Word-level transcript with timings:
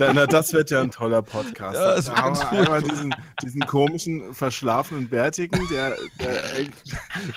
Na, 0.00 0.26
das 0.26 0.52
wird 0.52 0.70
ja 0.70 0.80
ein 0.80 0.90
toller 0.90 1.22
Podcast. 1.22 1.74
Ja, 1.76 1.94
das 1.94 2.06
da 2.06 2.16
haben 2.16 2.36
wir 2.36 2.60
einmal 2.60 2.82
diesen, 2.82 3.14
diesen 3.42 3.60
komischen, 3.60 4.34
verschlafenen 4.34 5.08
Bärtigen, 5.08 5.68
der, 5.68 5.96
der, 6.18 6.42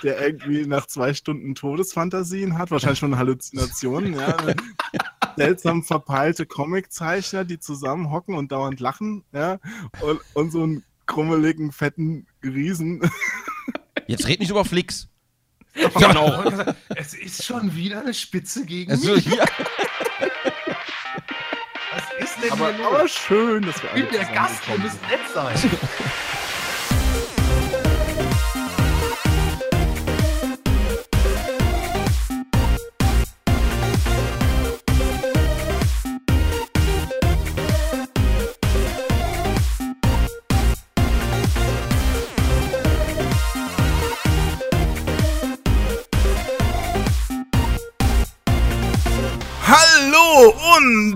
der 0.02 0.26
irgendwie 0.26 0.66
nach 0.66 0.86
zwei 0.86 1.14
Stunden 1.14 1.54
Todesfantasien 1.54 2.58
hat, 2.58 2.70
wahrscheinlich 2.70 2.98
schon 2.98 3.16
Halluzinationen, 3.18 4.14
ja. 4.14 4.36
Seltsam 5.36 5.82
verpeilte 5.82 6.46
Comiczeichner, 6.46 7.44
die 7.44 7.58
zusammenhocken 7.58 8.34
und 8.34 8.52
dauernd 8.52 8.80
lachen, 8.80 9.24
ja. 9.32 9.58
Und, 10.00 10.20
und 10.34 10.50
so 10.50 10.62
einen 10.62 10.84
krummeligen, 11.06 11.72
fetten 11.72 12.26
Riesen. 12.42 13.02
Jetzt 14.06 14.26
red 14.26 14.40
nicht 14.40 14.50
über 14.50 14.64
Flix. 14.64 15.08
Genau. 15.98 16.44
Es 16.94 17.14
ist 17.14 17.44
schon 17.44 17.74
wieder 17.74 18.00
eine 18.00 18.14
Spitze 18.14 18.64
gegen 18.64 18.92
mich. 18.92 19.28
Aber, 22.50 22.72
aber 22.84 23.08
schön, 23.08 23.62
dass 23.64 23.82
wir 23.82 23.92
alle 23.92 24.04
der 24.04 24.24
Gast, 24.26 24.68
müsst 24.78 25.00
sind. 25.00 25.10
nett 25.10 25.20
sein. 25.32 25.56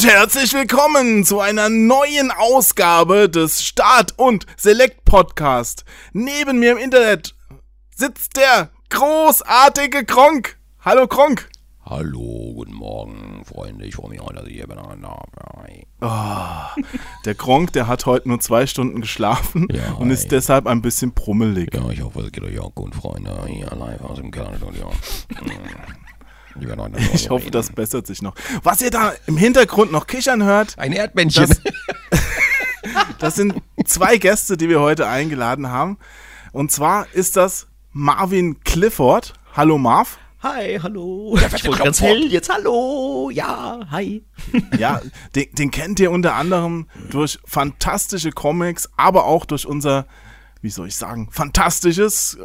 herzlich 0.08 0.54
willkommen 0.54 1.22
zu 1.22 1.38
einer 1.38 1.68
neuen 1.68 2.30
Ausgabe 2.30 3.28
des 3.28 3.62
Start 3.62 4.14
und 4.16 4.46
Select 4.56 5.04
Podcast. 5.04 5.84
Neben 6.14 6.60
mir 6.60 6.72
im 6.72 6.78
Internet 6.78 7.34
sitzt 7.94 8.38
der 8.38 8.70
großartige 8.88 10.06
Kronk. 10.06 10.56
Hallo 10.80 11.06
Kronk. 11.06 11.50
Hallo, 11.84 12.54
guten 12.54 12.72
Morgen, 12.72 13.44
Freunde. 13.44 13.84
Ich 13.84 13.96
freue 13.96 14.08
mich 14.08 14.22
heute, 14.22 14.36
dass 14.36 14.46
ich 14.46 14.54
hier 14.54 14.66
bin. 14.66 14.78
Oh, 14.78 14.94
der 17.26 17.34
Kronk, 17.34 17.74
der 17.74 17.86
hat 17.86 18.06
heute 18.06 18.28
nur 18.28 18.40
zwei 18.40 18.66
Stunden 18.66 19.02
geschlafen 19.02 19.68
Ja, 19.70 19.92
und 19.92 20.10
ist 20.10 20.32
deshalb 20.32 20.66
ein 20.66 20.80
bisschen 20.80 21.12
brummelig. 21.12 21.74
Ja, 21.74 21.86
ich 21.90 22.02
hoffe, 22.02 22.20
es 22.20 22.32
geht 22.32 22.44
euch 22.44 22.58
auch 22.60 22.74
gut, 22.74 22.94
Freunde. 22.94 23.44
Hier 23.46 23.70
live 23.76 24.00
aus 24.00 24.16
dem 24.16 24.30
Kellerstudio. 24.30 24.90
Ich, 26.60 26.66
werde 26.66 26.82
heute 26.82 26.92
noch 26.92 27.14
Ich 27.14 27.30
hoffe, 27.30 27.44
reden. 27.44 27.52
das 27.52 27.70
bessert 27.70 28.06
sich 28.06 28.22
noch. 28.22 28.34
Was 28.62 28.80
ihr 28.80 28.90
da 28.90 29.12
im 29.26 29.36
Hintergrund 29.36 29.92
noch 29.92 30.06
kichern 30.06 30.42
hört, 30.42 30.78
Ein 30.78 30.92
Erdmännchen. 30.92 31.48
Das, 31.48 31.60
das 33.18 33.34
sind 33.36 33.54
zwei 33.84 34.16
Gäste, 34.18 34.56
die 34.56 34.68
wir 34.68 34.80
heute 34.80 35.06
eingeladen 35.06 35.68
haben. 35.68 35.98
Und 36.52 36.72
zwar 36.72 37.06
ist 37.12 37.36
das 37.36 37.66
Marvin 37.92 38.60
Clifford. 38.60 39.34
Hallo 39.54 39.78
Marv. 39.78 40.18
Hi, 40.40 40.78
hallo. 40.80 41.36
ich 41.36 41.66
wurde 41.66 41.78
ganz 41.82 42.00
hell 42.00 42.26
jetzt. 42.30 42.48
Hallo. 42.48 43.28
Ja, 43.32 43.80
hi. 43.90 44.24
Ja, 44.78 45.00
den, 45.34 45.52
den 45.52 45.70
kennt 45.72 45.98
ihr 45.98 46.12
unter 46.12 46.34
anderem 46.36 46.86
durch 47.10 47.40
fantastische 47.44 48.30
Comics, 48.30 48.88
aber 48.96 49.24
auch 49.24 49.44
durch 49.46 49.66
unser, 49.66 50.06
wie 50.60 50.70
soll 50.70 50.88
ich 50.88 50.96
sagen, 50.96 51.28
fantastisches 51.30 52.36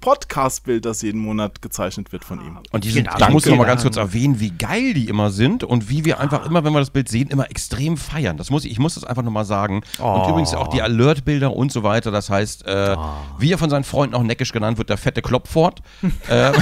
Podcast-Bild, 0.00 0.84
das 0.84 1.02
jeden 1.02 1.20
Monat 1.20 1.62
gezeichnet 1.62 2.12
wird 2.12 2.24
von 2.24 2.40
ihm. 2.40 2.58
Und 2.72 2.84
die 2.84 2.90
sind, 2.90 3.08
ich 3.16 3.28
muss 3.28 3.46
noch 3.46 3.56
mal 3.56 3.64
ganz 3.64 3.82
kurz 3.82 3.96
erwähnen, 3.96 4.40
wie 4.40 4.50
geil 4.50 4.92
die 4.92 5.08
immer 5.08 5.30
sind 5.30 5.62
und 5.64 5.88
wie 5.88 6.04
wir 6.04 6.18
einfach 6.20 6.44
immer, 6.46 6.64
wenn 6.64 6.72
wir 6.72 6.80
das 6.80 6.90
Bild 6.90 7.08
sehen, 7.08 7.28
immer 7.28 7.50
extrem 7.50 7.96
feiern. 7.96 8.36
Das 8.36 8.50
muss 8.50 8.64
ich, 8.64 8.72
ich 8.72 8.78
muss 8.78 8.94
das 8.94 9.04
einfach 9.04 9.22
noch 9.22 9.30
mal 9.30 9.44
sagen. 9.44 9.82
Und 9.98 10.04
Oh. 10.04 10.28
übrigens 10.28 10.52
auch 10.54 10.68
die 10.68 10.82
Alert-Bilder 10.82 11.54
und 11.54 11.70
so 11.72 11.82
weiter. 11.82 12.10
Das 12.10 12.28
heißt, 12.28 12.66
äh, 12.66 12.96
wie 13.38 13.52
er 13.52 13.58
von 13.58 13.70
seinen 13.70 13.84
Freunden 13.84 14.14
auch 14.14 14.22
neckisch 14.22 14.52
genannt 14.52 14.78
wird, 14.78 14.90
der 14.90 14.98
fette 14.98 15.22
Klopfort. 15.22 15.80
äh, 16.28 16.52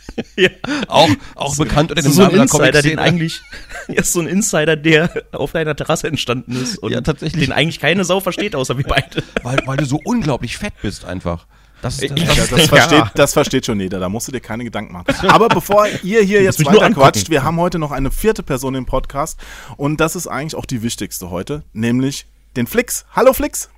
Auch, 0.88 1.08
auch 1.34 1.56
bekannt 1.56 1.90
unter 1.90 2.02
dem 2.02 2.12
so 2.12 2.22
ein 2.22 2.34
Namen 2.34 2.34
der 2.36 2.42
Insider, 2.42 2.82
den 2.82 2.98
eigentlich, 2.98 3.40
ja, 3.88 3.94
ist 4.00 4.12
so 4.12 4.20
ein 4.20 4.26
Insider, 4.26 4.76
der 4.76 5.10
auf 5.32 5.52
deiner 5.52 5.74
Terrasse 5.76 6.08
entstanden 6.08 6.52
ist 6.60 6.78
und 6.78 6.92
Ja, 6.92 7.00
tatsächlich. 7.00 7.44
den 7.44 7.52
eigentlich 7.52 7.80
keine 7.80 8.04
Sau 8.04 8.20
versteht, 8.20 8.54
außer 8.54 8.76
wir 8.76 8.84
beide. 8.84 9.22
Weil, 9.42 9.58
weil 9.66 9.76
du 9.76 9.84
so 9.84 10.00
unglaublich 10.04 10.56
fett 10.58 10.74
bist 10.82 11.04
einfach. 11.04 11.46
Das 11.82 11.98
ist, 12.00 12.10
das, 12.10 12.20
Ja, 12.20 12.34
das, 12.34 12.50
das, 12.50 12.60
Ja. 12.60 12.66
versteht, 12.68 13.04
das 13.14 13.32
versteht 13.32 13.66
schon 13.66 13.80
jeder, 13.80 14.00
da 14.00 14.08
musst 14.10 14.28
du 14.28 14.32
dir 14.32 14.40
keine 14.40 14.64
Gedanken 14.64 14.92
machen. 14.92 15.06
Aber 15.28 15.48
bevor 15.48 15.86
ihr 16.02 16.20
hier 16.22 16.42
jetzt 16.42 16.64
weiter 16.66 16.90
quatscht, 16.90 17.30
wir 17.30 17.42
haben 17.42 17.58
heute 17.58 17.78
noch 17.78 17.90
eine 17.90 18.10
vierte 18.10 18.42
Person 18.42 18.74
im 18.74 18.84
Podcast 18.84 19.40
und 19.78 19.98
das 19.98 20.14
ist 20.14 20.26
eigentlich 20.26 20.56
auch 20.56 20.66
die 20.66 20.82
wichtigste 20.82 21.30
heute, 21.30 21.62
nämlich 21.72 22.26
den 22.56 22.66
Flix. 22.66 23.06
Hallo 23.14 23.32
Flix. 23.32 23.70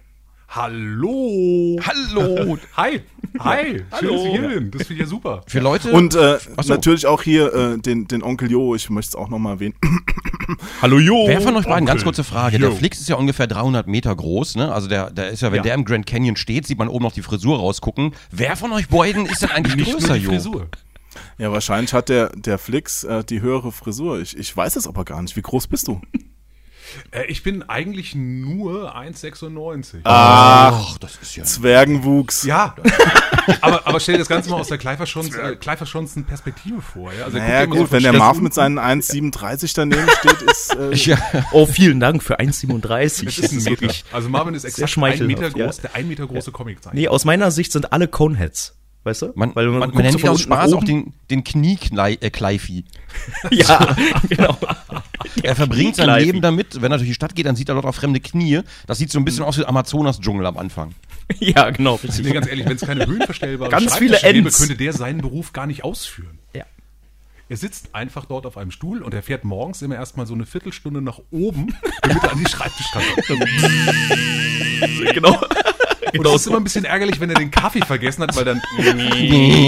Hallo. 0.54 1.78
Hallo! 1.82 2.58
Hi. 2.76 3.00
Hi. 3.38 3.82
Schön, 3.98 4.10
dass 4.12 4.24
ihr 4.24 4.30
hier 4.32 4.48
bin. 4.48 4.70
Das 4.70 4.82
finde 4.82 4.92
ich 4.92 4.98
ja 5.00 5.06
super. 5.06 5.42
Für 5.46 5.60
Leute. 5.60 5.90
Und 5.92 6.14
äh, 6.14 6.38
so. 6.60 6.74
natürlich 6.74 7.06
auch 7.06 7.22
hier 7.22 7.54
äh, 7.54 7.78
den, 7.78 8.06
den 8.06 8.22
Onkel 8.22 8.50
Jo, 8.50 8.74
ich 8.74 8.90
möchte 8.90 9.08
es 9.08 9.14
auch 9.14 9.30
nochmal 9.30 9.54
erwähnen. 9.54 9.74
Hallo, 10.82 10.98
Jo. 10.98 11.24
Wer 11.26 11.40
von 11.40 11.56
euch 11.56 11.64
beiden, 11.64 11.86
ganz 11.86 12.04
kurze 12.04 12.22
Frage. 12.22 12.58
Der 12.58 12.68
Jo. 12.68 12.74
Flix 12.74 13.00
ist 13.00 13.08
ja 13.08 13.16
ungefähr 13.16 13.46
300 13.46 13.86
Meter 13.86 14.14
groß, 14.14 14.56
ne? 14.56 14.70
Also 14.70 14.88
der, 14.88 15.10
der 15.10 15.30
ist 15.30 15.40
ja, 15.40 15.52
wenn 15.52 15.56
Ja. 15.56 15.62
der 15.62 15.74
im 15.74 15.86
Grand 15.86 16.04
Canyon 16.04 16.36
steht, 16.36 16.66
sieht 16.66 16.78
man 16.78 16.88
oben 16.88 17.04
noch 17.04 17.12
die 17.12 17.22
Frisur 17.22 17.58
rausgucken. 17.58 18.12
Wer 18.30 18.54
von 18.54 18.72
euch 18.72 18.88
beiden 18.88 19.24
ist 19.24 19.40
denn 19.40 19.52
eigentlich 19.52 19.76
Nicht 19.76 19.92
größer, 19.92 20.16
Jo? 20.16 20.28
Frisur. 20.32 20.68
Ja, 21.38 21.50
wahrscheinlich 21.50 21.94
hat 21.94 22.10
der, 22.10 22.28
der 22.36 22.58
Flix 22.58 23.04
äh, 23.04 23.24
die 23.24 23.40
höhere 23.40 23.72
Frisur. 23.72 24.20
Ich, 24.20 24.36
ich 24.36 24.54
weiß 24.54 24.76
es 24.76 24.86
aber 24.86 25.06
gar 25.06 25.22
nicht. 25.22 25.34
Wie 25.34 25.42
groß 25.42 25.66
bist 25.68 25.88
du? 25.88 26.02
Äh, 27.10 27.26
ich 27.26 27.42
bin 27.42 27.62
eigentlich 27.62 28.14
nur 28.14 28.96
1,96. 28.96 30.00
Ach, 30.04 30.98
das 30.98 31.16
ist 31.20 31.36
ja. 31.36 31.44
Zwergenwuchs. 31.44 32.44
Ja, 32.44 32.74
aber, 33.60 33.86
aber 33.86 34.00
stell 34.00 34.14
dir 34.14 34.20
das 34.20 34.28
Ganze 34.28 34.50
mal 34.50 34.60
aus 34.60 34.68
der 34.68 34.78
Kleiferschons, 34.78 35.34
äh, 35.34 35.56
Kleiferschonzen 35.56 36.24
Perspektive 36.24 36.80
vor. 36.80 37.12
Ja? 37.12 37.24
Also, 37.24 37.38
Naja 37.38 37.66
mal 37.66 37.74
so 37.74 37.82
gut, 37.82 37.92
wenn 37.92 38.02
der 38.02 38.12
Marv 38.12 38.40
mit 38.40 38.54
seinen 38.54 38.78
1,37 38.78 39.72
daneben 39.74 40.08
steht, 40.18 40.42
ist... 40.42 40.74
Äh, 40.74 40.92
Ja. 41.02 41.18
Oh, 41.50 41.66
vielen 41.66 41.98
Dank 42.00 42.22
für 42.22 42.38
1,37. 42.38 43.24
Das 43.24 43.38
ist 43.38 43.52
ein 43.52 43.64
Meter. 43.64 43.92
Also 44.12 44.28
Marvin 44.28 44.54
ist 44.54 44.64
exakt 44.64 44.84
ein 44.84 44.88
schmeichelhaft, 44.88 45.40
Meter 45.40 45.58
ja. 45.58 45.66
groß, 45.66 45.78
der 45.78 45.94
ein 45.94 46.06
Meter 46.06 46.26
große 46.26 46.52
Comiczeichner. 46.52 46.92
Nee, 46.94 47.08
aus 47.08 47.24
meiner 47.24 47.50
Sicht 47.50 47.72
sind 47.72 47.92
alle 47.92 48.06
Coneheads. 48.08 48.74
Weißt 49.04 49.22
du? 49.22 49.32
Man, 49.34 49.54
Weil 49.56 49.66
man, 49.66 49.78
man, 49.80 49.90
guckt 49.90 50.04
nennt 50.04 50.20
so 50.20 50.28
aus 50.28 50.40
Spaß 50.42 50.72
auch 50.74 50.78
oben. 50.78 50.86
den, 50.86 51.12
den 51.30 51.44
Kniekleifi. 51.44 52.84
Ja, 53.50 53.96
genau. 54.28 54.56
Er 55.42 55.56
verbringt 55.56 55.96
sein. 55.96 56.18
Leben 56.20 56.40
damit, 56.40 56.80
wenn 56.80 56.92
er 56.92 56.98
durch 56.98 57.08
die 57.08 57.14
Stadt 57.14 57.34
geht, 57.34 57.46
dann 57.46 57.56
sieht 57.56 57.68
er 57.68 57.74
dort 57.74 57.86
auch 57.86 57.94
fremde 57.94 58.20
Knie. 58.20 58.60
Das 58.86 58.98
sieht 58.98 59.10
so 59.10 59.18
ein 59.18 59.24
bisschen 59.24 59.44
aus 59.44 59.58
wie 59.58 59.64
Amazonas-Dschungel 59.64 60.46
am 60.46 60.58
Anfang. 60.58 60.94
Ja, 61.38 61.70
genau. 61.70 61.98
Nee, 62.02 62.08
Richtig. 62.08 62.34
ganz 62.34 62.46
ehrlich, 62.46 62.66
wenn 62.66 62.76
es 62.76 62.82
keine 62.82 63.06
höhenverstellbare 63.06 63.70
Ganz 63.70 63.96
viele 63.96 64.18
gäbe, 64.18 64.50
könnte 64.50 64.76
der 64.76 64.92
seinen 64.92 65.22
Beruf 65.22 65.54
gar 65.54 65.66
nicht 65.66 65.82
ausführen. 65.82 66.38
Ja. 66.54 66.64
Er 67.48 67.56
sitzt 67.56 67.94
einfach 67.94 68.26
dort 68.26 68.44
auf 68.44 68.58
einem 68.58 68.70
Stuhl 68.70 69.02
und 69.02 69.14
er 69.14 69.22
fährt 69.22 69.44
morgens 69.44 69.80
immer 69.82 69.94
erstmal 69.94 70.26
so 70.26 70.34
eine 70.34 70.44
Viertelstunde 70.44 71.00
nach 71.00 71.20
oben, 71.30 71.74
damit 72.02 72.22
er 72.22 72.32
an 72.32 72.38
die 72.38 72.50
Schreibtischkante 72.50 73.22
kommt. 73.26 73.46
genau. 75.14 75.40
Und 76.18 76.24
das 76.24 76.34
ist 76.34 76.46
immer 76.46 76.58
ein 76.58 76.64
bisschen 76.64 76.84
ärgerlich, 76.84 77.20
wenn 77.20 77.30
er 77.30 77.36
den 77.36 77.50
Kaffee 77.50 77.80
vergessen 77.80 78.22
hat, 78.22 78.36
weil 78.36 78.44
dann 78.44 78.60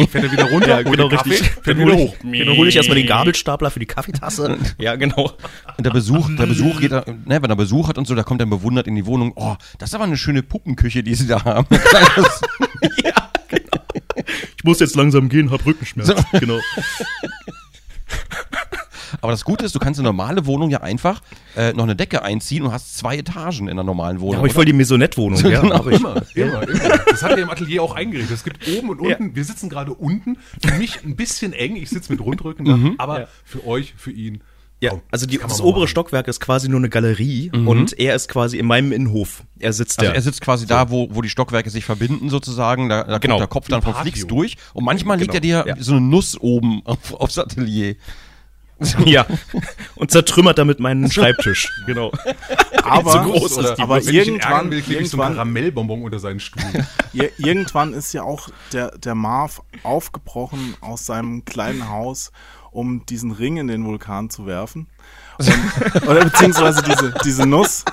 fährt 0.09 0.25
er 0.25 0.32
wieder 0.32 0.50
runter, 0.50 0.69
Ja, 0.69 0.82
genau 0.82 1.09
Kaffee, 1.09 1.31
richtig. 1.31 1.50
fährt 1.50 1.66
Dann 1.66 1.78
wieder 1.78 1.93
hole 1.93 1.97
hoch. 1.97 2.16
ich, 2.32 2.44
dann 2.47 2.56
hol 2.56 2.69
ich 2.69 2.77
erstmal 2.77 2.97
den 2.97 3.06
Gabelstapler 3.06 3.71
für 3.71 3.81
die 3.81 3.87
Kaffeetasse. 3.87 4.59
Ja, 4.78 4.97
genau. 4.97 5.32
Und 5.77 5.84
der 5.87 5.91
Besuch, 5.91 6.28
der 6.37 6.47
Besuch 6.47 6.81
geht, 6.81 6.93
da, 6.93 7.05
ne, 7.06 7.43
wenn 7.43 7.50
er 7.50 7.56
Besuch 7.56 7.88
hat 7.88 7.99
und 7.99 8.06
so, 8.06 8.15
da 8.15 8.22
kommt 8.22 8.41
er 8.41 8.47
bewundert 8.47 8.87
in 8.87 8.94
die 8.94 9.06
Wohnung. 9.06 9.32
Oh, 9.37 9.56
das 9.78 9.91
ist 9.91 9.94
aber 9.94 10.05
eine 10.05 10.16
schöne 10.16 10.43
Puppenküche, 10.43 11.03
die 11.03 11.15
sie 11.15 11.27
da 11.27 11.44
haben. 11.44 11.66
Ja, 13.03 13.31
genau. 13.49 13.84
Ich 14.56 14.65
muss 14.65 14.81
jetzt 14.81 14.97
langsam 14.97 15.28
gehen, 15.28 15.50
hab 15.50 15.65
Rückenschmerzen. 15.66 16.16
Genau. 16.32 16.59
Aber 19.25 19.33
das 19.33 19.45
Gute 19.45 19.65
ist, 19.65 19.75
du 19.75 19.79
kannst 19.81 19.99
eine 19.99 20.07
normale 20.07 20.47
Wohnung 20.47 20.71
ja 20.71 20.81
einfach 20.83 21.21
äh, 21.57 21.73
noch 21.73 21.83
eine 21.85 21.97
Decke 21.97 22.23
einziehen 22.23 22.62
und 22.62 22.73
hast 22.73 22.97
zwei 22.97 23.17
Etagen 23.17 23.67
in 23.67 23.71
einer 23.71 23.82
normalen 23.82 24.21
Wohnung. 24.21 24.32
Da 24.35 24.38
habe 24.38 24.49
ich 24.49 24.55
voll 24.55 24.65
die 24.67 24.73
Maisonette-Wohnung. 24.73 25.41
Ja, 25.50 25.61
Genau. 25.62 25.82
Immer, 25.85 26.23
immer, 26.35 26.62
immer. 26.69 26.99
Das 27.11 27.23
hat 27.23 27.32
er 27.32 27.38
im 27.38 27.50
Atelier 27.50 27.82
auch 27.82 27.94
eingerichtet. 27.94 28.37
Es 28.37 28.44
gibt 28.44 28.69
oben 28.79 28.91
und 28.91 29.03
Ja. 29.03 29.17
unten. 29.17 29.35
Wir 29.35 29.44
sitzen 29.44 29.69
gerade 29.69 29.93
unten. 29.93 30.38
Für 30.65 30.75
mich 30.79 31.03
ein 31.05 31.17
bisschen 31.17 31.53
eng. 31.53 31.75
Ich 31.76 31.91
sitze 31.91 32.12
mit 32.12 32.21
Rundrücken 32.21 32.65
da. 32.65 33.03
Aber 33.03 33.21
Ja. 33.23 33.26
für 33.44 33.67
euch, 33.67 33.94
für 33.97 34.12
ihn. 34.12 34.43
Ja, 34.81 34.93
also 35.11 35.25
die, 35.25 35.38
das 35.38 35.59
mal 35.61 35.65
obere 35.65 35.81
machen. 35.82 35.88
Stockwerk 35.88 36.29
ist 36.29 36.41
quasi 36.41 36.69
nur 36.69 36.79
eine 36.79 36.91
Galerie 36.91 37.50
und 37.55 37.99
er 37.99 38.15
ist 38.15 38.29
quasi 38.29 38.59
in 38.59 38.67
meinem 38.67 38.93
Innenhof. 38.93 39.44
Er 39.59 39.73
sitzt 39.73 39.99
Also 40.00 40.11
da. 40.11 40.15
er 40.15 40.21
sitzt 40.21 40.43
quasi 40.43 40.67
da, 40.67 40.91
wo, 40.91 41.09
wo 41.11 41.23
die 41.23 41.31
Stockwerke 41.31 41.71
sich 41.71 41.87
verbinden 41.87 42.29
sozusagen. 42.29 42.91
Da, 42.91 43.05
da 43.05 43.17
Genau. 43.19 43.35
kommt 43.37 43.41
der 43.41 43.47
Kopf 43.49 43.69
dann 43.69 43.81
vom. 43.81 43.94
Flix 43.94 44.26
durch. 44.26 44.56
Und 44.75 44.85
manchmal 44.85 45.19
legt 45.19 45.32
Genau. 45.32 45.59
er 45.59 45.65
dir 45.65 45.75
Ja. 45.76 45.82
so 45.82 45.93
eine 45.93 46.03
Nuss 46.03 46.37
oben 46.38 46.82
auf, 46.85 47.15
aufs 47.15 47.38
Atelier. 47.38 47.94
ja. 49.05 49.26
Und 49.94 50.11
zertrümmert 50.11 50.59
damit 50.59 50.81
meinen 50.81 51.11
Schreibtisch. 51.11 51.69
Genau. 51.87 52.12
aber 52.82 53.12
so 53.12 53.19
groß 53.21 53.56
ist 53.59 53.75
die 53.79 53.82
aber 53.82 54.05
Wenn 54.05 54.15
irgendwann, 54.15 54.71
will, 54.71 54.79
ich 54.79 54.87
so 54.87 54.93
ein 54.93 54.97
irgendwann, 54.99 55.32
Karamellbonbon 55.35 56.03
unter 56.03 56.19
seinen 56.19 56.41
Stuhl. 56.41 56.62
ir- 57.15 57.31
irgendwann 57.38 57.93
ist 57.94 58.12
ja 58.12 58.23
auch 58.23 58.49
der, 58.73 58.97
der 58.99 59.15
Marv 59.15 59.62
aufgebrochen 59.82 60.76
aus 60.81 61.06
seinem 61.06 61.44
kleinen 61.44 61.88
Haus, 61.88 62.32
um 62.73 63.06
diesen 63.06 63.31
Ring 63.31 63.56
in 63.56 63.69
den 63.69 63.85
Vulkan 63.85 64.31
zu 64.31 64.47
werfen. 64.47 64.88
Und, 65.38 66.09
oder 66.09 66.25
beziehungsweise 66.25 66.82
diese, 66.82 67.15
diese 67.25 67.47
Nuss. 67.47 67.85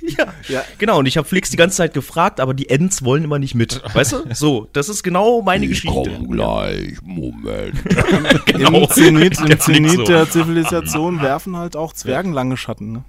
Ja, 0.00 0.32
ja, 0.48 0.64
genau. 0.78 0.98
Und 0.98 1.06
ich 1.06 1.16
habe 1.16 1.26
Flix 1.26 1.50
die 1.50 1.56
ganze 1.56 1.76
Zeit 1.76 1.94
gefragt, 1.94 2.40
aber 2.40 2.54
die 2.54 2.68
Ents 2.68 3.04
wollen 3.04 3.24
immer 3.24 3.38
nicht 3.38 3.54
mit. 3.54 3.82
Weißt 3.94 4.12
du? 4.12 4.34
So, 4.34 4.68
das 4.72 4.88
ist 4.88 5.02
genau 5.02 5.42
meine 5.42 5.66
Geschichte. 5.66 6.18
gleich, 6.30 6.98
Moment. 7.02 7.74
Im 8.46 8.88
Zenit, 8.88 9.38
im 9.40 9.60
Zenit 9.60 9.92
so. 9.92 10.04
der 10.04 10.28
Zivilisation 10.30 11.20
werfen 11.20 11.56
halt 11.56 11.76
auch 11.76 11.92
Zwergen 11.92 12.32
lange 12.32 12.56
Schatten. 12.56 12.92
Ne? 12.92 13.04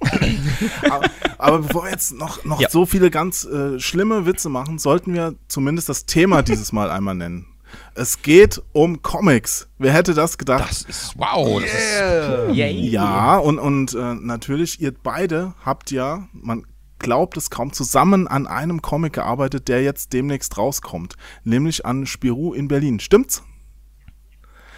aber, 0.90 1.06
aber 1.38 1.58
bevor 1.58 1.84
wir 1.84 1.90
jetzt 1.90 2.12
noch, 2.12 2.44
noch 2.44 2.60
Ja. 2.60 2.70
so 2.70 2.86
viele 2.86 3.10
ganz 3.10 3.44
äh, 3.44 3.78
schlimme 3.78 4.26
Witze 4.26 4.48
machen, 4.48 4.78
sollten 4.78 5.14
wir 5.14 5.34
zumindest 5.48 5.88
das 5.88 6.06
Thema 6.06 6.42
dieses 6.42 6.72
Mal 6.72 6.90
einmal 6.90 7.14
nennen. 7.14 7.46
Es 7.94 8.22
geht 8.22 8.62
um 8.72 9.02
Comics. 9.02 9.68
Wer 9.78 9.92
hätte 9.92 10.14
das 10.14 10.38
gedacht? 10.38 10.70
Das 10.70 10.82
ist, 10.82 11.14
wow. 11.18 11.60
Das 11.60 11.70
ist, 11.70 12.56
Yay. 12.56 12.88
Ja, 12.88 13.36
und, 13.38 13.58
und 13.58 13.94
äh, 13.94 14.14
natürlich, 14.14 14.80
ihr 14.80 14.92
beide 14.92 15.54
habt 15.64 15.90
ja, 15.90 16.28
man 16.32 16.66
glaubt 16.98 17.36
es 17.36 17.50
kaum, 17.50 17.72
zusammen 17.72 18.28
an 18.28 18.46
einem 18.46 18.82
Comic 18.82 19.14
gearbeitet, 19.14 19.68
der 19.68 19.82
jetzt 19.82 20.12
demnächst 20.12 20.56
rauskommt. 20.56 21.16
Nämlich 21.44 21.84
an 21.84 22.06
Spirou 22.06 22.54
in 22.54 22.68
Berlin. 22.68 23.00
Stimmt's? 23.00 23.42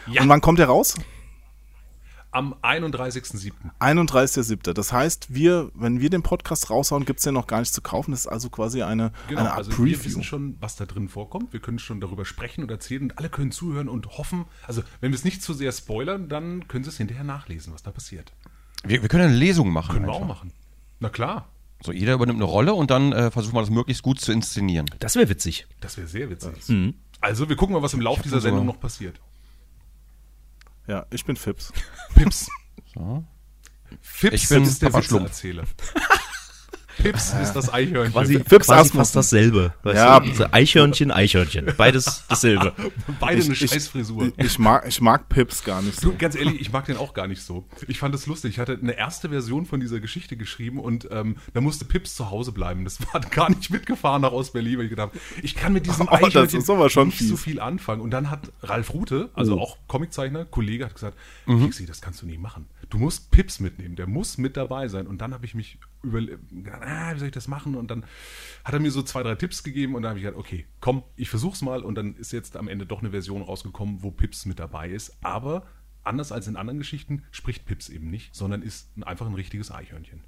Ja. 0.06 0.22
Und 0.22 0.28
wann 0.28 0.40
kommt 0.40 0.58
der 0.58 0.66
raus? 0.66 0.96
Am 2.32 2.55
31.07. 2.62 3.52
31.07. 3.79 4.73
Das 4.73 4.93
heißt, 4.93 5.34
wir, 5.34 5.70
wenn 5.75 6.00
wir 6.00 6.11
den 6.11 6.23
Podcast 6.23 6.70
raushauen, 6.70 7.05
gibt's 7.05 7.23
den 7.25 7.34
noch 7.34 7.46
gar 7.46 7.61
nicht 7.61 7.73
zu 7.75 7.82
kaufen. 7.82 8.11
Das 8.12 8.20
ist 8.20 8.26
also 8.26 8.49
quasi 8.50 8.82
eine, 8.82 9.12
Genau, 9.29 9.40
eine 9.40 9.50
Art 9.50 9.58
also 9.58 9.70
wir 9.73 9.76
Preview. 9.76 10.05
wissen 10.05 10.23
schon, 10.25 10.56
was 10.61 10.76
da 10.76 10.87
drin 10.87 11.08
vorkommt. 11.08 11.52
Wir 11.52 11.61
können 11.61 11.79
schon 11.79 12.00
darüber 12.00 12.25
sprechen 12.25 12.62
und 12.62 12.70
erzählen 12.70 13.02
und 13.02 13.19
alle 13.19 13.29
können 13.29 13.52
zuhören 13.52 13.88
und 13.88 14.19
hoffen. 14.19 14.46
Also, 14.67 14.82
wenn 15.00 15.12
wir 15.12 15.17
es 15.17 15.25
nicht 15.25 15.43
zu 15.43 15.52
sehr 15.52 15.73
spoilern, 15.73 16.29
dann 16.29 16.67
können 16.69 16.84
sie 16.84 16.90
es 16.90 16.96
hinterher 16.96 17.25
nachlesen, 17.25 17.73
was 17.75 17.82
da 17.82 17.90
passiert. 17.90 18.32
wir, 18.84 19.02
wir 19.02 19.08
können 19.08 19.25
eine 19.25 19.37
Lesung 19.37 19.70
machen. 19.70 19.93
Können 19.93 20.06
wir 20.06 20.12
einfach. 20.12 20.25
auch 20.25 20.29
machen. 20.29 20.52
Na 21.00 21.08
klar, 21.11 21.49
So, 21.82 21.93
jeder 21.93 22.14
übernimmt 22.14 22.38
eine 22.38 22.44
Rolle 22.44 22.73
und 22.75 22.90
dann 22.90 23.12
äh, 23.12 23.31
versuchen 23.31 23.55
wir 23.56 23.61
das 23.61 23.70
möglichst 23.70 24.02
gut 24.02 24.20
zu 24.20 24.32
inszenieren. 24.32 24.87
Das 25.00 25.17
wäre 25.17 25.29
witzig. 25.29 25.67
das 25.81 25.96
wäre 25.99 26.06
sehr 26.08 26.31
witzig. 26.31 26.52
Also, 27.20 27.49
wir 27.49 27.56
gucken 27.56 27.75
mal, 27.75 27.82
was 27.82 27.93
im 27.94 28.00
Lauf 28.00 28.23
dieser 28.23 28.40
Sendung 28.40 28.64
noch 28.67 28.81
passiert. 28.81 29.20
Ja, 30.87 31.06
ich 31.11 31.25
bin 31.25 31.37
Fips. 31.37 31.73
Pips. 32.14 32.49
So. 32.94 33.25
Fips 34.00 34.34
Ich 34.34 34.49
bin 34.49 34.62
ist 34.64 34.82
der. 34.82 34.93
Witzeerzähler. 34.93 35.64
Pips 37.02 37.32
ist 37.43 37.52
das 37.54 37.72
Eichhörnchen. 37.72 38.12
Quasi, 38.12 38.38
Fips 38.44 38.66
quasi 38.66 38.90
fast 38.90 39.16
dasselbe. 39.16 39.75
Ja. 39.84 40.20
du? 40.20 40.32
So 40.34 40.44
Eichhörnchen, 40.50 41.10
Eichhörnchen. 41.10 41.72
Beides 41.76 42.25
dasselbe. 42.28 42.72
Beide 43.20 43.43
eine 43.43 43.52
Ich- 43.52 43.62
ich- 43.62 43.70
Scheißfrisur. 43.70 44.32
Ich 44.37 44.58
mag, 44.58 44.84
ich 44.87 45.00
mag 45.00 45.28
Pips 45.28 45.64
gar 45.64 45.82
nicht 45.82 45.99
Du, 46.02 46.10
so. 46.10 46.14
ganz 46.16 46.34
ehrlich, 46.37 46.60
ich 46.60 46.72
mag 46.72 46.87
den 46.87 46.96
auch 46.96 47.14
gar 47.14 47.26
nicht 47.26 47.43
so. 47.43 47.66
Ich 47.88 47.99
fand 47.99 48.14
es 48.14 48.26
lustig. 48.26 48.52
Ich 48.52 48.58
hatte 48.58 48.78
eine 48.81 48.96
erste 48.96 49.28
Version 49.31 49.66
von 49.66 49.81
dieser 49.81 50.00
Geschichte 50.00 50.37
geschrieben 50.37 50.78
und 50.78 51.08
ähm, 51.10 51.37
da 51.54 51.60
musste 51.60 51.84
Pips 51.84 52.14
zu 52.14 52.31
Hause 52.31 52.52
bleiben. 52.52 52.84
Das 52.84 52.99
war 53.12 53.20
gar 53.31 53.50
nicht 53.50 53.70
mitgefahren 53.70 54.22
nach 54.22 54.32
Ostberlin, 54.32 54.78
weil 54.78 54.84
ich 54.84 54.90
gedacht 54.90 55.10
habe, 55.10 55.19
ich 55.43 55.55
kann 55.55 55.72
mit 55.72 55.87
diesem 55.87 56.06
Oh, 56.10 56.12
Eichhörnchen 56.14 56.60
ist 56.60 56.70
aber 56.70 56.88
schon 56.90 57.08
nicht 57.08 57.19
so 57.20 57.37
fies. 57.37 57.44
viel 57.44 57.60
anfangen. 57.60 58.00
Und 58.00 58.10
dann 58.10 58.31
hat 58.31 58.52
Ralf 58.62 58.93
Rute, 58.94 59.31
also 59.34 59.58
auch 59.60 59.76
Comiczeichner, 59.88 60.44
Kollege, 60.44 60.84
hat 60.84 60.94
gesagt, 60.94 61.16
Fixi, 61.46 61.87
das 61.87 62.00
kannst 62.00 62.22
du 62.22 62.26
nicht 62.26 62.40
machen. 62.40 62.66
Du 62.92 62.98
musst 62.98 63.30
Pips 63.30 63.58
mitnehmen, 63.58 63.96
der 63.96 64.06
muss 64.06 64.36
mit 64.36 64.54
dabei 64.54 64.86
sein. 64.86 65.06
Und 65.06 65.22
dann 65.22 65.32
habe 65.32 65.46
ich 65.46 65.54
mich 65.54 65.78
über, 66.02 66.20
gedacht, 66.20 66.82
ah, 66.82 67.14
wie 67.14 67.18
soll 67.20 67.28
ich 67.28 67.32
das 67.32 67.48
machen? 67.48 67.74
Und 67.74 67.90
dann 67.90 68.04
hat 68.64 68.74
er 68.74 68.80
mir 68.80 68.90
so 68.90 69.02
zwei, 69.02 69.22
drei 69.22 69.34
Tipps 69.34 69.62
gegeben 69.62 69.94
und 69.94 70.02
dann 70.02 70.10
habe 70.10 70.18
ich 70.18 70.26
gedacht, 70.26 70.38
okay, 70.38 70.66
komm, 70.80 71.02
ich 71.16 71.30
versuch's 71.30 71.62
mal. 71.62 71.82
Und 71.84 71.94
dann 71.94 72.16
ist 72.16 72.32
jetzt 72.32 72.54
am 72.54 72.68
Ende 72.68 72.84
doch 72.84 72.98
eine 73.00 73.10
Version 73.10 73.40
rausgekommen, 73.40 74.02
wo 74.02 74.10
Pips 74.10 74.44
mit 74.44 74.58
dabei 74.58 74.90
ist. 74.90 75.16
Aber 75.24 75.66
anders 76.02 76.32
als 76.32 76.48
in 76.48 76.56
anderen 76.56 76.80
Geschichten 76.80 77.22
spricht 77.30 77.64
Pips 77.64 77.88
eben 77.88 78.10
nicht, 78.10 78.34
sondern 78.34 78.60
ist 78.60 78.94
ein- 78.98 79.04
einfach 79.04 79.24
ein 79.26 79.32
richtiges 79.34 79.70
Eichhörnchen. 79.70 80.20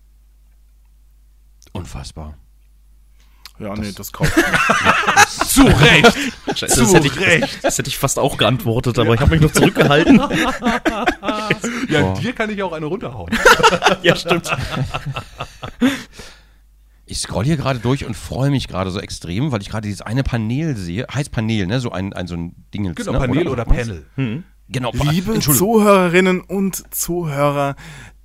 Unfassbar. 1.75 2.38
Ja, 3.61 3.73
nee, 3.75 3.93
das 3.95 4.11
kauft 4.12 4.37
nicht. 4.37 4.49
Zu 5.49 5.62
Recht! 5.62 6.17
Scheiße, 6.56 6.81
das, 6.81 6.95
hätte 6.95 7.06
ich, 7.06 7.61
das 7.61 7.79
hätte 7.79 7.89
ich 7.89 7.97
fast 7.99 8.19
auch 8.19 8.37
geantwortet, 8.37 8.99
aber 8.99 9.15
ich 9.15 9.21
habe 9.21 9.31
mich 9.31 9.41
noch 9.41 9.53
zurückgehalten. 9.53 10.21
Ja, 11.89 12.01
Boah. 12.01 12.15
dir 12.21 12.33
kann 12.33 12.51
ich 12.51 12.62
auch 12.62 12.73
eine 12.73 12.87
runterhauen. 12.87 13.31
ja, 14.03 14.17
stimmt. 14.17 14.51
Ich 17.06 17.19
scroll 17.19 17.45
hier 17.45 17.56
gerade 17.56 17.79
durch 17.79 18.05
und 18.05 18.15
freue 18.17 18.51
mich 18.51 18.67
gerade 18.67 18.91
so 18.91 18.99
extrem, 18.99 19.53
weil 19.53 19.61
ich 19.61 19.69
gerade 19.69 19.87
dieses 19.87 20.01
eine 20.01 20.23
Panel 20.23 20.77
sehe. 20.77 21.06
Heißt 21.12 21.31
Panel, 21.31 21.67
ne? 21.67 21.81
So 21.81 21.93
ein, 21.93 22.12
ein 22.12 22.27
so 22.27 22.35
ein 22.35 22.55
Ding. 22.73 22.95
Genau, 22.95 23.12
ne? 23.12 23.19
Panel 23.19 23.49
oder 23.49 23.67
was? 23.67 23.77
Panel. 23.77 24.43
Genau, 24.69 24.91
Pa- 24.91 25.11
Liebe. 25.11 25.39
Zuhörerinnen 25.39 26.41
und 26.41 26.95
Zuhörer, 26.95 27.77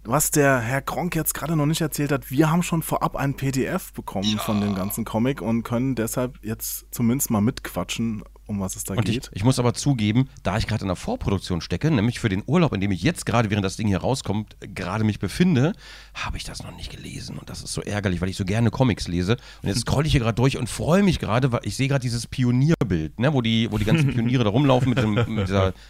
was 0.09 0.31
der 0.31 0.59
Herr 0.59 0.81
Kronk 0.81 1.15
jetzt 1.15 1.33
gerade 1.33 1.56
noch 1.56 1.67
nicht 1.67 1.81
erzählt 1.81 2.11
hat, 2.11 2.31
wir 2.31 2.50
haben 2.50 2.63
schon 2.63 2.81
vorab 2.81 3.15
ein 3.15 3.35
PDF 3.35 3.94
bekommen 3.94 4.39
von 4.39 4.59
dem 4.59 4.73
ganzen 4.73 5.06
Comic 5.06 5.41
und 5.41 5.63
können 5.63 5.94
deshalb 5.94 6.44
jetzt 6.44 6.88
zumindest 6.91 7.29
mal 7.29 7.41
mitquatschen, 7.41 8.23
um 8.50 8.60
was 8.60 8.75
es 8.75 8.84
da 8.84 8.96
Und 8.96 9.07
ich, 9.07 9.16
geht. 9.16 9.30
ich 9.34 9.44
muss 9.44 9.60
aber 9.60 9.74
zugeben, 9.74 10.28
da 10.44 10.57
ich 10.57 10.68
gerade 10.68 10.81
in 10.81 10.88
der 10.88 10.96
Vorproduktion 10.96 11.62
stecke, 11.62 11.92
nämlich 11.92 12.19
für 12.19 12.30
den 12.30 12.44
Urlaub, 12.48 12.74
in 12.74 12.81
dem 12.81 12.92
ich 12.92 13.04
jetzt 13.04 13.25
gerade, 13.25 13.50
während 13.50 13.63
das 13.63 13.78
Ding 13.78 13.88
hier 13.88 14.00
rauskommt, 14.00 14.57
gerade 14.74 15.04
mich 15.04 15.19
befinde, 15.19 15.74
habe 16.16 16.38
ich 16.38 16.44
das 16.44 16.63
noch 16.63 16.75
nicht 16.75 16.92
gelesen. 16.92 17.38
Und 17.38 17.50
das 17.50 17.62
ist 17.62 17.74
so 17.74 17.81
ärgerlich, 17.81 18.22
weil 18.22 18.30
ich 18.30 18.38
so 18.38 18.46
gerne 18.46 18.72
Comics 18.72 19.07
lese. 19.07 19.38
Und 19.62 19.69
jetzt 19.69 19.81
scroll 19.81 20.06
ich 20.06 20.12
hier 20.12 20.22
gerade 20.22 20.36
durch 20.36 20.57
und 20.57 20.68
freue 20.68 21.04
mich 21.04 21.19
gerade, 21.19 21.51
weil 21.51 21.62
ich 21.63 21.75
sehe 21.75 21.88
gerade 21.88 22.01
dieses 22.01 22.25
Pionierbild, 22.28 23.19
ne, 23.19 23.34
wo, 23.34 23.42
die, 23.42 23.72
wo 23.72 23.78
die 23.78 23.86
ganzen 23.86 24.07
Pioniere 24.07 24.44
da 24.44 24.50
rumlaufen 24.50 24.90
mit, 24.90 24.98
dem, 24.98 25.13
mit 25.13 25.48
dieser. 25.48 25.74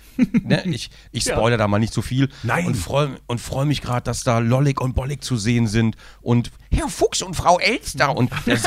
Ne, 0.44 0.62
ich 0.66 0.90
ich 1.14 1.24
spoilere 1.24 1.58
da 1.58 1.70
mal 1.70 1.80
nicht 1.80 1.94
zu 1.94 2.02
viel. 2.02 2.28
Nein. 2.44 2.66
Und 2.66 2.76
freue 2.76 3.16
und 3.28 3.40
freu 3.40 3.64
mich 3.64 3.80
gerade, 3.80 4.04
dass 4.04 4.26
da 4.26 4.40
Lollig 4.40 4.82
und 4.82 4.94
Bollig 4.94 5.24
zu 5.24 5.38
sehen 5.38 5.66
sind. 5.66 5.96
Und 6.20 6.52
Herr 6.70 6.90
Fuchs 6.90 7.22
und 7.22 7.36
Frau 7.36 7.58
Elster. 7.58 8.18
Und 8.18 8.30
das, 8.46 8.64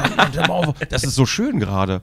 das 0.89 1.05
ist 1.05 1.15
so 1.15 1.27
schön 1.27 1.61
gerade. 1.61 2.01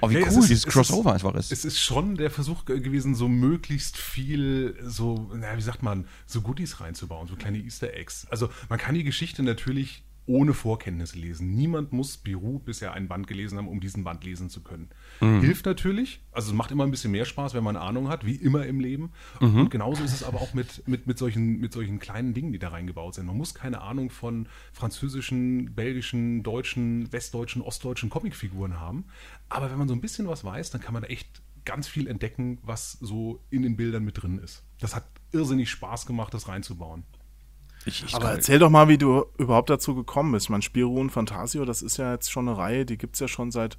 Oh, 0.00 0.10
wie 0.10 0.16
es 0.16 0.22
cool 0.22 0.28
ist- 0.28 0.48
dieses 0.48 0.50
es 0.50 0.66
ist- 0.66 0.72
Crossover 0.72 1.12
einfach 1.12 1.34
ist. 1.34 1.52
Es 1.52 1.64
ist 1.64 1.78
schon 1.78 2.16
der 2.16 2.30
Versuch 2.30 2.64
ge- 2.64 2.80
gewesen, 2.80 3.14
so 3.14 3.28
möglichst 3.28 3.96
viel, 3.96 4.76
so, 4.82 5.30
na, 5.34 5.56
wie 5.56 5.62
sagt 5.62 5.82
man, 5.82 6.06
so 6.26 6.40
Goodies 6.40 6.80
reinzubauen, 6.80 7.28
so 7.28 7.36
kleine 7.36 7.58
Easter 7.58 7.92
Eggs. 7.94 8.26
Also 8.30 8.48
man 8.68 8.78
kann 8.78 8.94
die 8.94 9.04
Geschichte 9.04 9.42
natürlich 9.42 10.04
ohne 10.24 10.54
Vorkenntnisse 10.54 11.18
lesen. 11.18 11.50
Niemand 11.50 11.92
muss 11.92 12.16
Beru 12.16 12.60
bisher 12.60 12.92
einen 12.92 13.08
Band 13.08 13.26
gelesen 13.26 13.58
haben, 13.58 13.66
um 13.66 13.80
diesen 13.80 14.04
Band 14.04 14.22
lesen 14.22 14.48
zu 14.50 14.62
können. 14.62 14.88
Hilft 15.18 15.66
natürlich, 15.66 16.20
also 16.30 16.52
es 16.52 16.56
macht 16.56 16.70
immer 16.70 16.84
ein 16.84 16.92
bisschen 16.92 17.10
mehr 17.10 17.24
Spaß, 17.24 17.54
wenn 17.54 17.64
man 17.64 17.76
Ahnung 17.76 18.06
hat, 18.08 18.24
wie 18.24 18.36
immer 18.36 18.64
im 18.66 18.78
Leben. 18.78 19.10
Und 19.40 19.68
genauso 19.70 20.04
ist 20.04 20.14
es 20.14 20.22
aber 20.22 20.40
auch 20.40 20.54
mit, 20.54 20.86
mit, 20.86 21.08
mit, 21.08 21.18
solchen, 21.18 21.58
mit 21.58 21.72
solchen 21.72 21.98
kleinen 21.98 22.34
Dingen, 22.34 22.52
die 22.52 22.60
da 22.60 22.68
reingebaut 22.68 23.16
sind. 23.16 23.26
Man 23.26 23.36
muss 23.36 23.52
keine 23.52 23.80
Ahnung 23.80 24.10
von 24.10 24.46
französischen, 24.72 25.74
belgischen, 25.74 26.44
deutschen, 26.44 27.12
westdeutschen, 27.12 27.60
ostdeutschen 27.60 28.08
Comicfiguren 28.08 28.78
haben. 28.78 29.04
Aber 29.52 29.70
wenn 29.70 29.78
man 29.78 29.88
so 29.88 29.94
ein 29.94 30.00
bisschen 30.00 30.28
was 30.28 30.44
weiß, 30.44 30.70
dann 30.70 30.80
kann 30.80 30.92
man 30.92 31.02
da 31.02 31.08
echt 31.08 31.42
ganz 31.64 31.86
viel 31.86 32.06
entdecken, 32.08 32.58
was 32.62 32.92
so 32.92 33.40
in 33.50 33.62
den 33.62 33.76
Bildern 33.76 34.04
mit 34.04 34.22
drin 34.22 34.38
ist. 34.38 34.64
Das 34.80 34.94
hat 34.96 35.04
irrsinnig 35.30 35.70
Spaß 35.70 36.06
gemacht, 36.06 36.34
das 36.34 36.48
reinzubauen. 36.48 37.04
Ich, 37.84 38.04
ich 38.04 38.14
Aber 38.14 38.30
erzähl 38.30 38.58
doch 38.58 38.70
mal, 38.70 38.88
wie 38.88 38.98
du 38.98 39.24
überhaupt 39.38 39.70
dazu 39.70 39.94
gekommen 39.94 40.32
bist. 40.32 40.46
Ich 40.46 40.50
meine, 40.50 40.62
Spirou 40.62 41.00
und 41.00 41.10
Fantasio, 41.10 41.64
das 41.64 41.82
ist 41.82 41.96
ja 41.96 42.12
jetzt 42.12 42.30
schon 42.30 42.48
eine 42.48 42.56
Reihe, 42.56 42.84
die 42.86 42.96
gibt 42.98 43.14
es 43.14 43.20
ja 43.20 43.28
schon 43.28 43.50
seit 43.50 43.78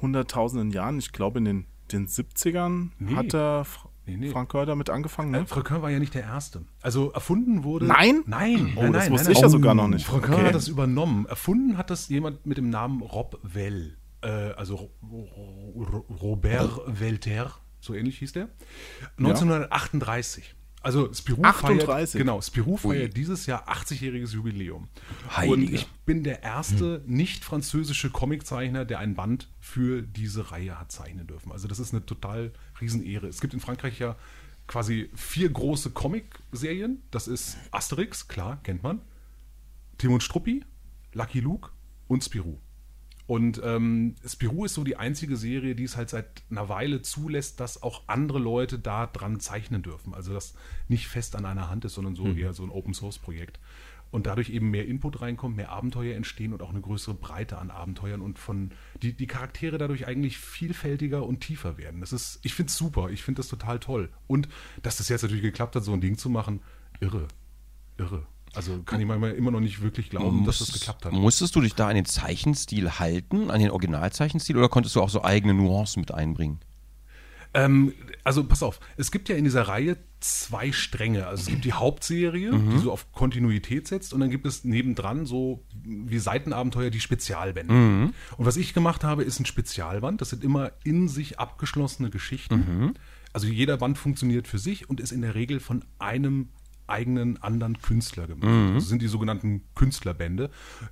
hunderttausenden 0.00 0.70
Jahren. 0.70 0.98
Ich 0.98 1.12
glaube, 1.12 1.38
in 1.38 1.44
den, 1.44 1.66
den 1.92 2.06
70ern 2.08 2.90
Nee. 2.98 3.14
hat 3.14 3.32
der 3.32 3.64
Nee, 4.06 4.16
nee. 4.18 4.30
Frank 4.30 4.50
Goer 4.50 4.66
damit 4.66 4.90
angefangen. 4.90 5.30
Ne? 5.30 5.38
Äh, 5.40 5.46
Fröckin 5.46 5.80
war 5.80 5.90
ja 5.90 5.98
nicht 5.98 6.12
der 6.12 6.24
Erste. 6.24 6.62
Also 6.82 7.10
erfunden 7.12 7.64
wurde. 7.64 7.86
Nein? 7.86 8.22
Nein. 8.26 8.74
Oh, 8.76 8.82
nein, 8.82 8.92
das 8.92 9.04
nein, 9.04 9.12
wusste 9.12 9.28
nein, 9.28 9.36
ich 9.36 9.40
ja 9.40 9.48
sogar 9.48 9.74
noch 9.74 9.88
nicht. 9.88 10.04
Fröckin 10.04 10.34
Okay. 10.34 10.44
hat 10.46 10.54
das 10.54 10.68
übernommen. 10.68 11.24
Erfunden 11.26 11.78
hat 11.78 11.88
das 11.88 12.08
jemand 12.10 12.44
mit 12.44 12.58
dem 12.58 12.68
Namen 12.68 13.00
Rob 13.00 13.38
Well. 13.42 13.96
Äh, 14.24 14.52
also 14.56 14.76
Ro- 15.02 15.72
Ro- 15.76 16.06
Robert 16.20 16.80
Welter, 17.00 17.54
so 17.80 17.94
ähnlich 17.94 18.18
hieß 18.18 18.32
der. 18.32 18.48
1938. 19.18 20.54
Also 20.82 21.10
Spirou 21.14 21.42
38. 21.42 21.86
feiert, 21.86 22.12
genau, 22.12 22.42
Spirou 22.42 22.76
feiert 22.76 23.16
dieses 23.16 23.46
Jahr 23.46 23.66
80-jähriges 23.70 24.34
Jubiläum. 24.34 24.82
Und 24.82 25.36
Heiliger. 25.36 25.72
ich 25.72 25.86
bin 26.04 26.24
der 26.24 26.42
erste 26.42 27.02
nicht 27.06 27.42
französische 27.42 28.10
Comiczeichner, 28.10 28.84
der 28.84 28.98
ein 28.98 29.14
Band 29.14 29.48
für 29.60 30.02
diese 30.02 30.50
Reihe 30.50 30.78
hat 30.78 30.92
zeichnen 30.92 31.26
dürfen. 31.26 31.52
Also 31.52 31.68
das 31.68 31.78
ist 31.78 31.94
eine 31.94 32.04
total 32.04 32.52
Riesenehre. 32.82 33.28
Es 33.28 33.40
gibt 33.40 33.54
in 33.54 33.60
Frankreich 33.60 33.98
ja 33.98 34.14
quasi 34.66 35.08
vier 35.14 35.48
große 35.48 35.90
Comic-Serien. 35.90 37.02
Das 37.10 37.28
ist 37.28 37.56
Asterix, 37.70 38.28
klar, 38.28 38.60
kennt 38.62 38.82
man. 38.82 39.00
Tim 39.96 40.12
und 40.12 40.22
Struppi, 40.22 40.64
Lucky 41.14 41.40
Luke 41.40 41.70
und 42.08 42.22
Spirou. 42.22 42.58
Und 43.26 43.60
ähm, 43.64 44.16
Spirou 44.26 44.66
ist 44.66 44.74
so 44.74 44.84
die 44.84 44.96
einzige 44.96 45.36
Serie, 45.36 45.74
die 45.74 45.84
es 45.84 45.96
halt 45.96 46.10
seit 46.10 46.42
einer 46.50 46.68
Weile 46.68 47.00
zulässt, 47.00 47.58
dass 47.58 47.82
auch 47.82 48.02
andere 48.06 48.38
Leute 48.38 48.78
da 48.78 49.06
dran 49.06 49.40
zeichnen 49.40 49.82
dürfen. 49.82 50.12
Also 50.12 50.34
das 50.34 50.54
nicht 50.88 51.08
fest 51.08 51.34
an 51.34 51.46
einer 51.46 51.70
Hand 51.70 51.86
ist, 51.86 51.94
sondern 51.94 52.16
so 52.16 52.26
eher 52.26 52.52
so 52.52 52.62
ein 52.64 52.70
Open-Source-Projekt. 52.70 53.58
und 54.14 54.26
dadurch 54.26 54.50
eben 54.50 54.70
mehr 54.70 54.86
Input 54.86 55.22
reinkommt, 55.22 55.56
mehr 55.56 55.70
Abenteuer 55.70 56.14
entstehen 56.14 56.52
und 56.52 56.62
auch 56.62 56.70
eine 56.70 56.80
größere 56.80 57.14
Breite 57.14 57.58
an 57.58 57.72
Abenteuern 57.72 58.20
und 58.20 58.38
von 58.38 58.70
die, 59.02 59.12
die 59.12 59.26
Charaktere 59.26 59.76
dadurch 59.76 60.06
eigentlich 60.06 60.38
vielfältiger 60.38 61.26
und 61.26 61.40
tiefer 61.40 61.78
werden. 61.78 61.98
Das 61.98 62.12
ist, 62.12 62.38
ich 62.44 62.54
finde 62.54 62.70
es 62.70 62.76
super, 62.76 63.10
ich 63.10 63.24
finde 63.24 63.40
das 63.40 63.48
total 63.48 63.80
toll. 63.80 64.10
Und 64.28 64.48
dass 64.84 64.98
das 64.98 65.08
jetzt 65.08 65.22
natürlich 65.22 65.42
geklappt 65.42 65.74
hat, 65.74 65.82
so 65.82 65.92
ein 65.92 66.00
Ding 66.00 66.16
zu 66.16 66.30
machen, 66.30 66.60
irre. 67.00 67.26
Irre. 67.98 68.24
Also 68.54 68.82
kann 68.82 69.00
ich 69.00 69.06
manchmal 69.06 69.32
immer 69.32 69.50
noch 69.50 69.60
nicht 69.60 69.82
wirklich 69.82 70.10
glauben, 70.10 70.44
dass 70.44 70.58
das 70.58 70.72
geklappt 70.72 71.04
hat. 71.04 71.12
Musstest 71.12 71.56
du 71.56 71.60
dich 71.60 71.74
da 71.74 71.88
an 71.88 71.96
den 71.96 72.04
Zeichenstil 72.04 72.98
halten, 72.98 73.50
an 73.50 73.60
den 73.60 73.70
Originalzeichenstil, 73.70 74.56
oder 74.56 74.68
konntest 74.68 74.96
du 74.96 75.02
auch 75.02 75.10
so 75.10 75.24
eigene 75.24 75.54
Nuancen 75.54 76.00
mit 76.00 76.12
einbringen? 76.12 76.60
Ähm, 77.54 77.94
also 78.24 78.44
pass 78.44 78.62
auf, 78.62 78.80
es 78.96 79.12
gibt 79.12 79.28
ja 79.28 79.36
in 79.36 79.44
dieser 79.44 79.62
Reihe 79.62 79.96
zwei 80.20 80.72
Stränge. 80.72 81.26
Also 81.26 81.42
es 81.42 81.46
gibt 81.48 81.64
die 81.64 81.72
Hauptserie, 81.72 82.50
die 82.52 82.78
so 82.78 82.90
auf 82.90 83.12
Kontinuität 83.12 83.86
setzt 83.86 84.12
und 84.14 84.20
dann 84.20 84.30
gibt 84.30 84.46
es 84.46 84.64
nebendran 84.64 85.26
so 85.26 85.62
wie 85.84 86.18
Seitenabenteuer 86.18 86.90
die 86.90 87.00
Spezialbände. 87.00 87.72
Und 87.74 88.14
was 88.38 88.56
ich 88.56 88.72
gemacht 88.74 89.04
habe, 89.04 89.22
ist 89.22 89.38
ein 89.38 89.46
Spezialband. 89.46 90.20
Das 90.20 90.30
sind 90.30 90.42
immer 90.42 90.72
in 90.82 91.08
sich 91.08 91.38
abgeschlossene 91.38 92.10
Geschichten. 92.10 92.94
Also 93.34 93.48
jeder 93.48 93.76
Band 93.76 93.98
funktioniert 93.98 94.48
für 94.48 94.58
sich 94.58 94.88
und 94.88 94.98
ist 94.98 95.12
in 95.12 95.20
der 95.20 95.34
Regel 95.34 95.60
von 95.60 95.84
einem 95.98 96.48
eigenen 96.86 97.42
anderen 97.42 97.80
Künstler 97.80 98.26
gemacht. 98.26 98.76
Das 98.76 98.88
sind 98.88 99.00
die 99.02 99.08
sogenannten 99.08 99.62
Künstlerbände, 99.74 100.50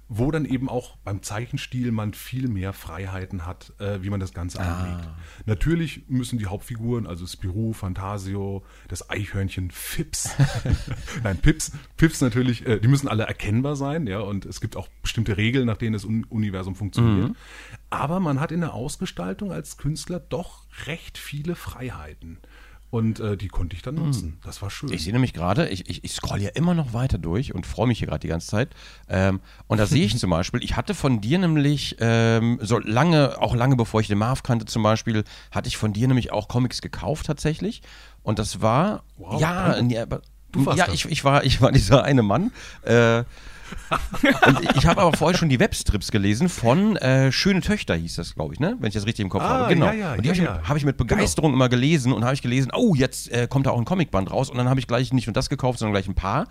wo 0.08 0.30
dann 0.30 0.44
eben 0.44 0.68
auch 0.68 0.96
beim 0.99 1.22
Zeichenstil 1.22 1.92
man 1.92 2.14
viel 2.14 2.49
mehr 2.49 2.72
Freiheiten 2.72 3.46
hat, 3.46 3.72
äh, 3.78 4.02
wie 4.02 4.11
man 4.11 4.20
das 4.20 4.32
Ganze 4.32 4.61
anlegt. 4.61 5.08
Natürlich 5.46 6.04
müssen 6.08 6.38
die 6.38 6.46
Hauptfiguren, 6.46 7.06
also 7.06 7.26
Spirou, 7.26 7.72
Fantasio, 7.72 8.64
das 8.88 9.11
Eichhörnchen 9.11 9.70
Fips, 9.70 10.30
nein, 11.25 11.38
Pips, 11.38 11.72
Pips 11.96 12.20
natürlich, 12.20 12.66
äh, 12.66 12.80
die 12.80 12.88
müssen 12.88 13.08
alle 13.08 13.25
erkennbar 13.25 13.76
sein, 13.76 14.06
ja, 14.06 14.20
und 14.20 14.46
es 14.46 14.61
gibt 14.61 14.76
auch 14.76 14.88
bestimmte 15.02 15.37
Regeln, 15.37 15.66
nach 15.66 15.76
denen 15.76 15.92
das 15.92 16.04
Un 16.04 16.25
Universum 16.25 16.75
funktioniert. 16.75 17.32
Aber 17.90 18.20
man 18.20 18.40
hat 18.40 18.52
in 18.52 18.61
der 18.61 18.72
Ausgestaltung 18.72 19.52
als 19.52 19.76
Künstler 19.76 20.20
doch 20.20 20.66
recht 20.87 21.18
viele 21.18 21.54
Freiheiten. 21.54 22.38
Und 22.92 23.20
äh, 23.20 23.38
die 23.38 23.49
konnte 23.49 23.75
ich 23.75 23.80
dann 23.80 23.94
nutzen. 23.94 24.38
Das 24.44 24.61
war 24.61 24.68
schön. 24.68 24.92
Ich 24.92 25.02
sehe 25.02 25.14
nämlich 25.14 25.32
gerade, 25.32 25.66
ich, 25.70 25.88
ich, 25.88 26.04
ich 26.04 26.12
scroll 26.12 26.42
ja 26.42 26.50
immer 26.50 26.75
noch 26.75 26.92
weiter 26.92 27.16
durch 27.16 27.54
und 27.54 27.66
freue 27.66 27.87
mich 27.87 28.00
hier 28.00 28.06
gerade 28.06 28.20
die 28.20 28.28
ganze 28.28 28.49
Zeit. 28.49 28.68
Ähm, 29.08 29.40
und 29.66 29.78
da 29.78 29.87
sehe 29.87 30.04
ich 30.04 30.18
zum 30.18 30.28
Beispiel, 30.28 30.62
ich 30.62 30.76
hatte 30.76 30.92
von 30.92 31.22
dir 31.22 31.38
nämlich, 31.38 31.96
ähm, 32.00 32.58
so 32.61 32.78
lange, 32.78 33.40
auch 33.40 33.54
lange 33.54 33.76
bevor 33.76 34.02
ich 34.02 34.08
den 34.08 34.18
Marv 34.18 34.42
kannte 34.42 34.66
zum 34.66 34.82
Beispiel, 34.82 35.25
hatte 35.50 35.68
ich 35.68 35.78
von 35.78 35.94
dir 35.94 36.06
nämlich 36.06 36.32
auch 36.32 36.49
Comics 36.49 36.82
gekauft 36.82 37.25
tatsächlich. 37.25 37.80
Und 38.22 38.38
das 38.38 38.61
war, 38.61 39.04
Wow, 39.16 39.40
ja, 39.40 39.75
aber, 40.02 40.20
Du 40.52 40.66
warst 40.66 40.78
ja, 40.78 40.84
das. 40.84 40.94
ich, 40.94 41.06
ich, 41.06 41.25
war, 41.25 41.44
ich 41.44 41.62
war 41.62 41.72
dieser 41.72 42.04
eine 42.04 42.22
Mann. 42.22 42.52
Äh, 42.82 43.25
und 44.46 44.76
ich 44.76 44.86
habe 44.86 45.00
aber 45.00 45.16
vorher 45.16 45.36
schon 45.36 45.48
die 45.48 45.60
Webstrips 45.60 46.10
gelesen 46.10 46.48
von 46.48 46.96
äh, 46.96 47.32
Schöne 47.32 47.60
Töchter 47.60 47.94
hieß 47.94 48.16
das, 48.16 48.34
glaube 48.34 48.54
ich, 48.54 48.60
ne? 48.60 48.76
Wenn 48.78 48.88
ich 48.88 48.94
das 48.94 49.06
richtig 49.06 49.22
im 49.24 49.28
Kopf 49.28 49.42
Ah, 49.42 49.48
habe. 49.48 49.74
Genau. 49.74 49.86
ja, 49.86 49.92
ja, 49.92 50.12
und 50.14 50.24
die 50.24 50.28
habe 50.28 50.38
ich, 50.38 50.44
ja. 50.44 50.60
hab 50.68 50.76
ich 50.76 50.84
mit 50.84 50.96
Begeisterung 50.96 51.52
immer 51.52 51.68
gelesen 51.68 52.12
und 52.12 52.24
habe 52.24 52.34
ich 52.34 52.42
gelesen, 52.42 52.70
oh, 52.74 52.94
jetzt 52.94 53.30
äh, 53.30 53.46
kommt 53.48 53.66
da 53.66 53.70
auch 53.70 53.78
ein 53.78 53.84
Comicband 53.84 54.30
raus 54.30 54.50
und 54.50 54.56
dann 54.58 54.68
habe 54.68 54.80
ich 54.80 54.86
gleich 54.86 55.12
nicht 55.12 55.26
nur 55.26 55.34
das 55.34 55.48
gekauft, 55.48 55.78
sondern 55.78 55.92
gleich 55.94 56.08
ein 56.08 56.14
paar. 56.14 56.46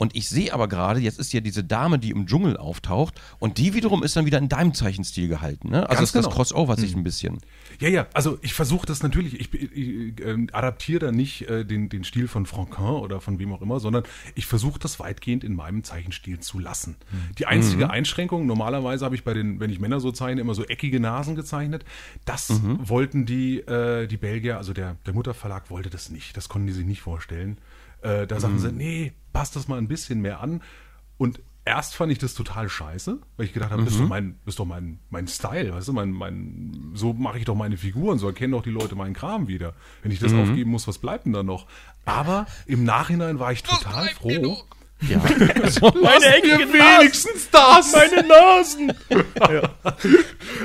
Und 0.00 0.16
ich 0.16 0.30
sehe 0.30 0.54
aber 0.54 0.66
gerade, 0.66 0.98
jetzt 0.98 1.18
ist 1.18 1.34
ja 1.34 1.40
diese 1.40 1.62
Dame, 1.62 1.98
die 1.98 2.08
im 2.08 2.26
Dschungel 2.26 2.56
auftaucht 2.56 3.20
und 3.38 3.58
die 3.58 3.74
wiederum 3.74 4.02
ist 4.02 4.16
dann 4.16 4.24
wieder 4.24 4.38
in 4.38 4.48
deinem 4.48 4.72
Zeichenstil 4.72 5.28
gehalten, 5.28 5.68
ne? 5.68 5.82
Also 5.90 6.00
Ganz 6.00 6.00
das, 6.00 6.12
das 6.12 6.24
genau. 6.24 6.36
Crossover 6.36 6.76
sich 6.78 6.96
ein 6.96 7.04
bisschen. 7.04 7.38
Ja, 7.80 7.90
ja, 7.90 8.06
also 8.14 8.38
ich 8.40 8.54
versuche 8.54 8.86
das 8.86 9.02
natürlich, 9.02 9.38
ich, 9.38 9.52
ich 9.52 10.24
äh, 10.24 10.46
adaptiere 10.52 11.00
da 11.00 11.12
nicht 11.12 11.42
äh, 11.50 11.66
den, 11.66 11.90
den 11.90 12.04
Stil 12.04 12.28
von 12.28 12.46
Franquin 12.46 12.86
oder 12.86 13.20
von 13.20 13.38
wem 13.38 13.52
auch 13.52 13.60
immer, 13.60 13.78
sondern 13.78 14.04
ich 14.34 14.46
versuche 14.46 14.78
das 14.78 15.00
weitgehend 15.00 15.44
in 15.44 15.54
meinem 15.54 15.84
Zeichenstil 15.84 16.40
zu 16.40 16.58
lassen. 16.58 16.96
Die 17.38 17.44
einzige 17.44 17.90
Einschränkung, 17.90 18.46
normalerweise 18.46 19.04
habe 19.04 19.16
ich 19.16 19.22
bei 19.22 19.34
den, 19.34 19.60
wenn 19.60 19.68
ich 19.68 19.80
Männer 19.80 20.00
so 20.00 20.12
zeichne, 20.12 20.40
immer 20.40 20.54
so 20.54 20.64
eckige 20.64 20.98
Nasen 20.98 21.36
gezeichnet. 21.36 21.84
Das 22.24 22.50
wollten 22.78 23.26
die, 23.26 23.58
äh, 23.58 24.06
die 24.06 24.16
Belgier, 24.16 24.56
also 24.56 24.72
der, 24.72 24.96
der 25.04 25.12
Mutterverlag 25.12 25.68
wollte 25.68 25.90
das 25.90 26.08
nicht, 26.08 26.38
das 26.38 26.48
konnten 26.48 26.68
die 26.68 26.72
sich 26.72 26.86
nicht 26.86 27.02
vorstellen. 27.02 27.58
Äh, 28.02 28.26
da 28.26 28.40
sagten 28.40 28.58
sie, 28.58 28.72
nee, 28.72 29.12
passt 29.32 29.56
das 29.56 29.68
mal 29.68 29.78
ein 29.78 29.88
bisschen 29.88 30.20
mehr 30.20 30.40
an. 30.40 30.62
Und 31.18 31.40
erst 31.64 31.94
fand 31.94 32.10
ich 32.10 32.18
das 32.18 32.34
total 32.34 32.68
scheiße, 32.68 33.18
weil 33.36 33.46
ich 33.46 33.52
gedacht 33.52 33.70
habe, 33.70 33.84
das 33.84 33.92
ist 33.92 34.00
doch 34.00 34.08
mein, 34.08 34.38
das 34.44 34.52
ist 34.52 34.58
doch 34.58 34.64
mein, 34.64 34.98
mein 35.10 35.28
Style, 35.28 35.74
weißt 35.74 35.88
du, 35.88 35.92
mein, 35.92 36.10
mein, 36.10 36.92
so 36.94 37.12
mache 37.12 37.38
ich 37.38 37.44
doch 37.44 37.54
meine 37.54 37.76
Figuren, 37.76 38.18
so 38.18 38.26
erkennen 38.26 38.52
doch 38.52 38.62
die 38.62 38.70
Leute 38.70 38.94
meinen 38.96 39.14
Kram 39.14 39.46
wieder. 39.48 39.74
Wenn 40.02 40.10
ich 40.10 40.18
das 40.18 40.32
aufgeben 40.32 40.70
muss, 40.70 40.88
was 40.88 40.98
bleibt 40.98 41.26
denn 41.26 41.32
da 41.32 41.42
noch? 41.42 41.66
Aber 42.04 42.46
im 42.66 42.84
Nachhinein 42.84 43.38
war 43.38 43.52
ich 43.52 43.62
total 43.62 44.08
froh. 44.08 44.62
Ja. 45.08 45.18
Meine 46.02 46.26
eckigen 46.26 46.72
Wenigstens 46.72 47.48
das! 47.50 47.92
Meine 47.92 48.26
Nasen! 48.26 48.92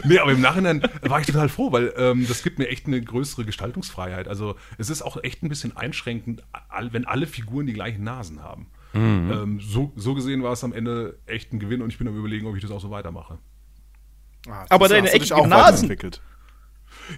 Nee, 0.04 0.20
aber 0.20 0.34
im 0.34 0.42
Nachhinein 0.42 0.82
war 1.02 1.20
ich 1.20 1.26
total 1.26 1.50
froh, 1.50 1.72
weil 1.72 1.94
ähm, 1.98 2.28
das 2.28 2.44
gibt 2.44 2.60
mir 2.60 2.68
echt 2.68 2.86
eine 2.86 3.02
größere 3.02 3.46
Gestaltungsfreiheit. 3.46 4.28
Also 4.28 4.56
es 4.78 4.90
ist 4.90 5.02
auch 5.02 5.18
echt 5.24 5.42
ein 5.42 5.50
bisschen 5.50 5.76
einschränkend, 5.76 6.44
wenn 6.92 7.06
alle 7.06 7.28
Figuren 7.28 7.66
die 7.66 7.74
gleichen 7.74 8.04
Nasen 8.04 8.44
haben. 8.44 8.68
Ähm, 8.94 9.60
so, 9.62 9.92
so 9.96 10.14
gesehen 10.14 10.44
war 10.44 10.54
es 10.54 10.64
am 10.64 10.72
Ende 10.74 11.18
echt 11.26 11.52
ein 11.52 11.60
Gewinn 11.60 11.82
und 11.82 11.90
ich 11.92 11.98
bin 11.98 12.08
am 12.08 12.18
überlegen, 12.18 12.48
ob 12.48 12.56
ich 12.56 12.62
das 12.62 12.72
auch 12.72 12.80
so 12.80 12.92
weitermache. 12.92 13.40
Ah, 14.48 14.66
Aber 14.70 14.88
deine 14.88 15.12
eckigen 15.12 15.34
auch 15.34 15.48
Nasen. 15.48 15.74
weiterentwickelt. 15.90 16.22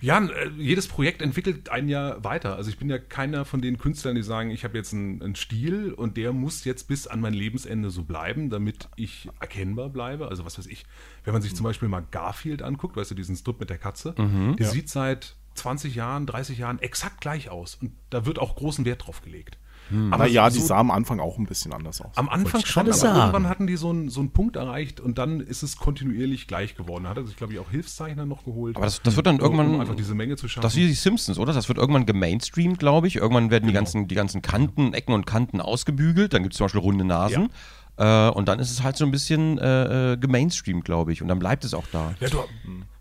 Ja, 0.02 0.24
äh, 0.24 0.50
jedes 0.58 0.88
Projekt 0.88 1.22
entwickelt 1.22 1.70
ein 1.70 1.90
Jahr 1.90 2.24
weiter. 2.24 2.56
Also 2.56 2.70
ich 2.70 2.78
bin 2.78 2.90
ja 2.90 2.98
keiner 2.98 3.46
von 3.46 3.62
den 3.62 3.78
Künstlern, 3.78 4.16
die 4.16 4.24
sagen, 4.24 4.52
ich 4.52 4.64
habe 4.64 4.78
jetzt 4.78 4.94
einen, 4.94 5.22
einen 5.22 5.36
Stil 5.36 5.94
und 5.94 6.18
der 6.18 6.34
muss 6.34 6.66
jetzt 6.66 6.88
bis 6.88 7.08
an 7.08 7.22
mein 7.22 7.34
Lebensende 7.34 7.90
so 7.90 8.04
bleiben, 8.04 8.50
damit 8.50 8.90
ich 8.96 9.30
erkennbar 9.40 9.90
bleibe. 9.90 10.28
Also 10.30 10.46
was 10.46 10.58
weiß 10.58 10.68
ich, 10.68 10.86
wenn 11.24 11.34
man 11.34 11.42
sich 11.42 11.56
zum 11.56 11.64
Beispiel 11.64 11.90
mal 11.90 12.06
Garfield 12.12 12.62
anguckt, 12.62 12.96
weißt 12.96 13.12
du, 13.12 13.16
diesen 13.16 13.36
Strip 13.36 13.60
mit 13.60 13.70
der 13.70 13.78
Katze, 13.78 14.14
der 14.58 14.68
sieht 14.72 14.90
seit 14.90 15.36
20 15.56 15.96
Jahren, 15.96 16.26
30 16.26 16.58
Jahren 16.60 16.80
exakt 16.80 17.22
gleich 17.22 17.50
aus 17.50 17.76
und 17.76 17.92
da 18.10 18.26
wird 18.26 18.40
auch 18.40 18.56
großen 18.56 18.86
Wert 18.86 19.08
drauf 19.08 19.22
gelegt. 19.22 19.58
Aber 19.92 20.14
Aber 20.16 20.28
ja, 20.28 20.50
die 20.50 20.60
so- 20.60 20.66
sah 20.68 20.78
am 20.78 20.92
Anfang 20.92 21.20
auch 21.20 21.38
ein 21.38 21.46
bisschen 21.46 21.74
anders 21.74 22.02
aus. 22.02 22.16
am 22.18 22.30
Anfang 22.30 22.66
schon, 22.66 22.84
aber 22.84 22.94
sagen. 22.94 23.18
irgendwann 23.18 23.48
hatten 23.48 23.68
die 23.68 23.76
so 23.78 23.90
einen, 23.90 24.10
so 24.10 24.20
einen 24.20 24.32
Punkt 24.32 24.56
erreicht 24.56 25.00
und 25.00 25.18
dann 25.18 25.40
ist 25.40 25.64
es 25.64 25.78
kontinuierlich 25.78 26.48
gleich 26.48 26.76
geworden. 26.76 27.06
Da 27.06 27.12
hat 27.12 27.18
er 27.18 27.26
sich, 27.26 27.36
glaube 27.38 27.54
ich, 27.54 27.60
auch 27.60 27.70
Hilfszeichner 27.72 28.26
noch 28.26 28.44
geholt. 28.46 28.76
Aber 28.76 28.86
das, 28.86 29.02
das 29.02 29.16
wird 29.16 29.28
dann 29.28 29.40
irgendwann. 29.40 29.76
um 29.76 29.80
einfach 29.82 29.96
diese 29.96 30.16
Menge 30.16 30.36
zu 30.36 30.48
schaffen. 30.48 30.62
Das 30.64 30.74
ist 30.74 30.80
wie 30.80 30.88
die 30.88 30.94
Simpsons, 30.94 31.38
oder? 31.40 31.54
Das 31.54 31.68
wird 31.70 31.78
irgendwann 31.78 32.06
gemainstreamt, 32.06 32.80
glaube 32.80 33.08
ich. 33.08 33.16
Irgendwann 33.18 33.50
werden 33.52 33.68
die, 33.68 33.74
ganzen, 33.74 34.08
die 34.08 34.16
ganzen 34.16 34.42
Kanten, 34.42 34.94
Ecken 34.94 35.14
und 35.14 35.26
Kanten 35.26 35.62
ausgebügelt. 35.62 36.34
Dann 36.34 36.44
gibt 36.44 36.54
es 36.54 36.58
zum 36.58 36.66
Beispiel 36.66 36.82
runde 36.82 37.06
Nasen. 37.06 37.50
Äh, 37.98 38.30
und 38.30 38.48
dann 38.48 38.60
ist 38.60 38.72
es 38.72 38.84
halt 38.84 38.96
so 38.96 39.06
ein 39.06 39.12
bisschen 39.12 39.58
äh, 39.58 40.14
äh, 40.14 40.18
gemainstreamt, 40.18 40.86
glaube 40.86 41.12
ich. 41.14 41.22
Und 41.22 41.28
dann 41.28 41.40
bleibt 41.40 41.66
es 41.66 41.74
auch 41.74 41.86
da. 41.92 42.14
Ja, 42.20 42.30
du, 42.30 42.40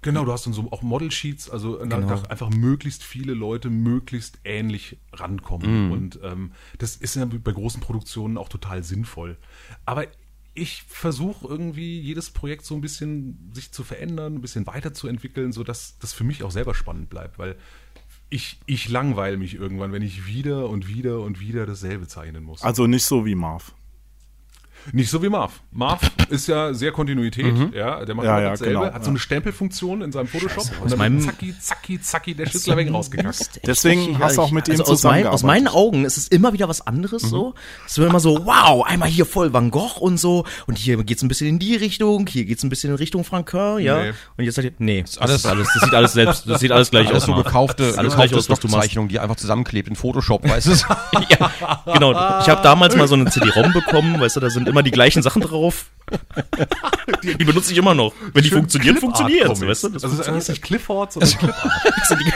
genau, 0.02 0.24
du 0.24 0.32
hast 0.32 0.46
dann 0.46 0.52
so 0.54 0.70
auch 0.72 0.82
Model 0.82 1.10
Sheets, 1.10 1.50
also 1.50 1.76
da- 1.84 2.00
da 2.00 2.22
einfach 2.30 2.50
möglichst 2.50 3.02
viele 3.04 3.34
Leute 3.34 3.68
möglichst 3.70 4.38
ähnlich 4.44 4.98
rankommen. 5.12 5.90
Und 5.92 6.18
ähm, 6.22 6.52
das 6.78 6.96
ist 6.96 7.14
ja 7.16 7.26
bei 7.26 7.52
großen 7.52 7.80
Produktionen 7.80 8.38
auch 8.38 8.48
total 8.48 8.82
sinnvoll. 8.82 9.36
Aber 9.84 10.04
ich 10.54 10.84
versuche 10.88 11.46
irgendwie 11.46 12.00
jedes 12.00 12.30
Projekt 12.30 12.64
so 12.64 12.74
ein 12.74 12.80
bisschen 12.80 13.50
sich 13.52 13.72
zu 13.72 13.84
verändern, 13.84 14.36
ein 14.36 14.40
bisschen 14.40 14.66
weiterzuentwickeln, 14.66 15.52
sodass 15.52 15.98
das 15.98 16.14
für 16.14 16.24
mich 16.24 16.42
auch 16.42 16.50
selber 16.50 16.74
spannend 16.74 17.10
bleibt, 17.10 17.38
weil 17.38 17.56
ich, 18.30 18.58
ich 18.64 18.88
langweile 18.88 19.36
mich 19.36 19.54
irgendwann, 19.54 19.92
wenn 19.92 20.00
ich 20.02 20.26
wieder 20.26 20.70
und 20.70 20.88
wieder 20.88 21.20
und 21.20 21.38
wieder 21.40 21.66
dasselbe 21.66 22.08
zeichnen 22.08 22.42
muss. 22.42 22.62
Also 22.62 22.86
nicht 22.86 23.04
so 23.04 23.26
wie 23.26 23.34
Marv. 23.34 23.74
Nicht 24.92 25.10
so 25.10 25.22
wie 25.22 25.28
Marv. 25.28 25.60
Marv 25.72 26.00
ist 26.30 26.48
ja 26.48 26.72
sehr 26.74 26.92
Kontinuität, 26.92 27.54
ja, 27.74 28.04
der 28.04 28.14
macht 28.14 28.26
Ja, 28.26 28.40
ja, 28.40 28.50
dasselbe, 28.50 28.74
genau, 28.80 28.92
hat 28.92 29.04
so 29.04 29.10
eine 29.10 29.18
Stempelfunktion 29.18 30.02
in 30.02 30.12
seinem 30.12 30.26
Photoshop 30.26 30.64
und 30.80 30.92
aus 30.92 30.98
dann 30.98 31.20
zacki, 31.20 31.54
zacki, 31.58 32.00
zacki 32.00 32.34
der 32.34 32.46
Schüttler 32.46 32.76
weg 32.76 32.92
rausgekackt. 32.92 33.60
Deswegen 33.66 34.18
hast 34.18 34.36
du 34.36 34.42
auch 34.42 34.50
mit 34.50 34.68
ihm 34.68 34.80
also 34.80 34.92
aus, 34.92 35.02
mein, 35.04 35.26
aus 35.26 35.42
meinen 35.42 35.68
Augen 35.68 36.04
ist 36.04 36.16
es 36.16 36.28
immer 36.28 36.52
wieder 36.52 36.68
was 36.68 36.86
anderes 36.86 37.22
so. 37.22 37.54
Es 37.86 37.98
wird 37.98 38.08
immer 38.08 38.20
so, 38.20 38.46
wow, 38.46 38.84
einmal 38.86 39.08
hier 39.08 39.26
voll 39.26 39.52
Van 39.52 39.70
Gogh 39.70 39.98
und 40.00 40.18
so 40.18 40.44
und 40.66 40.78
hier 40.78 41.02
geht's 41.04 41.22
ein 41.22 41.28
bisschen 41.28 41.48
in 41.48 41.58
die 41.58 41.76
Richtung, 41.76 42.26
hier 42.26 42.44
geht's 42.44 42.62
ein 42.62 42.68
bisschen 42.68 42.90
in 42.90 42.96
Richtung 42.96 43.24
Franquin, 43.24 43.78
ja. 43.80 44.02
Nee. 44.02 44.12
Und 44.36 44.44
jetzt 44.44 44.54
sagt 44.54 44.66
ihr, 44.66 44.72
nee, 44.78 45.02
das, 45.02 45.18
alles- 45.18 45.36
ist 45.36 45.46
alles, 45.46 45.68
das 45.74 45.82
sieht 45.82 45.94
alles 45.94 46.12
selbst, 46.12 46.48
das 46.48 46.60
sieht 46.60 46.72
alles 46.72 46.90
gleich 46.90 47.08
Alles 47.08 47.24
aus. 47.24 47.26
so 47.26 47.34
gekaufte, 47.42 47.94
alles 47.96 48.14
gleich 48.14 48.34
aus, 48.34 48.48
was 48.48 48.60
du 48.60 48.68
machst. 48.68 48.90
Die 48.94 49.18
einfach 49.18 49.36
zusammenklebt 49.36 49.88
in 49.88 49.96
Photoshop, 49.96 50.48
weißt 50.48 50.66
du? 50.68 50.70
ja, 51.28 51.50
genau. 51.92 52.12
Ich 52.40 52.48
habe 52.48 52.62
damals 52.62 52.96
mal 52.96 53.08
so 53.08 53.14
eine 53.14 53.30
CD-ROM 53.30 53.72
bekommen, 53.72 54.20
weißt 54.20 54.36
du, 54.36 54.40
da 54.40 54.50
sind 54.50 54.68
immer 54.68 54.75
die 54.82 54.90
gleichen 54.90 55.22
Sachen 55.22 55.42
drauf. 55.42 55.86
Die 57.22 57.44
benutze 57.44 57.72
ich 57.72 57.78
immer 57.78 57.94
noch. 57.94 58.14
Wenn 58.32 58.42
die 58.42 58.50
funktionieren, 58.50 58.96
funktioniert. 58.98 59.46
Comics. 59.46 59.66
Weißt 59.66 59.84
du, 59.84 59.88
das 59.88 60.04
also 60.04 60.16
das 60.16 60.26
funktioniert. 60.26 60.42
ist 60.42 60.48
nicht 60.50 60.62
Clifford, 60.62 61.12
sondern 61.12 61.30
die 62.10 62.32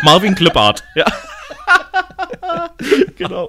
Marvin 0.04 0.34
Clipart. 0.34 0.82
Ja. 0.94 1.06
genau. 3.16 3.48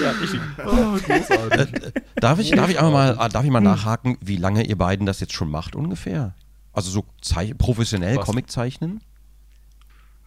Ja, 0.00 0.10
richtig. 0.12 0.40
Oh, 0.64 0.96
großartig. 1.06 1.92
darf 2.16 2.38
ich, 2.38 2.50
darf 2.52 2.70
ich 2.70 2.78
einmal 2.78 3.14
mal, 3.14 3.18
ah, 3.18 3.28
darf 3.28 3.44
ich 3.44 3.50
mal 3.50 3.60
nachhaken, 3.60 4.16
wie 4.22 4.36
lange 4.36 4.64
ihr 4.64 4.76
beiden 4.76 5.04
das 5.04 5.20
jetzt 5.20 5.34
schon 5.34 5.50
macht 5.50 5.76
ungefähr? 5.76 6.34
Also 6.72 6.90
so 6.90 7.04
Zeich 7.20 7.56
professionell 7.58 8.16
Was? 8.16 8.24
Comic 8.24 8.50
zeichnen? 8.50 9.02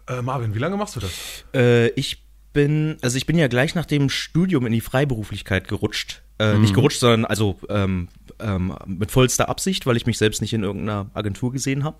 äh, 0.07 0.21
Marvin, 0.21 0.53
wie 0.53 0.59
lange 0.59 0.77
machst 0.77 0.95
du 0.95 0.99
das? 0.99 1.11
Äh, 1.53 1.87
ich 1.89 2.23
bin, 2.53 2.97
also 3.01 3.17
ich 3.17 3.25
bin 3.25 3.37
ja 3.37 3.47
gleich 3.47 3.75
nach 3.75 3.85
dem 3.85 4.09
Studium 4.09 4.65
in 4.65 4.73
die 4.73 4.81
Freiberuflichkeit 4.81 5.67
gerutscht. 5.67 6.20
Äh, 6.41 6.57
Nicht 6.57 6.73
gerutscht, 6.73 6.99
sondern 6.99 7.25
also 7.25 7.59
ähm, 7.69 8.07
ähm, 8.39 8.75
mit 8.87 9.11
vollster 9.11 9.47
Absicht, 9.47 9.85
weil 9.85 9.95
ich 9.95 10.07
mich 10.07 10.17
selbst 10.17 10.41
nicht 10.41 10.53
in 10.53 10.63
irgendeiner 10.63 11.11
Agentur 11.13 11.51
gesehen 11.51 11.83
habe. 11.83 11.97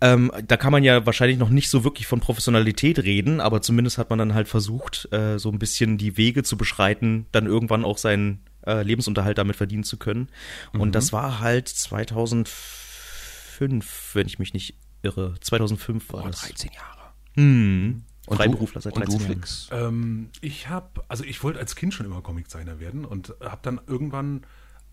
Ähm, 0.00 0.32
da 0.44 0.56
kann 0.56 0.72
man 0.72 0.82
ja 0.82 1.06
wahrscheinlich 1.06 1.38
noch 1.38 1.50
nicht 1.50 1.70
so 1.70 1.84
wirklich 1.84 2.08
von 2.08 2.18
Professionalität 2.18 2.98
reden, 2.98 3.40
aber 3.40 3.62
zumindest 3.62 3.98
hat 3.98 4.10
man 4.10 4.18
dann 4.18 4.34
halt 4.34 4.48
versucht, 4.48 5.08
äh, 5.12 5.38
so 5.38 5.50
ein 5.50 5.60
bisschen 5.60 5.98
die 5.98 6.16
Wege 6.16 6.42
zu 6.42 6.56
beschreiten, 6.56 7.26
dann 7.30 7.46
irgendwann 7.46 7.84
auch 7.84 7.98
seinen 7.98 8.40
äh, 8.66 8.82
Lebensunterhalt 8.82 9.38
damit 9.38 9.54
verdienen 9.54 9.84
zu 9.84 9.98
können. 9.98 10.30
Und 10.72 10.96
das 10.96 11.12
war 11.12 11.38
halt 11.38 11.68
2005, 11.68 14.10
wenn 14.14 14.26
ich 14.26 14.40
mich 14.40 14.52
nicht 14.52 14.74
irre. 15.02 15.34
2005 15.40 16.12
war 16.12 16.22
Boah, 16.22 16.30
das. 16.30 16.40
13 16.40 16.72
Jahre. 16.72 17.12
Hm. 17.36 18.02
Und 18.26 18.36
Freiberufler 18.38 18.80
seit 18.80 18.94
und 18.94 19.00
13 19.00 19.18
du, 19.18 19.24
Jahren. 19.24 19.34
Flix? 19.34 19.68
Ähm, 19.72 20.28
ich 20.40 20.68
habe, 20.68 21.02
also 21.08 21.24
ich 21.24 21.42
wollte 21.42 21.58
als 21.58 21.76
Kind 21.76 21.92
schon 21.94 22.06
immer 22.06 22.22
Comiczeichner 22.22 22.80
werden 22.80 23.04
und 23.04 23.34
habe 23.40 23.58
dann 23.62 23.80
irgendwann, 23.86 24.44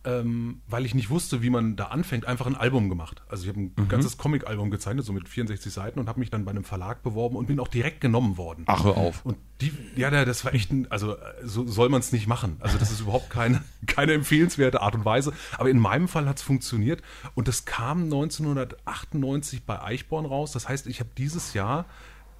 ähm, 0.03 0.61
weil 0.67 0.83
ich 0.85 0.95
nicht 0.95 1.09
wusste, 1.11 1.41
wie 1.43 1.49
man 1.51 1.75
da 1.75 1.85
anfängt, 1.85 2.25
einfach 2.25 2.47
ein 2.47 2.55
Album 2.55 2.89
gemacht. 2.89 3.21
Also 3.29 3.43
ich 3.43 3.49
habe 3.49 3.59
ein 3.61 3.87
ganzes 3.87 4.17
Comic-Album 4.17 4.71
gezeichnet, 4.71 5.05
so 5.05 5.13
mit 5.13 5.29
64 5.29 5.71
Seiten 5.71 5.99
und 5.99 6.09
habe 6.09 6.19
mich 6.19 6.29
dann 6.31 6.43
bei 6.43 6.49
einem 6.51 6.63
Verlag 6.63 7.03
beworben 7.03 7.35
und 7.35 7.45
bin 7.45 7.59
auch 7.59 7.67
direkt 7.67 8.01
genommen 8.01 8.35
worden. 8.35 8.63
Ach, 8.65 8.83
hör 8.83 8.97
auf. 8.97 9.23
Und 9.23 9.37
die, 9.61 9.71
ja, 9.95 10.09
da- 10.09 10.25
das 10.25 10.43
war 10.43 10.53
echt 10.55 10.71
ein, 10.71 10.91
also 10.91 11.15
äh, 11.15 11.19
so 11.43 11.67
soll 11.67 11.87
man 11.89 11.99
es 12.01 12.11
nicht 12.11 12.25
machen. 12.27 12.57
Also 12.61 12.79
das 12.79 12.91
ist 12.91 12.99
überhaupt 13.01 13.29
keine, 13.29 13.63
keine 13.85 14.13
empfehlenswerte 14.13 14.81
Art 14.81 14.95
und 14.95 15.05
Weise. 15.05 15.33
Aber 15.57 15.69
in 15.69 15.77
meinem 15.79 16.07
Fall 16.07 16.27
hat 16.27 16.37
es 16.37 16.41
funktioniert 16.41 17.01
und 17.35 17.47
das 17.47 17.65
kam 17.65 18.03
1998 18.05 19.63
bei 19.65 19.81
Eichborn 19.81 20.25
raus. 20.25 20.51
Das 20.51 20.67
heißt, 20.67 20.87
ich 20.87 20.99
habe 20.99 21.11
dieses 21.17 21.53
Jahr 21.53 21.85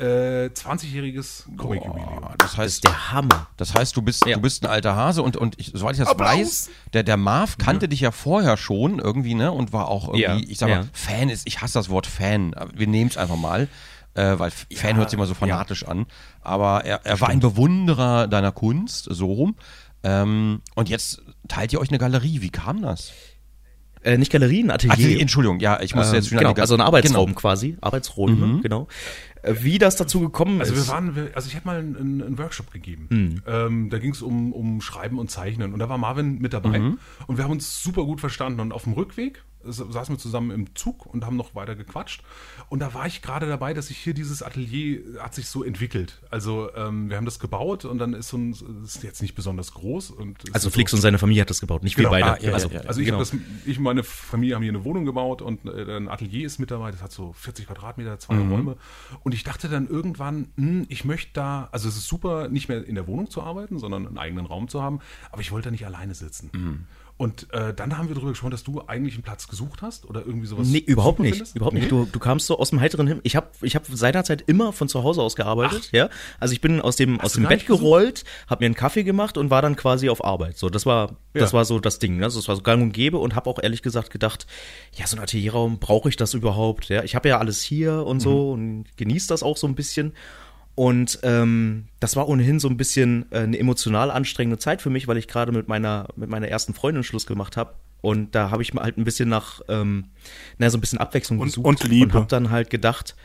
äh, 0.01 0.49
20-jähriges 0.53 1.45
Comic-Jubiläum. 1.57 2.21
Das 2.37 2.51
Das 2.51 2.57
heißt, 2.57 2.73
ist 2.75 2.83
der 2.85 3.11
Hammer. 3.13 3.47
Das 3.57 3.73
heißt, 3.75 3.95
du 3.95 4.01
bist, 4.01 4.25
Ja. 4.25 4.35
du 4.35 4.41
bist 4.41 4.63
ein 4.65 4.69
alter 4.69 4.95
Hase 4.95 5.21
und, 5.23 5.37
und 5.37 5.59
ich, 5.59 5.71
soweit 5.73 5.93
ich 5.93 5.99
das 5.99 6.07
Applaus. 6.09 6.29
weiß, 6.39 6.69
der, 6.93 7.03
der 7.03 7.17
Marv 7.17 7.57
kannte 7.57 7.87
dich 7.87 7.99
ja 8.01 8.11
vorher 8.11 8.57
schon 8.57 8.99
irgendwie, 8.99 9.35
ne? 9.35 9.51
Und 9.51 9.73
war 9.73 9.87
auch 9.87 10.05
irgendwie, 10.07 10.21
Ja, 10.21 10.35
ich 10.37 10.57
sag 10.57 10.69
mal, 10.69 10.75
ja. 10.81 10.85
Fan 10.93 11.29
ist, 11.29 11.47
ich 11.47 11.61
hasse 11.61 11.75
das 11.75 11.89
Wort 11.89 12.07
Fan, 12.07 12.55
wir 12.73 12.87
nehmen 12.87 13.09
es 13.09 13.17
einfach 13.17 13.37
mal, 13.37 13.67
äh, 14.15 14.37
weil 14.39 14.51
Fan 14.73 14.97
hört 14.97 15.09
sich 15.09 15.17
immer 15.17 15.27
so 15.27 15.33
fanatisch 15.35 15.85
an. 15.87 16.05
Aber 16.41 16.83
er, 16.83 17.05
er 17.05 17.21
war 17.21 17.29
ein 17.29 17.39
Bewunderer 17.39 18.27
deiner 18.27 18.51
Kunst, 18.51 19.07
so 19.09 19.27
rum. 19.27 19.55
Ähm, 20.03 20.61
und 20.75 20.89
jetzt 20.89 21.21
teilt 21.47 21.71
ihr 21.73 21.79
euch 21.79 21.89
eine 21.89 21.99
Galerie. 21.99 22.41
Wie 22.41 22.49
kam 22.49 22.81
das? 22.81 23.11
Äh, 24.03 24.17
nicht 24.17 24.31
Galerie, 24.31 24.63
ein 24.63 24.71
Atelier. 24.71 24.93
Atelier, 24.93 25.21
Entschuldigung, 25.21 25.59
ja, 25.59 25.79
ich 25.79 25.93
muss 25.93 26.07
Ähm, 26.09 26.15
jetzt 26.15 26.31
wieder 26.31 26.39
genau, 26.41 26.53
also 26.59 26.73
ein 26.73 26.81
Arbeitsraum 26.81 27.27
Genau. 27.27 27.39
quasi, 27.39 27.77
Arbeitsräume, 27.81 28.59
genau. 28.61 28.87
Äh, 29.43 29.55
Wie 29.61 29.77
das 29.77 29.95
dazu 29.95 30.19
gekommen 30.19 30.59
Also 30.61 30.73
wir 30.73 30.81
ist. 30.81 30.89
waren, 30.89 31.15
wir- 31.15 31.31
also 31.35 31.47
ich 31.47 31.55
habe 31.55 31.65
mal 31.65 31.79
einen, 31.79 32.21
einen 32.21 32.37
Workshop 32.37 32.71
gegeben. 32.71 33.41
Ähm, 33.47 33.89
da 33.89 33.97
ging 33.99 34.11
es 34.11 34.21
um, 34.21 34.53
um 34.53 34.81
Schreiben 34.81 35.17
und 35.19 35.31
Zeichnen. 35.31 35.73
Und 35.73 35.79
da 35.79 35.89
war 35.89 35.97
Marvin 35.97 36.39
mit 36.39 36.53
dabei. 36.53 36.77
Und 37.27 37.37
wir 37.37 37.43
haben 37.43 37.51
uns 37.51 37.81
super 37.83 38.03
gut 38.05 38.19
verstanden. 38.19 38.59
Und 38.59 38.71
auf 38.71 38.83
dem 38.83 38.93
Rückweg 38.93 39.43
saßen 39.63 40.15
wir 40.15 40.19
zusammen 40.19 40.51
im 40.51 40.75
Zug 40.75 41.05
und 41.05 41.25
haben 41.25 41.35
noch 41.35 41.55
weiter 41.55 41.75
gequatscht 41.75 42.23
und 42.69 42.79
da 42.79 42.93
war 42.93 43.07
ich 43.07 43.21
gerade 43.21 43.47
dabei, 43.47 43.73
dass 43.73 43.87
sich 43.87 43.97
hier 43.97 44.13
dieses 44.13 44.41
Atelier 44.41 45.21
hat 45.21 45.35
sich 45.35 45.47
so 45.47 45.63
entwickelt. 45.63 46.21
Also 46.29 46.69
ähm, 46.75 47.09
wir 47.09 47.17
haben 47.17 47.25
das 47.25 47.39
gebaut 47.39 47.85
und 47.85 47.97
dann 47.97 48.13
ist 48.13 48.29
so 48.29 48.37
ein, 48.37 48.55
ist 48.83 49.03
jetzt 49.03 49.21
nicht 49.21 49.35
besonders 49.35 49.73
groß 49.73 50.13
also 50.53 50.69
Flix 50.69 50.91
so, 50.91 50.97
und 50.97 51.01
seine 51.01 51.17
Familie 51.17 51.41
hat 51.41 51.49
das 51.49 51.59
gebaut, 51.61 51.83
nicht 51.83 51.95
Genau. 51.95 52.09
wir 52.11 52.21
beide. 52.21 52.33
Ah, 52.33 52.37
ja, 52.41 52.53
also, 52.53 52.69
ja, 52.69 52.81
ja. 52.81 52.87
also 52.87 52.99
ich 53.01 53.07
genau. 53.07 53.19
das, 53.19 53.35
ich 53.65 53.77
und 53.77 53.83
meine 53.83 54.03
Familie 54.03 54.55
haben 54.55 54.63
hier 54.63 54.71
eine 54.71 54.83
Wohnung 54.83 55.05
gebaut 55.05 55.41
und 55.41 55.65
äh, 55.65 55.97
ein 55.97 56.07
Atelier 56.09 56.45
ist 56.45 56.59
mit 56.59 56.71
dabei. 56.71 56.91
Das 56.91 57.01
hat 57.01 57.11
so 57.11 57.33
40 57.33 57.67
Quadratmeter, 57.67 58.19
zwei 58.19 58.35
Mhm. 58.35 58.51
Räume. 58.51 58.77
Und 59.23 59.33
ich 59.33 59.43
dachte 59.43 59.69
dann 59.69 59.87
irgendwann, 59.87 60.49
hm, 60.55 60.85
ich 60.89 61.05
möchte 61.05 61.33
da, 61.33 61.69
also 61.71 61.87
es 61.89 61.97
ist 61.97 62.07
super, 62.07 62.47
nicht 62.49 62.69
mehr 62.69 62.85
in 62.85 62.95
der 62.95 63.07
Wohnung 63.07 63.29
zu 63.29 63.41
arbeiten, 63.41 63.79
sondern 63.79 64.07
einen 64.07 64.17
eigenen 64.17 64.45
Raum 64.45 64.67
zu 64.67 64.81
haben. 64.81 64.99
Aber 65.31 65.41
ich 65.41 65.51
wollte 65.51 65.65
da 65.67 65.71
nicht 65.71 65.85
alleine 65.85 66.13
sitzen. 66.15 66.49
Mhm. 66.53 66.85
Und 67.21 67.53
äh, 67.53 67.71
dann 67.71 67.99
haben 67.99 68.07
wir 68.07 68.15
darüber 68.15 68.31
gesprochen, 68.31 68.49
dass 68.49 68.63
du 68.63 68.81
eigentlich 68.87 69.13
einen 69.13 69.21
Platz 69.21 69.47
gesucht 69.47 69.83
hast 69.83 70.09
oder 70.09 70.25
irgendwie 70.25 70.47
sowas. 70.47 70.67
Nee, 70.67 70.79
überhaupt 70.79 71.19
nicht. 71.19 71.33
findest? 71.35 71.55
Überhaupt 71.55 71.75
Nee? 71.75 71.81
nicht. 71.81 71.91
Du, 71.91 72.07
du 72.11 72.17
kamst 72.17 72.47
so 72.47 72.57
aus 72.57 72.71
dem 72.71 72.79
heiteren 72.81 73.05
Himmel. 73.05 73.21
Ich 73.23 73.35
habe 73.35 73.47
ich 73.61 73.75
hab 73.75 73.85
seinerzeit 73.85 74.41
immer 74.47 74.73
von 74.73 74.89
zu 74.89 75.03
Hause 75.03 75.21
aus 75.21 75.35
gearbeitet, 75.35 75.89
ja. 75.91 76.09
Also 76.39 76.53
ich 76.53 76.61
bin 76.61 76.81
aus 76.81 76.95
dem, 76.95 77.21
aus 77.21 77.33
dem 77.33 77.43
Bett 77.47 77.67
gerollt, 77.67 78.23
habe 78.47 78.63
mir 78.63 78.65
einen 78.65 78.73
Kaffee 78.75 79.03
gemacht 79.03 79.37
und 79.37 79.51
war 79.51 79.61
dann 79.61 79.75
quasi 79.75 80.09
auf 80.09 80.25
Arbeit. 80.25 80.57
So, 80.57 80.69
das 80.71 80.87
war, 80.87 81.15
das 81.33 81.51
Ja. 81.51 81.57
war 81.57 81.65
so 81.65 81.77
das 81.79 81.99
Ding, 81.99 82.17
ne? 82.17 82.23
Also 82.23 82.39
das 82.39 82.47
war 82.47 82.55
so 82.55 82.63
gang 82.63 82.81
und 82.81 82.91
gäbe 82.91 83.19
und 83.19 83.35
habe 83.35 83.47
auch 83.51 83.59
ehrlich 83.61 83.83
gesagt 83.83 84.09
gedacht, 84.09 84.47
ja, 84.95 85.05
so 85.05 85.15
ein 85.15 85.21
Atelierraum, 85.21 85.77
brauche 85.77 86.09
ich 86.09 86.15
das 86.17 86.33
überhaupt? 86.33 86.89
Ja, 86.89 87.03
ich 87.03 87.13
habe 87.13 87.29
ja 87.29 87.37
alles 87.37 87.61
hier 87.61 88.03
und 88.03 88.19
so 88.19 88.51
und 88.53 88.85
genieße 88.97 89.27
das 89.27 89.43
auch 89.43 89.57
so 89.57 89.67
ein 89.67 89.75
bisschen. 89.75 90.13
Und 90.81 91.19
ähm, 91.21 91.85
das 91.99 92.15
war 92.15 92.27
ohnehin 92.27 92.59
so 92.59 92.67
ein 92.67 92.75
bisschen 92.75 93.27
äh, 93.31 93.41
eine 93.41 93.59
emotional 93.59 94.09
anstrengende 94.09 94.57
Zeit 94.57 94.81
für 94.81 94.89
mich, 94.89 95.07
weil 95.07 95.17
ich 95.17 95.27
gerade 95.27 95.51
mit 95.51 95.67
meiner 95.67 96.07
mit 96.15 96.27
meiner 96.27 96.47
ersten 96.47 96.73
Freundin 96.73 97.03
Schluss 97.03 97.27
gemacht 97.27 97.55
habe. 97.55 97.75
Und 98.01 98.33
da 98.33 98.49
habe 98.49 98.63
ich 98.63 98.73
mal 98.73 98.81
halt 98.83 98.97
ein 98.97 99.03
bisschen 99.03 99.29
nach, 99.29 99.61
ähm, 99.69 100.05
naja, 100.57 100.71
so 100.71 100.79
ein 100.79 100.81
bisschen 100.81 100.97
Abwechslung 100.97 101.37
Und- 101.37 101.49
gesucht 101.49 101.67
und 101.67 101.83
Liebe. 101.83 102.05
und 102.05 102.13
habe 102.15 102.25
dann 102.25 102.49
halt 102.49 102.71
gedacht 102.71 103.15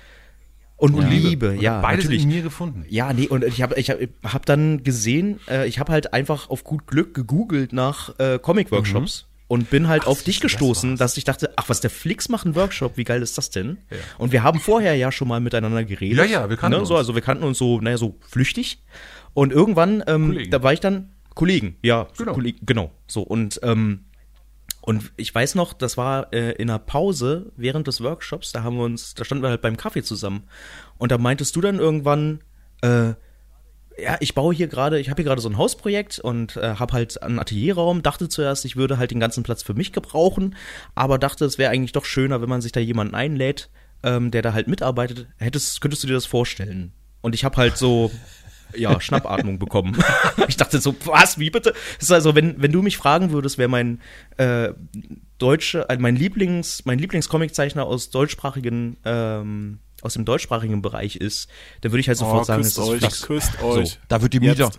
und, 0.76 0.98
Liebe, 1.08 1.52
Und 1.52 1.62
ja, 1.62 1.80
beides 1.80 2.04
natürlich. 2.04 2.24
in 2.24 2.28
mir 2.28 2.42
gefunden. 2.42 2.84
Ja, 2.90 3.14
nee, 3.14 3.26
und 3.26 3.42
ich 3.42 3.62
habe 3.62 3.74
ich 3.80 3.88
hab, 3.88 4.00
hab 4.22 4.44
dann 4.44 4.82
gesehen, 4.84 5.40
äh, 5.48 5.66
ich 5.66 5.78
habe 5.78 5.92
halt 5.92 6.12
einfach 6.12 6.50
auf 6.50 6.62
gut 6.62 6.86
Glück 6.86 7.14
gegoogelt 7.14 7.72
nach 7.72 8.18
äh, 8.18 8.38
Comic-Workshops 8.38 9.28
und 9.48 9.70
bin 9.70 9.88
halt 9.88 10.06
auf 10.06 10.22
dich 10.22 10.40
das 10.40 10.52
gestoßen, 10.52 10.90
war's. 10.90 10.98
dass 10.98 11.16
ich 11.16 11.24
dachte, 11.24 11.52
ach, 11.56 11.68
was 11.68 11.80
der 11.80 11.90
Flix 11.90 12.28
macht 12.28 12.46
einen 12.46 12.54
Workshop, 12.54 12.96
wie 12.96 13.04
geil 13.04 13.22
ist 13.22 13.38
das 13.38 13.50
denn? 13.50 13.78
Und 14.18 14.32
wir 14.32 14.42
haben 14.42 14.60
vorher 14.60 14.94
ja 14.96 15.12
schon 15.12 15.28
mal 15.28 15.40
miteinander 15.40 15.84
geredet. 15.84 16.18
Ja, 16.18 16.24
ja, 16.24 16.50
wir 16.50 16.56
kannten 16.56 16.80
ne? 16.80 16.86
so, 16.86 16.94
uns. 16.94 16.98
Also 16.98 17.14
wir 17.14 17.22
kannten 17.22 17.44
uns 17.44 17.58
so, 17.58 17.80
naja, 17.80 17.96
so 17.98 18.18
flüchtig. 18.28 18.82
Und 19.34 19.52
irgendwann, 19.52 20.02
ähm, 20.06 20.50
da 20.50 20.62
war 20.62 20.72
ich 20.72 20.80
dann 20.80 21.12
Kollegen, 21.34 21.76
ja, 21.82 22.08
Genau. 22.16 22.32
Kollegen, 22.32 22.58
genau. 22.62 22.90
So, 23.06 23.22
und 23.22 23.60
ähm, 23.62 24.06
und 24.80 25.12
ich 25.16 25.34
weiß 25.34 25.56
noch, 25.56 25.72
das 25.72 25.96
war 25.96 26.32
äh, 26.32 26.52
in 26.52 26.70
einer 26.70 26.78
Pause 26.78 27.50
während 27.56 27.88
des 27.88 28.02
Workshops, 28.02 28.52
da 28.52 28.62
haben 28.62 28.76
wir 28.76 28.84
uns, 28.84 29.14
da 29.14 29.24
standen 29.24 29.42
wir 29.42 29.50
halt 29.50 29.60
beim 29.60 29.76
Kaffee 29.76 30.04
zusammen. 30.04 30.44
Und 30.96 31.10
da 31.10 31.18
meintest 31.18 31.56
du 31.56 31.60
dann 31.60 31.80
irgendwann, 31.80 32.38
äh, 32.82 33.14
ja, 33.98 34.16
ich 34.20 34.34
baue 34.34 34.54
hier 34.54 34.68
gerade, 34.68 35.00
ich 35.00 35.08
habe 35.08 35.22
hier 35.22 35.28
gerade 35.28 35.40
so 35.40 35.48
ein 35.48 35.56
Hausprojekt 35.56 36.18
und 36.18 36.56
äh, 36.56 36.74
habe 36.74 36.92
halt 36.92 37.22
einen 37.22 37.38
Atelierraum, 37.38 38.02
dachte 38.02 38.28
zuerst, 38.28 38.64
ich 38.64 38.76
würde 38.76 38.98
halt 38.98 39.10
den 39.10 39.20
ganzen 39.20 39.42
Platz 39.42 39.62
für 39.62 39.74
mich 39.74 39.92
gebrauchen, 39.92 40.54
aber 40.94 41.18
dachte, 41.18 41.44
es 41.44 41.58
wäre 41.58 41.70
eigentlich 41.70 41.92
doch 41.92 42.04
schöner, 42.04 42.42
wenn 42.42 42.48
man 42.48 42.60
sich 42.60 42.72
da 42.72 42.80
jemanden 42.80 43.14
einlädt, 43.14 43.70
ähm, 44.02 44.30
der 44.30 44.42
da 44.42 44.52
halt 44.52 44.68
mitarbeitet. 44.68 45.26
Hättest, 45.38 45.80
könntest 45.80 46.02
du 46.02 46.06
dir 46.06 46.14
das 46.14 46.26
vorstellen? 46.26 46.92
Und 47.22 47.34
ich 47.34 47.44
habe 47.44 47.56
halt 47.56 47.76
so 47.76 48.10
ja, 48.74 49.00
Schnappatmung 49.00 49.58
bekommen. 49.58 49.96
ich 50.48 50.56
dachte 50.56 50.78
so, 50.78 50.94
was, 51.04 51.38
wie 51.38 51.50
bitte? 51.50 51.72
Das 51.98 52.08
ist 52.08 52.12
also, 52.12 52.34
wenn, 52.34 52.60
wenn 52.60 52.72
du 52.72 52.82
mich 52.82 52.96
fragen 52.96 53.30
würdest, 53.30 53.58
wer 53.58 53.68
mein 53.68 54.00
äh, 54.36 54.72
deutsche, 55.38 55.88
äh, 55.88 55.96
mein 55.98 56.16
Lieblings, 56.16 56.84
mein 56.84 56.98
Lieblingscomiczeichner 56.98 57.84
aus 57.84 58.10
deutschsprachigen, 58.10 58.96
ähm, 59.04 59.78
aus 60.02 60.12
dem 60.14 60.24
deutschsprachigen 60.24 60.82
Bereich 60.82 61.16
ist, 61.16 61.48
dann 61.80 61.90
würde 61.92 62.00
ich 62.00 62.08
halt 62.08 62.18
sofort 62.18 62.42
Oh, 62.42 62.44
sagen, 62.44 62.62
küsst 62.62 62.78
es 62.78 62.84
ist 62.84 62.90
euch, 63.04 63.22
küsst 63.22 63.62
euch. 63.62 63.98
Da 64.08 64.20
wird 64.22 64.32
die. 64.34 64.40
Mieter. 64.40 64.70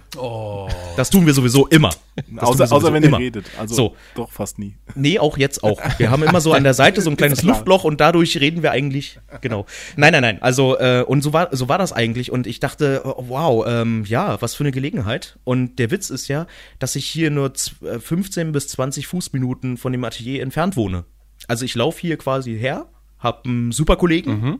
Das 0.95 1.09
tun 1.09 1.25
wir 1.25 1.33
sowieso 1.33 1.67
immer. 1.67 1.89
Das 2.15 2.43
Außer, 2.43 2.57
sowieso 2.67 2.75
außer 2.75 2.93
wenn 2.93 3.03
ihr 3.03 3.09
immer. 3.09 3.19
redet. 3.19 3.45
Also 3.57 3.75
So. 3.75 3.95
doch 4.15 4.31
fast 4.31 4.59
nie. 4.59 4.75
Nee, 4.95 5.19
auch 5.19 5.37
jetzt 5.37 5.63
auch. 5.63 5.79
Wir 5.97 6.11
haben 6.11 6.23
immer 6.23 6.39
so 6.41 6.53
an 6.53 6.63
der 6.63 6.73
Seite 6.73 7.01
so 7.01 7.09
ein 7.09 7.17
kleines. 7.17 7.43
Luftloch 7.43 7.83
und 7.83 7.99
dadurch 7.99 8.39
reden 8.39 8.63
wir 8.63 8.71
eigentlich. 8.71 9.19
Genau. 9.41 9.65
Nein, 9.95 10.11
nein, 10.13 10.21
nein. 10.21 10.41
Also 10.41 10.77
äh, 10.79 11.03
und 11.05 11.21
so 11.21 11.33
war 11.33 11.49
so 11.55 11.67
war 11.67 11.77
das 11.77 11.93
eigentlich 11.93 12.31
und 12.31 12.47
ich 12.47 12.59
dachte, 12.59 13.01
oh, 13.03 13.25
wow, 13.27 13.65
ähm, 13.67 14.03
ja, 14.07 14.41
was 14.41 14.55
für 14.55 14.63
eine 14.63 14.71
Gelegenheit. 14.71 15.37
Und 15.43 15.77
der 15.79 15.91
Witz 15.91 16.09
ist 16.09 16.27
ja, 16.27 16.47
dass 16.79 16.95
ich 16.95 17.05
hier 17.05 17.31
nur 17.31 17.53
z- 17.53 17.81
äh, 17.81 17.99
15 17.99 18.51
bis 18.51 18.67
20 18.69 19.07
Fußminuten 19.07 19.77
von 19.77 19.91
dem 19.91 20.03
Atelier 20.03 20.41
entfernt 20.43 20.75
wohne. 20.75 21.05
Also 21.47 21.65
ich 21.65 21.75
laufe 21.75 22.01
hier 22.01 22.17
quasi 22.17 22.57
her, 22.57 22.87
hab 23.19 23.45
einen 23.45 23.71
super 23.71 23.95
Kollegen. 23.95 24.59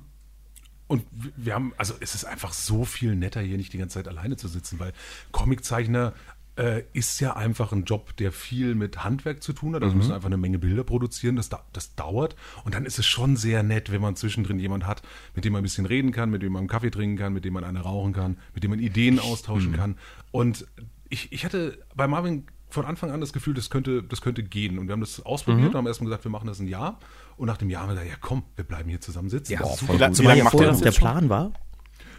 Und 0.88 1.04
wir- 1.12 1.54
haben, 1.54 1.74
also 1.78 1.94
es 2.00 2.16
ist 2.16 2.24
einfach 2.26 2.54
so 2.54 2.86
viel 2.86 3.16
netter, 3.16 3.42
hier 3.42 3.58
nicht 3.58 3.74
die 3.74 3.78
ganze 3.78 3.96
Zeit 3.96 4.08
alleine 4.08 4.38
zu 4.38 4.48
sitzen, 4.48 4.80
weil 4.80 4.94
Comiczeichner 5.32 6.14
äh, 6.56 6.82
ist 6.94 7.20
ja 7.20 7.36
einfach 7.36 7.72
ein 7.72 7.84
Job, 7.84 8.18
der 8.18 8.32
viel 8.32 8.74
mit 8.74 9.04
Handwerk 9.04 9.44
zu 9.44 9.54
tun 9.54 9.76
hat. 9.76 9.84
Also 9.84 9.96
müssen 9.96 10.12
einfach 10.12 10.26
eine 10.26 10.38
Menge 10.38 10.58
Bilder 10.58 10.84
produzieren, 10.84 11.36
das, 11.36 11.50
da, 11.50 11.64
das 11.72 11.94
dauert. 11.94 12.36
Und 12.64 12.74
dann 12.74 12.84
ist 12.86 12.98
es 12.98 13.06
schon 13.06 13.36
sehr 13.38 13.62
nett, 13.62 13.92
wenn 13.92 14.02
man 14.02 14.16
zwischendrin 14.16 14.58
jemand 14.58 14.88
hat, 14.88 15.04
mit 15.36 15.46
dem 15.46 15.54
man 15.54 15.60
ein 15.60 15.64
bisschen 15.64 15.86
reden 15.86 16.12
kann, 16.12 16.32
mit 16.32 16.42
dem 16.42 16.54
man 16.54 16.62
einen 16.62 16.68
Kaffee 16.68 16.90
trinken 16.90 17.16
kann, 17.18 17.34
mit 17.34 17.46
dem 17.46 17.54
man 17.54 17.64
eine 17.64 17.82
rauchen 17.82 18.12
kann, 18.14 18.38
mit 18.56 18.64
dem 18.64 18.72
man 18.72 18.80
Ideen 18.80 19.20
austauschen 19.20 19.74
kann. 19.74 19.98
Und 20.32 20.66
ich, 21.10 21.32
ich 21.32 21.46
hatte 21.46 21.78
bei 21.96 22.08
Marvin 22.08 22.48
von 22.70 22.86
Anfang 22.86 23.12
an 23.12 23.22
das 23.22 23.34
Gefühl, 23.34 23.54
das 23.54 23.70
könnte, 23.70 24.02
das 24.02 24.22
könnte 24.22 24.42
gehen. 24.42 24.80
Und 24.80 24.88
wir 24.88 24.94
haben 24.94 25.02
das 25.02 25.24
ausprobiert 25.24 25.68
und 25.70 25.76
haben 25.76 25.86
erstmal 25.88 26.08
gesagt, 26.10 26.26
wir 26.26 26.32
machen 26.32 26.48
das 26.48 26.60
ein 26.60 26.68
Jahr. 26.68 27.00
Und 27.38 27.48
nach 27.48 27.58
dem 27.58 27.70
Jahr 27.70 27.84
haben 27.84 27.90
wir 27.90 27.94
gesagt, 27.96 28.10
ja 28.12 28.18
komm, 28.20 28.44
wir 28.56 28.66
bleiben 28.66 28.90
hier 28.90 29.00
zusammen 29.00 29.30
sitzen. 29.30 29.54
Ja, 29.54 29.60
Das 29.60 29.74
ist 29.74 29.80
voll 29.82 29.98
super. 30.00 30.18
Wie 30.18 30.24
lange 30.26 30.44
macht 30.44 30.54
ihr 30.56 30.68
das 30.68 30.82
der 30.82 30.92
schon? 30.92 31.02
Plan 31.02 31.30
war. 31.30 31.52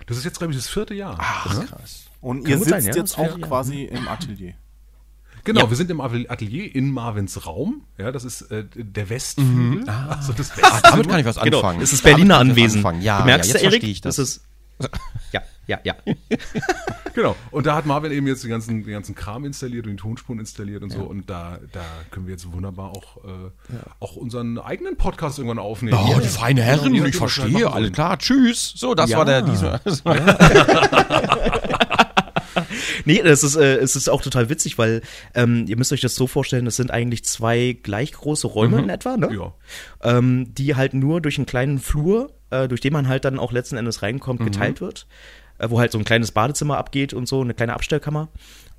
Das 0.07 0.16
ist 0.16 0.24
jetzt, 0.24 0.38
glaube 0.38 0.52
ich, 0.52 0.59
das 0.59 0.68
vierte 0.68 0.94
Jahr. 0.94 1.16
Ach, 1.20 1.66
krass. 1.66 2.04
Und 2.20 2.42
Kann 2.44 2.50
ihr 2.52 2.57
gut 2.57 2.66
sitzt 2.68 2.70
sein, 2.85 2.94
ja, 2.94 3.00
jetzt 3.00 3.18
das 3.18 3.18
auch 3.18 3.40
quasi 3.40 3.83
im 3.85 4.09
Atelier. 4.09 4.54
Genau, 5.44 5.62
Ja. 5.62 5.70
wir 5.70 5.76
sind 5.76 5.90
im 5.90 6.00
Atelier 6.00 6.74
in 6.74 6.90
Marvins 6.90 7.46
Raum. 7.46 7.83
Ja, 7.96 8.11
das 8.12 8.24
ist 8.24 8.42
äh, 8.50 8.64
der 8.74 9.09
Westflügel. 9.11 9.88
Also 9.88 10.33
das 10.33 10.52
Ah, 10.62 10.81
damit 10.83 11.09
kann 11.09 11.20
ich 11.20 11.26
was 11.26 11.37
Genau, 11.40 11.59
anfangen. 11.59 11.81
das 11.81 11.92
ist 11.92 12.02
Berliner 12.02 12.38
Anwesen. 12.38 12.83
Ja, 13.00 13.18
du 13.20 13.24
merkst 13.26 13.48
ja, 13.50 13.54
jetzt 13.54 13.62
ja, 13.62 13.68
Erik, 13.70 13.81
verstehe 13.81 13.90
ich 13.90 14.00
das. 14.00 14.18
ist 14.18 14.40
ja. 15.32 15.42
ja, 15.66 15.78
ja. 15.84 15.94
Genau. 17.14 17.34
Und 17.50 17.66
da 17.66 17.74
hat 17.74 17.84
Marvin 17.84 18.12
eben 18.12 18.28
jetzt 18.28 18.44
den 18.44 18.50
ganzen, 18.50 18.84
den 18.84 18.92
ganzen 18.92 19.16
Kram 19.16 19.44
installiert 19.44 19.86
und 19.86 19.92
die 19.92 19.96
Tonspuren 19.96 20.38
installiert 20.38 20.84
und 20.84 20.90
so. 20.90 21.00
Und 21.00 21.28
da, 21.28 21.58
da 21.72 21.80
können 22.12 22.26
wir 22.26 22.32
jetzt 22.32 22.52
wunderbar 22.52 22.90
auch, 22.90 23.16
äh, 23.24 23.28
auch 23.98 24.14
unseren 24.14 24.58
eigenen 24.58 24.96
Podcast 24.96 25.38
irgendwann 25.38 25.58
aufnehmen. 25.58 25.98
Oh, 26.00 26.20
die 26.22 26.28
feine 26.28 26.62
Herren, 26.62 26.92
Genau, 26.92 27.06
ich 27.06 27.16
verstehe, 27.16 27.72
alles 27.72 27.90
klar, 27.92 28.18
tschüss. 28.18 28.72
So, 28.76 28.94
das 28.94 29.10
Ja. 29.10 29.18
war 29.18 29.24
der 29.24 29.42
diesmal. 29.42 29.80
Nee, 33.04 33.22
das 33.22 33.42
ist, 33.44 33.56
äh, 33.56 33.76
es 33.76 33.96
ist 33.96 34.08
auch 34.08 34.20
total 34.20 34.48
witzig, 34.50 34.78
weil 34.78 35.02
ähm, 35.34 35.64
ihr 35.68 35.76
müsst 35.76 35.92
euch 35.92 36.00
das 36.00 36.14
so 36.14 36.26
vorstellen, 36.26 36.66
es 36.66 36.76
sind 36.76 36.90
eigentlich 36.90 37.24
zwei 37.24 37.78
gleich 37.82 38.12
große 38.12 38.46
Räume 38.46 38.80
in 38.80 38.88
etwa, 38.90 39.16
ne? 39.16 39.30
Ja. 39.32 39.52
ähm, 40.02 40.52
die 40.54 40.74
halt 40.74 40.94
nur 40.94 41.20
durch 41.20 41.38
einen 41.38 41.46
kleinen 41.46 41.78
Flur, 41.78 42.30
äh, 42.50 42.68
durch 42.68 42.80
den 42.80 42.92
man 42.92 43.08
halt 43.08 43.24
dann 43.24 43.38
auch 43.38 43.52
letzten 43.52 43.76
Endes 43.76 44.02
reinkommt, 44.02 44.44
geteilt 44.44 44.80
wird, 44.80 45.06
äh, 45.58 45.70
wo 45.70 45.78
halt 45.78 45.92
so 45.92 45.98
ein 45.98 46.04
kleines 46.04 46.32
Badezimmer 46.32 46.78
abgeht 46.78 47.12
und 47.14 47.28
so, 47.28 47.40
eine 47.40 47.54
kleine 47.54 47.74
Abstellkammer. 47.74 48.28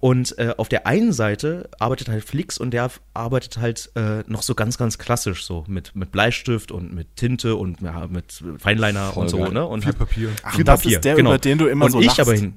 Und 0.01 0.37
äh, 0.37 0.53
auf 0.55 0.69
der 0.69 0.87
einen 0.87 1.11
Seite 1.11 1.69
arbeitet 1.77 2.07
halt 2.07 2.23
Flix 2.23 2.57
und 2.57 2.71
der 2.71 2.89
arbeitet 3.13 3.57
halt 3.57 3.91
äh, 3.95 4.23
noch 4.27 4.43
so 4.43 4.55
ganz, 4.55 4.77
ganz 4.77 4.97
klassisch 4.97 5.43
so 5.43 5.65
mit, 5.67 5.93
mit 5.93 6.11
Bleistift 6.11 6.71
und 6.71 6.93
mit 6.93 7.17
Tinte 7.17 7.57
und 7.57 7.81
ja, 7.81 8.07
mit 8.07 8.41
Feinliner 8.59 9.11
Voll 9.11 9.23
und 9.23 9.29
so, 9.29 9.39
geil. 9.39 9.51
ne? 9.51 9.65
Und 9.65 9.83
Viel 9.83 9.93
Papier. 9.93 10.29
Ach, 10.43 10.55
viel 10.55 10.63
das 10.63 10.81
Papier, 10.81 10.97
ist 10.97 11.05
der, 11.05 11.15
genau. 11.15 11.31
über 11.31 11.37
den 11.37 11.57
du 11.57 11.67
immer 11.67 11.85
und 11.85 11.91
so 11.91 11.99
ich 11.99 12.07
lachst. 12.07 12.21
aber 12.21 12.33
hin. 12.33 12.55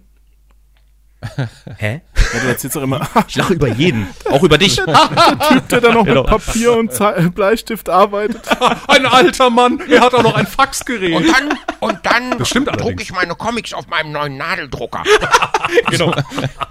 Hä? 1.78 2.00
Ja, 2.34 2.40
du 2.40 2.48
erzählst 2.48 2.76
doch 2.76 2.82
immer, 2.82 3.06
Ich 3.28 3.36
lache 3.36 3.54
über 3.54 3.68
jeden, 3.68 4.06
auch 4.30 4.42
über 4.42 4.58
dich. 4.58 4.76
der 5.70 5.80
da 5.80 5.92
noch 5.92 6.04
Genau. 6.04 6.22
mit 6.22 6.30
Papier 6.30 6.72
und 6.72 6.92
Ze 6.92 7.30
Bleistift 7.34 7.88
arbeitet. 7.88 8.40
Ein 8.88 9.06
alter 9.06 9.50
Mann, 9.50 9.80
er 9.88 10.00
hat 10.00 10.14
auch 10.14 10.22
noch 10.22 10.34
ein 10.34 10.46
Faxgerät. 10.46 11.14
Und 11.14 11.26
dann, 11.28 11.58
und 11.80 11.98
dann 12.04 12.30
drucke 12.38 12.70
allerdings. 12.72 13.02
ich 13.02 13.12
meine 13.12 13.34
Comics 13.34 13.72
auf 13.72 13.86
meinem 13.88 14.12
neuen 14.12 14.36
Nadeldrucker. 14.36 15.02
genau. 15.90 16.14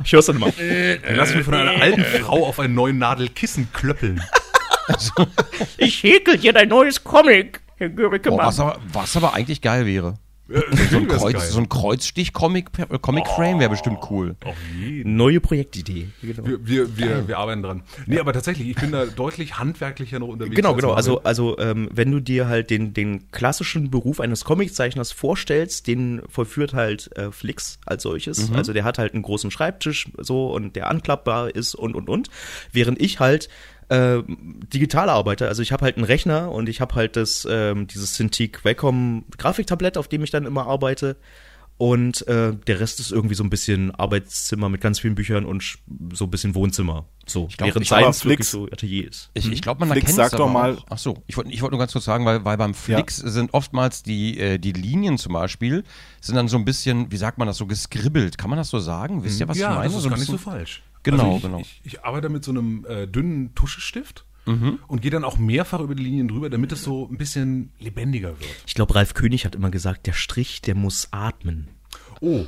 Ich 0.03 0.11
hör's 0.13 0.25
dann 0.25 0.37
immer. 0.37 0.51
Lass 1.09 1.33
mich 1.33 1.45
von 1.45 1.53
einer 1.53 1.81
alten 1.81 2.03
Frau 2.03 2.45
auf 2.45 2.59
ein 2.59 2.73
neuen 2.73 2.97
Nadelkissen 2.97 3.71
klöppeln. 3.73 4.21
Ich 5.77 6.03
häkel 6.03 6.37
dir 6.37 6.53
dein 6.53 6.69
neues 6.69 7.03
Comic, 7.03 7.61
Herr 7.77 7.89
Boah, 7.89 8.37
was, 8.37 8.59
aber, 8.59 8.79
was 8.91 9.15
aber 9.17 9.33
eigentlich 9.33 9.61
geil 9.61 9.85
wäre. 9.85 10.15
So 10.91 10.97
ein, 10.97 11.07
Kreuz, 11.07 11.51
so 11.51 11.59
ein 11.59 11.69
Kreuzstich-Comic-Frame 11.69 13.01
Comic 13.01 13.25
wäre 13.37 13.69
bestimmt 13.69 13.99
cool. 14.09 14.35
Neue 15.03 15.39
Projektidee. 15.39 16.09
Genau. 16.21 16.45
Wir, 16.45 16.67
wir, 16.67 16.97
wir, 16.97 17.27
wir 17.27 17.37
arbeiten 17.37 17.63
dran. 17.63 17.83
Nee, 18.07 18.19
aber 18.19 18.33
tatsächlich, 18.33 18.69
ich 18.69 18.75
bin 18.75 18.91
da 18.91 19.05
deutlich 19.05 19.57
handwerklicher 19.57 20.19
noch 20.19 20.27
unterwegs. 20.27 20.55
Genau, 20.55 20.73
als 20.73 20.81
genau. 20.81 20.93
Also, 20.93 21.23
also 21.23 21.57
ähm, 21.59 21.89
wenn 21.93 22.11
du 22.11 22.19
dir 22.19 22.47
halt 22.47 22.69
den, 22.69 22.93
den 22.93 23.31
klassischen 23.31 23.89
Beruf 23.89 24.19
eines 24.19 24.43
Comiczeichners 24.43 25.11
vorstellst, 25.11 25.87
den 25.87 26.21
vollführt 26.27 26.73
halt 26.73 27.15
äh, 27.17 27.31
Flix 27.31 27.79
als 27.85 28.03
solches. 28.03 28.51
Also 28.53 28.73
der 28.73 28.83
hat 28.83 28.97
halt 28.97 29.13
einen 29.13 29.23
großen 29.23 29.51
Schreibtisch 29.51 30.09
so 30.17 30.51
und 30.51 30.75
der 30.75 30.89
anklappbar 30.89 31.55
ist 31.55 31.75
und 31.75 31.95
und 31.95 32.09
und. 32.09 32.29
Während 32.71 32.99
ich 33.01 33.19
halt 33.19 33.49
äh, 33.91 34.23
digital 34.27 35.09
arbeite. 35.09 35.47
Also 35.47 35.61
ich 35.61 35.71
habe 35.71 35.83
halt 35.85 35.97
einen 35.97 36.05
Rechner 36.05 36.51
und 36.51 36.69
ich 36.69 36.79
habe 36.81 36.95
halt 36.95 37.15
das 37.15 37.45
ähm, 37.49 37.87
dieses 37.87 38.13
Cintiq 38.13 38.63
Wacom 38.63 39.25
Grafiktablett, 39.37 39.97
auf 39.97 40.07
dem 40.07 40.23
ich 40.23 40.31
dann 40.31 40.45
immer 40.45 40.65
arbeite. 40.65 41.17
Und 41.77 42.27
äh, 42.27 42.53
der 42.67 42.79
Rest 42.79 42.99
ist 42.99 43.11
irgendwie 43.11 43.33
so 43.33 43.43
ein 43.43 43.49
bisschen 43.49 43.89
Arbeitszimmer 43.89 44.69
mit 44.69 44.81
ganz 44.81 44.99
vielen 44.99 45.15
Büchern 45.15 45.45
und 45.45 45.79
so 46.13 46.25
ein 46.25 46.29
bisschen 46.29 46.53
Wohnzimmer. 46.53 47.05
So, 47.25 47.47
glaub, 47.57 47.69
während 47.69 47.81
ich- 47.83 47.89
seins 47.89 48.21
Flix- 48.21 48.51
so 48.51 48.65
Atelier 48.67 49.09
ist. 49.09 49.31
Ich, 49.33 49.51
ich 49.51 49.63
glaube, 49.63 49.79
man 49.79 49.89
Flix, 49.89 50.11
erkennt 50.11 50.29
sag 50.31 50.37
doch 50.37 50.47
mal- 50.51 50.77
Ach 50.91 50.99
so, 50.99 51.23
ich 51.25 51.35
wollte 51.37 51.49
ich 51.49 51.59
wollte 51.63 51.73
nur 51.73 51.79
ganz 51.79 51.91
kurz 51.93 52.05
sagen, 52.05 52.23
weil, 52.23 52.45
weil 52.45 52.55
beim 52.57 52.75
Flix 52.75 53.17
sind 53.17 53.55
oftmals 53.55 54.03
die, 54.03 54.39
äh, 54.39 54.59
die 54.59 54.73
Linien 54.73 55.17
zum 55.17 55.33
Beispiel, 55.33 55.83
sind 56.21 56.35
dann 56.35 56.47
so 56.49 56.57
ein 56.57 56.65
bisschen, 56.65 57.11
wie 57.11 57.17
sagt 57.17 57.39
man 57.39 57.47
das, 57.47 57.57
so 57.57 57.65
geskribbelt. 57.65 58.37
Kann 58.37 58.51
man 58.51 58.57
das 58.57 58.69
so 58.69 58.77
sagen? 58.77 59.23
Wisst 59.23 59.39
ihr, 59.39 59.47
was 59.47 59.57
ja, 59.57 59.69
ich 59.71 59.75
meine? 59.77 59.87
das 59.89 59.97
ist 59.97 60.03
so 60.03 60.09
gar 60.09 60.17
nicht 60.19 60.29
so 60.29 60.37
falsch. 60.37 60.83
Genau, 61.03 61.23
also 61.23 61.35
ich, 61.37 61.41
genau. 61.43 61.59
Ich, 61.59 61.81
ich 61.83 62.03
arbeite 62.05 62.29
mit 62.29 62.43
so 62.43 62.51
einem 62.51 62.85
äh, 62.87 63.07
dünnen 63.07 63.53
Tuschestift 63.55 64.25
Mhm. 64.47 64.79
und 64.87 65.03
gehe 65.03 65.11
dann 65.11 65.23
auch 65.23 65.37
mehrfach 65.37 65.81
über 65.81 65.93
die 65.93 66.01
Linien 66.01 66.27
drüber, 66.27 66.49
damit 66.49 66.71
es 66.71 66.81
so 66.83 67.07
ein 67.07 67.15
bisschen 67.17 67.71
lebendiger 67.79 68.29
wird. 68.39 68.49
Ich 68.65 68.73
glaube, 68.73 68.95
Ralf 68.95 69.13
König 69.13 69.45
hat 69.45 69.53
immer 69.53 69.69
gesagt, 69.69 70.07
der 70.07 70.13
Strich, 70.13 70.61
der 70.63 70.73
muss 70.73 71.09
atmen. 71.11 71.67
Oh, 72.21 72.45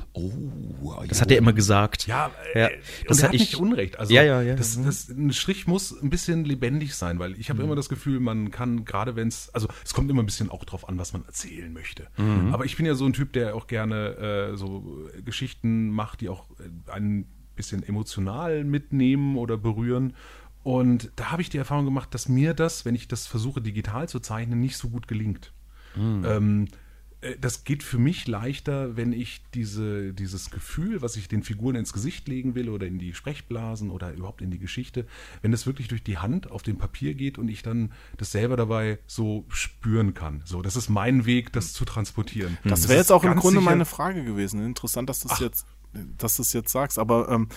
Das 1.08 1.22
hat 1.22 1.32
er 1.32 1.38
immer 1.38 1.54
gesagt. 1.54 2.06
ja, 2.08 2.32
äh, 2.54 2.60
Ja, 2.62 2.68
und 2.68 3.10
das 3.10 3.18
hat 3.24 3.30
hat 3.30 3.34
ich- 3.36 3.42
nicht 3.42 3.56
Unrecht. 3.56 3.98
Also 4.00 4.14
Ja, 4.14 4.24
ja, 4.24 4.42
ja. 4.42 4.56
Das, 4.56 4.82
das, 4.82 5.10
ein 5.10 5.34
Strich 5.34 5.68
muss 5.68 5.92
ein 6.00 6.10
bisschen 6.10 6.46
lebendig 6.46 6.94
sein, 6.96 7.20
weil 7.20 7.40
ich 7.40 7.50
habe 7.50 7.60
Mhm. 7.60 7.66
immer 7.66 7.76
das 7.76 7.90
Gefühl, 7.90 8.20
man 8.20 8.52
kann 8.52 8.86
gerade 8.86 9.16
wenn 9.16 9.28
es, 9.28 9.50
also 9.54 9.68
es 9.84 9.94
kommt 9.94 10.10
immer 10.12 10.22
ein 10.22 10.26
bisschen 10.28 10.50
auch 10.50 10.64
drauf 10.66 10.88
an, 10.88 10.98
was 11.00 11.14
man 11.14 11.26
erzählen 11.26 11.72
möchte. 11.74 12.08
Mhm. 12.18 12.54
Aber 12.54 12.66
ich 12.66 12.76
bin 12.78 12.86
ja 12.86 12.94
so 12.96 13.06
ein 13.06 13.14
Typ, 13.14 13.34
der 13.34 13.56
auch 13.56 13.68
gerne 13.68 14.52
äh, 14.54 14.58
so 14.58 15.10
Geschichten 15.26 15.90
macht, 15.90 16.22
die 16.22 16.30
auch 16.30 16.46
äh, 16.60 16.92
ein 16.92 17.26
bisschen 17.56 17.84
emotional 17.84 18.64
mitnehmen 18.64 19.38
oder 19.38 19.58
berühren. 19.58 20.14
Und 20.64 21.12
da 21.18 21.32
habe 21.32 21.42
ich 21.42 21.50
die 21.50 21.58
Erfahrung 21.58 21.86
gemacht, 21.86 22.14
dass 22.14 22.30
mir 22.30 22.54
das, 22.54 22.86
wenn 22.86 22.96
ich 22.96 23.08
das 23.08 23.28
versuche 23.28 23.62
digital 23.62 24.08
zu 24.08 24.20
zeichnen, 24.20 24.60
nicht 24.60 24.78
so 24.78 24.90
gut 24.90 25.08
gelingt. 25.08 25.52
Ähm, 25.96 26.68
äh, 27.22 27.36
das 27.40 27.64
geht 27.66 27.84
für 27.84 27.98
mich 28.00 28.28
leichter, 28.28 28.96
wenn 28.98 29.14
ich 29.14 29.44
diese, 29.54 30.14
dieses 30.14 30.50
Gefühl, 30.52 31.02
was 31.02 31.18
ich 31.18 31.28
den 31.28 31.44
Figuren 31.44 31.76
ins 31.76 31.94
Gesicht 31.94 32.28
legen 32.28 32.56
will 32.56 32.70
oder 32.70 32.88
in 32.88 32.98
die 32.98 33.14
Sprechblasen 33.14 33.90
oder 33.90 34.14
überhaupt 34.14 34.42
in 34.42 34.52
die 34.52 34.58
Geschichte, 34.58 35.06
wenn 35.42 35.52
das 35.52 35.66
wirklich 35.68 35.88
durch 35.88 36.04
die 36.04 36.18
Hand 36.18 36.50
auf 36.50 36.64
dem 36.64 36.78
Papier 36.78 37.14
geht 37.14 37.38
und 37.38 37.48
ich 37.50 37.62
dann 37.62 37.92
das 38.18 38.32
selber 38.32 38.58
dabei 38.58 39.00
so 39.06 39.46
spüren 39.50 40.14
kann. 40.14 40.42
So, 40.46 40.62
das 40.62 40.76
ist 40.76 40.90
mein 40.90 41.26
Weg, 41.26 41.52
das 41.54 41.74
zu 41.74 41.86
transportieren. 41.86 42.58
Das 42.64 42.88
wäre 42.88 43.00
jetzt 43.00 43.12
auch 43.12 43.24
im 43.24 43.36
Grunde 43.36 43.60
sicher- 43.60 43.70
meine 43.70 43.86
Frage 43.86 44.24
gewesen. 44.24 44.66
Interessant, 44.66 45.10
dass 45.10 45.20
du 45.20 45.30
es 45.32 45.40
jetzt, 45.40 45.66
dass 46.18 46.36
du 46.38 46.42
es 46.42 46.54
jetzt 46.54 46.72
sagst. 46.72 47.00
Aber 47.00 47.30
ähm, 47.30 47.50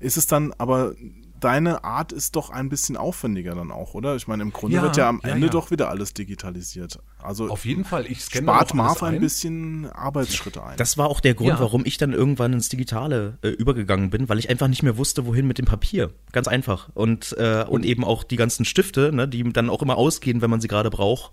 ist 0.00 0.16
es 0.16 0.26
dann, 0.26 0.52
aber 0.58 0.94
deine 1.40 1.84
Art 1.84 2.10
ist 2.12 2.34
doch 2.34 2.50
ein 2.50 2.68
bisschen 2.68 2.96
aufwendiger 2.96 3.54
dann 3.54 3.70
auch, 3.70 3.94
oder? 3.94 4.16
Ich 4.16 4.26
meine, 4.26 4.42
im 4.42 4.52
Grunde 4.52 4.74
Ja, 4.76 4.82
wird 4.82 4.96
ja 4.96 5.08
am 5.08 5.20
ja, 5.22 5.30
Ende 5.30 5.46
ja. 5.46 5.52
doch 5.52 5.70
wieder 5.70 5.88
alles 5.88 6.12
digitalisiert. 6.12 6.98
Also 7.22 7.48
Auf 7.48 7.64
jeden 7.64 7.84
Fall. 7.84 8.06
Ich 8.06 8.24
scanne 8.24 8.46
spart 8.46 8.74
Marv 8.74 9.02
ein 9.04 9.14
ein. 9.14 9.20
bisschen 9.20 9.86
Arbeitsschritte 9.90 10.62
ein. 10.64 10.76
Das 10.76 10.98
war 10.98 11.06
auch 11.08 11.20
der 11.20 11.34
Grund, 11.34 11.50
Ja. 11.50 11.60
warum 11.60 11.84
ich 11.86 11.96
dann 11.96 12.12
irgendwann 12.12 12.52
ins 12.54 12.68
Digitale 12.68 13.38
äh, 13.42 13.50
übergegangen 13.50 14.10
bin, 14.10 14.28
weil 14.28 14.38
ich 14.40 14.50
einfach 14.50 14.66
nicht 14.66 14.82
mehr 14.82 14.96
wusste, 14.96 15.26
wohin 15.26 15.46
mit 15.46 15.58
dem 15.58 15.66
Papier. 15.66 16.10
Ganz 16.32 16.48
einfach. 16.48 16.88
Und, 16.94 17.36
äh, 17.38 17.64
und 17.68 17.84
eben 17.84 18.04
auch 18.04 18.24
die 18.24 18.36
ganzen 18.36 18.64
Stifte, 18.64 19.12
ne, 19.12 19.28
die 19.28 19.44
dann 19.52 19.70
auch 19.70 19.82
immer 19.82 19.96
ausgehen, 19.96 20.42
wenn 20.42 20.50
man 20.50 20.60
sie 20.60 20.68
gerade 20.68 20.90
braucht. 20.90 21.32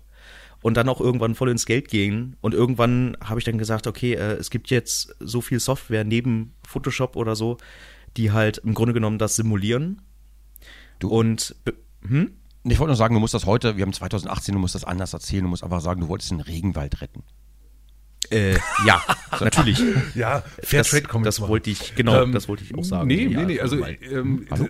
Und 0.62 0.76
dann 0.76 0.88
auch 0.88 1.00
irgendwann 1.00 1.34
voll 1.34 1.50
ins 1.50 1.66
Geld 1.66 1.88
gehen. 1.88 2.36
Und 2.40 2.54
irgendwann 2.54 3.16
habe 3.22 3.38
ich 3.38 3.44
dann 3.44 3.58
gesagt, 3.58 3.86
okay, 3.86 4.14
äh, 4.14 4.32
es 4.34 4.50
gibt 4.50 4.70
jetzt 4.70 5.14
so 5.20 5.40
viel 5.40 5.60
Software 5.60 6.02
neben 6.04 6.54
Photoshop 6.66 7.14
oder 7.16 7.36
so, 7.36 7.58
die 8.16 8.32
halt 8.32 8.58
im 8.58 8.74
Grunde 8.74 8.94
genommen 8.94 9.18
das 9.18 9.36
simulieren. 9.36 10.02
Du- 10.98 11.08
Und 11.10 11.54
hm? 12.06 12.32
Ich 12.68 12.80
wollte 12.80 12.88
nur 12.88 12.96
sagen, 12.96 13.14
du 13.14 13.20
musst 13.20 13.32
das 13.34 13.46
heute, 13.46 13.76
wir 13.76 13.82
haben 13.82 13.92
2018, 13.92 14.52
du 14.54 14.58
musst 14.60 14.74
das 14.74 14.82
anders 14.82 15.12
erzählen, 15.12 15.44
du 15.44 15.48
musst 15.50 15.62
einfach 15.62 15.80
sagen, 15.80 16.00
du 16.00 16.08
wolltest 16.08 16.32
den 16.32 16.40
Regenwald 16.40 17.00
retten. 17.00 17.22
Äh, 18.30 18.54
ja, 18.84 19.00
natürlich. 19.40 19.80
Ja, 20.16 20.42
Das, 20.56 20.68
Fairtrade-Comics 20.70 21.26
das 21.26 21.40
machen. 21.40 21.50
wollte 21.50 21.70
ich, 21.70 21.94
genau, 21.94 22.22
Ähm, 22.22 22.32
das 22.32 22.48
wollte 22.48 22.64
ich 22.64 22.74
auch 22.74 22.82
sagen. 22.82 23.06
Nee, 23.06 23.26
Ja, 23.28 23.40
nee, 23.42 23.44
nee, 23.54 23.60
also 23.60 23.84
ähm, 23.86 24.46
Hallo? 24.50 24.68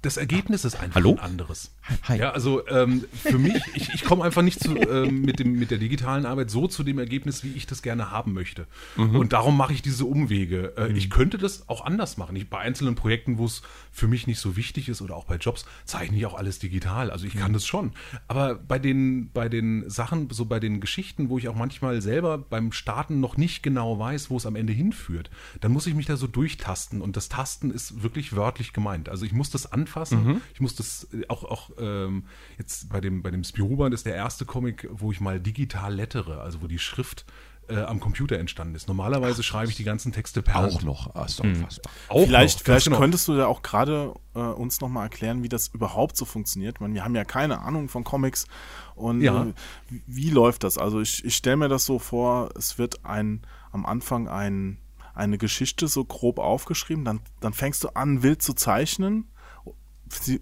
das 0.00 0.16
Ergebnis 0.16 0.64
ist 0.64 0.76
einfach 0.76 0.94
Hallo? 0.94 1.10
ein 1.12 1.18
anderes. 1.18 1.72
Hi. 2.04 2.18
Ja, 2.18 2.30
also 2.30 2.66
ähm, 2.68 3.04
für 3.22 3.38
mich, 3.38 3.62
ich, 3.74 3.90
ich 3.94 4.04
komme 4.04 4.24
einfach 4.24 4.42
nicht 4.42 4.60
zu, 4.60 4.74
ähm, 4.76 5.22
mit, 5.22 5.38
dem, 5.38 5.52
mit 5.58 5.70
der 5.70 5.78
digitalen 5.78 6.26
Arbeit 6.26 6.50
so 6.50 6.66
zu 6.66 6.82
dem 6.82 6.98
Ergebnis, 6.98 7.44
wie 7.44 7.52
ich 7.52 7.66
das 7.66 7.82
gerne 7.82 8.10
haben 8.10 8.32
möchte. 8.32 8.66
Mhm. 8.96 9.16
Und 9.16 9.32
darum 9.32 9.56
mache 9.56 9.72
ich 9.72 9.82
diese 9.82 10.04
Umwege. 10.04 10.74
Äh, 10.76 10.92
Ich 10.92 11.10
könnte 11.10 11.38
das 11.38 11.68
auch 11.68 11.84
anders 11.84 12.16
machen. 12.16 12.34
Ich, 12.36 12.50
bei 12.50 12.58
einzelnen 12.58 12.94
Projekten, 12.96 13.38
wo 13.38 13.44
es 13.46 13.62
für 13.92 14.08
mich 14.08 14.26
nicht 14.26 14.40
so 14.40 14.56
wichtig 14.56 14.88
ist 14.88 15.00
oder 15.02 15.16
auch 15.16 15.24
bei 15.26 15.36
Jobs, 15.36 15.64
zeichne 15.84 16.16
ich 16.16 16.26
auch 16.26 16.34
alles 16.34 16.58
digital. 16.58 17.10
Also 17.10 17.26
ich 17.26 17.34
Mhm. 17.34 17.38
kann 17.40 17.52
das 17.52 17.66
schon. 17.66 17.92
Aber 18.28 18.54
bei 18.56 18.78
den, 18.78 19.30
bei 19.32 19.48
den 19.48 19.88
Sachen, 19.88 20.28
so 20.30 20.44
bei 20.46 20.58
den 20.60 20.80
Geschichten, 20.80 21.28
wo 21.28 21.38
ich 21.38 21.48
auch 21.48 21.54
manchmal 21.56 22.00
selber 22.02 22.38
beim 22.38 22.72
Starten 22.72 23.20
noch 23.20 23.36
nicht 23.36 23.62
genau 23.62 23.98
weiß, 23.98 24.30
wo 24.30 24.36
es 24.38 24.46
am 24.46 24.56
Ende 24.56 24.72
hinführt, 24.72 25.30
dann 25.60 25.72
muss 25.72 25.86
ich 25.86 25.94
mich 25.94 26.06
da 26.06 26.16
so 26.16 26.26
durchtasten. 26.26 27.00
Und 27.00 27.16
das 27.16 27.28
Tasten 27.28 27.70
ist 27.70 28.02
wirklich 28.02 28.34
wörtlich 28.34 28.72
gemeint. 28.72 29.08
Also 29.08 29.24
ich 29.24 29.32
muss 29.32 29.50
das 29.50 29.70
anfassen. 29.70 30.42
Ich 30.54 30.60
muss 30.60 30.74
das 30.74 31.06
äh, 31.12 31.26
auch, 31.28 31.44
auch 31.44 31.70
ähm, 31.78 32.24
jetzt 32.58 32.88
bei 32.88 33.00
dem, 33.00 33.22
bei 33.22 33.30
dem 33.30 33.44
Spirou-Band 33.44 33.94
ist 33.94 34.06
der 34.06 34.14
erste 34.14 34.44
Comic, 34.44 34.88
wo 34.90 35.12
ich 35.12 35.20
mal 35.20 35.40
digital 35.40 35.94
lettere, 35.94 36.40
also 36.40 36.62
wo 36.62 36.66
die 36.66 36.78
Schrift 36.78 37.24
äh, 37.68 37.78
am 37.78 37.98
Computer 38.00 38.38
entstanden 38.38 38.74
ist. 38.74 38.86
Normalerweise 38.88 39.42
schreibe 39.42 39.70
ich 39.70 39.76
die 39.76 39.84
ganzen 39.84 40.12
Texte 40.12 40.42
per 40.42 40.54
Hand. 40.54 40.72
Auch 40.74 40.82
noch, 40.82 41.14
ah, 41.16 41.24
ist 41.24 41.40
doch 41.40 41.44
unfassbar. 41.44 41.92
Auch 42.08 42.24
Vielleicht, 42.24 42.58
noch, 42.58 42.64
vielleicht 42.64 42.86
genau. 42.86 42.98
könntest 42.98 43.26
du 43.28 43.34
ja 43.34 43.46
auch 43.46 43.62
gerade 43.62 44.14
äh, 44.34 44.38
uns 44.38 44.80
nochmal 44.80 45.04
erklären, 45.04 45.42
wie 45.42 45.48
das 45.48 45.68
überhaupt 45.68 46.16
so 46.16 46.24
funktioniert. 46.24 46.76
Ich 46.76 46.80
meine, 46.80 46.94
wir 46.94 47.04
haben 47.04 47.16
ja 47.16 47.24
keine 47.24 47.60
Ahnung 47.60 47.88
von 47.88 48.04
Comics 48.04 48.46
und 48.94 49.20
Ja. 49.20 49.44
äh, 49.46 49.52
wie, 49.88 50.02
wie 50.06 50.30
läuft 50.30 50.62
das? 50.64 50.78
Also 50.78 51.00
ich, 51.00 51.24
ich 51.24 51.34
stelle 51.34 51.56
mir 51.56 51.68
das 51.68 51.84
so 51.84 51.98
vor, 51.98 52.50
es 52.56 52.78
wird 52.78 53.04
ein 53.04 53.42
am 53.72 53.84
Anfang 53.84 54.28
ein, 54.28 54.78
eine 55.14 55.36
Geschichte 55.38 55.88
so 55.88 56.04
grob 56.04 56.38
aufgeschrieben, 56.38 57.04
dann, 57.04 57.20
dann 57.40 57.52
fängst 57.52 57.82
du 57.84 57.88
an, 57.96 58.22
wild 58.22 58.42
zu 58.42 58.54
zeichnen, 58.54 59.26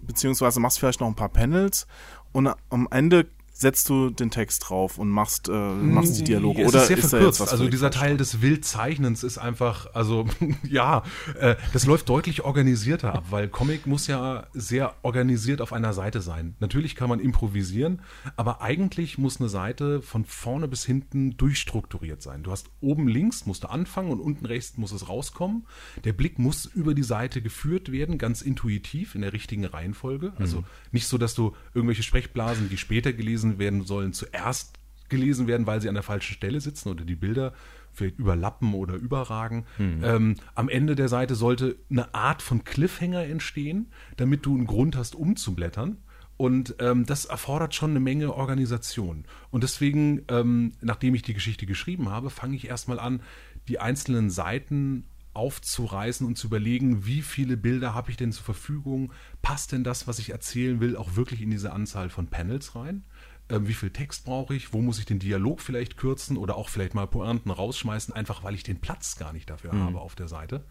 beziehungsweise 0.01 0.59
machst 0.59 0.79
vielleicht 0.79 0.99
noch 1.01 1.07
ein 1.07 1.15
paar 1.15 1.29
Panels 1.29 1.87
und 2.31 2.53
am 2.69 2.87
Ende 2.91 3.27
setzt 3.57 3.87
du 3.87 4.09
den 4.09 4.31
Text 4.31 4.69
drauf 4.69 4.97
und 4.97 5.09
machst, 5.09 5.47
äh, 5.47 5.51
machst 5.51 6.19
die 6.19 6.25
Dialoge. 6.25 6.63
Es 6.63 6.69
Oder 6.69 6.81
ist 6.81 6.87
sehr 6.87 6.97
ist 6.97 7.09
verkürzt. 7.09 7.41
also 7.41 7.67
dieser? 7.69 7.89
Teil 7.89 8.17
des 8.17 8.41
Wildzeichnens 8.41 9.23
ist 9.23 9.37
einfach, 9.37 9.87
also 9.93 10.25
ja, 10.67 11.03
äh, 11.39 11.55
das 11.71 11.85
läuft 11.85 12.09
deutlich 12.09 12.43
organisierter 12.43 13.13
ab, 13.13 13.25
weil 13.29 13.47
Comic 13.47 13.87
muss 13.87 14.07
ja 14.07 14.47
sehr 14.53 14.95
organisiert 15.03 15.61
auf 15.61 15.71
einer 15.71 15.93
Seite 15.93 16.21
sein. 16.21 16.55
Natürlich 16.59 16.95
kann 16.95 17.07
man 17.07 17.21
improvisieren, 17.21 18.01
aber 18.35 18.61
eigentlich 18.61 19.17
muss 19.17 19.39
eine 19.39 19.47
Seite 19.47 20.01
von 20.01 20.25
vorne 20.25 20.67
bis 20.67 20.83
hinten 20.83 21.37
durchstrukturiert 21.37 22.21
sein. 22.21 22.43
Du 22.43 22.51
hast 22.51 22.69
oben 22.81 23.07
links 23.07 23.45
musst 23.45 23.63
du 23.63 23.69
anfangen 23.69 24.11
und 24.11 24.19
unten 24.19 24.45
rechts 24.45 24.77
muss 24.77 24.91
es 24.91 25.07
rauskommen. 25.07 25.65
Der 26.03 26.13
Blick 26.13 26.39
muss 26.39 26.65
über 26.65 26.93
die 26.93 27.03
Seite 27.03 27.41
geführt 27.41 27.91
werden, 27.91 28.17
ganz 28.17 28.41
intuitiv 28.41 29.15
in 29.15 29.21
der 29.21 29.31
richtigen 29.31 29.63
Reihenfolge. 29.63 30.33
Also 30.37 30.65
nicht 30.91 31.07
so, 31.07 31.17
dass 31.17 31.35
du 31.35 31.55
irgendwelche 31.73 32.03
Sprechblasen, 32.03 32.69
die 32.69 32.77
später 32.77 33.13
gelesen 33.13 33.44
werden 33.59 33.83
sollen, 33.83 34.13
zuerst 34.13 34.73
gelesen 35.09 35.47
werden, 35.47 35.67
weil 35.67 35.81
sie 35.81 35.89
an 35.89 35.95
der 35.95 36.03
falschen 36.03 36.33
Stelle 36.33 36.59
sitzen 36.61 36.89
oder 36.89 37.05
die 37.05 37.15
Bilder 37.15 37.53
vielleicht 37.93 38.19
überlappen 38.19 38.73
oder 38.73 38.95
überragen. 38.95 39.65
Ähm, 40.03 40.35
am 40.53 40.69
Ende 40.69 40.95
der 40.95 41.07
Seite 41.07 41.35
sollte 41.35 41.77
eine 41.89 42.13
Art 42.13 42.41
von 42.41 42.63
Cliffhanger 42.63 43.23
entstehen, 43.23 43.91
damit 44.17 44.45
du 44.45 44.55
einen 44.55 44.67
Grund 44.67 44.95
hast, 44.97 45.15
umzublättern. 45.15 45.97
Und 46.37 46.75
ähm, 46.79 47.05
das 47.05 47.25
erfordert 47.25 47.73
schon 47.73 47.91
eine 47.91 48.01
Menge 48.01 48.33
Organisation. 48.33 49.23
Und 49.51 49.63
deswegen, 49.63 50.23
ähm, 50.27 50.73
nachdem 50.81 51.15
ich 51.15 51.21
die 51.21 51.33
Geschichte 51.33 51.65
geschrieben 51.65 52.09
habe, 52.09 52.29
fange 52.29 52.57
ich 52.57 52.67
erstmal 52.67 52.99
an, 52.99 53.21
die 53.69 53.79
einzelnen 53.79 54.29
Seiten 54.29 55.05
aufzureißen 55.33 56.25
und 56.25 56.37
zu 56.37 56.47
überlegen, 56.47 57.05
wie 57.05 57.21
viele 57.21 57.57
Bilder 57.57 57.93
habe 57.93 58.11
ich 58.11 58.17
denn 58.17 58.31
zur 58.31 58.43
Verfügung? 58.43 59.11
Passt 59.41 59.71
denn 59.71 59.83
das, 59.83 60.07
was 60.07 60.19
ich 60.19 60.29
erzählen 60.31 60.79
will, 60.79 60.97
auch 60.97 61.15
wirklich 61.15 61.41
in 61.41 61.51
diese 61.51 61.73
Anzahl 61.73 62.09
von 62.09 62.27
Panels 62.27 62.75
rein? 62.75 63.05
Ähm, 63.49 63.67
wie 63.67 63.73
viel 63.73 63.91
Text 63.91 64.25
brauche 64.25 64.55
ich? 64.55 64.73
Wo 64.73 64.81
muss 64.81 64.99
ich 64.99 65.05
den 65.05 65.19
Dialog 65.19 65.61
vielleicht 65.61 65.97
kürzen 65.97 66.37
oder 66.37 66.55
auch 66.55 66.69
vielleicht 66.69 66.95
mal 66.95 67.05
Pointen 67.05 67.51
rausschmeißen, 67.51 68.13
einfach 68.13 68.43
weil 68.43 68.55
ich 68.55 68.63
den 68.63 68.81
Platz 68.81 69.17
gar 69.17 69.33
nicht 69.33 69.49
dafür 69.49 69.73
habe 69.73 69.99
auf 69.99 70.15
der 70.15 70.27
Seite? 70.27 70.63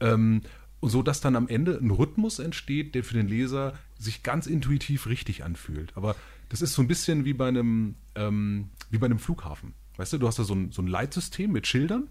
Ähm, 0.00 0.42
und 0.80 0.90
so 0.90 1.02
dass 1.02 1.20
dann 1.20 1.36
am 1.36 1.48
Ende 1.48 1.78
ein 1.80 1.90
Rhythmus 1.90 2.40
entsteht, 2.40 2.94
der 2.96 3.04
für 3.04 3.14
den 3.14 3.28
Leser 3.28 3.74
sich 3.98 4.24
ganz 4.24 4.46
intuitiv 4.46 5.06
richtig 5.06 5.44
anfühlt. 5.44 5.96
Aber 5.96 6.16
das 6.48 6.60
ist 6.60 6.74
so 6.74 6.82
ein 6.82 6.88
bisschen 6.88 7.24
wie 7.24 7.34
bei 7.34 7.48
einem, 7.48 7.94
ähm, 8.16 8.70
wie 8.90 8.98
bei 8.98 9.06
einem 9.06 9.20
Flughafen. 9.20 9.74
Weißt 9.96 10.12
du, 10.12 10.18
du 10.18 10.26
hast 10.26 10.38
da 10.38 10.44
so 10.44 10.54
ein, 10.54 10.72
so 10.72 10.82
ein 10.82 10.88
Leitsystem 10.88 11.52
mit 11.52 11.66
Schildern 11.66 12.08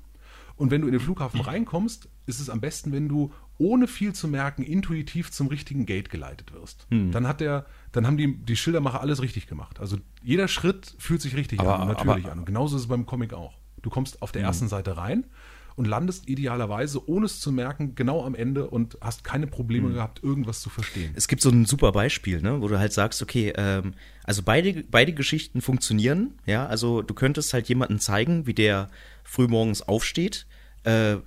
und 0.61 0.71
wenn 0.71 0.81
du 0.81 0.87
in 0.87 0.93
den 0.93 1.01
Flughafen 1.01 1.41
reinkommst, 1.41 2.07
ist 2.27 2.39
es 2.39 2.49
am 2.49 2.61
besten, 2.61 2.91
wenn 2.91 3.09
du 3.09 3.31
ohne 3.57 3.87
viel 3.87 4.13
zu 4.13 4.27
merken 4.27 4.63
intuitiv 4.63 5.31
zum 5.31 5.47
richtigen 5.47 5.85
Gate 5.85 6.09
geleitet 6.09 6.53
wirst. 6.53 6.87
Dann 6.89 7.27
hat 7.27 7.41
der, 7.41 7.65
dann 7.91 8.07
haben 8.07 8.17
die, 8.17 8.35
die 8.37 8.55
Schildermacher 8.55 9.01
alles 9.01 9.21
richtig 9.21 9.47
gemacht. 9.47 9.79
Also 9.79 9.97
jeder 10.23 10.47
Schritt 10.47 10.95
fühlt 10.97 11.21
sich 11.21 11.35
richtig 11.35 11.59
Aber- 11.59 11.79
an, 11.79 11.87
natürlich 11.89 12.25
aber- 12.25 12.31
an. 12.33 12.39
Und 12.39 12.45
genauso 12.45 12.75
ist 12.77 12.83
es 12.83 12.87
beim 12.87 13.05
Comic 13.05 13.33
auch. 13.33 13.59
Du 13.81 13.89
kommst 13.89 14.21
auf 14.21 14.31
der 14.31 14.43
ersten 14.43 14.67
Seite 14.67 14.95
rein 14.97 15.25
und 15.75 15.85
landest 15.85 16.27
idealerweise, 16.27 17.07
ohne 17.07 17.25
es 17.25 17.39
zu 17.39 17.51
merken, 17.51 17.95
genau 17.95 18.23
am 18.25 18.35
Ende 18.35 18.67
und 18.67 18.97
hast 19.01 19.23
keine 19.23 19.47
Probleme 19.47 19.91
gehabt, 19.91 20.23
irgendwas 20.23 20.61
zu 20.61 20.69
verstehen. 20.69 21.11
Es 21.15 21.27
gibt 21.27 21.41
so 21.41 21.49
ein 21.49 21.65
super 21.65 21.91
Beispiel, 21.91 22.41
ne, 22.41 22.61
wo 22.61 22.67
du 22.67 22.79
halt 22.79 22.93
sagst, 22.93 23.21
okay, 23.21 23.53
ähm, 23.55 23.93
also 24.23 24.43
beide, 24.43 24.83
beide 24.89 25.13
Geschichten 25.13 25.61
funktionieren, 25.61 26.33
ja, 26.45 26.65
also 26.65 27.01
du 27.01 27.13
könntest 27.13 27.53
halt 27.53 27.69
jemanden 27.69 27.99
zeigen, 27.99 28.47
wie 28.47 28.53
der 28.53 28.89
frühmorgens 29.23 29.81
aufsteht, 29.81 30.45
äh, 30.83 31.17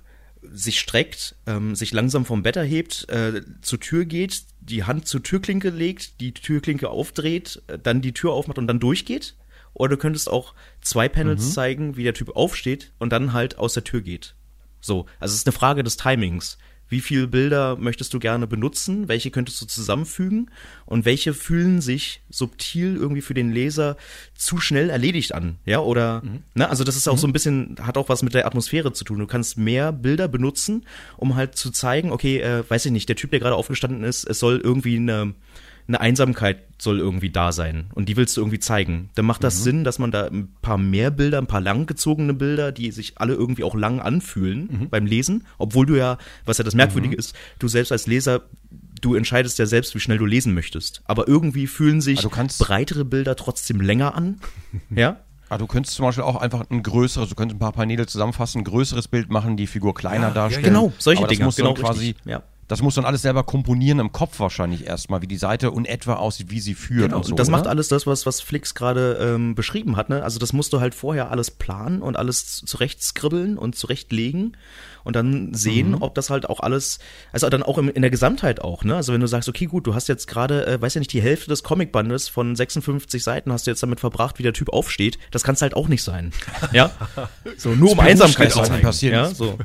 sich 0.51 0.79
streckt, 0.79 1.35
ähm, 1.47 1.75
sich 1.75 1.91
langsam 1.91 2.25
vom 2.25 2.43
Bett 2.43 2.55
erhebt, 2.55 3.07
äh, 3.09 3.41
zur 3.61 3.79
Tür 3.79 4.05
geht, 4.05 4.43
die 4.61 4.83
Hand 4.83 5.07
zur 5.07 5.23
Türklinke 5.23 5.69
legt, 5.69 6.19
die 6.19 6.33
Türklinke 6.33 6.89
aufdreht, 6.89 7.61
äh, 7.67 7.79
dann 7.79 8.01
die 8.01 8.13
Tür 8.13 8.31
aufmacht 8.33 8.57
und 8.57 8.67
dann 8.67 8.79
durchgeht. 8.79 9.35
Oder 9.75 9.91
du 9.91 9.97
könntest 9.97 10.29
auch 10.29 10.55
zwei 10.81 11.07
Panels 11.07 11.53
zeigen, 11.53 11.97
wie 11.97 12.03
der 12.03 12.15
Typ 12.15 12.35
aufsteht 12.35 12.93
und 12.97 13.11
dann 13.11 13.33
halt 13.33 13.59
aus 13.59 13.75
der 13.75 13.83
Tür 13.83 14.01
geht. 14.01 14.33
So, 14.81 15.05
also 15.19 15.33
es 15.33 15.39
ist 15.39 15.47
eine 15.47 15.53
Frage 15.53 15.83
des 15.83 15.97
Timings. 15.97 16.57
Wie 16.87 17.01
viele 17.01 17.27
Bilder 17.27 17.77
möchtest 17.77 18.13
du 18.13 18.19
gerne 18.19 18.45
benutzen? 18.45 19.07
Welche 19.07 19.31
könntest 19.31 19.59
du 19.59 19.65
zusammenfügen? 19.65 20.51
Und 20.85 21.03
welche 21.03 21.33
fühlen 21.33 21.81
sich 21.81 22.21
subtil 22.29 22.95
irgendwie 22.95 23.23
für 23.23 23.33
den 23.33 23.51
Leser 23.51 23.97
zu 24.35 24.59
schnell 24.59 24.91
erledigt 24.91 25.33
an? 25.33 25.57
Ja, 25.65 25.79
oder, 25.79 26.21
ne, 26.53 26.69
also 26.69 26.83
das 26.83 26.95
ist 26.95 27.07
auch 27.07 27.17
so 27.17 27.25
ein 27.25 27.33
bisschen, 27.33 27.77
hat 27.81 27.97
auch 27.97 28.07
was 28.07 28.21
mit 28.21 28.35
der 28.35 28.45
Atmosphäre 28.45 28.93
zu 28.93 29.03
tun. 29.03 29.17
Du 29.17 29.25
kannst 29.25 29.57
mehr 29.57 29.91
Bilder 29.91 30.27
benutzen, 30.27 30.85
um 31.17 31.35
halt 31.35 31.55
zu 31.55 31.71
zeigen, 31.71 32.11
okay, 32.11 32.39
äh, 32.39 32.63
weiß 32.69 32.85
ich 32.85 32.91
nicht, 32.91 33.09
der 33.09 33.15
Typ, 33.15 33.31
der 33.31 33.39
gerade 33.39 33.55
aufgestanden 33.55 34.03
ist, 34.03 34.23
es 34.23 34.37
soll 34.37 34.61
irgendwie 34.63 34.97
eine, 34.97 35.33
eine 35.87 36.01
Einsamkeit 36.01 36.63
soll 36.79 36.99
irgendwie 36.99 37.29
da 37.29 37.51
sein 37.51 37.85
und 37.93 38.09
die 38.09 38.17
willst 38.17 38.35
du 38.35 38.41
irgendwie 38.41 38.59
zeigen. 38.59 39.09
Dann 39.15 39.25
macht 39.25 39.43
das 39.43 39.63
Sinn, 39.63 39.83
dass 39.83 39.99
man 39.99 40.11
da 40.11 40.25
ein 40.27 40.53
paar 40.61 40.77
mehr 40.77 41.11
Bilder, 41.11 41.37
ein 41.37 41.47
paar 41.47 41.61
langgezogene 41.61 42.33
Bilder, 42.33 42.71
die 42.71 42.91
sich 42.91 43.13
alle 43.19 43.33
irgendwie 43.33 43.63
auch 43.63 43.75
lang 43.75 43.99
anfühlen 43.99 44.87
beim 44.89 45.05
Lesen, 45.05 45.45
obwohl 45.57 45.85
du 45.85 45.95
ja, 45.95 46.17
was 46.45 46.57
ja 46.57 46.63
das 46.63 46.73
Merkwürdige 46.75 47.15
ist, 47.15 47.35
du 47.59 47.67
selbst 47.67 47.91
als 47.91 48.07
Leser, 48.07 48.41
du 49.01 49.15
entscheidest 49.15 49.59
ja 49.59 49.65
selbst, 49.67 49.93
wie 49.95 49.99
schnell 49.99 50.17
du 50.17 50.25
lesen 50.25 50.53
möchtest. 50.53 51.01
Aber 51.05 51.27
irgendwie 51.27 51.67
fühlen 51.67 52.01
sich 52.01 52.27
kannst- 52.31 52.59
breitere 52.59 53.05
Bilder 53.05 53.35
trotzdem 53.35 53.79
länger 53.79 54.15
an. 54.15 54.39
ja? 54.89 55.17
Ah, 55.47 55.59
du 55.59 55.67
könntest 55.67 55.95
zum 55.95 56.05
Beispiel 56.05 56.23
auch 56.23 56.37
einfach 56.37 56.65
ein 56.71 56.81
größeres, 56.81 57.29
du 57.29 57.35
könntest 57.35 57.57
ein 57.57 57.59
paar 57.59 57.71
Paneele 57.71 58.07
zusammenfassen, 58.07 58.61
ein 58.61 58.63
größeres 58.63 59.07
Bild 59.07 59.29
machen, 59.29 59.57
die 59.57 59.67
Figur 59.67 59.93
kleiner 59.93 60.29
Ja, 60.29 60.33
darstellen. 60.33 60.63
ja. 60.65 60.69
Genau, 60.69 60.93
solche 60.97 61.21
Aber 61.23 61.27
das 61.31 61.39
musst 61.39 61.57
genau 61.57 61.75
quasi, 61.75 62.07
richtig, 62.07 62.25
ja. 62.25 62.41
Das 62.67 62.81
musst 62.81 62.97
du 62.97 63.01
dann 63.01 63.07
alles 63.07 63.21
selber 63.21 63.43
komponieren 63.43 63.99
im 63.99 64.11
Kopf 64.11 64.39
wahrscheinlich 64.39 64.87
erstmal, 64.87 65.21
wie 65.21 65.27
die 65.27 65.37
Seite 65.37 65.67
in 65.75 65.85
etwa 65.85 66.15
aussieht, 66.15 66.49
wie 66.49 66.59
sie 66.59 66.73
führt 66.73 67.09
Genau, 67.09 67.17
und 67.17 67.23
so. 67.25 67.31
und 67.31 67.39
das 67.39 67.49
oder? 67.49 67.57
macht 67.57 67.67
alles 67.67 67.87
das, 67.89 68.07
was, 68.07 68.25
was 68.25 68.41
Flix 68.41 68.73
gerade 68.73 69.17
ähm, 69.21 69.53
beschrieben 69.55 69.95
hat. 69.97 70.09
Ne? 70.09 70.23
Also 70.23 70.39
das 70.39 70.51
musst 70.53 70.73
du 70.73 70.79
halt 70.79 70.95
vorher 70.95 71.29
alles 71.31 71.51
planen 71.51 72.01
und 72.01 72.17
alles 72.17 72.63
zurechtskribbeln 72.65 73.57
und 73.57 73.75
zurechtlegen 73.75 74.57
und 75.03 75.15
dann 75.15 75.53
sehen, 75.53 75.89
Mhm. 75.91 75.97
ob 76.01 76.15
das 76.15 76.31
halt 76.31 76.49
auch 76.49 76.59
alles, 76.61 76.97
also 77.31 77.47
dann 77.49 77.61
auch 77.61 77.77
im, 77.77 77.89
in 77.89 78.01
der 78.01 78.09
Gesamtheit 78.09 78.59
auch. 78.61 78.83
Ne? 78.83 78.95
Also 78.95 79.13
wenn 79.13 79.21
du 79.21 79.27
sagst, 79.27 79.47
okay, 79.47 79.67
gut, 79.67 79.85
du 79.85 79.93
hast 79.93 80.07
jetzt 80.07 80.25
gerade, 80.27 80.65
äh, 80.65 80.81
weiß 80.81 80.95
ja 80.95 80.99
nicht, 80.99 81.13
die 81.13 81.21
Hälfte 81.21 81.47
des 81.49 81.61
Comicbandes 81.61 82.27
von 82.29 82.55
56 82.55 83.23
Seiten 83.23 83.51
hast 83.51 83.67
du 83.67 83.71
jetzt 83.71 83.83
damit 83.83 83.99
verbracht, 83.99 84.39
wie 84.39 84.43
der 84.43 84.53
Typ 84.53 84.69
aufsteht, 84.73 85.19
das 85.29 85.43
kann 85.43 85.53
es 85.53 85.61
halt 85.61 85.75
auch 85.75 85.87
nicht 85.87 86.01
sein. 86.01 86.31
Ja, 86.71 86.89
so 87.57 87.75
nur 87.75 87.91
um 87.91 87.99
Einsamkeit 87.99 88.51
zu 88.51 88.63
zeigen. 88.63 88.81
passieren. 88.81 89.13
Ja, 89.15 89.29
so. 89.29 89.59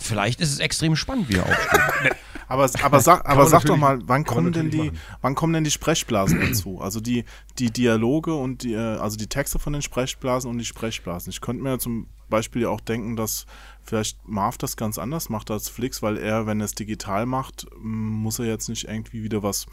Vielleicht 0.00 0.40
ist 0.40 0.52
es 0.52 0.58
extrem 0.58 0.96
spannend, 0.96 1.28
wie 1.28 1.36
er 1.36 1.44
aufsteht. 1.46 2.12
Aber, 2.52 2.70
aber 2.82 3.00
sag, 3.02 3.26
aber 3.26 3.46
sag 3.46 3.64
doch 3.64 3.78
mal, 3.78 4.00
wann 4.04 4.24
kommen 4.24 4.52
denn 4.52 4.70
die, 4.70 4.76
machen. 4.78 4.98
wann 5.22 5.34
kommen 5.34 5.54
denn 5.54 5.64
die 5.64 5.70
Sprechblasen 5.70 6.38
dazu? 6.40 6.80
Also 6.82 7.00
die, 7.00 7.24
die 7.58 7.70
Dialoge 7.70 8.34
und 8.34 8.62
die, 8.62 8.74
äh, 8.74 8.78
also 8.98 9.16
die 9.16 9.26
Texte 9.26 9.58
von 9.58 9.72
den 9.72 9.80
Sprechblasen 9.80 10.50
und 10.50 10.58
die 10.58 10.66
Sprechblasen. 10.66 11.30
Ich 11.30 11.40
könnte 11.40 11.62
mir 11.62 11.78
zum 11.78 12.08
Beispiel 12.28 12.62
ja 12.62 12.68
auch 12.68 12.82
denken, 12.82 13.16
dass 13.16 13.46
vielleicht 13.82 14.28
Marv 14.28 14.58
das 14.58 14.76
ganz 14.76 14.98
anders 14.98 15.30
macht 15.30 15.50
als 15.50 15.70
Flix, 15.70 16.02
weil 16.02 16.18
er, 16.18 16.46
wenn 16.46 16.60
er 16.60 16.66
es 16.66 16.74
digital 16.74 17.24
macht, 17.24 17.66
muss 17.80 18.38
er 18.38 18.44
jetzt 18.46 18.68
nicht 18.68 18.84
irgendwie 18.86 19.22
wieder 19.22 19.42
was 19.42 19.66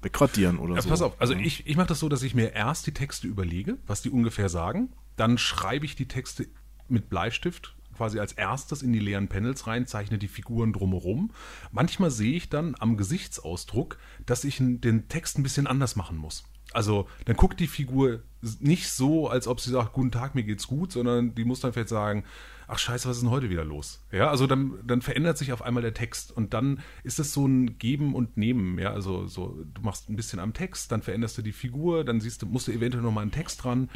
wegradieren 0.00 0.58
oder 0.58 0.74
Ja, 0.74 0.82
so. 0.82 0.88
pass 0.88 1.02
auf, 1.02 1.20
also 1.20 1.34
ich, 1.34 1.66
ich 1.66 1.76
mache 1.76 1.88
das 1.88 2.00
so, 2.00 2.08
dass 2.08 2.22
ich 2.22 2.34
mir 2.34 2.54
erst 2.54 2.86
die 2.86 2.94
Texte 2.94 3.26
überlege, 3.26 3.76
was 3.86 4.00
die 4.00 4.10
ungefähr 4.10 4.48
sagen. 4.48 4.90
Dann 5.16 5.36
schreibe 5.36 5.84
ich 5.84 5.96
die 5.96 6.08
Texte 6.08 6.48
mit 6.88 7.10
Bleistift 7.10 7.76
quasi 8.02 8.18
als 8.18 8.32
erstes 8.32 8.82
in 8.82 8.92
die 8.92 8.98
leeren 8.98 9.28
Panels 9.28 9.68
rein, 9.68 9.86
zeichne 9.86 10.18
die 10.18 10.26
Figuren 10.26 10.72
drumherum. 10.72 11.30
Manchmal 11.70 12.10
sehe 12.10 12.32
ich 12.32 12.48
dann 12.48 12.74
am 12.80 12.96
Gesichtsausdruck, 12.96 13.96
dass 14.26 14.42
ich 14.42 14.56
den 14.56 15.06
Text 15.06 15.38
ein 15.38 15.44
bisschen 15.44 15.68
anders 15.68 15.94
machen 15.94 16.16
muss. 16.16 16.42
Also 16.72 17.06
dann 17.26 17.36
guckt 17.36 17.60
die 17.60 17.68
Figur 17.68 18.24
nicht 18.58 18.90
so, 18.90 19.28
als 19.28 19.46
ob 19.46 19.60
sie 19.60 19.70
sagt, 19.70 19.92
guten 19.92 20.10
Tag, 20.10 20.34
mir 20.34 20.42
geht's 20.42 20.66
gut, 20.66 20.90
sondern 20.90 21.36
die 21.36 21.44
muss 21.44 21.60
dann 21.60 21.72
vielleicht 21.72 21.90
sagen, 21.90 22.24
ach 22.66 22.80
scheiße, 22.80 23.08
was 23.08 23.18
ist 23.18 23.22
denn 23.22 23.30
heute 23.30 23.50
wieder 23.50 23.64
los? 23.64 24.04
Ja, 24.10 24.30
also 24.30 24.48
dann, 24.48 24.80
dann 24.84 25.00
verändert 25.00 25.38
sich 25.38 25.52
auf 25.52 25.62
einmal 25.62 25.84
der 25.84 25.94
Text 25.94 26.32
und 26.32 26.54
dann 26.54 26.80
ist 27.04 27.20
es 27.20 27.32
so 27.32 27.46
ein 27.46 27.78
Geben 27.78 28.16
und 28.16 28.36
Nehmen, 28.36 28.80
ja, 28.80 28.92
also 28.92 29.28
so, 29.28 29.64
du 29.72 29.82
machst 29.82 30.10
ein 30.10 30.16
bisschen 30.16 30.40
am 30.40 30.54
Text, 30.54 30.90
dann 30.90 31.02
veränderst 31.02 31.38
du 31.38 31.42
die 31.42 31.52
Figur, 31.52 32.04
dann 32.04 32.20
siehst 32.20 32.42
du, 32.42 32.46
musst 32.46 32.66
du 32.66 32.72
eventuell 32.72 33.04
nochmal 33.04 33.22
einen 33.22 33.30
Text 33.30 33.62
dran, 33.62 33.90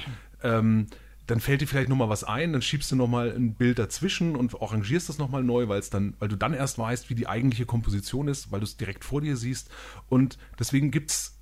ähm, 0.44 0.86
dann 1.26 1.40
fällt 1.40 1.60
dir 1.60 1.66
vielleicht 1.66 1.88
nochmal 1.88 2.08
was 2.08 2.24
ein, 2.24 2.52
dann 2.52 2.62
schiebst 2.62 2.90
du 2.92 2.96
nochmal 2.96 3.32
ein 3.32 3.54
Bild 3.54 3.78
dazwischen 3.78 4.36
und 4.36 4.60
arrangierst 4.60 5.08
das 5.08 5.18
nochmal 5.18 5.42
neu, 5.42 5.68
weil 5.68 5.80
es 5.80 5.90
dann, 5.90 6.14
weil 6.18 6.28
du 6.28 6.36
dann 6.36 6.54
erst 6.54 6.78
weißt, 6.78 7.10
wie 7.10 7.14
die 7.14 7.26
eigentliche 7.26 7.66
Komposition 7.66 8.28
ist, 8.28 8.52
weil 8.52 8.60
du 8.60 8.64
es 8.64 8.76
direkt 8.76 9.04
vor 9.04 9.20
dir 9.20 9.36
siehst. 9.36 9.70
Und 10.08 10.38
deswegen 10.58 10.90
gibt's 10.90 11.38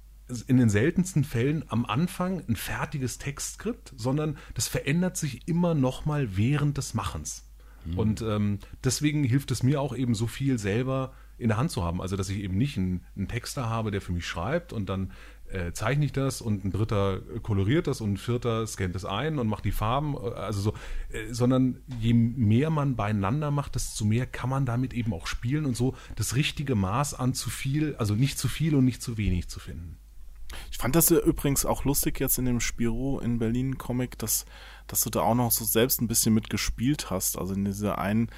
in 0.46 0.56
den 0.56 0.70
seltensten 0.70 1.22
Fällen 1.22 1.64
am 1.68 1.84
Anfang 1.84 2.42
ein 2.48 2.56
fertiges 2.56 3.18
Textskript, 3.18 3.92
sondern 3.96 4.38
das 4.54 4.68
verändert 4.68 5.18
sich 5.18 5.46
immer 5.46 5.74
nochmal 5.74 6.36
während 6.36 6.78
des 6.78 6.94
Machens. 6.94 7.44
Und 7.96 8.22
ähm, 8.22 8.58
deswegen 8.82 9.24
hilft 9.24 9.50
es 9.50 9.62
mir 9.62 9.80
auch 9.80 9.94
eben 9.94 10.14
so 10.14 10.26
viel 10.26 10.58
selber 10.58 11.12
in 11.36 11.48
der 11.48 11.58
Hand 11.58 11.70
zu 11.70 11.82
haben. 11.82 12.00
Also, 12.00 12.16
dass 12.16 12.28
ich 12.28 12.38
eben 12.38 12.56
nicht 12.56 12.78
einen, 12.78 13.04
einen 13.16 13.28
Texter 13.28 13.68
habe, 13.68 13.90
der 13.90 14.00
für 14.00 14.12
mich 14.12 14.26
schreibt 14.26 14.72
und 14.72 14.88
dann 14.88 15.12
äh, 15.54 15.72
zeichne 15.72 16.04
ich 16.04 16.12
das 16.12 16.40
und 16.40 16.64
ein 16.64 16.70
dritter 16.70 17.20
koloriert 17.42 17.86
das 17.86 18.00
und 18.00 18.14
ein 18.14 18.16
vierter 18.16 18.66
scannt 18.66 18.96
es 18.96 19.04
ein 19.04 19.38
und 19.38 19.46
macht 19.46 19.64
die 19.64 19.72
Farben. 19.72 20.14
äh, 20.14 20.30
Also 20.34 20.60
so, 20.60 20.74
äh, 21.10 21.32
sondern 21.32 21.80
je 22.00 22.12
mehr 22.12 22.70
man 22.70 22.96
beieinander 22.96 23.50
macht, 23.50 23.76
desto 23.76 24.04
mehr 24.04 24.26
kann 24.26 24.50
man 24.50 24.66
damit 24.66 24.92
eben 24.92 25.12
auch 25.12 25.26
spielen 25.26 25.64
und 25.64 25.76
so 25.76 25.94
das 26.16 26.34
richtige 26.34 26.74
Maß 26.74 27.14
an 27.14 27.34
zu 27.34 27.50
viel, 27.50 27.94
also 27.96 28.14
nicht 28.14 28.38
zu 28.38 28.48
viel 28.48 28.74
und 28.74 28.84
nicht 28.84 29.02
zu 29.02 29.16
wenig 29.16 29.48
zu 29.48 29.60
finden. 29.60 29.98
Ich 30.70 30.78
fand 30.78 30.94
das 30.94 31.08
ja 31.08 31.18
übrigens 31.18 31.64
auch 31.64 31.84
lustig 31.84 32.20
jetzt 32.20 32.38
in 32.38 32.44
dem 32.44 32.60
Spiro 32.60 33.20
in 33.20 33.38
Berlin 33.38 33.78
Comic, 33.78 34.18
dass, 34.18 34.46
dass 34.86 35.02
du 35.02 35.10
da 35.10 35.20
auch 35.20 35.34
noch 35.34 35.50
so 35.50 35.64
selbst 35.64 36.00
ein 36.00 36.08
bisschen 36.08 36.34
mitgespielt 36.34 37.10
hast. 37.10 37.38
Also 37.38 37.54
in 37.54 37.64
dieser 37.64 37.98
einen, 37.98 38.28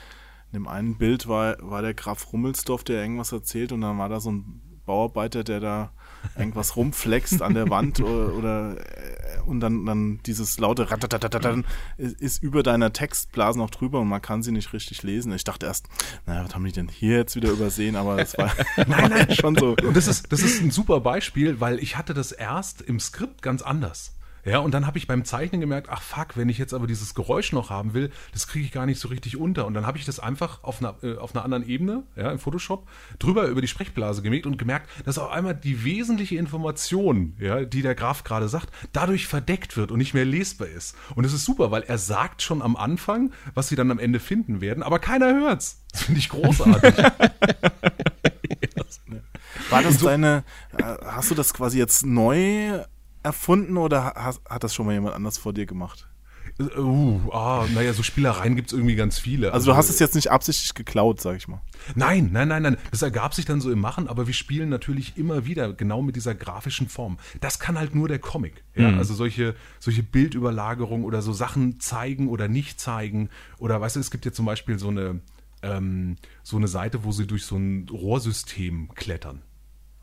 in 0.49 0.53
dem 0.55 0.69
einen 0.69 0.99
Bild 0.99 1.29
war, 1.29 1.57
war 1.61 1.83
der 1.83 1.95
Graf 1.95 2.33
Rummelsdorf, 2.33 2.85
der 2.85 3.01
irgendwas 3.01 3.33
erzählt 3.33 3.73
und 3.73 3.81
dann 3.81 3.99
war 3.99 4.09
da 4.09 4.21
so 4.21 4.31
ein 4.33 4.63
Bauarbeiter, 4.87 5.45
der 5.45 5.61
da 5.61 5.93
irgendwas 6.39 6.77
rumflext 6.77 7.43
an 7.43 7.55
der 7.55 7.71
Wand 7.71 8.01
oder, 8.01 8.35
oder 8.35 8.77
äh, 8.81 9.41
und 9.47 9.61
dann, 9.61 9.87
dann 9.87 10.21
dieses 10.27 10.59
laute 10.59 10.91
Ratatatatan 10.91 11.65
ist, 11.99 12.21
ist 12.21 12.43
über 12.43 12.63
deiner 12.63 12.93
Textblase 12.93 13.59
noch 13.59 13.71
drüber 13.71 14.01
und 14.01 14.09
man 14.09 14.21
kann 14.21 14.43
sie 14.43 14.53
nicht 14.53 14.73
richtig 14.73 15.03
lesen. 15.03 15.33
Ich 15.33 15.45
dachte 15.45 15.67
erst, 15.67 15.87
naja, 16.27 16.45
was 16.45 16.55
haben 16.55 16.65
die 16.65 16.73
denn 16.73 16.89
hier 16.89 17.17
jetzt 17.17 17.37
wieder 17.37 17.51
übersehen? 17.51 17.97
Aber 17.97 18.17
das 18.17 18.37
war 18.39 18.53
Nein, 18.87 19.11
nein, 19.11 19.35
schon 19.35 19.57
so. 19.57 19.77
Und 19.83 19.97
das 19.97 20.07
ist, 20.07 20.33
das 20.33 20.43
ist 20.43 20.61
ein 20.63 20.71
super 20.71 21.01
Beispiel, 21.01 21.61
weil 21.61 21.79
ich 21.79 21.97
hatte 21.97 22.15
das 22.15 22.33
erst 22.33 22.83
im 22.83 23.01
Skript 23.01 23.43
ganz 23.43 23.63
anders. 23.63 24.13
Ja, 24.47 24.61
und 24.61 24.73
dann 24.73 24.87
habe 24.87 24.97
ich 24.97 25.09
beim 25.09 25.25
Zeichnen 25.25 25.61
gemerkt, 25.61 25.89
ach 25.91 26.01
fuck, 26.01 26.37
wenn 26.37 26.49
ich 26.49 26.57
jetzt 26.57 26.73
aber 26.73 26.87
dieses 26.87 27.15
Geräusch 27.15 27.53
noch 27.53 27.69
haben 27.69 27.95
will, 27.95 28.13
das 28.33 28.47
kriege 28.47 28.65
ich 28.65 28.71
gar 28.71 28.87
nicht 28.87 29.01
so 29.01 29.09
richtig 29.09 29.37
unter. 29.37 29.67
Und 29.67 29.75
dann 29.75 29.87
habe 29.87 29.99
ich 29.99 30.05
das 30.05 30.21
einfach 30.21 30.63
auf 30.63 30.81
einer, 30.81 30.95
äh, 31.03 31.17
auf 31.17 31.35
einer 31.35 31.45
anderen 31.45 31.69
Ebene, 31.69 32.05
ja, 32.15 32.31
im 32.31 32.39
Photoshop, 32.39 32.87
drüber 33.19 33.49
über 33.49 33.61
die 33.61 33.67
Sprechblase 33.67 34.23
gemäht 34.23 34.47
und 34.47 34.57
gemerkt, 34.57 34.89
dass 35.05 35.19
auf 35.19 35.33
einmal 35.33 35.57
die 35.57 35.83
wesentliche 35.83 36.37
Information, 36.37 37.35
ja, 37.41 37.65
die 37.65 37.83
der 37.83 37.97
Graf 37.97 38.23
gerade 38.23 38.49
sagt, 38.49 38.71
dadurch 38.93 39.27
verdeckt 39.27 39.77
wird 39.77 39.91
und 39.91 39.99
nicht 39.99 40.15
mehr 40.15 40.25
lesbar 40.25 40.69
ist. 40.69 40.95
Und 41.17 41.25
das 41.25 41.33
ist 41.33 41.45
super, 41.45 41.73
weil 41.73 41.83
er 41.83 41.99
sagt 41.99 42.41
schon 42.41 42.63
am 42.63 42.77
Anfang, 42.77 43.33
was 43.55 43.67
sie 43.67 43.75
dann 43.75 43.91
am 43.91 43.99
Ende 43.99 44.21
finden 44.21 44.61
werden, 44.61 44.85
aber 44.85 45.01
keiner 45.01 45.35
hört's. 45.35 45.83
Das 45.91 46.05
finde 46.05 46.21
ich 46.21 46.29
großartig. 46.29 46.95
War 49.71 49.83
das 49.83 49.99
deine, 49.99 50.45
äh, 50.79 50.85
hast 51.05 51.33
du 51.33 51.35
das 51.35 51.53
quasi 51.53 51.79
jetzt 51.79 52.07
neu 52.07 52.85
erfunden 53.27 53.77
oder 53.77 54.15
hat, 54.15 54.41
hat 54.49 54.65
das 54.65 54.75
schon 54.75 54.87
mal 54.87 54.93
jemand 54.93 55.15
anders 55.15 55.37
vor 55.37 55.53
dir 55.53 55.67
gemacht? 55.67 56.09
Uh, 56.59 57.21
ah, 57.33 57.67
naja, 57.75 57.93
so 57.93 58.03
Spielereien 58.03 58.57
gibt's 58.57 58.73
irgendwie 58.73 58.95
ganz 58.95 59.19
viele. 59.19 59.53
Also 59.53 59.73
du 59.73 59.77
hast 59.77 59.91
es 59.91 59.99
jetzt 59.99 60.15
nicht 60.15 60.31
absichtlich 60.31 60.73
geklaut, 60.73 61.21
sag 61.21 61.37
ich 61.37 61.49
mal. 61.49 61.61
Nein, 61.95 62.31
nein, 62.33 62.49
nein, 62.49 62.62
nein. 62.62 62.77
Das 62.91 63.03
ergab 63.03 63.35
sich 63.35 63.45
dann 63.45 63.61
so 63.61 63.71
im 63.71 63.79
Machen, 63.79 64.09
aber 64.09 64.27
wir 64.27 64.33
spielen 64.33 64.71
natürlich 64.71 65.19
immer 65.19 65.45
wieder 65.45 65.75
genau 65.75 66.01
mit 66.01 66.17
dieser 66.17 66.35
grafischen 66.35 66.89
Form. 66.89 67.19
Das 67.41 67.59
kann 67.59 67.79
halt 67.79 67.95
nur 67.95 68.09
der 68.09 68.21
Comic. 68.21 68.65
Ja, 68.75 68.97
also 68.97 69.12
solche, 69.12 69.55
solche 69.81 70.03
Bildüberlagerungen 70.03 71.05
oder 71.05 71.21
so 71.21 71.35
Sachen 71.35 71.79
zeigen 71.79 72.29
oder 72.29 72.49
nicht 72.49 72.81
zeigen. 72.81 73.29
Oder 73.59 73.79
weißt 73.79 73.97
du, 73.97 74.01
es 74.01 74.11
gibt 74.11 74.25
ja 74.25 74.33
zum 74.33 74.47
Beispiel 74.47 74.79
so 74.79 74.89
eine, 74.89 75.21
ähm, 75.62 76.17
so 76.43 76.57
eine 76.57 76.69
Seite, 76.69 77.05
wo 77.05 77.12
sie 77.12 77.27
durch 77.27 77.45
so 77.45 77.57
ein 77.57 77.87
Rohrsystem 77.91 78.95
klettern. 78.95 79.43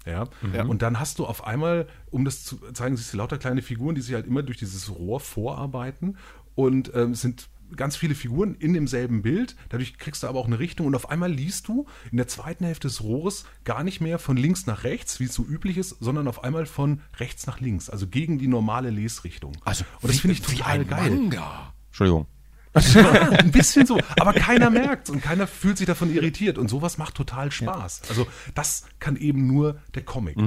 Ja? 0.05 0.27
Ja. 0.53 0.65
Und 0.65 0.81
dann 0.81 0.99
hast 0.99 1.19
du 1.19 1.25
auf 1.25 1.45
einmal, 1.45 1.87
um 2.11 2.25
das 2.25 2.43
zu 2.43 2.57
zeigen, 2.73 2.97
siehst 2.97 3.13
du 3.13 3.17
lauter 3.17 3.37
kleine 3.37 3.61
Figuren, 3.61 3.95
die 3.95 4.01
sich 4.01 4.13
halt 4.13 4.27
immer 4.27 4.43
durch 4.43 4.57
dieses 4.57 4.89
Rohr 4.93 5.19
vorarbeiten 5.19 6.17
und 6.55 6.91
ähm, 6.93 7.11
es 7.11 7.21
sind 7.21 7.49
ganz 7.75 7.95
viele 7.95 8.15
Figuren 8.15 8.55
in 8.55 8.73
demselben 8.73 9.21
Bild. 9.21 9.55
Dadurch 9.69 9.97
kriegst 9.97 10.23
du 10.23 10.27
aber 10.27 10.39
auch 10.39 10.47
eine 10.47 10.59
Richtung 10.59 10.87
und 10.87 10.95
auf 10.95 11.09
einmal 11.09 11.31
liest 11.31 11.67
du 11.67 11.87
in 12.11 12.17
der 12.17 12.27
zweiten 12.27 12.65
Hälfte 12.65 12.87
des 12.87 13.03
Rohres 13.03 13.45
gar 13.63 13.83
nicht 13.83 14.01
mehr 14.01 14.19
von 14.19 14.37
links 14.37 14.65
nach 14.65 14.83
rechts, 14.83 15.19
wie 15.19 15.25
es 15.25 15.33
so 15.33 15.43
üblich 15.43 15.77
ist, 15.77 15.97
sondern 15.99 16.27
auf 16.27 16.43
einmal 16.43 16.65
von 16.65 17.01
rechts 17.17 17.47
nach 17.47 17.59
links, 17.59 17.89
also 17.89 18.07
gegen 18.07 18.37
die 18.37 18.47
normale 18.47 18.89
Lesrichtung. 18.89 19.53
Also, 19.65 19.85
und 20.01 20.11
das 20.11 20.19
finde 20.19 20.33
ich 20.33 20.51
wie 20.51 20.57
total 20.57 20.79
ein 20.81 20.87
geil. 20.87 21.09
Manga. 21.09 21.73
Entschuldigung. 21.87 22.27
Ja, 22.95 23.29
ein 23.29 23.51
bisschen 23.51 23.85
so, 23.85 23.99
aber 24.19 24.33
keiner 24.33 24.69
merkt 24.69 25.09
und 25.09 25.21
keiner 25.21 25.45
fühlt 25.47 25.77
sich 25.77 25.87
davon 25.87 26.13
irritiert 26.13 26.57
und 26.57 26.69
sowas 26.69 26.97
macht 26.97 27.15
total 27.15 27.51
Spaß. 27.51 28.01
Also 28.09 28.25
das 28.55 28.85
kann 28.99 29.15
eben 29.15 29.45
nur 29.47 29.79
der 29.95 30.03
Comic. 30.03 30.37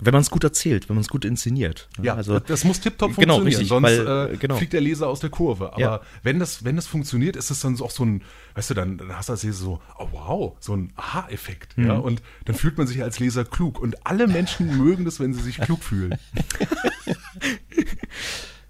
Wenn 0.00 0.12
man 0.12 0.20
es 0.22 0.30
gut 0.30 0.44
erzählt, 0.44 0.88
wenn 0.88 0.94
man 0.94 1.00
es 1.00 1.08
gut 1.08 1.24
inszeniert. 1.24 1.88
Ja, 2.00 2.14
also 2.14 2.38
das 2.38 2.62
muss 2.62 2.78
tiptop 2.78 3.16
Genau, 3.16 3.34
funktionieren, 3.38 3.46
richtig, 3.46 3.68
sonst 3.68 4.06
weil, 4.06 4.34
äh, 4.34 4.36
genau. 4.36 4.56
fliegt 4.56 4.72
der 4.72 4.80
Leser 4.80 5.08
aus 5.08 5.18
der 5.18 5.28
Kurve. 5.30 5.72
Aber 5.72 5.80
Ja. 5.80 6.00
wenn 6.22 6.38
das 6.38 6.64
wenn 6.64 6.76
das 6.76 6.86
funktioniert, 6.86 7.34
ist 7.34 7.50
es 7.50 7.58
dann 7.60 7.80
auch 7.80 7.90
so 7.90 8.04
ein, 8.04 8.22
weißt 8.54 8.70
du, 8.70 8.74
dann, 8.74 8.98
dann 8.98 9.16
hast 9.16 9.28
du 9.28 9.32
als 9.32 9.42
Leser 9.42 9.58
so, 9.58 9.80
oh 9.98 10.06
wow, 10.12 10.56
so 10.60 10.76
ein 10.76 10.92
Aha-Effekt. 10.94 11.74
Ja, 11.76 11.94
Mhm. 11.94 12.00
und 12.02 12.22
dann 12.44 12.54
fühlt 12.54 12.78
man 12.78 12.86
sich 12.86 13.02
als 13.02 13.18
Leser 13.18 13.44
klug. 13.44 13.80
Und 13.80 14.06
alle 14.06 14.28
Menschen 14.28 14.76
mögen 14.78 15.04
das, 15.04 15.18
wenn 15.18 15.34
sie 15.34 15.42
sich 15.42 15.56
klug 15.60 15.82
fühlen. 15.82 16.16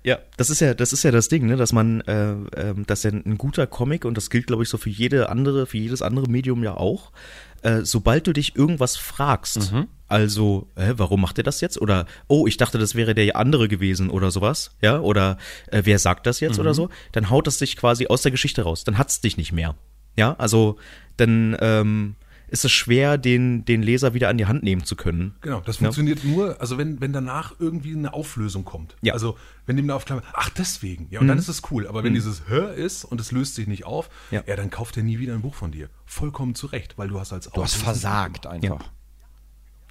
Ja, 0.08 0.18
das 0.38 0.48
ist 0.48 0.60
ja, 0.60 0.72
das 0.72 0.94
ist 0.94 1.02
ja 1.02 1.10
das 1.10 1.28
Ding, 1.28 1.44
ne, 1.44 1.56
dass 1.56 1.74
man, 1.74 2.00
äh, 2.00 2.30
ähm, 2.56 2.86
dass 2.86 3.02
ja 3.02 3.10
ein 3.10 3.36
guter 3.36 3.66
Comic 3.66 4.06
und 4.06 4.16
das 4.16 4.30
gilt, 4.30 4.46
glaube 4.46 4.62
ich, 4.62 4.70
so 4.70 4.78
für 4.78 4.88
jede 4.88 5.28
andere, 5.28 5.66
für 5.66 5.76
jedes 5.76 6.00
andere 6.00 6.30
Medium 6.30 6.64
ja 6.64 6.74
auch. 6.78 7.12
Äh, 7.60 7.82
sobald 7.82 8.26
du 8.26 8.32
dich 8.32 8.56
irgendwas 8.56 8.96
fragst, 8.96 9.74
also, 10.08 10.66
hä, 10.78 10.94
warum 10.96 11.20
macht 11.20 11.36
er 11.36 11.44
das 11.44 11.60
jetzt? 11.60 11.78
Oder, 11.78 12.06
oh, 12.26 12.46
ich 12.46 12.56
dachte, 12.56 12.78
das 12.78 12.94
wäre 12.94 13.14
der 13.14 13.36
andere 13.36 13.68
gewesen 13.68 14.08
oder 14.08 14.30
sowas, 14.30 14.70
ja? 14.80 14.98
Oder 14.98 15.36
äh, 15.66 15.82
wer 15.84 15.98
sagt 15.98 16.26
das 16.26 16.40
jetzt 16.40 16.58
oder 16.58 16.72
so? 16.72 16.88
Dann 17.12 17.28
haut 17.28 17.46
es 17.46 17.58
dich 17.58 17.76
quasi 17.76 18.06
aus 18.06 18.22
der 18.22 18.32
Geschichte 18.32 18.62
raus. 18.62 18.84
Dann 18.84 18.96
hat's 18.96 19.20
dich 19.20 19.36
nicht 19.36 19.52
mehr. 19.52 19.74
Ja, 20.16 20.36
also 20.38 20.78
dann 21.18 21.54
ähm, 21.60 22.14
ist 22.48 22.64
es 22.64 22.72
schwer, 22.72 23.18
den, 23.18 23.64
den 23.64 23.82
Leser 23.82 24.14
wieder 24.14 24.28
an 24.28 24.38
die 24.38 24.46
Hand 24.46 24.62
nehmen 24.62 24.84
zu 24.84 24.96
können. 24.96 25.34
Genau, 25.40 25.60
das 25.60 25.76
Ja. 25.76 25.84
funktioniert 25.86 26.24
nur, 26.24 26.60
also 26.60 26.78
wenn, 26.78 27.00
wenn 27.00 27.12
danach 27.12 27.52
irgendwie 27.58 27.94
eine 27.94 28.12
Auflösung 28.14 28.64
kommt. 28.64 28.96
Ja. 29.02 29.12
Also 29.12 29.36
wenn 29.66 29.76
dem 29.76 29.84
eine 29.86 29.94
Aufklärung, 29.94 30.22
ach 30.32 30.48
deswegen, 30.50 31.06
ja, 31.10 31.20
und 31.20 31.28
dann 31.28 31.38
ist 31.38 31.48
es 31.48 31.62
cool. 31.70 31.86
Aber 31.86 32.04
wenn 32.04 32.14
dieses 32.14 32.48
Hör 32.48 32.72
ist 32.74 33.04
und 33.04 33.20
es 33.20 33.32
löst 33.32 33.54
sich 33.54 33.66
nicht 33.66 33.84
auf, 33.84 34.08
Ja. 34.30 34.42
ja. 34.46 34.56
dann 34.56 34.70
kauft 34.70 34.96
er 34.96 35.02
nie 35.02 35.18
wieder 35.18 35.34
ein 35.34 35.42
Buch 35.42 35.54
von 35.54 35.70
dir. 35.72 35.88
Vollkommen 36.06 36.54
zu 36.54 36.66
Recht, 36.68 36.96
weil 36.98 37.08
du 37.08 37.20
hast 37.20 37.32
als 37.32 37.50
Du 37.50 37.62
hast 37.62 37.74
versagt 37.76 38.46
einfach. 38.46 38.90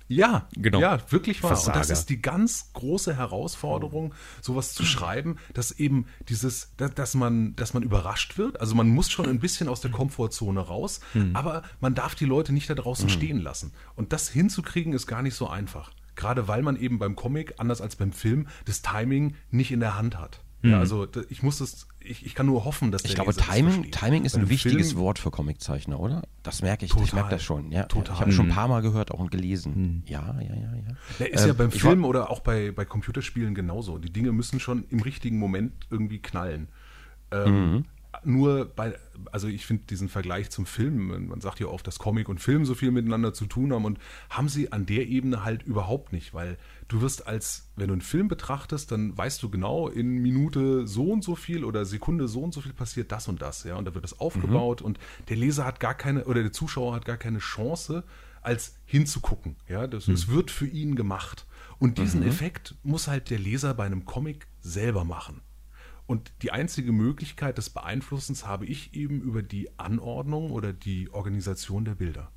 Ja, 0.10 0.48
Genau. 0.56 0.80
Ja, 0.80 1.00
wirklich 1.12 1.44
wahr. 1.44 1.52
Und 1.52 1.58
Versager. 1.58 1.80
das 1.80 1.90
ist 1.90 2.10
die 2.10 2.22
ganz 2.22 2.72
große 2.74 3.16
Herausforderung, 3.18 4.14
sowas 4.42 4.74
zu 4.74 4.86
schreiben, 4.86 5.38
dass 5.54 5.72
eben 5.72 6.06
dieses, 6.30 6.72
dass, 6.78 7.14
man, 7.16 7.56
dass 7.56 7.74
man 7.74 7.84
überrascht 7.84 8.38
wird. 8.38 8.60
Also 8.62 8.74
man 8.76 8.88
muss 8.90 9.10
schon 9.12 9.28
ein 9.28 9.40
bisschen 9.40 9.68
aus 9.70 9.82
der 9.82 9.92
Komfortzone 9.92 10.60
raus, 10.60 11.00
aber 11.34 11.64
man 11.80 11.94
darf 11.96 12.16
die 12.16 12.26
Leute 12.26 12.54
nicht 12.54 12.70
da 12.70 12.74
draußen 12.76 13.10
stehen 13.10 13.40
lassen. 13.40 13.72
Und 13.96 14.14
das 14.14 14.30
hinzukriegen 14.30 14.94
ist 14.94 15.08
gar 15.08 15.22
nicht 15.22 15.36
so 15.36 15.48
einfach. 15.50 15.92
Gerade 16.16 16.48
weil 16.48 16.62
man 16.64 16.78
eben 16.78 16.98
beim 17.00 17.16
Comic, 17.16 17.56
anders 17.58 17.82
als 17.82 17.96
beim 17.96 18.12
Film, 18.12 18.48
das 18.66 18.82
Timing 18.82 19.36
nicht 19.52 19.72
in 19.72 19.80
der 19.82 19.98
Hand 19.98 20.18
hat. 20.18 20.42
Ja, 20.64 20.80
also 20.80 21.06
da- 21.06 21.22
ich 21.30 21.44
muss 21.44 21.60
das, 21.60 21.88
ich, 22.10 22.26
ich 22.26 22.36
kann 22.36 22.46
nur 22.46 22.66
hoffen, 22.66 22.92
dass 22.92 23.04
der 23.04 23.10
Ich 23.10 23.16
glaube, 23.16 23.32
Leser 23.32 23.42
das 23.46 23.56
Timing. 23.56 23.92
Timing 23.92 24.26
ist 24.26 24.34
Bei 24.36 24.42
ein 24.42 24.50
wichtiges 24.50 24.90
Film- 24.90 25.00
Wort 25.02 25.20
für 25.20 25.32
Comiczeichner, 25.32 26.00
oder? 26.00 26.24
Das 26.44 26.62
merke 26.62 26.86
ich. 26.86 26.92
ich 26.92 26.98
Total. 26.98 27.16
merke 27.16 27.30
das 27.32 27.44
schon. 27.44 27.72
Ja, 27.72 27.84
Total. 27.84 28.16
Ich 28.16 28.22
habe 28.22 28.32
schon 28.32 28.48
ein 28.50 28.56
paar 28.56 28.68
Mal 28.68 28.82
gehört 28.82 29.12
auch 29.12 29.20
und 29.20 29.32
gelesen. 29.32 30.04
Ja, 30.08 30.36
ja, 30.40 30.56
ja, 30.56 30.56
ja. 30.56 30.96
Der 31.20 31.34
ist 31.34 31.42
Ähm, 31.42 31.48
ja 31.48 31.54
beim 31.54 31.70
ich 31.70 31.82
Film 31.82 32.06
oder 32.06 32.30
auch 32.30 32.40
bei, 32.40 32.72
bei 32.72 32.86
Computerspielen 32.86 33.54
genauso. 33.56 33.98
Die 33.98 34.12
Dinge 34.12 34.32
müssen 34.32 34.60
schon 34.60 34.86
im 34.90 35.02
richtigen 35.02 35.38
Moment 35.40 35.74
irgendwie 35.90 36.20
knallen. 36.20 36.68
Ähm, 37.32 37.72
Mhm. 37.74 37.86
Nur 38.24 38.66
bei, 38.66 38.96
also 39.32 39.48
ich 39.48 39.66
finde 39.66 39.84
diesen 39.90 40.10
Vergleich 40.10 40.50
zum 40.50 40.66
Film, 40.66 41.28
man 41.28 41.42
sagt 41.42 41.60
ja 41.60 41.68
oft, 41.68 41.86
dass 41.88 42.00
Comic 42.00 42.30
und 42.30 42.40
Film 42.40 42.66
so 42.66 42.76
viel 42.76 42.92
miteinander 42.92 43.34
zu 43.34 43.46
tun 43.46 43.74
haben 43.74 43.86
und 43.86 44.00
haben 44.30 44.50
sie 44.50 44.72
an 44.72 44.86
der 44.86 45.08
Ebene 45.08 45.44
halt 45.44 45.64
überhaupt 45.64 46.14
nicht, 46.14 46.34
weil 46.34 46.58
du 46.88 47.02
wirst 47.02 47.28
als, 47.28 47.70
wenn 47.76 47.88
du 47.88 47.94
einen 47.94 48.02
Film 48.02 48.28
betrachtest, 48.28 48.92
dann 48.92 49.18
weißt 49.18 49.42
du 49.44 49.50
genau, 49.50 49.88
in 49.88 50.18
Minute 50.18 50.88
so 50.88 51.12
und 51.12 51.24
so 51.24 51.36
viel 51.36 51.64
oder 51.64 51.86
Sekunde 51.86 52.28
so 52.28 52.42
und 52.42 52.54
so 52.54 52.62
viel 52.62 52.74
passiert 52.74 53.12
das 53.12 53.28
und 53.28 53.42
das, 53.42 53.64
ja, 53.64 53.76
und 53.76 53.86
da 53.86 53.94
wird 53.94 54.04
das 54.04 54.20
aufgebaut 54.20 54.82
und 54.82 55.00
der 55.30 55.38
Leser 55.38 55.66
hat 55.66 55.80
gar 55.80 55.94
keine, 55.94 56.26
oder 56.26 56.42
der 56.42 56.54
Zuschauer 56.54 56.96
hat 56.96 57.06
gar 57.06 57.18
keine 57.18 57.40
Chance, 57.40 58.04
als 58.42 58.76
hinzugucken, 58.86 59.58
ja, 59.68 59.88
das, 59.88 60.08
es 60.08 60.30
wird 60.30 60.52
für 60.52 60.68
ihn 60.68 60.96
gemacht. 60.96 61.46
Und 61.80 61.98
diesen 61.98 62.24
Effekt 62.24 62.76
muss 62.84 63.08
halt 63.08 63.30
der 63.30 63.40
Leser 63.40 63.74
bei 63.74 63.86
einem 63.86 64.06
Comic 64.06 64.48
selber 64.62 65.04
machen. 65.04 65.42
Und 66.08 66.32
die 66.42 66.52
einzige 66.52 66.92
Möglichkeit 66.94 67.58
des 67.58 67.70
Beeinflussens 67.70 68.48
habe 68.48 68.66
ich 68.66 68.94
eben 68.94 69.22
über 69.22 69.44
die 69.44 69.78
Anordnung 69.78 70.52
oder 70.52 70.74
die 70.74 71.10
Organisation 71.12 71.86
der 71.86 71.96
Bilder. 71.96 72.32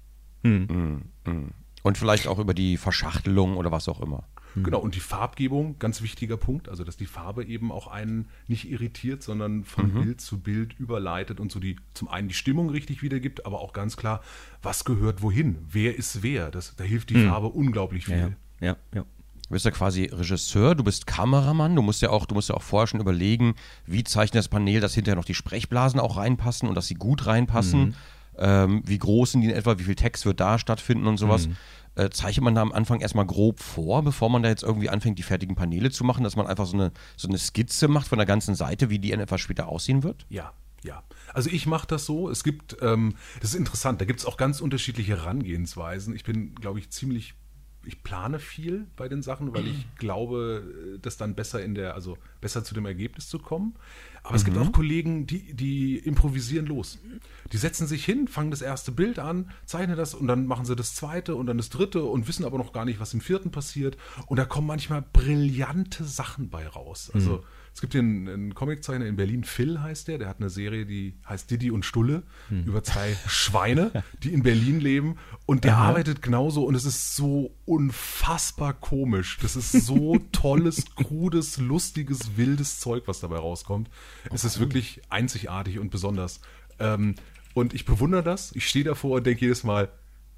Und 1.82 1.96
vielleicht 1.96 2.26
auch 2.26 2.38
über 2.38 2.52
die 2.52 2.76
Verschachtelung 2.76 3.56
oder 3.56 3.70
was 3.70 3.88
auch 3.88 4.00
immer. 4.00 4.24
Genau, 4.56 4.80
und 4.80 4.96
die 4.96 5.00
Farbgebung, 5.00 5.78
ganz 5.78 6.02
wichtiger 6.02 6.36
Punkt, 6.36 6.68
also 6.68 6.82
dass 6.82 6.96
die 6.96 7.06
Farbe 7.06 7.44
eben 7.44 7.70
auch 7.70 7.86
einen 7.86 8.28
nicht 8.48 8.68
irritiert, 8.68 9.22
sondern 9.22 9.64
von 9.64 9.92
Bild 9.92 10.20
zu 10.20 10.40
Bild 10.40 10.74
überleitet 10.78 11.38
und 11.38 11.52
so 11.52 11.60
die 11.60 11.76
zum 11.94 12.08
einen 12.08 12.28
die 12.28 12.34
Stimmung 12.34 12.68
richtig 12.70 13.02
wiedergibt, 13.02 13.46
aber 13.46 13.60
auch 13.60 13.72
ganz 13.72 13.96
klar, 13.96 14.22
was 14.60 14.84
gehört 14.84 15.22
wohin, 15.22 15.58
wer 15.70 15.96
ist 15.96 16.22
wer. 16.24 16.50
Das, 16.50 16.74
da 16.74 16.82
hilft 16.82 17.10
die 17.10 17.24
Farbe 17.26 17.46
unglaublich 17.46 18.06
viel. 18.06 18.36
Ja, 18.60 18.66
ja, 18.66 18.76
ja. 18.92 19.04
Du 19.50 19.54
bist 19.54 19.64
ja 19.64 19.72
quasi 19.72 20.04
Regisseur, 20.04 20.76
du 20.76 20.84
bist 20.84 21.08
Kameramann, 21.08 21.74
du 21.74 21.82
musst 21.82 22.02
ja 22.02 22.10
auch, 22.10 22.24
du 22.24 22.36
musst 22.36 22.50
ja 22.50 22.54
auch 22.54 22.62
vorher 22.62 22.86
schon 22.86 23.00
überlegen, 23.00 23.56
wie 23.84 24.04
zeichnet 24.04 24.38
das 24.38 24.48
Panel, 24.48 24.78
dass 24.78 24.94
hinterher 24.94 25.16
noch 25.16 25.24
die 25.24 25.34
Sprechblasen 25.34 25.98
auch 25.98 26.18
reinpassen 26.18 26.68
und 26.68 26.76
dass 26.76 26.86
sie 26.86 26.94
gut 26.94 27.26
reinpassen. 27.26 27.96
Ähm, 28.38 28.82
wie 28.86 28.96
groß 28.96 29.32
sind 29.32 29.40
die 29.40 29.48
in 29.48 29.56
etwa, 29.56 29.76
wie 29.80 29.82
viel 29.82 29.96
Text 29.96 30.24
wird 30.24 30.38
da 30.38 30.56
stattfinden 30.60 31.08
und 31.08 31.16
sowas. 31.16 31.48
Äh, 31.96 32.10
zeichnet 32.10 32.44
man 32.44 32.54
da 32.54 32.62
am 32.62 32.70
Anfang 32.70 33.00
erstmal 33.00 33.26
grob 33.26 33.58
vor, 33.58 34.04
bevor 34.04 34.30
man 34.30 34.44
da 34.44 34.48
jetzt 34.48 34.62
irgendwie 34.62 34.88
anfängt, 34.88 35.18
die 35.18 35.24
fertigen 35.24 35.56
Paneele 35.56 35.90
zu 35.90 36.04
machen, 36.04 36.22
dass 36.22 36.36
man 36.36 36.46
einfach 36.46 36.66
so 36.66 36.76
eine, 36.76 36.92
so 37.16 37.26
eine 37.26 37.36
Skizze 37.36 37.88
macht 37.88 38.06
von 38.06 38.18
der 38.18 38.26
ganzen 38.26 38.54
Seite, 38.54 38.88
wie 38.88 39.00
die 39.00 39.10
in 39.10 39.18
etwa 39.18 39.36
später 39.36 39.66
aussehen 39.66 40.04
wird? 40.04 40.26
Ja, 40.28 40.52
ja. 40.84 41.02
Also 41.34 41.50
ich 41.50 41.66
mache 41.66 41.88
das 41.88 42.06
so. 42.06 42.30
Es 42.30 42.44
gibt, 42.44 42.76
ähm, 42.82 43.16
das 43.40 43.50
ist 43.50 43.56
interessant, 43.56 44.00
da 44.00 44.04
gibt 44.04 44.20
es 44.20 44.26
auch 44.26 44.36
ganz 44.36 44.60
unterschiedliche 44.60 45.16
Herangehensweisen. 45.16 46.14
Ich 46.14 46.22
bin, 46.22 46.54
glaube 46.54 46.78
ich, 46.78 46.90
ziemlich 46.90 47.34
ich 47.84 48.02
plane 48.02 48.38
viel 48.38 48.86
bei 48.96 49.08
den 49.08 49.22
Sachen, 49.22 49.54
weil 49.54 49.66
ich 49.66 49.86
glaube, 49.96 50.98
das 51.00 51.16
dann 51.16 51.34
besser 51.34 51.62
in 51.62 51.74
der, 51.74 51.94
also 51.94 52.18
besser 52.40 52.64
zu 52.64 52.74
dem 52.74 52.86
Ergebnis 52.86 53.28
zu 53.28 53.38
kommen. 53.38 53.74
Aber 54.22 54.36
es 54.36 54.44
gibt 54.44 54.58
auch 54.58 54.70
Kollegen, 54.72 55.26
die, 55.26 55.54
die 55.54 55.96
improvisieren 55.98 56.66
los. 56.66 56.98
Die 57.52 57.56
setzen 57.56 57.86
sich 57.86 58.04
hin, 58.04 58.28
fangen 58.28 58.50
das 58.50 58.60
erste 58.60 58.92
Bild 58.92 59.18
an, 59.18 59.50
zeichnen 59.64 59.96
das 59.96 60.14
und 60.14 60.26
dann 60.26 60.46
machen 60.46 60.66
sie 60.66 60.76
das 60.76 60.94
zweite 60.94 61.36
und 61.36 61.46
dann 61.46 61.56
das 61.56 61.70
dritte 61.70 62.04
und 62.04 62.28
wissen 62.28 62.44
aber 62.44 62.58
noch 62.58 62.74
gar 62.74 62.84
nicht, 62.84 63.00
was 63.00 63.14
im 63.14 63.22
vierten 63.22 63.50
passiert. 63.50 63.96
Und 64.26 64.36
da 64.36 64.44
kommen 64.44 64.66
manchmal 64.66 65.02
brillante 65.12 66.04
Sachen 66.04 66.50
bei 66.50 66.66
raus. 66.66 67.10
Also 67.14 67.42
es 67.72 67.80
gibt 67.80 67.92
hier 67.94 68.00
einen, 68.02 68.28
einen 68.28 68.54
Comiczeichner 68.54 69.06
in 69.06 69.16
Berlin, 69.16 69.44
Phil 69.44 69.80
heißt 69.80 70.08
der, 70.08 70.18
der 70.18 70.28
hat 70.28 70.38
eine 70.40 70.50
Serie, 70.50 70.84
die 70.86 71.14
heißt 71.28 71.50
Didi 71.50 71.70
und 71.70 71.84
Stulle, 71.84 72.24
über 72.50 72.82
zwei 72.82 73.16
Schweine, 73.26 74.04
die 74.22 74.32
in 74.32 74.42
Berlin 74.42 74.80
leben. 74.80 75.16
Und 75.46 75.64
der 75.64 75.76
arbeitet 75.76 76.20
genauso 76.20 76.64
und 76.64 76.74
es 76.74 76.84
ist 76.84 77.16
so 77.16 77.54
unfassbar 77.64 78.74
komisch. 78.74 79.38
Das 79.40 79.56
ist 79.56 79.72
so 79.72 80.18
tolles, 80.32 80.94
krudes, 80.94 81.58
lustiges, 81.58 82.36
wildes 82.36 82.80
Zeug, 82.80 83.04
was 83.06 83.20
dabei 83.20 83.36
rauskommt. 83.36 83.88
Es 84.32 84.44
ist 84.44 84.58
wirklich 84.60 85.00
einzigartig 85.08 85.78
und 85.78 85.90
besonders. 85.90 86.40
Ähm, 86.78 87.14
und 87.54 87.72
ich 87.74 87.84
bewundere 87.84 88.22
das. 88.22 88.52
Ich 88.54 88.68
stehe 88.68 88.84
davor 88.84 89.16
und 89.18 89.26
denke 89.26 89.42
jedes 89.42 89.64
Mal, 89.64 89.90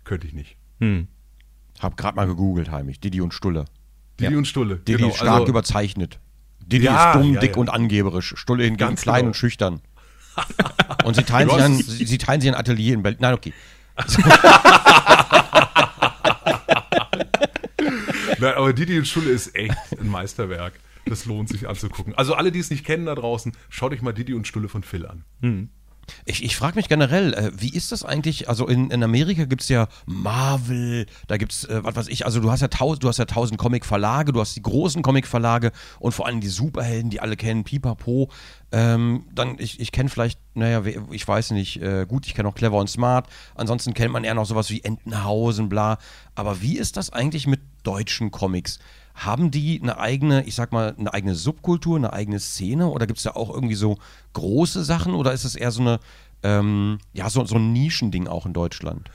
könnte 0.04 0.26
ich 0.26 0.32
nicht. 0.32 0.56
Hab 1.80 1.96
gerade 1.96 2.16
mal 2.16 2.26
gegoogelt, 2.26 2.70
heimlich. 2.70 3.00
Didi 3.00 3.20
und 3.20 3.32
Stulle. 3.34 3.64
Didi 4.20 4.36
und 4.36 4.46
Stulle. 4.46 4.76
Didi 4.76 4.98
genau. 5.02 5.14
stark 5.14 5.40
Also- 5.40 5.46
überzeichnet. 5.48 6.20
Didi 6.66 6.84
Ja, 6.84 7.12
ist 7.12 7.20
dumm, 7.20 7.34
ja, 7.34 7.40
dick 7.40 7.52
ja. 7.52 7.56
und 7.58 7.70
angeberisch. 7.70 8.34
Stulle 8.36 8.64
hingegen 8.64 8.78
Ganz 8.78 9.02
klein 9.02 9.16
genau. 9.16 9.28
und 9.28 9.34
schüchtern. 9.34 9.80
und 11.04 11.14
sie 11.14 11.24
teilen, 11.24 11.50
sich 11.50 11.60
ein, 11.60 11.76
sie, 11.76 12.06
sie 12.06 12.18
teilen 12.18 12.40
sich 12.40 12.50
ein 12.50 12.56
Atelier 12.56 12.94
in 12.94 13.02
Berlin. 13.02 13.18
Nein, 13.20 13.34
okay. 13.34 13.52
Nein, 18.38 18.54
aber 18.54 18.72
Didi 18.72 18.98
und 18.98 19.06
Stulle 19.06 19.30
ist 19.30 19.54
echt 19.54 19.76
ein 20.00 20.08
Meisterwerk. 20.08 20.72
Das 21.04 21.26
lohnt 21.26 21.48
sich 21.48 21.68
anzugucken. 21.68 22.14
Also 22.14 22.34
alle, 22.34 22.50
die 22.52 22.60
es 22.60 22.70
nicht 22.70 22.84
kennen 22.84 23.06
da 23.06 23.14
draußen, 23.14 23.52
schaut 23.68 23.92
euch 23.92 24.02
mal 24.02 24.12
Didi 24.12 24.34
und 24.34 24.46
Stulle 24.46 24.68
von 24.68 24.82
Phil 24.82 25.06
an. 25.06 25.24
Ich, 26.24 26.44
ich 26.44 26.56
frage 26.56 26.76
mich 26.76 26.88
generell, 26.88 27.34
äh, 27.34 27.50
wie 27.54 27.70
ist 27.70 27.92
das 27.92 28.04
eigentlich? 28.04 28.48
Also 28.48 28.66
in, 28.66 28.90
in 28.90 29.02
Amerika 29.02 29.44
gibt 29.44 29.62
es 29.62 29.68
ja 29.68 29.88
Marvel, 30.06 31.06
da 31.26 31.36
gibt 31.36 31.52
es, 31.52 31.64
äh, 31.64 31.82
was 31.82 31.96
weiß 31.96 32.08
ich, 32.08 32.24
also 32.26 32.40
du 32.40 32.50
hast 32.50 32.60
ja 32.60 32.68
tausend, 32.68 33.04
du 33.04 33.08
hast 33.08 33.18
ja 33.18 33.24
tausend 33.24 33.58
Comic-Verlage, 33.58 34.32
du 34.32 34.40
hast 34.40 34.56
die 34.56 34.62
großen 34.62 35.02
Comic-Verlage 35.02 35.72
und 36.00 36.12
vor 36.12 36.26
allem 36.26 36.40
die 36.40 36.48
Superhelden, 36.48 37.10
die 37.10 37.20
alle 37.20 37.36
kennen, 37.36 37.64
Pipapo. 37.64 38.30
Ähm, 38.72 39.26
dann, 39.32 39.56
ich, 39.58 39.80
ich 39.80 39.92
kenne 39.92 40.08
vielleicht, 40.08 40.38
naja, 40.54 40.82
ich 41.10 41.26
weiß 41.26 41.50
nicht, 41.52 41.80
äh, 41.80 42.06
gut, 42.06 42.26
ich 42.26 42.34
kenne 42.34 42.48
auch 42.48 42.54
Clever 42.54 42.78
und 42.78 42.88
Smart, 42.88 43.28
ansonsten 43.54 43.94
kennt 43.94 44.12
man 44.12 44.24
eher 44.24 44.34
noch 44.34 44.46
sowas 44.46 44.70
wie 44.70 44.82
Entenhausen, 44.82 45.68
bla. 45.68 45.98
Aber 46.34 46.62
wie 46.62 46.78
ist 46.78 46.96
das 46.96 47.10
eigentlich 47.10 47.46
mit 47.46 47.60
deutschen 47.82 48.30
Comics? 48.30 48.78
Haben 49.14 49.50
die 49.50 49.80
eine 49.82 49.98
eigene, 49.98 50.44
ich 50.44 50.54
sag 50.54 50.72
mal, 50.72 50.94
eine 50.98 51.12
eigene 51.12 51.34
Subkultur, 51.34 51.96
eine 51.96 52.12
eigene 52.12 52.40
Szene 52.40 52.88
oder 52.88 53.06
gibt 53.06 53.18
es 53.18 53.24
da 53.24 53.32
auch 53.32 53.50
irgendwie 53.50 53.74
so 53.74 53.98
große 54.32 54.84
Sachen 54.84 55.14
oder 55.14 55.32
ist 55.32 55.44
es 55.44 55.54
eher 55.54 55.70
so 55.70 55.82
eine, 55.82 56.00
ähm, 56.42 56.98
ja, 57.12 57.28
so, 57.30 57.44
so 57.44 57.56
ein 57.56 57.72
Nischending 57.72 58.26
auch 58.26 58.46
in 58.46 58.52
Deutschland? 58.52 59.10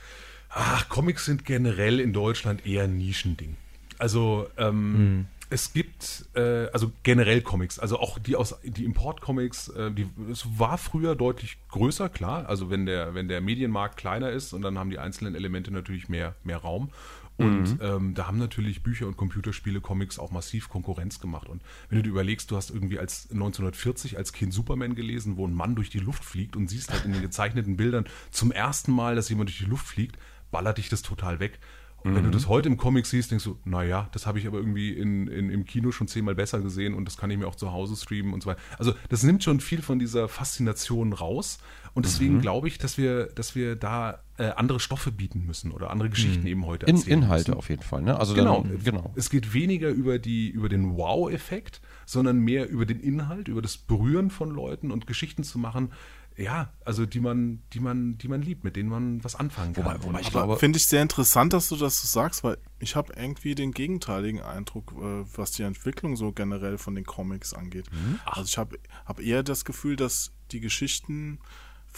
Ach, 0.50 0.88
Comics 0.88 1.24
sind 1.24 1.44
generell 1.44 2.00
in 2.00 2.12
Deutschland 2.12 2.66
eher 2.66 2.84
ein 2.84 2.96
Nischending. 2.96 3.56
Also 3.98 4.46
ähm, 4.56 5.26
es 5.50 5.72
gibt 5.72 6.26
äh, 6.34 6.66
also 6.72 6.92
generell 7.02 7.40
Comics, 7.40 7.78
also 7.78 7.98
auch 7.98 8.18
die 8.18 8.36
aus 8.36 8.56
die 8.62 8.84
Importcomics, 8.84 9.68
äh, 9.68 9.90
die 9.90 10.08
es 10.30 10.46
war 10.58 10.78
früher 10.78 11.16
deutlich 11.16 11.58
größer, 11.70 12.08
klar. 12.08 12.48
Also 12.48 12.70
wenn 12.70 12.86
der 12.86 13.14
wenn 13.14 13.28
der 13.28 13.40
Medienmarkt 13.40 13.96
kleiner 13.96 14.30
ist 14.30 14.52
und 14.52 14.62
dann 14.62 14.78
haben 14.78 14.90
die 14.90 14.98
einzelnen 14.98 15.34
Elemente 15.34 15.70
natürlich 15.70 16.08
mehr 16.08 16.34
mehr 16.44 16.58
Raum. 16.58 16.90
Und 17.38 17.78
ähm, 17.80 18.14
da 18.14 18.26
haben 18.26 18.38
natürlich 18.38 18.82
Bücher 18.82 19.06
und 19.06 19.16
Computerspiele, 19.16 19.80
Comics 19.80 20.18
auch 20.18 20.32
massiv 20.32 20.68
Konkurrenz 20.68 21.20
gemacht. 21.20 21.48
Und 21.48 21.62
wenn 21.88 21.98
du 21.98 22.02
dir 22.02 22.10
überlegst, 22.10 22.50
du 22.50 22.56
hast 22.56 22.70
irgendwie 22.70 22.98
als 22.98 23.28
1940 23.30 24.18
als 24.18 24.32
Kind 24.32 24.52
Superman 24.52 24.96
gelesen, 24.96 25.36
wo 25.36 25.46
ein 25.46 25.54
Mann 25.54 25.76
durch 25.76 25.88
die 25.88 26.00
Luft 26.00 26.24
fliegt 26.24 26.56
und 26.56 26.68
siehst 26.68 26.92
halt 26.92 27.04
in 27.04 27.12
den 27.12 27.22
gezeichneten 27.22 27.76
Bildern 27.76 28.06
zum 28.32 28.50
ersten 28.50 28.92
Mal, 28.92 29.14
dass 29.14 29.28
jemand 29.28 29.50
durch 29.50 29.58
die 29.58 29.66
Luft 29.66 29.86
fliegt, 29.86 30.18
ballert 30.50 30.78
dich 30.78 30.88
das 30.88 31.02
total 31.02 31.38
weg. 31.38 31.60
Und 32.04 32.14
wenn 32.14 32.24
du 32.24 32.30
das 32.30 32.46
heute 32.46 32.68
im 32.68 32.76
Comic 32.76 33.06
siehst, 33.06 33.32
denkst 33.32 33.44
du, 33.44 33.58
naja, 33.64 34.08
das 34.12 34.26
habe 34.26 34.38
ich 34.38 34.46
aber 34.46 34.58
irgendwie 34.58 34.92
in, 34.92 35.26
in, 35.26 35.50
im 35.50 35.64
Kino 35.64 35.90
schon 35.90 36.06
zehnmal 36.06 36.36
besser 36.36 36.60
gesehen 36.60 36.94
und 36.94 37.04
das 37.04 37.16
kann 37.16 37.28
ich 37.30 37.36
mir 37.36 37.48
auch 37.48 37.56
zu 37.56 37.72
Hause 37.72 37.96
streamen 37.96 38.32
und 38.32 38.42
so 38.42 38.50
weiter. 38.50 38.60
Also 38.78 38.94
das 39.08 39.24
nimmt 39.24 39.42
schon 39.42 39.58
viel 39.58 39.82
von 39.82 39.98
dieser 39.98 40.28
Faszination 40.28 41.12
raus. 41.12 41.58
Und 41.94 42.04
deswegen 42.06 42.40
glaube 42.40 42.68
ich, 42.68 42.78
dass 42.78 42.96
wir, 42.98 43.26
dass 43.26 43.54
wir 43.54 43.76
da 43.76 44.20
äh, 44.36 44.50
andere 44.50 44.78
Stoffe 44.80 45.10
bieten 45.10 45.44
müssen 45.46 45.72
oder 45.72 45.90
andere 45.90 46.10
Geschichten 46.10 46.46
eben 46.46 46.64
heute 46.66 46.86
In, 46.86 46.96
erzählen 46.96 47.22
Inhalte 47.22 47.50
müssen. 47.50 47.58
auf 47.58 47.68
jeden 47.70 47.82
Fall, 47.82 48.02
ne? 48.02 48.18
Also 48.18 48.34
Genau, 48.34 48.62
Dann, 48.62 48.82
genau. 48.84 49.12
Es 49.16 49.30
geht 49.30 49.52
weniger 49.52 49.88
über, 49.88 50.18
die, 50.18 50.48
über 50.48 50.68
den 50.68 50.96
Wow-Effekt, 50.96 51.80
sondern 52.06 52.38
mehr 52.38 52.68
über 52.68 52.86
den 52.86 53.00
Inhalt, 53.00 53.48
über 53.48 53.62
das 53.62 53.76
Berühren 53.76 54.30
von 54.30 54.50
Leuten 54.50 54.90
und 54.90 55.06
Geschichten 55.06 55.42
zu 55.44 55.58
machen, 55.58 55.92
ja, 56.36 56.72
also 56.84 57.04
die 57.04 57.18
man, 57.18 57.62
die 57.72 57.80
man, 57.80 58.16
die 58.18 58.28
man 58.28 58.40
liebt, 58.42 58.62
mit 58.62 58.76
denen 58.76 58.88
man 58.88 59.24
was 59.24 59.34
anfangen 59.34 59.72
kann. 59.72 59.84
Wobei- 59.84 60.00
wobei 60.04 60.20
ich 60.20 60.30
glaube- 60.30 60.56
finde 60.56 60.76
ich 60.76 60.86
sehr 60.86 61.02
interessant, 61.02 61.52
dass 61.52 61.68
du 61.68 61.74
das 61.74 62.00
so 62.00 62.06
sagst, 62.06 62.44
weil 62.44 62.58
ich 62.78 62.94
habe 62.94 63.12
irgendwie 63.16 63.56
den 63.56 63.72
gegenteiligen 63.72 64.40
Eindruck, 64.40 64.92
äh, 64.96 65.24
was 65.36 65.50
die 65.50 65.64
Entwicklung 65.64 66.14
so 66.14 66.30
generell 66.30 66.78
von 66.78 66.94
den 66.94 67.04
Comics 67.04 67.54
angeht. 67.54 67.86
Also 68.24 68.44
ich 68.44 68.56
habe 68.56 68.78
hab 69.04 69.18
eher 69.18 69.42
das 69.42 69.64
Gefühl, 69.64 69.96
dass 69.96 70.30
die 70.52 70.60
Geschichten 70.60 71.40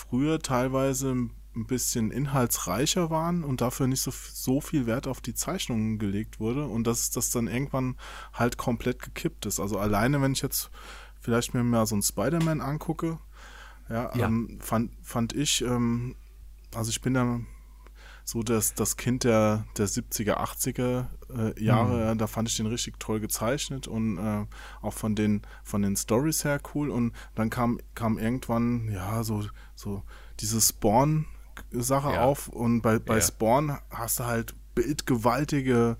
früher 0.08 0.40
teilweise 0.40 1.12
ein 1.12 1.66
bisschen 1.66 2.10
inhaltsreicher 2.10 3.10
waren 3.10 3.42
und 3.42 3.60
dafür 3.60 3.86
nicht 3.86 4.02
so, 4.02 4.12
so 4.12 4.60
viel 4.60 4.86
Wert 4.86 5.06
auf 5.06 5.20
die 5.20 5.34
Zeichnungen 5.34 5.98
gelegt 5.98 6.38
wurde 6.38 6.66
und 6.66 6.86
dass 6.86 7.10
das 7.10 7.30
dann 7.30 7.48
irgendwann 7.48 7.96
halt 8.32 8.56
komplett 8.56 9.02
gekippt 9.02 9.46
ist. 9.46 9.58
Also 9.58 9.78
alleine, 9.78 10.22
wenn 10.22 10.32
ich 10.32 10.42
jetzt 10.42 10.70
vielleicht 11.20 11.54
mir 11.54 11.64
mal 11.64 11.86
so 11.86 11.96
einen 11.96 12.02
Spider-Man 12.02 12.60
angucke, 12.60 13.18
ja, 13.88 14.14
Ja. 14.14 14.26
Ähm, 14.26 14.58
fand, 14.60 14.92
fand 15.02 15.32
ich, 15.32 15.62
ähm, 15.62 16.14
also 16.74 16.90
ich 16.90 17.00
bin 17.00 17.14
da 17.14 17.40
so 18.30 18.44
das, 18.44 18.74
das 18.74 18.96
Kind 18.96 19.24
der, 19.24 19.64
der 19.76 19.88
70er, 19.88 20.36
80er 20.36 21.06
äh, 21.36 21.60
Jahre, 21.64 22.00
ja, 22.00 22.14
da 22.14 22.28
fand 22.28 22.48
ich 22.48 22.56
den 22.56 22.66
richtig 22.66 23.00
toll 23.00 23.18
gezeichnet 23.18 23.88
und 23.88 24.18
äh, 24.18 24.46
auch 24.82 24.92
von 24.94 25.16
den, 25.16 25.42
von 25.64 25.82
den 25.82 25.96
Stories 25.96 26.44
her 26.44 26.60
cool. 26.72 26.90
Und 26.90 27.12
dann 27.34 27.50
kam, 27.50 27.80
kam 27.96 28.18
irgendwann, 28.18 28.88
ja, 28.92 29.24
so, 29.24 29.44
so 29.74 30.04
diese 30.38 30.60
Spawn-Sache 30.60 32.12
Ja. 32.12 32.20
auf 32.20 32.46
und 32.46 32.82
bei, 32.82 33.00
bei 33.00 33.16
Ja. 33.16 33.20
Spawn 33.20 33.76
hast 33.90 34.20
du 34.20 34.26
halt 34.26 34.54
bildgewaltige 34.76 35.96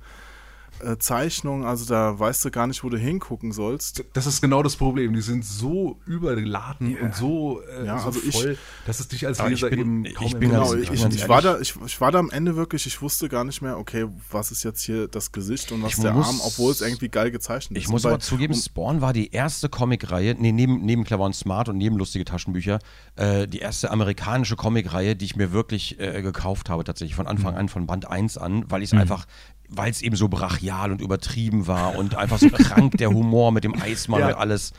äh, 0.82 0.98
Zeichnungen, 0.98 1.64
also 1.66 1.84
da 1.84 2.18
weißt 2.18 2.44
du 2.44 2.50
gar 2.50 2.66
nicht, 2.66 2.82
wo 2.84 2.88
du 2.88 2.96
hingucken 2.98 3.52
sollst. 3.52 4.04
Das 4.12 4.26
ist 4.26 4.40
genau 4.40 4.62
das 4.62 4.76
Problem. 4.76 5.12
Die 5.14 5.20
sind 5.20 5.44
so 5.44 5.98
überladen 6.06 6.96
und 6.98 7.14
so, 7.14 7.60
äh, 7.62 7.86
Ja, 7.86 7.98
so 7.98 8.06
also 8.06 8.20
ich- 8.26 8.34
voll, 8.34 8.58
dass 8.86 9.00
es 9.00 9.08
dich 9.08 9.26
als 9.26 9.40
Aber 9.40 9.50
ich 9.50 9.60
Leser 9.60 9.70
bin- 9.70 9.78
eben 9.80 10.04
ich 10.04 10.14
kaum 10.14 10.30
bin. 10.32 10.50
Genau, 10.50 10.74
ich, 10.74 10.90
ich 10.90 11.04
ich, 11.04 11.14
ich, 11.14 11.28
war 11.28 11.42
da, 11.42 11.58
ich, 11.60 11.74
ich 11.84 12.00
war 12.00 12.12
da 12.12 12.18
am 12.18 12.30
Ende 12.30 12.56
wirklich, 12.56 12.86
ich 12.86 13.00
wusste 13.02 13.28
gar 13.28 13.44
nicht 13.44 13.62
mehr, 13.62 13.78
okay, 13.78 14.06
was 14.30 14.50
ist 14.50 14.62
jetzt 14.64 14.82
hier 14.82 15.08
das 15.08 15.32
Gesicht 15.32 15.72
und 15.72 15.82
was 15.82 15.94
Ich 15.94 16.00
der 16.00 16.12
muss- 16.12 16.26
Arm, 16.26 16.40
obwohl 16.44 16.72
es 16.72 16.80
irgendwie 16.80 17.08
geil 17.08 17.30
gezeichnet 17.30 17.76
ist. 17.78 17.84
Ich 17.84 17.88
muss 17.90 18.04
aber 18.06 18.18
zugeben, 18.20 18.54
Spawn 18.54 19.00
war 19.00 19.12
die 19.12 19.32
erste 19.32 19.68
Comicreihe, 19.68 20.34
nee, 20.38 20.52
neben, 20.52 20.84
neben 20.84 21.04
Clever 21.04 21.24
und 21.24 21.34
Smart 21.34 21.68
und 21.68 21.78
neben 21.78 21.96
lustige 21.96 22.24
Taschenbücher, 22.24 22.78
äh, 23.16 23.46
die 23.46 23.58
erste 23.58 23.90
amerikanische 23.90 24.56
Comicreihe, 24.56 25.16
die 25.16 25.24
ich 25.24 25.36
mir 25.36 25.52
wirklich 25.52 25.98
äh, 26.00 26.22
gekauft 26.22 26.70
habe, 26.70 26.84
tatsächlich 26.84 27.14
von 27.14 27.26
Anfang 27.26 27.54
an, 27.56 27.68
von 27.68 27.86
Band 27.86 28.08
1 28.08 28.38
an, 28.38 28.64
weil 28.68 28.82
ich 28.82 28.92
es 28.92 28.98
einfach, 28.98 29.26
weil 29.70 29.90
es 29.90 30.02
eben 30.02 30.16
so 30.16 30.28
brachial 30.28 30.90
und 30.92 31.00
übertrieben 31.00 31.66
war 31.66 31.96
und 31.96 32.14
einfach 32.16 32.38
so 32.38 32.48
krank 32.50 32.96
der 32.98 33.10
Humor 33.10 33.52
mit 33.52 33.64
dem 33.64 33.74
Eismann 33.80 34.20
Ja. 34.20 34.28
und 34.28 34.34
alles. 34.34 34.72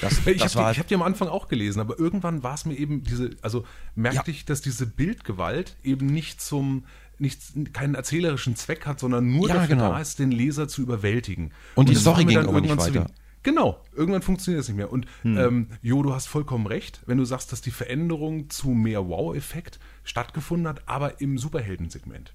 Das, 0.00 0.26
Ich 0.26 0.42
habe 0.42 0.64
die, 0.66 0.72
ich 0.72 0.78
hab 0.78 0.86
die 0.88 0.94
am 0.94 1.02
Anfang 1.02 1.28
auch 1.28 1.48
gelesen, 1.48 1.80
aber 1.80 1.98
irgendwann 1.98 2.42
war 2.42 2.54
es 2.54 2.64
mir 2.64 2.74
eben 2.76 3.02
diese, 3.04 3.30
also 3.42 3.64
merkte 3.94 4.30
ich, 4.30 4.44
dass 4.44 4.60
diese 4.60 4.86
Bildgewalt 4.86 5.76
eben 5.82 6.06
nicht 6.06 6.40
zum, 6.42 6.84
nicht, 7.18 7.40
keinen 7.72 7.94
erzählerischen 7.94 8.54
Zweck 8.56 8.86
hat, 8.86 9.00
sondern 9.00 9.30
nur 9.30 9.48
Ja, 9.48 9.54
dafür 9.54 9.76
genau. 9.76 9.90
da 9.92 10.00
ist, 10.00 10.18
den 10.18 10.30
Leser 10.30 10.68
zu 10.68 10.82
überwältigen. 10.82 11.52
Und 11.74 11.88
die 11.88 11.94
das 11.94 12.04
war 12.04 12.14
Story 12.14 12.26
ging 12.26 12.36
dann 12.36 12.48
aber 12.48 12.60
nicht 12.60 12.76
weiter. 12.76 13.06
Genau, 13.44 13.80
irgendwann 13.96 14.20
funktioniert 14.20 14.60
das 14.60 14.68
nicht 14.68 14.76
mehr. 14.76 14.92
Und 14.92 15.06
ähm, 15.24 15.68
Jo, 15.80 16.02
du 16.02 16.12
hast 16.12 16.26
vollkommen 16.26 16.66
recht, 16.66 17.00
wenn 17.06 17.16
du 17.18 17.24
sagst, 17.24 17.50
dass 17.52 17.60
die 17.62 17.70
Veränderung 17.70 18.50
zu 18.50 18.70
mehr 18.70 19.08
Wow-Effekt 19.08 19.78
stattgefunden 20.04 20.66
hat, 20.68 20.82
aber 20.86 21.20
im 21.20 21.38
Superheldensegment. 21.38 22.34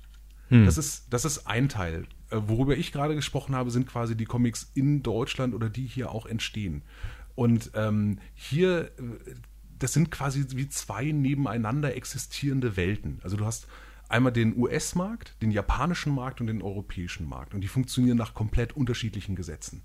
Das, 0.49 0.77
ist, 0.77 1.07
das 1.11 1.25
ist 1.25 1.47
ein 1.47 1.69
Teil. 1.69 2.05
Äh, 2.29 2.37
Worüber 2.47 2.77
ich 2.77 2.91
gerade 2.91 3.15
gesprochen 3.15 3.55
habe, 3.55 3.71
sind 3.71 3.87
quasi 3.87 4.15
die 4.15 4.25
Comics 4.25 4.71
in 4.73 5.03
Deutschland 5.03 5.53
oder 5.53 5.69
die 5.69 5.85
hier 5.85 6.11
auch 6.11 6.25
entstehen. 6.25 6.83
Und 7.35 7.71
ähm, 7.73 8.19
hier, 8.35 8.91
äh, 8.97 9.35
das 9.79 9.93
sind 9.93 10.11
quasi 10.11 10.45
wie 10.49 10.69
zwei 10.69 11.11
nebeneinander 11.11 11.95
existierende 11.95 12.77
Welten. 12.77 13.19
Also 13.23 13.37
du 13.37 13.45
hast 13.45 13.67
einmal 14.09 14.31
den 14.31 14.55
US-Markt, 14.57 15.41
den 15.41 15.51
japanischen 15.51 16.13
Markt 16.13 16.41
und 16.41 16.47
den 16.47 16.61
europäischen 16.61 17.27
Markt. 17.27 17.53
Und 17.53 17.61
die 17.61 17.67
funktionieren 17.67 18.17
nach 18.17 18.33
komplett 18.33 18.73
unterschiedlichen 18.73 19.35
Gesetzen 19.35 19.81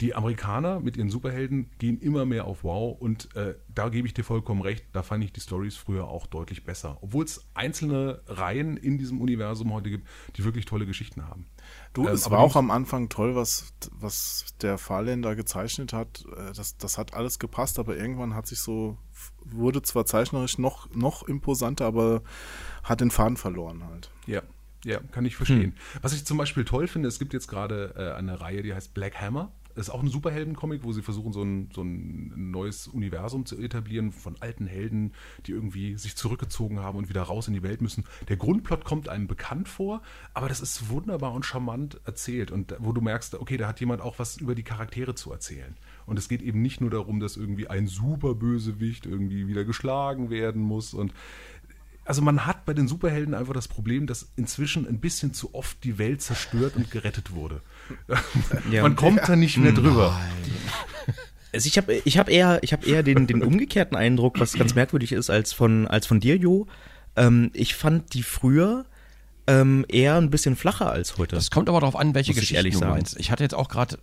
die 0.00 0.14
Amerikaner 0.14 0.80
mit 0.80 0.96
ihren 0.96 1.08
Superhelden 1.08 1.70
gehen 1.78 1.98
immer 1.98 2.26
mehr 2.26 2.44
auf 2.44 2.64
Wow 2.64 3.00
und 3.00 3.34
äh, 3.34 3.54
da 3.74 3.88
gebe 3.88 4.06
ich 4.06 4.12
dir 4.12 4.24
vollkommen 4.24 4.60
recht, 4.60 4.84
da 4.92 5.02
fand 5.02 5.24
ich 5.24 5.32
die 5.32 5.40
Stories 5.40 5.76
früher 5.76 6.06
auch 6.08 6.26
deutlich 6.26 6.64
besser. 6.64 6.98
Obwohl 7.00 7.24
es 7.24 7.46
einzelne 7.54 8.20
Reihen 8.26 8.76
in 8.76 8.98
diesem 8.98 9.20
Universum 9.20 9.72
heute 9.72 9.88
gibt, 9.88 10.06
die 10.36 10.44
wirklich 10.44 10.66
tolle 10.66 10.84
Geschichten 10.84 11.26
haben. 11.26 11.46
Du, 11.94 12.06
Ähm, 12.06 12.14
es 12.14 12.26
aber 12.26 12.36
war 12.36 12.42
auch 12.42 12.56
am 12.56 12.70
Anfang 12.70 13.08
toll, 13.08 13.34
was, 13.36 13.72
was 13.90 14.54
der 14.60 14.76
Fahrländer 14.76 15.34
gezeichnet 15.34 15.92
hat. 15.94 16.24
Äh, 16.36 16.52
Das, 16.52 16.76
das 16.76 16.98
hat 16.98 17.14
alles 17.14 17.38
gepasst, 17.38 17.78
aber 17.78 17.96
irgendwann 17.96 18.34
hat 18.34 18.46
sich 18.46 18.60
so, 18.60 18.98
wurde 19.44 19.80
zwar 19.80 20.04
zeichnerisch 20.04 20.58
noch, 20.58 20.94
noch 20.94 21.22
imposanter, 21.22 21.86
aber 21.86 22.22
hat 22.82 23.00
den 23.00 23.10
Faden 23.10 23.38
verloren 23.38 23.82
halt. 23.84 24.10
Ja, 24.26 24.42
ja, 24.84 25.00
kann 25.10 25.24
ich 25.24 25.36
verstehen. 25.36 25.74
Was 26.02 26.12
ich 26.12 26.26
zum 26.26 26.36
Beispiel 26.36 26.64
toll 26.66 26.86
finde, 26.86 27.08
es 27.08 27.18
gibt 27.18 27.32
jetzt 27.32 27.48
gerade 27.48 27.94
äh, 27.96 28.18
eine 28.18 28.40
Reihe, 28.42 28.62
die 28.62 28.74
heißt 28.74 28.92
Black 28.92 29.20
Hammer. 29.20 29.52
Ist 29.76 29.90
auch 29.90 30.02
ein 30.02 30.08
Superhelden-Comic, 30.08 30.82
wo 30.82 30.92
sie 30.92 31.02
versuchen, 31.02 31.32
so 31.32 31.42
ein, 31.42 31.70
so 31.74 31.82
ein 31.82 32.50
neues 32.50 32.88
Universum 32.88 33.44
zu 33.44 33.58
etablieren 33.58 34.10
von 34.10 34.36
alten 34.40 34.66
Helden, 34.66 35.12
die 35.46 35.52
irgendwie 35.52 35.96
sich 35.96 36.16
zurückgezogen 36.16 36.80
haben 36.80 36.96
und 36.96 37.08
wieder 37.08 37.22
raus 37.22 37.46
in 37.46 37.54
die 37.54 37.62
Welt 37.62 37.82
müssen. 37.82 38.04
Der 38.28 38.36
Grundplot 38.36 38.84
kommt 38.84 39.08
einem 39.08 39.26
bekannt 39.26 39.68
vor, 39.68 40.02
aber 40.32 40.48
das 40.48 40.60
ist 40.60 40.88
wunderbar 40.88 41.32
und 41.32 41.44
charmant 41.44 42.00
erzählt 42.04 42.50
und 42.50 42.74
wo 42.78 42.92
du 42.92 43.00
merkst, 43.00 43.34
okay, 43.34 43.56
da 43.56 43.68
hat 43.68 43.80
jemand 43.80 44.00
auch 44.00 44.18
was 44.18 44.38
über 44.38 44.54
die 44.54 44.62
Charaktere 44.62 45.14
zu 45.14 45.30
erzählen. 45.30 45.76
Und 46.06 46.18
es 46.18 46.28
geht 46.28 46.42
eben 46.42 46.62
nicht 46.62 46.80
nur 46.80 46.90
darum, 46.90 47.20
dass 47.20 47.36
irgendwie 47.36 47.68
ein 47.68 47.86
Superbösewicht 47.86 49.06
irgendwie 49.06 49.46
wieder 49.46 49.64
geschlagen 49.64 50.30
werden 50.30 50.62
muss 50.62 50.94
und 50.94 51.12
also 52.06 52.22
man 52.22 52.46
hat 52.46 52.64
bei 52.64 52.72
den 52.72 52.86
Superhelden 52.86 53.34
einfach 53.34 53.52
das 53.52 53.66
Problem, 53.66 54.06
dass 54.06 54.30
inzwischen 54.36 54.86
ein 54.86 55.00
bisschen 55.00 55.34
zu 55.34 55.54
oft 55.54 55.82
die 55.82 55.98
Welt 55.98 56.22
zerstört 56.22 56.76
und 56.76 56.90
gerettet 56.90 57.32
wurde. 57.32 57.62
Ja. 58.70 58.82
Man 58.82 58.96
kommt 58.96 59.20
da 59.26 59.36
nicht 59.36 59.58
mehr 59.58 59.72
drüber. 59.72 60.18
Also 61.52 61.68
ich 61.68 61.78
habe 61.78 61.94
ich 62.04 62.18
hab 62.18 62.28
eher, 62.28 62.58
ich 62.62 62.72
hab 62.72 62.86
eher 62.86 63.02
den, 63.02 63.26
den 63.26 63.42
umgekehrten 63.42 63.96
Eindruck, 63.96 64.40
was 64.40 64.54
ganz 64.54 64.74
merkwürdig 64.74 65.12
ist, 65.12 65.30
als 65.30 65.52
von, 65.52 65.86
als 65.86 66.06
von 66.06 66.20
dir, 66.20 66.36
Jo. 66.36 66.66
Ähm, 67.16 67.50
ich 67.54 67.74
fand 67.74 68.12
die 68.12 68.22
früher 68.22 68.84
ähm, 69.46 69.84
eher 69.88 70.16
ein 70.16 70.30
bisschen 70.30 70.56
flacher 70.56 70.90
als 70.90 71.18
heute. 71.18 71.36
Das 71.36 71.50
kommt 71.50 71.68
aber 71.68 71.80
darauf 71.80 71.96
an, 71.96 72.14
welche 72.14 72.32
ehrlich 72.54 72.74
du 72.74 72.80
meinst. 72.80 73.18
Ich 73.18 73.30
hatte 73.30 73.44
jetzt 73.44 73.54
auch 73.54 73.68
gerade. 73.68 73.98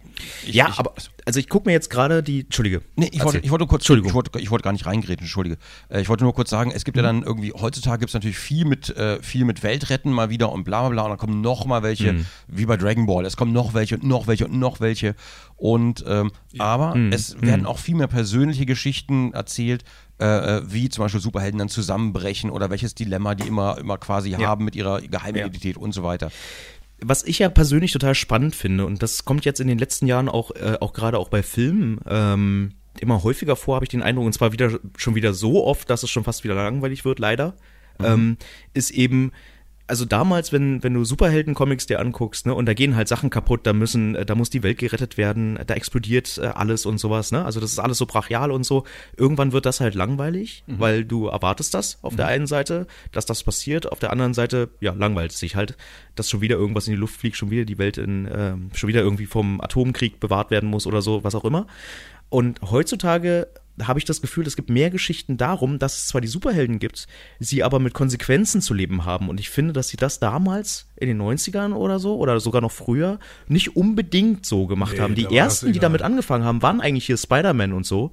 ja, 0.46 0.70
ich, 0.70 0.80
aber 0.80 0.94
also 1.26 1.40
ich 1.40 1.50
gucke 1.50 1.70
mir 1.70 1.74
jetzt 1.74 1.90
gerade 1.90 2.24
die. 2.24 2.42
Entschuldige. 2.42 2.82
Nee, 2.96 3.10
ich 3.12 3.24
wollte, 3.24 3.40
ich 3.40 3.52
wollte 3.52 3.66
kurz, 3.68 3.82
Entschuldigung. 3.82 4.10
ich 4.10 4.14
wollte, 4.14 4.40
ich 4.40 4.52
wollte 4.52 4.64
gar 4.64 4.72
nicht 4.72 4.86
reingräten, 4.86 5.24
entschuldige. 5.24 5.58
Äh, 5.90 6.02
ich 6.02 6.10
wollte 6.10 6.24
nur 6.24 6.34
kurz 6.34 6.50
sagen, 6.50 6.72
es 6.72 6.86
gibt 6.86 6.98
ja 6.98 7.04
dann 7.04 7.24
irgendwie, 7.24 7.52
heutzutage 7.52 8.00
gibt 8.00 8.10
es 8.10 8.14
natürlich 8.14 8.38
viel 8.38 8.66
mit, 8.66 8.96
äh, 8.96 9.22
viel 9.22 9.46
mit 9.46 9.64
Weltretten 9.64 10.12
mal 10.12 10.30
wieder 10.30 10.52
und 10.52 10.64
bla 10.64 10.82
bla 10.82 10.90
bla 10.90 11.04
und 11.04 11.10
dann 11.10 11.18
kommen 11.18 11.42
noch 11.42 11.66
mal 11.66 11.84
welche, 11.84 12.26
wie 12.48 12.66
bei 12.66 12.78
Dragon 12.78 13.06
Ball, 13.06 13.26
es 13.26 13.38
kommen 13.38 13.54
noch 13.54 13.74
welche 13.74 13.96
und 13.96 14.04
noch 14.04 14.28
welche 14.28 14.46
und 14.46 14.58
noch 14.58 14.80
welche 14.80 15.16
und, 15.56 16.04
ähm, 16.08 16.32
aber 16.58 16.96
es 17.12 17.42
werden 17.42 17.66
auch 17.66 17.80
viel 17.80 17.96
mehr 17.96 18.08
persönliche 18.08 18.66
Geschichten 18.66 19.34
erzählt, 19.34 19.84
äh, 20.20 20.26
äh, 20.58 20.62
wie 20.66 20.90
zum 20.90 21.06
Beispiel 21.06 21.22
Superhelden 21.22 21.58
dann 21.60 21.70
zusammenbrechen 21.70 22.50
oder 22.50 22.70
welches 22.70 22.96
Dilemma 22.96 23.36
die 23.36 23.48
immer, 23.48 23.78
immer 23.78 23.98
quasi 23.98 24.32
haben 24.32 24.66
mit 24.66 24.76
ihrer 24.76 25.02
Geheimidentität 25.02 25.78
und 25.78 25.92
so 25.94 26.04
weiter. 26.04 26.32
was 27.02 27.24
ich 27.24 27.40
ja 27.40 27.50
persönlich 27.50 27.92
total 27.92 28.16
spannend 28.16 28.56
finde, 28.56 28.86
und 28.86 29.04
das 29.04 29.26
kommt 29.26 29.46
jetzt 29.46 29.60
in 29.60 29.68
den 29.68 29.78
letzten 29.78 30.08
Jahren 30.08 30.30
auch, 30.30 30.52
äh, 30.52 30.78
auch 30.80 30.94
gerade 30.94 31.18
auch 31.18 31.30
bei 31.30 31.44
Filmen 31.44 32.00
ähm, 32.08 32.74
immer 33.00 33.24
häufiger 33.24 33.56
vor, 33.56 33.76
habe 33.76 33.86
ich 33.86 33.90
den 33.90 34.04
Eindruck, 34.04 34.26
und 34.26 34.34
zwar 34.34 34.52
wieder 34.52 34.80
schon 34.98 35.16
wieder 35.16 35.34
so 35.34 35.66
oft, 35.66 35.90
dass 35.90 36.04
es 36.04 36.10
schon 36.10 36.24
fast 36.24 36.44
wieder 36.44 36.56
langweilig 36.56 37.06
wird, 37.06 37.20
leider, 37.20 37.56
ähm, 38.02 38.38
ist 38.74 38.92
eben, 38.92 39.32
also 39.94 40.06
damals, 40.06 40.52
wenn, 40.52 40.82
wenn 40.82 40.96
du 40.96 41.06
Superhelden-Comics 41.06 41.86
dir 41.86 42.00
anguckst, 42.00 42.48
ne, 42.48 42.56
und 42.56 42.66
da 42.66 42.74
gehen 42.74 42.96
halt 42.96 43.08
Sachen 43.08 43.30
kaputt, 43.30 43.68
da 43.68 43.74
müssen, 43.74 44.16
äh, 44.16 44.26
da 44.26 44.34
muss 44.34 44.50
die 44.50 44.64
Welt 44.64 44.80
gerettet 44.80 45.18
werden, 45.18 45.60
da 45.68 45.76
explodiert 45.76 46.40
äh, 46.40 46.48
alles 46.48 46.88
und 46.88 46.98
sowas, 46.98 47.32
ne? 47.32 47.46
Also 47.46 47.60
das 47.60 47.72
ist 47.72 47.78
alles 47.78 48.00
so 48.00 48.08
brachial 48.08 48.50
und 48.50 48.64
so. 48.64 48.86
Irgendwann 49.16 49.52
wird 49.52 49.68
das 49.68 49.82
halt 49.82 49.94
langweilig, 49.94 50.64
weil 50.66 51.06
du 51.06 51.28
erwartest 51.28 51.76
das 51.76 52.00
auf 52.02 52.16
der 52.16 52.26
einen 52.26 52.48
Seite, 52.48 52.88
dass 53.12 53.28
das 53.28 53.44
passiert, 53.44 53.92
auf 53.92 54.00
der 54.00 54.12
anderen 54.12 54.34
Seite, 54.34 54.70
ja, 54.80 54.94
langweilt 54.94 55.32
es 55.32 55.38
sich 55.38 55.56
halt, 55.56 55.78
dass 56.16 56.28
schon 56.28 56.42
wieder 56.42 56.56
irgendwas 56.56 56.88
in 56.88 56.94
die 56.94 57.00
Luft 57.00 57.18
fliegt, 57.18 57.38
schon 57.38 57.52
wieder 57.52 57.66
die 57.66 57.78
Welt 57.78 58.00
in, 58.00 58.28
ähm, 58.36 58.72
schon 58.74 58.88
wieder 58.88 59.02
irgendwie 59.02 59.28
vom 59.28 59.62
Atomkrieg 59.62 60.20
bewahrt 60.20 60.50
werden 60.50 60.72
muss 60.72 60.88
oder 60.88 61.04
so, 61.04 61.24
was 61.24 61.36
auch 61.36 61.46
immer. 61.46 61.68
Und 62.30 62.62
heutzutage 62.64 63.48
habe 63.82 64.00
ich 64.00 64.06
das 64.06 64.22
Gefühl, 64.22 64.46
es 64.46 64.56
gibt 64.56 64.70
mehr 64.70 64.90
Geschichten 64.90 65.38
darum, 65.38 65.80
dass 65.80 65.98
es 65.98 66.08
zwar 66.08 66.22
die 66.22 66.28
Superhelden 66.28 66.80
gibt, 66.80 67.08
sie 67.40 67.64
aber 67.64 67.80
mit 67.80 67.94
Konsequenzen 67.94 68.62
zu 68.62 68.74
leben 68.74 69.06
haben. 69.06 69.30
Und 69.30 69.40
ich 69.40 69.50
finde, 69.50 69.74
dass 69.74 69.88
sie 69.88 69.98
das 69.98 70.20
damals 70.20 70.88
in 70.96 71.08
den 71.08 71.22
90ern 71.22 71.74
oder 71.74 72.00
so 72.00 72.18
oder 72.18 72.40
sogar 72.40 72.62
noch 72.62 72.72
früher 72.72 73.20
nicht 73.48 73.76
unbedingt 73.76 74.46
so 74.46 74.68
gemacht 74.68 74.94
Nee, 74.94 75.00
haben. 75.00 75.16
Die 75.16 75.36
ersten, 75.36 75.74
die 75.74 75.80
damit 75.80 76.02
angefangen 76.02 76.44
haben, 76.44 76.62
waren 76.62 76.82
eigentlich 76.82 77.06
hier 77.06 77.18
Spider-Man 77.18 77.74
und 77.74 77.86
so. 77.86 78.12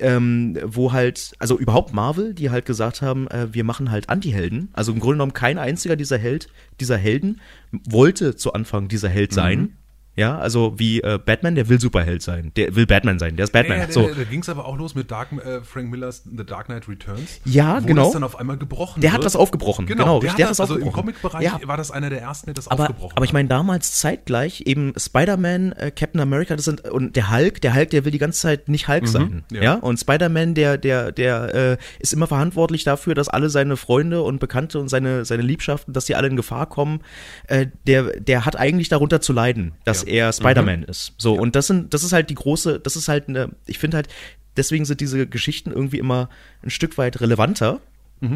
Ähm, 0.00 0.56
wo 0.64 0.92
halt, 0.92 1.32
also 1.40 1.58
überhaupt 1.58 1.92
Marvel, 1.92 2.32
die 2.32 2.50
halt 2.50 2.66
gesagt 2.66 3.02
haben, 3.02 3.26
äh, 3.28 3.52
wir 3.52 3.64
machen 3.64 3.90
halt 3.90 4.08
Anti-Helden. 4.08 4.68
Also 4.72 4.92
im 4.92 5.00
Grunde 5.00 5.14
genommen 5.14 5.32
kein 5.32 5.58
einziger 5.58 5.96
dieser 5.96 6.18
Held, 6.18 6.48
dieser 6.78 6.96
Helden 6.96 7.40
wollte 7.72 8.36
zu 8.36 8.52
Anfang 8.52 8.86
dieser 8.86 9.08
Held 9.08 9.32
sein. 9.32 9.77
Ja, 10.18 10.36
also 10.38 10.74
wie 10.78 11.00
äh, 11.00 11.18
Batman, 11.24 11.54
der 11.54 11.68
will 11.68 11.80
Superheld 11.80 12.22
sein. 12.22 12.50
Der 12.56 12.74
will 12.74 12.86
Batman 12.86 13.18
sein, 13.18 13.36
der 13.36 13.44
ist 13.44 13.52
Batman. 13.52 13.78
Ja, 13.78 13.84
ja, 13.86 13.92
so. 13.92 14.08
Da, 14.08 14.24
ging 14.24 14.40
es 14.40 14.48
aber 14.48 14.66
auch 14.66 14.76
los 14.76 14.94
mit 14.94 15.10
Dark, 15.10 15.28
äh, 15.32 15.60
Frank 15.62 15.90
Millers 15.90 16.24
The 16.24 16.44
Dark 16.44 16.66
Knight 16.66 16.88
Returns. 16.88 17.40
Ja, 17.44 17.80
wo 17.82 17.86
genau. 17.86 18.04
das 18.04 18.12
dann 18.14 18.24
auf 18.24 18.36
einmal 18.38 18.56
gebrochen 18.56 19.00
Der 19.00 19.12
hat 19.12 19.18
wird. 19.18 19.26
das 19.26 19.36
aufgebrochen. 19.36 19.86
Genau, 19.86 20.04
Genau, 20.04 20.20
der, 20.20 20.20
der 20.20 20.32
hat 20.32 20.40
hat 20.42 20.50
das, 20.50 20.56
das 20.56 20.60
also 20.70 20.74
im 20.74 20.88
aufgebrochen. 20.88 21.14
Comic-Bereich 21.14 21.44
Ja. 21.44 21.60
war 21.68 21.76
das 21.76 21.90
einer 21.90 22.10
der 22.10 22.20
ersten, 22.20 22.46
der 22.46 22.54
das 22.54 22.68
aber, 22.68 22.82
aufgebrochen 22.84 23.12
aber 23.16 23.24
ich 23.24 23.30
hat. 23.30 23.34
meine, 23.34 23.48
damals 23.48 23.92
zeitgleich 23.92 24.62
eben 24.66 24.92
Spider-Man, 24.96 25.72
äh, 25.72 25.92
Captain 25.94 26.20
America, 26.20 26.56
das 26.56 26.64
sind, 26.64 26.88
und 26.88 27.14
der 27.14 27.30
Hulk, 27.30 27.60
der 27.60 27.74
Hulk, 27.76 27.90
der 27.90 28.04
will 28.04 28.10
die 28.12 28.18
ganze 28.18 28.40
Zeit 28.40 28.68
nicht 28.68 28.88
Hulk 28.88 29.06
sein. 29.06 29.44
ja. 29.52 29.62
Ja. 29.62 29.74
Und 29.74 30.00
Spider-Man, 30.00 30.54
der, 30.54 30.78
der, 30.78 31.12
der 31.12 31.54
äh, 31.54 31.76
ist 32.00 32.12
immer 32.12 32.26
verantwortlich 32.26 32.82
dafür, 32.82 33.14
dass 33.14 33.28
alle 33.28 33.50
seine 33.50 33.76
Freunde 33.76 34.22
und 34.22 34.40
Bekannte 34.40 34.80
und 34.80 34.88
seine, 34.88 35.24
seine 35.24 35.42
Liebschaften, 35.42 35.92
dass 35.94 36.06
die 36.06 36.16
alle 36.16 36.26
in 36.28 36.36
Gefahr 36.36 36.66
kommen. 36.66 37.00
Äh, 37.46 37.66
der, 37.86 38.18
der 38.18 38.44
hat 38.44 38.56
eigentlich 38.56 38.88
darunter 38.88 39.20
zu 39.20 39.32
leiden, 39.32 39.74
dass. 39.84 40.07
Er 40.08 40.32
Spider-Man 40.32 40.82
ist. 40.84 41.14
So, 41.18 41.34
und 41.34 41.54
das 41.54 41.66
sind, 41.66 41.94
das 41.94 42.04
ist 42.04 42.12
halt 42.12 42.30
die 42.30 42.34
große, 42.34 42.80
das 42.80 42.96
ist 42.96 43.08
halt 43.08 43.28
eine, 43.28 43.50
ich 43.66 43.78
finde 43.78 43.96
halt, 43.96 44.08
deswegen 44.56 44.84
sind 44.84 45.00
diese 45.00 45.26
Geschichten 45.26 45.70
irgendwie 45.70 45.98
immer 45.98 46.28
ein 46.62 46.70
Stück 46.70 46.98
weit 46.98 47.20
relevanter. 47.20 47.80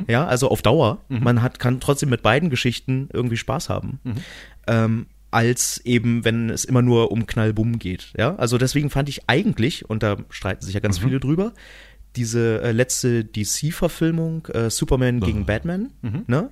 Ja, 0.08 0.26
also 0.26 0.48
auf 0.48 0.62
Dauer. 0.62 1.00
Man 1.08 1.42
hat, 1.42 1.58
kann 1.58 1.80
trotzdem 1.80 2.08
mit 2.08 2.22
beiden 2.22 2.50
Geschichten 2.50 3.08
irgendwie 3.12 3.36
Spaß 3.36 3.68
haben. 3.68 3.98
Ähm, 4.68 5.06
als 5.32 5.80
eben, 5.84 6.24
wenn 6.24 6.50
es 6.50 6.64
immer 6.64 6.82
nur 6.82 7.10
um 7.10 7.26
Knallbumm 7.26 7.78
geht. 7.80 8.12
Ja, 8.16 8.36
also 8.36 8.58
deswegen 8.58 8.90
fand 8.90 9.08
ich 9.08 9.28
eigentlich, 9.28 9.88
und 9.88 10.02
da 10.04 10.18
streiten 10.28 10.64
sich 10.64 10.74
ja 10.74 10.80
ganz 10.80 10.98
viele 10.98 11.18
drüber, 11.18 11.52
diese 12.14 12.60
äh, 12.62 12.72
letzte 12.72 13.24
DC-Verfilmung 13.24 14.46
äh, 14.48 14.70
Superman 14.70 15.20
gegen 15.20 15.46
Batman, 15.46 15.90
ne? 16.28 16.50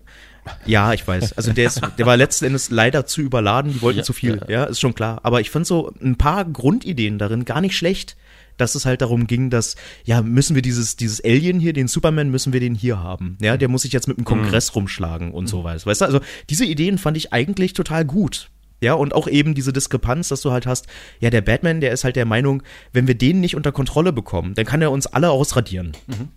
Ja, 0.66 0.92
ich 0.92 1.06
weiß. 1.06 1.34
Also 1.34 1.52
der, 1.52 1.66
ist, 1.66 1.80
der 1.98 2.06
war 2.06 2.16
letzten 2.16 2.46
Endes 2.46 2.70
leider 2.70 3.06
zu 3.06 3.20
überladen, 3.20 3.72
die 3.72 3.82
wollten 3.82 3.98
Ja, 3.98 4.04
zu 4.04 4.12
viel, 4.12 4.40
ja. 4.48 4.50
ja, 4.50 4.64
ist 4.64 4.80
schon 4.80 4.94
klar. 4.94 5.20
Aber 5.22 5.40
ich 5.40 5.50
fand 5.50 5.66
so 5.66 5.92
ein 6.02 6.16
paar 6.16 6.44
Grundideen 6.44 7.18
darin 7.18 7.44
gar 7.44 7.60
nicht 7.60 7.76
schlecht, 7.76 8.16
dass 8.56 8.74
es 8.74 8.84
halt 8.84 9.00
darum 9.00 9.26
ging, 9.26 9.50
dass, 9.50 9.76
ja, 10.04 10.22
müssen 10.22 10.54
wir 10.54 10.62
dieses, 10.62 10.96
dieses 10.96 11.24
Alien 11.24 11.60
hier, 11.60 11.72
den 11.72 11.88
Superman, 11.88 12.30
müssen 12.30 12.52
wir 12.52 12.60
den 12.60 12.74
hier 12.74 13.02
haben. 13.02 13.38
Ja, 13.40 13.56
der 13.56 13.68
muss 13.68 13.82
sich 13.82 13.92
jetzt 13.92 14.08
mit 14.08 14.18
dem 14.18 14.24
Kongress 14.24 14.74
rumschlagen 14.74 15.32
und 15.32 15.46
so 15.46 15.64
weiter. 15.64 15.86
Weißt 15.86 16.02
du, 16.02 16.04
also 16.04 16.20
diese 16.50 16.64
Ideen 16.64 16.98
fand 16.98 17.16
ich 17.16 17.32
eigentlich 17.32 17.72
total 17.72 18.04
gut. 18.04 18.50
Ja, 18.80 18.94
und 18.94 19.14
auch 19.14 19.28
eben 19.28 19.54
diese 19.54 19.72
Diskrepanz, 19.72 20.28
dass 20.28 20.40
du 20.40 20.52
halt 20.52 20.66
hast, 20.66 20.86
ja, 21.20 21.30
der 21.30 21.42
Batman, 21.42 21.80
der 21.80 21.92
ist 21.92 22.04
halt 22.04 22.16
der 22.16 22.24
Meinung, 22.24 22.62
wenn 22.92 23.06
wir 23.06 23.14
den 23.14 23.40
nicht 23.40 23.54
unter 23.56 23.72
Kontrolle 23.72 24.12
bekommen, 24.12 24.54
dann 24.54 24.64
kann 24.64 24.80
er 24.82 24.90
uns 24.90 25.06
alle 25.06 25.30
ausradieren. 25.30 25.92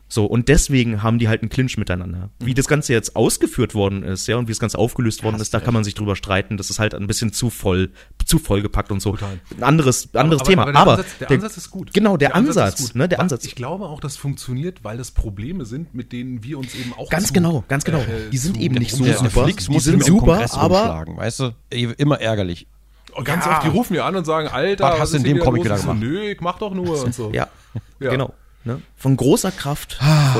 So, 0.09 0.25
und 0.25 0.47
deswegen 0.49 1.01
haben 1.03 1.19
die 1.19 1.27
halt 1.27 1.41
einen 1.41 1.49
Clinch 1.49 1.77
miteinander. 1.77 2.29
Wie 2.39 2.53
das 2.53 2.67
Ganze 2.67 2.93
jetzt 2.93 3.15
ausgeführt 3.15 3.73
worden 3.75 4.03
ist, 4.03 4.27
ja, 4.27 4.37
und 4.37 4.47
wie 4.47 4.51
das 4.51 4.59
Ganze 4.59 4.77
aufgelöst 4.77 5.23
worden 5.23 5.39
ist, 5.39 5.53
da 5.53 5.59
kann 5.59 5.73
man 5.73 5.83
sich 5.83 5.95
drüber 5.95 6.15
streiten. 6.15 6.57
Das 6.57 6.69
ist 6.69 6.79
halt 6.79 6.93
ein 6.93 7.07
bisschen 7.07 7.31
zu 7.33 7.49
voll, 7.49 7.91
zu 8.25 8.39
vollgepackt 8.39 8.91
und 8.91 9.01
so. 9.01 9.11
Total. 9.11 9.39
Ein 9.57 9.63
anderes, 9.63 10.13
anderes 10.13 10.43
Thema. 10.43 10.65
der 10.65 10.75
Aber, 10.75 10.91
Ansatz, 10.93 11.17
der 11.19 11.31
Ansatz 11.31 11.57
ist 11.57 11.71
gut. 11.71 11.93
Genau, 11.93 12.17
der, 12.17 12.35
Ansatz, 12.35 12.79
ist 12.79 12.87
gut. 12.87 12.95
ne, 12.95 13.07
der 13.09 13.19
Aber 13.19 13.23
Ansatz. 13.23 13.45
Ich 13.45 13.55
glaube 13.55 13.85
auch, 13.85 13.99
das 13.99 14.17
funktioniert, 14.17 14.83
weil 14.83 14.97
das 14.97 15.11
Probleme 15.11 15.65
sind, 15.65 15.93
mit 15.95 16.11
denen 16.11 16.43
wir 16.43 16.57
uns 16.59 16.75
eben 16.75 16.93
auch 16.93 17.09
Ganz 17.09 17.27
zu, 17.27 17.33
genau, 17.33 17.63
ganz 17.67 17.83
genau. 17.83 17.99
äh, 17.99 18.29
Die 18.31 18.37
sind 18.37 18.59
eben 18.59 18.75
nicht 18.75 18.91
so 18.91 19.03
Der, 19.03 19.13
der 19.19 19.29
super. 19.29 19.45
Die 19.47 19.79
sind 19.79 20.03
super, 20.03 20.45
aber 20.53 21.05
weißt 21.15 21.39
du? 21.39 21.51
Immer 21.69 22.19
ärgerlich. 22.33 22.67
Und 23.13 23.25
ganz 23.25 23.45
oft, 23.45 23.63
die 23.63 23.67
rufen 23.67 23.93
ja 23.95 24.05
an 24.07 24.15
und 24.15 24.25
sagen, 24.25 24.47
Alter, 24.47 24.85
Was 24.85 24.99
hast 24.99 25.13
du 25.13 25.17
in 25.17 25.23
dem 25.23 25.39
Comic 25.39 25.63
wieder 25.65 25.77
gemacht? 25.77 25.97
Nö, 25.99 26.21
ich 26.31 26.41
mach 26.41 26.57
doch 26.57 26.73
nur 26.73 27.03
und 27.03 27.13
so. 27.13 27.31
ja, 27.31 27.47
Ja. 27.99 28.09
genau. 28.09 28.33
Ne? 28.63 28.81
Von 28.95 29.15
großer 29.17 29.51
Kraft. 29.51 29.97
Ah. 30.01 30.35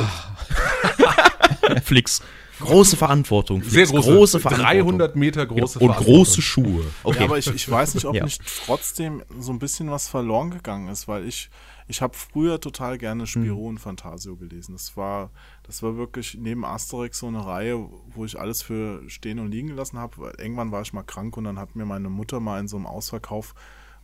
Flix. 1.84 2.22
Große 2.60 2.96
Verantwortung. 2.98 3.62
Sehr 3.64 3.88
Flix. 3.88 4.06
große, 4.06 4.40
Verantwortung. 4.40 4.84
300 4.98 5.16
Meter 5.16 5.46
große 5.46 5.80
und 5.80 5.88
Verantwortung. 5.88 6.16
große 6.16 6.42
Schuhe. 6.42 6.86
Okay. 7.04 7.20
Ja, 7.20 7.26
aber 7.26 7.38
ich, 7.38 7.48
ich 7.54 7.70
weiß 7.70 7.96
nicht, 7.96 8.06
ob 8.06 8.16
Ja. 8.16 8.24
nicht 8.24 8.42
trotzdem 8.66 9.22
so 9.40 9.52
ein 9.52 9.60
bisschen 9.60 9.92
was 9.92 10.08
verloren 10.08 10.52
gegangen 10.52 10.88
ist, 10.88 11.08
weil 11.08 11.28
ich, 11.28 11.50
ich 11.88 12.02
habe 12.02 12.16
früher 12.16 12.60
total 12.60 12.98
gerne 12.98 13.28
Spiro 13.28 13.68
und 13.68 13.78
Fantasio 13.80 14.36
gelesen. 14.36 14.74
Das 14.74 14.96
war, 14.98 15.32
das 15.64 15.84
war 15.84 15.98
wirklich 15.98 16.38
neben 16.40 16.64
Asterix 16.66 17.20
so 17.20 17.28
eine 17.28 17.46
Reihe, 17.46 17.90
wo 18.14 18.26
ich 18.26 18.40
alles 18.40 18.62
für 18.62 19.08
stehen 19.10 19.40
und 19.40 19.52
liegen 19.52 19.68
gelassen 19.70 19.98
habe. 20.00 20.34
Irgendwann 20.38 20.72
war 20.72 20.82
ich 20.82 20.94
mal 20.94 21.04
krank 21.04 21.36
und 21.38 21.44
dann 21.44 21.60
hat 21.60 21.76
mir 21.76 21.86
meine 21.86 22.10
Mutter 22.10 22.40
mal 22.40 22.60
in 22.60 22.68
so 22.68 22.78
einem 22.78 22.86
Ausverkauf 22.88 23.54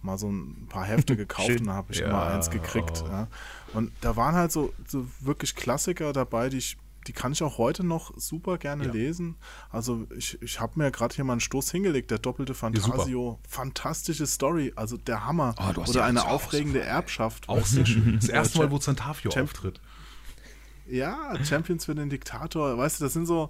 mal 0.02 0.18
so 0.18 0.30
ein 0.32 0.68
paar 0.70 0.86
Hefte 0.86 1.16
gekauft 1.18 1.50
und 1.60 1.68
da 1.68 1.74
habe 1.74 1.92
ich 1.92 2.00
Ja, 2.00 2.08
immer 2.08 2.28
eins 2.28 2.50
gekriegt. 2.50 3.04
oh. 3.06 3.10
Ja. 3.10 3.28
Und 3.74 3.92
da 4.02 4.16
waren 4.16 4.36
halt 4.36 4.52
so, 4.52 4.72
so 4.88 5.06
wirklich 5.20 5.56
Klassiker 5.56 6.14
dabei, 6.14 6.50
die 6.50 6.58
ich 6.58 6.78
die 7.10 7.14
kann 7.14 7.32
ich 7.32 7.42
auch 7.42 7.58
heute 7.58 7.84
noch 7.84 8.14
super 8.18 8.60
gerne 8.60 8.86
Ja. 8.86 8.92
lesen. 8.92 9.36
Also 9.72 10.06
ich, 10.16 10.40
ich 10.44 10.60
habe 10.60 10.74
mir 10.78 10.92
gerade 10.92 11.16
hier 11.16 11.24
mal 11.24 11.34
einen 11.34 11.40
Stoß 11.40 11.72
hingelegt, 11.72 12.12
der 12.12 12.20
doppelte. 12.20 12.54
Fantasio. 12.54 13.40
Fantastische 13.50 14.28
Story, 14.28 14.74
also 14.76 14.96
der 14.96 15.26
Hammer. 15.26 15.56
Oh, 15.58 15.80
Oder 15.82 15.92
ja 16.02 16.06
eine 16.06 16.28
aufregende 16.28 16.82
Erbschaft. 16.82 17.50
Auch 17.50 17.66
sehr 17.66 17.88
schön. 17.88 18.16
Das 18.22 18.30
erste 18.30 18.60
Mal, 18.60 18.70
wo 18.70 18.78
Zantafio 18.78 19.32
auftritt. 19.32 19.82
Ja, 20.88 21.34
Champions 21.44 21.86
für 21.86 21.96
den 21.96 22.12
Diktator. 22.12 22.78
Weißt 22.78 23.00
du, 23.00 23.06
das 23.06 23.14
sind 23.14 23.26
so 23.26 23.50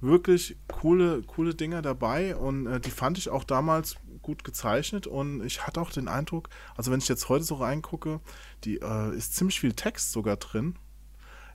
wirklich 0.00 0.56
coole, 0.66 1.22
coole 1.22 1.54
Dinger 1.54 1.80
dabei 1.80 2.34
und 2.34 2.66
äh, 2.66 2.80
die 2.80 2.90
fand 2.90 3.16
ich 3.16 3.28
auch 3.28 3.44
damals 3.44 3.94
gut 4.22 4.42
gezeichnet 4.42 5.06
und 5.06 5.44
ich 5.44 5.68
hatte 5.68 5.80
auch 5.80 5.90
den 5.90 6.08
Eindruck, 6.08 6.48
also 6.76 6.90
wenn 6.90 6.98
ich 6.98 7.08
jetzt 7.08 7.28
heute 7.28 7.44
so 7.44 7.54
reingucke, 7.56 8.20
die 8.64 8.78
äh, 8.78 9.16
ist 9.16 9.36
ziemlich 9.36 9.60
viel 9.60 9.72
Text 9.72 10.10
sogar 10.10 10.36
drin 10.36 10.76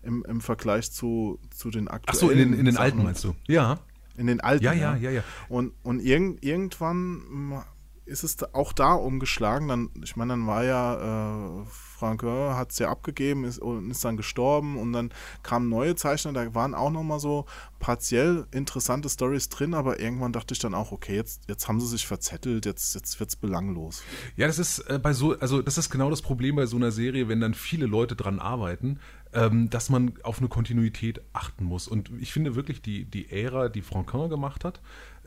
im, 0.04 0.24
im 0.26 0.42
Vergleich 0.42 0.92
zu, 0.92 1.40
zu 1.56 1.70
den 1.70 1.88
Ach 1.88 1.96
aktuellen 1.96 2.20
so, 2.20 2.32
in 2.32 2.38
den, 2.38 2.60
in 2.60 2.66
den 2.66 2.76
Sachen. 2.76 2.84
alten 2.84 3.04
meinst 3.04 3.24
du? 3.24 3.36
Ja. 3.48 3.80
In 4.16 4.28
den 4.28 4.42
alten. 4.42 4.64
Ja, 4.64 4.74
ja, 4.74 4.96
ja, 4.96 5.10
ja. 5.10 5.24
Und, 5.50 5.74
und 5.84 6.00
irgend, 6.00 6.44
irgendwann 6.44 7.64
ist 8.06 8.24
es 8.24 8.54
auch 8.54 8.74
da 8.74 8.94
umgeschlagen. 8.94 9.68
Dann, 9.68 9.90
ich 10.04 10.16
meine, 10.16 10.34
dann 10.34 10.48
war 10.48 10.64
ja, 10.64 11.62
äh, 11.62 11.66
Franquin 11.70 12.56
hat 12.56 12.72
es 12.72 12.80
ja 12.80 12.90
abgegeben 12.90 13.46
ist, 13.46 13.60
und 13.60 13.90
ist 13.90 14.04
dann 14.04 14.18
gestorben 14.18 14.78
und 14.78 14.92
dann 14.94 15.14
kamen 15.42 15.70
neue 15.70 15.96
Zeichner, 15.96 16.34
da 16.34 16.54
waren 16.54 16.74
auch 16.74 16.92
nochmal 16.92 17.20
so 17.20 17.46
partiell 17.80 18.46
interessante 18.52 19.10
Stories 19.10 19.50
drin, 19.50 19.74
aber 19.74 20.00
irgendwann 20.00 20.34
dachte 20.34 20.54
ich 20.54 20.60
dann 20.60 20.74
auch, 20.74 20.92
okay, 20.92 21.16
jetzt, 21.16 21.44
jetzt 21.48 21.68
haben 21.68 21.80
sie 21.80 21.88
sich 21.88 22.06
verzettelt, 22.06 22.66
jetzt, 22.66 22.94
jetzt 22.96 23.20
wird 23.20 23.30
es 23.30 23.36
belanglos. 23.36 24.04
Ja, 24.36 24.48
das 24.48 24.60
ist 24.60 24.80
äh, 24.80 25.00
bei 25.00 25.14
so, 25.14 25.38
also 25.40 25.62
das 25.62 25.78
ist 25.78 25.90
genau 25.90 26.10
das 26.10 26.22
Problem 26.22 26.58
bei 26.58 26.66
so 26.66 26.76
einer 26.76 26.92
Serie, 26.92 27.30
wenn 27.30 27.40
dann 27.40 27.54
viele 27.54 27.86
Leute 27.86 28.16
dran 28.16 28.40
arbeiten, 28.40 29.00
ähm, 29.34 29.70
dass 29.70 29.90
man 29.90 30.14
auf 30.24 30.40
eine 30.40 30.48
Kontinuität 30.48 31.22
achten 31.34 31.66
muss. 31.66 31.88
Und 31.88 32.12
ich 32.20 32.32
finde 32.32 32.56
wirklich 32.56 32.82
die, 32.82 33.06
die 33.06 33.32
Ära, 33.32 33.70
die 33.70 33.82
Franquin 33.82 34.30
gemacht 34.30 34.64
hat, 34.64 34.82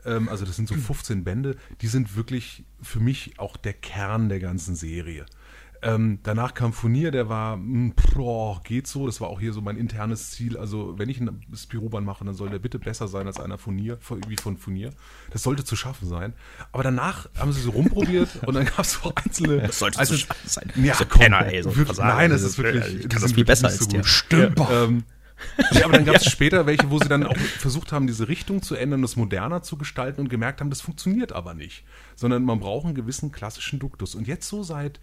ähm, 0.05 0.29
also 0.29 0.45
das 0.45 0.55
sind 0.55 0.67
so 0.67 0.75
15 0.75 1.23
Bände, 1.23 1.57
die 1.81 1.87
sind 1.87 2.15
wirklich 2.15 2.63
für 2.81 2.99
mich 2.99 3.39
auch 3.39 3.57
der 3.57 3.73
Kern 3.73 4.29
der 4.29 4.39
ganzen 4.39 4.75
Serie. 4.75 5.25
Ähm, 5.83 6.19
danach 6.23 6.53
kam 6.55 6.73
Furnier, 6.73 7.11
der 7.11 7.29
war, 7.29 7.57
mh, 7.57 7.93
boah, 8.15 8.61
geht 8.63 8.87
so, 8.87 9.05
das 9.05 9.21
war 9.21 9.27
auch 9.29 9.39
hier 9.39 9.53
so 9.53 9.61
mein 9.61 9.77
internes 9.77 10.31
Ziel. 10.31 10.57
Also, 10.57 10.97
wenn 10.97 11.07
ich 11.09 11.19
ein 11.19 11.41
Spiroband 11.55 12.05
mache, 12.05 12.25
dann 12.25 12.33
soll 12.33 12.49
der 12.49 12.59
bitte 12.59 12.79
besser 12.79 13.07
sein 13.07 13.27
als 13.27 13.39
einer 13.39 13.57
Furnier, 13.57 13.97
wie 14.27 14.35
von 14.37 14.57
Furnier. 14.57 14.91
Das 15.31 15.43
sollte 15.43 15.63
zu 15.63 15.75
schaffen 15.75 16.07
sein. 16.07 16.33
Aber 16.71 16.83
danach 16.83 17.29
haben 17.37 17.51
sie 17.53 17.61
so 17.61 17.71
rumprobiert 17.71 18.29
und 18.45 18.55
dann 18.55 18.65
gab 18.65 18.79
es 18.79 18.93
so 18.93 19.13
einzelne. 19.15 19.61
Das 19.61 19.79
sollte 19.79 19.99
also, 19.99 20.15
zu 20.15 20.21
schaffen 20.21 20.47
sein. 20.49 20.71
Ja, 20.75 20.95
So 20.95 21.05
komm, 21.05 21.21
Penner, 21.21 21.45
ey, 21.45 21.61
so 21.61 21.75
wirklich, 21.75 21.97
nein, 21.97 22.31
das 22.31 22.41
ist 22.41 22.51
ist- 22.51 22.57
wirklich. 22.57 23.01
ich 23.01 23.09
kann 23.09 23.21
das 23.21 23.33
viel 23.33 23.45
besser 23.45 23.67
als 23.67 23.87
der. 23.87 23.99
gut. 23.99 24.07
Stümper. 24.09 24.85
Ähm, 24.85 25.03
ja, 25.73 25.83
aber 25.85 25.93
dann 25.93 26.05
gab 26.05 26.15
es 26.15 26.25
später 26.31 26.65
welche, 26.65 26.89
wo 26.89 26.97
sie 26.97 27.07
dann 27.07 27.23
auch 27.23 27.37
versucht 27.37 27.91
haben, 27.91 28.07
diese 28.07 28.27
Richtung 28.27 28.63
zu 28.63 28.73
ändern, 28.73 29.03
das 29.03 29.15
moderner 29.15 29.61
zu 29.61 29.77
gestalten 29.77 30.21
und 30.21 30.29
gemerkt 30.29 30.59
haben, 30.61 30.71
das 30.71 30.81
funktioniert 30.81 31.33
aber 31.33 31.53
nicht. 31.53 31.83
Sondern 32.15 32.43
man 32.43 32.59
braucht 32.59 32.85
einen 32.87 32.95
gewissen 32.95 33.31
klassischen 33.31 33.77
Duktus. 33.77 34.15
Und 34.15 34.27
jetzt 34.27 34.49
so 34.49 34.63
seit, 34.63 34.99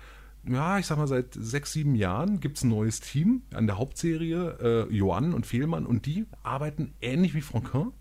ja, 0.48 0.78
ich 0.78 0.86
sag 0.86 0.98
mal, 0.98 1.06
seit 1.06 1.34
sechs, 1.34 1.72
sieben 1.72 1.94
Jahren 1.94 2.40
gibt 2.40 2.58
es 2.58 2.64
ein 2.64 2.70
neues 2.70 3.00
Team 3.00 3.42
an 3.52 3.66
der 3.66 3.78
Hauptserie, 3.78 4.86
äh, 4.90 4.94
Johann 4.94 5.34
und 5.34 5.46
Fehlmann, 5.46 5.86
und 5.86 6.06
die 6.06 6.26
arbeiten 6.42 6.94
ähnlich 7.00 7.34
wie 7.34 7.40
Franquin, 7.40 7.92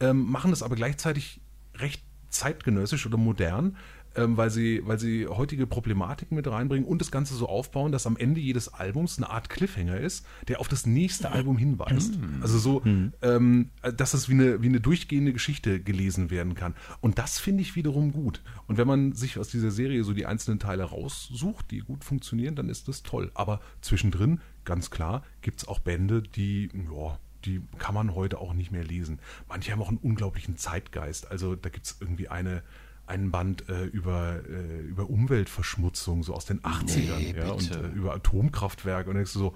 ähm, 0.00 0.30
machen 0.30 0.50
das 0.50 0.62
aber 0.62 0.76
gleichzeitig 0.76 1.40
recht 1.76 2.02
zeitgenössisch 2.28 3.06
oder 3.06 3.16
modern, 3.16 3.76
ähm, 4.16 4.36
weil, 4.36 4.50
sie, 4.50 4.82
weil 4.84 4.98
sie 4.98 5.26
heutige 5.26 5.66
Problematiken 5.66 6.34
mit 6.36 6.46
reinbringen 6.46 6.86
und 6.86 7.00
das 7.00 7.10
Ganze 7.10 7.34
so 7.34 7.48
aufbauen, 7.48 7.92
dass 7.92 8.06
am 8.06 8.16
Ende 8.16 8.40
jedes 8.40 8.68
Albums 8.68 9.18
eine 9.18 9.30
Art 9.30 9.48
Cliffhanger 9.50 9.98
ist, 9.98 10.26
der 10.48 10.60
auf 10.60 10.68
das 10.68 10.86
nächste 10.86 11.30
Album 11.30 11.56
hinweist. 11.56 12.14
Also 12.42 12.58
so, 12.58 12.82
ähm, 13.22 13.70
dass 13.96 14.14
es 14.14 14.28
wie 14.28 14.34
eine, 14.34 14.62
wie 14.62 14.68
eine 14.68 14.80
durchgehende 14.80 15.32
Geschichte 15.32 15.80
gelesen 15.80 16.30
werden 16.30 16.54
kann. 16.54 16.74
Und 17.00 17.18
das 17.18 17.38
finde 17.38 17.62
ich 17.62 17.76
wiederum 17.76 18.12
gut. 18.12 18.42
Und 18.66 18.78
wenn 18.78 18.86
man 18.86 19.12
sich 19.12 19.38
aus 19.38 19.48
dieser 19.48 19.70
Serie 19.70 20.04
so 20.04 20.12
die 20.12 20.26
einzelnen 20.26 20.58
Teile 20.58 20.84
raussucht, 20.84 21.70
die 21.70 21.78
gut 21.78 22.04
funktionieren, 22.04 22.54
dann 22.54 22.68
ist 22.68 22.88
das 22.88 23.02
toll. 23.02 23.30
Aber 23.34 23.60
zwischendrin, 23.80 24.40
ganz 24.64 24.90
klar, 24.90 25.22
gibt 25.40 25.60
es 25.60 25.68
auch 25.68 25.78
Bände, 25.80 26.22
die, 26.22 26.70
ja, 26.92 27.18
die 27.44 27.62
kann 27.78 27.94
man 27.94 28.14
heute 28.14 28.38
auch 28.38 28.52
nicht 28.52 28.70
mehr 28.70 28.84
lesen. 28.84 29.18
Manche 29.48 29.72
haben 29.72 29.82
auch 29.82 29.88
einen 29.88 29.98
unglaublichen 29.98 30.56
Zeitgeist. 30.56 31.30
Also 31.30 31.54
da 31.56 31.68
gibt 31.68 31.86
es 31.86 31.96
irgendwie 32.00 32.28
eine, 32.28 32.62
einen 33.10 33.30
Band 33.30 33.68
äh, 33.68 33.84
über, 33.84 34.36
äh, 34.48 34.80
über 34.80 35.10
Umweltverschmutzung, 35.10 36.22
so 36.22 36.34
aus 36.34 36.46
den 36.46 36.60
80ern, 36.60 37.36
ja, 37.36 37.50
und 37.52 37.70
äh, 37.70 37.88
über 37.88 38.14
Atomkraftwerke. 38.14 39.10
Und 39.10 39.16
denkst 39.16 39.32
du 39.34 39.38
so, 39.38 39.54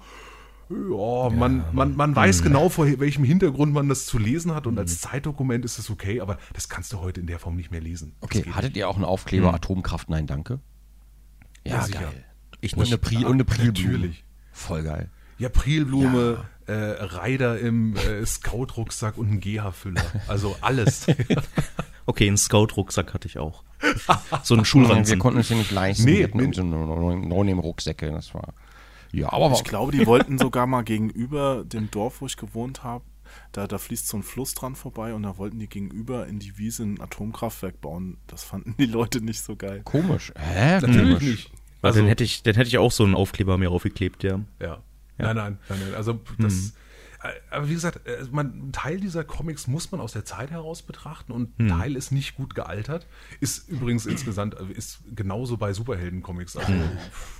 ja, 0.69 1.29
man, 1.29 1.63
man, 1.73 1.95
man 1.95 2.15
weiß 2.15 2.41
genau, 2.41 2.69
vor 2.69 2.87
welchem 2.99 3.23
Hintergrund 3.23 3.71
man 3.73 3.87
das 3.87 4.05
zu 4.05 4.17
lesen 4.17 4.53
hat 4.55 4.65
und 4.67 4.77
als 4.79 4.99
Zeitdokument 4.99 5.63
ist 5.63 5.77
es 5.77 5.89
okay, 5.91 6.21
aber 6.21 6.39
das 6.53 6.69
kannst 6.69 6.91
du 6.91 6.99
heute 6.99 7.19
in 7.19 7.27
der 7.27 7.37
Form 7.37 7.55
nicht 7.55 7.69
mehr 7.71 7.81
lesen. 7.81 8.15
Okay, 8.21 8.43
hattet 8.51 8.75
ihr 8.75 8.89
auch 8.89 8.95
einen 8.95 9.05
Aufkleber 9.05 9.53
Atomkraft? 9.53 10.09
Nein, 10.09 10.25
danke. 10.25 10.59
Ja, 11.63 11.75
Ja, 11.77 11.81
sicher. 11.83 11.99
geil. 12.01 12.25
Ich 12.61 12.73
Und 12.73 12.81
eine, 12.81 12.89
nicht. 12.91 13.01
Pri 13.01 13.25
und 13.25 13.33
eine 13.33 13.45
Prilblume. 13.45 13.91
Natürlich. 13.91 14.25
Voll 14.51 14.83
geil. 14.83 15.09
Ja, 15.37 15.49
Prilblume, 15.49 16.45
äh, 16.65 16.73
Reider 16.73 17.59
im 17.59 17.95
äh, 17.97 18.25
Scout-Rucksack 18.25 19.17
und 19.17 19.29
ein 19.29 19.39
GH-Füller. 19.41 20.01
Also 20.27 20.55
alles. 20.61 21.05
Okay, 22.05 22.27
einen 22.27 22.37
Scout-Rucksack 22.37 23.13
hatte 23.13 23.27
ich 23.27 23.37
auch. 23.39 23.63
So 24.43 24.53
einen 24.53 24.61
Wir 24.61 24.65
Schulranzen. 24.65 25.19
konnten 25.19 25.37
uns 25.39 25.47
den 25.47 25.57
nicht 25.59 25.71
leisten. 25.71 26.05
Nee, 26.05 26.19
wir 26.19 26.27
hatten 26.27 27.27
No-Name-Rucksäcke. 27.29 28.11
Das 28.11 28.33
war. 28.33 28.53
Ja, 29.11 29.31
aber 29.31 29.51
Ich 29.53 29.63
glaube, 29.63 29.91
die 29.91 30.05
wollten 30.05 30.37
sogar 30.37 30.67
mal 30.67 30.83
gegenüber 30.83 31.63
dem 31.65 31.89
Dorf, 31.89 32.21
wo 32.21 32.25
ich 32.25 32.37
gewohnt 32.37 32.83
habe, 32.83 33.03
da, 33.51 33.65
da 33.67 33.77
fließt 33.77 34.07
so 34.07 34.17
ein 34.17 34.23
Fluss 34.23 34.53
dran 34.53 34.75
vorbei 34.75 35.13
und 35.13 35.23
da 35.23 35.37
wollten 35.37 35.57
die 35.59 35.67
gegenüber 35.67 36.27
in 36.27 36.39
die 36.39 36.57
Wiese 36.57 36.83
ein 36.83 37.01
Atomkraftwerk 37.01 37.81
bauen. 37.81 38.17
Das 38.27 38.43
fanden 38.43 38.75
die 38.77 38.85
Leute 38.85 39.21
nicht 39.21 39.41
so 39.41 39.55
geil. 39.55 39.81
komisch. 39.83 40.31
Hä? 40.37 40.79
Natürlich 40.81 41.01
komisch. 41.17 41.23
nicht. 41.23 41.51
Also, 41.81 41.99
dann 41.99 42.07
hätte 42.07 42.23
ich, 42.23 42.43
dann 42.43 42.55
hätte 42.55 42.67
ich 42.67 42.77
auch 42.77 42.91
so 42.91 43.03
einen 43.03 43.15
Aufkleber 43.15 43.57
mir 43.57 43.71
aufgeklebt, 43.71 44.23
ja. 44.23 44.39
Ja. 44.61 44.79
Nein, 45.17 45.35
nein, 45.35 45.57
nein, 45.69 45.79
nein. 45.83 45.93
Also 45.95 46.19
das. 46.39 46.53
äh, 46.53 46.71
Aber 47.49 47.69
wie 47.69 47.73
gesagt, 47.73 48.07
äh, 48.07 48.25
man, 48.31 48.67
ein 48.67 48.71
Teil 48.71 48.99
dieser 48.99 49.23
Comics 49.23 49.67
muss 49.67 49.91
man 49.91 50.01
aus 50.01 50.13
der 50.13 50.25
Zeit 50.25 50.51
heraus 50.51 50.81
betrachten 50.81 51.31
und 51.31 51.59
ein 51.59 51.67
Teil 51.69 51.95
ist 51.95 52.11
nicht 52.11 52.35
gut 52.35 52.55
gealtert. 52.55 53.07
Ist 53.39 53.69
übrigens 53.69 54.05
insgesamt, 54.05 54.55
äh, 54.55 54.71
ist 54.73 54.99
genauso 55.15 55.57
bei 55.57 55.73
Superhelden-Comics. 55.73 56.57
Also 56.57 56.73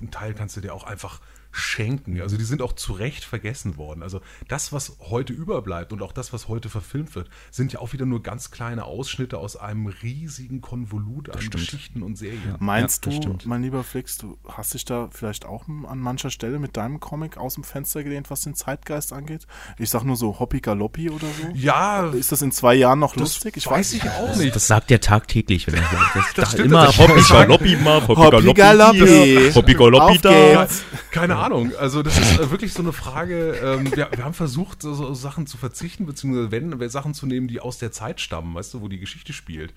ein 0.01 0.11
Teil 0.11 0.33
kannst 0.33 0.57
du 0.57 0.61
dir 0.61 0.73
auch 0.73 0.83
einfach 0.83 1.21
schenken. 1.55 2.19
Also 2.21 2.37
die 2.37 2.43
sind 2.43 2.61
auch 2.61 2.73
zu 2.73 2.93
Recht 2.93 3.23
vergessen 3.23 3.77
worden. 3.77 4.03
Also 4.03 4.19
das, 4.47 4.73
was 4.73 4.97
heute 5.09 5.31
überbleibt 5.33 5.93
und 5.93 6.01
auch 6.01 6.11
das, 6.11 6.33
was 6.33 6.47
heute 6.49 6.69
verfilmt 6.69 7.15
wird, 7.15 7.29
sind 7.49 7.71
ja 7.71 7.79
auch 7.79 7.93
wieder 7.93 8.05
nur 8.05 8.21
ganz 8.21 8.51
kleine 8.51 8.83
Ausschnitte 8.83 9.37
aus 9.37 9.55
einem 9.55 9.87
riesigen 9.87 10.59
Konvolut 10.61 11.29
an 11.29 11.49
Geschichten 11.49 12.03
und 12.03 12.17
Serien. 12.17 12.55
Meinst 12.59 13.05
Ja, 13.05 13.11
das 13.11 13.19
du, 13.19 13.23
stimmt. 13.27 13.45
mein 13.45 13.61
lieber 13.63 13.83
Flix, 13.83 14.17
du 14.17 14.37
hast 14.47 14.73
dich 14.73 14.83
da 14.85 15.07
vielleicht 15.11 15.45
auch 15.45 15.67
an 15.67 15.99
mancher 15.99 16.29
Stelle 16.29 16.59
mit 16.59 16.75
deinem 16.75 16.99
Comic 16.99 17.37
aus 17.37 17.53
dem 17.55 17.63
Fenster 17.63 18.03
gelehnt, 18.03 18.29
was 18.29 18.41
den 18.41 18.53
Zeitgeist 18.55 19.13
angeht? 19.13 19.47
Ich 19.79 19.89
sag 19.89 20.03
nur 20.03 20.17
so 20.17 20.37
Hoppi 20.39 20.59
Galoppi 20.59 21.09
oder 21.09 21.27
so. 21.41 21.49
Ja, 21.53 22.07
Ist 22.09 22.31
das 22.33 22.41
in 22.41 22.51
zwei 22.51 22.75
Jahren 22.75 22.99
noch 22.99 23.13
das 23.13 23.21
lustig? 23.21 23.55
ich 23.57 23.65
weiß 23.67 23.93
ich 23.93 24.03
auch 24.09 24.35
nicht. 24.35 24.53
Das 24.55 24.67
sagt 24.67 24.91
er 24.91 24.99
tagtäglich, 24.99 25.67
wenn 25.67 25.75
er 25.75 25.83
sagt. 25.83 26.15
Das, 26.15 26.33
das 26.35 26.51
stimmt 26.51 26.67
immer. 26.67 26.87
Hoppi 26.97 27.21
Galoppi 27.29 27.75
mal, 27.77 28.05
Hoppi 28.05 28.21
Galoppi 28.29 28.53
Galoppi. 28.53 29.51
Hoppi 29.53 29.73
Galoppi 29.73 30.19
da. 30.19 30.67
Keine 31.11 31.35
Ahnung. 31.37 31.44
Also 31.77 32.01
das 32.01 32.17
ist 32.17 32.39
äh, 32.39 32.51
wirklich 32.51 32.73
so 32.73 32.81
eine 32.81 32.93
Frage. 32.93 33.55
Ähm, 33.63 33.95
wir, 33.95 34.09
wir 34.11 34.23
haben 34.23 34.33
versucht, 34.33 34.81
so, 34.81 34.93
so 34.93 35.13
Sachen 35.13 35.47
zu 35.47 35.57
verzichten, 35.57 36.05
beziehungsweise 36.05 36.51
wenn, 36.51 36.89
Sachen 36.89 37.13
zu 37.13 37.27
nehmen, 37.27 37.47
die 37.47 37.59
aus 37.59 37.77
der 37.77 37.91
Zeit 37.91 38.19
stammen, 38.19 38.55
weißt 38.55 38.73
du, 38.73 38.81
wo 38.81 38.87
die 38.87 38.99
Geschichte 38.99 39.33
spielt. 39.33 39.73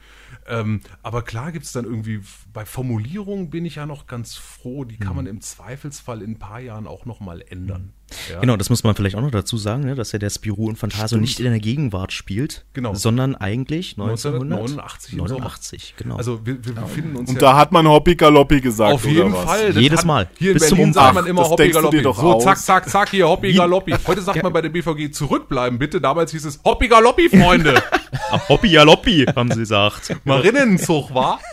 Ähm, 0.46 0.80
aber 1.02 1.22
klar 1.22 1.52
gibt 1.52 1.66
es 1.66 1.72
dann 1.72 1.84
irgendwie, 1.84 2.20
bei 2.52 2.64
Formulierungen 2.64 3.50
bin 3.50 3.64
ich 3.64 3.76
ja 3.76 3.86
noch 3.86 4.06
ganz 4.06 4.34
froh, 4.34 4.84
die 4.84 4.96
kann 4.96 5.16
man 5.16 5.26
im 5.26 5.40
Zweifelsfall 5.40 6.22
in 6.22 6.32
ein 6.32 6.38
paar 6.38 6.60
Jahren 6.60 6.86
auch 6.86 7.04
noch 7.04 7.20
mal 7.20 7.42
ändern. 7.42 7.92
Ja. 8.32 8.40
Genau, 8.40 8.56
das 8.56 8.70
muss 8.70 8.84
man 8.84 8.94
vielleicht 8.94 9.16
auch 9.16 9.20
noch 9.20 9.30
dazu 9.30 9.56
sagen, 9.58 9.84
ne, 9.84 9.94
dass 9.94 10.12
ja 10.12 10.18
der 10.18 10.30
Spirou 10.30 10.66
und 10.68 10.76
Phantasio 10.76 11.18
nicht 11.18 11.40
in 11.40 11.46
der 11.50 11.60
Gegenwart 11.60 12.12
spielt, 12.12 12.64
Genau. 12.72 12.94
sondern 12.94 13.34
eigentlich 13.36 13.96
1989 13.98 15.12
im 15.12 15.18
Sommer. 15.18 15.30
1989, 15.46 15.94
genau. 15.96 16.16
Also 16.16 16.44
wir, 16.46 16.64
wir 16.64 16.74
befinden 16.74 17.16
uns 17.16 17.28
Und 17.28 17.34
ja 17.36 17.40
da 17.40 17.56
hat 17.56 17.70
man 17.72 17.86
Hoppi 17.86 18.16
Galoppi 18.16 18.60
gesagt. 18.60 18.94
auf 18.94 19.04
jeden 19.04 19.32
oder 19.32 19.38
was? 19.38 19.44
Fall. 19.44 19.72
Das 19.72 19.82
Jedes 19.82 19.98
hat- 20.00 20.06
Mal. 20.06 20.28
Hier 20.38 20.54
Bis 20.54 20.62
in 20.62 20.68
zum 20.70 20.76
Berlin 20.78 20.88
Umfang. 20.90 21.04
sagt 21.04 21.14
man 21.16 21.26
immer 21.26 21.42
Das 21.42 21.50
Hoppi 21.50 21.68
Galoppi. 21.70 22.02
doch 22.02 22.18
So, 22.20 22.32
aus. 22.34 22.44
zack, 22.44 22.58
zack, 22.58 22.88
zack, 22.88 23.10
hier 23.10 23.28
Hoppi 23.28 23.52
Galoppi. 23.52 23.94
Heute 24.06 24.22
sagt 24.22 24.42
man 24.42 24.52
bei 24.52 24.62
der 24.62 24.70
BVG 24.70 25.10
zurückbleiben, 25.12 25.78
bitte. 25.78 26.00
Damals 26.00 26.30
hieß 26.32 26.44
es 26.46 26.60
Hoppi 26.64 26.88
Galoppi, 26.88 27.28
Freunde. 27.28 27.82
Hoppi 28.48 28.70
Galoppi, 28.72 29.26
haben 29.36 29.50
sie 29.52 29.60
gesagt. 29.60 30.16
Marinnenzug, 30.24 31.12
war? 31.14 31.40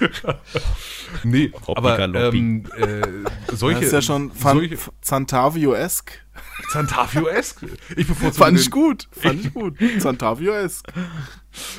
nee, 1.24 1.52
aber 1.66 1.98
ähm, 1.98 2.64
äh, 2.76 3.54
solche, 3.54 3.80
Das 3.80 3.86
ist 3.86 3.92
ja 3.92 4.02
schon 4.02 4.32
Zantavio-esk. 5.00 6.20
Zantavio-esque. 6.72 7.66
Ich 7.96 8.06
bevorzuge 8.06 8.44
Fand 8.44 8.58
ich 8.58 8.70
gut. 8.70 9.08
Fand 9.12 9.44
ich 9.44 9.52
gut. 9.52 9.76
Zantavio-esque. 9.98 10.92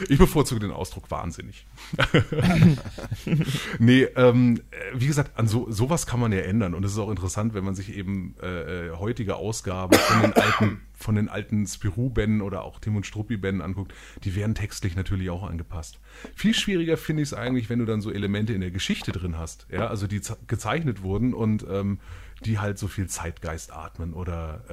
Ich 0.07 0.17
bevorzuge 0.19 0.59
den 0.59 0.71
Ausdruck 0.71 1.09
wahnsinnig. 1.09 1.65
nee, 3.79 4.03
ähm, 4.03 4.61
äh, 4.71 4.75
wie 4.93 5.07
gesagt, 5.07 5.37
an 5.37 5.47
so 5.47 5.69
sowas 5.71 6.05
kann 6.05 6.19
man 6.19 6.31
ja 6.31 6.39
ändern 6.39 6.73
und 6.73 6.83
es 6.85 6.91
ist 6.93 6.97
auch 6.99 7.09
interessant, 7.09 7.53
wenn 7.53 7.63
man 7.63 7.75
sich 7.75 7.95
eben 7.95 8.35
äh, 8.41 8.91
heutige 8.91 9.35
Ausgaben 9.35 9.97
von 9.97 10.21
den 10.21 10.33
alten 10.33 10.81
alten 11.29 11.67
Spirou-Bänden 11.67 12.41
oder 12.41 12.63
auch 12.63 12.79
Tim 12.79 12.95
und 12.95 13.05
Struppi-Bänden 13.05 13.61
anguckt, 13.61 13.93
die 14.23 14.35
werden 14.35 14.55
textlich 14.55 14.95
natürlich 14.95 15.29
auch 15.29 15.43
angepasst. 15.43 15.99
Viel 16.33 16.53
schwieriger 16.53 16.95
finde 16.95 17.23
ich 17.23 17.29
es 17.29 17.33
eigentlich, 17.33 17.69
wenn 17.69 17.79
du 17.79 17.85
dann 17.85 17.99
so 17.99 18.09
Elemente 18.09 18.53
in 18.53 18.61
der 18.61 18.71
Geschichte 18.71 19.11
drin 19.11 19.37
hast, 19.37 19.67
ja, 19.69 19.87
also 19.87 20.07
die 20.07 20.21
ze- 20.21 20.37
gezeichnet 20.47 21.01
wurden 21.01 21.33
und 21.33 21.65
ähm, 21.69 21.99
die 22.45 22.59
halt 22.59 22.77
so 22.77 22.87
viel 22.87 23.07
Zeitgeist 23.07 23.73
atmen 23.73 24.13
oder 24.13 24.63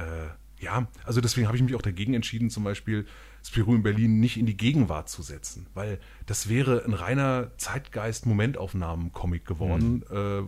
äh, 0.60 0.64
ja, 0.64 0.86
also 1.04 1.20
deswegen 1.20 1.46
habe 1.48 1.56
ich 1.56 1.62
mich 1.64 1.74
auch 1.74 1.82
dagegen 1.82 2.14
entschieden, 2.14 2.50
zum 2.50 2.62
Beispiel 2.64 3.06
Spirou 3.46 3.74
in 3.74 3.82
Berlin 3.82 4.20
nicht 4.20 4.36
in 4.36 4.46
die 4.46 4.56
Gegenwart 4.56 5.08
zu 5.08 5.22
setzen, 5.22 5.66
weil 5.74 5.98
das 6.26 6.48
wäre 6.48 6.84
ein 6.86 6.94
reiner 6.94 7.50
Zeitgeist-Momentaufnahmen-Comic 7.56 9.44
geworden, 9.44 10.02
äh, 10.10 10.42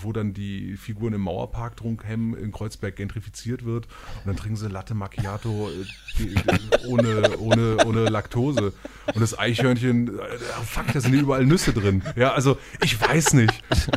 wo- 0.00 0.12
dann 0.12 0.32
die 0.34 0.76
Figuren 0.76 1.12
im 1.14 1.22
Mauerpark 1.22 1.76
drumherum 1.76 2.36
in 2.36 2.52
Kreuzberg 2.52 2.94
gentrifiziert 2.96 3.64
wird 3.64 3.86
und 3.86 4.26
dann 4.26 4.36
trinken 4.36 4.56
sie 4.56 4.68
Latte 4.68 4.94
Macchiato 4.94 5.68
äh, 6.18 6.86
ohne, 6.86 7.38
ohne, 7.38 7.76
ohne 7.84 8.04
Laktose 8.08 8.72
und 9.12 9.20
das 9.20 9.36
Eichhörnchen, 9.38 10.18
äh, 10.18 10.22
fuck, 10.64 10.84
da 10.92 11.00
sind 11.00 11.14
überall 11.14 11.44
Nüsse 11.46 11.72
drin. 11.72 12.02
Ja, 12.16 12.32
also 12.32 12.56
ich 12.82 13.00
weiß 13.00 13.32
nicht. 13.34 13.52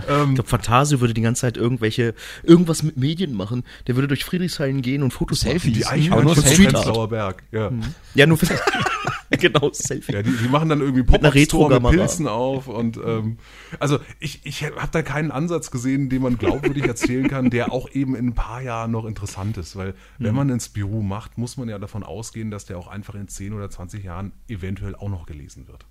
Ähm, 0.08 0.30
Ich 0.30 0.36
glaube, 0.36 0.50
Fantasio 0.50 1.00
würde 1.02 1.14
die 1.14 1.22
ganze 1.22 1.42
Zeit 1.42 1.58
irgendwelche, 1.58 2.16
irgendwas 2.44 2.82
mit 2.84 2.98
Medien 2.98 3.34
machen. 3.36 3.64
Der 3.88 3.96
würde 3.96 4.08
durch 4.08 4.24
Friedrichshain 4.26 4.82
gehen 4.82 5.04
und 5.04 5.12
Fotos 5.12 5.42
Selfies. 5.42 5.74
die 5.78 5.86
Eichhörnchen 5.86 6.34
von 6.36 6.44
Selfie. 6.44 6.66
Prenzlauer 6.68 7.10
Berg. 7.10 7.44
Ja. 7.52 7.72
Ja, 8.16 8.26
nur 8.26 8.37
für, 8.38 8.60
genau, 9.38 9.72
Selfie. 9.74 10.14
Ja, 10.14 10.24
die, 10.24 10.32
die 10.32 10.48
machen 10.48 10.70
dann 10.70 10.82
irgendwie 10.82 11.04
Pop-Up-Store 11.04 11.80
mit. 11.80 11.92
Pilzen 11.92 12.28
auf 12.28 12.68
und 12.68 12.98
ähm, 12.98 13.38
also 13.80 14.00
ich, 14.20 14.46
ich 14.46 14.64
habe 14.64 14.90
da 14.92 15.02
keinen 15.02 15.32
Ansatz 15.32 15.72
gesehen, 15.72 16.10
den 16.10 16.22
man 16.22 16.38
glaubwürdig 16.38 16.84
erzählen 16.88 17.28
kann, 17.28 17.50
der 17.50 17.72
auch 17.72 17.90
eben 17.92 18.16
in 18.16 18.28
ein 18.28 18.36
paar 18.36 18.62
Jahren 18.62 18.92
noch 18.92 19.06
interessant 19.06 19.58
ist, 19.58 19.76
weil 19.76 19.94
wenn 20.18 20.36
man 20.36 20.50
ein 20.50 20.60
Spirou 20.60 21.02
macht, 21.02 21.38
muss 21.38 21.58
man 21.58 21.70
ja 21.70 21.80
davon 21.80 22.04
ausgehen, 22.04 22.52
dass 22.52 22.66
der 22.66 22.78
auch 22.78 22.88
einfach 22.88 23.16
in 23.16 23.28
10 23.28 23.54
oder 23.54 23.70
20 23.70 24.04
Jahren 24.04 24.34
eventuell 24.48 24.96
auch 24.96 25.10
noch 25.10 25.26
gelesen 25.26 25.68
wird. 25.68 25.86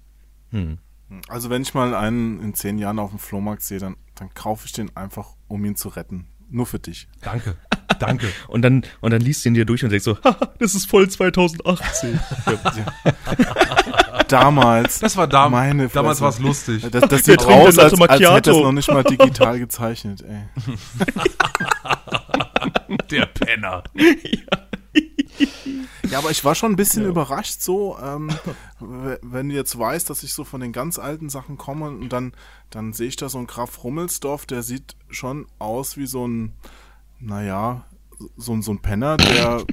Also 1.28 1.50
wenn 1.50 1.62
ich 1.62 1.74
mal 1.74 1.94
einen 1.94 2.40
in 2.40 2.54
zehn 2.54 2.78
Jahren 2.78 2.98
auf 2.98 3.10
dem 3.10 3.18
Flohmarkt 3.18 3.62
sehe, 3.62 3.78
dann, 3.78 3.96
dann 4.14 4.32
kaufe 4.34 4.66
ich 4.66 4.72
den 4.72 4.96
einfach, 4.96 5.34
um 5.48 5.64
ihn 5.64 5.76
zu 5.76 5.88
retten. 5.88 6.26
Nur 6.48 6.66
für 6.66 6.78
dich. 6.78 7.08
Danke, 7.20 7.56
danke. 8.00 8.28
Und 8.48 8.62
dann, 8.62 8.84
und 9.00 9.12
dann 9.12 9.20
liest 9.20 9.44
du 9.44 9.48
ihn 9.50 9.54
dir 9.54 9.64
durch 9.64 9.84
und 9.84 9.90
denkst 9.90 10.04
so, 10.04 10.18
haha, 10.22 10.52
das 10.58 10.74
ist 10.74 10.88
voll 10.88 11.08
2018. 11.08 12.20
Damals. 14.28 14.98
Das 14.98 15.16
war 15.16 15.26
dam 15.26 15.52
Meine 15.52 15.88
damals 15.88 16.18
Fresse. 16.18 16.22
war 16.22 16.30
es 16.30 16.38
lustig. 16.38 16.90
Das, 16.90 17.08
das 17.08 17.24
sieht 17.24 17.46
raus, 17.46 17.78
als, 17.78 18.00
als 18.00 18.20
hätte 18.20 18.50
es 18.50 18.56
noch 18.56 18.72
nicht 18.72 18.90
mal 18.90 19.04
digital 19.04 19.58
gezeichnet, 19.58 20.22
ey. 20.22 20.42
Der 23.10 23.26
Penner. 23.26 23.84
Ja, 26.10 26.18
aber 26.18 26.30
ich 26.30 26.44
war 26.44 26.54
schon 26.54 26.72
ein 26.72 26.76
bisschen 26.76 27.04
überrascht 27.04 27.60
so, 27.60 27.98
ähm, 28.02 28.30
wenn 28.78 29.48
du 29.48 29.54
jetzt 29.54 29.78
weißt, 29.78 30.08
dass 30.08 30.22
ich 30.22 30.32
so 30.32 30.44
von 30.44 30.60
den 30.60 30.72
ganz 30.72 30.98
alten 30.98 31.28
Sachen 31.28 31.58
komme 31.58 31.88
und 31.88 32.10
dann, 32.10 32.32
dann 32.70 32.92
sehe 32.92 33.08
ich 33.08 33.16
da 33.16 33.28
so 33.28 33.38
einen 33.38 33.46
Graf 33.46 33.82
Rummelsdorf, 33.82 34.46
der 34.46 34.62
sieht 34.62 34.96
schon 35.10 35.46
aus 35.58 35.96
wie 35.96 36.06
so 36.06 36.26
ein, 36.26 36.52
naja, 37.20 37.84
so, 38.36 38.52
ein- 38.54 38.62
so 38.62 38.72
ein 38.72 38.80
Penner, 38.80 39.16
der 39.16 39.64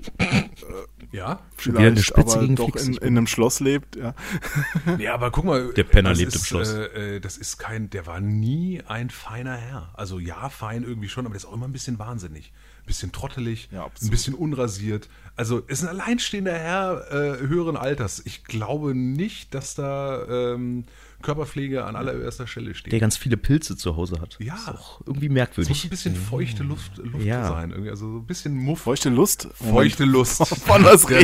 Ja? 1.12 1.40
wieder 1.64 1.80
eine 1.80 1.92
vielleicht 1.92 2.08
Spitze 2.08 2.40
aber 2.40 2.48
doch 2.50 2.76
in, 2.76 2.94
in 2.96 3.02
einem 3.18 3.28
Schloss 3.28 3.60
lebt, 3.60 3.96
ja. 3.96 4.16
Ja, 4.98 5.14
aber 5.14 5.32
guck 5.32 5.46
mal. 5.46 5.72
Der 5.74 5.84
Penner 5.84 6.10
das 6.10 6.18
lebt 6.20 6.34
ist, 6.36 6.42
im 6.42 6.46
Schloss. 6.46 6.74
Äh, 6.74 7.16
äh, 7.16 7.20
das 7.20 7.38
ist 7.38 7.58
kein, 7.58 7.90
der 7.90 8.06
war 8.08 8.20
nie 8.20 8.82
ein 8.88 9.10
feiner 9.10 9.56
Herr. 9.56 9.92
Also 9.94 10.20
ja, 10.20 10.50
fein 10.50 10.84
irgendwie 10.84 11.08
schon, 11.10 11.26
aber 11.26 11.34
der 11.34 11.38
ist 11.38 11.46
auch 11.46 11.54
immer 11.54 11.68
ein 11.68 11.72
bisschen 11.72 12.00
wahnsinnig. 12.00 12.52
Ein 12.82 12.86
bisschen 12.88 13.12
trottelig, 13.14 13.70
Ja, 13.72 13.86
ein 13.86 14.10
bisschen 14.10 14.34
unrasiert. 14.34 15.08
Also 15.38 15.60
ist 15.60 15.84
ein 15.84 15.88
alleinstehender 15.90 16.54
Herr 16.58 17.12
äh, 17.12 17.40
höheren 17.48 17.78
Alters. 17.78 18.22
Ich 18.26 18.44
glaube 18.44 18.94
nicht, 18.94 19.54
dass 19.54 19.76
da 19.76 20.26
ähm, 20.54 20.84
Körperpflege 21.24 21.86
an 21.86 21.96
allererster 21.96 22.46
Stelle 22.46 22.76
steht. 22.76 22.94
Der 22.94 23.00
ganz 23.00 23.18
viele 23.18 23.38
Pilze 23.38 23.76
zu 23.76 23.96
Hause 23.96 24.22
hat. 24.22 24.38
Ja. 24.40 24.54
Ist 24.56 24.68
auch 24.70 25.02
irgendwie 25.08 25.26
es 25.26 25.30
muss 25.30 25.32
ein 25.32 25.34
merkwürdig. 25.34 25.90
bisschen 25.90 26.16
feuchte 26.16 26.62
Luft, 26.64 26.98
Luft 26.98 27.26
Ja. 27.26 27.48
sein. 27.50 27.72
Irgendwie. 27.72 27.90
Also 27.90 28.12
so 28.12 28.18
ein 28.20 28.26
bisschen 28.28 28.56
Muff. 28.56 28.82
Feuchte 28.82 29.10
Lust. 29.10 29.48
Feuchte 29.56 30.06
Lust. 30.06 30.46
Von 30.46 30.84
was 30.84 31.06
Der 31.08 31.24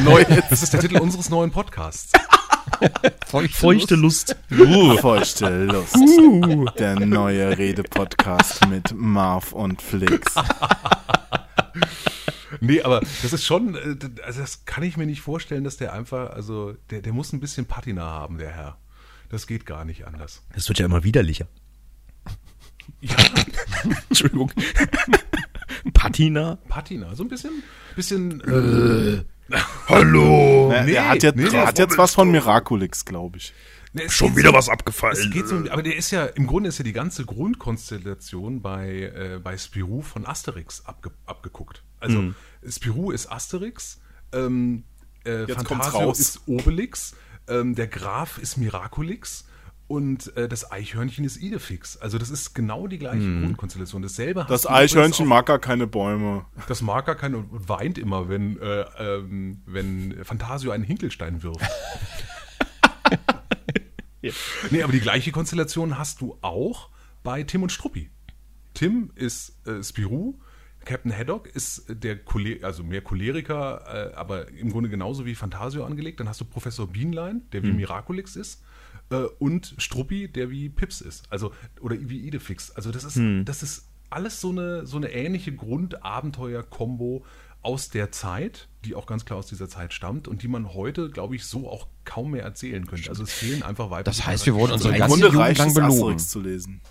das 0.49 0.63
ist 0.63 0.73
der 0.73 0.79
Titel 0.79 0.97
unseres 0.97 1.29
neuen 1.29 1.51
Podcasts. 1.51 2.13
Feuchte 3.53 3.95
Lust. 3.95 4.35
Feuchte 5.01 5.65
Lust. 5.65 5.95
Der 6.79 6.99
neue 6.99 7.57
Rede-Podcast 7.57 8.67
mit 8.67 8.93
Marv 8.95 9.53
und 9.53 9.81
Flix. 9.81 10.33
Nee, 12.61 12.81
aber 12.81 12.99
das 12.99 13.31
ist 13.31 13.45
schon, 13.45 13.77
also 14.25 14.41
das 14.41 14.65
kann 14.65 14.83
ich 14.83 14.97
mir 14.97 15.05
nicht 15.05 15.21
vorstellen, 15.21 15.63
dass 15.63 15.77
der 15.77 15.93
einfach, 15.93 16.31
also 16.31 16.73
der, 16.89 17.01
der 17.01 17.13
muss 17.13 17.31
ein 17.31 17.39
bisschen 17.39 17.65
Patina 17.67 18.01
haben, 18.09 18.37
der 18.37 18.49
Herr. 18.49 18.77
Das 19.29 19.47
geht 19.47 19.65
gar 19.65 19.85
nicht 19.85 20.05
anders. 20.07 20.43
Das 20.53 20.67
wird 20.69 20.79
ja 20.79 20.85
immer 20.85 21.03
widerlicher. 21.03 21.47
Ja, 23.01 23.15
Entschuldigung. 24.09 24.51
Patina. 25.93 26.57
Patina, 26.67 27.15
so 27.15 27.23
ein 27.23 27.29
bisschen, 27.29 27.63
bisschen. 27.95 28.41
Äh, 28.41 29.23
Hallo! 29.87 30.71
Ja, 30.71 30.83
Nee, 30.83 30.91
der 30.91 31.09
hat 31.09 31.23
jetzt, 31.23 31.35
nee, 31.35 31.49
der 31.49 31.65
hat 31.67 31.79
jetzt 31.79 31.97
was 31.97 32.13
von 32.13 32.29
Miraculix, 32.31 33.03
glaube 33.05 33.37
ich. 33.37 33.53
ne, 33.93 34.03
es 34.03 34.13
Schon 34.13 34.35
wieder 34.35 34.49
so- 34.49 34.55
was 34.55 34.65
Es 34.65 34.69
abgefallen. 34.69 35.31
geht 35.31 35.47
so, 35.47 35.55
aber 35.71 35.81
der 35.81 35.95
ist 35.95 36.11
ja, 36.11 36.25
im 36.25 36.45
Grunde 36.45 36.69
ist 36.69 36.77
ja 36.77 36.83
die 36.83 36.93
ganze 36.93 37.25
Grundkonstellation 37.25 38.61
bei, 38.61 39.11
äh, 39.15 39.39
bei 39.43 39.57
Spirou 39.57 40.01
von 40.01 40.25
Asterix 40.27 40.85
abge, 40.85 41.11
abgeguckt. 41.25 41.83
Also 41.99 42.33
Spirou 42.67 43.11
ist 43.11 43.31
Asterix, 43.31 43.99
ähm, 44.33 44.83
äh, 45.23 45.47
Fantasio 45.47 45.99
raus. 45.99 46.19
ist 46.19 46.41
Obelix, 46.47 47.15
ähm, 47.49 47.75
der 47.75 47.87
Graf 47.87 48.37
ist 48.37 48.57
Miraculix 48.57 49.45
und 49.87 50.35
äh, 50.37 50.47
das 50.47 50.71
Eichhörnchen 50.71 51.25
ist 51.25 51.37
Idefix. 51.37 51.97
Also 51.97 52.17
das 52.19 52.29
ist 52.29 52.53
genau 52.53 52.85
die 52.87 52.99
gleiche 52.99 53.25
Grundkonstellation. 53.41 54.01
Dasselbe 54.03 54.45
Das 54.47 54.67
Eichhörnchen 54.67 55.25
auch- 55.25 55.29
mag 55.29 55.45
gar 55.47 55.59
keine 55.59 55.87
Bäume. 55.87 56.45
das 56.67 56.81
mag 56.81 57.05
gar 57.07 57.15
kein 57.15 57.33
und 57.35 57.47
weint 57.69 57.97
immer, 57.97 58.29
wenn, 58.29 58.59
äh, 58.61 58.81
ähm, 58.99 59.61
wenn 59.65 60.23
Fantasio 60.23 60.71
einen 60.71 60.83
Hinkelstein 60.83 61.41
wirft. 61.43 61.61
Nee, 64.69 64.83
aber 64.83 64.91
die 64.91 64.99
gleiche 64.99 65.31
Konstellation 65.31 65.97
hast 65.97 66.19
du 66.21 66.37
auch 66.41 66.89
bei 67.23 67.43
Tim 67.43 67.63
und 67.63 67.71
Struppi. 67.71 68.09
Tim 68.73 69.11
ist 69.15 69.65
äh, 69.65 69.81
Spirou, 69.81 70.37
Captain 70.89 71.15
Haddock 71.15 71.45
ist 71.45 71.85
der 71.87 72.17
Choler 72.17 72.63
also 72.63 72.83
mehr 72.83 73.01
Choleriker, 73.01 74.11
äh, 74.11 74.15
aber 74.15 74.47
im 74.49 74.71
Grunde 74.71 74.89
genauso 74.89 75.23
wie 75.23 75.35
Fantasio 75.35 75.85
angelegt. 75.85 76.19
Dann 76.19 76.27
hast 76.27 76.41
du 76.41 76.45
Professor 76.45 76.87
Bienlein, 76.87 77.43
der 77.51 77.61
wie 77.61 77.71
Miraculix 77.71 78.35
ist, 78.35 78.63
äh, 79.11 79.17
und 79.37 79.75
Struppi, 79.77 80.27
der 80.27 80.49
wie 80.49 80.67
Pips 80.67 81.01
ist. 81.01 81.31
Also, 81.31 81.53
oder 81.79 81.95
wie 81.99 82.17
Idefix. 82.25 82.71
Also, 82.71 82.91
das 82.91 83.03
ist, 83.03 83.21
das 83.45 83.61
ist 83.61 83.87
alles 84.09 84.41
so 84.41 84.49
eine, 84.49 84.87
so 84.87 84.97
eine 84.97 85.11
ähnliche 85.11 85.53
Grundabenteuer-Kombo 85.55 87.23
aus 87.61 87.89
der 87.89 88.11
Zeit, 88.11 88.67
die 88.83 88.95
auch 88.95 89.05
ganz 89.05 89.25
klar 89.25 89.37
aus 89.37 89.45
dieser 89.45 89.69
Zeit 89.69 89.93
stammt 89.93 90.27
und 90.27 90.41
die 90.41 90.47
man 90.47 90.73
heute, 90.73 91.11
glaube 91.11 91.35
ich, 91.35 91.45
so 91.45 91.69
auch 91.69 91.85
kaum 92.03 92.31
mehr 92.31 92.43
erzählen 92.43 92.87
könnte. 92.87 93.09
Also 93.09 93.21
es 93.21 93.31
fehlen 93.31 93.61
einfach 93.61 93.91
weibliche 93.91 94.17
Das 94.17 94.25
heißt, 94.25 94.45
wir 94.47 94.55
wurden 94.55 94.71
unsere 94.71 94.97
ganze 94.97 95.19
Jugend 95.19 95.35
lang 95.35 95.67
es, 95.67 95.73
belogen. 95.75 95.93
Asterix 95.93 96.29
zu 96.29 96.41
lesen. 96.41 96.81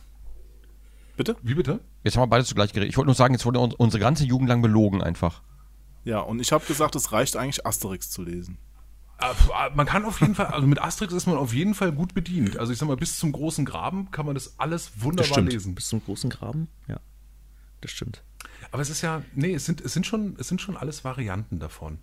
Bitte? 1.18 1.36
Wie 1.42 1.54
bitte? 1.54 1.80
Jetzt 2.04 2.16
haben 2.16 2.22
wir 2.22 2.28
beide 2.28 2.44
zugleich 2.46 2.72
geredet. 2.72 2.88
Ich 2.90 2.96
wollte 2.96 3.08
nur 3.08 3.14
sagen, 3.14 3.34
jetzt 3.34 3.44
wurde 3.44 3.58
uns- 3.58 3.74
unsere 3.74 4.00
ganze 4.00 4.24
Jugend 4.24 4.48
lang 4.48 4.62
belogen 4.62 5.02
einfach. 5.02 5.42
Ja, 6.04 6.20
und 6.20 6.40
ich 6.40 6.52
habe 6.52 6.64
gesagt, 6.64 6.94
es 6.96 7.12
reicht 7.12 7.36
eigentlich, 7.36 7.66
Asterix 7.66 8.08
zu 8.08 8.22
lesen. 8.22 8.56
Pf, 9.20 9.48
äh, 9.50 9.74
Man 9.74 9.84
kann 9.84 10.04
auf 10.04 10.20
jeden 10.20 10.34
Fall, 10.36 10.46
also 10.46 10.66
mit 10.66 10.80
Asterix 10.80 11.12
ist 11.12 11.26
man 11.26 11.36
auf 11.36 11.52
jeden 11.52 11.74
Fall 11.74 11.90
gut 11.92 12.14
bedient. 12.14 12.56
Also 12.56 12.72
ich 12.72 12.78
sag 12.78 12.86
mal, 12.86 12.96
bis 12.96 13.18
zum 13.18 13.32
großen 13.32 13.64
Graben 13.64 14.10
kann 14.12 14.24
man 14.24 14.34
das 14.36 14.58
alles 14.58 14.92
Das 14.94 15.02
wunderbar 15.02 15.32
stimmt. 15.32 15.52
lesen. 15.52 15.74
Bis 15.74 15.88
zum 15.88 16.02
großen 16.04 16.30
Graben. 16.30 16.68
Ja. 16.86 17.00
Das 17.80 17.90
stimmt. 17.90 18.22
Aber 18.70 18.80
es 18.80 18.90
ist 18.90 19.02
ja, 19.02 19.22
nee, 19.34 19.52
es 19.54 19.66
sind, 19.66 19.80
es 19.80 19.92
sind 19.92 20.06
schon, 20.06 20.36
es 20.38 20.46
sind 20.48 20.60
schon 20.60 20.76
alles 20.76 21.04
Varianten 21.04 21.58
davon. 21.58 21.98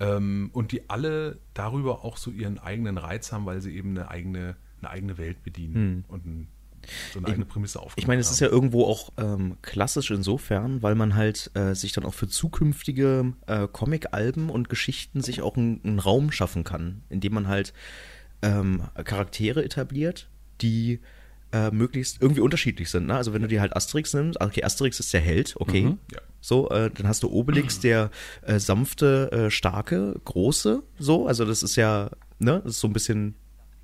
Ähm, 0.00 0.50
und 0.52 0.72
die 0.72 0.90
alle 0.90 1.38
darüber 1.54 2.04
auch 2.04 2.16
so 2.16 2.30
ihren 2.32 2.58
eigenen 2.58 2.98
Reiz 2.98 3.30
haben, 3.32 3.46
weil 3.46 3.60
sie 3.62 3.74
eben 3.76 3.90
eine 3.90 4.10
eigene, 4.10 4.56
eine 4.80 4.90
eigene 4.90 5.18
Welt 5.18 5.42
bedienen 5.44 6.04
und 6.08 6.26
ein, 6.26 6.48
so 7.12 7.18
eine 7.18 7.28
eigene 7.28 7.44
Prämisse 7.44 7.80
aufgebaut. 7.80 7.98
Ich 7.98 8.06
meine, 8.06 8.20
es 8.20 8.30
ist 8.30 8.40
ja 8.40 8.48
irgendwo 8.48 8.84
auch 8.84 9.12
ähm, 9.16 9.56
klassisch 9.62 10.10
insofern, 10.10 10.82
weil 10.82 10.94
man 10.94 11.14
halt 11.14 11.50
äh, 11.54 11.74
sich 11.74 11.92
dann 11.92 12.04
auch 12.04 12.14
für 12.14 12.28
zukünftige 12.28 13.32
äh, 13.46 13.68
Comic-Alben 13.70 14.50
und 14.50 14.68
Geschichten 14.68 15.20
sich 15.22 15.42
auch 15.42 15.56
einen, 15.56 15.80
einen 15.84 15.98
Raum 15.98 16.32
schaffen 16.32 16.64
kann, 16.64 17.02
indem 17.08 17.34
man 17.34 17.48
halt 17.48 17.72
ähm, 18.42 18.82
Charaktere 19.04 19.64
etabliert, 19.64 20.28
die 20.60 21.00
äh, 21.52 21.70
möglichst 21.70 22.20
irgendwie 22.20 22.40
unterschiedlich 22.40 22.90
sind. 22.90 23.06
Ne? 23.06 23.14
Also 23.14 23.32
wenn 23.32 23.42
du 23.42 23.48
dir 23.48 23.60
halt 23.60 23.74
Asterix 23.74 24.14
nimmst, 24.14 24.40
okay, 24.40 24.64
Asterix 24.64 25.00
ist 25.00 25.12
der 25.12 25.20
Held, 25.20 25.54
okay. 25.58 25.96
Ja. 26.12 26.20
So, 26.40 26.68
äh, 26.70 26.90
dann 26.90 27.08
hast 27.08 27.22
du 27.22 27.30
Obelix, 27.30 27.80
der 27.80 28.10
äh, 28.42 28.58
sanfte, 28.58 29.30
äh, 29.32 29.50
starke, 29.50 30.20
große, 30.24 30.82
so. 30.98 31.26
Also 31.26 31.44
das 31.44 31.62
ist 31.62 31.76
ja, 31.76 32.10
ne, 32.38 32.60
das 32.62 32.74
ist 32.74 32.80
so 32.80 32.88
ein 32.88 32.92
bisschen, 32.92 33.34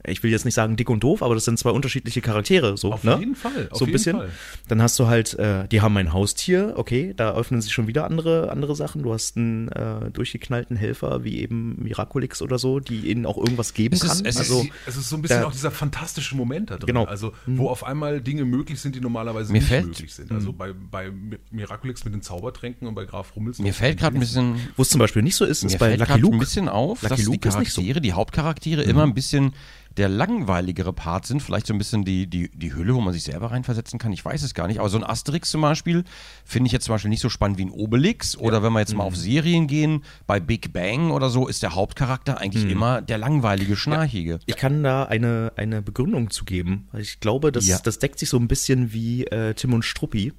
ich 0.05 0.23
will 0.23 0.31
jetzt 0.31 0.45
nicht 0.45 0.55
sagen 0.55 0.77
dick 0.77 0.91
und 0.91 1.03
doof, 1.05 1.23
aber 1.23 1.35
das 1.35 1.45
sind 1.45 1.59
zwei 1.59 1.71
unterschiedliche 1.71 2.21
Charaktere, 2.21 2.77
so, 2.77 2.93
Auf 2.93 3.05
ne? 3.05 3.17
jeden 3.21 3.35
Fall, 3.37 3.69
auf 3.71 3.79
so 3.79 3.85
ein 3.85 3.89
jeden 3.89 3.93
bisschen. 3.93 4.17
Fall. 4.17 4.31
Dann 4.69 4.83
hast 4.83 4.99
du 4.99 5.07
halt, 5.07 5.35
äh, 5.39 5.69
die 5.69 5.81
haben 5.81 5.97
ein 5.97 6.13
Haustier, 6.13 6.75
okay, 6.77 7.15
da 7.17 7.35
öffnen 7.35 7.61
sich 7.61 7.73
schon 7.73 7.87
wieder 7.87 8.05
andere, 8.05 8.51
andere 8.51 8.75
Sachen. 8.75 9.03
Du 9.03 9.13
hast 9.13 9.37
einen 9.37 9.69
äh, 9.69 10.11
durchgeknallten 10.13 10.77
Helfer, 10.77 11.25
wie 11.25 11.39
eben 11.41 11.77
Miraculix 11.83 12.43
oder 12.43 12.59
so, 12.59 12.81
die 12.81 13.11
ihnen 13.11 13.27
auch 13.27 13.37
irgendwas 13.39 13.75
geben 13.75 13.95
Es 13.95 14.03
ist- 14.03 14.09
kann. 14.19 14.27
es 14.27 14.35
ist- 14.35 14.41
also, 14.41 14.63
Die- 14.63 14.73
es 14.87 14.97
ist 14.97 15.09
so 15.09 15.17
ein 15.17 15.23
bisschen 15.23 15.41
da- 15.41 15.47
auch 15.47 15.53
dieser 15.53 15.71
fantastische 15.71 16.37
Moment 16.37 16.71
da 16.71 16.77
drin. 16.77 16.87
Genau. 16.89 17.05
Also, 17.05 17.33
wo 17.47 17.69
auf 17.69 17.85
einmal 17.85 18.21
Dinge 18.21 18.45
möglich 18.45 18.81
sind, 18.81 18.95
die 18.95 19.01
normalerweise 19.01 19.53
Mir 19.53 19.59
nicht 19.61 19.69
fällt- 19.69 19.87
möglich 19.87 20.15
sind. 20.15 20.33
Also 20.33 20.53
bei, 20.53 20.73
bei 20.73 21.11
Miraculix 21.51 22.05
mit 22.05 22.15
den 22.15 22.23
Zaubertränken 22.23 22.89
und 22.89 22.95
bei 22.95 23.05
Graf 23.05 23.35
Rummelsdorf. 23.37 23.67
Mir 23.67 23.75
fällt 23.75 23.99
gerade 23.99 24.17
ein 24.17 24.21
bisschen, 24.21 24.57
wo 24.77 24.83
es 24.83 24.89
zum 24.91 24.99
Beispiel 24.99 25.23
nicht 25.23 25.37
so 25.37 25.45
ist, 25.45 25.63
ist 25.65 25.73
mir 25.73 25.79
bei 25.79 25.89
fällt 25.97 26.01
Lucky 26.01 26.21
Luke. 26.21 26.37
ein 26.37 26.39
bisschen 26.39 26.69
auf, 26.69 27.03
Lucky 27.03 27.09
dass 27.11 27.19
die 27.21 27.27
Luke 27.27 27.49
ist 27.49 27.59
nicht 27.59 27.73
so. 27.73 27.81
Charaktere, 27.81 28.01
die 28.01 28.13
Hauptcharaktere 28.13 28.83
immer 28.83 29.03
ein 29.05 29.15
bisschen 29.15 29.53
der 29.97 30.09
langweiligere 30.09 30.93
Part 30.93 31.27
sind. 31.27 31.43
Vielleicht 31.43 31.67
so 31.67 31.75
ein 31.75 31.79
bisschen 31.79 32.05
die, 32.05 32.27
die, 32.27 32.51
die 32.51 32.75
Hülle, 32.75 32.95
wo 32.95 33.01
man 33.01 33.13
sich 33.13 33.23
selber 33.25 33.51
reinversetzen 33.51 33.99
kann. 33.99 34.13
Ich 34.13 34.25
weiß 34.25 34.43
es 34.43 34.55
gar 34.55 34.67
nicht. 34.67 34.81
Aber 34.81 34.89
so 34.89 34.97
ein 34.99 35.05
Asterix 35.05 35.51
zum 35.51 35.61
Beispiel 35.61 36.05
finde 36.45 36.67
ich 36.67 36.73
jetzt 36.73 36.85
zum 36.87 36.95
Beispiel 36.95 37.11
nicht 37.11 37.21
so 37.23 37.29
spannend 37.29 37.59
wie 37.59 37.65
ein 37.65 37.71
Obelix. 37.71 38.37
Oder 38.37 38.63
wenn 38.63 38.73
wir 38.73 38.81
jetzt 38.81 38.95
mal 38.95 39.05
auf 39.05 39.17
Serien 39.17 39.67
gehen, 39.67 40.05
bei 40.27 40.41
Big 40.41 40.73
Bang 40.73 41.11
oder 41.11 41.29
so, 41.31 41.49
ist 41.49 41.63
der 41.63 41.75
Hauptcharakter 41.75 42.39
eigentlich 42.39 42.71
immer 42.71 43.03
der 43.03 43.19
langweilige, 43.19 43.77
schnarchige. 43.77 44.39
Ich 44.47 44.57
kann 44.57 44.83
da 44.83 45.05
eine, 45.05 45.53
eine 45.57 45.83
Begründung 45.83 46.31
zu 46.31 46.45
geben. 46.45 46.89
Ich 46.99 47.21
glaube, 47.21 47.53
das, 47.53 47.67
Ja. 47.67 47.79
das 47.83 47.99
deckt 47.99 48.19
sich 48.19 48.29
so 48.29 48.39
ein 48.39 48.49
bisschen 48.49 48.93
wie 48.93 49.25
äh, 49.27 49.55
Tim 49.55 49.75
und 49.75 49.85
Struppi. 49.85 50.33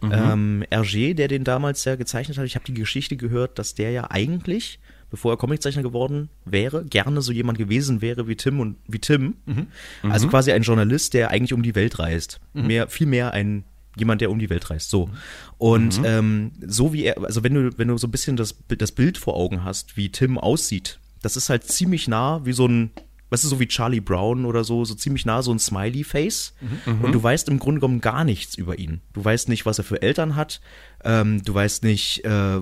Mhm. 0.00 0.12
Ähm, 0.12 0.64
Hergé, 0.70 1.14
der 1.14 1.28
den 1.28 1.44
damals 1.44 1.84
ja 1.84 1.94
gezeichnet 1.94 2.36
hat, 2.36 2.44
ich 2.44 2.56
habe 2.56 2.64
die 2.64 2.74
Geschichte 2.74 3.16
gehört, 3.16 3.58
dass 3.58 3.74
der 3.74 3.92
ja 3.92 4.10
eigentlich, 4.10 4.80
bevor 5.12 5.32
er 5.34 5.36
Comiczeichner 5.36 5.82
geworden 5.82 6.30
wäre, 6.44 6.84
gerne 6.84 7.22
so 7.22 7.30
jemand 7.32 7.58
gewesen 7.58 8.00
wäre 8.02 8.26
wie 8.26 8.34
Tim 8.34 8.58
und 8.58 8.78
wie 8.88 8.98
Tim. 8.98 9.34
Mhm. 9.46 9.66
Also 10.02 10.26
quasi 10.26 10.50
ein 10.50 10.62
Journalist, 10.62 11.14
der 11.14 11.30
eigentlich 11.30 11.52
um 11.52 11.62
die 11.62 11.76
Welt 11.76 12.00
reist. 12.00 12.40
Mehr, 12.54 12.88
viel 12.88 13.06
mehr 13.06 13.32
ein 13.32 13.64
jemand, 13.96 14.22
der 14.22 14.30
um 14.30 14.38
die 14.38 14.48
Welt 14.48 14.70
reist. 14.70 14.88
So. 14.88 15.10
Und 15.58 15.98
Mhm. 15.98 16.04
ähm, 16.06 16.52
so 16.66 16.92
wie 16.94 17.04
er, 17.04 17.22
also 17.22 17.44
wenn 17.44 17.52
du, 17.54 17.76
wenn 17.78 17.88
du 17.88 17.98
so 17.98 18.06
ein 18.06 18.10
bisschen 18.10 18.36
das, 18.36 18.56
das 18.66 18.90
Bild 18.90 19.18
vor 19.18 19.36
Augen 19.36 19.64
hast, 19.64 19.96
wie 19.98 20.08
Tim 20.10 20.38
aussieht, 20.38 20.98
das 21.20 21.36
ist 21.36 21.50
halt 21.50 21.64
ziemlich 21.64 22.08
nah 22.08 22.40
wie 22.46 22.52
so 22.54 22.66
ein, 22.66 22.90
weißt 23.32 23.44
du, 23.44 23.48
so 23.48 23.60
wie 23.60 23.66
Charlie 23.66 24.00
Brown 24.00 24.44
oder 24.44 24.62
so, 24.62 24.84
so 24.84 24.94
ziemlich 24.94 25.24
nah 25.24 25.42
so 25.42 25.52
ein 25.52 25.58
Smiley-Face. 25.58 26.52
Und 27.02 27.12
du 27.12 27.22
weißt 27.22 27.48
im 27.48 27.58
Grunde 27.58 27.80
genommen 27.80 28.00
gar 28.00 28.24
nichts 28.24 28.54
über 28.54 28.78
ihn. 28.78 29.00
Du 29.14 29.24
weißt 29.24 29.48
nicht, 29.48 29.64
was 29.64 29.78
er 29.78 29.84
für 29.84 30.02
Eltern 30.02 30.36
hat. 30.36 30.60
Ähm, 31.02 31.42
du 31.42 31.54
weißt 31.54 31.82
nicht, 31.82 32.24
äh, 32.24 32.56
äh, 32.56 32.60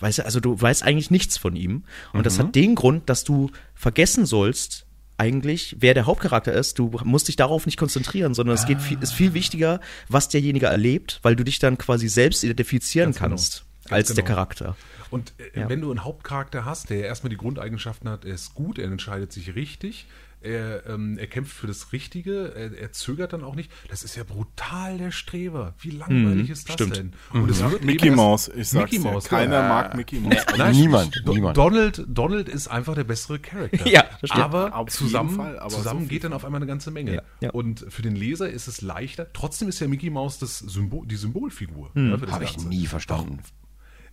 weißt 0.00 0.20
also 0.20 0.40
du 0.40 0.60
weißt 0.60 0.84
eigentlich 0.84 1.10
nichts 1.10 1.36
von 1.36 1.56
ihm. 1.56 1.84
Und 2.12 2.24
das 2.24 2.38
hat 2.38 2.54
den 2.54 2.76
Grund, 2.76 3.10
dass 3.10 3.24
du 3.24 3.50
vergessen 3.74 4.26
sollst, 4.26 4.86
eigentlich, 5.18 5.76
wer 5.80 5.94
der 5.94 6.06
Hauptcharakter 6.06 6.52
ist. 6.52 6.78
Du 6.78 6.90
musst 7.04 7.28
dich 7.28 7.36
darauf 7.36 7.66
nicht 7.66 7.78
konzentrieren, 7.78 8.34
sondern 8.34 8.54
es 8.54 8.66
geht 8.66 8.80
viel, 8.80 8.98
ist 9.00 9.14
viel 9.14 9.34
wichtiger, 9.34 9.80
was 10.08 10.28
derjenige 10.28 10.66
erlebt, 10.66 11.20
weil 11.22 11.36
du 11.36 11.44
dich 11.44 11.58
dann 11.58 11.78
quasi 11.78 12.08
selbst 12.08 12.44
identifizieren 12.44 13.08
Ganz 13.08 13.16
genau. 13.16 13.28
kannst 13.30 13.64
Ganz 13.84 13.92
als 13.92 14.06
der 14.08 14.16
genau. 14.16 14.34
Charakter. 14.34 14.76
Und 15.16 15.34
äh, 15.54 15.60
Ja. 15.60 15.68
wenn 15.68 15.80
du 15.80 15.90
einen 15.90 16.04
Hauptcharakter 16.04 16.64
hast, 16.64 16.90
der 16.90 17.04
erstmal 17.06 17.30
die 17.30 17.36
Grundeigenschaften 17.36 18.08
hat, 18.08 18.24
er 18.24 18.34
ist 18.34 18.54
gut, 18.54 18.78
er 18.78 18.86
entscheidet 18.90 19.32
sich 19.32 19.54
richtig, 19.54 20.06
er, 20.42 20.86
ähm, 20.86 21.16
er 21.18 21.26
kämpft 21.26 21.56
für 21.56 21.66
das 21.66 21.92
Richtige, 21.92 22.54
er, 22.54 22.78
er 22.78 22.92
zögert 22.92 23.32
dann 23.32 23.42
auch 23.42 23.56
nicht. 23.56 23.72
Das 23.88 24.04
ist 24.04 24.14
ja 24.16 24.22
brutal 24.22 24.96
der 24.98 25.10
Streber. 25.10 25.74
Wie 25.80 25.90
langweilig 25.90 26.50
ist 26.50 26.68
das 26.68 26.74
stimmt. 26.74 26.96
denn? 26.96 27.12
Und 27.32 27.50
es 27.50 27.60
wird 27.68 27.82
Mickey 27.84 28.08
eben 28.08 28.16
Mouse, 28.16 28.48
ich 28.54 28.68
sag's 28.68 28.92
Mickey 28.92 29.02
dir. 29.02 29.10
Mouse, 29.10 29.24
Keiner 29.24 29.54
ja. 29.62 29.68
mag 29.68 29.96
Mickey 29.96 30.20
Mouse. 30.20 30.44
Nein, 30.56 30.76
Niemand, 30.76 31.22
Do- 31.24 31.32
niemand. 31.32 31.56
Donald, 31.56 32.04
Donald 32.06 32.48
ist 32.48 32.68
einfach 32.68 32.94
der 32.94 33.04
bessere 33.04 33.38
Charakter. 33.40 33.86
Ja, 33.90 34.04
das 34.20 34.30
stimmt. 34.30 34.44
Aber 34.44 34.76
Auf 34.76 34.88
jeden 34.88 34.90
zusammen, 34.98 35.34
Fall, 35.36 35.58
aber 35.58 35.70
zusammen 35.70 36.02
so 36.02 36.06
geht 36.08 36.22
dann 36.22 36.32
auf 36.34 36.44
einmal 36.44 36.58
eine 36.60 36.66
ganze 36.66 36.90
Menge. 36.92 37.14
Ja, 37.14 37.22
ja. 37.40 37.50
Und 37.50 37.84
für 37.88 38.02
den 38.02 38.14
Leser 38.14 38.48
ist 38.48 38.68
es 38.68 38.82
leichter. 38.82 39.32
Trotzdem 39.32 39.68
ist 39.68 39.80
ja 39.80 39.88
Mickey 39.88 40.10
Mouse 40.10 40.38
das 40.38 40.58
Symbol, 40.58 41.06
die 41.08 41.16
Symbolfigur. 41.16 41.90
ja, 41.94 42.18
für 42.18 42.26
das 42.26 42.30
Habe 42.34 42.44
ich 42.44 42.58
nie 42.58 42.86
verstanden. 42.86 43.40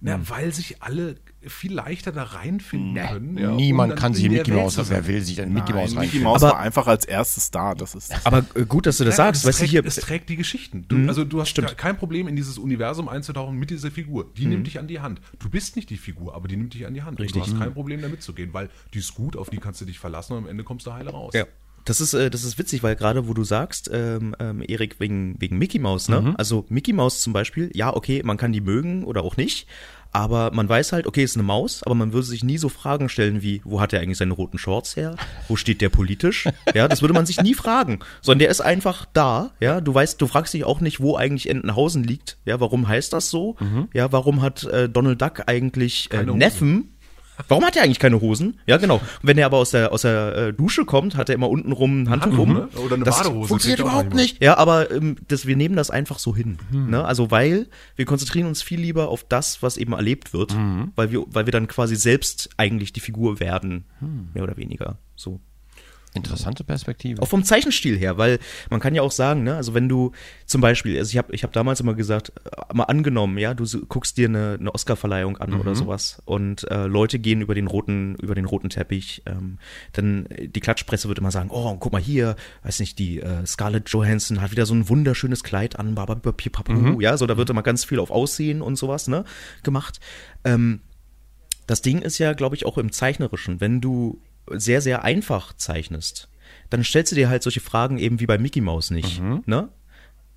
Na, 0.06 0.20
weil 0.30 0.54
sich 0.54 0.82
alle 0.84 1.16
viel 1.40 1.74
leichter 1.74 2.12
da 2.12 2.24
reinfinden 2.24 3.02
können. 3.08 3.38
Ja, 3.38 3.52
Niemand 3.52 3.96
kann 3.96 4.14
sich 4.14 4.26
in 4.26 4.34
Mickey 4.34 4.52
Mouse, 4.52 4.78
wer 4.90 5.08
will 5.08 5.22
sich 5.22 5.40
in 5.40 5.54
Mickey 5.54 5.72
Mouse 5.72 5.92
Mickey 5.92 5.98
reinfinden. 6.00 6.24
Mouse 6.24 6.44
Aber- 6.44 6.54
war 6.54 6.60
einfach 6.60 6.88
als 6.88 7.06
erstes 7.06 7.52
da. 7.52 7.74
Das 7.74 7.96
ist 7.96 8.14
Aber 8.26 8.46
äh, 8.56 8.66
gut, 8.66 8.86
dass 8.86 8.98
du 8.98 9.06
das 9.06 9.14
Ja, 9.18 9.26
sagst. 9.26 9.42
es 9.44 9.48
Weißt 9.48 9.60
du, 9.60 9.62
trägt, 9.62 9.72
hier, 9.72 9.86
es 9.86 9.96
trägt 9.96 10.30
die 10.30 10.36
Geschichten. 10.36 10.86
Du, 10.90 11.08
also 11.08 11.24
du 11.24 11.40
hast 11.40 11.56
kein 11.78 11.96
Problem, 11.98 12.28
in 12.28 12.36
dieses 12.36 12.58
Universum 12.58 13.08
einzutauchen 13.08 13.58
mit 13.58 13.70
dieser 13.70 13.92
Figur. 13.92 14.30
Die 14.38 14.46
nimmt 14.46 14.68
dich 14.68 14.78
an 14.78 14.88
die 14.88 15.00
Hand. 15.00 15.22
Du 15.40 15.50
bist 15.50 15.78
nicht 15.78 15.90
die 15.90 15.98
Figur, 15.98 16.36
aber 16.36 16.50
die 16.50 16.58
nimmt 16.58 16.74
dich 16.74 16.86
an 16.86 16.94
die 16.94 17.04
Hand. 17.04 17.20
Richtig. 17.22 17.42
Und 17.42 17.48
du 17.50 17.54
hast 17.56 17.60
kein 17.64 17.74
Problem, 17.74 18.02
damit 18.02 18.22
zu 18.22 18.34
gehen, 18.34 18.54
weil 18.54 18.70
die 18.94 19.00
ist 19.00 19.16
gut, 19.16 19.38
auf 19.38 19.50
die 19.50 19.58
kannst 19.58 19.80
du 19.80 19.86
dich 19.86 20.00
verlassen 20.00 20.34
und 20.34 20.44
am 20.44 20.50
Ende 20.50 20.66
kommst 20.66 20.86
du 20.86 20.92
heile 20.94 21.12
raus. 21.12 21.34
Ja. 21.34 21.46
Das 21.86 22.02
ist, 22.02 22.14
äh, 22.14 22.30
das 22.30 22.44
ist 22.44 22.58
witzig, 22.58 22.84
weil 22.84 22.96
gerade 22.96 23.28
wo 23.28 23.34
du 23.34 23.44
sagst, 23.44 23.90
ähm, 23.94 24.36
ähm, 24.40 24.64
Erik, 24.68 25.00
wegen, 25.00 25.36
wegen 25.40 25.58
Mickey 25.58 25.80
Mouse, 25.80 26.10
ne? 26.10 26.34
Also 26.38 26.66
Mickey 26.70 26.94
Mouse 26.94 27.22
zum 27.22 27.34
Beispiel, 27.34 27.72
ja, 27.74 27.96
okay, 27.96 28.22
man 28.24 28.38
kann 28.38 28.54
die 28.54 28.62
mögen 28.62 29.04
oder 29.04 29.24
auch 29.24 29.38
nicht, 29.38 29.68
aber 30.14 30.52
man 30.54 30.70
weiß 30.70 30.94
halt, 30.94 31.08
okay, 31.08 31.24
ist 31.24 31.36
eine 31.36 31.44
Maus, 31.44 31.82
aber 31.84 31.96
man 31.96 32.14
würde 32.14 32.28
sich 32.28 32.44
nie 32.44 32.60
so 32.60 32.70
Fragen 32.70 33.10
stellen 33.10 33.42
wie, 33.42 33.62
wo 33.66 33.82
hat 33.82 33.94
er 33.94 34.00
eigentlich 34.00 34.20
seine 34.20 34.34
roten 34.34 34.60
Shorts 34.60 34.96
her? 34.96 35.16
Wo 35.48 35.56
steht 35.56 35.82
der 35.82 35.90
politisch? 35.90 36.48
Ja, 36.74 36.88
das 36.88 37.02
würde 37.02 37.14
man 37.14 37.26
sich 37.26 37.42
nie 37.42 37.54
fragen, 37.54 38.00
sondern 38.22 38.40
der 38.40 38.50
ist 38.50 38.62
einfach 38.62 39.06
da, 39.14 39.52
ja, 39.60 39.82
du 39.82 39.94
weißt, 39.94 40.20
du 40.22 40.28
fragst 40.28 40.54
dich 40.54 40.64
auch 40.64 40.82
nicht, 40.82 41.02
wo 41.02 41.16
eigentlich 41.16 41.50
Entenhausen 41.50 42.04
liegt, 42.04 42.38
ja, 42.46 42.60
warum 42.60 42.88
heißt 42.88 43.14
das 43.14 43.30
so? 43.30 43.56
Ja, 43.94 44.12
warum 44.12 44.42
hat 44.42 44.64
äh, 44.64 44.90
Donald 44.90 45.22
Duck 45.22 45.44
eigentlich 45.48 46.10
äh. 46.12 46.24
Neffen? 46.24 46.94
Warum 47.48 47.64
hat 47.66 47.76
er 47.76 47.84
eigentlich 47.84 48.00
keine 48.00 48.22
Hosen? 48.22 48.60
Ja, 48.66 48.78
genau. 48.78 48.96
Und 48.96 49.04
wenn 49.22 49.38
er 49.38 49.46
aber 49.48 49.58
aus 49.58 49.72
der, 49.72 49.92
aus 49.92 50.04
der 50.04 50.36
äh, 50.36 50.54
Dusche 50.54 50.86
kommt, 50.86 51.16
hat 51.16 51.30
er 51.30 51.36
immer 51.36 51.50
unten 51.50 51.72
rum 51.72 52.04
ein 52.04 52.10
Handtuch 52.10 52.38
um. 52.38 52.54
ne? 52.54 52.68
Oder 52.86 52.96
eine 52.96 53.04
das 53.04 53.18
Badehose. 53.18 53.48
Funktioniert 53.48 53.80
überhaupt 53.80 54.14
nicht. 54.14 54.42
Ja, 54.42 54.58
aber 54.58 54.92
ähm, 54.92 55.18
das, 55.28 55.46
wir 55.46 55.56
nehmen 55.56 55.76
das 55.76 55.90
einfach 55.90 56.20
so 56.20 56.36
hin. 56.36 56.58
Ne? 56.72 57.04
Also 57.04 57.32
weil 57.32 57.68
wir 57.96 58.06
konzentrieren 58.06 58.48
uns 58.48 58.62
viel 58.62 58.80
lieber 58.80 59.10
auf 59.10 59.24
das, 59.24 59.62
was 59.62 59.78
eben 59.78 59.94
erlebt 59.94 60.34
wird, 60.34 60.56
weil 60.96 61.12
wir, 61.12 61.24
weil 61.28 61.46
wir 61.46 61.52
dann 61.52 61.68
quasi 61.68 61.96
selbst 61.96 62.50
eigentlich 62.58 62.94
die 62.94 63.00
Figur 63.00 63.40
werden, 63.40 63.86
mehr 64.34 64.44
oder 64.44 64.58
weniger. 64.58 64.98
So. 65.16 65.40
Interessante 66.16 66.64
Perspektive. 66.64 67.22
Auch 67.22 67.28
vom 67.28 67.44
Zeichenstil 67.44 67.98
her, 67.98 68.18
weil 68.18 68.40
man 68.70 68.80
kann 68.80 68.94
ja 68.94 69.02
auch 69.02 69.12
sagen, 69.12 69.44
ne, 69.44 69.56
also 69.56 69.74
wenn 69.74 69.90
du 69.90 70.12
zum 70.46 70.62
Beispiel, 70.62 70.98
also 70.98 71.10
ich 71.10 71.18
habe 71.18 71.34
ich 71.34 71.44
hab 71.44 71.52
damals 71.54 71.80
immer 71.80 71.96
gesagt, 71.96 72.32
äh, 72.46 72.74
mal 72.74 72.84
angenommen, 72.84 73.38
ja, 73.38 73.54
du 73.54 73.66
guckst 73.88 74.18
dir 74.18 74.28
eine, 74.28 74.58
eine 74.60 74.74
Oscar-Verleihung 74.74 75.38
an 75.38 75.54
oder 75.54 75.76
sowas 75.76 76.22
und 76.26 76.70
äh, 76.70 76.86
Leute 76.86 77.18
gehen 77.18 77.42
über 77.42 77.56
den 77.56 77.68
roten, 77.68 78.16
über 78.16 78.36
den 78.36 78.46
roten 78.46 78.70
Teppich, 78.70 79.24
ähm, 79.26 79.58
dann 79.94 80.28
äh, 80.28 80.48
die 80.48 80.60
Klatschpresse 80.60 81.08
wird 81.08 81.18
immer 81.18 81.32
sagen, 81.32 81.50
oh, 81.52 81.76
guck 81.78 81.92
mal 81.92 82.02
hier, 82.02 82.36
weiß 82.64 82.80
nicht, 82.80 83.00
die 83.00 83.20
äh, 83.20 83.46
Scarlett 83.46 83.90
Johansson 83.90 84.42
hat 84.42 84.52
wieder 84.52 84.66
so 84.66 84.76
ein 84.76 84.90
wunderschönes 84.90 85.44
Kleid 85.44 85.80
an, 85.80 85.96
Papu, 85.96 87.02
ja, 87.02 87.18
so 87.18 87.26
da 87.26 87.38
wird 87.38 87.50
immer 87.50 87.64
ganz 87.64 87.86
viel 87.86 88.00
auf 88.00 88.12
Aussehen 88.12 88.62
und 88.62 88.76
sowas, 88.76 89.08
ne, 89.08 89.26
gemacht. 89.64 90.00
Ähm, 90.44 90.82
das 91.66 91.82
Ding 91.82 92.02
ist 92.02 92.18
ja, 92.18 92.34
glaube 92.34 92.56
ich, 92.56 92.66
auch 92.66 92.78
im 92.78 92.92
Zeichnerischen. 92.92 93.62
Wenn 93.62 93.82
du 93.82 94.22
sehr, 94.52 94.82
sehr 94.82 95.04
einfach 95.04 95.54
zeichnest, 95.54 96.30
dann 96.70 96.84
stellst 96.84 97.12
du 97.12 97.16
dir 97.16 97.30
halt 97.30 97.44
solche 97.44 97.60
Fragen 97.60 97.98
eben 97.98 98.20
wie 98.20 98.26
bei 98.26 98.38
Mickey 98.38 98.62
Mouse 98.62 98.92
nicht. 98.92 99.22
Ne? 99.46 99.70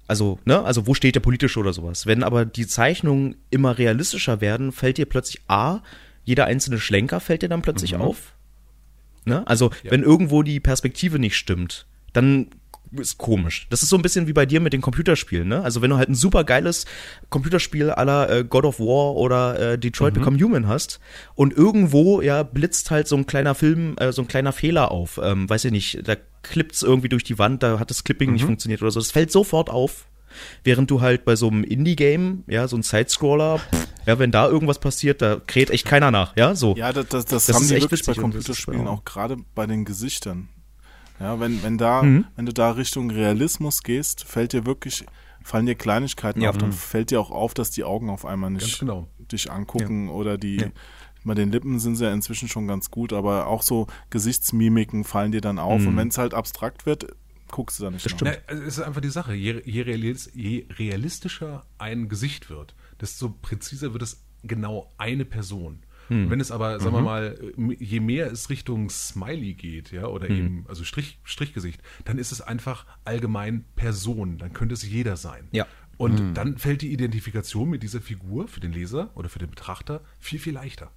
Also, 0.08 0.38
ne, 0.44 0.62
also 0.62 0.86
wo 0.86 0.94
steht 0.94 1.14
der 1.14 1.20
politische 1.20 1.58
oder 1.58 1.72
sowas. 1.72 2.06
Wenn 2.06 2.22
aber 2.22 2.44
die 2.44 2.66
Zeichnungen 2.66 3.36
immer 3.50 3.76
realistischer 3.76 4.40
werden, 4.40 4.70
fällt 4.72 4.98
dir 4.98 5.06
plötzlich 5.06 5.42
A, 5.48 5.80
jeder 6.24 6.46
einzelne 6.46 6.78
Schlenker 6.78 7.20
fällt 7.20 7.42
dir 7.42 7.48
dann 7.48 7.62
plötzlich 7.62 7.96
auf. 7.96 8.34
Ne? 9.24 9.46
Also, 9.46 9.70
wenn 9.82 10.02
irgendwo 10.02 10.42
die 10.42 10.60
Perspektive 10.60 11.18
nicht 11.18 11.36
stimmt, 11.36 11.86
dann 12.12 12.48
ist 13.00 13.18
komisch. 13.18 13.66
Das 13.70 13.82
ist 13.82 13.88
so 13.88 13.96
ein 13.96 14.02
bisschen 14.02 14.26
wie 14.26 14.32
bei 14.32 14.46
dir 14.46 14.60
mit 14.60 14.72
den 14.72 14.80
Computerspielen, 14.80 15.48
ne? 15.48 15.62
Also 15.62 15.82
wenn 15.82 15.90
du 15.90 15.96
halt 15.96 16.08
ein 16.08 16.14
super 16.14 16.44
geiles 16.44 16.86
Computerspiel 17.30 17.90
aller 17.90 18.30
äh, 18.30 18.44
God 18.44 18.64
of 18.64 18.80
War 18.80 19.14
oder 19.16 19.72
äh, 19.72 19.78
Detroit 19.78 20.14
Become 20.14 20.38
Human 20.38 20.68
hast 20.68 21.00
und 21.34 21.52
irgendwo 21.52 22.20
ja 22.20 22.42
blitzt 22.42 22.90
halt 22.90 23.08
so 23.08 23.16
ein 23.16 23.26
kleiner 23.26 23.54
Film, 23.54 23.96
äh, 23.98 24.12
so 24.12 24.22
ein 24.22 24.28
kleiner 24.28 24.52
Fehler 24.52 24.90
auf, 24.90 25.20
ähm, 25.22 25.48
weiß 25.48 25.64
ich 25.66 25.72
nicht, 25.72 26.08
da 26.08 26.16
klippt's 26.42 26.82
irgendwie 26.82 27.08
durch 27.08 27.24
die 27.24 27.38
Wand, 27.38 27.62
da 27.62 27.78
hat 27.78 27.90
das 27.90 28.04
Clipping 28.04 28.32
nicht 28.32 28.44
funktioniert 28.44 28.82
oder 28.82 28.90
so. 28.90 29.00
Das 29.00 29.10
fällt 29.10 29.32
sofort 29.32 29.70
auf. 29.70 30.06
Während 30.64 30.90
du 30.90 31.00
halt 31.00 31.24
bei 31.24 31.34
so 31.34 31.48
einem 31.48 31.64
Indie-Game, 31.64 32.44
ja, 32.46 32.68
so 32.68 32.76
ein 32.76 32.82
Sidescroller, 32.82 33.58
pff, 33.58 33.88
ja, 34.06 34.18
wenn 34.18 34.30
da 34.30 34.48
irgendwas 34.48 34.78
passiert, 34.78 35.22
da 35.22 35.40
kräht 35.46 35.70
echt 35.70 35.86
keiner 35.86 36.10
nach, 36.10 36.36
ja, 36.36 36.54
so. 36.54 36.76
Ja, 36.76 36.92
das, 36.92 37.06
das, 37.08 37.24
das, 37.24 37.46
Das 37.46 37.56
haben 37.56 37.66
die 37.66 37.80
wirklich 37.80 38.04
bei 38.04 38.12
Computerspielen 38.12 38.86
auch 38.86 39.04
gerade 39.04 39.36
bei 39.54 39.66
den 39.66 39.86
Gesichtern. 39.86 40.48
Ja, 41.20 41.40
wenn, 41.40 41.62
wenn 41.62 41.78
da, 41.78 42.02
Mhm. 42.02 42.26
wenn 42.36 42.46
du 42.46 42.52
da 42.52 42.72
Richtung 42.72 43.10
Realismus 43.10 43.82
gehst, 43.82 44.24
fällt 44.24 44.52
dir 44.52 44.66
wirklich, 44.66 45.04
fallen 45.42 45.66
dir 45.66 45.74
Kleinigkeiten 45.74 46.40
Ja. 46.42 46.50
auf, 46.50 46.58
dann 46.58 46.72
fällt 46.72 47.10
dir 47.10 47.20
auch 47.20 47.30
auf, 47.30 47.54
dass 47.54 47.70
die 47.70 47.84
Augen 47.84 48.10
auf 48.10 48.24
einmal 48.26 48.50
nicht 48.50 48.62
Ganz 48.62 48.78
genau. 48.78 49.08
dich 49.18 49.50
angucken 49.50 50.08
oder 50.08 50.36
die, 50.38 50.56
Ja. 50.56 50.66
bei 51.24 51.34
den 51.34 51.50
Lippen 51.50 51.78
sind 51.78 51.96
sie 51.96 52.04
ja 52.04 52.12
inzwischen 52.12 52.48
schon 52.48 52.66
ganz 52.68 52.90
gut, 52.90 53.12
aber 53.12 53.46
auch 53.46 53.62
so 53.62 53.86
Gesichtsmimiken 54.10 55.04
fallen 55.04 55.32
dir 55.32 55.40
dann 55.40 55.58
auf 55.58 55.80
Mhm. 55.82 55.88
und 55.88 55.96
wenn 55.96 56.08
es 56.08 56.18
halt 56.18 56.34
abstrakt 56.34 56.84
wird, 56.86 57.06
guckst 57.50 57.78
du 57.78 57.84
da 57.84 57.90
nicht 57.90 58.10
nach. 58.10 58.20
Na, 58.22 58.32
also 58.48 58.62
es 58.64 58.78
ist 58.78 58.84
einfach 58.84 59.00
die 59.00 59.08
Sache. 59.08 59.32
Je, 59.34 59.62
je, 59.64 59.82
realis, 59.82 60.30
je 60.34 60.66
realistischer 60.78 61.64
ein 61.78 62.08
Gesicht 62.08 62.50
wird, 62.50 62.74
desto 63.00 63.28
präziser 63.30 63.92
wird 63.92 64.02
es 64.02 64.22
genau 64.42 64.92
eine 64.98 65.24
Person. 65.24 65.80
Und 66.08 66.30
wenn 66.30 66.40
es 66.40 66.50
aber, 66.50 66.78
sagen 66.80 66.94
wir 66.94 67.02
mal, 67.02 67.38
je 67.78 68.00
mehr 68.00 68.30
es 68.30 68.50
Richtung 68.50 68.90
Smiley 68.90 69.54
geht, 69.54 69.92
ja, 69.92 70.06
oder 70.06 70.30
eben, 70.30 70.64
also 70.68 70.84
Strich, 70.84 71.18
Strichgesicht, 71.24 71.82
dann 72.04 72.18
ist 72.18 72.32
es 72.32 72.40
einfach 72.40 72.86
allgemein 73.04 73.64
Person. 73.74 74.38
Dann 74.38 74.52
könnte 74.52 74.74
es 74.74 74.88
jeder 74.88 75.16
sein. 75.16 75.48
Ja. 75.52 75.66
Und 75.98 76.34
dann 76.34 76.58
fällt 76.58 76.82
die 76.82 76.92
Identifikation 76.92 77.70
mit 77.70 77.82
dieser 77.82 78.00
Figur 78.00 78.48
für 78.48 78.60
den 78.60 78.72
Leser 78.72 79.10
oder 79.14 79.28
für 79.28 79.38
den 79.38 79.48
Betrachter 79.48 80.02
viel, 80.18 80.38
viel 80.38 80.52
leichter. 80.52 80.90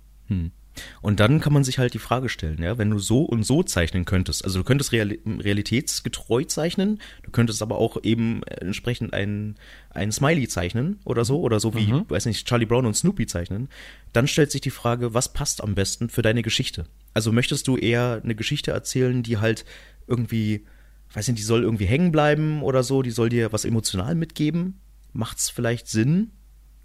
Und 1.02 1.20
dann 1.20 1.40
kann 1.40 1.54
man 1.54 1.64
sich 1.64 1.80
halt 1.80 1.94
die 1.94 2.00
Frage 2.00 2.30
stellen, 2.30 2.62
ja, 2.62 2.78
wenn 2.78 2.90
du 2.90 3.00
so 3.00 3.22
und 3.24 3.44
so 3.44 3.64
zeichnen 3.64 4.06
könntest, 4.06 4.44
also 4.44 4.60
du 4.60 4.66
könntest 4.66 4.92
reali 4.92 5.20
realitätsgetreu 5.26 6.44
zeichnen, 6.44 7.00
du 7.24 7.32
könntest 7.32 7.62
aber 7.62 7.78
auch 7.78 8.04
eben 8.04 8.44
entsprechend 8.44 9.14
ein, 9.14 9.56
ein 9.92 10.12
Smiley 10.12 10.48
zeichnen 10.48 11.00
oder 11.06 11.26
so, 11.26 11.40
oder 11.42 11.60
so 11.60 11.76
wie, 11.76 11.92
weiß 12.08 12.26
nicht, 12.26 12.48
Charlie 12.48 12.66
Brown 12.66 12.86
und 12.86 12.96
Snoopy 12.96 13.28
zeichnen, 13.28 13.70
dann 14.14 14.28
stellt 14.28 14.52
sich 14.52 14.62
die 14.62 14.70
Frage, 14.70 15.14
was 15.14 15.34
passt 15.34 15.64
am 15.64 15.76
besten 15.76 16.10
für 16.10 16.22
deine 16.22 16.42
Geschichte? 16.42 16.86
Also 17.14 17.32
möchtest 17.32 17.68
du 17.68 17.78
eher 17.78 18.22
eine 18.24 18.36
Geschichte 18.36 18.72
erzählen, 18.72 19.24
die 19.24 19.38
halt 19.38 19.66
irgendwie, 20.08 20.66
weiß 21.14 21.28
nicht, 21.28 21.40
die 21.40 21.44
soll 21.44 21.64
irgendwie 21.64 21.86
hängen 21.86 22.12
bleiben 22.12 22.62
oder 22.64 22.84
so, 22.84 23.02
die 23.02 23.12
soll 23.12 23.30
dir 23.30 23.52
was 23.52 23.66
emotional 23.66 24.16
mitgeben? 24.16 24.80
Macht's 25.14 25.50
vielleicht 25.50 25.88
Sinn, 25.88 26.32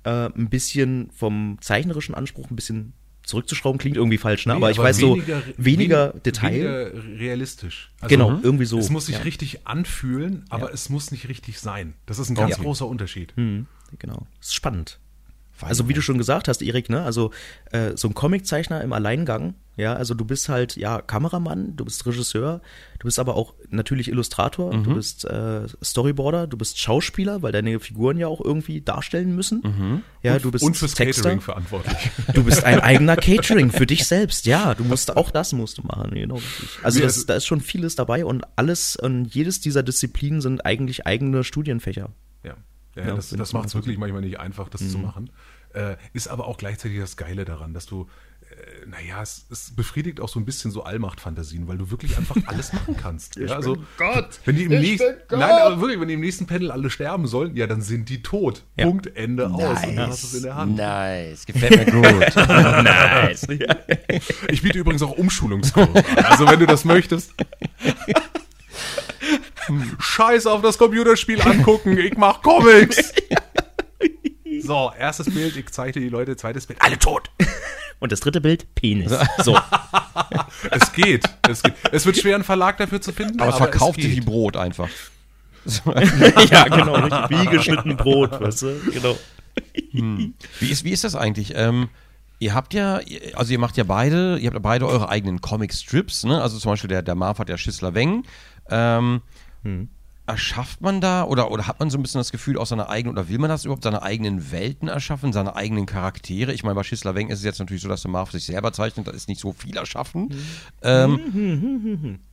äh, 0.04 0.30
ein 0.34 0.48
bisschen 0.48 1.10
vom 1.12 1.58
zeichnerischen 1.60 2.14
Anspruch 2.14 2.50
ein 2.50 2.56
bisschen 2.56 2.92
zurückzuschrauben, 3.24 3.78
klingt 3.78 3.96
irgendwie 3.96 4.18
falsch, 4.18 4.46
ne? 4.46 4.54
aber 4.54 4.70
ich 4.70 4.78
weiß 4.78 4.98
so, 4.98 5.16
weniger 5.56 6.12
wen- 6.14 6.22
Detail. 6.22 6.52
Weniger 6.52 7.18
realistisch. 7.18 7.90
Also, 8.00 8.14
Genau, 8.14 8.38
irgendwie 8.42 8.66
so. 8.66 8.78
Es 8.78 8.90
muss 8.90 9.06
sich 9.06 9.16
ja. 9.16 9.22
richtig 9.22 9.66
anfühlen, 9.66 10.44
aber 10.50 10.72
es 10.72 10.88
muss 10.90 11.10
nicht 11.10 11.28
richtig 11.28 11.58
sein. 11.60 11.94
Das 12.06 12.18
ist 12.18 12.30
ein 12.30 12.34
ganz 12.34 12.58
großer 12.58 12.86
Unterschied. 12.86 13.32
Hm, 13.36 13.66
genau. 13.98 14.26
Das 14.38 14.48
ist 14.48 14.54
spannend. 14.54 14.98
Also 15.66 15.88
wie 15.88 15.92
du 15.94 16.00
schon 16.02 16.18
gesagt 16.18 16.48
hast, 16.48 16.62
Erik, 16.62 16.88
ne, 16.90 17.02
also 17.02 17.30
äh, 17.72 17.92
so 17.96 18.08
ein 18.08 18.14
Comiczeichner 18.14 18.80
im 18.82 18.92
Alleingang, 18.92 19.54
ja, 19.76 19.94
also 19.94 20.14
du 20.14 20.24
bist 20.24 20.48
halt 20.48 20.76
ja 20.76 21.00
Kameramann, 21.00 21.74
du 21.76 21.84
bist 21.84 22.06
Regisseur, 22.06 22.60
du 23.00 23.04
bist 23.06 23.18
aber 23.18 23.34
auch 23.34 23.54
natürlich 23.70 24.08
Illustrator, 24.08 24.72
Mhm. 24.72 24.84
du 24.84 24.94
bist 24.94 25.24
äh, 25.24 25.62
Storyboarder, 25.82 26.46
du 26.46 26.56
bist 26.56 26.78
Schauspieler, 26.78 27.42
weil 27.42 27.50
deine 27.50 27.80
Figuren 27.80 28.16
ja 28.16 28.28
auch 28.28 28.40
irgendwie 28.40 28.80
darstellen 28.82 29.34
müssen. 29.34 30.02
Ja, 30.22 30.38
du 30.38 30.50
bist 30.52 30.62
Mhm. 30.62 30.68
Und 30.68 30.76
fürs 30.76 30.94
Texter. 30.94 31.22
Catering 31.22 31.40
verantwortlich. 31.40 32.10
Du 32.34 32.44
bist 32.44 32.62
ein 32.64 32.78
eigener 32.80 33.16
Catering 33.16 33.70
für 33.72 33.86
dich 33.86 34.06
selbst, 34.06 34.46
ja. 34.46 34.74
Du 34.74 34.84
musst 34.84 35.16
auch 35.16 35.30
das 35.32 35.52
musst 35.52 35.78
du 35.78 35.82
machen, 35.82 36.12
genau. 36.12 36.38
Also, 36.84 37.00
das, 37.00 37.14
also- 37.16 37.26
da 37.26 37.34
ist 37.34 37.46
schon 37.46 37.60
vieles 37.60 37.96
dabei 37.96 38.24
und 38.24 38.44
alles 38.56 38.94
und 38.94 39.24
jedes 39.34 39.60
dieser 39.60 39.82
Disziplinen 39.82 40.40
sind 40.40 40.64
eigentlich 40.64 41.04
eigene 41.06 41.42
Studienfächer. 41.42 42.10
Ja, 42.44 42.54
ja, 42.94 43.06
Ja, 43.08 43.14
das, 43.16 43.32
wenn 43.32 43.38
das 43.40 43.48
es 43.48 43.52
macht 43.54 43.66
es 43.66 43.74
wirklich 43.74 43.98
manchmal 43.98 44.20
nicht 44.22 44.38
einfach, 44.38 44.68
das 44.68 44.88
zu 44.88 44.98
machen. 44.98 45.30
Äh, 45.74 45.96
ist 46.12 46.28
aber 46.28 46.46
auch 46.46 46.56
gleichzeitig 46.58 46.98
das 47.00 47.16
Geile 47.16 47.44
daran, 47.44 47.74
dass 47.74 47.86
du, 47.86 48.08
äh, 48.42 48.86
naja, 48.86 49.20
es, 49.22 49.46
es 49.50 49.74
befriedigt 49.74 50.20
auch 50.20 50.28
so 50.28 50.38
ein 50.38 50.44
bisschen 50.44 50.70
so 50.70 50.84
Allmachtfantasien, 50.84 51.66
weil 51.66 51.78
du 51.78 51.90
wirklich 51.90 52.16
einfach 52.16 52.36
alles 52.46 52.72
machen 52.72 52.96
kannst. 52.96 53.36
ja, 53.36 53.56
also, 53.56 53.76
Gott. 53.98 54.38
wenn 54.44 54.54
die 54.56 54.64
im 54.64 54.72
Ich 54.72 54.80
nächsten, 54.80 55.08
bin 55.08 55.16
Gott. 55.28 55.38
nein, 55.40 55.50
aber 55.62 55.80
wirklich, 55.80 56.00
wenn 56.00 56.08
die 56.08 56.14
im 56.14 56.20
nächsten 56.20 56.46
Panel 56.46 56.70
alle 56.70 56.90
sterben 56.90 57.26
sollen, 57.26 57.56
ja, 57.56 57.66
dann 57.66 57.82
sind 57.82 58.08
die 58.08 58.22
tot. 58.22 58.62
Ja. 58.76 58.86
Punkt, 58.86 59.16
Ende 59.16 59.50
aus. 59.50 59.82
Und 59.84 59.96
dann 59.96 60.08
hast 60.10 60.22
du 60.22 60.26
es 60.28 60.34
in 60.34 60.42
der 60.44 60.54
Hand. 60.54 60.76
Nice, 60.76 61.44
gefällt 61.46 61.92
mir 61.92 61.92
gut. 61.92 62.36
nice. 62.36 63.46
Ich 64.50 64.62
biete 64.62 64.78
übrigens 64.78 65.02
auch 65.02 65.12
Umschulungskurse 65.18 65.92
an. 66.16 66.24
Also 66.24 66.46
wenn 66.48 66.60
du 66.60 66.66
das 66.66 66.84
möchtest. 66.84 67.32
Scheiß 69.98 70.46
auf 70.46 70.60
das 70.62 70.76
Computerspiel 70.78 71.40
angucken, 71.40 71.96
ich 71.98 72.16
mach 72.16 72.42
Comics. 72.42 73.12
So, 74.64 74.92
erstes 74.98 75.32
Bild, 75.32 75.56
ich 75.56 75.70
zeige 75.70 76.00
die 76.00 76.08
Leute, 76.08 76.36
zweites 76.36 76.66
Bild, 76.66 76.80
alle 76.80 76.98
tot. 76.98 77.30
Und 78.00 78.12
das 78.12 78.20
dritte 78.20 78.40
Bild, 78.40 78.74
Penis. 78.74 79.16
So. 79.42 79.58
Es 80.70 80.92
geht. 80.92 81.24
Es, 81.48 81.62
geht. 81.62 81.74
es 81.92 82.06
wird 82.06 82.16
schwer, 82.16 82.36
einen 82.36 82.44
Verlag 82.44 82.78
dafür 82.78 83.00
zu 83.00 83.12
finden. 83.12 83.40
Aber 83.40 83.50
es 83.50 83.56
verkauft 83.56 84.00
sich 84.00 84.10
wie 84.10 84.14
geht. 84.16 84.24
Brot 84.24 84.56
einfach. 84.56 84.88
ja, 86.50 86.64
genau, 86.68 86.94
richtig. 86.94 87.30
Wie 87.30 87.46
geschnitten 87.46 87.96
Brot, 87.96 88.40
weißt 88.40 88.62
du? 88.62 88.80
Genau. 88.92 89.16
Wie 89.92 90.70
ist, 90.70 90.84
wie 90.84 90.90
ist 90.90 91.04
das 91.04 91.14
eigentlich? 91.16 91.52
Ähm, 91.54 91.88
ihr 92.38 92.54
habt 92.54 92.72
ja, 92.74 93.00
also 93.34 93.52
ihr 93.52 93.58
macht 93.58 93.76
ja 93.76 93.84
beide, 93.84 94.38
ihr 94.38 94.46
habt 94.46 94.54
ja 94.54 94.60
beide 94.60 94.86
eure 94.86 95.08
eigenen 95.08 95.40
Comic-Strips, 95.40 96.24
ne? 96.24 96.40
Also 96.40 96.58
zum 96.58 96.72
Beispiel 96.72 96.88
der, 96.88 97.02
der 97.02 97.14
Marv 97.14 97.38
hat 97.38 97.48
ja 97.48 97.58
Schissler 97.58 97.94
Weng. 97.94 98.24
Ähm, 98.70 99.22
Erschafft 100.26 100.80
man 100.80 101.02
da 101.02 101.24
oder, 101.24 101.50
oder 101.50 101.66
hat 101.66 101.80
man 101.80 101.90
so 101.90 101.98
ein 101.98 102.02
bisschen 102.02 102.18
das 102.20 102.32
Gefühl 102.32 102.56
aus 102.56 102.70
seiner 102.70 102.88
eigenen, 102.88 103.14
oder 103.18 103.28
will 103.28 103.38
man 103.38 103.50
das 103.50 103.66
überhaupt, 103.66 103.82
seine 103.84 104.02
eigenen 104.02 104.50
Welten 104.52 104.88
erschaffen, 104.88 105.34
seine 105.34 105.54
eigenen 105.54 105.84
Charaktere? 105.84 106.52
Ich 106.54 106.62
meine, 106.62 106.74
bei 106.74 106.82
Schissler 106.82 107.14
Weng 107.14 107.28
ist 107.28 107.40
es 107.40 107.44
jetzt 107.44 107.58
natürlich 107.58 107.82
so, 107.82 107.88
dass 107.90 108.02
der 108.02 108.10
Marv 108.10 108.30
sich 108.32 108.44
selber 108.46 108.72
zeichnet, 108.72 109.06
da 109.06 109.10
ist 109.12 109.28
nicht 109.28 109.40
so 109.40 109.52
viel 109.52 109.76
erschaffen. 109.76 110.30
Ähm, 110.82 112.20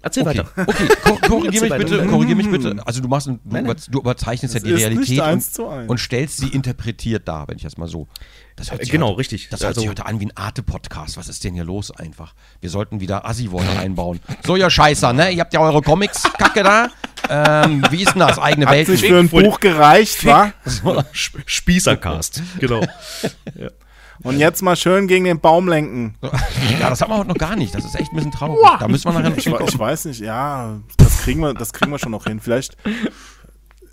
Erzähl 0.00 0.22
Okay, 0.26 0.38
weiter. 0.38 0.48
okay. 0.64 0.88
Kor 1.02 1.20
korrigier 1.28 1.60
mich 1.60 1.72
bitte, 1.74 2.06
korrigier 2.06 2.36
mich 2.36 2.48
bitte. 2.48 2.76
Also 2.86 3.00
du 3.00 3.08
machst, 3.08 3.26
du, 3.26 3.32
über, 3.44 3.74
du 3.74 3.98
überzeichnest 3.98 4.54
ja 4.54 4.58
Es 4.58 4.64
die 4.64 4.72
Realität 4.72 5.20
und, 5.20 5.88
und 5.90 5.98
stellst 5.98 6.36
sie 6.38 6.48
interpretiert 6.50 7.26
dar, 7.26 7.48
wenn 7.48 7.56
ich 7.56 7.64
das 7.64 7.76
mal 7.78 7.88
so. 7.88 8.06
Das 8.54 8.70
hört 8.70 8.80
sich 8.82 8.90
Genau, 8.92 9.08
heute, 9.08 9.18
richtig. 9.18 9.48
Das 9.48 9.60
hört 9.60 9.70
Also- 9.70 9.80
sich 9.80 9.90
heute 9.90 10.06
an 10.06 10.20
wie 10.20 10.26
ein 10.26 10.36
Arte-Podcast. 10.36 11.16
Was 11.16 11.28
ist 11.28 11.42
denn 11.42 11.54
hier 11.54 11.64
los 11.64 11.90
einfach? 11.90 12.34
Wir 12.60 12.70
sollten 12.70 13.00
wieder 13.00 13.26
Assi-Worte 13.26 13.76
einbauen. 13.76 14.20
So, 14.46 14.54
ihr 14.54 14.70
Scheißer, 14.70 15.12
ne? 15.12 15.32
Ihr 15.32 15.40
habt 15.40 15.52
ja 15.52 15.58
eure 15.60 15.82
Comics-Kacke 15.82 16.62
da. 16.62 16.88
Ähm, 17.30 17.82
wie 17.90 18.02
ist 18.02 18.12
denn 18.12 18.20
das? 18.20 18.38
Eigene 18.38 18.66
Hat 18.66 18.74
Welt. 18.74 18.86
sich 18.86 19.02
für 19.04 19.18
ein 19.18 19.28
Buch 19.28 19.60
gereicht, 19.60 20.24
wa? 20.24 20.52
Sp- 21.12 21.42
Spießercast. 21.46 22.42
Genau. 22.58 22.80
Und 24.24 24.38
jetzt 24.38 24.62
mal 24.62 24.74
schön 24.74 25.06
gegen 25.06 25.24
den 25.26 25.38
Baum 25.38 25.68
lenken. 25.68 26.16
Ja, 26.80 26.90
das 26.90 27.00
haben 27.02 27.10
wir 27.12 27.18
heute 27.18 27.28
noch 27.28 27.36
gar 27.38 27.54
nicht. 27.54 27.72
Das 27.74 27.84
ist 27.84 27.94
echt 27.94 28.10
ein 28.12 28.16
bisschen 28.16 28.32
traurig. 28.32 28.58
Da 28.80 28.88
müssen 28.88 29.04
wir 29.04 29.12
nachher 29.12 29.30
noch 29.30 29.36
Ich, 29.36 29.46
ich 29.46 29.78
weiß 29.78 30.06
nicht, 30.06 30.20
ja, 30.20 30.80
das 30.96 31.18
kriegen 31.22 31.40
wir, 31.40 31.54
das 31.54 31.72
kriegen 31.72 31.92
wir 31.92 32.00
schon 32.00 32.10
noch 32.10 32.24
hin. 32.24 32.40
Vielleicht 32.40 32.76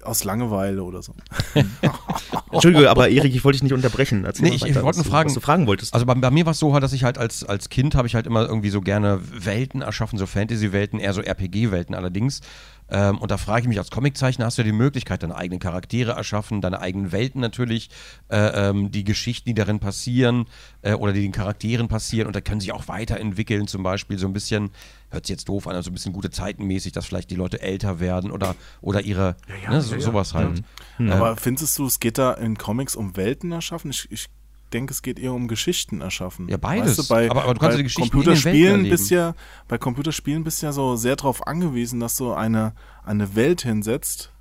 aus 0.02 0.24
Langeweile 0.24 0.84
oder 0.84 1.02
so. 1.04 1.14
Entschuldige, 2.52 2.90
aber 2.90 3.10
Erik, 3.10 3.36
ich 3.36 3.44
wollte 3.44 3.58
dich 3.58 3.64
nicht 3.64 3.74
unterbrechen. 3.74 4.24
Erzähl 4.26 4.50
Nee, 4.50 4.56
ich- 4.56 4.66
ich 4.66 4.76
wollte 4.82 4.98
nur 5.00 5.04
du- 5.06 5.10
fragen- 5.12 5.30
was 5.30 5.34
du 5.36 5.40
fragen 5.42 5.68
wolltest. 5.68 5.94
Also 5.94 6.06
bei, 6.06 6.14
bei 6.16 6.32
mir 6.32 6.46
war 6.46 6.52
es 6.52 6.60
so, 6.60 6.78
dass 6.80 6.94
ich 6.94 7.04
halt 7.04 7.18
als, 7.18 7.44
als 7.44 7.70
Kind 7.70 7.96
habe 7.96 8.08
ich 8.08 8.16
halt 8.16 8.26
immer 8.28 8.48
irgendwie 8.48 8.70
so 8.70 8.82
gerne 8.82 9.20
Welten 9.32 9.82
erschaffen, 9.82 10.18
so 10.18 10.26
Fantasy-Welten, 10.26 11.00
eher 11.00 11.14
so 11.14 11.22
RPG-Welten 11.22 11.94
allerdings. 11.96 12.42
Ähm, 12.90 13.18
und 13.18 13.32
da 13.32 13.38
frage 13.38 13.62
ich 13.62 13.68
mich, 13.68 13.80
als 13.80 13.90
Comiczeichner 13.90 14.46
hast 14.46 14.58
du 14.58 14.62
ja 14.62 14.66
die 14.66 14.72
Möglichkeit, 14.72 15.24
deine 15.24 15.36
eigenen 15.36 15.60
Charaktere 15.60 16.12
erschaffen, 16.12 16.62
deine 16.62 16.82
eigenen 16.82 17.12
Welten 17.12 17.42
natürlich, 17.42 17.90
äh, 18.30 18.70
ähm, 18.70 18.92
die 18.92 19.04
Geschichten, 19.04 19.50
die 19.50 19.54
darin 19.56 19.80
passieren 19.80 20.46
äh, 20.82 20.94
oder 20.94 21.14
die 21.14 21.22
den 21.22 21.32
Charakteren 21.32 21.88
passieren 21.88 22.28
und 22.28 22.36
da 22.36 22.42
können 22.42 22.62
sich 22.62 22.72
auch 22.72 22.88
weiterentwickeln, 22.88 23.68
zum 23.68 23.82
Beispiel 23.82 24.20
so 24.20 24.28
ein 24.28 24.34
bisschen, 24.34 24.70
hört 25.10 25.26
sich 25.26 25.34
jetzt 25.34 25.50
doof 25.50 25.68
an, 25.68 25.76
also 25.76 25.90
ein 25.90 25.94
bisschen 25.94 26.14
gute 26.14 26.30
Zeitenmäßig, 26.30 26.92
dass 26.92 27.06
vielleicht 27.06 27.32
die 27.32 27.36
Leute 27.36 27.62
älter 27.62 28.00
werden 28.00 28.32
oder, 28.32 28.56
oder 28.82 29.02
ihre, 29.02 29.36
ja, 29.64 29.70
ne, 29.70 29.76
ja, 29.76 29.82
so, 29.82 29.96
ja. 29.96 30.02
sowas 30.02 30.34
halt. 30.34 30.62
Aber 31.00 31.36
findest 31.38 31.78
du, 31.80 31.88
es 31.88 32.00
geht 32.00 32.18
da 32.18 32.34
in 32.34 32.58
Comics 32.58 32.96
um 32.96 33.18
Welten 33.18 33.52
erschaffen? 33.52 33.90
Ich, 33.90 34.12
ich 34.12 34.28
denke, 34.74 34.92
es 34.94 35.02
geht 35.02 35.20
eher 35.20 35.34
um 35.34 35.48
Geschichten 35.48 36.02
erschaffen. 36.02 36.48
Ja, 36.50 36.58
beides. 36.58 36.98
Weißt 36.98 37.10
du, 37.10 37.14
bei, 37.14 37.30
Aber- 37.30 37.44
aber 37.44 37.54
du 37.54 37.60
kannst 37.60 37.72
bei 37.72 37.72
ja 37.74 37.78
die 37.78 37.84
Geschichten 37.84 38.12
Computerspielen 38.12 38.90
bist 38.90 39.10
ja, 39.12 39.34
bei 39.68 39.78
Computerspielen 39.78 40.44
bist 40.44 40.62
du 40.62 40.66
ja 40.68 40.72
so 40.72 40.96
sehr 40.96 41.16
darauf 41.16 41.46
angewiesen, 41.48 42.00
dass 42.00 42.16
du 42.18 42.34
eine, 42.34 42.74
eine 43.04 43.36
Welt 43.36 43.62
hinsetzt. 43.62 44.32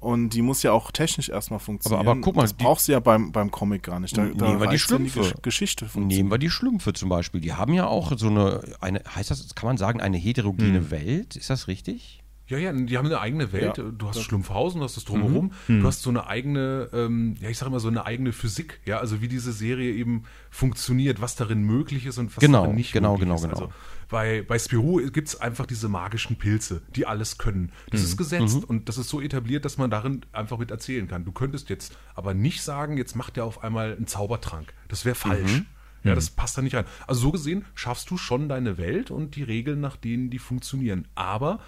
Und 0.00 0.30
die 0.30 0.42
muss 0.42 0.64
ja 0.64 0.72
auch 0.72 0.90
technisch 0.90 1.28
erstmal 1.28 1.60
funktionieren. 1.60 2.08
aber 2.08 2.20
guck 2.20 2.34
mal, 2.34 2.42
das 2.42 2.56
die- 2.56 2.64
brauchst 2.64 2.88
du 2.88 2.92
ja 2.92 2.98
beim, 2.98 3.30
beim 3.30 3.52
Comic 3.52 3.84
gar 3.84 4.00
nicht. 4.00 4.16
Da, 4.18 4.24
da 4.26 4.48
Nehmen 4.48 4.60
wir 4.60 4.66
die 4.68 4.78
Schlümpfe. 4.80 5.20
Gesch- 5.20 5.40
Geschichte 5.42 5.84
funktioniert. 5.84 6.18
Nehmen 6.18 6.30
wir 6.32 6.38
die 6.38 6.50
Schlümpfe 6.50 6.92
zum 6.92 7.08
Beispiel. 7.08 7.40
Die 7.40 7.52
haben 7.52 7.72
ja 7.72 7.86
auch 7.86 8.12
so 8.18 8.26
eine, 8.26 8.62
eine 8.80 9.00
heißt 9.14 9.30
das, 9.30 9.54
kann 9.54 9.68
man 9.68 9.76
sagen, 9.76 10.00
eine 10.00 10.16
heterogene 10.16 10.78
Hm. 10.78 10.90
Welt? 10.90 11.36
Ist 11.36 11.50
das 11.50 11.68
richtig? 11.68 12.21
Ja, 12.52 12.58
ja, 12.58 12.72
die 12.72 12.98
haben 12.98 13.06
eine 13.06 13.18
eigene 13.18 13.50
Welt. 13.52 13.78
Ja. 13.78 13.84
Du 13.84 14.08
hast 14.08 14.22
Schlumpfhausen, 14.22 14.80
du 14.80 14.84
hast 14.84 14.96
das 14.98 15.04
drumherum. 15.06 15.52
Du 15.68 15.84
hast 15.86 16.02
so 16.02 16.10
eine 16.10 16.26
eigene, 16.26 16.90
ähm, 16.92 17.34
ja, 17.40 17.48
ich 17.48 17.56
sag 17.56 17.66
immer 17.66 17.80
so 17.80 17.88
eine 17.88 18.04
eigene 18.04 18.32
Physik. 18.32 18.80
Ja, 18.84 18.98
also 18.98 19.22
wie 19.22 19.28
diese 19.28 19.52
Serie 19.52 19.92
eben 19.94 20.24
funktioniert, 20.50 21.22
was 21.22 21.34
darin 21.34 21.62
möglich 21.62 22.04
ist 22.04 22.18
und 22.18 22.36
was 22.36 22.40
Genau, 22.42 22.62
darin 22.62 22.76
nicht 22.76 22.92
genau, 22.92 23.12
möglich 23.12 23.24
genau, 23.24 23.34
ist. 23.36 23.42
genau. 23.42 23.54
Also 23.54 23.72
bei, 24.10 24.42
bei 24.46 24.58
Spirou 24.58 24.98
gibt 25.10 25.28
es 25.28 25.40
einfach 25.40 25.64
diese 25.64 25.88
magischen 25.88 26.36
Pilze, 26.36 26.82
die 26.94 27.06
alles 27.06 27.38
können. 27.38 27.72
Das 27.90 28.02
ist 28.02 28.18
gesetzt 28.18 28.62
und 28.66 28.90
das 28.90 28.98
ist 28.98 29.08
so 29.08 29.22
etabliert, 29.22 29.64
dass 29.64 29.78
man 29.78 29.90
darin 29.90 30.20
einfach 30.32 30.58
mit 30.58 30.70
erzählen 30.70 31.08
kann. 31.08 31.24
Du 31.24 31.32
könntest 31.32 31.70
jetzt 31.70 31.96
aber 32.14 32.34
nicht 32.34 32.60
sagen, 32.62 32.98
jetzt 32.98 33.16
macht 33.16 33.38
er 33.38 33.46
auf 33.46 33.64
einmal 33.64 33.94
einen 33.96 34.06
Zaubertrank. 34.06 34.74
Das 34.88 35.06
wäre 35.06 35.14
falsch. 35.14 35.62
Ja, 36.04 36.16
das 36.16 36.30
passt 36.30 36.58
da 36.58 36.62
nicht 36.62 36.74
rein. 36.74 36.84
Also 37.06 37.20
so 37.20 37.30
gesehen 37.30 37.64
schaffst 37.76 38.10
du 38.10 38.16
schon 38.18 38.48
deine 38.48 38.76
Welt 38.76 39.12
und 39.12 39.36
die 39.36 39.44
Regeln, 39.44 39.80
nach 39.80 39.94
denen 39.96 40.30
die 40.30 40.40
funktionieren. 40.40 41.06
Aber 41.14 41.60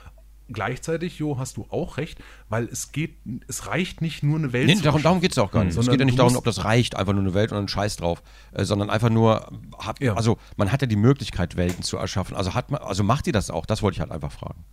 gleichzeitig, 0.53 1.19
Jo, 1.19 1.39
hast 1.39 1.57
du 1.57 1.67
auch 1.71 1.97
recht, 1.97 2.19
weil 2.49 2.65
es 2.65 2.93
geht, 2.93 3.17
es 3.49 3.67
reicht 3.67 4.01
nicht 4.01 4.23
nur 4.23 4.39
eine 4.39 4.53
Welt 4.53 4.67
Nee, 4.67 4.81
darum, 4.83 5.03
darum 5.03 5.21
geht 5.21 5.33
es 5.33 5.39
auch 5.39 5.51
gar 5.51 5.65
nicht. 5.65 5.77
Es 5.77 5.89
geht 5.89 5.99
ja 6.01 6.05
nicht 6.07 6.19
darum, 6.19 6.37
ob 6.37 6.45
das 6.45 6.65
reicht, 6.65 6.97
einfach 6.97 7.13
nur 7.13 7.23
eine 7.23 7.35
Welt 7.35 7.53
und 7.53 7.59
einen 7.59 7.69
Scheiß 7.69 7.97
drauf, 7.97 8.23
äh, 8.53 8.65
sondern 8.65 8.91
einfach 8.91 9.11
nur, 9.11 9.51
hat, 9.79 10.01
Ja. 10.01 10.15
also 10.15 10.39
man 10.57 10.71
hat 10.73 10.81
ja 10.83 10.87
die 10.87 10.97
Möglichkeit, 10.97 11.57
Welten 11.57 11.83
zu 11.83 11.97
erschaffen. 11.97 12.37
Also 12.37 12.55
hat 12.55 12.71
man, 12.71 12.81
also 12.83 13.03
macht 13.05 13.27
ihr 13.27 13.33
das 13.33 13.51
auch? 13.51 13.67
Das 13.67 13.83
wollte 13.83 13.97
ich 13.97 14.01
halt 14.01 14.11
einfach 14.11 14.33
fragen. 14.33 14.65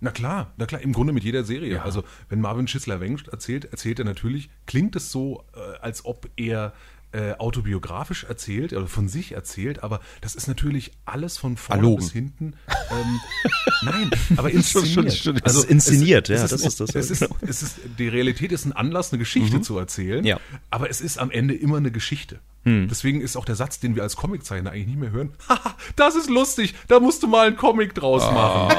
Na 0.00 0.12
klar, 0.12 0.52
na 0.56 0.66
klar, 0.66 0.80
im 0.80 0.92
Grunde 0.92 1.12
mit 1.12 1.24
jeder 1.24 1.42
Serie. 1.42 1.82
Also, 1.82 2.04
wenn 2.28 2.40
Marvin 2.40 2.68
Schissler-Wengt 2.68 3.26
erzählt, 3.28 3.64
erzählt 3.64 3.98
er 3.98 4.04
natürlich, 4.04 4.48
klingt 4.66 4.94
es 4.94 5.10
so, 5.10 5.44
äh, 5.56 5.78
als 5.80 6.04
ob 6.04 6.28
er 6.36 6.72
äh, 7.12 7.32
autobiografisch 7.38 8.24
erzählt 8.24 8.72
oder 8.74 8.86
von 8.86 9.08
sich 9.08 9.32
erzählt, 9.32 9.82
aber 9.82 10.00
das 10.20 10.34
ist 10.34 10.46
natürlich 10.46 10.92
alles 11.06 11.38
von 11.38 11.56
vorne 11.56 11.80
Erlogen. 11.82 12.04
bis 12.04 12.12
hinten. 12.12 12.52
Ähm, 12.90 13.20
nein, 13.82 14.10
aber 14.36 14.50
inszeniert. 14.52 15.14
schon- 15.14 15.40
Es 15.42 15.54
ist 15.54 15.64
inszeniert, 15.64 16.28
ja, 16.28 16.36
das 16.36 16.52
ist 16.52 16.80
das, 16.80 16.94
Es 16.94 17.10
ist, 17.10 17.20
genau. 17.20 17.36
es 17.40 17.62
ist, 17.62 17.76
die 17.98 18.08
Realität 18.08 18.52
ist 18.52 18.66
ein 18.66 18.72
Anlass, 18.72 19.12
eine 19.12 19.18
Geschichte 19.18 19.60
zu 19.62 19.78
erzählen, 19.78 20.24
Ja. 20.24 20.38
aber 20.70 20.90
es 20.90 21.00
ist 21.00 21.18
am 21.18 21.30
Ende 21.30 21.54
immer 21.54 21.78
eine 21.78 21.90
Geschichte. 21.90 22.40
Deswegen 22.64 23.22
ist 23.22 23.34
auch 23.38 23.46
der 23.46 23.54
Satz, 23.54 23.80
den 23.80 23.96
wir 23.96 24.02
als 24.02 24.14
Comiczeichner 24.14 24.72
eigentlich 24.72 24.88
nicht 24.88 24.98
mehr 24.98 25.10
hören, 25.10 25.32
Haha, 25.48 25.74
das 25.96 26.16
ist 26.16 26.28
lustig, 26.28 26.74
da 26.86 27.00
musst 27.00 27.22
du 27.22 27.26
mal 27.26 27.46
einen 27.46 27.56
Comic 27.56 27.94
draus 27.94 28.22
machen. 28.30 28.76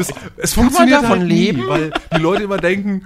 Es, 0.00 0.10
es 0.38 0.54
funktioniert 0.54 1.02
davon 1.02 1.18
halt 1.18 1.28
nie, 1.28 1.50
leben? 1.50 1.68
weil 1.68 1.92
die 2.16 2.20
Leute 2.20 2.44
immer 2.44 2.56
denken, 2.56 3.04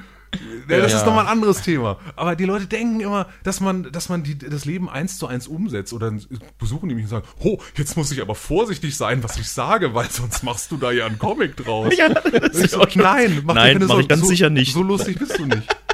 ja, 0.69 0.79
das 0.81 0.93
Ja. 0.93 0.99
ist 0.99 1.07
nochmal 1.07 1.27
ein 1.27 1.33
anderes 1.33 1.63
Thema. 1.63 1.99
Aber 2.17 2.37
die 2.37 2.45
Leute 2.45 2.67
denken 2.67 3.01
immer, 3.01 3.29
dass 3.45 3.61
man, 3.61 3.91
dass 3.93 4.09
man 4.09 4.23
die, 4.23 4.37
das 4.39 4.65
Leben 4.65 4.89
eins 4.89 5.19
zu 5.19 5.27
eins 5.27 5.47
umsetzt 5.47 5.93
oder 5.93 6.13
besuchen 6.59 6.89
die 6.89 6.95
mich 6.95 7.05
und 7.05 7.11
sagen, 7.11 7.27
oh, 7.41 7.59
jetzt 7.77 7.97
muss 7.97 8.11
ich 8.13 8.21
aber 8.23 8.35
vorsichtig 8.35 8.97
sein, 8.97 9.23
was 9.23 9.37
ich 9.39 9.49
sage, 9.49 9.95
weil 9.95 10.09
sonst 10.11 10.43
machst 10.43 10.71
du 10.71 10.77
da 10.77 10.91
ja 10.91 11.07
einen 11.07 11.19
Comic 11.19 11.57
draus. 11.57 11.93
Ja, 11.97 12.09
ich 12.53 12.71
so, 12.71 12.85
nein, 12.95 13.41
mach 13.45 13.55
dir 13.55 13.61
Nein, 13.61 13.73
keine 13.75 13.79
mach 13.79 13.81
ich 13.83 13.89
Sorgen, 13.89 14.09
ganz 14.09 14.21
so, 14.23 14.29
sicher 14.29 14.51
nicht. 14.51 14.73
So 14.73 14.83
lustig 14.83 15.19
bist 15.19 15.39
du 15.39 15.47
nicht. 15.47 15.69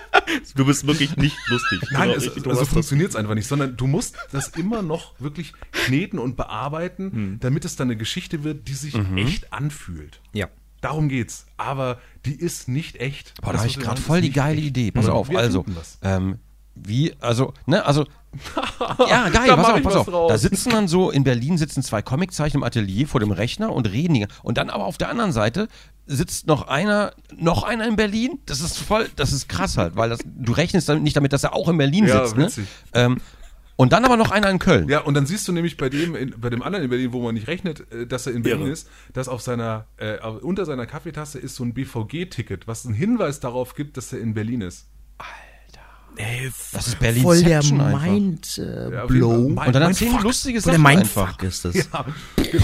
Du 0.55 0.65
bist 0.67 0.87
wirklich 0.87 1.17
nicht 1.17 1.37
lustig. 1.49 1.81
Nein, 1.91 2.03
Genau, 2.09 2.15
es, 2.17 2.25
richtig, 2.25 2.47
also 2.47 2.65
funktioniert 2.67 3.11
es 3.11 3.17
einfach 3.17 3.35
nicht, 3.35 3.47
sondern 3.47 3.77
du 3.77 3.87
musst 3.87 4.17
das 4.33 4.49
immer 4.49 4.83
noch 4.83 5.15
wirklich 5.21 5.53
kneten 5.73 6.19
und 6.19 6.37
bearbeiten, 6.37 7.13
Hm. 7.13 7.37
damit 7.41 7.65
es 7.65 7.77
dann 7.77 7.89
eine 7.89 7.97
Geschichte 7.97 8.45
wird, 8.45 8.69
die 8.69 8.75
sich 8.75 8.95
Mhm. 8.95 9.17
echt 9.19 9.53
anfühlt. 9.53 10.21
Ja. 10.33 10.49
Darum 10.81 11.09
geht's. 11.09 11.47
Aber 11.57 11.99
die 12.25 12.35
ist 12.35 12.69
nicht 12.69 12.97
echt. 13.01 13.35
Boah, 13.43 13.53
da 13.53 13.59
habe 13.59 13.69
ich 13.69 13.79
gerade 13.79 14.01
voll 14.01 14.21
die 14.21 14.31
geile 14.31 14.59
echt. 14.59 14.67
Idee. 14.69 14.91
Pass 14.93 15.07
Mhm. 15.07 15.13
auf, 15.13 15.29
Wir 15.29 15.39
also, 15.39 15.65
ähm, 16.03 16.39
wie, 16.75 17.13
also, 17.21 17.53
ne, 17.67 17.85
also, 17.85 18.05
ja, 19.09 19.29
geil, 19.31 19.49
pass 19.57 19.67
auf, 19.71 19.83
pass 19.83 19.95
auf. 19.97 20.07
draus. 20.07 20.31
Da 20.31 20.39
sitzen 20.39 20.71
dann 20.71 20.87
so, 20.87 21.11
in 21.11 21.25
Berlin 21.25 21.59
sitzen 21.59 21.83
zwei 21.83 22.03
Comiczeichner 22.03 22.59
im 22.59 22.63
Atelier 22.65 23.09
vor 23.09 23.21
dem 23.21 23.31
Rechner 23.33 23.73
und 23.73 23.87
reden. 23.91 24.15
die- 24.15 24.27
Und 24.43 24.59
dann 24.59 24.71
aber 24.71 24.85
auf 24.85 24.99
der 24.99 25.09
anderen 25.09 25.33
Seite 25.33 25.69
sitzt 26.07 26.47
noch 26.47 26.69
einer, 26.69 27.13
noch 27.37 27.63
einer 27.65 27.87
in 27.87 27.97
Berlin. 27.97 28.39
Das 28.47 28.61
ist 28.61 28.79
voll, 28.79 29.09
das 29.17 29.33
ist 29.33 29.49
krass 29.49 29.77
halt, 29.77 29.97
weil 29.97 30.09
das, 30.11 30.21
du 30.25 30.53
rechnest 30.53 30.89
dann 30.89 31.03
nicht 31.03 31.17
damit, 31.17 31.33
dass 31.33 31.43
er 31.45 31.55
auch 31.55 31.69
in 31.69 31.77
Berlin 31.79 32.07
Ja, 32.07 32.27
sitzt, 32.27 32.37
ne? 32.59 32.67
Ähm, 32.95 33.19
und 33.79 33.93
dann 33.93 34.05
aber 34.05 34.17
noch 34.17 34.33
einer 34.33 34.51
in 34.51 34.59
Köln. 34.59 34.89
Ja, 34.89 35.03
und 35.03 35.15
dann 35.15 35.25
siehst 35.25 35.47
du 35.47 35.53
nämlich 35.53 35.77
bei 35.77 35.89
dem, 35.89 36.17
in, 36.17 36.35
bei 36.37 36.51
dem 36.51 36.63
anderen 36.63 36.83
in 36.83 36.91
Berlin, 36.91 37.13
wo 37.13 37.23
man 37.23 37.35
nicht 37.35 37.47
rechnet, 37.47 37.91
äh, 37.93 38.09
dass 38.09 38.27
er 38.27 38.35
in 38.35 38.43
Berlin 38.43 38.63
Irre. 38.63 38.73
ist, 38.73 38.91
dass 39.13 39.29
auf 39.29 39.41
seiner, 39.41 39.87
äh, 39.99 40.19
unter 40.19 40.67
seiner 40.67 40.85
Kaffeetasse 40.85 41.39
ist 41.39 41.55
so 41.55 41.63
ein 41.63 41.75
BVG-Ticket, 41.75 42.67
was 42.67 42.85
einen 42.85 42.97
Hinweis 42.97 43.39
darauf 43.39 43.77
gibt, 43.77 43.97
dass 43.97 44.13
er 44.13 44.19
in 44.19 44.35
Berlin 44.35 44.63
ist. 44.63 44.89
Ey, 46.21 46.51
Das 46.73 46.89
ist 46.89 46.99
Berlin 46.99 47.23
voll 47.23 47.43
der 47.43 47.59
einfach. 47.61 48.03
Mind 48.03 48.59
äh, 48.59 48.93
Ja, 48.93 49.05
Und 49.05 49.21
dann 49.21 49.55
mein 49.55 49.83
erzählen 49.83 50.13
Fuck. 50.13 50.23
lustige 50.25 50.61
Voll 50.61 50.73
der 50.73 50.81
Sachen 50.81 50.97
Mindfuck 50.97 51.29
einfach. 51.29 51.43
ist 51.45 51.65
das. 51.65 51.75
Ja, 51.77 52.05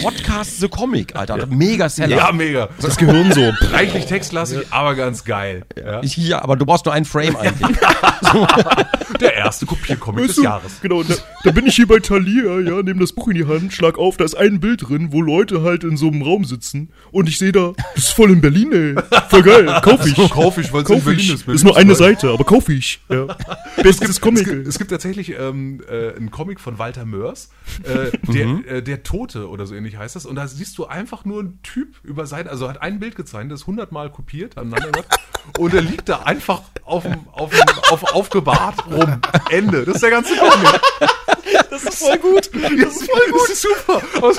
Podcast 0.03 0.61
The 0.61 0.69
Comic, 0.69 1.15
Alter. 1.15 1.47
Mega 1.47 1.89
Seller. 1.89 2.17
ja 2.17 2.33
mega. 2.33 2.69
Das 2.81 2.97
Gehirn 2.97 3.33
so. 3.33 3.53
Reichlich 3.73 4.07
textlastig, 4.07 4.67
aber 4.71 4.97
ganz 4.97 5.25
geil. 5.25 5.65
Ja. 5.77 6.01
Ja, 6.03 6.43
aber 6.43 6.57
du 6.57 6.67
brauchst 6.67 6.85
nur 6.85 6.95
einen 6.95 7.05
Frame 7.05 7.37
eigentlich. 7.41 7.77
Der 9.21 9.35
erste 9.35 9.67
Kopiercomic 9.67 10.23
des 10.23 10.29
Weißt 10.31 10.39
du, 10.39 10.43
Jahres. 10.43 10.73
Genau, 10.83 11.03
da, 11.05 11.15
da 11.45 11.51
bin 11.53 11.67
ich 11.67 11.77
hier 11.77 11.87
bei 11.87 12.01
Thalia, 12.01 12.59
ja, 12.61 12.83
nehme 12.83 13.01
das 13.01 13.13
Buch 13.13 13.29
in 13.29 13.35
die 13.37 13.47
Hand, 13.47 13.73
schlag 13.73 13.97
auf, 13.99 14.17
da 14.17 14.25
ist 14.25 14.35
ein 14.37 14.59
Bild 14.59 14.89
drin, 14.89 15.09
wo 15.13 15.23
Leute 15.23 15.63
halt 15.63 15.85
in 15.85 15.97
so 15.97 16.09
einem 16.09 16.23
Raum 16.23 16.45
sitzen 16.45 16.91
und 17.13 17.29
ich 17.29 17.39
sehe 17.39 17.53
da, 17.53 17.73
das 17.95 18.05
ist 18.05 18.13
voll 18.15 18.33
in 18.33 18.41
Berlin, 18.41 18.73
ey. 18.73 19.21
Voll 19.29 19.43
geil, 19.43 19.67
kauf 19.83 20.05
ich. 20.07 20.15
Kauf 20.31 20.59
ich, 20.59 20.73
weil 20.73 20.83
es 20.83 20.91
in 20.91 21.05
Berlin 21.05 21.35
ist. 21.35 21.47
Ist 21.49 21.65
nur 21.65 21.77
eine 21.77 21.95
Seite, 21.95 22.31
aber 22.31 22.43
kauf 22.45 22.69
ich. 22.69 23.01
Ja. 23.09 23.37
Bestes 23.83 24.21
Comic. 24.21 24.43
Es 24.47 24.49
gibt, 24.53 24.67
es 24.69 24.79
gibt 24.79 24.91
tatsächlich 24.91 25.31
ähm, 25.39 25.83
äh, 25.89 26.15
einen 26.15 26.31
Comic 26.31 26.61
von 26.61 26.79
Walter 26.79 27.05
Mörs, 27.05 27.51
äh, 27.85 28.17
der, 28.33 28.77
äh, 28.77 28.83
der 28.83 29.03
Tote 29.03 29.49
oder 29.49 29.67
so 29.67 29.75
ähnlich 29.75 29.97
heißt 29.97 30.17
das. 30.17 30.27
Und 30.27 30.37
da 30.37 30.47
siehst 30.49 30.79
du 30.79 30.87
einfach 30.87 31.25
nur 31.25 31.41
einen 31.41 31.61
Typ 31.63 31.97
über 32.03 32.27
Seite, 32.27 32.51
also 32.51 32.69
hat 32.69 32.81
ein 32.83 32.99
Bild 33.01 33.17
gezeichnet, 33.17 33.53
das 33.53 33.67
hundertmal 33.67 34.11
kopiert, 34.11 34.57
aneinander 34.57 34.91
gemacht, 34.93 35.19
und 35.59 35.75
er 35.75 35.83
liegt 35.83 36.09
da 36.09 36.21
einfach 36.23 36.63
auf, 36.85 37.03
dem- 37.05 37.27
auf, 37.33 37.53
auf, 37.91 38.15
aufgebahrt 38.15 38.87
rum. 38.87 39.21
Ende. 39.51 39.85
Das 39.85 39.97
ist 39.97 40.03
der 40.03 40.11
ganze 40.11 40.35
Comic. 40.37 40.81
Das 41.71 41.83
ist 41.85 41.99
voll 41.99 42.19
gut. 42.19 42.51
Das 42.55 42.97
ist 42.97 43.11
voll 43.11 43.31
gut. 43.31 43.57
super. 43.57 44.33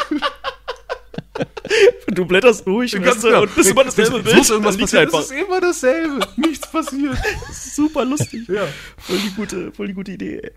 Du 2.07 2.25
blätterst 2.25 2.65
durch 2.65 2.91
Ganz 2.93 3.05
weißt 3.07 3.23
du, 3.23 3.27
genau. 3.27 3.41
und 3.41 3.49
das 3.57 3.65
ist 3.65 3.71
immer 3.71 3.83
dasselbe 3.83 4.19
Bild. 4.23 4.35
muss 4.37 4.49
irgendwas 4.49 4.77
passieren. 4.77 5.09
Es 5.13 5.19
ist 5.25 5.31
immer 5.31 5.61
dasselbe. 5.61 6.19
Nichts 6.37 6.71
passiert. 6.71 7.17
Das 7.47 7.65
ist 7.65 7.75
super 7.75 8.05
lustig. 8.05 8.47
Ja. 8.47 8.67
Voll 8.97 9.17
die 9.17 9.31
gute, 9.35 9.71
voll 9.71 9.87
die 9.87 9.93
gute 9.93 10.11
Idee. 10.13 10.39
ey. 10.43 10.51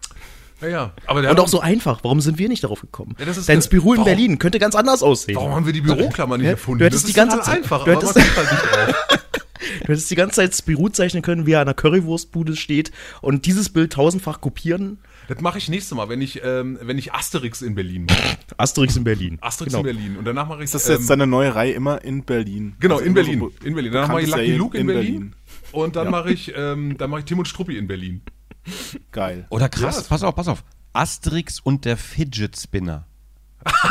Naja, 0.60 0.92
aber 1.06 1.22
der 1.22 1.30
Und 1.30 1.40
auch 1.40 1.48
so 1.48 1.60
einfach. 1.60 2.00
Warum 2.02 2.20
sind 2.20 2.38
wir 2.38 2.48
nicht 2.48 2.64
darauf 2.64 2.80
gekommen? 2.80 3.14
Ja, 3.18 3.24
das 3.26 3.44
Dein 3.46 3.62
Spirou 3.62 3.94
in 3.94 4.04
Berlin 4.04 4.38
könnte 4.38 4.58
ganz 4.58 4.74
anders 4.74 5.02
aussehen. 5.04 5.36
Warum 5.36 5.52
haben 5.54 5.66
wir 5.66 5.72
die 5.72 5.80
Büroklammer 5.80 6.36
nicht 6.36 6.46
Ja, 6.46 6.52
erfunden? 6.52 6.80
du 6.80 6.84
hättest 6.84 7.04
das 7.04 7.10
die 7.10 7.14
ganze 7.16 7.40
Zeit- 7.40 7.58
einfach, 7.58 7.84
du 7.84 7.92
hättest- 7.92 8.16
halt. 8.16 8.94
Du 9.80 9.92
hättest 9.92 10.10
die 10.10 10.14
ganze 10.16 10.36
Zeit 10.36 10.54
Spirou 10.54 10.88
zeichnen 10.88 11.22
können, 11.22 11.46
wie 11.46 11.52
er 11.52 11.60
an 11.60 11.66
einer 11.68 11.74
Currywurstbude 11.74 12.56
steht 12.56 12.90
und 13.20 13.44
dieses 13.46 13.68
Bild 13.70 13.92
tausendfach 13.92 14.40
kopieren. 14.40 14.98
Das 15.28 15.40
mache 15.40 15.58
ich 15.58 15.68
nächstes 15.68 15.94
Mal, 15.96 16.08
wenn 16.08 16.20
ich, 16.22 16.40
ähm, 16.42 16.78
wenn 16.82 16.98
ich 16.98 17.12
Asterix 17.14 17.62
in 17.62 17.74
Berlin 17.74 18.06
mache. 18.08 18.38
Asterix 18.56 18.96
in 18.96 19.04
Berlin. 19.04 19.38
Asterix 19.42 19.72
Genau. 19.72 19.86
in 19.86 19.94
Berlin. 19.94 20.16
Und 20.16 20.24
danach 20.24 20.48
mache 20.48 20.58
ich 20.58 20.64
Ist 20.64 20.74
das 20.74 20.88
jetzt 20.88 21.02
ähm, 21.02 21.06
deine 21.08 21.26
neue 21.26 21.54
Reihe 21.54 21.72
immer 21.72 22.02
in 22.02 22.24
Berlin? 22.24 22.74
Genau, 22.80 22.96
Also 22.96 23.06
in 23.06 23.14
Berlin. 23.14 23.38
so 23.40 23.52
In 23.64 23.74
Berlin. 23.74 23.92
Danach 23.92 24.08
mache 24.08 24.22
ich 24.22 24.28
Lucky 24.28 24.56
Luke 24.56 24.76
in, 24.78 24.86
Berlin. 24.86 25.34
Und 25.72 25.96
dann 25.96 26.10
mache 26.10 26.32
ich, 26.32 26.52
ähm, 26.56 26.96
dann 26.98 27.10
mache 27.10 27.20
ich 27.20 27.26
Tim 27.26 27.38
und 27.38 27.46
Struppi 27.46 27.76
in 27.76 27.86
Berlin. 27.86 28.22
Geil. 29.12 29.46
Oder 29.50 29.68
krass, 29.68 29.96
Ja. 29.98 30.02
pass 30.08 30.22
auf, 30.22 30.34
pass 30.34 30.48
auf. 30.48 30.64
Asterix 30.94 31.60
und 31.60 31.84
der 31.84 31.96
Fidget 31.96 32.58
Spinner. 32.58 33.06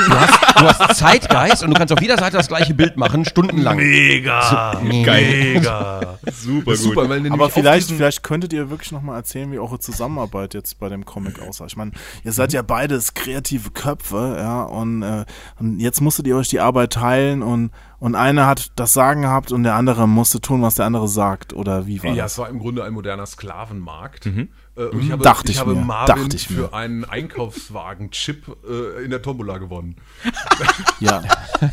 Du 0.07 0.13
hast, 0.19 0.59
du 0.59 0.67
hast 0.67 0.97
Zeitgeist 0.97 1.63
und 1.63 1.71
du 1.71 1.75
kannst 1.77 1.93
auf 1.93 2.01
jeder 2.01 2.17
Seite 2.17 2.37
das 2.37 2.47
gleiche 2.47 2.73
Bild 2.73 2.97
machen, 2.97 3.25
stundenlang. 3.25 3.77
Mega! 3.77 4.79
Mega! 4.83 6.17
Super 6.31 6.71
Das 6.71 6.79
ist 6.79 6.83
super, 6.83 7.09
weil 7.09 7.21
nämlich 7.21 7.33
Aber 7.33 7.49
vielleicht, 7.49 7.89
vielleicht 7.89 8.23
könntet 8.23 8.53
ihr 8.53 8.69
wirklich 8.69 8.91
noch 8.91 9.01
mal 9.01 9.15
erzählen, 9.15 9.51
wie 9.51 9.59
eure 9.59 9.79
Zusammenarbeit 9.79 10.53
jetzt 10.53 10.79
bei 10.79 10.89
dem 10.89 11.05
Comic 11.05 11.41
aussah. 11.41 11.65
Ich 11.65 11.77
meine, 11.77 11.91
ihr 12.23 12.31
seid 12.31 12.53
ja 12.53 12.61
beides 12.61 13.13
kreative 13.13 13.71
Köpfe, 13.71 14.35
ja, 14.39 14.63
und, 14.63 15.03
äh, 15.03 15.25
und 15.59 15.79
jetzt 15.79 16.01
musstet 16.01 16.27
ihr 16.27 16.35
euch 16.37 16.47
die 16.49 16.59
Arbeit 16.59 16.93
teilen 16.93 17.41
und, 17.43 17.71
und 17.99 18.15
einer 18.15 18.45
hat 18.47 18.71
das 18.75 18.93
Sagen 18.93 19.21
gehabt 19.23 19.51
und 19.51 19.63
der 19.63 19.75
andere 19.75 20.07
musste 20.07 20.41
tun, 20.41 20.61
was 20.61 20.75
der 20.75 20.85
andere 20.85 21.07
sagt. 21.07 21.53
Oder 21.53 21.87
wie 21.87 22.03
war 22.03 22.11
Ja, 22.11 22.23
das? 22.23 22.33
es 22.33 22.37
war 22.39 22.49
im 22.49 22.59
Grunde 22.59 22.83
ein 22.83 22.93
moderner 22.93 23.25
Sklavenmarkt. 23.25 24.25
Äh, 24.27 24.47
Und 24.85 25.01
ich 25.01 25.11
habe, 25.11 25.23
Dachte 25.23 25.47
ich 25.49 25.55
ich 25.55 25.59
habe 25.59 25.75
mir, 25.75 25.81
Marvin 25.85 26.29
ich 26.33 26.47
für 26.47 26.53
mir. 26.61 26.73
einen 26.73 27.03
Einkaufswagen-Chip 27.05 28.57
äh, 28.69 29.03
in 29.03 29.09
der 29.11 29.21
Tombola 29.21 29.57
gewonnen. 29.57 29.95
Ja. 30.99 31.21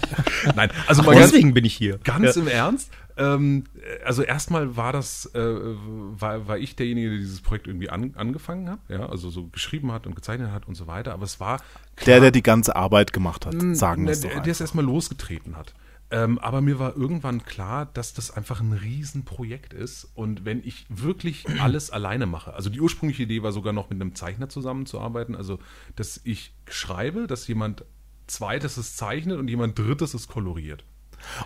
Nein, 0.54 0.70
also 0.86 1.02
ganz, 1.02 1.30
Deswegen 1.30 1.54
bin 1.54 1.64
ich 1.64 1.74
hier. 1.74 1.98
Ganz 2.04 2.34
Ja. 2.36 2.42
im 2.42 2.48
Ernst. 2.48 2.90
Ähm, 3.16 3.64
also 4.04 4.22
erstmal 4.22 4.76
war 4.76 4.92
das, 4.92 5.30
äh, 5.34 5.38
war, 5.38 6.48
war 6.48 6.58
ich 6.58 6.74
derjenige, 6.76 7.10
der 7.10 7.18
dieses 7.18 7.40
Projekt 7.42 7.66
irgendwie 7.68 7.88
an, 7.88 8.12
angefangen 8.16 8.68
hat, 8.68 8.80
ja, 8.88 9.06
also 9.08 9.30
so 9.30 9.44
geschrieben 9.46 9.92
hat 9.92 10.06
und 10.06 10.16
gezeichnet 10.16 10.50
hat 10.50 10.66
und 10.66 10.74
so 10.74 10.86
weiter. 10.88 11.12
Aber 11.12 11.24
es 11.24 11.38
war 11.40 11.60
Der, 12.06 12.20
der 12.20 12.32
die 12.32 12.42
ganze 12.42 12.74
Arbeit 12.76 13.12
gemacht 13.12 13.46
hat, 13.46 13.54
sagen 13.76 14.02
wir 14.02 14.06
Ne, 14.06 14.10
es 14.12 14.20
doch 14.22 14.30
der, 14.30 14.40
der 14.40 14.50
es 14.50 14.60
erstmal 14.60 14.84
losgetreten 14.84 15.56
hat. 15.56 15.74
Ähm, 16.14 16.38
aber 16.38 16.60
mir 16.60 16.78
war 16.78 16.96
irgendwann 16.96 17.44
klar, 17.44 17.86
dass 17.86 18.14
das 18.14 18.30
einfach 18.30 18.60
ein 18.60 18.72
Riesenprojekt 18.72 19.74
ist. 19.74 20.06
Und 20.14 20.44
wenn 20.44 20.64
ich 20.64 20.86
wirklich 20.88 21.44
alles 21.60 21.90
alleine 21.90 22.26
mache, 22.26 22.54
also 22.54 22.70
die 22.70 22.80
ursprüngliche 22.80 23.24
Idee 23.24 23.42
war 23.42 23.50
sogar 23.50 23.72
noch 23.72 23.90
mit 23.90 24.00
einem 24.00 24.14
Zeichner 24.14 24.48
zusammenzuarbeiten, 24.48 25.34
also 25.34 25.58
dass 25.96 26.20
ich 26.22 26.54
schreibe, 26.70 27.26
dass 27.26 27.48
jemand 27.48 27.84
zweites 28.28 28.76
es 28.76 28.94
zeichnet 28.94 29.40
und 29.40 29.48
jemand 29.48 29.76
drittes 29.76 30.14
es 30.14 30.28
koloriert. 30.28 30.84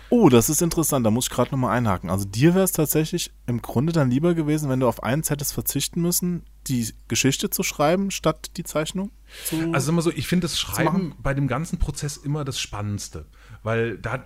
Oh, 0.09 0.29
das 0.29 0.49
ist 0.49 0.61
interessant, 0.61 1.05
da 1.05 1.09
muss 1.09 1.27
ich 1.27 1.31
gerade 1.31 1.51
nochmal 1.51 1.75
einhaken. 1.75 2.09
Also 2.09 2.25
dir 2.25 2.53
wäre 2.53 2.63
es 2.63 2.71
tatsächlich 2.71 3.31
im 3.47 3.61
Grunde 3.61 3.93
dann 3.93 4.11
lieber 4.11 4.33
gewesen, 4.35 4.69
wenn 4.69 4.79
du 4.79 4.87
auf 4.87 5.03
eins 5.03 5.29
hättest 5.29 5.53
verzichten 5.53 6.01
müssen, 6.01 6.43
die 6.67 6.93
Geschichte 7.07 7.49
zu 7.49 7.63
schreiben, 7.63 8.11
statt 8.11 8.51
die 8.57 8.63
Zeichnung 8.63 9.11
zu 9.45 9.73
Also 9.73 9.91
mal 9.91 10.01
so, 10.01 10.11
ich 10.11 10.27
finde 10.27 10.45
das? 10.45 10.59
Schreiben 10.59 11.15
bei 11.19 11.33
dem 11.33 11.47
ganzen 11.47 11.79
Prozess 11.79 12.17
immer 12.17 12.43
das 12.43 12.59
Spannendste. 12.59 13.25
Weil 13.69 13.99
da 13.99 14.25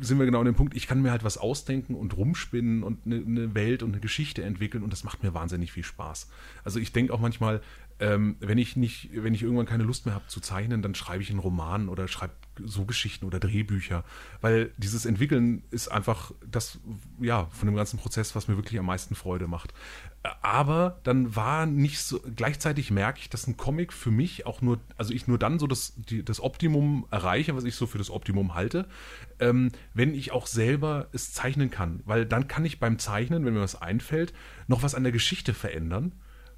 sind 0.00 0.18
wir 0.18 0.26
genau 0.26 0.40
an 0.40 0.46
dem 0.46 0.56
Punkt, 0.56 0.74
ich 0.74 0.88
kann 0.88 1.00
mir 1.00 1.12
halt 1.12 1.22
was 1.22 1.38
ausdenken 1.38 1.94
und 1.94 2.16
rumspinnen 2.16 2.82
und 2.82 3.06
eine, 3.06 3.18
eine 3.24 3.54
Welt 3.54 3.84
und 3.84 3.92
eine 3.92 4.00
Geschichte 4.00 4.42
entwickeln 4.42 4.82
und 4.82 4.92
das 4.92 5.04
macht 5.04 5.22
mir 5.22 5.32
wahnsinnig 5.32 5.70
viel 5.70 5.84
Spaß. 5.84 6.28
Also 6.64 6.80
ich 6.80 6.90
denke 6.90 7.14
auch 7.14 7.20
manchmal, 7.20 7.60
ähm, 8.00 8.36
wenn 8.40 8.58
ich 8.58 8.76
nicht, 8.76 9.10
wenn 9.12 9.34
ich 9.34 9.42
irgendwann 9.42 9.66
keine 9.66 9.84
Lust 9.84 10.06
mehr 10.06 10.14
habe 10.14 10.26
zu 10.26 10.40
zeichnen, 10.40 10.82
dann 10.82 10.94
schreibe 10.94 11.22
ich 11.22 11.30
einen 11.30 11.38
Roman 11.38 11.88
oder 11.88 12.08
schreibe 12.08 12.34
so 12.62 12.84
Geschichten 12.84 13.24
oder 13.24 13.38
Drehbücher. 13.38 14.04
Weil 14.40 14.72
dieses 14.76 15.06
Entwickeln 15.06 15.62
ist 15.70 15.88
einfach 15.88 16.32
das, 16.50 16.78
ja, 17.20 17.46
von 17.50 17.66
dem 17.66 17.76
ganzen 17.76 17.98
Prozess, 17.98 18.34
was 18.34 18.48
mir 18.48 18.56
wirklich 18.56 18.78
am 18.78 18.86
meisten 18.86 19.14
Freude 19.14 19.46
macht. 19.46 19.72
Aber 20.42 20.98
dann 21.04 21.34
war 21.34 21.64
nicht 21.64 22.00
so, 22.00 22.20
gleichzeitig 22.36 22.90
merke 22.90 23.20
ich, 23.20 23.30
dass 23.30 23.46
ein 23.46 23.56
Comic 23.56 23.92
für 23.92 24.10
mich 24.10 24.40
ich 24.40 24.46
auch 24.46 24.62
nur, 24.62 24.80
also 24.96 25.12
ich 25.12 25.26
nur 25.26 25.38
dann 25.38 25.58
so 25.58 25.66
das, 25.66 25.92
die, 25.96 26.24
das 26.24 26.40
Optimum 26.40 27.06
erreiche, 27.10 27.54
was 27.54 27.64
ich 27.64 27.74
so 27.74 27.86
für 27.86 27.98
das 27.98 28.10
Optimum 28.10 28.54
halte, 28.54 28.86
ähm, 29.38 29.70
wenn 29.94 30.14
ich 30.14 30.32
auch 30.32 30.46
selber 30.46 31.08
es 31.12 31.32
zeichnen 31.32 31.70
kann. 31.70 32.00
Weil 32.04 32.26
dann 32.26 32.48
kann 32.48 32.64
ich 32.64 32.80
beim 32.80 32.98
Zeichnen, 32.98 33.44
wenn 33.44 33.54
mir 33.54 33.60
was 33.60 33.80
einfällt, 33.80 34.32
noch 34.66 34.82
was 34.82 34.94
an 34.94 35.02
der 35.02 35.12
Geschichte 35.12 35.54
verändern 35.54 36.12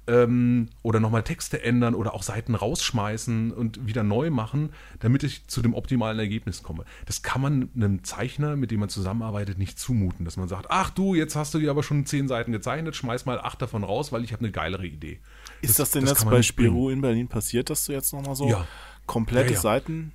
ähm, 0.07 0.69
oder 0.81 0.99
nochmal 0.99 1.23
Texte 1.23 1.63
ändern 1.63 1.95
oder 1.95 2.13
auch 2.13 2.23
Seiten 2.23 2.55
rausschmeißen 2.55 3.51
und 3.51 3.87
wieder 3.87 4.03
neu 4.03 4.29
machen, 4.29 4.71
damit 4.99 5.23
ich 5.23 5.47
zu 5.47 5.61
dem 5.61 5.73
optimalen 5.73 6.19
Ergebnis 6.19 6.63
komme. 6.63 6.85
Das 7.05 7.21
kann 7.21 7.41
man 7.41 7.69
einem 7.75 8.03
Zeichner, 8.03 8.55
mit 8.55 8.71
dem 8.71 8.79
man 8.81 8.89
zusammenarbeitet, 8.89 9.57
nicht 9.57 9.79
zumuten, 9.79 10.25
dass 10.25 10.37
man 10.37 10.47
sagt, 10.47 10.67
ach 10.69 10.89
du, 10.89 11.15
jetzt 11.15 11.35
hast 11.35 11.53
du 11.53 11.59
dir 11.59 11.71
aber 11.71 11.83
schon 11.83 12.05
zehn 12.05 12.27
Seiten 12.27 12.51
gezeichnet, 12.51 12.95
schmeiß 12.95 13.25
mal 13.25 13.39
acht 13.39 13.61
davon 13.61 13.83
raus, 13.83 14.11
weil 14.11 14.23
ich 14.23 14.33
habe 14.33 14.41
eine 14.43 14.51
geilere 14.51 14.85
Idee. 14.85 15.19
Ist 15.61 15.79
das, 15.79 15.91
denn 15.91 16.01
das 16.03 16.19
jetzt 16.19 16.29
bei 16.29 16.37
nicht 16.37 16.55
bringen. 16.55 16.69
Spiro 16.69 16.89
in 16.89 17.01
Berlin 17.01 17.27
passiert, 17.27 17.69
dass 17.69 17.85
du 17.85 17.93
jetzt 17.93 18.13
nochmal 18.13 18.35
so 18.35 18.47
Ja. 18.49 18.67
komplette 19.05 19.49
Ja, 19.49 19.55
ja. 19.55 19.61
Seiten 19.61 20.11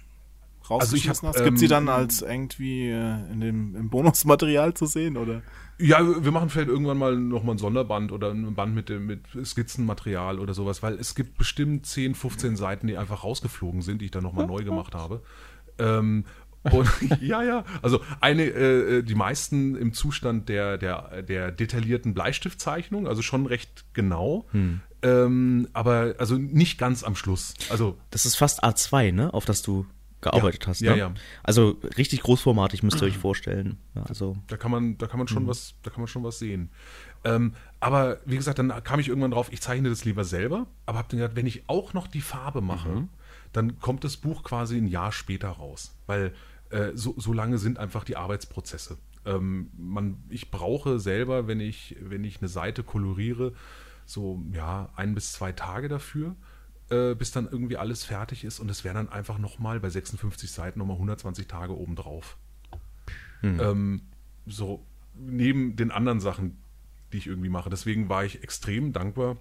Also 0.70 0.84
rausgeschmissen 0.96 1.28
hab, 1.28 1.34
hast? 1.36 1.44
Gibt 1.44 1.58
sie 1.58 1.64
ähm, 1.66 1.70
dann 1.70 1.88
als 1.88 2.22
irgendwie 2.22 2.88
äh, 2.88 3.32
in 3.32 3.40
dem, 3.40 3.76
im 3.76 3.90
Bonusmaterial 3.90 4.74
zu 4.74 4.86
sehen, 4.86 5.16
oder? 5.16 5.42
Ja, 5.80 6.00
wir 6.24 6.32
machen 6.32 6.50
vielleicht 6.50 6.68
irgendwann 6.68 6.98
mal 6.98 7.16
nochmal 7.16 7.54
ein 7.54 7.58
Sonderband 7.58 8.10
oder 8.10 8.30
ein 8.32 8.54
Band 8.54 8.74
mit, 8.74 8.88
dem- 8.88 9.06
mit 9.06 9.20
Skizzenmaterial 9.44 10.40
oder 10.40 10.52
sowas, 10.54 10.82
weil 10.82 10.94
es 10.94 11.14
gibt 11.14 11.38
bestimmt 11.38 11.86
10, 11.86 12.14
15 12.16 12.56
Seiten, 12.56 12.86
die 12.88 12.96
einfach 12.96 13.22
rausgeflogen 13.22 13.82
sind, 13.82 14.00
die 14.00 14.06
ich 14.06 14.10
dann 14.10 14.24
nochmal 14.24 14.46
neu 14.46 14.64
gemacht 14.64 14.94
habe. 14.94 15.22
Ähm, 15.78 16.24
und, 16.64 16.88
ja, 17.20 17.42
ja. 17.44 17.64
Also 17.80 18.00
eine, 18.20 18.42
äh, 18.44 19.02
die 19.04 19.14
meisten 19.14 19.76
im 19.76 19.92
Zustand 19.92 20.48
der, 20.48 20.78
der, 20.78 21.22
der 21.22 21.52
detaillierten 21.52 22.12
Bleistiftzeichnung, 22.14 23.06
also 23.06 23.22
schon 23.22 23.46
recht 23.46 23.84
genau. 23.92 24.46
Ähm, 25.00 25.68
aber 25.74 26.16
also 26.18 26.36
nicht 26.36 26.76
ganz 26.78 27.04
am 27.04 27.14
Schluss. 27.14 27.54
Also 27.70 27.96
Das 28.10 28.26
ist 28.26 28.34
fast 28.34 28.64
A2, 28.64 29.12
ne? 29.12 29.32
Auf 29.32 29.44
das 29.44 29.62
du 29.62 29.86
gearbeitet 30.20 30.66
hast. 30.66 30.80
ja, 30.80 30.92
ne? 30.92 30.98
ja. 30.98 31.12
Also 31.42 31.78
richtig 31.96 32.22
großformatig 32.22 32.82
müsst 32.82 33.00
ihr 33.00 33.06
euch 33.06 33.18
vorstellen. 33.18 33.78
Also 34.08 34.36
Da 34.48 34.56
kann 34.56 34.70
man, 34.70 34.98
da 34.98 35.06
kann 35.06 35.18
man 35.18 35.28
schon 35.28 35.46
was, 35.46 35.74
da 35.82 35.90
kann 35.90 36.00
man 36.00 36.08
schon 36.08 36.24
was 36.24 36.38
sehen. 36.38 36.70
Ähm, 37.24 37.54
aber 37.80 38.18
wie 38.24 38.36
gesagt, 38.36 38.58
dann 38.58 38.72
kam 38.84 39.00
ich 39.00 39.08
irgendwann 39.08 39.30
drauf, 39.30 39.52
ich 39.52 39.60
zeichne 39.60 39.88
das 39.88 40.04
lieber 40.04 40.24
selber, 40.24 40.66
aber 40.86 40.98
habe 40.98 41.08
dann 41.10 41.20
gedacht, 41.20 41.36
wenn 41.36 41.46
ich 41.46 41.64
auch 41.68 41.94
noch 41.94 42.06
die 42.06 42.20
Farbe 42.20 42.60
mache, 42.60 43.08
dann 43.52 43.78
kommt 43.80 44.04
das 44.04 44.16
Buch 44.16 44.42
quasi 44.42 44.76
ein 44.76 44.86
Jahr 44.86 45.12
später 45.12 45.48
raus. 45.48 45.96
Weil 46.06 46.34
äh, 46.70 46.90
so, 46.94 47.14
so 47.16 47.32
lange 47.32 47.58
sind 47.58 47.78
einfach 47.78 48.04
die 48.04 48.16
Arbeitsprozesse. 48.16 48.98
Ähm, 49.24 49.70
man, 49.76 50.22
ich 50.28 50.50
brauche 50.50 50.98
selber, 50.98 51.46
wenn 51.46 51.60
ich, 51.60 51.96
wenn 52.00 52.24
ich 52.24 52.40
eine 52.40 52.48
Seite 52.48 52.82
koloriere, 52.82 53.52
so 54.04 54.42
ja, 54.52 54.88
ein 54.96 55.14
bis 55.14 55.32
zwei 55.32 55.52
Tage 55.52 55.88
dafür, 55.88 56.34
äh, 56.90 57.14
bis 57.14 57.30
dann 57.30 57.48
irgendwie 57.50 57.76
alles 57.76 58.04
fertig 58.04 58.44
ist. 58.44 58.60
Und 58.60 58.70
es 58.70 58.84
wären 58.84 58.96
dann 58.96 59.08
einfach 59.08 59.38
nochmal 59.38 59.80
bei 59.80 59.90
56 59.90 60.50
Seiten 60.50 60.78
nochmal 60.78 60.96
120 60.96 61.46
Tage 61.46 61.76
obendrauf. 61.76 62.36
Ähm, 63.42 64.02
so 64.46 64.84
neben 65.14 65.76
den 65.76 65.90
anderen 65.90 66.20
Sachen, 66.20 66.58
die 67.12 67.18
ich 67.18 67.26
irgendwie 67.26 67.48
mache. 67.48 67.70
Deswegen 67.70 68.08
war 68.08 68.24
ich 68.24 68.42
extrem 68.42 68.92
dankbar, 68.92 69.36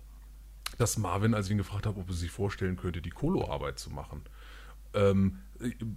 dass 0.78 0.98
Marvin, 0.98 1.34
als 1.34 1.48
ich 1.48 1.52
ihn 1.54 1.58
gefragt 1.58 1.86
habe, 1.86 2.00
ob 2.00 2.10
er 2.10 2.14
sich 2.14 2.32
vorstellen 2.32 2.78
könnte, 2.78 3.02
die 3.02 3.10
Kolo-Arbeit 3.10 3.80
zu 3.80 3.90
machen, 3.90 4.22
ähm, 4.94 5.40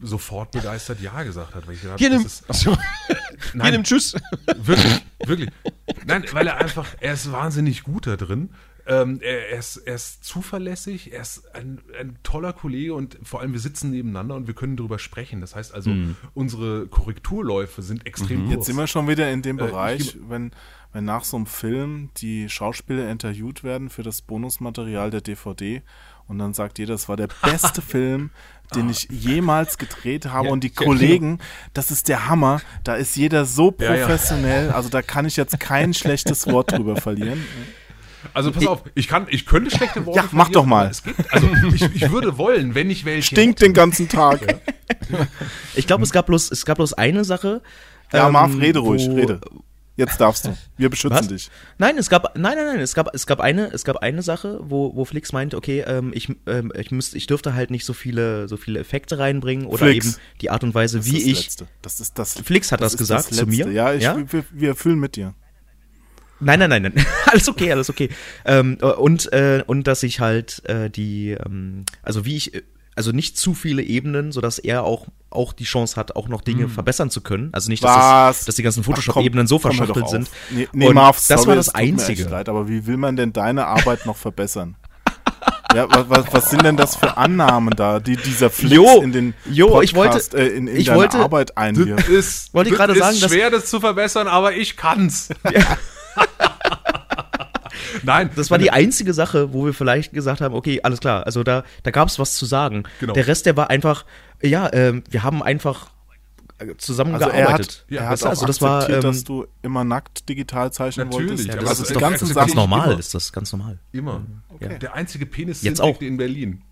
sofort 0.01 0.53
begeistert 0.53 1.01
Ja 1.01 1.23
gesagt 1.23 1.55
hat. 1.55 1.67
Weil 1.67 1.75
ich 1.75 1.83
gedacht, 1.83 1.99
Hier 1.99 2.11
das 2.11 2.19
nimm, 2.19 2.27
ist, 2.27 2.51
Achso. 2.51 2.77
Hier 3.53 3.71
nimm 3.71 3.85
Tschüss. 3.85 4.15
Wirklich, 4.57 5.05
wirklich. 5.25 5.51
Nein, 6.07 6.25
weil 6.33 6.47
er 6.47 6.59
einfach, 6.59 6.95
er 7.01 7.15
ist 7.15 7.31
wahnsinnig 7.31 7.83
gut 7.83 8.07
da 8.07 8.17
drin. 8.17 8.51
Ähm, 8.91 9.21
er, 9.23 9.51
er, 9.51 9.59
ist, 9.59 9.77
er 9.77 9.95
ist 9.95 10.25
zuverlässig, 10.25 11.13
er 11.13 11.23
ist 11.23 11.55
ein, 11.55 11.81
ein 11.99 12.19
toller 12.25 12.53
Kollege 12.53 12.95
und 12.95 13.19
vor 13.23 13.41
allem 13.41 13.53
wir 13.53 13.61
sitzen 13.61 13.91
nebeneinander 13.91 14.35
und 14.35 14.49
wir 14.49 14.55
können 14.55 14.77
darüber 14.77 14.99
sprechen. 14.99 15.41
Das 15.41 15.55
heißt 15.55 15.73
also, 15.73 15.93
unsere 16.35 16.87
Korrekturläufe 16.89 17.83
sind 17.83 18.05
extrem 18.07 18.41
kurz. 18.47 18.53
Jetzt 18.53 18.67
sind 18.67 18.77
wir 18.77 18.87
schon 18.89 19.07
wieder 19.07 19.31
in 19.31 19.43
dem 19.43 19.59
Äh, 19.59 19.65
ich 19.65 19.71
Bereich, 19.71 20.17
wenn, 20.29 20.51
wenn 20.93 21.05
nach 21.05 21.23
so 21.23 21.37
einem 21.37 21.47
Film 21.47 22.11
die 22.17 22.49
Schauspieler 22.49 23.09
interviewt 23.09 23.63
werden 23.63 23.91
für 23.91 24.03
das 24.03 24.23
Bonusmaterial 24.23 25.11
der 25.11 25.21
DVD 25.21 25.83
und 26.27 26.39
dann 26.39 26.53
sagt 26.53 26.79
jeder, 26.79 26.95
das 26.95 27.09
war 27.09 27.17
der 27.17 27.29
beste 27.43 27.83
Film, 27.83 28.31
den 28.75 28.89
ich 28.89 29.09
jemals 29.11 29.79
gedreht 29.79 30.27
habe 30.27 30.47
Ja, 30.47 30.53
und 30.53 30.65
die 30.65 30.73
ja, 30.77 30.85
Kollegen, 30.85 31.39
das 31.75 31.91
ist 31.91 32.09
der 32.09 32.29
Hammer, 32.29 32.61
da 32.85 32.95
ist 32.95 33.17
jeder 33.17 33.45
so 33.45 33.75
Ja, 33.79 33.95
ja. 33.95 34.07
professionell, 34.07 34.71
also 34.71 34.89
da 34.89 35.03
kann 35.03 35.27
ich 35.27 35.37
jetzt 35.37 35.59
kein 35.61 35.95
schlechtes 35.95 36.47
Wort 36.47 36.73
drüber 36.73 36.97
verlieren. 36.97 37.45
Also 38.35 38.53
pass 38.53 38.67
auf, 38.67 38.83
ich 38.95 39.09
kann, 39.09 39.27
ich 39.31 39.47
könnte 39.47 39.71
schlechte 39.71 40.05
Worte 40.07 40.19
Ja, 40.19 40.29
mach 40.33 40.49
doch 40.51 40.67
mal. 40.67 40.89
Es 40.89 41.03
gibt, 41.03 41.33
also 41.33 41.49
ich, 41.75 41.83
ich 41.95 42.11
würde 42.11 42.39
wollen, 42.39 42.75
wenn 42.75 42.91
ich 42.91 43.05
welche. 43.05 43.35
Stinkt 43.35 43.61
den 43.63 43.73
ganzen 43.75 44.09
Tag. 44.09 44.61
ich 45.75 45.87
glaube, 45.87 46.05
es 46.05 46.13
gab 46.13 46.27
bloß, 46.27 46.51
es 46.51 46.65
gab 46.65 46.77
bloß 46.77 46.95
eine 46.95 47.25
Sache. 47.25 47.63
Ja, 48.13 48.27
ähm, 48.27 48.33
Marv, 48.33 48.53
rede 48.59 48.81
ruhig, 48.81 49.09
rede. 49.09 49.41
Jetzt 49.97 50.19
darfst 50.19 50.47
du. 50.47 50.57
Wir 50.79 50.89
beschützen 50.89 51.19
Was? 51.19 51.29
dich. 51.29 51.51
Nein, 51.77 51.99
es 51.99 52.09
gab, 52.09 52.35
nein, 52.39 52.57
nein, 52.57 52.67
nein, 52.67 52.81
es 52.81 52.95
gab, 52.95 53.15
es 53.15 53.27
gab 53.27 53.39
eine, 53.39 53.67
es 53.73 53.85
gab 53.85 53.99
eine 53.99 54.23
Sache, 54.23 54.59
wo, 54.63 54.97
wo 54.97 55.05
Flix 55.05 55.33
meinte, 55.33 55.59
okay, 55.59 55.85
ähm, 55.87 56.13
ich, 56.15 56.29
ähm, 56.47 56.73
ich 56.75 56.91
müsste, 56.91 57.19
ich 57.19 57.27
dürfte 57.27 57.53
halt 57.53 57.71
nicht 57.71 57.85
so 57.85 57.93
viele, 57.93 58.49
so 58.49 58.57
viele 58.57 58.81
Effekte 58.81 59.19
reinbringen 59.19 59.67
oder 59.67 59.87
Flix. 59.87 60.07
eben 60.07 60.17
die 60.41 60.49
Art 60.51 60.65
und 60.65 60.75
Weise, 60.75 60.99
Das 60.99 61.07
wie 61.07 61.19
ist 61.19 61.27
das 61.27 61.33
ich. 61.33 61.45
Letzte. 61.45 61.67
Das 61.83 62.01
ist 62.01 62.19
das. 62.19 62.41
Flix 62.41 62.73
hat 62.73 62.81
das 62.81 62.95
ist 62.95 62.99
gesagt 62.99 63.35
zu 63.35 63.47
mir. 63.47 63.71
Ja, 63.71 63.93
ich, 63.93 64.03
Ja? 64.03 64.17
Wir, 64.17 64.45
wir 64.51 64.75
fühlen 64.75 64.99
mit 65.01 65.17
dir. 65.17 65.35
Nein, 66.41 66.59
nein, 66.59 66.71
nein, 66.71 66.83
nein. 66.83 67.07
alles 67.27 67.49
okay, 67.49 67.71
alles 67.73 67.91
okay. 67.91 68.09
Ähm, 68.45 68.77
und, 68.77 69.33
äh, 69.33 69.63
und 69.67 69.87
dass 69.87 70.03
ich 70.03 70.21
halt 70.21 70.63
äh, 70.69 70.91
die, 70.91 71.31
ähm, 71.33 71.85
also 72.03 72.25
wie 72.25 72.37
ich, 72.37 72.55
äh, 72.55 72.63
also 72.97 73.13
nicht 73.13 73.39
zu 73.39 73.55
viele 73.55 73.83
Ebenen, 73.83 74.33
sodass 74.33 74.59
er 74.59 74.83
auch, 74.85 75.07
auch 75.31 75.53
die 75.53 75.65
Chance 75.65 75.97
hat, 75.97 76.17
auch 76.17 76.29
noch 76.29 76.43
Dinge 76.43 76.69
verbessern 76.69 77.09
zu 77.09 77.21
können. 77.21 77.49
Also 77.53 77.71
nicht, 77.71 77.83
dass, 77.85 77.95
das, 78.39 78.45
dass 78.47 78.55
die 78.57 78.63
ganzen 78.63 78.83
Photoshop-Ebenen 78.85 79.47
so 79.47 79.59
verschachtelt 79.59 80.09
sind. 80.09 80.29
Nee, 80.51 80.69
nee 80.73 80.89
Und 80.89 80.95
Marv, 80.97 81.17
das 81.17 81.27
sorry, 81.43 81.49
war 81.49 81.57
das 81.57 81.69
es 81.69 81.75
mir 81.75 81.81
echt 81.81 81.93
Einzige. 81.93 82.25
Leid, 82.25 82.49
aber 82.49 82.69
wie 82.69 82.87
will 82.87 82.97
man 82.97 83.17
denn 83.17 83.33
deine 83.33 83.67
Arbeit 83.67 84.07
noch 84.07 84.17
verbessern? 84.17 84.77
Ja, 85.73 85.87
was, 86.09 86.25
was, 86.33 86.51
sind 86.51 86.65
denn 86.65 86.77
das 86.77 86.97
für 86.97 87.17
Annahmen 87.17 87.73
da, 87.77 88.01
die 88.01 88.17
dieser 88.17 88.51
Flix 88.51 88.75
Jo, 88.75 89.03
in 89.03 89.13
den 89.13 89.35
jo, 89.49 89.81
ich 89.83 89.95
wollte- 89.95 90.37
äh, 90.37 90.49
in, 90.49 90.67
in 90.67 90.77
ich 90.77 90.87
deine 90.87 90.99
wollte- 90.99 91.19
Arbeit 91.19 91.57
einwirft? 91.57 92.09
ist, 92.09 92.53
Wollte 92.53 92.71
ich 92.71 92.77
gerade 92.77 92.97
sagen, 92.97 93.15
ist 93.15 93.23
dass- 93.23 93.31
schwer, 93.31 93.51
das 93.51 93.67
zu 93.67 93.79
verbessern, 93.79 94.27
aber 94.27 94.53
ich 94.53 94.77
kann's. 94.77 95.29
Nein, 98.03 98.31
Das 98.37 98.51
war 98.51 98.59
die 98.59 98.71
einzige 98.71 99.13
Sache, 99.15 99.53
wo 99.53 99.65
wir 99.67 99.75
vielleicht 99.75 100.13
gesagt 100.13 100.41
haben, 100.41 100.55
okay, 100.55 100.81
alles 100.83 101.01
klar, 101.01 101.27
also 101.27 101.43
da, 101.43 101.65
da 101.83 101.91
gab 101.91 102.09
es 102.09 102.19
was 102.19 102.35
zu 102.35 102.47
sagen. 102.47 102.85
Genau. 103.01 103.13
Der 103.13 103.27
Rest, 103.27 103.47
der 103.47 103.57
war 103.57 103.71
einfach, 103.71 104.05
ja, 104.43 104.73
ähm, 104.73 105.03
wir 105.11 105.23
haben 105.23 105.43
einfach 105.43 105.91
äh, 106.59 106.63
Also 106.63 106.75
zusammengearbeitet. 106.75 107.39
er 107.39 107.53
hat, 107.53 107.85
Ja, 107.89 108.01
er 108.03 108.11
weißt 108.11 108.23
hat 108.23 108.23
du, 108.23 108.27
auch 108.27 108.31
also 108.31 108.47
das 108.47 108.63
war, 108.63 108.77
akzeptiert, 108.83 109.05
ähm, 109.05 109.11
dass 109.13 109.25
du 109.25 109.47
immer 109.63 109.85
nackt 109.85 110.29
digital 110.29 110.73
zeichnen 110.73 111.09
Natürlich, 111.09 111.31
wolltest. 111.31 111.49
ja, 111.49 111.57
das 111.57 111.69
also 111.71 111.83
ist 111.85 111.95
doch 111.95 112.01
ganzen 112.01 112.25
ganz 112.35 112.39
Sachen- 112.51 112.55
normal, 112.57 112.91
immer. 112.91 112.99
ist 113.01 113.15
das 113.15 113.33
ganz 113.33 113.53
normal. 113.53 113.79
Immer. 113.93 114.23
Ja. 114.61 114.69
Der 114.69 114.95
einzige 114.95 115.27
Penis 115.27 115.63
Jetzt 115.63 115.81
auch. 115.81 116.01
in 116.01 116.17
Berlin. 116.17 116.63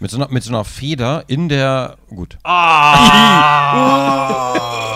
Mit 0.00 0.12
so, 0.12 0.16
einer, 0.16 0.28
mit 0.30 0.44
so 0.44 0.50
einer 0.50 0.64
Feder 0.64 1.24
in 1.26 1.48
der. 1.48 1.96
Gut. 2.08 2.38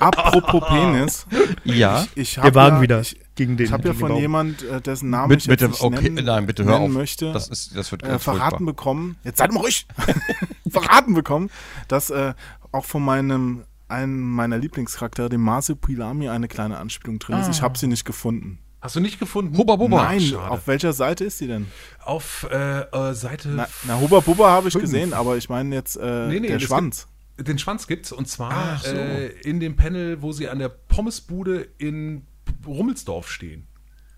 Apropos 0.00 0.62
Penis, 0.68 1.26
Ja. 1.64 2.06
ich 2.14 2.36
Wir 2.36 2.42
habe 2.44 2.54
wagen 2.54 2.76
ja, 2.76 2.82
wieder 2.82 3.00
ich, 3.00 3.16
gegen 3.34 3.56
den. 3.56 3.66
ich 3.66 3.72
habe 3.72 3.88
ja 3.88 3.94
von 3.94 4.08
den 4.08 4.14
Baum. 4.14 4.20
jemand, 4.20 4.62
äh, 4.62 4.80
dessen 4.80 5.10
Namen 5.10 5.28
Mit, 5.28 5.42
ich 5.42 5.48
mit 5.48 5.60
jetzt 5.60 5.80
dem. 5.82 5.90
nicht 5.90 5.98
Okay, 5.98 6.10
nennen, 6.10 6.26
nein, 6.26 6.46
bitte 6.46 6.64
hör 6.64 6.72
nennen 6.78 6.90
auf. 6.90 6.96
möchte, 6.96 7.32
Das, 7.32 7.48
ist, 7.48 7.76
das 7.76 7.90
wird 7.92 8.02
äh, 8.02 8.18
verraten 8.18 8.50
furchtbar. 8.50 8.66
bekommen, 8.66 9.16
jetzt 9.24 9.38
seid 9.38 9.52
mal 9.52 9.60
ruhig, 9.60 9.86
verraten 10.70 11.14
bekommen, 11.14 11.50
dass 11.88 12.10
äh, 12.10 12.34
auch 12.72 12.84
von 12.84 13.04
meinem, 13.04 13.64
einem 13.88 14.20
meiner 14.20 14.58
Lieblingscharaktere, 14.58 15.28
dem 15.28 15.42
Marsupilami, 15.42 16.28
eine 16.28 16.48
kleine 16.48 16.78
Anspielung 16.78 17.18
drin 17.18 17.38
ist. 17.38 17.48
Ich 17.48 17.62
habe 17.62 17.78
sie 17.78 17.86
nicht 17.86 18.04
gefunden. 18.04 18.58
Hast 18.82 18.94
du 18.94 19.00
nicht 19.00 19.18
gefunden? 19.18 19.56
Hubba 19.56 19.76
Bubba. 19.76 20.04
Nein, 20.04 20.20
schade. 20.20 20.50
auf 20.50 20.66
welcher 20.68 20.92
Seite 20.92 21.24
ist 21.24 21.38
sie 21.38 21.48
denn? 21.48 21.66
Auf 22.04 22.46
äh, 22.52 22.80
äh, 22.82 23.14
Seite. 23.14 23.48
Na, 23.48 23.66
na 23.84 23.98
Hubba 23.98 24.20
Bubba 24.20 24.50
habe 24.50 24.68
ich 24.68 24.72
Fünf. 24.72 24.84
gesehen, 24.84 25.12
aber 25.12 25.36
ich 25.36 25.48
meine 25.48 25.74
jetzt 25.74 25.96
äh, 25.96 26.28
Nee, 26.28 26.38
nee, 26.40 26.48
der 26.48 26.60
Schwanz. 26.60 27.08
Den 27.38 27.58
Schwanz 27.58 27.86
gibt's 27.86 28.12
und 28.12 28.26
zwar 28.28 28.52
Ach 28.52 28.82
so. 28.84 28.94
äh, 28.96 29.26
in 29.42 29.60
dem 29.60 29.76
Panel, 29.76 30.22
wo 30.22 30.32
sie 30.32 30.48
an 30.48 30.58
der 30.58 30.68
Pommesbude 30.70 31.68
in 31.78 32.26
Rummelsdorf 32.66 33.30
stehen. 33.30 33.66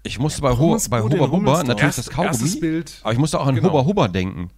Ich 0.05 0.19
musste 0.19 0.41
bei, 0.43 0.55
Pommesbude 0.55 0.89
bei 0.89 1.01
Bubba 1.17 1.25
Rummelsdorf. 1.27 1.67
natürlich 1.67 1.85
Erst- 1.97 1.99
das 1.99 2.11
Kaugummi. 2.11 2.29
erstes 2.33 2.61
Bild. 2.61 3.01
Aber 3.03 3.13
ich 3.13 3.19
musste 3.19 3.41
auch 3.41 3.47
an 3.47 3.57
Genau. 3.57 3.69
Hubba 3.71 3.85
Hubba 3.85 4.09
denken. 4.09 4.51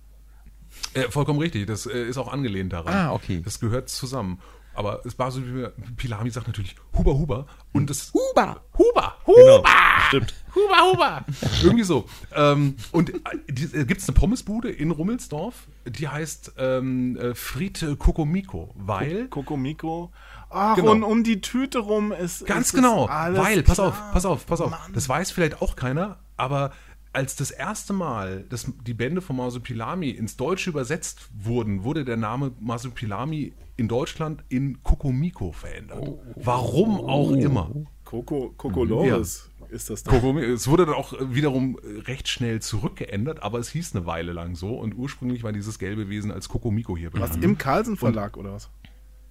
Äh, 0.95 1.03
vollkommen 1.11 1.39
richtig, 1.39 1.67
das 1.67 1.87
äh, 1.87 2.05
ist 2.09 2.19
auch 2.19 2.33
angelehnt 2.33 2.73
daran. 2.73 2.93
Ah, 2.95 3.13
okay. 3.13 3.41
Das 3.45 3.61
gehört 3.61 3.89
zusammen. 3.89 4.41
Aber 4.75 5.05
es 5.05 5.19
war 5.19 5.31
so, 5.31 5.43
wie 5.45 5.67
Pilami 5.97 6.31
sagt 6.31 6.47
natürlich 6.47 6.77
Huber 6.97 7.15
Huber 7.15 7.47
und 7.73 7.91
das 7.91 8.13
Huber. 8.15 8.63
Huber 8.79 9.17
Genau, 9.27 9.59
Huber 9.59 9.69
stimmt. 10.09 10.35
Huber 10.55 10.93
Huber 10.93 11.25
irgendwie 11.63 11.85
so. 11.85 12.09
Ähm, 12.35 12.77
und 12.93 13.11
äh, 13.11 13.85
gibt 13.85 14.01
es 14.01 14.09
eine 14.09 14.17
Pommesbude 14.17 14.71
in 14.71 14.91
Rummelsdorf, 14.91 15.67
die 15.87 16.09
heißt 16.09 16.53
ähm, 16.59 17.19
äh, 17.21 17.97
Kokomiko, 17.97 18.73
weil 18.77 19.29
Kokomiko. 19.29 20.13
Ach, 20.51 20.75
Genau. 20.75 20.91
und 20.91 21.03
um 21.05 21.23
die 21.23 21.41
Tüte 21.41 21.79
rum 21.79 22.13
ist. 22.13 22.45
Ganz 22.47 22.69
ist 22.69 22.73
genau, 22.75 23.09
weil, 23.09 23.63
pass 23.63 23.77
klar. 23.77 23.89
auf, 23.89 24.13
pass 24.13 24.25
auf, 24.25 24.47
pass 24.47 24.61
auf. 24.61 24.73
Das 24.93 25.09
weiß 25.09 25.31
vielleicht 25.31 25.63
auch 25.63 25.77
keiner, 25.77 26.19
aber 26.37 26.73
als 27.13 27.37
das 27.37 27.51
erste 27.51 27.93
Mal 27.93 28.45
das, 28.49 28.71
die 28.87 28.95
Bände 28.95 29.21
von 29.21 29.37
Masupilami 29.37 30.11
ins 30.11 30.37
Deutsche 30.37 30.71
übersetzt 30.71 31.29
wurden, 31.35 31.83
wurde 31.85 32.05
der 32.05 32.17
Name 32.17 32.53
Masupilami 32.61 33.53
in 33.81 33.89
Deutschland 33.89 34.45
in 34.51 34.83
Kokomiko 34.83 35.53
verändert. 35.53 36.07
Warum 36.37 37.01
auch 37.01 37.33
immer. 37.33 37.71
Coco, 38.05 38.53
Coco 38.57 38.85
Loris 38.85 39.51
ist 39.71 39.89
das. 39.89 40.05
Kokomi- 40.05 40.43
Es 40.45 40.69
wurde 40.69 40.85
dann 40.85 40.95
auch 40.95 41.15
wiederum 41.21 41.79
recht 42.07 42.29
schnell 42.29 42.61
zurückgeändert, 42.61 43.43
aber 43.43 43.59
es 43.59 43.71
hieß 43.71 43.95
eine 43.95 44.05
Weile 44.05 44.33
lang 44.33 44.55
so 44.55 44.75
und 44.75 44.95
ursprünglich 44.97 45.43
war 45.45 45.53
dieses 45.53 45.79
gelbe 45.79 46.09
Wesen 46.11 46.31
als 46.31 46.49
Kokomiko 46.49 46.97
hier 46.97 47.11
Was, 47.15 47.21
bekannt. 47.31 47.45
im 47.45 47.57
Carlsen 47.59 47.97
Verlag 47.97 48.37
oder 48.37 48.53
was? 48.53 48.69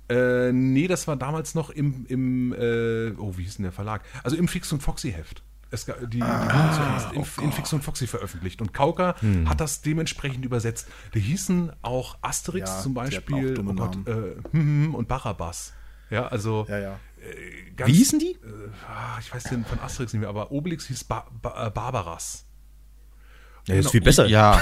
Äh, 0.09 0.51
nee, 0.51 0.87
das 0.87 1.07
war 1.07 1.15
damals 1.15 1.53
noch 1.53 1.69
im, 1.69 2.05
im 2.07 2.51
äh, 2.53 3.11
oh, 3.19 3.33
wie 3.37 3.43
hieß 3.43 3.57
denn 3.57 3.63
der 3.63 3.71
Verlag? 3.71 4.01
Also 4.23 4.35
im 4.35 4.47
Fix 4.47 4.71
und 4.73 4.81
Foxy 4.81 5.11
Heft. 5.11 5.43
Es, 5.71 5.85
die, 5.85 5.91
die 6.07 6.21
wurden 6.21 6.73
zuerst 6.73 7.37
in, 7.37 7.43
in 7.45 7.51
Fix 7.51 7.71
und 7.73 7.83
Foxy 7.83 8.07
veröffentlicht 8.07 8.61
und 8.61 8.73
Kauka 8.73 9.15
hat 9.45 9.61
das 9.61 9.81
dementsprechend 9.81 10.43
übersetzt. 10.45 10.87
Die 11.13 11.19
hießen 11.19 11.71
auch 11.83 12.17
Asterix 12.21 12.69
Ja, 12.69 12.79
zum 12.81 12.93
Beispiel 12.95 13.51
auch 13.51 13.55
dumme 13.55 13.71
oh 13.71 13.75
Gott, 13.75 13.95
äh, 14.07 14.11
hm, 14.51 14.85
hm, 14.87 14.95
und 14.95 15.07
Barabbas. 15.07 15.73
Ja, 16.09 16.25
also 16.27 16.65
Ja, 16.69 16.79
ja. 16.79 16.99
äh, 17.21 17.71
ganz, 17.75 17.87
Wie 17.89 17.93
hießen 17.93 18.17
die? 18.17 18.31
Äh, 18.31 18.69
ah, 18.87 19.17
ich 19.19 19.31
weiß 19.33 19.43
den 19.43 19.63
von 19.63 19.79
Asterix 19.79 20.11
nicht 20.13 20.21
mehr, 20.21 20.29
aber 20.29 20.51
Obelix 20.51 20.87
hieß 20.87 21.03
ba 21.03 21.27
ba 21.41 21.67
äh, 21.67 21.69
Barbaras. 21.69 22.45
Ja, 23.67 23.75
ist 23.75 23.91
viel 23.91 24.01
besser. 24.01 24.25
Ja, 24.25 24.59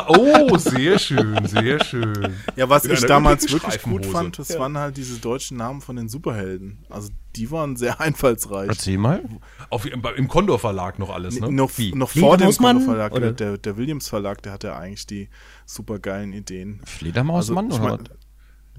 oh, 0.09 0.57
sehr 0.59 0.99
schön, 0.99 1.47
sehr 1.47 1.83
schön. 1.85 2.35
Ja, 2.57 2.69
was 2.69 2.85
In 2.85 2.93
ich 2.93 3.01
damals 3.01 3.51
wirklich 3.53 3.83
gut 3.83 4.07
fand, 4.07 4.39
das 4.39 4.59
waren 4.59 4.77
halt 4.79 4.97
diese 4.97 5.19
deutschen 5.19 5.57
Namen 5.57 5.81
von 5.81 5.97
den 5.97 6.09
Superhelden. 6.09 6.79
Also 6.91 7.11
die 7.37 7.51
waren 7.51 7.77
sehr 7.77 8.01
einfallsreich. 8.01 8.69
Erzähl 8.69 8.99
mal. 8.99 9.23
Auf, 9.71 9.87
im, 9.87 10.03
im 10.17 10.29
Condor 10.29 10.59
Verlag 10.59 10.99
noch 10.99 11.11
alles, 11.11 11.41
ne? 11.41 11.53
Noch, 11.53 11.71
Wie? 11.77 11.95
noch 11.95 12.11
vor 12.11 12.37
dem 12.37 12.49
Hausmann, 12.49 12.81
Verlag, 12.81 13.13
oder? 13.13 13.33
der, 13.33 13.59
der 13.59 13.77
Williams 13.77 14.09
Verlag, 14.09 14.43
der 14.43 14.53
hatte 14.53 14.75
eigentlich 14.75 15.07
die 15.07 15.29
super 15.67 15.99
geilen 15.99 16.33
Ideen. 16.33 16.81
Fledermausmann 16.85 17.69
ich 17.69 17.79
oder 17.79 17.99
mein, 17.99 18.09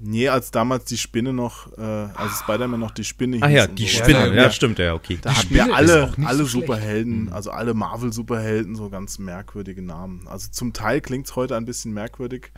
Nee, 0.02 0.28
als 0.28 0.50
damals 0.50 0.84
die 0.86 0.96
Spinne 0.96 1.32
noch, 1.32 1.76
äh, 1.76 1.80
als 1.80 2.38
Spider-Man 2.40 2.80
noch 2.80 2.90
die 2.90 3.04
Spinne 3.04 3.38
Ah 3.42 3.46
hieß 3.48 3.56
ja, 3.56 3.64
und 3.66 3.78
die 3.78 3.86
so. 3.86 3.98
Spinne. 3.98 4.18
Ja, 4.18 4.26
Ja, 4.26 4.42
ja. 4.44 4.50
stimmt, 4.50 4.78
ja, 4.78 4.94
okay. 4.94 5.18
Da 5.20 5.36
hatten 5.36 5.50
wir 5.50 5.74
alle, 5.74 6.12
alle 6.24 6.38
so 6.38 6.46
schlecht. 6.46 6.50
Superhelden, 6.66 7.32
also 7.32 7.50
alle 7.50 7.74
Marvel-Superhelden, 7.74 8.74
so 8.76 8.88
ganz 8.90 9.18
merkwürdige 9.18 9.82
Namen. 9.82 10.26
Also 10.26 10.48
zum 10.50 10.72
Teil 10.72 11.00
klingt 11.00 11.26
es 11.26 11.36
heute 11.36 11.56
ein 11.56 11.64
bisschen 11.66 11.92
merkwürdig, 11.92 12.50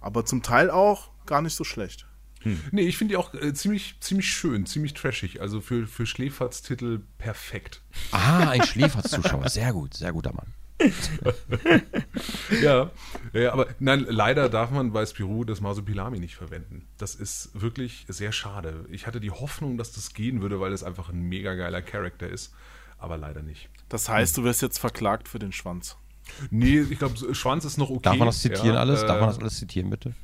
aber 0.00 0.24
zum 0.24 0.42
Teil 0.42 0.70
auch 0.70 1.10
gar 1.26 1.42
nicht 1.42 1.54
so 1.56 1.64
schlecht. 1.64 2.06
Nee, 2.70 2.82
ich 2.82 2.96
finde 2.96 3.12
die 3.12 3.16
auch 3.18 3.34
äh, 3.34 3.52
ziemlich, 3.52 3.96
ziemlich 4.00 4.28
schön, 4.28 4.64
ziemlich 4.64 4.94
trashig. 4.94 5.42
Also 5.42 5.60
für, 5.60 5.86
für 5.86 6.06
Schläferz-Titel 6.06 7.00
perfekt. 7.18 7.82
Ah, 8.12 8.48
ein 8.48 8.62
Schläferzuschauer. 8.62 9.48
Sehr 9.50 9.74
gut, 9.74 9.92
sehr 9.94 10.12
guter 10.12 10.32
Mann. 10.32 10.54
Ja, 12.62 12.90
ja, 13.32 13.52
aber 13.52 13.66
nein, 13.78 14.04
leider 14.08 14.48
darf 14.48 14.70
man 14.70 14.92
bei 14.92 15.06
Spirou 15.06 15.44
das 15.44 15.60
Masupilami 15.60 16.18
nicht 16.18 16.34
verwenden. 16.36 16.86
Das 16.98 17.14
ist 17.14 17.50
wirklich 17.54 18.04
sehr 18.08 18.32
schade. 18.32 18.84
Ich 18.90 19.06
hatte 19.06 19.20
die 19.20 19.30
Hoffnung, 19.30 19.78
dass 19.78 19.92
das 19.92 20.12
gehen 20.14 20.42
würde, 20.42 20.60
weil 20.60 20.72
es 20.72 20.82
einfach 20.82 21.08
ein 21.10 21.22
mega 21.22 21.54
geiler 21.54 21.82
Charakter 21.82 22.28
ist, 22.28 22.52
aber 22.98 23.16
leider 23.16 23.42
nicht. 23.42 23.68
Das 23.88 24.08
heißt, 24.08 24.36
du 24.36 24.44
wirst 24.44 24.62
jetzt 24.62 24.78
verklagt 24.78 25.28
für 25.28 25.38
den 25.38 25.52
Schwanz. 25.52 25.96
Nee, 26.50 26.80
ich 26.88 26.98
glaube, 26.98 27.34
Schwanz 27.34 27.64
ist 27.64 27.76
noch 27.78 27.90
okay. 27.90 28.00
Darf 28.02 28.16
man 28.16 28.26
das 28.26 28.40
zitieren 28.40 28.74
ja, 28.74 28.80
alles? 28.80 29.00
Darf 29.00 29.16
äh, 29.16 29.20
man 29.20 29.28
das 29.30 29.38
alles 29.38 29.58
zitieren, 29.58 29.90
bitte? 29.90 30.14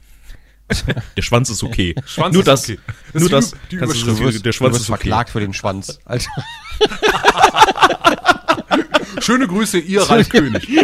Der 1.17 1.23
Schwanz 1.23 1.49
ist 1.49 1.63
okay. 1.63 1.95
Schwanz 2.07 2.35
nur 2.35 2.43
ist 2.43 2.49
das, 2.49 2.65
okay. 2.65 2.79
Das 3.13 3.23
nur 3.23 3.33
ist 3.33 3.33
das. 3.33 3.51
die- 3.71 3.77
die 3.77 3.79
du 3.79 3.87
so- 3.87 4.31
der 4.31 4.41
du 4.41 4.53
Schwanz 4.53 4.73
wirst 4.75 4.83
ist 4.83 4.91
okay. 4.91 4.99
verklagt 4.99 5.31
für 5.31 5.41
den 5.41 5.53
Schwanz. 5.53 6.01
Alter. 6.05 6.31
Schöne 9.27 9.49
Grüße, 9.49 9.81
ihr 9.81 10.03
Ralf 10.03 10.29
König. 10.29 10.69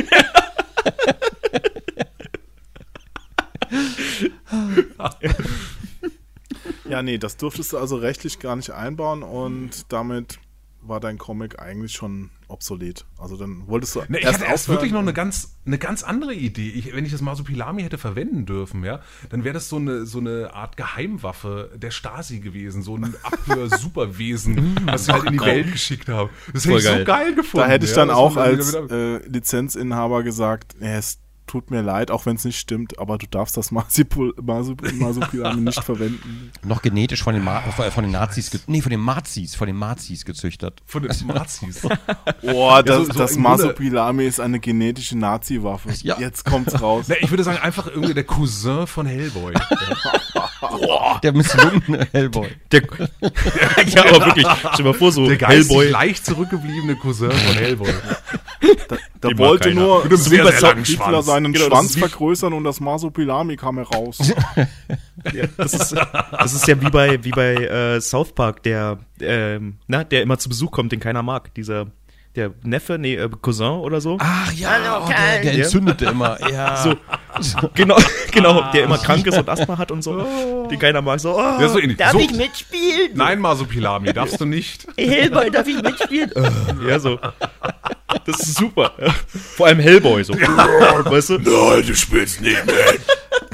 Ja, 6.84 7.02
nee, 7.02 7.18
das 7.18 7.36
durftest 7.38 7.72
du 7.72 7.78
also 7.78 7.96
rechtlich 7.96 8.38
gar 8.38 8.54
nicht 8.56 8.70
einbauen 8.70 9.22
und 9.22 9.90
damit 9.92 10.38
war 10.82 11.00
dein 11.00 11.18
Comic 11.18 11.60
eigentlich 11.60 11.92
schon 11.92 12.30
obsolet. 12.48 13.06
Also 13.18 13.36
dann 13.36 13.66
wolltest 13.66 13.94
du 13.94 14.02
Ne, 14.08 14.18
ich 14.18 14.26
hatte 14.26 14.44
erst 14.44 14.68
wirklich 14.68 14.92
noch 14.92 15.00
eine 15.00 15.12
ganz, 15.12 15.56
eine 15.64 15.78
ganz 15.78 16.02
andere 16.02 16.34
Idee. 16.34 16.70
Ich, 16.70 16.92
wenn 16.94 17.04
ich 17.04 17.12
das 17.12 17.20
Masupilami 17.20 17.82
hätte 17.82 17.98
verwenden 17.98 18.46
dürfen, 18.46 18.84
ja, 18.84 19.00
dann 19.30 19.44
wäre 19.44 19.54
das 19.54 19.68
so 19.68 19.76
eine, 19.76 20.04
so 20.06 20.18
eine 20.18 20.52
Art 20.54 20.76
Geheimwaffe 20.76 21.70
der 21.76 21.90
Stasi 21.90 22.40
gewesen, 22.40 22.82
so 22.82 22.96
ein 22.96 23.14
Abhör-Superwesen, 23.22 24.76
was 24.84 25.06
sie 25.06 25.12
halt 25.12 25.24
in 25.24 25.32
die 25.32 25.40
Welt 25.40 25.72
geschickt 25.72 26.08
haben. 26.08 26.30
Das 26.52 26.64
hätte 26.64 26.68
Voll 26.68 26.78
ich 26.78 26.84
so 26.84 26.92
geil. 26.92 27.04
geil 27.04 27.34
gefunden. 27.34 27.66
Da 27.66 27.72
hätte 27.72 27.84
ich 27.84 27.90
ja, 27.92 27.96
dann 27.96 28.08
dass 28.08 28.16
auch 28.16 28.36
als 28.36 28.74
äh, 28.74 29.26
Lizenzinhaber 29.28 30.22
gesagt, 30.22 30.74
ja, 30.80 30.96
es 30.98 31.18
tut 31.52 31.70
mir 31.70 31.82
leid, 31.82 32.10
auch 32.10 32.24
wenn 32.24 32.36
es 32.36 32.46
nicht 32.46 32.58
stimmt, 32.58 32.98
aber 32.98 33.18
du 33.18 33.26
darfst 33.26 33.58
das 33.58 33.70
Marsupilami 33.72 35.60
nicht 35.60 35.84
verwenden. 35.84 36.50
Noch 36.64 36.80
genetisch 36.80 37.22
von 37.22 37.34
den, 37.34 37.44
Ma 37.44 37.60
von 37.60 38.02
den 38.04 38.10
Nazis, 38.12 38.50
nee, 38.66 38.80
von 38.80 38.88
den 38.90 39.00
Mazis, 39.00 39.54
von 39.54 39.66
den 39.66 39.76
Mazis 39.76 40.24
gezüchtet. 40.24 40.80
von 40.86 41.02
den 41.02 41.12
Nazis. 41.26 41.82
Oh, 42.42 42.80
das, 42.82 42.96
so- 42.96 43.12
so 43.12 43.18
das 43.18 43.32
im 43.36 43.42
Grunde- 43.42 43.64
Marsupilami 43.64 44.24
ist 44.24 44.40
eine 44.40 44.60
genetische 44.60 45.18
Nazi-Waffe. 45.18 45.90
Ja. 46.02 46.18
Jetzt 46.18 46.44
kommt's 46.46 46.80
raus. 46.80 47.06
Ne, 47.12 47.16
ich 47.20 47.30
würde 47.30 47.42
sagen, 47.44 47.58
einfach 47.58 47.88
irgendwie 47.88 48.14
der 48.14 48.24
Cousin 48.24 48.86
von 48.86 49.04
Hellboy. 49.06 49.52
Der 51.22 51.32
misslungene 51.32 52.06
Hellboy. 52.12 52.48
Der, 52.70 52.82
ja, 53.86 54.04
aber 54.04 54.26
wirklich. 54.26 54.46
Stell 54.58 54.76
dir 54.78 54.84
mal 54.84 54.94
vor, 54.94 55.12
so 55.12 55.26
Der 55.26 55.36
geistig 55.36 55.68
Hellboy. 55.76 55.90
leicht 55.90 56.24
zurückgebliebene 56.24 56.96
Cousin 56.96 57.30
von 57.32 57.54
Hellboy. 57.56 57.92
Da, 58.88 58.96
da 59.20 59.38
wollte 59.38 59.68
keiner. 59.70 59.80
nur 59.80 60.04
langen 60.04 60.84
Hitler 60.84 61.06
Schwanz. 61.10 61.26
Seinen 61.42 61.52
Genau, 61.52 61.66
Schwanz 61.66 61.96
vergrößern 61.96 62.52
und 62.52 62.64
das 62.64 62.80
Marsupilami 62.80 63.56
kam 63.56 63.78
heraus. 63.78 64.18
Das 65.56 65.72
ist, 65.72 65.94
das 66.32 66.52
ist 66.52 66.66
ja 66.66 66.80
wie 66.80 66.90
bei, 66.90 67.22
wie 67.22 67.30
bei 67.30 67.54
äh, 67.54 68.00
South 68.00 68.32
Park, 68.34 68.64
der, 68.64 68.98
ähm, 69.20 69.76
na, 69.86 70.02
der 70.02 70.22
immer 70.22 70.36
zu 70.36 70.48
Besuch 70.48 70.72
kommt, 70.72 70.90
den 70.90 70.98
keiner 70.98 71.22
mag. 71.22 71.54
Dieser, 71.54 71.86
der 72.34 72.52
Neffe, 72.64 72.98
nee, 72.98 73.14
äh, 73.14 73.28
Cousin 73.40 73.78
oder 73.78 74.00
so. 74.00 74.16
Ach 74.20 74.52
ja, 74.52 75.00
oh, 75.00 75.08
der, 75.08 75.42
der 75.42 75.54
entzündete 75.54 76.06
immer. 76.06 76.38
Ja. 76.50 76.76
So, 76.76 76.96
genau, 77.74 77.96
genau, 78.32 78.72
der 78.72 78.84
immer 78.84 78.98
krank 78.98 79.24
ist 79.26 79.38
und 79.38 79.48
Asthma 79.48 79.78
hat 79.78 79.92
und 79.92 80.02
so, 80.02 80.66
den 80.68 80.78
keiner 80.78 81.02
mag. 81.02 81.20
So, 81.20 81.36
oh, 81.36 81.60
Ja, 81.60 81.68
so. 81.68 81.78
Darf 81.80 82.12
so, 82.12 82.18
ich 82.18 82.32
mitspielen? 82.32 83.12
Nein, 83.14 83.38
Masupilami, 83.38 84.12
darfst 84.12 84.40
du 84.40 84.44
nicht. 84.44 84.88
Hellboy, 84.98 85.50
darf 85.52 85.68
ich 85.68 85.80
mitspielen? 85.80 86.32
ja, 86.88 86.98
so. 86.98 87.18
Das 88.24 88.40
ist 88.40 88.58
super. 88.58 88.92
Ja. 89.00 89.14
Vor 89.56 89.66
allem 89.66 89.80
Hellboy, 89.80 90.24
so. 90.24 90.34
Weißt 90.34 91.30
du? 91.30 91.38
Nein, 91.38 91.86
du 91.86 91.94
spielst 91.94 92.40
nicht 92.40 92.64
mit. 92.66 92.74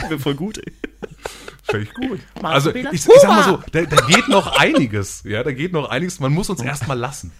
Wäre 0.09 0.19
voll 0.19 0.35
gut, 0.35 0.59
ey. 0.59 0.73
Völlig 1.65 1.93
gut. 1.95 2.21
Also, 2.43 2.75
ich, 2.75 2.87
ich 2.93 3.03
sag 3.03 3.29
mal 3.29 3.45
so, 3.45 3.63
da, 3.73 3.83
da 3.83 3.97
geht 4.07 4.29
noch 4.29 4.59
einiges. 4.59 5.23
Ja, 5.25 5.43
da 5.43 5.53
geht 5.53 5.73
noch 5.73 5.89
einiges. 5.91 6.19
Man 6.21 6.33
muss 6.33 6.49
uns 6.49 6.63
erstmal 6.63 6.99
lassen. 6.99 7.33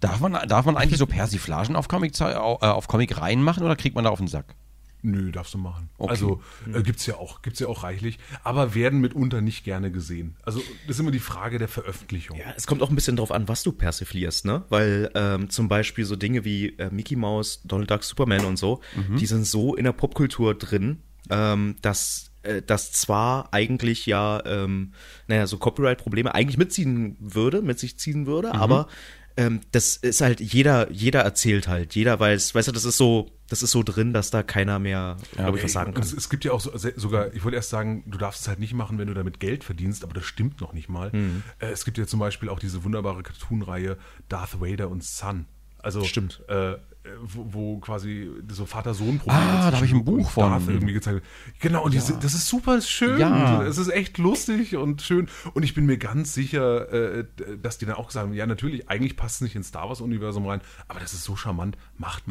Darf, 0.00 0.20
man, 0.20 0.48
darf 0.48 0.64
man 0.64 0.76
eigentlich 0.76 0.98
so 0.98 1.06
Persiflagen 1.06 1.76
auf 1.76 1.88
Comic, 1.88 2.20
äh, 2.20 2.24
auf 2.24 2.88
Comic 2.88 3.20
reinmachen 3.20 3.64
oder 3.64 3.76
kriegt 3.76 3.94
man 3.94 4.04
da 4.04 4.10
auf 4.10 4.18
den 4.18 4.28
Sack? 4.28 4.54
Nö, 5.02 5.32
darfst 5.32 5.54
du 5.54 5.58
machen. 5.58 5.90
Okay. 5.98 6.10
Also 6.10 6.42
äh, 6.72 6.82
gibt's 6.82 7.06
ja 7.06 7.16
auch, 7.16 7.42
gibt's 7.42 7.58
ja 7.58 7.66
auch 7.66 7.82
reichlich, 7.82 8.18
aber 8.44 8.74
werden 8.74 9.00
mitunter 9.00 9.40
nicht 9.40 9.64
gerne 9.64 9.90
gesehen. 9.90 10.36
Also 10.44 10.60
das 10.86 10.96
ist 10.96 11.00
immer 11.00 11.10
die 11.10 11.18
Frage 11.18 11.58
der 11.58 11.68
Veröffentlichung. 11.68 12.38
Ja, 12.38 12.54
es 12.56 12.66
kommt 12.66 12.82
auch 12.82 12.88
ein 12.88 12.94
bisschen 12.94 13.16
drauf 13.16 13.32
an, 13.32 13.48
was 13.48 13.62
du 13.62 13.72
persiflierst, 13.72 14.44
ne? 14.44 14.64
Weil 14.68 15.10
ähm, 15.14 15.50
zum 15.50 15.68
Beispiel 15.68 16.04
so 16.04 16.16
Dinge 16.16 16.44
wie 16.44 16.78
äh, 16.78 16.90
Mickey 16.90 17.16
Mouse, 17.16 17.60
Donald 17.64 17.90
Duck, 17.90 18.04
Superman 18.04 18.44
und 18.44 18.58
so, 18.58 18.80
die 19.18 19.26
sind 19.26 19.46
so 19.46 19.74
in 19.74 19.84
der 19.84 19.92
Popkultur 19.92 20.54
drin, 20.54 21.02
ähm, 21.30 21.76
dass 21.82 22.30
äh, 22.42 22.62
das 22.62 22.92
zwar 22.92 23.52
eigentlich 23.52 24.06
ja, 24.06 24.42
ähm, 24.44 24.92
naja, 25.26 25.46
so 25.46 25.58
Copyright-Probleme 25.58 26.34
eigentlich 26.34 26.58
mitziehen 26.58 27.16
würde, 27.20 27.62
mit 27.62 27.78
sich 27.78 27.98
ziehen 27.98 28.26
würde, 28.26 28.54
aber 28.54 28.88
ähm, 29.36 29.60
das 29.70 29.96
ist 29.96 30.20
halt 30.20 30.40
jeder, 30.40 30.90
jeder 30.90 31.20
erzählt 31.20 31.68
halt, 31.68 31.94
jeder 31.94 32.18
weiß, 32.18 32.54
weißt 32.54 32.68
du, 32.68 32.72
das 32.72 32.84
ist 32.84 32.96
so, 32.96 33.30
das 33.52 33.62
ist 33.62 33.70
so 33.70 33.82
drin, 33.82 34.12
dass 34.12 34.30
da 34.30 34.42
keiner 34.42 34.78
mehr, 34.78 35.16
glaube 35.36 35.58
ich, 35.58 35.64
was 35.64 35.72
sagen 35.72 35.88
Und 35.90 35.94
kann. 35.94 36.02
Es, 36.02 36.12
es 36.12 36.28
gibt 36.30 36.44
ja 36.44 36.52
auch 36.52 36.60
so, 36.60 36.76
se- 36.76 36.94
sogar, 36.96 37.32
ich 37.34 37.44
wollte 37.44 37.56
erst 37.56 37.70
sagen, 37.70 38.02
du 38.06 38.18
darfst 38.18 38.40
es 38.42 38.48
halt 38.48 38.58
nicht 38.58 38.74
machen, 38.74 38.98
wenn 38.98 39.08
du 39.08 39.14
damit 39.14 39.38
Geld 39.40 39.62
verdienst, 39.62 40.02
aber 40.04 40.14
das 40.14 40.24
stimmt 40.24 40.60
noch 40.60 40.72
nicht 40.72 40.88
mal. 40.88 41.10
Mhm. 41.12 41.42
Es 41.58 41.84
gibt 41.84 41.98
ja 41.98 42.06
zum 42.06 42.18
Beispiel 42.18 42.48
auch 42.48 42.58
diese 42.58 42.82
wunderbare 42.84 43.22
Cartoon-Reihe 43.22 43.98
Darth 44.28 44.60
Vader 44.60 44.88
und 44.88 45.04
Son. 45.04 45.46
Also, 45.78 46.02
Stimmt. 46.04 46.42
Äh, 46.48 46.76
wo, 47.24 47.46
wo 47.52 47.78
quasi 47.80 48.30
so 48.48 48.64
Vater-Sohn-Probleme 48.64 49.40
Ah, 49.42 49.70
da 49.72 49.76
habe 49.78 49.86
ich 49.86 49.92
ein 49.92 50.04
Buch 50.04 50.30
von. 50.30 50.44
Darth 50.50 50.68
irgendwie 50.68 50.92
gezeigt. 50.92 51.26
Genau, 51.58 51.84
und 51.84 51.92
diese, 51.92 52.16
das 52.16 52.34
ist 52.34 52.46
super 52.46 52.80
schön. 52.80 53.18
Ja. 53.18 53.64
Es 53.64 53.76
ist 53.78 53.88
echt 53.88 54.18
lustig 54.18 54.76
und 54.76 55.02
schön. 55.02 55.28
Und 55.54 55.64
ich 55.64 55.74
bin 55.74 55.84
mir 55.86 55.98
ganz 55.98 56.32
sicher, 56.32 56.92
äh, 56.92 57.24
dass 57.60 57.78
die 57.78 57.86
dann 57.86 57.96
auch 57.96 58.12
sagen, 58.12 58.32
ja, 58.34 58.46
natürlich, 58.46 58.88
eigentlich 58.88 59.16
passt 59.16 59.36
es 59.36 59.40
nicht 59.40 59.56
ins 59.56 59.66
Star 59.68 59.88
Wars-Universum 59.88 60.46
rein, 60.46 60.60
aber 60.86 61.00
das 61.00 61.12
ist 61.14 61.24
so 61.24 61.34
charmant, 61.34 61.76
macht 61.98 62.28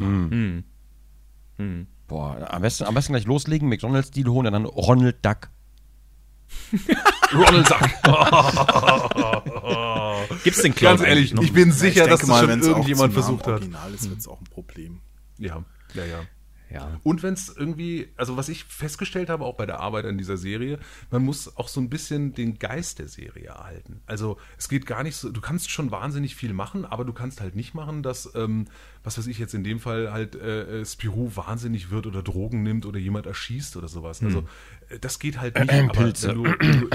mal. 1.58 1.86
Boah, 2.08 2.48
am 2.50 2.62
besten, 2.62 2.84
am 2.84 2.94
besten 2.94 3.12
gleich 3.12 3.26
loslegen, 3.26 3.68
McDonalds-Deal 3.68 4.28
holen 4.28 4.46
und 4.46 4.52
dann 4.52 4.66
Ronald 4.66 5.24
Duck. 5.24 5.50
Ronald 7.34 7.66
Sack. 7.66 8.02
Gibt's 10.44 10.62
den 10.62 10.74
Clown 10.74 10.96
Ganz 10.96 11.08
ehrlich, 11.08 11.32
ich 11.32 11.52
bin 11.52 11.68
Ja, 11.70 11.74
sicher, 11.74 12.04
ich 12.04 12.10
dass 12.10 12.20
das 12.20 12.28
mal, 12.28 12.40
schon 12.40 12.48
wenn 12.48 12.60
es 12.60 12.66
auch 12.66 12.70
irgendjemand 12.70 13.12
versucht 13.12 13.46
hat. 13.46 13.54
Original 13.54 13.94
ist, 13.94 14.08
wird 14.08 14.20
es 14.20 14.28
auch 14.28 14.40
ein 14.40 14.44
Problem. 14.44 15.00
Ja, 15.38 15.64
ja, 15.94 16.04
ja. 16.04 16.20
Ja. 16.72 17.00
Und 17.02 17.22
wenn 17.22 17.34
es 17.34 17.48
irgendwie, 17.48 18.08
also 18.16 18.36
was 18.36 18.48
ich 18.48 18.64
festgestellt 18.64 19.28
habe, 19.28 19.44
auch 19.44 19.56
bei 19.56 19.66
der 19.66 19.80
Arbeit 19.80 20.04
an 20.06 20.18
dieser 20.18 20.36
Serie, 20.36 20.78
man 21.10 21.22
muss 21.24 21.56
auch 21.56 21.68
so 21.68 21.80
ein 21.80 21.90
bisschen 21.90 22.34
den 22.34 22.58
Geist 22.58 22.98
der 22.98 23.08
Serie 23.08 23.46
erhalten. 23.46 24.00
Also 24.06 24.38
es 24.58 24.68
geht 24.68 24.86
gar 24.86 25.02
nicht 25.02 25.16
so, 25.16 25.30
du 25.30 25.40
kannst 25.40 25.70
schon 25.70 25.90
wahnsinnig 25.90 26.34
viel 26.34 26.52
machen, 26.52 26.84
aber 26.84 27.04
du 27.04 27.12
kannst 27.12 27.40
halt 27.40 27.56
nicht 27.56 27.74
machen, 27.74 28.02
dass, 28.02 28.34
ähm, 28.34 28.66
was 29.04 29.18
weiß 29.18 29.26
ich 29.26 29.38
jetzt 29.38 29.54
in 29.54 29.64
dem 29.64 29.80
Fall 29.80 30.12
halt 30.12 30.34
äh, 30.34 30.80
äh, 30.80 30.84
Spirou 30.84 31.30
wahnsinnig 31.34 31.90
wird 31.90 32.06
oder 32.06 32.22
Drogen 32.22 32.62
nimmt 32.62 32.86
oder 32.86 32.98
jemand 32.98 33.26
erschießt 33.26 33.76
oder 33.76 33.88
sowas. 33.88 34.22
Also 34.22 34.44
äh, 34.88 34.98
das 34.98 35.18
geht 35.18 35.40
halt 35.40 35.58
nicht. 35.58 35.72
aber 35.72 35.92
Pilze. 35.92 36.28
wenn 36.28 36.34
du, 36.34 36.44
wenn 36.44 36.80
du, 36.80 36.88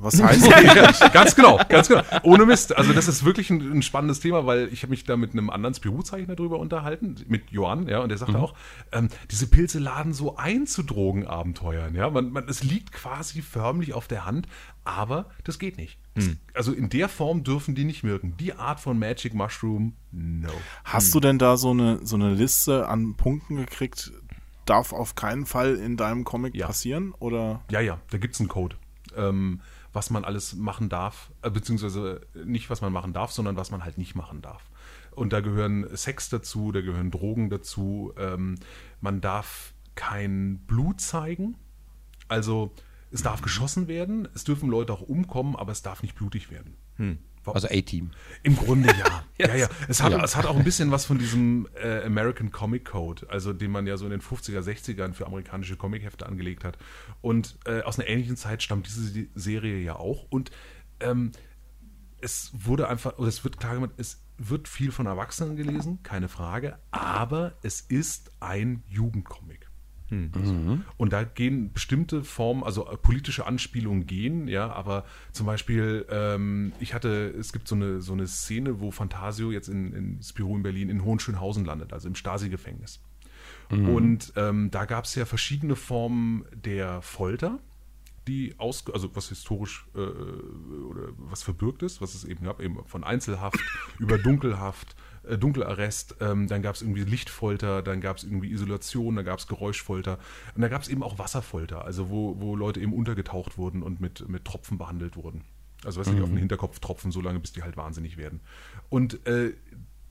Was 0.00 0.22
heißt 0.22 0.46
ja, 1.00 1.08
ganz 1.08 1.34
genau, 1.34 1.58
ganz 1.68 1.88
genau. 1.88 2.02
Ohne 2.22 2.46
Mist. 2.46 2.76
Also 2.76 2.92
das 2.92 3.08
ist 3.08 3.24
wirklich 3.24 3.50
ein, 3.50 3.78
ein 3.78 3.82
spannendes 3.82 4.20
Thema, 4.20 4.46
weil 4.46 4.68
ich 4.72 4.82
habe 4.82 4.90
mich 4.90 5.02
da 5.02 5.16
mit 5.16 5.32
einem 5.32 5.50
anderen 5.50 5.74
Spirou-Zeichner 5.74 6.36
drüber 6.36 6.60
unterhalten, 6.60 7.16
mit 7.26 7.50
Johann, 7.50 7.88
ja, 7.88 7.98
und 8.00 8.08
der 8.08 8.18
sagte 8.18 8.38
auch, 8.38 8.54
ähm, 8.92 9.08
diese 9.30 9.48
Pilze 9.48 9.80
laden 9.80 10.12
so 10.12 10.36
ein 10.36 10.66
zu 10.68 10.84
Drogenabenteuern, 10.84 11.94
ja. 11.96 12.08
Man, 12.10 12.30
man, 12.30 12.48
es 12.48 12.62
liegt 12.62 12.92
quasi 12.92 13.42
förmlich 13.42 13.92
auf 13.92 14.06
der 14.06 14.24
Hand, 14.24 14.46
aber 14.84 15.26
das 15.42 15.58
geht 15.58 15.76
nicht. 15.76 15.98
Das, 16.14 16.28
Also 16.54 16.72
in 16.72 16.88
der 16.88 17.08
Form 17.08 17.42
dürfen 17.42 17.74
die 17.74 17.84
nicht 17.84 18.04
wirken. 18.04 18.36
Die 18.38 18.54
Art 18.54 18.78
von 18.80 18.98
Magic 18.98 19.34
Mushroom, 19.34 19.94
no. 20.12 20.48
Hast 20.84 21.12
du 21.14 21.20
denn 21.20 21.38
da 21.38 21.56
so 21.56 21.70
eine, 21.72 22.04
so 22.06 22.14
eine 22.14 22.34
Liste 22.34 22.88
an 22.88 23.14
Punkten 23.16 23.56
gekriegt? 23.56 24.12
Darf 24.64 24.92
auf 24.92 25.14
keinen 25.14 25.44
Fall 25.46 25.74
in 25.76 25.96
deinem 25.96 26.24
Comic 26.24 26.54
Ja. 26.54 26.66
passieren? 26.66 27.14
Oder? 27.18 27.62
Ja, 27.70 27.80
ja, 27.80 27.98
da 28.10 28.18
gibt's 28.18 28.38
einen 28.38 28.48
Code. 28.48 28.76
Ähm, 29.16 29.60
was 29.98 30.10
man 30.10 30.24
alles 30.24 30.54
machen 30.54 30.88
darf, 30.88 31.32
äh, 31.42 31.50
beziehungsweise 31.50 32.20
nicht, 32.44 32.70
was 32.70 32.82
man 32.82 32.92
machen 32.92 33.12
darf, 33.12 33.32
sondern 33.32 33.56
was 33.56 33.72
man 33.72 33.82
halt 33.82 33.98
nicht 33.98 34.14
machen 34.14 34.40
darf. 34.42 34.70
Und 35.10 35.32
da 35.32 35.40
gehören 35.40 35.88
Sex 35.96 36.28
dazu, 36.28 36.70
da 36.70 36.82
gehören 36.82 37.10
Drogen 37.10 37.50
dazu. 37.50 38.12
Ähm, 38.16 38.54
man 39.00 39.20
darf 39.20 39.74
kein 39.96 40.60
Blut 40.68 41.00
zeigen. 41.00 41.56
Also 42.28 42.72
es 43.10 43.24
darf 43.24 43.42
geschossen 43.42 43.88
werden, 43.88 44.28
es 44.34 44.44
dürfen 44.44 44.70
Leute 44.70 44.92
auch 44.92 45.00
umkommen, 45.00 45.56
aber 45.56 45.72
es 45.72 45.82
darf 45.82 46.02
nicht 46.02 46.14
blutig 46.14 46.48
werden. 46.52 46.76
Also 47.54 47.68
A-Team. 47.68 48.10
Im 48.42 48.56
Grunde 48.56 48.88
ja. 48.88 49.24
ja, 49.48 49.54
ja. 49.54 49.68
Es 49.88 50.02
hat, 50.02 50.12
es 50.22 50.36
hat 50.36 50.46
auch 50.46 50.56
ein 50.56 50.64
bisschen 50.64 50.90
was 50.90 51.04
von 51.04 51.18
diesem 51.18 51.68
äh, 51.82 52.02
American 52.04 52.50
Comic 52.50 52.84
Code, 52.86 53.28
also 53.30 53.52
den 53.52 53.70
man 53.70 53.86
ja 53.86 53.96
so 53.96 54.04
in 54.04 54.10
den 54.10 54.20
50er, 54.20 54.60
60ern 54.60 55.12
für 55.12 55.26
amerikanische 55.26 55.76
Comichefte 55.76 56.26
angelegt 56.26 56.64
hat. 56.64 56.78
Und 57.20 57.58
äh, 57.66 57.82
aus 57.82 57.98
einer 57.98 58.08
ähnlichen 58.08 58.36
Zeit 58.36 58.62
stammt 58.62 58.86
diese 58.86 59.02
Se- 59.02 59.28
Serie 59.34 59.78
ja 59.78 59.96
auch. 59.96 60.26
Und 60.30 60.50
ähm, 61.00 61.32
es 62.20 62.50
wurde 62.54 62.88
einfach, 62.88 63.18
oder 63.18 63.28
es 63.28 63.44
wird 63.44 63.58
klar 63.58 63.74
gemacht, 63.74 63.92
es 63.96 64.22
wird 64.38 64.68
viel 64.68 64.92
von 64.92 65.06
Erwachsenen 65.06 65.56
gelesen, 65.56 65.98
keine 66.04 66.28
Frage, 66.28 66.78
aber 66.92 67.54
es 67.62 67.80
ist 67.80 68.30
ein 68.40 68.84
Jugendcomic. 68.88 69.57
Und 70.96 71.12
da 71.12 71.24
gehen 71.24 71.72
bestimmte 71.72 72.24
Formen, 72.24 72.62
also 72.62 72.88
äh, 72.88 72.96
politische 72.96 73.46
Anspielungen 73.46 74.06
gehen, 74.06 74.48
ja, 74.48 74.72
aber 74.72 75.04
zum 75.32 75.46
Beispiel, 75.46 76.06
ähm, 76.10 76.72
ich 76.80 76.94
hatte, 76.94 77.34
es 77.38 77.52
gibt 77.52 77.68
so 77.68 77.74
eine, 77.74 78.00
so 78.00 78.12
eine 78.12 78.26
Szene, 78.26 78.80
wo 78.80 78.90
Fantasio 78.90 79.50
jetzt 79.50 79.68
in, 79.68 79.92
in 79.92 80.22
Spirou 80.22 80.56
in 80.56 80.62
Berlin 80.62 80.88
in 80.88 81.04
Hohenschönhausen 81.04 81.64
landet, 81.64 81.92
also 81.92 82.08
im 82.08 82.14
Stasi-Gefängnis. 82.14 83.00
Und 83.70 84.32
ähm, 84.36 84.70
da 84.70 84.86
gab 84.86 85.04
es 85.04 85.14
ja 85.14 85.26
verschiedene 85.26 85.76
Formen 85.76 86.44
der 86.54 87.02
Folter, 87.02 87.58
die 88.26 88.54
aus, 88.58 88.84
also 88.92 89.14
was 89.14 89.28
historisch 89.28 89.86
äh, 89.94 89.98
oder 90.00 91.08
was 91.16 91.42
verbürgt 91.42 91.82
ist, 91.82 92.00
was 92.00 92.14
es 92.14 92.24
eben 92.24 92.44
gab, 92.44 92.60
eben 92.60 92.84
von 92.86 93.04
Einzelhaft 93.04 93.58
über 93.98 94.18
Dunkelhaft, 94.18 94.96
äh, 95.28 95.38
Dunkelarrest, 95.38 96.16
ähm, 96.20 96.46
dann 96.48 96.62
gab 96.62 96.74
es 96.74 96.82
irgendwie 96.82 97.04
Lichtfolter, 97.04 97.82
dann 97.82 98.00
gab 98.00 98.16
es 98.16 98.24
irgendwie 98.24 98.50
Isolation, 98.50 99.16
dann 99.16 99.24
gab 99.24 99.38
es 99.38 99.46
Geräuschfolter 99.46 100.18
und 100.54 100.62
da 100.62 100.68
gab 100.68 100.82
es 100.82 100.88
eben 100.88 101.02
auch 101.02 101.18
Wasserfolter, 101.18 101.84
also 101.84 102.10
wo, 102.10 102.40
wo 102.40 102.56
Leute 102.56 102.80
eben 102.80 102.92
untergetaucht 102.92 103.58
wurden 103.58 103.82
und 103.82 104.00
mit, 104.00 104.28
mit 104.28 104.44
Tropfen 104.44 104.78
behandelt 104.78 105.16
wurden. 105.16 105.44
Also 105.84 106.00
weißt 106.00 106.10
du, 106.10 106.22
auf 106.22 106.28
den 106.28 106.38
Hinterkopf 106.38 106.80
tropfen, 106.80 107.12
so 107.12 107.20
lange, 107.20 107.38
bis 107.38 107.52
die 107.52 107.62
halt 107.62 107.76
wahnsinnig 107.76 108.16
werden. 108.16 108.40
Und 108.88 109.24
äh, 109.26 109.52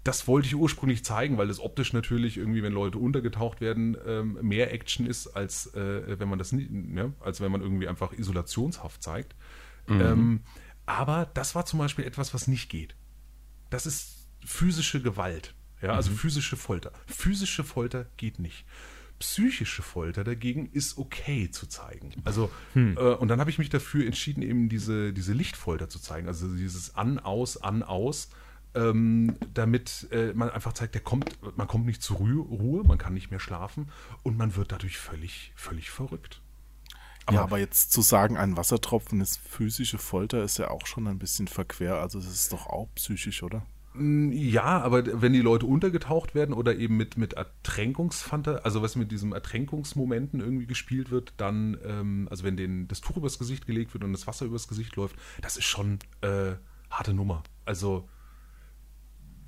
das 0.06 0.26
wollte 0.26 0.48
ich 0.48 0.56
ursprünglich 0.56 1.04
zeigen, 1.04 1.38
weil 1.38 1.50
das 1.50 1.60
optisch 1.60 1.92
natürlich 1.92 2.38
irgendwie, 2.38 2.64
wenn 2.64 2.72
Leute 2.72 2.98
untergetaucht 2.98 3.60
werden, 3.60 3.98
ähm, 4.06 4.38
mehr 4.42 4.72
Action 4.74 5.06
ist, 5.06 5.28
als 5.28 5.74
äh, 5.74 6.18
wenn 6.18 6.30
man 6.30 6.40
das 6.40 6.54
nicht, 6.54 6.70
ja, 6.96 7.12
als 7.20 7.42
wenn 7.42 7.52
man 7.52 7.62
irgendwie 7.62 7.90
einfach 7.90 8.14
isolationshaft 8.14 9.04
zeigt. 9.04 9.36
Ähm, 9.90 10.42
aber 10.86 11.30
das 11.34 11.56
war 11.56 11.66
zum 11.66 11.80
Beispiel 11.80 12.06
etwas, 12.06 12.34
was 12.34 12.48
nicht 12.48 12.70
geht. 12.70 12.96
Das 13.70 13.86
ist 13.86 14.17
physische 14.48 15.02
Gewalt. 15.02 15.54
Ja, 15.82 15.94
also 15.94 16.12
physische 16.12 16.58
Folter. 16.58 16.92
Physische 17.06 17.64
Folter 17.64 18.08
geht 18.18 18.40
nicht. 18.40 18.66
Psychische 19.20 19.82
Folter 19.82 20.24
dagegen 20.24 20.70
ist 20.72 20.98
okay 20.98 21.52
zu 21.52 21.68
zeigen. 21.68 22.14
Also, 22.24 22.50
äh, 22.76 23.16
und 23.16 23.28
dann 23.28 23.40
habe 23.40 23.50
ich 23.50 23.58
mich 23.58 23.70
dafür 23.70 24.06
entschieden, 24.06 24.42
eben 24.42 24.70
diese, 24.70 25.12
diese 25.12 25.34
Lichtfolter 25.34 25.90
zu 25.90 26.00
zeigen. 26.00 26.28
Also 26.28 26.48
dieses 26.56 26.96
An, 26.96 27.20
Aus, 27.20 27.58
An, 27.58 27.84
Aus 27.84 28.30
ähm, 28.74 29.36
damit 29.54 30.08
äh, 30.12 30.34
man 30.34 30.50
einfach 30.50 30.74
zeigt, 30.74 30.94
der 30.94 31.02
kommt, 31.02 31.38
man 31.58 31.68
kommt 31.68 31.86
nicht 31.86 32.02
zur 32.02 32.18
Ruhe, 32.18 32.42
Ruhe, 32.42 32.84
man 32.84 32.98
kann 32.98 33.14
nicht 33.14 33.32
mehr 33.32 33.40
schlafen 33.40 33.90
und 34.24 34.38
man 34.38 34.56
wird 34.56 34.72
dadurch 34.72 34.98
völlig, 34.98 35.52
völlig 35.56 35.90
verrückt. 35.90 36.42
ja, 37.32 37.42
aber 37.42 37.58
jetzt 37.58 37.92
zu 37.92 38.02
sagen, 38.02 38.38
ein 38.38 38.56
Wassertropfen 38.56 39.20
ist 39.20 39.40
physische 39.40 39.98
Folter, 39.98 40.44
ist 40.44 40.58
ja 40.60 40.70
auch 40.70 40.86
schon 40.86 41.08
ein 41.08 41.18
bisschen 41.18 41.48
verquer. 41.48 42.00
Also 42.02 42.20
das 42.20 42.32
ist 42.32 42.54
doch 42.54 42.68
auch 42.68 42.88
psychisch, 42.96 43.42
oder? 43.42 43.66
Mm, 43.98 44.32
Ja, 44.32 44.82
aber 44.82 45.22
wenn 45.22 45.34
die 45.34 45.42
Leute 45.42 45.66
untergetaucht 45.66 46.36
werden 46.36 46.54
oder 46.54 46.76
eben 46.76 46.98
mit, 46.98 47.18
mit 47.18 47.34
Ertränkungsfanta, 47.34 48.56
also 48.58 48.82
was 48.82 48.96
mit 48.96 49.12
diesem 49.12 49.34
Ertränkungsmomenten 49.34 50.40
irgendwie 50.40 50.68
gespielt 50.68 51.12
wird, 51.12 51.34
dann, 51.38 51.78
ähm, 51.84 52.28
also 52.30 52.44
wenn 52.44 52.58
denen 52.58 52.88
das 52.88 53.02
Tuch 53.02 53.18
übers 53.18 53.40
Gesicht 53.40 53.66
gelegt 53.66 53.94
wird 53.94 54.04
und 54.04 54.14
das 54.14 54.28
Wasser 54.28 54.46
übers 54.46 54.68
Gesicht 54.68 54.96
läuft, 54.96 55.16
das 55.42 55.58
ist 55.58 55.66
schon 55.66 56.00
äh, 56.22 56.54
harte 56.90 57.14
Nummer. 57.14 57.44
Also 57.66 58.08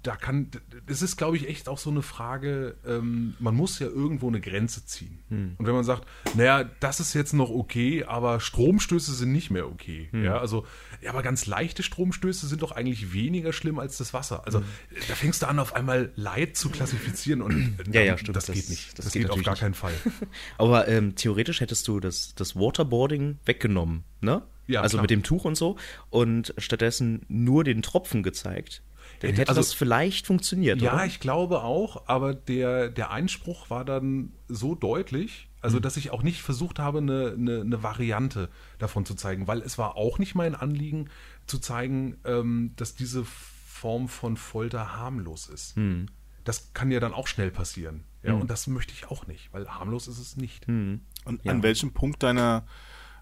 da 0.04 0.16
kann, 0.16 0.50
das 0.88 1.02
ist, 1.02 1.18
glaube 1.18 1.36
ich, 1.36 1.50
echt 1.50 1.68
auch 1.68 1.78
so 1.78 1.90
eine 1.90 2.02
Frage, 2.02 2.78
ähm, 2.86 3.34
man 3.40 3.54
muss 3.54 3.80
ja 3.80 3.88
irgendwo 3.88 4.28
eine 4.30 4.40
Grenze 4.40 4.86
ziehen. 4.86 5.20
Und 5.58 5.66
wenn 5.68 5.74
man 5.74 5.84
sagt, 5.84 6.08
naja, 6.36 6.70
das 6.80 7.00
ist 7.02 7.14
jetzt 7.14 7.34
noch 7.34 7.50
okay, 7.50 8.06
aber 8.06 8.40
Stromstöße 8.40 9.14
sind 9.14 9.32
nicht 9.34 9.52
mehr 9.52 9.68
okay. 9.68 10.10
Ja, 10.14 10.38
also, 10.40 10.66
ja, 11.02 11.10
aber 11.12 11.22
ganz 11.22 11.46
leichte 11.48 11.84
Stromstöße 11.84 12.48
sind 12.48 12.62
doch 12.62 12.72
eigentlich 12.72 13.12
weniger 13.14 13.52
schlimm 13.52 13.78
als 13.78 13.98
das 13.98 14.14
Wasser. 14.14 14.46
Also, 14.46 14.64
da 15.08 15.16
fängst 15.16 15.42
du 15.42 15.48
an, 15.48 15.60
auf 15.60 15.76
einmal 15.76 16.12
Leid 16.16 16.56
zu 16.56 16.70
klassifizieren 16.70 17.42
und 17.42 17.76
äh, 17.88 17.92
Ja, 17.92 18.02
ja, 18.02 18.18
stimmt. 18.18 18.38
das, 18.38 18.46
Das- 18.46 18.56
geht 18.56 18.70
nicht. 18.70 18.98
das 18.98 19.06
Das, 19.06 19.14
geht 19.14 19.24
geht, 19.24 19.32
auf 19.32 19.44
gar 19.44 19.52
nicht. 19.52 19.60
keinen 19.60 19.74
Fall. 19.74 19.94
Aber 20.58 20.88
ähm, 20.88 21.16
theoretisch 21.16 21.60
hättest 21.62 21.88
du 21.88 22.00
das, 22.00 22.34
das 22.36 22.56
Waterboarding 22.56 23.38
weggenommen, 23.46 24.04
ne? 24.22 24.44
Ja, 24.68 24.82
also 24.82 24.98
klar. 24.98 25.02
mit 25.04 25.10
dem 25.10 25.24
Tuch 25.24 25.46
und 25.46 25.56
so 25.56 25.78
und 26.12 26.54
stattdessen 26.60 27.26
nur 27.28 27.64
den 27.64 27.82
Tropfen 27.82 28.22
gezeigt. 28.22 28.84
Dann 29.20 29.32
Hätte- 29.32 29.50
also- 29.50 29.60
das 29.62 29.74
vielleicht 29.74 30.28
funktioniert, 30.28 30.82
Ja, 30.82 30.94
oder? 30.94 31.06
ich 31.06 31.20
glaube 31.20 31.62
auch, 31.64 32.08
aber 32.08 32.34
der, 32.34 32.90
der 32.90 33.12
Einspruch 33.12 33.70
war 33.70 33.84
dann 33.86 34.32
so 34.48 34.76
deutlich, 34.76 35.50
also 35.62 35.78
Hm. 35.78 35.82
dass 35.84 35.98
ich 35.98 36.12
auch 36.12 36.24
nicht 36.24 36.42
versucht 36.42 36.80
habe, 36.80 37.00
eine, 37.00 37.34
eine, 37.38 37.62
eine 37.62 37.84
Variante 37.84 38.50
davon 38.78 39.06
zu 39.06 39.16
zeigen, 39.16 39.48
weil 39.48 39.62
es 39.62 39.78
war 39.78 39.96
auch 39.98 40.20
nicht 40.20 40.36
mein 40.36 40.56
Anliegen 40.56 41.10
zu 41.48 41.60
zeigen, 41.60 42.18
ähm, 42.24 42.72
dass 42.78 42.96
diese 42.96 43.26
Form 43.26 44.08
von 44.08 44.38
Folter 44.38 44.96
harmlos 44.98 45.48
ist. 45.48 45.76
Hm. 45.76 46.08
Das 46.46 46.74
kann 46.74 46.90
ja 46.92 47.00
dann 47.00 47.14
auch 47.14 47.28
schnell 47.28 47.52
passieren. 47.52 48.04
Ja, 48.24 48.34
und 48.34 48.50
das 48.50 48.68
möchte 48.68 48.94
ich 48.94 49.08
auch 49.10 49.28
nicht, 49.28 49.48
weil 49.54 49.68
harmlos 49.70 50.08
ist 50.10 50.20
es 50.20 50.36
nicht. 50.36 50.68
Hm. 50.68 51.02
Und 51.26 51.48
an 51.48 51.64
welchem 51.64 51.94
Punkt 51.94 52.22
deiner, 52.24 52.66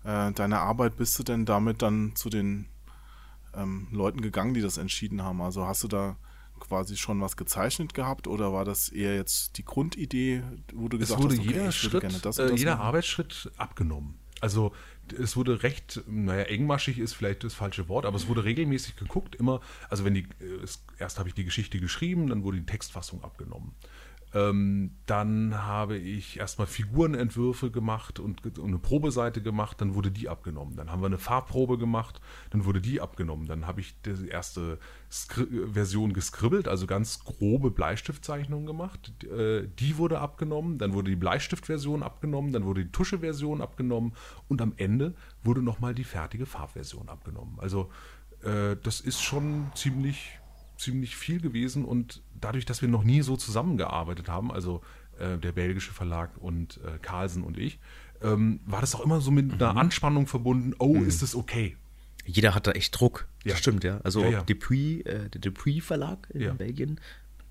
äh, 0.03 0.31
deiner 0.31 0.59
Arbeit 0.61 0.95
bist 0.95 1.17
du 1.19 1.23
denn 1.23 1.45
damit 1.45 1.81
dann 1.83 2.15
zu 2.15 2.29
den 2.29 2.65
ähm, 3.57 3.87
Leuten 3.91 4.21
gegangen, 4.21 4.53
die 4.53 4.61
das 4.61 4.77
entschieden 4.77 5.23
haben? 5.23 5.41
Also 5.41 5.65
hast 5.65 5.83
du 5.83 5.87
da 5.87 6.17
quasi 6.59 6.97
schon 6.97 7.21
was 7.21 7.37
gezeichnet 7.37 7.93
gehabt 7.93 8.27
oder 8.27 8.51
war 8.53 8.65
das 8.65 8.89
eher 8.89 9.15
jetzt 9.15 9.57
die 9.57 9.65
Grundidee, 9.65 10.43
wo 10.73 10.87
du 10.87 10.97
Es 10.97 11.01
gesagt 11.01 11.21
wurde 11.21 11.35
hast, 11.35 11.41
okay, 11.41 11.53
jeder 11.53 11.71
Schritt, 11.71 12.01
gerne 12.01 12.19
das 12.19 12.39
äh, 12.39 12.49
das 12.49 12.59
jeder 12.59 12.75
machen? 12.75 12.87
Arbeitsschritt 12.87 13.51
abgenommen. 13.57 14.15
Also 14.39 14.71
es 15.17 15.35
wurde 15.35 15.63
recht, 15.63 16.03
naja, 16.07 16.43
engmaschig 16.43 16.99
ist 16.99 17.13
vielleicht 17.13 17.43
das 17.43 17.53
falsche 17.53 17.89
Wort, 17.89 18.05
aber 18.05 18.17
es 18.17 18.27
wurde 18.27 18.43
regelmäßig 18.43 18.95
geguckt, 18.95 19.35
immer, 19.35 19.61
also 19.89 20.05
wenn 20.05 20.13
die, 20.13 20.27
äh, 20.39 20.63
es, 20.63 20.83
erst 20.99 21.19
habe 21.19 21.29
ich 21.29 21.35
die 21.35 21.45
Geschichte 21.45 21.79
geschrieben, 21.79 22.27
dann 22.27 22.43
wurde 22.43 22.57
die 22.57 22.65
Textfassung 22.65 23.23
abgenommen. 23.23 23.73
Ähm, 24.33 24.91
dann 25.05 25.63
habe 25.63 25.97
ich 25.97 26.37
erstmal 26.37 26.67
Figurenentwürfe 26.67 27.71
gemacht 27.71 28.19
und, 28.19 28.45
und 28.59 28.67
eine 28.67 28.77
Probeseite 28.77 29.41
gemacht, 29.41 29.79
dann 29.79 29.95
wurde 29.95 30.11
die 30.11 30.27
abgenommen. 30.27 30.75
Dann 30.75 30.91
haben 30.91 31.01
wir 31.01 31.05
eine 31.05 31.17
Farbprobe 31.17 31.77
gemacht, 31.77 32.19
dann 32.49 32.65
wurde 32.65 32.81
die 32.81 32.99
abgenommen. 32.99 33.47
Dann 33.47 33.67
habe 33.67 33.79
ich 33.81 34.01
die 34.01 34.27
erste 34.27 34.79
Skri 35.09 35.47
Version 35.71 36.11
geskribbelt, 36.11 36.67
also 36.67 36.87
ganz 36.87 37.23
grobe 37.23 37.71
Bleistiftzeichnungen 37.71 38.65
gemacht. 38.65 39.13
Äh, 39.23 39.67
Die 39.79 39.97
wurde 39.97 40.19
abgenommen, 40.19 40.77
dann 40.77 40.93
wurde 40.93 41.09
die 41.09 41.15
Bleistiftversion 41.15 42.03
abgenommen, 42.03 42.51
dann 42.51 42.65
wurde 42.65 42.83
die 42.83 42.91
Tuscheversion 42.91 43.61
abgenommen 43.61 44.13
und 44.49 44.61
am 44.61 44.73
Ende 44.75 45.15
wurde 45.43 45.61
nochmal 45.61 45.95
die 45.95 46.03
fertige 46.03 46.45
Farbversion 46.45 47.07
abgenommen. 47.07 47.57
Also 47.59 47.89
äh, 48.43 48.75
das 48.83 48.99
ist 49.01 49.21
schon 49.21 49.71
ziemlich, 49.75 50.39
ziemlich 50.77 51.15
viel 51.15 51.41
gewesen 51.41 51.85
und 51.85 52.21
dadurch, 52.39 52.65
dass 52.65 52.81
wir 52.81 52.89
noch 52.89 53.03
nie 53.03 53.21
so 53.21 53.35
zusammengearbeitet 53.37 54.29
haben, 54.29 54.51
also 54.51 54.81
äh, 55.19 55.37
der 55.37 55.51
belgische 55.51 55.91
Verlag 55.91 56.31
und 56.37 56.79
äh, 56.85 56.97
Carlsen 57.01 57.43
und 57.43 57.57
ich, 57.57 57.79
ähm, 58.21 58.59
war 58.65 58.81
das 58.81 58.95
auch 58.95 59.01
immer 59.01 59.21
so 59.21 59.31
mit 59.31 59.53
einer 59.53 59.75
Anspannung 59.77 60.27
verbunden, 60.27 60.73
oh, 60.79 60.95
ist 60.97 61.21
es 61.21 61.35
okay? 61.35 61.75
Jeder 62.25 62.53
hat 62.53 62.67
da 62.67 62.71
echt 62.71 62.99
Druck. 62.99 63.27
Ja. 63.43 63.51
Das 63.51 63.59
stimmt, 63.59 63.83
ja. 63.83 64.01
Also 64.03 64.21
Ja, 64.21 64.29
ja. 64.29 64.41
Dupuis, 64.43 65.01
äh, 65.05 65.29
der 65.29 65.39
Dupuis 65.41 65.85
Verlag 65.85 66.27
in 66.33 66.41
Ja. 66.41 66.53
Belgien. 66.53 66.99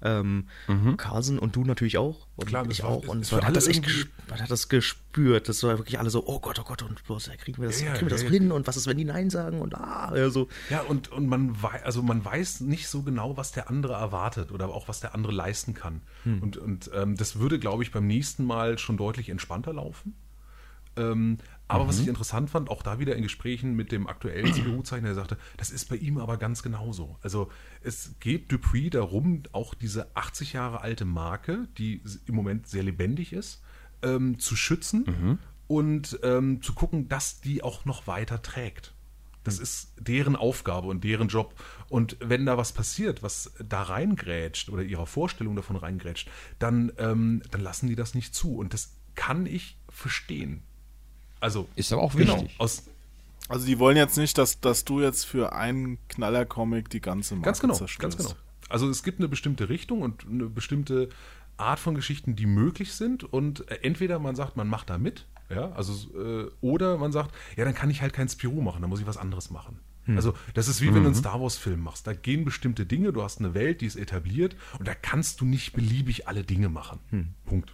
Ähm, 0.03 0.47
Carlsen 0.99 1.39
und 1.39 1.57
du 1.57 1.65
natürlich 1.65 1.97
auch. 1.97 2.27
Und 2.37 2.49
Klar, 2.49 2.67
ich 2.71 2.83
war- 2.83 2.91
auch. 2.91 3.09
Und 3.09 3.27
für 3.27 3.41
hat 3.43 3.57
das 3.57 3.67
echt 3.67 3.83
man 4.29 4.41
hat 4.43 4.51
das 4.51 4.69
gespürt. 4.69 5.49
Das 5.49 5.63
war 5.63 5.79
wirklich 5.79 5.99
alle 5.99 6.11
so, 6.11 6.27
oh 6.27 6.39
Gott, 6.39 6.59
oh 6.61 6.65
Gott, 6.65 6.83
und 6.83 7.03
bloß, 7.05 7.27
ja, 7.27 7.37
kriegen 7.37 7.63
wir 7.63 7.69
das, 7.69 7.81
Ja, 7.81 7.87
ja, 7.89 7.93
kriegen 7.95 8.07
wir 8.07 8.11
das 8.11 8.23
ja, 8.23 8.29
ja. 8.29 8.33
hin? 8.35 8.53
Und 8.53 8.67
was 8.67 8.77
ist, 8.77 8.87
wenn 8.87 8.99
die 8.99 9.05
Nein 9.07 9.31
sagen? 9.31 9.61
Und 9.61 9.75
ah, 9.75 10.13
ja, 10.15 10.29
so. 10.29 10.49
Ja, 10.69 10.83
und, 10.83 11.11
und 11.11 11.27
man, 11.29 11.63
wei 11.63 11.83
also 11.85 12.03
man 12.03 12.23
weiß 12.25 12.61
nicht 12.61 12.89
so 12.89 13.03
genau, 13.03 13.37
was 13.39 13.53
der 13.53 13.71
andere 13.71 13.95
erwartet 13.95 14.53
oder 14.53 14.69
auch 14.69 14.87
was 14.89 15.01
der 15.01 15.15
andere 15.15 15.33
leisten 15.33 15.73
kann. 15.73 16.03
Und, 16.25 16.57
und 16.59 16.91
ähm, 16.95 17.17
das 17.17 17.39
würde, 17.39 17.59
glaube 17.59 17.83
ich, 17.83 17.91
beim 17.91 18.07
nächsten 18.07 18.45
Mal 18.45 18.79
schon 18.79 18.97
deutlich 18.99 19.31
entspannter 19.31 19.73
laufen. 19.73 20.15
Ähm, 20.99 21.39
aber 21.69 21.89
was 21.89 21.99
ich 21.99 22.07
interessant 22.07 22.49
fand, 22.49 22.71
auch 22.71 22.83
da 22.83 22.99
wieder 22.99 23.17
in 23.17 23.23
Gesprächen 23.23 23.75
mit 23.75 23.91
dem 23.91 24.07
aktuellen 24.07 24.53
CDU-Zeichner, 24.55 25.09
der 25.09 25.15
sagte, 25.15 25.37
das 25.57 25.71
ist 25.71 25.89
bei 25.89 25.97
ihm 25.97 26.19
aber 26.19 26.37
ganz 26.37 26.63
genauso. 26.63 27.17
Also 27.23 27.51
es 27.83 28.15
geht 28.21 28.53
Dupuis 28.53 28.91
darum, 28.91 29.43
auch 29.53 29.75
diese 29.75 30.15
80 30.15 30.53
Jahre 30.53 30.81
alte 30.81 31.05
Marke, 31.05 31.69
die 31.77 32.03
im 32.27 32.35
Moment 32.35 32.69
sehr 32.69 32.83
lebendig 32.83 33.33
ist, 33.33 33.63
ähm, 34.03 34.39
zu 34.39 34.55
schützen 34.55 35.05
und 35.67 36.21
ähm, 36.23 36.63
zu 36.63 36.73
gucken, 36.75 37.09
dass 37.09 37.41
die 37.41 37.63
auch 37.63 37.85
noch 37.85 38.07
weiter 38.07 38.43
trägt. 38.43 38.95
Das 39.43 39.61
ist 39.61 39.93
deren 39.97 40.35
Aufgabe 40.35 40.89
und 40.89 41.05
deren 41.05 41.29
Job. 41.29 41.55
Und 41.89 42.17
wenn 42.21 42.47
da 42.47 42.59
was 42.59 42.73
passiert, 42.73 43.23
was 43.23 43.53
da 43.65 43.83
reingrätscht 43.83 44.71
oder 44.71 44.83
ihrer 44.83 45.07
Vorstellung 45.07 45.55
davon 45.55 45.77
reingrätscht, 45.77 46.29
dann, 46.59 46.93
ähm, 46.99 47.43
dann 47.53 47.61
lassen 47.61 47.87
die 47.87 47.95
das 47.95 48.15
nicht 48.15 48.35
zu. 48.35 48.57
Und 48.57 48.75
das 48.75 48.97
kann 49.15 49.47
ich 49.47 49.79
verstehen. 49.89 50.65
Also 51.41 51.69
Ist 51.77 51.93
aber 51.93 52.03
auch 52.03 52.15
genau, 52.15 52.37
wichtig. 52.43 52.55
aus, 52.59 52.85
Also 53.49 53.67
die 53.67 53.79
wollen 53.79 53.97
jetzt 53.97 54.17
nicht, 54.17 54.39
dass, 54.39 54.61
dass 54.61 54.85
du 54.85 55.01
jetzt 55.01 55.25
für 55.25 55.53
einen 55.53 55.99
Knaller-Comic 56.09 56.91
die 56.91 57.01
ganze 57.01 57.35
Marke 57.35 57.45
Ganz 57.47 57.61
genau, 57.61 57.75
zerstörst. 57.75 58.01
ganz 58.01 58.17
genau. 58.17 58.39
Also 58.69 58.89
es 58.89 59.03
gibt 59.03 59.21
eine 59.21 59.29
bestimmte 59.29 59.69
Richtung 59.69 60.03
und 60.03 60.27
eine 60.29 60.47
bestimmte 60.47 61.09
Art 61.57 61.79
von 61.79 61.95
Geschichten, 61.95 62.35
die 62.37 62.47
möglich 62.47 62.95
sind. 62.95 63.23
Und 63.25 63.71
äh, 63.71 63.79
entweder 63.83 64.19
man 64.19 64.35
sagt, 64.35 64.57
man 64.57 64.69
macht 64.69 64.91
da 64.91 64.99
mit, 64.99 65.25
ja, 65.49 65.71
also 65.73 65.93
äh, 66.19 66.51
oder 66.61 66.99
man 66.99 67.13
sagt, 67.13 67.33
ja, 67.57 67.65
dann 67.65 67.75
kann 67.75 67.91
ich 67.91 68.03
halt 68.03 68.13
kein 68.13 68.29
Spirou 68.29 68.61
machen, 68.63 68.81
dann 68.81 68.91
muss 68.91 69.01
ich 69.01 69.07
was 69.07 69.17
anderes 69.17 69.51
machen. 69.51 69.79
Also 70.09 70.35
das 70.55 70.69
ist 70.69 70.81
wie 70.83 70.87
wenn 70.95 71.03
du 71.03 71.07
einen 71.07 71.17
Star 71.17 71.41
Wars-Film 71.41 71.81
machst. 71.81 72.07
Da 72.07 72.13
gehen 72.13 72.45
bestimmte 72.45 72.87
Dinge, 72.87 73.13
du 73.13 73.25
hast 73.25 73.41
eine 73.41 73.55
Welt, 73.55 73.81
die 73.81 73.87
ist 73.87 73.97
etabliert 73.97 74.55
und 74.79 74.87
da 74.87 74.95
kannst 74.95 75.41
du 75.41 75.45
nicht 75.45 75.73
beliebig 75.73 76.29
alle 76.29 76.45
Dinge 76.45 76.69
machen. 76.69 77.01
Punkt. 77.45 77.73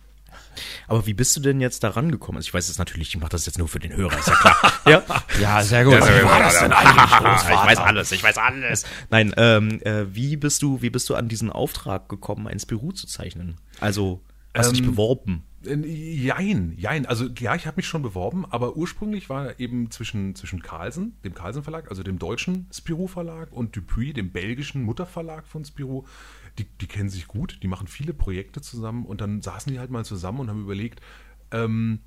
Aber 0.89 1.07
wie 1.07 1.15
bist 1.15 1.37
du 1.37 1.41
denn 1.41 1.61
jetzt 1.61 1.83
da 1.85 1.91
rangekommen? 1.91 2.37
Also 2.39 2.47
ich 2.49 2.55
weiß 2.55 2.69
es 2.69 2.79
natürlich, 2.79 3.09
ich 3.09 3.17
mache 3.19 3.31
das 3.31 3.47
jetzt 3.47 3.59
nur 3.59 3.69
für 3.69 3.79
den 3.79 3.95
Hörer, 3.97 4.19
ist 4.19 4.29
ja 4.29 4.35
klar. 4.35 4.73
ja. 4.87 5.03
Ja, 5.41 5.63
sehr 5.63 5.85
gut. 5.85 5.95
Wie 5.95 6.25
war 6.25 6.39
das 6.41 6.59
denn 6.61 6.73
eigentlich? 6.73 7.05
ich 7.05 7.49
weiß 7.51 7.79
alles, 7.79 8.13
ich 8.13 8.23
weiß 8.23 8.39
alles. 8.39 8.85
Nein, 9.11 9.33
ähm, 9.37 9.81
äh, 9.83 10.15
wie 10.15 10.37
bist 10.37 10.63
du, 10.63 10.83
wie 10.83 10.91
bist 10.91 11.09
du 11.09 11.15
an 11.15 11.29
diesen 11.29 11.51
Auftrag 11.51 12.09
gekommen, 12.09 12.47
ein 12.49 12.59
Spirou 12.61 12.93
zu 12.93 13.07
zeichnen? 13.07 13.57
Also 13.81 14.23
hast 14.55 14.69
du 14.71 14.73
dich 14.73 14.83
Ähm, 14.83 14.91
beworben? 14.93 15.45
Äh, 15.65 15.77
Jein, 15.77 16.75
jein. 16.77 17.07
Also 17.07 17.29
ja, 17.39 17.55
ich 17.55 17.67
habe 17.67 17.77
mich 17.77 17.87
schon 17.87 18.03
beworben, 18.03 18.45
aber 18.51 18.77
ursprünglich 18.77 19.29
war 19.31 19.59
eben 19.61 19.91
zwischen, 19.93 20.35
zwischen 20.35 20.61
Carlsen, 20.61 21.17
dem 21.25 21.35
Carlsen 21.35 21.63
Verlag, 21.63 21.89
also 21.89 22.03
dem 22.03 22.19
deutschen 22.19 22.67
Spirou 22.73 23.07
Verlag 23.07 23.53
und 23.53 23.77
Dupuis, 23.77 24.13
dem 24.15 24.31
belgischen 24.31 24.83
Mutterverlag 24.83 25.47
von 25.47 25.65
Spirou, 25.65 26.05
die, 26.59 26.65
die 26.65 26.87
kennen 26.87 27.09
sich 27.09 27.27
gut, 27.27 27.59
die 27.63 27.69
machen 27.69 27.87
viele 27.87 28.15
Projekte 28.15 28.61
zusammen 28.61 29.05
und 29.07 29.21
dann 29.21 29.43
saßen 29.43 29.73
die 29.73 29.79
halt 29.79 29.91
mal 29.91 30.05
zusammen 30.05 30.41
und 30.41 30.49
haben 30.49 30.63
überlegt, 30.63 31.01
ähm, 31.51 32.01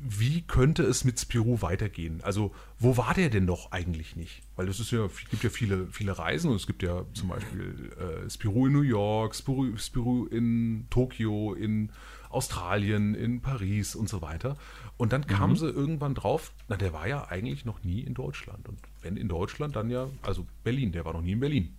wie 0.00 0.42
könnte 0.42 0.84
es 0.84 1.04
mit 1.04 1.18
Spirou 1.18 1.60
weitergehen? 1.60 2.20
Also, 2.22 2.54
wo 2.78 2.96
war 2.96 3.14
der 3.14 3.30
denn 3.30 3.46
doch 3.46 3.72
eigentlich 3.72 4.14
nicht? 4.14 4.42
Weil 4.54 4.68
es 4.68 4.78
ist 4.78 4.92
ja, 4.92 5.08
gibt 5.30 5.42
ja 5.42 5.50
viele, 5.50 5.88
viele 5.88 6.16
Reisen 6.16 6.50
und 6.50 6.56
es 6.56 6.68
gibt 6.68 6.82
ja 6.82 7.04
zum 7.14 7.28
Beispiel 7.28 7.90
äh, 7.98 8.30
Spirou 8.30 8.66
in 8.66 8.72
New 8.72 8.82
York, 8.82 9.34
Spirou, 9.34 9.76
Spirou 9.76 10.26
in 10.26 10.86
Tokio, 10.90 11.54
in 11.54 11.90
Australien, 12.30 13.14
in 13.14 13.40
Paris 13.40 13.96
und 13.96 14.08
so 14.08 14.22
weiter. 14.22 14.56
Und 14.96 15.12
dann 15.12 15.26
kamen 15.26 15.56
sie 15.56 15.68
irgendwann 15.68 16.14
drauf, 16.14 16.52
na, 16.68 16.76
der 16.76 16.92
war 16.92 17.08
ja 17.08 17.26
eigentlich 17.26 17.64
noch 17.64 17.82
nie 17.82 18.00
in 18.00 18.14
Deutschland. 18.14 18.68
Und 18.68 18.78
wenn 19.02 19.16
in 19.16 19.28
Deutschland, 19.28 19.74
dann 19.74 19.90
ja, 19.90 20.08
also 20.22 20.46
Berlin, 20.62 20.92
der 20.92 21.04
war 21.04 21.12
noch 21.12 21.22
nie 21.22 21.32
in 21.32 21.40
Berlin. 21.40 21.74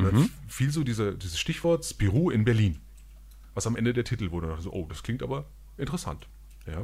Und 0.00 0.14
dann 0.14 0.30
fiel 0.48 0.70
so 0.70 0.84
diese, 0.84 1.16
dieses 1.16 1.38
Stichwort 1.38 1.84
Spirou 1.84 2.30
in 2.30 2.44
Berlin, 2.44 2.80
was 3.54 3.66
am 3.66 3.76
Ende 3.76 3.92
der 3.92 4.04
Titel 4.04 4.30
wurde. 4.30 4.56
So, 4.60 4.72
oh, 4.72 4.86
das 4.88 5.02
klingt 5.02 5.22
aber 5.22 5.46
interessant. 5.78 6.28
Ja. 6.66 6.80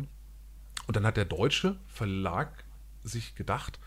Und 0.86 0.96
dann 0.96 1.04
hat 1.06 1.16
der 1.16 1.24
deutsche 1.24 1.76
Verlag 1.88 2.64
sich 3.02 3.34
gedacht, 3.34 3.78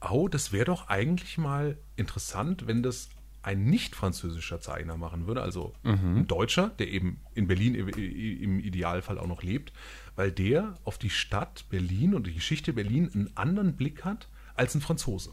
oh, 0.00 0.28
das 0.28 0.52
wäre 0.52 0.64
doch 0.66 0.88
eigentlich 0.88 1.38
mal 1.38 1.78
interessant, 1.96 2.66
wenn 2.66 2.82
das 2.82 3.08
ein 3.42 3.64
nicht 3.64 3.94
französischer 3.94 4.60
Zeichner 4.60 4.96
machen 4.96 5.26
würde, 5.26 5.42
also 5.42 5.74
ein 6.18 6.26
Deutscher, 6.26 6.70
der 6.78 6.88
eben 6.88 7.20
in 7.34 7.46
Berlin 7.46 7.74
im- 7.74 7.88
im 7.88 8.58
Idealfall 8.58 9.18
auch 9.18 9.26
noch 9.26 9.42
lebt, 9.42 9.72
weil 10.16 10.32
der 10.32 10.76
auf 10.84 10.96
die 10.98 11.10
Stadt 11.10 11.66
Berlin 11.68 12.14
und 12.14 12.26
die 12.26 12.32
Geschichte 12.32 12.72
Berlin 12.72 13.10
einen 13.14 13.36
anderen 13.36 13.76
Blick 13.76 14.02
hat 14.04 14.28
als 14.54 14.74
ein 14.74 14.80
Franzose 14.80 15.32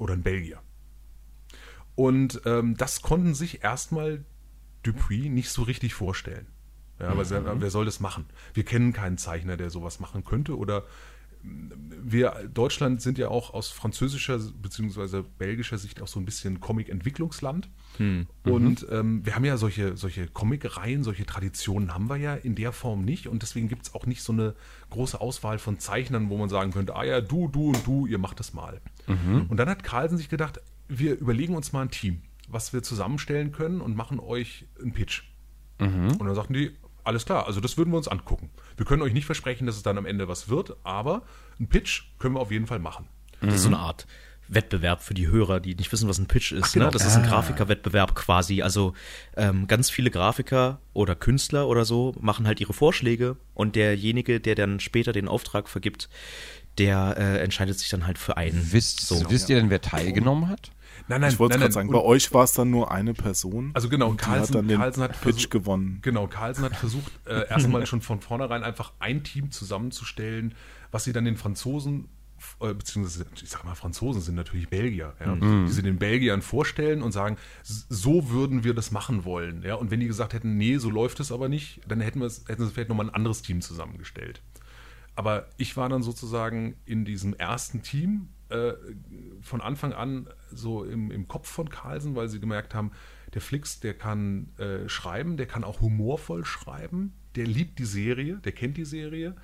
oder 0.00 0.14
ein 0.14 0.22
Belgier. 0.22 0.60
Und 1.96 2.42
ähm, 2.44 2.76
das 2.76 3.02
konnten 3.02 3.34
sich 3.34 3.64
erstmal 3.64 4.24
Dupuis 4.84 5.28
nicht 5.28 5.50
so 5.50 5.62
richtig 5.62 5.94
vorstellen. 5.94 6.46
Ja, 7.00 7.08
aber 7.08 7.28
wer, 7.28 7.60
wer 7.60 7.70
soll 7.70 7.84
das 7.84 8.00
machen? 8.00 8.26
Wir 8.54 8.64
kennen 8.64 8.92
keinen 8.92 9.18
Zeichner, 9.18 9.56
der 9.56 9.70
sowas 9.70 10.00
machen 10.00 10.24
könnte. 10.24 10.56
Oder 10.56 10.84
wir, 11.42 12.48
Deutschland 12.52 13.02
sind 13.02 13.18
ja 13.18 13.28
auch 13.28 13.52
aus 13.54 13.68
französischer 13.70 14.38
bzw. 14.38 15.22
belgischer 15.38 15.78
Sicht 15.78 16.02
auch 16.02 16.08
so 16.08 16.18
ein 16.18 16.24
bisschen 16.24 16.60
Comic-Entwicklungsland. 16.60 17.68
Und 18.44 18.86
ähm, 18.90 19.24
wir 19.24 19.34
haben 19.34 19.44
ja 19.44 19.56
solche, 19.56 19.96
solche 19.96 20.26
Comic-Reihen, 20.26 21.02
solche 21.02 21.24
Traditionen 21.26 21.94
haben 21.94 22.08
wir 22.08 22.16
ja 22.16 22.34
in 22.34 22.54
der 22.54 22.72
Form 22.72 23.04
nicht. 23.04 23.28
Und 23.28 23.42
deswegen 23.42 23.68
gibt 23.68 23.86
es 23.86 23.94
auch 23.94 24.06
nicht 24.06 24.22
so 24.22 24.32
eine 24.32 24.54
große 24.90 25.20
Auswahl 25.20 25.58
von 25.58 25.78
Zeichnern, 25.78 26.30
wo 26.30 26.36
man 26.36 26.48
sagen 26.48 26.72
könnte, 26.72 26.96
ah 26.96 27.04
ja, 27.04 27.20
du, 27.20 27.48
du 27.48 27.68
und 27.68 27.86
du, 27.86 28.06
ihr 28.06 28.18
macht 28.18 28.40
das 28.40 28.52
mal. 28.54 28.80
Und 29.48 29.56
dann 29.58 29.68
hat 29.68 29.84
Carlsen 29.84 30.18
sich 30.18 30.28
gedacht, 30.28 30.60
wir 30.88 31.14
überlegen 31.18 31.54
uns 31.56 31.72
mal 31.72 31.82
ein 31.82 31.90
Team, 31.90 32.22
was 32.48 32.72
wir 32.72 32.82
zusammenstellen 32.82 33.52
können 33.52 33.80
und 33.80 33.96
machen 33.96 34.20
euch 34.20 34.66
einen 34.80 34.92
Pitch. 34.92 35.22
Und 35.78 36.18
dann 36.18 36.34
sagten 36.34 36.54
die, 36.54 36.72
alles 37.04 37.26
klar, 37.26 37.46
also 37.46 37.60
das 37.60 37.76
würden 37.76 37.90
wir 37.92 37.98
uns 37.98 38.08
angucken. 38.08 38.50
Wir 38.76 38.86
können 38.86 39.02
euch 39.02 39.12
nicht 39.12 39.26
versprechen, 39.26 39.66
dass 39.66 39.76
es 39.76 39.82
dann 39.82 39.98
am 39.98 40.06
Ende 40.06 40.26
was 40.26 40.48
wird, 40.48 40.76
aber 40.84 41.22
einen 41.58 41.68
Pitch 41.68 42.04
können 42.18 42.34
wir 42.34 42.40
auf 42.40 42.50
jeden 42.50 42.66
Fall 42.66 42.78
machen. 42.78 43.08
Das 43.42 43.56
ist 43.56 43.62
so 43.62 43.68
eine 43.68 43.78
Art 43.78 44.06
Wettbewerb 44.48 45.02
für 45.02 45.12
die 45.12 45.26
Hörer, 45.26 45.60
die 45.60 45.74
nicht 45.74 45.90
wissen, 45.92 46.08
was 46.08 46.18
ein 46.18 46.26
Pitch 46.26 46.52
ist. 46.52 46.72
genau. 46.72 46.86
Ne? 46.86 46.92
Das 46.92 47.04
ist 47.04 47.16
ein 47.16 47.24
Grafikerwettbewerb 47.24 48.14
quasi. 48.14 48.62
Also 48.62 48.94
ähm, 49.36 49.66
ganz 49.66 49.90
viele 49.90 50.10
Grafiker 50.10 50.80
oder 50.94 51.14
Künstler 51.14 51.68
oder 51.68 51.84
so 51.84 52.14
machen 52.20 52.46
halt 52.46 52.60
ihre 52.60 52.72
Vorschläge 52.72 53.36
und 53.54 53.76
derjenige, 53.76 54.40
der 54.40 54.54
dann 54.54 54.80
später 54.80 55.12
den 55.12 55.28
Auftrag 55.28 55.68
vergibt, 55.68 56.08
der 56.78 57.16
äh, 57.18 57.38
entscheidet 57.40 57.78
sich 57.78 57.88
dann 57.88 58.06
halt 58.06 58.18
für 58.18 58.36
einen. 58.36 58.72
Wisst, 58.72 59.00
So. 59.00 59.28
wisst 59.30 59.48
ihr 59.50 59.56
denn, 59.56 59.68
wer 59.70 59.80
teilgenommen 59.80 60.48
hat? 60.48 60.70
Nein, 61.08 61.20
nein, 61.20 61.32
Ich 61.32 61.38
wollte 61.38 61.58
gerade 61.58 61.72
sagen, 61.72 61.90
bei 61.90 62.00
euch 62.00 62.32
war 62.34 62.44
es 62.44 62.52
dann 62.52 62.70
nur 62.70 62.90
eine 62.90 63.14
Person. 63.14 63.70
Also 63.74 63.88
genau, 63.88 64.12
Carlsen- 64.14 64.42
hat 64.48 64.54
dann 64.54 64.68
den 64.68 64.78
Carlsen 64.78 65.02
hat 65.02 65.20
Pitch 65.20 65.50
gewonnen. 65.50 65.98
Genau, 66.02 66.26
Carlsen 66.26 66.64
hat 66.64 66.76
versucht, 66.76 67.12
äh, 67.26 67.46
erstmal 67.50 67.86
schon 67.86 68.00
von 68.00 68.20
vornherein 68.20 68.62
einfach 68.64 68.92
ein 68.98 69.22
Team 69.22 69.50
zusammenzustellen, 69.50 70.54
was 70.90 71.04
sie 71.04 71.12
dann 71.12 71.24
den 71.24 71.36
Franzosen, 71.36 72.08
äh, 72.60 72.74
beziehungsweise, 72.74 73.24
ich 73.42 73.48
sag 73.48 73.64
mal, 73.64 73.74
Franzosen 73.74 74.20
sind 74.20 74.34
natürlich 74.34 74.68
Belgier, 74.68 75.14
ja, 75.24 75.36
die 75.36 75.68
sie 75.72 75.82
den 75.82 75.98
Belgiern 75.98 76.42
vorstellen 76.42 77.02
und 77.02 77.12
sagen, 77.12 77.36
so 77.62 78.30
würden 78.30 78.62
wir 78.64 78.74
das 78.74 78.90
machen 78.90 79.24
wollen. 79.24 79.62
Ja, 79.62 79.76
und 79.76 79.90
wenn 79.90 80.00
die 80.00 80.06
gesagt 80.06 80.32
hätten, 80.34 80.56
nee, 80.56 80.76
so 80.78 80.90
läuft 80.90 81.20
es 81.20 81.30
aber 81.32 81.48
nicht, 81.48 81.80
dann 81.88 82.00
hätten, 82.00 82.20
wir 82.20 82.26
es, 82.26 82.44
hätten 82.48 82.64
sie 82.66 82.72
vielleicht 82.72 82.88
nochmal 82.88 83.06
ein 83.06 83.14
anderes 83.14 83.42
Team 83.42 83.60
zusammengestellt. 83.60 84.42
Aber 85.14 85.46
ich 85.56 85.76
war 85.78 85.88
dann 85.88 86.02
sozusagen 86.02 86.76
in 86.84 87.04
diesem 87.06 87.32
ersten 87.34 87.82
Team 87.82 88.28
äh, 88.48 88.72
von 89.42 89.60
Anfang 89.60 89.92
an 89.92 90.28
so 90.50 90.84
im, 90.84 91.10
im 91.10 91.28
Kopf 91.28 91.48
von 91.48 91.68
Carlsen, 91.68 92.14
weil 92.14 92.28
sie 92.28 92.40
gemerkt 92.40 92.74
haben, 92.74 92.92
der 93.34 93.40
Flix, 93.40 93.80
der 93.80 93.94
kann 93.94 94.50
äh, 94.58 94.88
schreiben, 94.88 95.36
der 95.36 95.46
kann 95.46 95.64
auch 95.64 95.80
humorvoll 95.80 96.44
schreiben, 96.44 97.12
der 97.34 97.46
liebt 97.46 97.78
die 97.78 97.84
Serie, 97.84 98.36
der 98.36 98.52
kennt 98.52 98.76
die 98.76 98.84
Serie, 98.84 99.34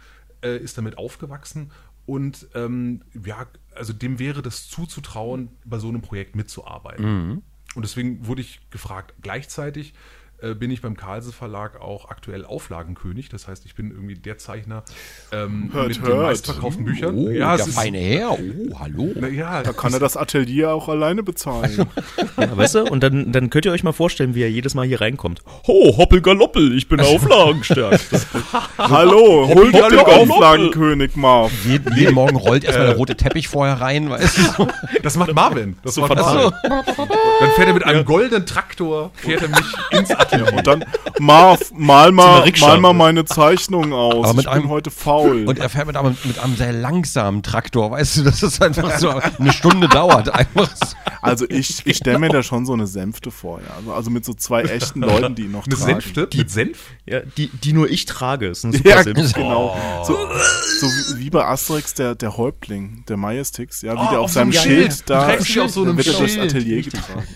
äh, 0.43 0.57
ist 0.57 0.79
damit 0.79 0.99
aufgewachsen 0.99 1.73
und 2.07 2.49
ähm, 2.55 3.03
ja, 3.25 3.47
also 3.75 3.93
dem 3.93 4.19
wäre 4.19 4.43
das 4.43 4.69
zuzutrauen, 4.69 5.51
bei 5.65 5.79
so 5.79 5.89
einem 5.89 6.01
Projekt 6.01 6.37
mitzuarbeiten. 6.37 7.07
Und 7.75 7.83
deswegen 7.83 8.27
wurde 8.27 8.41
ich 8.41 8.61
gefragt. 8.71 9.15
Gleichzeitig 9.23 9.95
äh, 10.43 10.55
bin 10.55 10.71
ich 10.71 10.83
beim 10.83 10.97
Carlse 10.97 11.33
Verlag 11.33 11.81
auch 11.81 12.11
aktuell 12.11 12.45
Auflagenkönig. 12.45 13.29
Das 13.29 13.49
heißt, 13.49 13.65
ich 13.67 13.75
bin 13.75 13.91
irgendwie 13.91 14.15
der 14.15 14.39
Zeichner 14.39 14.83
ähm, 15.33 15.71
Hört, 15.73 15.89
mit 15.89 15.97
den 15.99 16.03
hört. 16.05 16.23
meistverkauften 16.23 16.85
Büchern. 16.85 17.15
Oh, 17.17 17.31
ja, 17.31 17.57
der 17.57 17.67
feine 17.67 17.99
Herr. 17.99 18.33
Oh, 18.33 18.39
hallo. 18.79 19.13
Na, 19.15 19.29
ja, 19.29 19.63
Da 19.63 19.73
kann 19.73 19.93
er 19.93 20.01
das 20.01 20.17
Atelier 20.17 20.73
auch 20.73 20.89
alleine 20.89 21.23
bezahlen. 21.23 21.87
Ja, 22.37 22.57
weißt 22.57 22.75
du? 22.75 22.85
Und 22.85 23.03
dann, 23.03 23.33
dann 23.33 23.51
könnt 23.51 23.65
ihr 23.67 23.73
euch 23.73 23.85
mal 23.85 23.93
vorstellen, 23.93 24.35
wie 24.35 24.43
er 24.43 24.51
jedes 24.51 24.75
Mal 24.75 24.87
hier 24.87 25.01
reinkommt. 25.01 25.43
Ho, 25.67 25.97
hoppel 25.97 26.21
galoppel, 26.21 26.77
ich 26.77 26.89
bin 26.89 27.01
auflagenstark. 27.01 28.01
Hallo, 28.79 29.49
hol 29.55 29.71
doch 29.73 29.89
den. 29.89 29.99
Auflagenkönig 29.99 31.17
Marv. 31.17 31.53
Jeden, 31.65 31.97
jeden 31.97 32.15
Morgen 32.15 32.37
rollt 32.37 32.65
erstmal 32.65 32.89
der 32.89 32.97
rote 32.97 33.17
Teppich 33.17 33.49
vorher 33.49 33.81
rein, 33.81 34.11
weißt 34.11 34.39
du? 34.59 34.67
Das 35.03 35.17
macht 35.17 35.33
Marvin. 35.35 35.77
Das 35.85 35.95
So 35.95 36.01
macht 36.03 36.15
fatal. 36.19 36.51
Marvin. 36.51 37.09
Dann 37.41 37.51
fährt 37.53 37.69
er 37.69 37.75
mit 37.75 37.85
einem 37.85 38.05
goldenen 38.05 38.47
Traktor, 38.47 39.11
fährt 39.15 39.43
er 39.43 39.49
mich 39.49 39.59
ins 39.93 40.11
Atelier. 40.11 40.32
Und 40.33 40.67
dann, 40.67 40.85
Marv, 41.19 41.61
mal 41.75 42.11
mal, 42.13 42.51
mal 42.61 42.81
mal 42.81 42.93
meine 42.93 43.25
Zeichnung 43.25 43.93
aus. 43.93 44.25
Aber 44.25 44.35
mit 44.35 44.45
ich 44.47 44.51
bin 44.51 44.61
einem- 44.63 44.69
heute 44.71 44.91
faul. 44.91 45.45
Und 45.47 45.59
er 45.59 45.69
fährt 45.69 45.87
mit 45.87 45.97
einem, 45.97 46.17
mit 46.25 46.39
einem 46.39 46.57
sehr 46.57 46.73
langsamen 46.73 47.43
Traktor, 47.43 47.91
weißt 47.91 48.19
du, 48.19 48.23
dass 48.25 48.43
es 48.43 48.61
einfach 48.61 48.99
so 48.99 49.11
eine 49.11 49.53
Stunde 49.53 49.89
dauert. 49.89 50.29
Einfach 50.35 50.75
so. 50.77 50.87
Also 51.21 51.47
ich, 51.49 51.87
ich 51.87 51.97
stelle 51.99 52.19
mir 52.19 52.31
da 52.31 52.43
schon 52.43 52.67
so 52.67 52.73
eine 52.73 52.87
Sänfte 52.89 53.31
vor, 53.31 53.61
ja. 53.61 53.77
Also, 53.77 53.93
also 53.93 54.11
mit 54.11 54.25
so 54.25 54.35
zwei 54.35 54.63
echten 54.63 55.03
Leuten, 55.03 55.35
die 55.37 55.43
ihn 55.43 55.53
noch 55.53 55.67
Eine 55.67 55.77
tragen. 55.77 56.01
Sänfte 56.01 56.29
mit 56.37 56.51
Senf? 56.51 56.79
Ja, 57.07 57.21
die, 57.21 57.49
die 57.49 57.73
nur 57.73 57.89
ich 57.91 58.07
trage. 58.07 58.49
Ist 58.49 58.65
ein 58.65 58.73
super 58.73 58.89
Ja, 58.89 59.03
Sims. 59.05 59.33
genau. 59.33 59.77
So, 60.05 60.15
so 60.15 60.87
wie, 60.87 61.25
wie 61.27 61.31
bei 61.31 61.45
Asterix 61.45 61.95
der, 61.95 62.15
der 62.17 62.37
Häuptling, 62.37 63.05
der 63.09 63.17
Majestix, 63.17 63.83
ja, 63.83 63.95
wie 63.95 63.99
Oh, 63.99 64.11
der 64.11 64.19
auf, 64.21 64.25
auf 64.27 64.33
seinem 64.33 64.51
einem 64.51 64.53
Schild 64.55 64.93
Schild. 64.93 65.11
da 65.11 65.37
die 65.37 65.61
auf 65.61 65.71
so 65.71 65.83
einem 65.85 65.97
wird 65.97 66.09
er 66.09 66.15
durchs 66.15 66.35
Schild. 66.35 66.51
Atelier 66.51 66.83
getragen. 66.83 67.27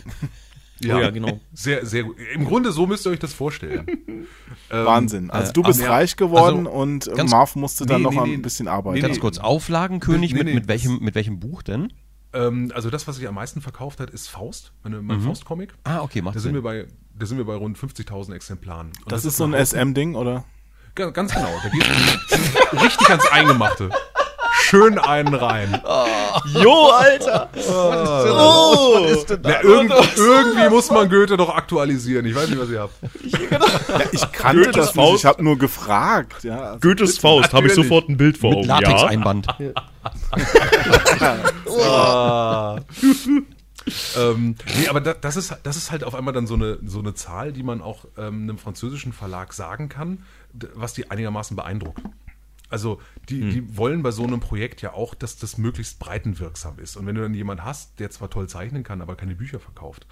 Oh 0.84 0.86
ja, 0.86 1.10
genau. 1.10 1.40
Sehr, 1.54 1.86
sehr 1.86 2.02
gut. 2.04 2.16
Im 2.34 2.44
Grunde 2.44 2.70
so 2.72 2.86
müsst 2.86 3.06
ihr 3.06 3.10
euch 3.10 3.18
das 3.18 3.32
vorstellen. 3.32 3.86
Ähm, 4.68 4.84
Wahnsinn. 4.86 5.30
Also 5.30 5.52
du 5.52 5.62
bist 5.62 5.80
ja, 5.80 5.90
reich 5.90 6.16
geworden 6.16 6.66
also 6.66 6.78
und 6.78 7.06
äh, 7.06 7.12
ganz- 7.12 7.30
Marv 7.30 7.54
musste 7.54 7.86
dann 7.86 7.98
Nee, 7.98 8.02
noch 8.04 8.10
nee, 8.10 8.16
mal 8.16 8.26
nee. 8.26 8.34
ein 8.34 8.42
bisschen 8.42 8.66
arbeiten. 8.66 9.00
Ganz 9.00 9.20
kurz, 9.20 9.38
Auflagenkönig 9.38 10.32
Nee, 10.32 10.38
mit, 10.38 10.46
nee, 10.48 10.54
mit, 10.54 10.66
welchem, 10.66 10.98
mit 10.98 11.14
welchem 11.14 11.38
Buch 11.38 11.62
denn? 11.62 11.92
Ähm, 12.32 12.72
also 12.74 12.90
das, 12.90 13.06
was 13.06 13.16
sich 13.16 13.28
am 13.28 13.34
meisten 13.36 13.60
verkauft 13.60 14.00
hat, 14.00 14.10
ist 14.10 14.28
Faust, 14.28 14.72
meine, 14.82 15.02
mein 15.02 15.20
Faust-Comic. 15.20 15.74
Ah, 15.84 16.00
okay, 16.00 16.20
macht 16.20 16.34
Da 16.34 16.40
sind, 16.40 16.54
wir 16.54 16.62
bei, 16.62 16.86
da 17.16 17.26
sind 17.26 17.38
wir 17.38 17.44
bei 17.44 17.54
rund 17.54 17.78
50.000 17.78 18.34
Exemplaren. 18.34 18.88
Und 18.88 19.12
Das, 19.12 19.24
ist 19.24 19.36
so 19.36 19.44
ein 19.44 19.54
SM-Ding, 19.54 20.16
oder? 20.16 20.44
Ga- 20.96 21.10
Ganz 21.10 21.32
genau. 21.32 21.48
Da 21.62 21.68
geht 21.68 21.84
richtig 22.82 23.08
ans 23.10 23.26
Eingemachte. 23.30 23.90
Schön 24.68 24.98
einen 24.98 25.34
rein. 25.34 25.80
Jo, 26.46 26.90
Alter! 26.90 27.48
Oh. 27.68 29.06
Na, 29.42 29.62
irgend, 29.62 29.92
irgendwie 30.16 30.68
muss 30.68 30.90
man 30.90 31.08
Goethe 31.08 31.36
doch 31.36 31.54
aktualisieren. 31.54 32.26
Ich 32.26 32.34
weiß 32.34 32.48
nicht, 32.48 32.58
was 32.58 32.70
ihr 32.70 32.80
habt. 32.80 32.94
Ja, 33.24 33.58
ich 34.12 34.32
kannte 34.32 34.62
Goethes 34.62 34.76
das 34.76 34.94
nicht, 34.94 35.04
Faust. 35.04 35.18
ich 35.18 35.24
habe 35.24 35.42
nur 35.42 35.58
gefragt. 35.58 36.44
Ja, 36.44 36.58
also 36.58 36.80
Goethes 36.80 37.18
Faust, 37.18 37.52
habe 37.52 37.66
ich 37.66 37.74
sofort 37.74 38.08
ein 38.08 38.16
Bild 38.16 38.38
vor 38.38 38.50
Mit 38.50 38.58
Augen. 38.58 38.68
Ja, 38.68 38.80
Latex-Einband. 38.80 39.46
ähm, 44.16 44.56
nee, 44.78 44.88
aber 44.88 45.00
da, 45.00 45.14
das, 45.14 45.36
ist, 45.36 45.56
das 45.62 45.76
ist 45.76 45.90
halt 45.90 46.04
auf 46.04 46.14
einmal 46.14 46.34
dann 46.34 46.46
so 46.46 46.54
eine, 46.54 46.78
so 46.84 47.00
eine 47.00 47.14
Zahl, 47.14 47.52
die 47.52 47.62
man 47.62 47.82
auch 47.82 48.04
ähm, 48.16 48.42
einem 48.42 48.58
französischen 48.58 49.12
Verlag 49.12 49.52
sagen 49.52 49.88
kann, 49.88 50.24
was 50.74 50.94
die 50.94 51.10
einigermaßen 51.10 51.56
beeindruckt. 51.56 52.02
Also 52.68 53.00
die, 53.28 53.48
die 53.50 53.76
wollen 53.76 54.02
bei 54.02 54.10
so 54.10 54.24
einem 54.24 54.40
Projekt 54.40 54.82
ja 54.82 54.92
auch, 54.92 55.14
dass 55.14 55.36
das 55.36 55.56
möglichst 55.58 55.98
breitenwirksam 55.98 56.78
ist. 56.78 56.96
Und 56.96 57.06
wenn 57.06 57.14
du 57.14 57.22
dann 57.22 57.34
jemanden 57.34 57.64
hast, 57.64 58.00
der 58.00 58.10
zwar 58.10 58.30
toll 58.30 58.48
zeichnen 58.48 58.82
kann, 58.82 59.02
aber 59.02 59.16
keine 59.16 59.34
Bücher 59.34 59.60
verkauft, 59.60 60.06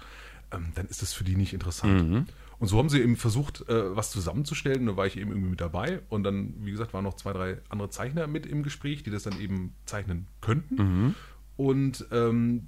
ähm, 0.51 0.67
dann 0.75 0.85
ist 0.87 1.01
das 1.01 1.13
für 1.13 1.23
die 1.23 1.35
nicht 1.35 1.53
interessant. 1.53 2.01
Und 2.57 2.67
so 2.67 2.77
haben 2.77 2.87
sie 2.89 3.01
eben 3.01 3.17
versucht, 3.17 3.67
äh, 3.67 3.95
was 3.95 4.11
zusammenzustellen. 4.11 4.85
Da 4.85 4.95
war 4.95 5.05
ich 5.05 5.17
eben 5.17 5.31
irgendwie 5.31 5.49
mit 5.49 5.59
dabei. 5.61 5.99
Und 6.09 6.23
dann, 6.23 6.53
wie 6.59 6.71
gesagt, 6.71 6.93
waren 6.93 7.03
noch 7.03 7.15
zwei, 7.15 7.33
drei 7.33 7.57
andere 7.67 7.89
Zeichner 7.89 8.27
mit 8.27 8.45
im 8.45 8.63
Gespräch, 8.63 9.03
die 9.03 9.09
das 9.09 9.23
dann 9.23 9.39
eben 9.39 9.73
zeichnen 9.85 10.27
könnten. 10.39 10.77
Und 11.57 12.05
ähm, 12.11 12.67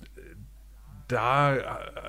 da 1.08 1.56
äh, 1.56 1.62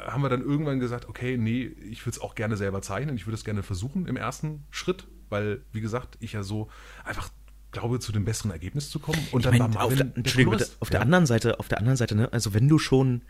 haben 0.09 0.23
wir 0.23 0.29
dann 0.29 0.43
irgendwann 0.43 0.81
gesagt, 0.81 1.09
okay, 1.09 1.37
nee, 1.37 1.67
ich 1.67 2.05
würde 2.05 2.17
es 2.17 2.21
auch 2.21 2.35
gerne 2.35 2.57
selber 2.57 2.83
zeichnen, 2.83 3.15
ich 3.15 3.27
würde 3.27 3.37
es 3.37 3.45
gerne 3.45 3.63
versuchen 3.63 4.07
im 4.07 4.17
ersten 4.17 4.65
Schritt, 4.71 5.07
weil, 5.29 5.63
wie 5.73 5.81
gesagt, 5.81 6.17
ich 6.21 6.33
ja 6.33 6.43
so 6.43 6.69
einfach 7.05 7.29
glaube, 7.73 8.01
zu 8.01 8.13
dem 8.13 8.25
besseren 8.25 8.51
Ergebnis 8.51 8.91
zu 8.91 8.99
kommen. 8.99 9.19
Und 9.33 9.41
Ich 9.41 9.45
dann 9.51 9.59
meine, 9.59 9.75
war 9.75 9.85
auf 9.85 9.91
Marvin 9.91 9.97
der, 10.09 10.17
Entschuldigung, 10.17 10.53
bitte, 10.53 10.65
Florist. 10.65 10.83
auf 10.83 10.91
der 10.91 11.01
Ja. 11.01 11.05
anderen 11.05 11.27
Seite, 11.27 11.59
auf 11.61 11.69
der 11.69 11.79
anderen 11.79 11.97
Seite, 11.97 12.15
ne, 12.15 12.33
also 12.33 12.55
wenn 12.55 12.69
du 12.69 12.79
schon 12.79 13.23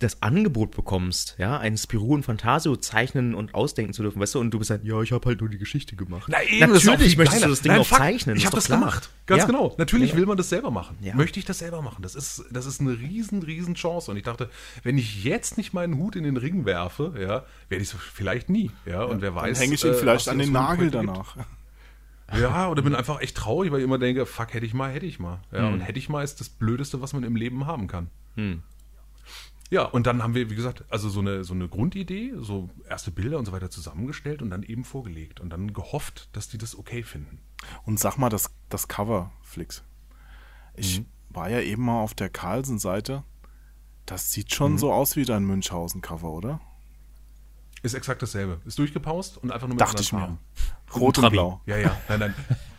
das 0.00 0.22
Angebot 0.22 0.76
bekommst, 0.76 1.34
ja, 1.38 1.58
ein 1.58 1.76
Spirou 1.76 2.14
und 2.14 2.22
Fantasio 2.22 2.76
zeichnen 2.76 3.34
und 3.34 3.52
ausdenken 3.56 3.92
zu 3.92 4.02
dürfen, 4.02 4.20
weißt 4.20 4.36
du, 4.36 4.38
und 4.38 4.52
du 4.52 4.60
bist 4.60 4.70
halt, 4.70 4.84
ja, 4.84 5.02
ich 5.02 5.10
habe 5.10 5.26
halt 5.26 5.40
nur 5.40 5.50
die 5.50 5.58
Geschichte 5.58 5.96
gemacht. 5.96 6.28
Na 6.30 6.40
eben, 6.44 6.70
Natürlich 6.72 7.16
möchtest 7.16 7.44
du 7.44 7.48
das 7.48 7.62
Ding 7.62 7.72
Nein, 7.72 7.80
auch 7.80 7.86
fuck, 7.86 7.98
zeichnen. 7.98 8.36
Ich 8.36 8.46
habe 8.46 8.54
das 8.54 8.66
klar. 8.66 8.78
gemacht. 8.78 9.10
Ganz 9.26 9.40
Ja. 9.40 9.46
genau. 9.46 9.74
Natürlich 9.76 10.10
Ja. 10.12 10.16
will 10.18 10.26
man 10.26 10.36
das 10.36 10.50
selber 10.50 10.70
machen. 10.70 10.96
Ja. 11.00 11.16
Möchte 11.16 11.40
ich 11.40 11.46
das 11.46 11.58
selber 11.58 11.82
machen? 11.82 12.02
Das 12.02 12.14
ist, 12.14 12.44
das 12.52 12.66
ist 12.66 12.80
eine 12.80 12.96
riesen, 12.96 13.42
riesen 13.42 13.74
Chance. 13.74 14.12
Und 14.12 14.16
ich 14.18 14.22
dachte, 14.22 14.50
wenn 14.84 14.98
ich 14.98 15.24
jetzt 15.24 15.56
nicht 15.58 15.72
meinen 15.72 15.96
Hut 15.96 16.14
in 16.14 16.22
den 16.22 16.36
Ring 16.36 16.64
werfe, 16.64 17.14
ja, 17.20 17.44
werde 17.68 17.82
ich 17.82 17.92
es 17.92 17.96
vielleicht 18.14 18.50
nie. 18.50 18.70
Ja, 18.86 19.02
und 19.02 19.20
wer 19.20 19.30
Dann 19.32 19.42
weiß. 19.42 19.58
hänge 19.58 19.74
ich 19.74 19.84
ihn 19.84 19.90
äh, 19.90 19.94
vielleicht 19.94 20.28
an 20.28 20.38
den 20.38 20.52
Nagel 20.52 20.90
Projekt 20.92 21.34
gibt. 21.34 21.46
Ja, 22.36 22.68
oder 22.68 22.82
bin 22.82 22.94
einfach 22.94 23.20
echt 23.20 23.36
traurig, 23.36 23.70
weil 23.72 23.78
ich 23.78 23.84
immer 23.84 23.98
denke, 23.98 24.26
fuck, 24.26 24.52
hätte 24.52 24.66
ich 24.66 24.74
mal, 24.74 24.92
hätte 24.92 25.06
ich 25.06 25.18
mal. 25.18 25.40
Ja, 25.52 25.66
Hm. 25.66 25.74
und 25.74 25.80
hätte 25.80 25.98
ich 25.98 26.08
mal 26.08 26.22
ist 26.22 26.40
das 26.40 26.48
Blödeste, 26.48 27.00
was 27.00 27.12
man 27.12 27.22
im 27.24 27.36
Leben 27.36 27.66
haben 27.66 27.86
kann. 27.86 28.10
Ja, 29.70 29.82
und 29.82 30.06
dann 30.06 30.22
haben 30.22 30.34
wir, 30.34 30.48
wie 30.48 30.54
gesagt, 30.54 30.84
also 30.88 31.08
so 31.10 31.20
eine, 31.20 31.44
so 31.44 31.52
eine 31.52 31.68
Grundidee, 31.68 32.32
so 32.38 32.70
erste 32.88 33.10
Bilder 33.10 33.38
und 33.38 33.44
so 33.44 33.52
weiter 33.52 33.70
zusammengestellt 33.70 34.40
und 34.40 34.50
dann 34.50 34.62
eben 34.62 34.84
vorgelegt 34.84 35.40
und 35.40 35.50
dann 35.50 35.72
gehofft, 35.74 36.28
dass 36.32 36.48
die 36.48 36.56
das 36.58 36.76
okay 36.78 37.02
finden. 37.02 37.38
Und 37.84 37.98
sag 37.98 38.16
mal, 38.16 38.30
das, 38.30 38.50
das 38.70 38.88
Cover, 38.88 39.30
Flix. 39.42 39.82
Ich 40.74 41.02
war 41.30 41.50
ja 41.50 41.60
eben 41.60 41.84
mal 41.84 42.00
auf 42.00 42.14
der 42.14 42.30
Carlsen-Seite. 42.30 43.24
Das 44.06 44.32
sieht 44.32 44.54
schon 44.54 44.78
so 44.78 44.92
aus 44.92 45.16
wie 45.16 45.24
dein 45.24 45.44
Münchhausen-Cover, 45.44 46.30
oder? 46.30 46.60
Ist 47.82 47.94
exakt 47.94 48.20
dasselbe. 48.22 48.60
Ist 48.66 48.78
durchgepaust 48.78 49.38
und 49.38 49.52
einfach 49.52 49.66
nur 49.68 49.74
mit 49.76 49.80
Dachte 49.80 50.02
ich 50.02 50.12
mir. 50.12 50.20
Farben. 50.20 50.38
Rot 50.94 51.18
und 51.18 51.22
Trabi. 51.24 51.36
blau. 51.36 51.60
Ja, 51.66 51.76
ja, 51.78 52.00
nein, 52.08 52.18
nein. 52.20 52.34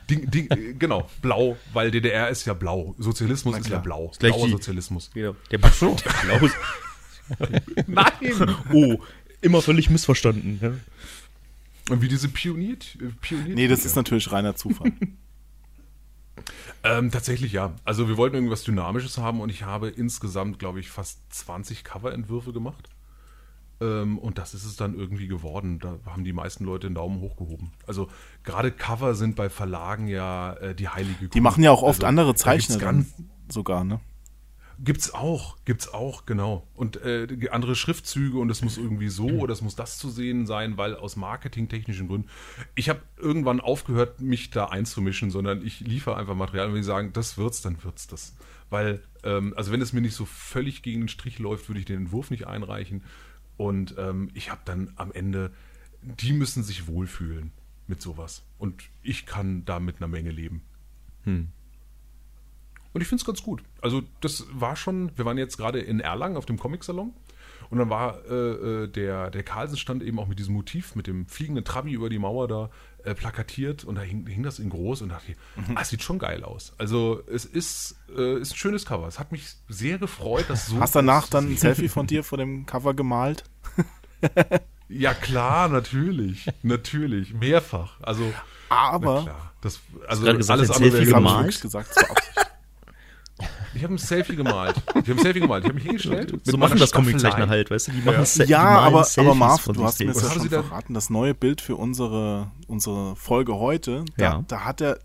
Ding, 0.09 0.29
Ding, 0.31 0.49
äh, 0.51 0.73
genau, 0.73 1.07
blau, 1.21 1.55
weil 1.71 1.91
DDR 1.91 2.29
ist 2.29 2.45
ja 2.45 2.53
blau. 2.53 2.95
Sozialismus 2.97 3.57
ist 3.59 3.69
ja 3.69 3.77
blau. 3.79 4.11
gleich 4.17 4.33
Blauer 4.33 4.45
die- 4.47 4.51
Sozialismus. 4.51 5.11
Genau. 5.13 5.35
Der 5.51 5.57
Blau. 5.59 5.69
Blau. 6.23 6.49
Nein! 7.87 8.55
Oh, 8.73 8.97
immer 9.41 9.61
völlig 9.61 9.89
missverstanden. 9.91 10.59
Ja. 10.61 10.71
Und 11.93 12.01
wie 12.01 12.07
diese 12.07 12.27
Pionier... 12.27 12.75
Pionier 13.21 13.53
Nee, 13.55 13.67
das 13.67 13.85
ist 13.85 13.95
natürlich 13.95 14.31
reiner 14.31 14.55
Zufall. 14.55 14.91
Ähm, 16.83 17.11
tatsächlich 17.11 17.51
ja. 17.51 17.73
Also 17.83 18.07
wir 18.07 18.15
wollten 18.15 18.35
irgendwas 18.35 18.63
Dynamisches 18.63 19.17
haben 19.17 19.41
und 19.41 19.49
ich 19.49 19.63
habe 19.63 19.89
insgesamt, 19.89 20.59
glaube 20.59 20.79
ich, 20.79 20.89
fast 20.89 21.19
20 21.33 21.83
Coverentwürfe 21.83 22.53
gemacht. 22.53 22.87
Ähm, 23.81 24.17
und 24.17 24.37
das 24.37 24.53
ist 24.53 24.65
es 24.65 24.75
dann 24.75 24.93
irgendwie 24.93 25.27
geworden. 25.27 25.79
Da 25.79 25.99
haben 26.05 26.23
die 26.23 26.33
meisten 26.33 26.65
Leute 26.65 26.87
den 26.87 26.95
Daumen 26.95 27.21
hochgehoben. 27.21 27.71
Also 27.87 28.09
gerade 28.43 28.71
Cover 28.71 29.15
sind 29.15 29.35
bei 29.35 29.49
Verlagen 29.49 30.07
ja 30.07 30.53
äh, 30.53 30.75
die 30.75 30.89
heilige 30.89 31.29
Die 31.29 31.41
machen 31.41 31.63
ja 31.63 31.71
auch 31.71 31.83
oft 31.83 31.99
Also, 31.99 32.07
andere 32.07 32.35
Zeichner 32.35 32.77
ganz- 32.77 33.13
sogar, 33.49 33.83
ne? 33.83 33.99
Gibt's 34.81 35.13
auch, 35.13 35.57
gibt's 35.65 35.93
auch, 35.93 36.25
genau. 36.25 36.65
Und 36.73 37.01
äh, 37.03 37.27
andere 37.51 37.75
Schriftzüge 37.75 38.37
und 38.37 38.49
es 38.49 38.61
muss 38.61 38.77
irgendwie 38.77 39.09
so 39.09 39.27
oder 39.41 39.51
es 39.51 39.61
muss 39.61 39.75
das 39.75 39.97
zu 39.97 40.09
sehen 40.09 40.45
sein, 40.45 40.77
weil 40.77 40.95
aus 40.95 41.17
marketingtechnischen 41.17 42.07
Gründen. 42.07 42.29
Ich 42.75 42.87
habe 42.87 43.01
irgendwann 43.17 43.59
aufgehört, 43.59 44.21
mich 44.21 44.51
da 44.51 44.65
einzumischen, 44.67 45.31
sondern 45.31 45.65
ich 45.65 45.81
liefere 45.81 46.15
einfach 46.15 46.35
Material 46.35 46.67
und 46.67 46.73
wenn 46.73 46.81
die 46.81 46.85
sagen, 46.85 47.11
das 47.11 47.37
wird's, 47.37 47.61
dann 47.61 47.83
wird's 47.83 48.07
das. 48.07 48.35
Weil, 48.69 49.01
ähm, 49.23 49.53
also 49.57 49.71
wenn 49.73 49.81
es 49.81 49.91
mir 49.91 50.01
nicht 50.01 50.15
so 50.15 50.23
völlig 50.25 50.81
gegen 50.81 51.01
den 51.01 51.07
Strich 51.09 51.39
läuft, 51.39 51.67
würde 51.67 51.79
ich 51.79 51.85
den 51.85 51.97
Entwurf 51.97 52.31
nicht 52.31 52.47
einreichen. 52.47 53.03
Und 53.59 53.95
ähm, 53.97 54.29
ich 54.33 54.51
habe 54.51 54.61
dann 54.63 54.93
am 54.95 55.11
Ende, 55.11 55.51
die 56.01 56.31
müssen 56.31 56.63
sich 56.63 56.87
wohlfühlen 56.87 57.51
mit 57.87 58.01
sowas. 58.01 58.45
Und 58.57 58.83
ich 59.03 59.25
kann 59.25 59.65
da 59.65 59.81
mit 59.81 59.97
einer 59.97 60.07
Menge 60.07 60.31
leben. 60.31 60.61
Und 62.93 63.01
ich 63.01 63.09
finde 63.09 63.21
es 63.21 63.25
ganz 63.25 63.43
gut. 63.43 63.61
Also 63.81 64.01
das 64.21 64.45
war 64.53 64.77
schon, 64.77 65.11
wir 65.17 65.25
waren 65.25 65.37
jetzt 65.37 65.57
gerade 65.57 65.81
in 65.81 65.99
Erlangen 65.99 66.37
auf 66.37 66.45
dem 66.45 66.57
Comic-Salon 66.57 67.13
und 67.69 67.77
dann 67.77 67.89
war 67.89 68.25
äh, 68.29 68.33
äh, 68.33 68.87
der, 68.87 69.29
der 69.29 69.43
Carlsen-Stand 69.43 70.03
eben 70.03 70.19
auch 70.19 70.27
mit 70.29 70.39
diesem 70.39 70.55
Motiv, 70.55 70.95
mit 70.95 71.07
dem 71.07 71.27
fliegenden 71.27 71.65
Trabi 71.65 71.91
über 71.91 72.09
die 72.09 72.17
Mauer 72.17 72.47
da 72.47 72.69
äh, 73.03 73.13
plakatiert 73.15 73.83
und 73.83 73.95
da 73.95 74.01
hing, 74.01 74.25
hing 74.27 74.43
das 74.43 74.59
in 74.59 74.69
groß 74.69 75.01
und 75.01 75.09
dachte 75.09 75.31
ich, 75.31 75.37
ah, 75.75 75.81
es 75.81 75.89
sieht 75.89 76.03
schon 76.03 76.19
geil 76.19 76.43
aus. 76.43 76.73
Also 76.77 77.21
es 77.27 77.45
ist, 77.45 77.95
äh, 78.15 78.39
ist 78.39 78.53
ein 78.53 78.57
schönes 78.57 78.85
Cover. 78.85 79.07
Es 79.07 79.19
hat 79.19 79.31
mich 79.31 79.47
sehr 79.67 79.97
gefreut, 79.97 80.45
dass 80.49 80.67
so... 80.67 80.79
Hast 80.79 80.95
danach 80.95 81.27
dann 81.27 81.51
ein. 81.51 81.57
Selfie 81.69 81.89
von 81.89 82.07
dir 82.07 82.23
vor 82.23 82.37
dem 82.37 82.65
Cover 82.65 82.93
gemalt? 82.93 83.43
Ja, 84.89 85.13
klar, 85.13 85.69
natürlich. 85.69 86.47
natürlich. 86.63 87.33
Mehrfach. 87.35 87.99
Also, 88.01 88.23
na 88.71 88.75
Aber, 88.75 89.21
klar. 89.21 89.53
Das, 89.61 89.79
also 90.07 90.23
gesagt, 90.23 90.49
alles 90.49 90.71
andere 90.71 90.93
wäre 90.93 91.05
gemalt? 91.05 91.61
gesagt. 91.61 91.89
Ich 93.75 93.83
habe 93.83 93.93
ein 93.93 93.97
Selfie 93.97 94.35
gemalt. 94.35 94.75
Ich 94.89 94.95
habe 94.95 95.11
ein 95.11 95.19
Selfie 95.19 95.39
gemalt. 95.41 95.63
Ich 95.63 95.69
habe 95.69 95.75
mich 95.75 95.83
hingestellt. 95.85 96.33
So 96.43 96.57
machen 96.57 96.79
das. 96.79 96.91
Comiczeichner 96.91 97.47
halt, 97.47 97.69
weißt 97.69 97.89
du? 97.89 97.91
Die 97.91 98.01
machen 98.01 98.25
Se- 98.25 98.45
die 98.45 98.51
Ja, 98.51 98.63
malen 98.63 98.77
aber, 98.77 98.87
aber 98.97 99.03
Selfies 99.03 99.35
Marv, 99.35 99.61
von 99.61 99.75
du 99.75 99.83
hast 99.83 99.99
mir 99.99 100.07
das 100.07 100.21
ja 100.23 100.29
schon 100.31 100.49
verraten. 100.49 100.93
Das 100.93 101.09
neue 101.09 101.33
Bild 101.33 101.61
für 101.61 101.75
unsere, 101.75 102.47
unsere 102.67 103.15
Folge 103.15 103.55
heute, 103.55 104.05
da, 104.17 104.23
Ja. 104.23 104.43
da 104.47 104.61
hat 104.65 104.81
er, 104.81 104.99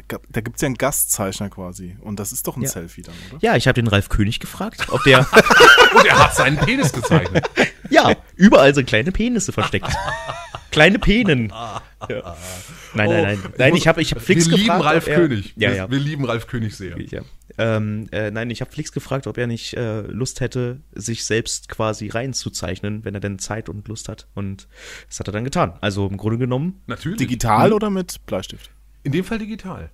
da, 0.00 0.18
da 0.30 0.40
gibt 0.40 0.56
es 0.56 0.62
ja 0.62 0.66
einen 0.66 0.76
Gastzeichner 0.76 1.50
quasi. 1.50 1.96
Und 2.00 2.18
das 2.18 2.32
ist 2.32 2.46
doch 2.46 2.56
ein 2.56 2.62
Ja. 2.62 2.68
Selfie 2.68 3.02
dann, 3.02 3.14
oder? 3.30 3.38
Ja, 3.42 3.56
ich 3.56 3.66
habe 3.68 3.74
den 3.74 3.86
Ralf 3.88 4.08
König 4.08 4.40
gefragt, 4.40 4.86
ob 4.90 5.02
der 5.04 5.20
Und 5.94 6.06
er 6.06 6.18
hat 6.18 6.34
seinen 6.34 6.56
Penis 6.58 6.92
gezeichnet. 6.92 7.48
Ja, 7.90 8.16
überall 8.36 8.74
sind 8.74 8.86
kleine 8.88 9.12
Penisse 9.12 9.52
versteckt. 9.52 9.86
kleine 10.70 10.98
Penen. 10.98 11.52
Ja. 12.08 12.36
Nein, 12.94 13.08
nein, 13.10 13.22
nein. 13.22 13.38
Nein, 13.58 13.76
ich 13.76 13.86
habe 13.86 14.02
ich 14.02 14.10
hab 14.12 14.20
Flix 14.20 14.46
Wir 14.50 14.56
lieben 14.56 14.66
gefragt. 14.66 14.84
Ralf 14.84 15.04
ob 15.04 15.10
er, 15.10 15.16
König. 15.20 15.52
Ja, 15.56 15.68
wir, 15.70 15.76
ja. 15.76 15.90
wir 15.92 15.98
lieben 16.00 16.24
Ralf 16.24 16.48
König 16.48 16.74
sehr. 16.76 17.00
ja. 17.00 17.22
Ähm, 17.58 18.08
äh, 18.10 18.32
nein, 18.32 18.50
ich 18.50 18.60
habe 18.60 18.72
Flix 18.72 18.90
gefragt, 18.90 19.28
ob 19.28 19.38
er 19.38 19.46
nicht 19.46 19.74
äh, 19.74 20.00
Lust 20.00 20.40
hätte, 20.40 20.80
sich 20.92 21.24
selbst 21.24 21.68
quasi 21.68 22.08
reinzuzeichnen, 22.08 23.04
wenn 23.04 23.14
er 23.14 23.20
denn 23.20 23.38
Zeit 23.38 23.68
und 23.68 23.86
Lust 23.86 24.08
hat. 24.08 24.26
Und 24.34 24.66
das 25.08 25.20
hat 25.20 25.28
er 25.28 25.32
dann 25.32 25.44
getan. 25.44 25.74
Also 25.80 26.08
im 26.08 26.16
Grunde 26.16 26.38
genommen, 26.38 26.82
Natürlich. 26.88 27.18
Digital 27.18 27.72
oder 27.72 27.88
mit 27.90 28.26
Bleistift? 28.26 28.70
In 29.04 29.10
dem 29.12 29.24
Fall 29.24 29.38
digital. 29.38 29.90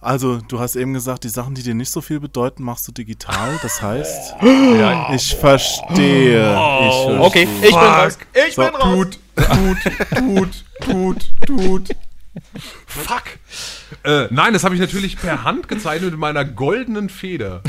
Also, 0.00 0.38
du 0.38 0.60
hast 0.60 0.76
eben 0.76 0.94
gesagt, 0.94 1.24
die 1.24 1.28
Sachen, 1.28 1.54
die 1.54 1.62
dir 1.64 1.74
nicht 1.74 1.90
so 1.90 2.00
viel 2.00 2.20
bedeuten, 2.20 2.62
machst 2.62 2.86
du 2.86 2.92
digital. 2.92 3.58
Das 3.62 3.82
heißt, 3.82 4.34
Ja, 4.42 5.12
ich 5.12 5.34
verstehe. 5.34 6.52
Ich 6.52 6.94
verstehe. 6.94 7.20
okay, 7.20 7.48
ich 7.62 7.70
bin 7.70 7.74
raus. 7.74 8.18
Ich 8.48 8.54
So, 8.54 8.62
bin 8.62 8.74
raus. 8.76 8.94
Tut, 8.94 9.18
tut, 9.36 9.84
tut, 10.14 10.64
tut, 10.80 11.30
tut. 11.46 11.88
Fuck. 12.86 13.22
Äh, 14.04 14.28
nein, 14.30 14.52
das 14.52 14.62
habe 14.64 14.74
ich 14.76 14.80
natürlich 14.80 15.16
per 15.18 15.42
Hand 15.44 15.66
gezeichnet 15.68 16.12
mit 16.12 16.20
meiner 16.20 16.44
goldenen 16.44 17.08
Feder. 17.08 17.62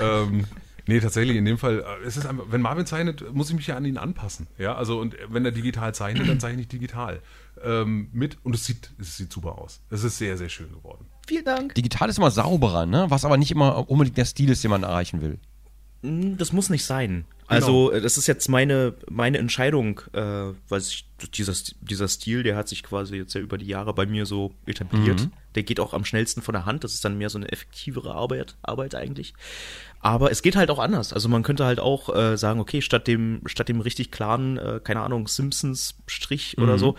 ähm, 0.00 0.46
nee, 0.86 0.98
tatsächlich, 1.00 1.36
in 1.36 1.44
dem 1.44 1.58
Fall, 1.58 1.80
äh, 2.02 2.06
es 2.06 2.16
ist 2.16 2.26
einfach, 2.26 2.44
wenn 2.50 2.60
Marvin 2.60 2.86
zeichnet, 2.86 3.32
muss 3.32 3.50
ich 3.50 3.56
mich 3.56 3.68
ja 3.68 3.76
an 3.76 3.84
ihn 3.84 3.98
anpassen. 3.98 4.48
Ja, 4.58 4.74
also, 4.74 4.98
und 5.00 5.14
wenn 5.28 5.44
er 5.44 5.52
digital 5.52 5.94
zeichnet, 5.94 6.28
dann 6.28 6.40
zeichne 6.40 6.60
ich 6.62 6.68
digital. 6.68 7.20
Ähm, 7.62 8.08
mit, 8.12 8.38
und 8.44 8.54
es 8.54 8.64
sieht, 8.64 8.90
es 8.98 9.16
sieht 9.16 9.32
super 9.32 9.58
aus. 9.58 9.80
Es 9.90 10.04
ist 10.04 10.18
sehr, 10.18 10.36
sehr 10.36 10.48
schön 10.48 10.70
geworden. 10.72 11.06
Vielen 11.26 11.44
Dank. 11.44 11.74
Digital 11.74 12.08
ist 12.08 12.18
immer 12.18 12.30
sauberer, 12.30 12.86
ne? 12.86 13.06
Was 13.08 13.24
aber 13.24 13.36
nicht 13.36 13.50
immer 13.50 13.88
unbedingt 13.90 14.16
der 14.16 14.24
Stil 14.24 14.50
ist, 14.50 14.64
den 14.64 14.70
man 14.70 14.82
erreichen 14.82 15.20
will. 15.20 15.38
Mm, 16.02 16.36
Das 16.38 16.52
muss 16.52 16.70
nicht 16.70 16.84
sein. 16.84 17.24
Also, 17.46 17.90
äh, 17.90 18.00
das 18.00 18.16
ist 18.16 18.28
jetzt 18.28 18.48
meine, 18.48 18.94
meine 19.10 19.38
Entscheidung, 19.38 20.00
äh, 20.12 20.20
weil 20.68 20.80
ich, 20.80 21.08
dieser, 21.34 21.52
dieser 21.80 22.06
Stil, 22.06 22.44
der 22.44 22.56
hat 22.56 22.68
sich 22.68 22.84
quasi 22.84 23.16
jetzt 23.16 23.34
ja 23.34 23.40
über 23.40 23.58
die 23.58 23.66
Jahre 23.66 23.92
bei 23.92 24.06
mir 24.06 24.24
so 24.24 24.52
etabliert. 24.66 25.28
Der 25.56 25.64
geht 25.64 25.80
auch 25.80 25.92
am 25.92 26.04
schnellsten 26.04 26.42
von 26.42 26.52
der 26.52 26.64
Hand. 26.64 26.84
Das 26.84 26.94
ist 26.94 27.04
dann 27.04 27.18
mehr 27.18 27.28
so 27.28 27.38
eine 27.38 27.50
effektivere 27.50 28.14
Arbeit, 28.14 28.56
Arbeit 28.62 28.94
eigentlich. 28.94 29.34
Aber 29.98 30.30
es 30.30 30.42
geht 30.42 30.54
halt 30.54 30.70
auch 30.70 30.78
anders. 30.78 31.12
Also 31.12 31.28
man 31.28 31.42
könnte 31.42 31.64
halt 31.64 31.80
auch 31.80 32.14
äh, 32.14 32.38
sagen, 32.38 32.60
okay, 32.60 32.82
statt 32.82 33.08
dem, 33.08 33.42
statt 33.46 33.68
dem 33.68 33.80
richtig 33.80 34.12
klaren, 34.12 34.56
äh, 34.56 34.80
keine 34.82 35.00
Ahnung, 35.00 35.26
Simpsons-Strich 35.26 36.56
oder 36.58 36.78
so, 36.78 36.94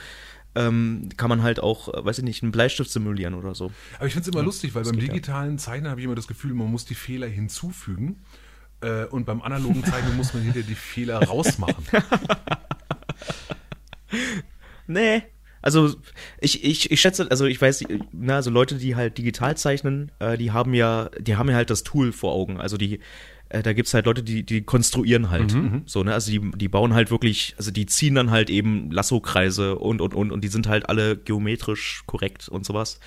ähm, 0.55 1.09
kann 1.17 1.29
man 1.29 1.43
halt 1.43 1.59
auch, 1.59 1.93
äh, 1.93 2.05
weiß 2.05 2.19
ich 2.19 2.23
nicht, 2.23 2.43
einen 2.43 2.51
Bleistift 2.51 2.91
simulieren 2.91 3.33
oder 3.33 3.55
so. 3.55 3.71
Aber 3.97 4.07
ich 4.07 4.13
finde 4.13 4.29
es 4.29 4.35
immer 4.35 4.43
lustig, 4.43 4.75
weil 4.75 4.83
beim 4.83 4.93
geht 4.93 5.03
ja. 5.03 5.13
digitalen 5.13 5.57
Zeichnen 5.57 5.89
habe 5.89 6.01
ich 6.01 6.05
immer 6.05 6.15
das 6.15 6.27
Gefühl, 6.27 6.53
man 6.53 6.67
muss 6.67 6.85
die 6.85 6.95
Fehler 6.95 7.27
hinzufügen. 7.27 8.21
Äh, 8.81 9.05
und 9.05 9.25
beim 9.25 9.41
analogen 9.41 9.83
Zeichnen 9.83 10.17
muss 10.17 10.33
man 10.33 10.43
hinter 10.43 10.63
die 10.63 10.75
Fehler 10.75 11.23
rausmachen. 11.27 11.85
Nee. 14.87 15.23
Also 15.61 15.95
ich, 16.39 16.63
ich, 16.63 16.91
ich 16.91 16.99
schätze, 16.99 17.29
also 17.29 17.45
ich 17.45 17.61
weiß, 17.61 17.83
na, 18.11 18.37
also 18.37 18.49
Leute, 18.49 18.75
die 18.75 18.95
halt 18.95 19.17
digital 19.17 19.55
zeichnen, 19.55 20.11
äh, 20.19 20.37
die 20.37 20.51
haben 20.51 20.73
ja, 20.73 21.09
die 21.19 21.35
haben 21.35 21.49
ja 21.49 21.55
halt 21.55 21.69
das 21.69 21.83
Tool 21.83 22.11
vor 22.11 22.33
Augen. 22.33 22.59
Also 22.59 22.77
die, 22.77 22.99
äh, 23.51 23.61
da 23.61 23.73
gibt's 23.73 23.93
halt 23.93 24.05
Leute, 24.05 24.23
die, 24.23 24.43
die 24.43 24.61
konstruieren 24.61 25.29
halt. 25.29 25.51
So, 25.85 26.03
ne? 26.03 26.13
Also 26.13 26.31
die, 26.31 26.51
die 26.55 26.69
bauen 26.69 26.93
halt 26.93 27.11
wirklich, 27.11 27.53
also 27.57 27.71
die 27.71 27.85
ziehen 27.85 28.15
dann 28.15 28.31
halt 28.31 28.49
eben 28.49 28.91
Lasso-Kreise 28.91 29.77
und 29.77 30.01
und 30.01 30.13
und 30.13 30.31
und 30.31 30.43
die 30.43 30.47
sind 30.47 30.67
halt 30.67 30.87
alle 30.89 31.17
geometrisch 31.17 32.03
korrekt 32.05 32.47
und 32.47 32.65
sowas. 32.65 32.99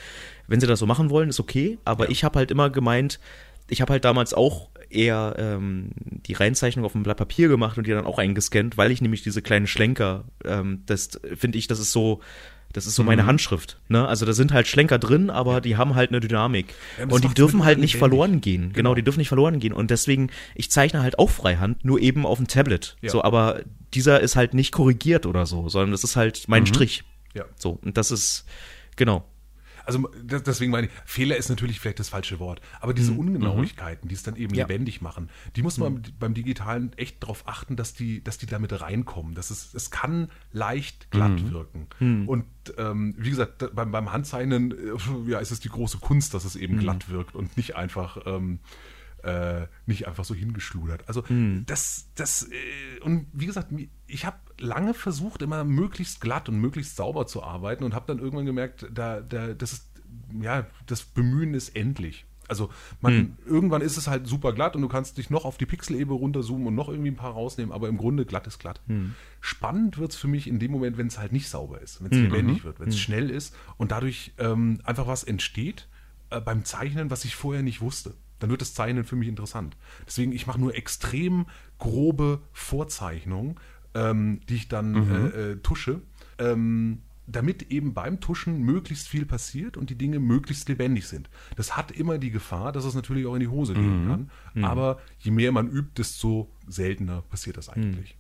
Wenn 0.47 0.61
sie 0.61 0.67
das 0.67 0.79
so 0.79 0.87
machen 0.87 1.09
wollen, 1.09 1.31
ist 1.31 1.41
okay, 1.41 1.79
aber 1.85 2.11
ich 2.11 2.25
habe 2.25 2.39
halt 2.39 2.51
immer 2.51 2.69
gemeint, 2.69 3.21
ich 3.69 3.81
habe 3.81 3.93
halt 3.93 4.05
damals 4.05 4.35
auch 4.35 4.69
eher 4.91 5.35
ähm, 5.39 5.91
die 5.97 6.35
Reinzeichnung 6.35 6.85
auf 6.85 6.95
ein 6.95 7.03
Blatt 7.03 7.17
Papier 7.17 7.49
gemacht 7.49 7.79
und 7.79 7.87
die 7.87 7.93
dann 7.93 8.05
auch 8.05 8.19
eingescannt, 8.19 8.77
weil 8.77 8.91
ich 8.91 9.01
nämlich 9.01 9.23
diese 9.23 9.41
kleinen 9.41 9.67
Schlenker, 9.67 10.25
ähm, 10.45 10.83
das 10.87 11.19
finde 11.35 11.57
ich, 11.57 11.67
das 11.67 11.81
ist 11.81 11.93
so, 11.93 12.21
das 12.75 12.87
ist 12.87 12.97
so 12.97 13.05
meine 13.05 13.25
Handschrift. 13.25 13.79
Ne? 13.89 14.07
Also 14.07 14.27
da 14.27 14.33
sind 14.33 14.53
halt 14.53 14.67
Schlenker 14.67 14.99
drin, 14.99 15.31
aber 15.31 15.61
die 15.61 15.77
haben 15.77 15.95
halt 15.95 16.11
eine 16.11 16.19
Dynamik. 16.19 16.75
Ja, 16.99 17.07
und 17.07 17.23
die 17.23 17.29
dürfen 17.29 17.65
halt 17.65 17.79
nicht 17.79 17.97
verloren 17.97 18.41
gehen. 18.41 18.73
Genau. 18.73 18.95
die 18.95 19.03
dürfen 19.03 19.21
nicht 19.21 19.29
verloren 19.29 19.61
gehen. 19.61 19.73
Und 19.73 19.93
deswegen, 19.93 20.31
ich 20.57 20.73
zeichne 20.73 21.01
halt 21.01 21.21
auch 21.21 21.31
Freihand, 21.31 21.85
nur 21.85 22.01
eben 22.01 22.27
auf 22.27 22.39
dem 22.39 22.49
Tablet. 22.49 22.97
Ja. 23.01 23.11
So, 23.11 23.23
aber 23.23 23.61
dieser 23.95 24.21
ist 24.21 24.35
halt 24.35 24.55
nicht 24.55 24.73
korrigiert 24.73 25.25
oder 25.25 25.47
so, 25.47 25.69
sondern 25.69 25.93
das 25.93 26.03
ist 26.03 26.17
halt 26.17 26.45
mein 26.49 26.67
Strich. 26.67 27.05
Ja. 27.33 27.45
So, 27.57 27.79
und 27.81 27.97
das 27.97 28.11
ist, 28.11 28.45
genau. 28.97 29.25
Also 29.87 30.09
deswegen 30.23 30.71
meine 30.73 30.87
ich, 30.87 30.93
Fehler 31.05 31.37
ist 31.37 31.49
natürlich 31.49 31.81
vielleicht 31.81 31.99
das 32.01 32.09
falsche 32.09 32.39
Wort, 32.39 32.61
aber 32.81 32.95
diese 32.95 33.13
Ungenauigkeiten, 33.13 34.09
die 34.09 34.15
es 34.15 34.23
dann 34.23 34.37
eben 34.37 34.55
Ja. 34.55 34.67
lebendig 34.67 35.01
machen, 35.03 35.29
die 35.57 35.63
muss 35.63 35.79
man 35.79 36.03
beim 36.19 36.35
Digitalen 36.35 36.93
echt 36.97 37.23
darauf 37.23 37.47
achten, 37.47 37.77
dass 37.77 37.95
die, 37.95 38.23
dass 38.25 38.39
die 38.39 38.47
damit 38.47 38.81
reinkommen. 38.81 39.35
Das 39.35 39.51
ist, 39.51 39.75
es 39.75 39.91
kann 39.91 40.31
leicht 40.53 41.11
glatt 41.11 41.51
wirken. 41.51 41.87
Und 42.27 42.45
ähm, 42.79 43.15
wie 43.19 43.31
gesagt, 43.31 43.75
beim, 43.75 43.91
beim 43.93 44.13
Handzeichnen 44.13 44.73
äh, 44.73 45.31
ja, 45.31 45.39
ist 45.39 45.51
es 45.51 45.61
die 45.61 45.69
große 45.69 45.99
Kunst, 45.99 46.35
dass 46.35 46.45
es 46.45 46.57
eben 46.57 46.79
glatt 46.79 47.09
wirkt 47.11 47.35
und 47.35 47.57
nicht 47.57 47.77
einfach 47.77 48.19
ähm, 48.27 48.61
äh, 49.25 49.67
nicht 49.87 50.07
einfach 50.07 50.25
so 50.25 50.35
hingeschludert. 50.35 51.09
Also 51.09 51.25
das, 51.67 52.09
das 52.15 52.49
äh, 52.51 53.01
und 53.01 53.27
wie 53.33 53.47
gesagt, 53.47 53.69
ich 54.07 54.25
habe 54.27 54.37
lange 54.59 54.95
versucht, 54.95 55.43
immer 55.43 55.65
möglichst 55.65 56.21
glatt 56.21 56.49
und 56.49 56.59
möglichst 56.59 56.97
sauber 56.97 57.27
zu 57.27 57.43
arbeiten 57.43 57.85
und 57.85 57.95
habe 57.95 58.07
dann 58.07 58.19
irgendwann 58.19 58.47
gemerkt, 58.47 58.87
da, 58.93 59.21
da, 59.21 59.55
das 59.55 59.73
ist, 59.73 59.89
ja, 60.41 60.67
das 60.87 61.03
Bemühen 61.03 61.55
ist 61.55 61.75
endlich. 61.75 62.27
Also 62.47 62.69
man, 63.01 63.39
irgendwann 63.47 63.81
ist 63.81 63.97
es 63.97 64.07
halt 64.07 64.27
super 64.27 64.53
glatt 64.53 64.77
und 64.77 64.83
du 64.83 64.89
kannst 64.89 65.17
dich 65.17 65.31
noch 65.31 65.47
auf 65.47 65.57
die 65.57 65.65
Pixelebene 65.65 66.13
runterzoomen 66.13 66.67
und 66.67 66.75
noch 66.75 66.91
irgendwie 66.91 67.11
ein 67.11 67.17
paar 67.17 67.33
rausnehmen, 67.33 67.73
aber 67.73 67.89
im 67.89 67.97
Grunde 67.97 68.27
glatt 68.27 68.47
ist 68.47 68.59
glatt. 68.59 68.83
Spannend 69.41 69.97
wird 69.97 70.13
es 70.13 70.17
für 70.19 70.29
mich 70.29 70.47
in 70.47 70.59
dem 70.59 70.71
Moment, 70.71 70.99
wenn 70.99 71.07
es 71.07 71.19
halt 71.19 71.33
nicht 71.33 71.49
sauber 71.49 71.81
ist, 71.81 72.05
wenn 72.05 72.13
es 72.13 72.19
lebendig 72.19 72.65
wird, 72.65 72.81
wenn 72.81 72.89
es 72.89 73.01
schnell 73.01 73.31
ist 73.31 73.57
und 73.79 73.93
dadurch 73.93 74.35
ähm, 74.37 74.81
einfach 74.85 75.07
was 75.07 75.25
entsteht 75.25 75.89
äh, 76.29 76.41
beim 76.41 76.65
Zeichnen, 76.65 77.11
was 77.11 77.25
ich 77.25 77.35
vorher 77.35 77.63
nicht 77.63 77.81
wusste. 77.81 78.15
Dann 78.45 78.51
wird 78.51 78.61
das 78.61 78.75
Zeichnen 78.75 79.05
für 79.05 79.17
mich 79.17 79.29
interessant. 79.29 79.75
Deswegen, 80.07 80.31
ich 80.33 80.47
mache 80.47 80.61
nur 80.61 80.75
extrem 80.75 81.47
grobe 81.79 82.43
Vorzeichnungen, 82.53 83.55
ähm, 83.95 84.41
die 84.51 84.57
ich 84.57 84.69
dann 84.69 84.95
äh, 85.33 85.53
äh, 85.53 85.57
tusche, 85.63 86.03
ähm, 86.37 86.99
damit 87.27 87.71
eben 87.71 87.95
beim 87.95 88.21
Tuschen 88.21 88.61
möglichst 88.61 89.09
viel 89.09 89.25
passiert 89.25 89.79
und 89.79 89.89
die 89.89 89.95
Dinge 89.95 90.19
möglichst 90.19 90.69
lebendig 90.69 91.07
sind. 91.07 91.31
Das 91.57 91.75
hat 91.75 91.91
immer 91.91 92.19
die 92.19 92.31
Gefahr, 92.31 92.71
dass 92.71 92.85
es 92.85 92.95
natürlich 92.95 93.25
auch 93.25 93.33
in 93.33 93.41
die 93.41 93.49
Hose 93.49 93.73
gehen 93.73 94.05
kann. 94.09 94.31
Aber 94.63 95.01
je 95.21 95.31
mehr 95.31 95.51
man 95.51 95.67
übt, 95.71 95.93
desto 95.97 96.51
seltener 96.69 97.23
passiert 97.23 97.57
das 97.57 97.71
eigentlich. 97.71 98.19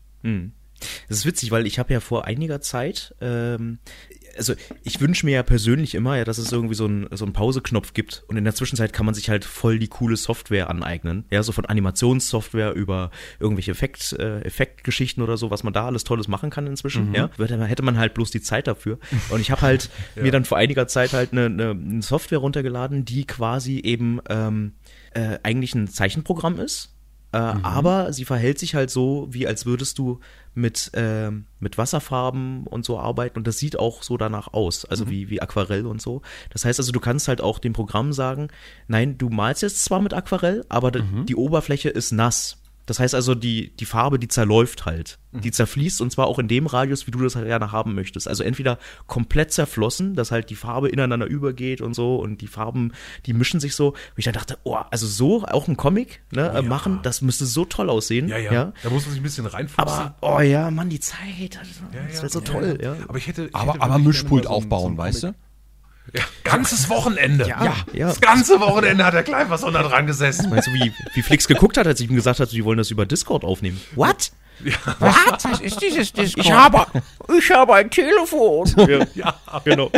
Das 1.06 1.18
ist 1.18 1.26
witzig, 1.26 1.50
weil 1.50 1.66
ich 1.66 1.78
habe 1.78 1.92
ja 1.92 2.00
vor 2.00 2.24
einiger 2.24 2.62
Zeit, 2.62 3.14
ähm, 3.20 3.78
also 4.36 4.54
ich 4.82 5.00
wünsche 5.00 5.26
mir 5.26 5.32
ja 5.32 5.42
persönlich 5.42 5.94
immer, 5.94 6.16
ja, 6.16 6.24
dass 6.24 6.38
es 6.38 6.50
irgendwie 6.52 6.74
so 6.74 6.84
einen 6.86 7.06
so 7.12 7.24
einen 7.24 7.32
Pauseknopf 7.32 7.92
gibt. 7.94 8.24
Und 8.28 8.36
in 8.36 8.44
der 8.44 8.54
Zwischenzeit 8.54 8.92
kann 8.92 9.06
man 9.06 9.14
sich 9.14 9.30
halt 9.30 9.44
voll 9.44 9.78
die 9.78 9.88
coole 9.88 10.16
Software 10.16 10.70
aneignen, 10.70 11.24
ja, 11.30 11.42
so 11.42 11.52
von 11.52 11.64
Animationssoftware 11.66 12.74
über 12.74 13.10
irgendwelche 13.40 13.70
Effekt, 13.70 14.12
äh, 14.14 14.40
Effektgeschichten 14.42 15.22
oder 15.22 15.36
so, 15.36 15.50
was 15.50 15.62
man 15.62 15.72
da 15.72 15.86
alles 15.86 16.04
Tolles 16.04 16.28
machen 16.28 16.50
kann 16.50 16.66
inzwischen, 16.66 17.14
ja, 17.14 17.30
Würde 17.36 17.56
man- 17.56 17.66
hätte 17.66 17.82
man 17.82 17.98
halt 17.98 18.14
bloß 18.14 18.30
die 18.30 18.40
Zeit 18.42 18.66
dafür. 18.66 18.98
Und 19.30 19.40
ich 19.40 19.50
habe 19.50 19.62
halt 19.62 19.90
mir 20.16 20.32
dann 20.32 20.44
vor 20.44 20.58
einiger 20.58 20.86
Zeit 20.86 21.12
halt 21.12 21.32
eine, 21.32 21.46
eine, 21.46 21.70
eine 21.70 22.02
Software 22.02 22.38
runtergeladen, 22.38 23.04
die 23.04 23.26
quasi 23.26 23.78
eben 23.80 24.20
ähm, 24.28 24.72
äh, 25.12 25.38
eigentlich 25.42 25.74
ein 25.74 25.88
Zeichenprogramm 25.88 26.58
ist, 26.58 26.90
äh, 27.32 27.36
Aber 27.36 28.12
sie 28.12 28.24
verhält 28.24 28.60
sich 28.60 28.76
halt 28.76 28.90
so, 28.90 29.26
wie 29.30 29.48
als 29.48 29.66
würdest 29.66 29.98
du 29.98 30.20
mit, 30.54 30.90
ähm, 30.94 31.46
mit 31.60 31.78
Wasserfarben 31.78 32.66
und 32.66 32.84
so 32.84 32.98
arbeiten 32.98 33.38
und 33.38 33.46
das 33.46 33.58
sieht 33.58 33.78
auch 33.78 34.02
so 34.02 34.16
danach 34.16 34.52
aus, 34.52 34.84
also 34.84 35.08
wie, 35.10 35.28
wie 35.30 35.40
Aquarell 35.42 35.86
und 35.86 36.00
so. 36.00 36.22
Das 36.50 36.64
heißt 36.64 36.78
also, 36.78 36.92
du 36.92 37.00
kannst 37.00 37.28
halt 37.28 37.40
auch 37.40 37.58
dem 37.58 37.72
Programm 37.72 38.12
sagen, 38.12 38.48
nein, 38.86 39.18
du 39.18 39.28
malst 39.30 39.62
jetzt 39.62 39.84
zwar 39.84 40.00
mit 40.00 40.14
Aquarell, 40.14 40.64
aber 40.68 40.90
d- 40.90 41.02
die 41.24 41.36
Oberfläche 41.36 41.88
ist 41.88 42.12
nass. 42.12 42.58
Das 42.86 42.98
heißt 42.98 43.14
also, 43.14 43.34
die, 43.34 43.74
die 43.76 43.86
Farbe, 43.86 44.18
die 44.18 44.28
zerläuft 44.28 44.86
halt. 44.86 45.18
Die 45.32 45.50
zerfließt 45.50 46.00
und 46.00 46.12
zwar 46.12 46.28
auch 46.28 46.38
in 46.38 46.46
dem 46.46 46.66
Radius, 46.66 47.06
wie 47.06 47.10
du 47.10 47.18
das 47.20 47.34
halt 47.34 47.46
gerne 47.46 47.72
haben 47.72 47.94
möchtest. 47.94 48.28
Also 48.28 48.44
entweder 48.44 48.78
komplett 49.06 49.52
zerflossen, 49.52 50.14
dass 50.14 50.30
halt 50.30 50.48
die 50.48 50.54
Farbe 50.54 50.88
ineinander 50.88 51.26
übergeht 51.26 51.80
und 51.80 51.94
so 51.94 52.16
und 52.16 52.40
die 52.40 52.46
Farben, 52.46 52.92
die 53.26 53.32
mischen 53.32 53.58
sich 53.58 53.74
so. 53.74 53.88
Und 53.88 53.98
ich 54.16 54.24
dann 54.26 54.34
dachte, 54.34 54.58
oh, 54.62 54.76
also 54.90 55.06
so 55.08 55.44
auch 55.44 55.66
ein 55.66 55.76
Comic 55.76 56.22
ne, 56.30 56.50
äh, 56.50 56.62
machen, 56.62 57.00
das 57.02 57.20
müsste 57.20 57.46
so 57.46 57.64
toll 57.64 57.90
aussehen. 57.90 58.28
Ja, 58.28 58.38
ja, 58.38 58.72
Da 58.82 58.90
muss 58.90 59.06
man 59.06 59.12
sich 59.12 59.20
ein 59.20 59.24
bisschen 59.24 59.46
reinfuchsen. 59.46 59.92
Aber, 59.92 60.14
oh 60.20 60.40
ja, 60.40 60.70
Mann, 60.70 60.88
die 60.88 61.00
Zeit, 61.00 61.58
also, 61.58 61.70
das 62.08 62.22
wäre 62.22 62.28
so 62.28 62.40
toll, 62.40 62.78
ja. 62.80 62.96
Aber 63.08 63.18
ich 63.18 63.26
hätte. 63.26 63.46
Ich 63.46 63.54
Aber, 63.54 63.72
hätte 63.72 63.82
aber 63.82 63.98
Mischpult 63.98 64.44
so 64.44 64.50
aufbauen, 64.50 64.92
so 64.92 64.98
weißt 64.98 65.22
du? 65.24 65.34
Ja, 66.12 66.22
ganzes 66.44 66.88
Wochenende. 66.88 67.48
Ja, 67.48 67.76
ja. 67.92 68.06
Das 68.06 68.20
ganze 68.20 68.60
Wochenende 68.60 69.04
hat 69.04 69.14
der 69.14 69.22
Klein 69.22 69.50
was 69.50 69.64
unter 69.64 69.82
dran 69.82 70.06
gesessen. 70.06 70.50
Weißt 70.50 70.68
du, 70.68 70.72
wie, 70.72 70.92
wie 71.14 71.22
Flix 71.22 71.48
geguckt 71.48 71.76
hat, 71.76 71.86
als 71.86 71.98
ich 72.00 72.08
ihm 72.08 72.14
gesagt 72.14 72.40
hatte, 72.40 72.52
die 72.52 72.64
wollen 72.64 72.78
das 72.78 72.90
über 72.90 73.06
Discord 73.06 73.44
aufnehmen? 73.44 73.80
What? 73.94 74.30
Was? 75.00 75.16
Was 75.44 75.60
ist 75.60 75.82
dieses 75.82 76.12
Discord? 76.12 76.46
Ich 76.46 76.52
habe, 76.52 76.86
ich 77.36 77.50
habe 77.50 77.74
ein 77.74 77.90
Telefon. 77.90 78.72
Ja, 79.14 79.34
genau. 79.64 79.90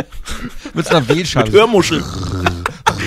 Mit 0.73 0.89
einer 0.89 1.07
Wählscheibe. 1.07 1.51
Hörmuschel. 1.51 2.03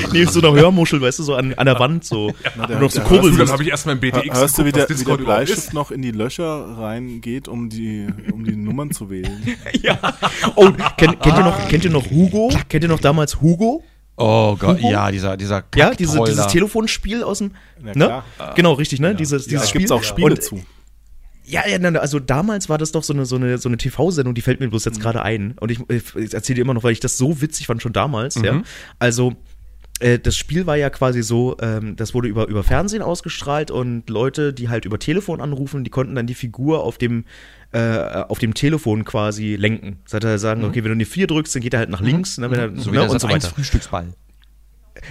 nee, 0.13 0.25
so 0.25 0.41
einer 0.41 0.53
Hörmuschel, 0.59 1.01
weißt 1.01 1.19
du, 1.19 1.23
so 1.23 1.35
an, 1.35 1.55
an 1.55 1.67
der 1.67 1.79
Wand, 1.79 2.05
so. 2.05 2.33
Na, 2.57 2.67
der- 2.67 2.77
und 2.79 2.85
auf 2.85 2.93
so 2.93 3.01
Kurbel 3.03 3.31
Du, 3.31 3.37
dann 3.39 3.51
habe 3.51 3.63
ich 3.63 3.69
erstmal 3.71 3.95
im 3.97 4.01
BTX 4.01 4.39
Hörst 4.39 4.59
du, 4.59 4.65
wie 4.65 4.73
der, 4.73 4.89
wie 4.89 5.05
der 5.05 5.17
Bleistift 5.17 5.59
ist. 5.59 5.73
noch 5.75 5.91
in 5.91 6.03
die 6.03 6.11
Löcher 6.11 6.77
reingeht, 6.79 7.49
um 7.49 7.69
die, 7.69 8.09
um 8.33 8.45
die 8.45 8.57
Nummern 8.57 8.91
zu 8.91 9.11
wählen? 9.11 9.43
Ja. 9.83 9.99
Oh, 10.57 10.71
kennt, 10.97 11.21
kennt, 11.21 11.37
ihr 11.39 11.45
noch, 11.45 11.69
kennt 11.69 11.85
ihr 11.85 11.91
noch 11.91 12.11
Hugo? 12.11 12.51
Kennt 12.69 12.85
ihr 12.85 12.89
noch 12.89 13.01
damals 13.01 13.41
Hugo? 13.41 13.83
Oh 14.17 14.55
Gott, 14.57 14.81
ja, 14.81 15.11
dieser, 15.11 15.37
dieser 15.39 15.65
Ja, 15.75 15.95
diese, 15.95 16.19
dieses. 16.25 16.47
Telefonspiel 16.49 17.23
aus 17.23 17.39
dem. 17.39 17.53
Na 17.81 17.93
Ne? 17.95 18.05
klar. 18.37 18.55
Genau, 18.55 18.73
richtig, 18.75 19.01
ne? 19.01 19.15
Dieses, 19.15 19.47
Ja, 19.47 19.49
dieses 19.51 19.63
da 19.63 19.69
Spiel. 19.69 19.79
gibt's 19.81 19.93
auch 19.93 20.03
Spiele 20.03 20.31
Und- 20.35 20.43
zu. 20.43 20.63
Ja, 21.47 21.67
ja, 21.67 21.79
nein, 21.81 21.97
also 21.97 22.21
damals 22.21 22.69
war 22.69 22.79
das 22.79 22.93
doch 22.93 23.03
so 23.03 23.13
eine, 23.13 23.25
so 23.27 23.35
eine, 23.35 23.59
so 23.59 23.69
eine 23.69 23.77
TV-Sendung, 23.77 24.35
die 24.35 24.41
fällt 24.41 24.61
mir 24.61 24.69
bloß 24.69 24.85
jetzt 24.85 25.01
gerade 25.01 25.23
ein. 25.23 25.57
Und 25.59 25.73
ich, 25.73 25.81
ich 25.89 26.33
erzähle 26.35 26.57
dir 26.57 26.61
immer 26.63 26.75
noch, 26.75 26.85
weil 26.85 26.93
ich 26.93 27.01
das 27.01 27.17
so 27.19 27.41
witzig 27.41 27.67
fand 27.67 27.83
schon 27.83 27.93
damals, 27.93 28.37
ja. 28.37 28.63
Also, 29.01 29.33
äh, 30.01 30.19
das 30.19 30.37
Spiel 30.37 30.67
war 30.67 30.77
ja 30.77 30.91
quasi 30.91 31.23
so, 31.23 31.57
ähm, 31.61 31.97
das 31.97 32.15
wurde 32.15 32.29
über, 32.29 32.49
über 32.49 32.63
Fernsehen 32.63 33.03
ausgestrahlt 33.03 33.71
und 33.71 34.09
Leute, 34.11 34.53
die 34.53 34.69
halt 34.69 34.85
über 34.85 34.99
Telefon 34.99 35.41
anrufen, 35.41 35.85
die 35.85 35.91
konnten 35.91 36.15
dann 36.15 36.27
die 36.27 36.35
Figur 36.35 36.83
auf 36.83 36.99
dem, 36.99 37.25
äh, 37.73 37.79
auf 37.79 38.39
dem 38.39 38.55
Telefon 38.55 39.05
quasi 39.05 39.57
lenken. 39.57 39.99
Das 40.05 40.15
heißt, 40.15 40.25
er 40.25 40.39
sagen, 40.39 40.65
okay, 40.65 40.83
wenn 40.83 40.91
du 40.91 40.97
eine 40.97 41.05
4 41.05 41.27
drückst, 41.27 41.55
dann 41.55 41.63
geht 41.63 41.75
er 41.75 41.81
halt 41.81 41.91
nach 41.91 42.01
links, 42.01 42.39
ne, 42.39 42.51
wenn 42.51 42.59
er, 42.59 42.77
So 42.77 42.91
ne, 42.91 43.03
und 43.03 43.11
so 43.11 43.19
Sat. 43.19 43.31
1 43.31 43.45
weiter. 43.45 43.55
Frühstücksball. 43.55 44.09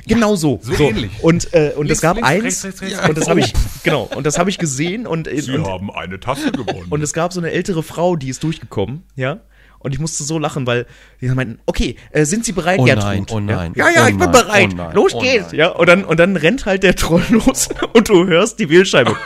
Genau 0.07 0.35
so. 0.35 0.59
So 0.61 0.73
ähnlich. 0.73 1.11
Und, 1.21 1.53
äh, 1.53 1.71
und 1.75 1.85
Links, 1.85 1.97
es 1.97 2.01
gab 2.01 2.15
links, 2.17 2.29
eins, 2.29 2.43
rechts, 2.43 2.63
rechts, 2.65 2.81
rechts, 2.81 3.09
und 3.09 3.17
das 3.17 3.27
habe 3.27 3.39
ich, 3.39 3.53
genau, 3.83 4.09
und 4.15 4.25
das 4.25 4.37
habe 4.37 4.49
ich 4.49 4.57
gesehen 4.57 5.07
und, 5.07 5.27
Sie 5.27 5.51
und, 5.51 5.65
haben 5.65 5.91
eine 5.91 6.19
Tasse 6.19 6.51
gewonnen. 6.51 6.87
und 6.89 7.01
es 7.01 7.13
gab 7.13 7.33
so 7.33 7.39
eine 7.39 7.51
ältere 7.51 7.81
Frau, 7.81 8.15
die 8.15 8.29
ist 8.29 8.43
durchgekommen, 8.43 9.03
ja. 9.15 9.39
Und 9.79 9.93
ich 9.93 9.99
musste 9.99 10.23
so 10.25 10.37
lachen, 10.39 10.67
weil 10.67 10.85
die 11.21 11.27
meinten, 11.29 11.59
okay, 11.65 11.95
äh, 12.11 12.25
sind 12.25 12.43
Sie 12.45 12.51
bereit, 12.51 12.79
Oh 12.79 12.83
Gertrud? 12.83 13.03
nein, 13.05 13.25
oh 13.31 13.39
nein. 13.39 13.73
Ja, 13.75 13.89
ja, 13.89 14.03
oh 14.05 14.09
ich 14.09 14.17
bin 14.17 14.29
bereit. 14.31 14.69
oh 14.73 14.75
nein, 14.75 14.93
Los 14.93 15.13
oh 15.13 15.19
geht's. 15.21 15.47
nein. 15.51 15.55
Ja, 15.59 15.67
und 15.69 15.87
dann, 15.87 16.03
und 16.03 16.19
dann 16.19 16.35
rennt 16.35 16.65
halt 16.65 16.83
der 16.83 16.95
Troll 16.95 17.23
los 17.29 17.69
und 17.93 18.09
du 18.09 18.27
hörst 18.27 18.59
die 18.59 18.69
Wählscheibe. 18.69 19.15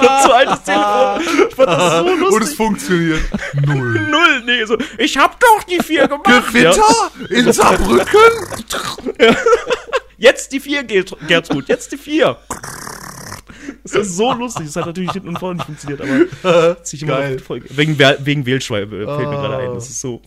das 0.00 0.24
so 0.24 0.32
altes 0.32 0.62
Telefon. 0.64 1.48
Ich 1.48 1.54
fand 1.54 1.68
das 1.68 1.98
so 1.98 2.14
lustig. 2.14 2.34
Und 2.34 2.42
es 2.42 2.54
funktioniert. 2.54 3.20
Null. 3.66 4.00
Null, 4.10 4.42
nee, 4.46 4.64
so, 4.64 4.76
ich 4.98 5.16
hab 5.16 5.38
doch 5.40 5.62
die 5.64 5.80
vier 5.82 6.08
gemacht. 6.08 6.24
Gewitter 6.48 7.10
in 7.28 7.52
Saarbrücken? 7.52 8.20
Jetzt 10.18 10.52
die 10.52 10.60
vier, 10.60 10.82
Gert- 10.84 11.16
Gertrud, 11.26 11.68
jetzt 11.68 11.92
die 11.92 11.96
vier. 11.96 12.36
Das 13.90 14.06
ist 14.06 14.16
so 14.16 14.32
lustig. 14.32 14.66
Das 14.66 14.76
hat 14.76 14.86
natürlich 14.86 15.12
hinten 15.12 15.28
und 15.28 15.38
vorne 15.38 15.56
nicht 15.56 15.66
funktioniert, 15.66 16.00
aber 16.00 16.76
sich 16.84 17.02
immer 17.02 17.18
Geil. 17.18 17.38
voll, 17.38 17.62
wegen, 17.68 17.98
wegen 17.98 18.46
Wählschweibe 18.46 19.04
fällt 19.04 19.28
mir 19.28 19.36
gerade 19.36 19.56
ein. 19.58 19.74
Das 19.74 19.88
ist 19.88 20.00
so. 20.00 20.22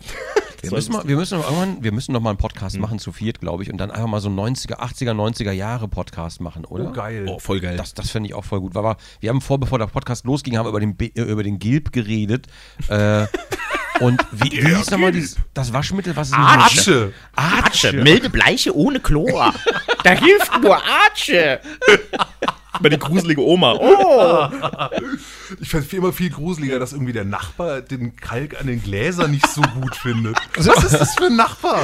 Wir 0.63 0.71
müssen, 0.71 0.93
mal, 0.93 1.05
wir, 1.05 1.17
müssen 1.17 1.37
noch 1.37 1.43
irgendwann, 1.45 1.83
wir 1.83 1.91
müssen 1.91 2.13
noch 2.13 2.21
mal 2.21 2.29
einen 2.29 2.37
Podcast 2.37 2.79
machen 2.79 2.97
zu 2.97 3.11
viert, 3.11 3.41
glaube 3.41 3.63
ich, 3.63 3.69
und 3.69 3.77
dann 3.79 3.91
einfach 3.91 4.07
mal 4.07 4.21
so 4.21 4.29
einen 4.29 4.39
90er, 4.39 4.79
80er, 4.79 5.11
90er 5.11 5.51
Jahre 5.51 5.89
Podcast 5.89 6.39
machen, 6.39 6.63
oder? 6.63 6.85
Oh, 6.85 6.91
geil. 6.93 7.25
Oh, 7.27 7.37
voll 7.37 7.59
geil. 7.59 7.75
Das, 7.75 7.93
das 7.93 8.09
fände 8.11 8.29
ich 8.29 8.33
auch 8.33 8.45
voll 8.45 8.61
gut. 8.61 8.73
Weil 8.73 8.95
wir, 9.19 9.29
haben 9.29 9.41
vor, 9.41 9.59
bevor 9.59 9.77
der 9.77 9.87
Podcast 9.87 10.25
losging, 10.25 10.57
haben 10.57 10.65
wir 10.65 10.69
über 10.69 10.79
den, 10.79 10.97
äh, 10.97 11.21
über 11.21 11.43
den 11.43 11.59
Gilb 11.59 11.91
geredet. 11.91 12.47
Äh, 12.87 13.25
und 13.99 14.25
wie, 14.31 14.51
wie 14.51 14.73
hieß 14.73 14.89
nochmal 14.91 15.11
das 15.53 15.73
Waschmittel, 15.73 16.15
was 16.15 16.29
ist 16.29 16.35
denn 16.35 16.43
Atsche. 16.45 17.13
Atsche. 17.35 17.93
Milde 17.93 18.29
Bleiche 18.29 18.73
ohne 18.73 19.01
Chlor. 19.01 19.53
Da 20.03 20.11
hilft 20.11 20.61
nur 20.61 20.75
Arche. 20.75 21.61
Über 22.79 22.89
die 22.89 22.97
gruselige 22.99 23.41
Oma. 23.41 23.73
Oh. 23.83 24.47
Ich 25.61 25.69
fände 25.69 25.85
es 25.87 25.93
immer 25.93 26.11
viel 26.13 26.29
gruseliger, 26.29 26.79
dass 26.79 26.93
irgendwie 26.93 27.13
der 27.13 27.25
Nachbar 27.25 27.81
den 27.81 28.15
Kalk 28.15 28.59
an 28.59 28.67
den 28.67 28.81
Gläsern 28.81 29.31
nicht 29.31 29.47
so 29.47 29.61
gut 29.61 29.95
findet. 29.95 30.37
Was 30.55 30.83
ist 30.83 30.93
das 30.99 31.15
für 31.15 31.25
ein 31.25 31.35
Nachbar? 31.35 31.83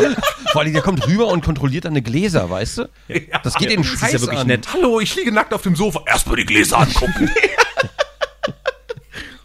Vor 0.52 0.62
allem, 0.62 0.74
der 0.74 0.82
kommt 0.82 1.06
rüber 1.08 1.28
und 1.28 1.44
kontrolliert 1.44 1.86
deine 1.86 2.02
Gläser, 2.02 2.50
weißt 2.50 2.80
du? 2.80 2.90
Das 3.44 3.56
geht 3.56 3.70
den 3.72 3.82
Das 3.84 3.92
ist 3.94 4.00
Scheiß 4.00 4.14
ja 4.14 4.22
wirklich 4.22 4.40
an. 4.40 4.48
nett. 4.48 4.68
Hallo, 4.74 5.00
ich 5.00 5.16
liege 5.16 5.32
nackt 5.32 5.54
auf 5.54 5.62
dem 5.62 5.76
Sofa. 5.76 6.02
Erstmal 6.06 6.38
die 6.38 6.46
Gläser 6.46 6.80
angucken. 6.80 7.30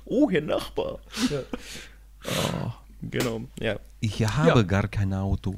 Oh, 0.07 0.31
Herr 0.31 0.43
Nachbar. 0.43 0.99
Ja. 1.31 1.39
Oh, 2.27 2.71
genau. 3.03 3.41
Ja. 3.59 3.77
Ich 4.01 4.25
habe 4.25 4.65
gar 4.65 4.87
kein 4.87 5.13
Auto. 5.15 5.57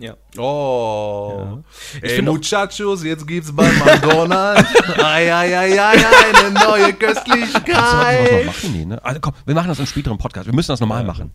Ja. 0.00 0.16
Oh. 0.38 1.58
Ey, 2.00 2.08
find 2.16 2.28
auch- 2.28 2.34
Muchachos, 2.34 3.04
jetzt 3.04 3.26
gibt's 3.26 3.52
bei 3.54 3.70
McDonald's. 3.70 4.64
ai, 4.98 5.32
ai, 5.32 5.58
ai, 5.58 5.80
ai, 5.80 5.96
eine 6.34 6.50
neue 6.54 6.92
Kannst 6.94 7.26
du 7.26 7.30
was 7.32 7.38
noch 7.52 7.64
Köstlichkeit. 7.64 8.46
machen? 8.46 8.72
Nee, 8.72 8.84
ne? 8.86 9.04
Also 9.04 9.20
komm, 9.20 9.34
wir 9.44 9.54
machen 9.54 9.68
das 9.68 9.78
im 9.78 9.86
späteren 9.86 10.16
Podcast. 10.18 10.46
Wir 10.46 10.54
müssen 10.54 10.72
das 10.72 10.80
normal 10.80 11.04
machen. 11.04 11.32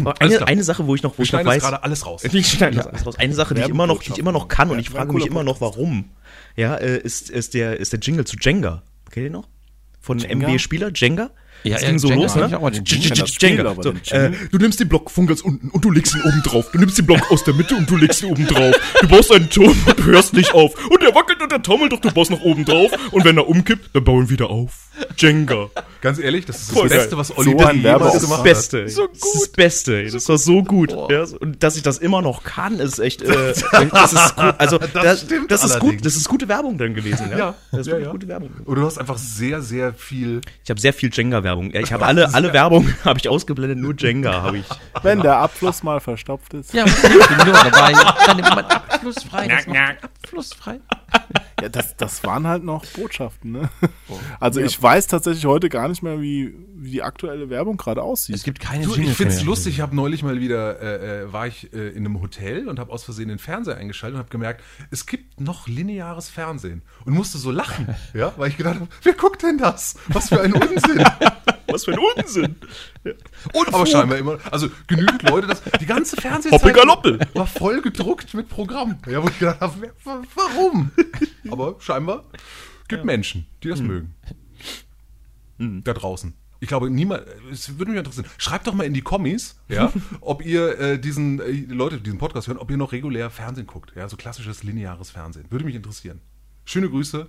Aber 0.00 0.14
Alles 0.20 0.36
Eine, 0.36 0.46
eine 0.46 0.62
Sache, 0.64 0.86
wo 0.86 0.94
ich 0.94 1.02
noch, 1.02 1.14
wo 1.14 1.18
Wir 1.18 1.24
ich 1.24 1.32
noch 1.32 1.44
weiß. 1.44 1.60
gerade 1.62 1.82
alles 1.82 2.06
raus. 2.06 2.22
Ich 2.32 2.46
schneide 2.48 2.76
das 2.76 2.86
alles 2.86 3.04
raus. 3.04 3.18
Eine 3.18 3.34
Sache, 3.34 3.54
die 3.54 3.62
ich 3.62 3.68
immer 3.68 3.88
noch, 3.88 4.00
die 4.02 4.12
ich 4.12 4.18
immer 4.18 4.30
noch 4.32 4.46
kann 4.46 4.70
und 4.70 4.78
ich 4.78 4.86
Ja, 4.90 4.92
frage 4.96 5.12
mich 5.12 5.26
immer 5.26 5.42
noch, 5.42 5.60
warum. 5.60 6.10
Ja, 6.54 6.76
äh, 6.76 6.98
ist, 6.98 7.28
ist 7.30 7.54
der, 7.54 7.80
ist 7.80 7.92
der 7.92 7.98
Jingle 8.00 8.24
zu 8.24 8.36
Jenga. 8.40 8.82
Kennt 9.10 9.24
ihr 9.26 9.30
noch? 9.32 9.48
Von 10.00 10.18
Jenga? 10.20 10.48
MB-Spieler, 10.48 10.90
Jenga? 10.94 11.30
Ja, 11.64 11.74
das 11.74 11.82
ja, 11.82 11.88
ging 11.88 11.98
so 11.98 12.10
los, 12.10 12.34
ne? 12.36 12.48
äh. 14.12 14.30
Du 14.50 14.58
nimmst 14.58 14.80
den 14.80 14.88
Block 14.88 15.10
von 15.10 15.26
ganz 15.26 15.40
unten 15.40 15.70
und 15.70 15.82
du 15.82 15.90
legst 15.90 16.14
ihn 16.14 16.20
oben 16.20 16.42
drauf. 16.42 16.70
Du 16.70 16.78
nimmst 16.78 16.98
den 16.98 17.06
Block 17.06 17.30
aus 17.32 17.42
der 17.44 17.54
Mitte 17.54 17.74
und 17.74 17.88
du 17.88 17.96
legst 17.96 18.22
ihn 18.22 18.30
oben 18.30 18.46
drauf. 18.46 18.74
Du 19.00 19.08
baust 19.08 19.32
einen 19.32 19.48
Turm 19.48 19.74
und 19.86 19.98
du 19.98 20.04
hörst 20.04 20.34
nicht 20.34 20.52
auf. 20.52 20.74
Und 20.90 21.02
er 21.02 21.14
wackelt 21.14 21.42
und 21.42 21.50
er 21.50 21.62
taumelt, 21.62 21.92
doch 21.92 22.00
du 22.00 22.10
baust 22.12 22.30
nach 22.30 22.40
oben 22.40 22.66
drauf. 22.66 22.92
Und 23.12 23.24
wenn 23.24 23.38
er 23.38 23.48
umkippt, 23.48 23.90
dann 23.94 24.04
bauen 24.04 24.24
wir 24.24 24.30
wieder 24.30 24.50
auf. 24.50 24.88
Jenga. 25.16 25.68
Ganz 26.00 26.18
ehrlich, 26.18 26.44
das 26.44 26.56
ist 26.60 26.68
das 26.70 26.76
Voll 26.76 26.88
geil. 26.88 26.98
Beste, 26.98 27.16
was 27.16 27.36
Olli 27.36 27.50
So 27.52 27.66
ein 27.66 27.76
jemals 27.76 27.82
Werbeauftrag. 27.82 28.12
das 28.20 28.22
gemacht 28.22 28.42
Beste. 28.44 28.88
So 28.88 29.06
Das 29.06 29.16
ist 29.16 29.34
das 29.42 29.48
Beste. 29.48 29.96
ey. 29.96 30.10
Das 30.10 30.28
war 30.28 30.38
so 30.38 30.62
gut. 30.62 30.90
Ja, 31.10 31.24
und 31.40 31.62
dass 31.62 31.76
ich 31.76 31.82
das 31.82 31.98
immer 31.98 32.20
noch 32.22 32.44
kann, 32.44 32.78
ist 32.78 32.98
echt. 32.98 33.22
Äh, 33.22 33.54
das 33.90 34.12
ist 34.12 34.36
gut. 34.36 34.54
Also 34.58 34.78
das, 34.78 34.92
das, 34.92 35.20
stimmt 35.22 35.50
ist 35.52 35.78
gut. 35.78 36.04
Das 36.04 36.16
ist 36.16 36.28
gute 36.28 36.48
Werbung 36.48 36.76
dann 36.78 36.94
gewesen. 36.94 37.30
Ja, 37.30 37.38
Ja, 37.38 37.54
das 37.70 37.80
ist 37.80 37.86
ja, 37.86 37.92
wirklich 37.92 38.06
ja. 38.06 38.12
gute 38.12 38.28
Werbung. 38.28 38.50
hat. 38.58 38.66
Und 38.66 38.74
du 38.76 38.84
hast 38.84 38.98
einfach 38.98 39.18
sehr, 39.18 39.62
sehr 39.62 39.94
viel. 39.94 40.40
Ich 40.62 40.70
habe 40.70 40.80
sehr 40.80 40.92
viel 40.92 41.10
Jenga-Werbung. 41.12 41.72
Ich 41.74 41.92
habe 41.92 42.04
alle, 42.06 42.32
alle 42.34 42.52
Werbung 42.52 42.92
habe 43.04 43.18
ich 43.18 43.28
ausgeblendet. 43.28 43.78
Nur 43.78 43.94
Jenga 43.96 44.42
habe 44.42 44.58
ich. 44.58 44.66
Wenn 45.02 45.20
der 45.22 45.36
Abfluss 45.38 45.82
mal 45.82 46.00
verstopft 46.00 46.54
ist. 46.54 46.72
Ja, 46.74 46.84
ich 46.84 46.94
bin 47.02 47.12
nur 47.46 47.54
dabei. 47.54 47.92
Dann 48.26 48.36
nimmt 48.36 48.50
man 48.50 48.64
abflussfrei. 48.64 49.48
Das 49.48 49.66
macht 49.66 50.04
abflussfrei. 50.04 50.80
Ja, 51.64 51.70
das, 51.70 51.96
das 51.96 52.22
waren 52.24 52.46
halt 52.46 52.62
noch 52.62 52.84
Botschaften, 52.84 53.52
ne? 53.52 53.70
Also 54.38 54.60
ich 54.60 54.80
weiß 54.82 55.06
tatsächlich 55.06 55.46
heute 55.46 55.70
gar 55.70 55.88
nicht 55.88 56.02
mehr, 56.02 56.20
wie, 56.20 56.54
wie 56.74 56.90
die 56.90 57.02
aktuelle 57.02 57.48
Werbung 57.48 57.78
gerade 57.78 58.02
aussieht. 58.02 58.36
Es 58.36 58.42
gibt 58.42 58.60
keine 58.60 58.84
Du, 58.84 58.94
ich 58.94 59.14
find's 59.14 59.36
mehr. 59.36 59.44
lustig, 59.46 59.76
ich 59.76 59.80
habe 59.80 59.96
neulich 59.96 60.22
mal 60.22 60.38
wieder, 60.40 60.78
äh, 60.78 61.22
äh, 61.22 61.32
war 61.32 61.46
ich 61.46 61.72
äh, 61.72 61.88
in 61.88 62.04
einem 62.04 62.20
Hotel 62.20 62.68
und 62.68 62.78
habe 62.78 62.92
aus 62.92 63.04
Versehen 63.04 63.28
den 63.28 63.38
Fernseher 63.38 63.78
eingeschaltet 63.78 64.16
und 64.16 64.18
habe 64.18 64.30
gemerkt, 64.30 64.62
es 64.90 65.06
gibt 65.06 65.40
noch 65.40 65.66
lineares 65.66 66.28
Fernsehen. 66.28 66.82
Und 67.06 67.14
musste 67.14 67.38
so 67.38 67.50
lachen, 67.50 67.94
ja, 68.12 68.34
weil 68.36 68.50
ich 68.50 68.58
gedacht 68.58 68.74
habe, 68.74 68.88
wer 69.02 69.14
guckt 69.14 69.42
denn 69.42 69.56
das? 69.56 69.96
Was 70.08 70.28
für 70.28 70.42
ein 70.42 70.52
Unsinn. 70.52 71.02
Was 71.66 71.86
für 71.86 71.92
ein 71.92 71.98
Unsinn. 71.98 72.56
Und 73.52 73.74
aber 73.74 73.86
scheinbar 73.86 74.18
immer, 74.18 74.38
also 74.50 74.68
genügend 74.86 75.22
Leute, 75.28 75.46
das, 75.46 75.62
die 75.80 75.86
ganze 75.86 76.16
Fernsehzeit 76.16 76.60
war 77.34 77.46
voll 77.46 77.80
gedruckt 77.80 78.34
mit 78.34 78.48
Programm. 78.48 78.98
Ja, 79.08 79.22
wo 79.22 79.28
ich 79.28 79.38
gedacht 79.38 79.60
habe, 79.60 79.90
warum? 80.04 80.92
Aber 81.54 81.80
scheinbar 81.80 82.24
gibt 82.88 83.04
Menschen, 83.04 83.46
die 83.62 83.68
das 83.68 83.80
mögen. 83.80 84.14
Da 85.58 85.92
draußen. 85.92 86.34
Ich 86.60 86.68
glaube, 86.68 86.90
niemand, 86.90 87.24
es 87.52 87.78
würde 87.78 87.92
mich 87.92 87.98
interessieren. 87.98 88.26
Schreibt 88.38 88.66
doch 88.66 88.74
mal 88.74 88.84
in 88.84 88.94
die 88.94 89.02
Kommis, 89.02 89.60
ja, 89.68 89.92
ob 90.20 90.44
ihr 90.44 90.78
äh, 90.80 90.98
diesen, 90.98 91.40
äh, 91.40 91.50
Leute, 91.72 92.00
diesen 92.00 92.18
Podcast 92.18 92.48
hören, 92.48 92.58
ob 92.58 92.70
ihr 92.70 92.76
noch 92.76 92.92
regulär 92.92 93.30
Fernsehen 93.30 93.66
guckt. 93.66 93.92
Ja, 93.94 94.08
so 94.08 94.16
klassisches 94.16 94.62
lineares 94.62 95.10
Fernsehen. 95.10 95.46
Würde 95.50 95.64
mich 95.64 95.74
interessieren. 95.74 96.20
Schöne 96.64 96.88
Grüße, 96.88 97.28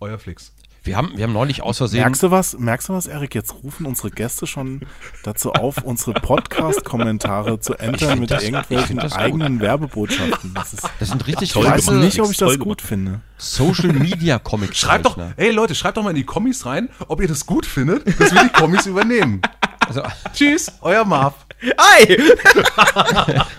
euer 0.00 0.18
Flix. 0.18 0.54
Wir 0.86 0.96
haben, 0.96 1.10
wir 1.16 1.24
haben 1.24 1.32
neulich 1.32 1.62
aus 1.62 1.78
Versehen. 1.78 2.02
Merkst 2.02 2.22
du 2.22 2.30
was? 2.30 2.56
Merkst 2.56 2.88
du 2.88 2.92
was, 2.92 3.06
Erik? 3.06 3.34
Jetzt 3.34 3.52
rufen 3.64 3.86
unsere 3.86 4.12
Gäste 4.12 4.46
schon 4.46 4.82
dazu 5.24 5.52
auf, 5.52 5.78
unsere 5.82 6.14
Podcast-Kommentare 6.14 7.58
zu 7.58 7.74
entern 7.74 8.20
mit 8.20 8.30
das- 8.30 8.44
irgendwelchen 8.44 8.96
das 8.98 9.12
gut. 9.14 9.20
eigenen 9.20 9.60
Werbebotschaften. 9.60 10.54
Das 10.54 10.72
ist, 10.72 10.88
Das 11.00 11.08
sind 11.08 11.26
richtig 11.26 11.56
ich 11.56 11.62
weiß 11.64 11.90
nicht, 11.90 12.20
ob 12.20 12.30
ich 12.30 12.36
das 12.36 12.50
Toll 12.50 12.58
gut 12.58 12.80
finde. 12.82 13.20
Social 13.36 13.92
Media 13.92 14.38
Comics. 14.42 14.78
Schreibt 14.78 15.06
doch, 15.06 15.18
ey 15.36 15.50
Leute, 15.50 15.74
schreibt 15.74 15.96
doch 15.96 16.04
mal 16.04 16.10
in 16.10 16.16
die 16.16 16.24
Kommis 16.24 16.64
rein, 16.66 16.88
ob 17.08 17.20
ihr 17.20 17.26
das 17.26 17.46
gut 17.46 17.66
findet, 17.66 18.06
dass 18.20 18.32
wir 18.32 18.44
die 18.44 18.50
Kommis 18.52 18.86
übernehmen. 18.86 19.42
Also, 19.88 20.02
Tschüss, 20.34 20.70
euer 20.82 21.04
Marv. 21.04 21.34
Ei! 21.76 22.16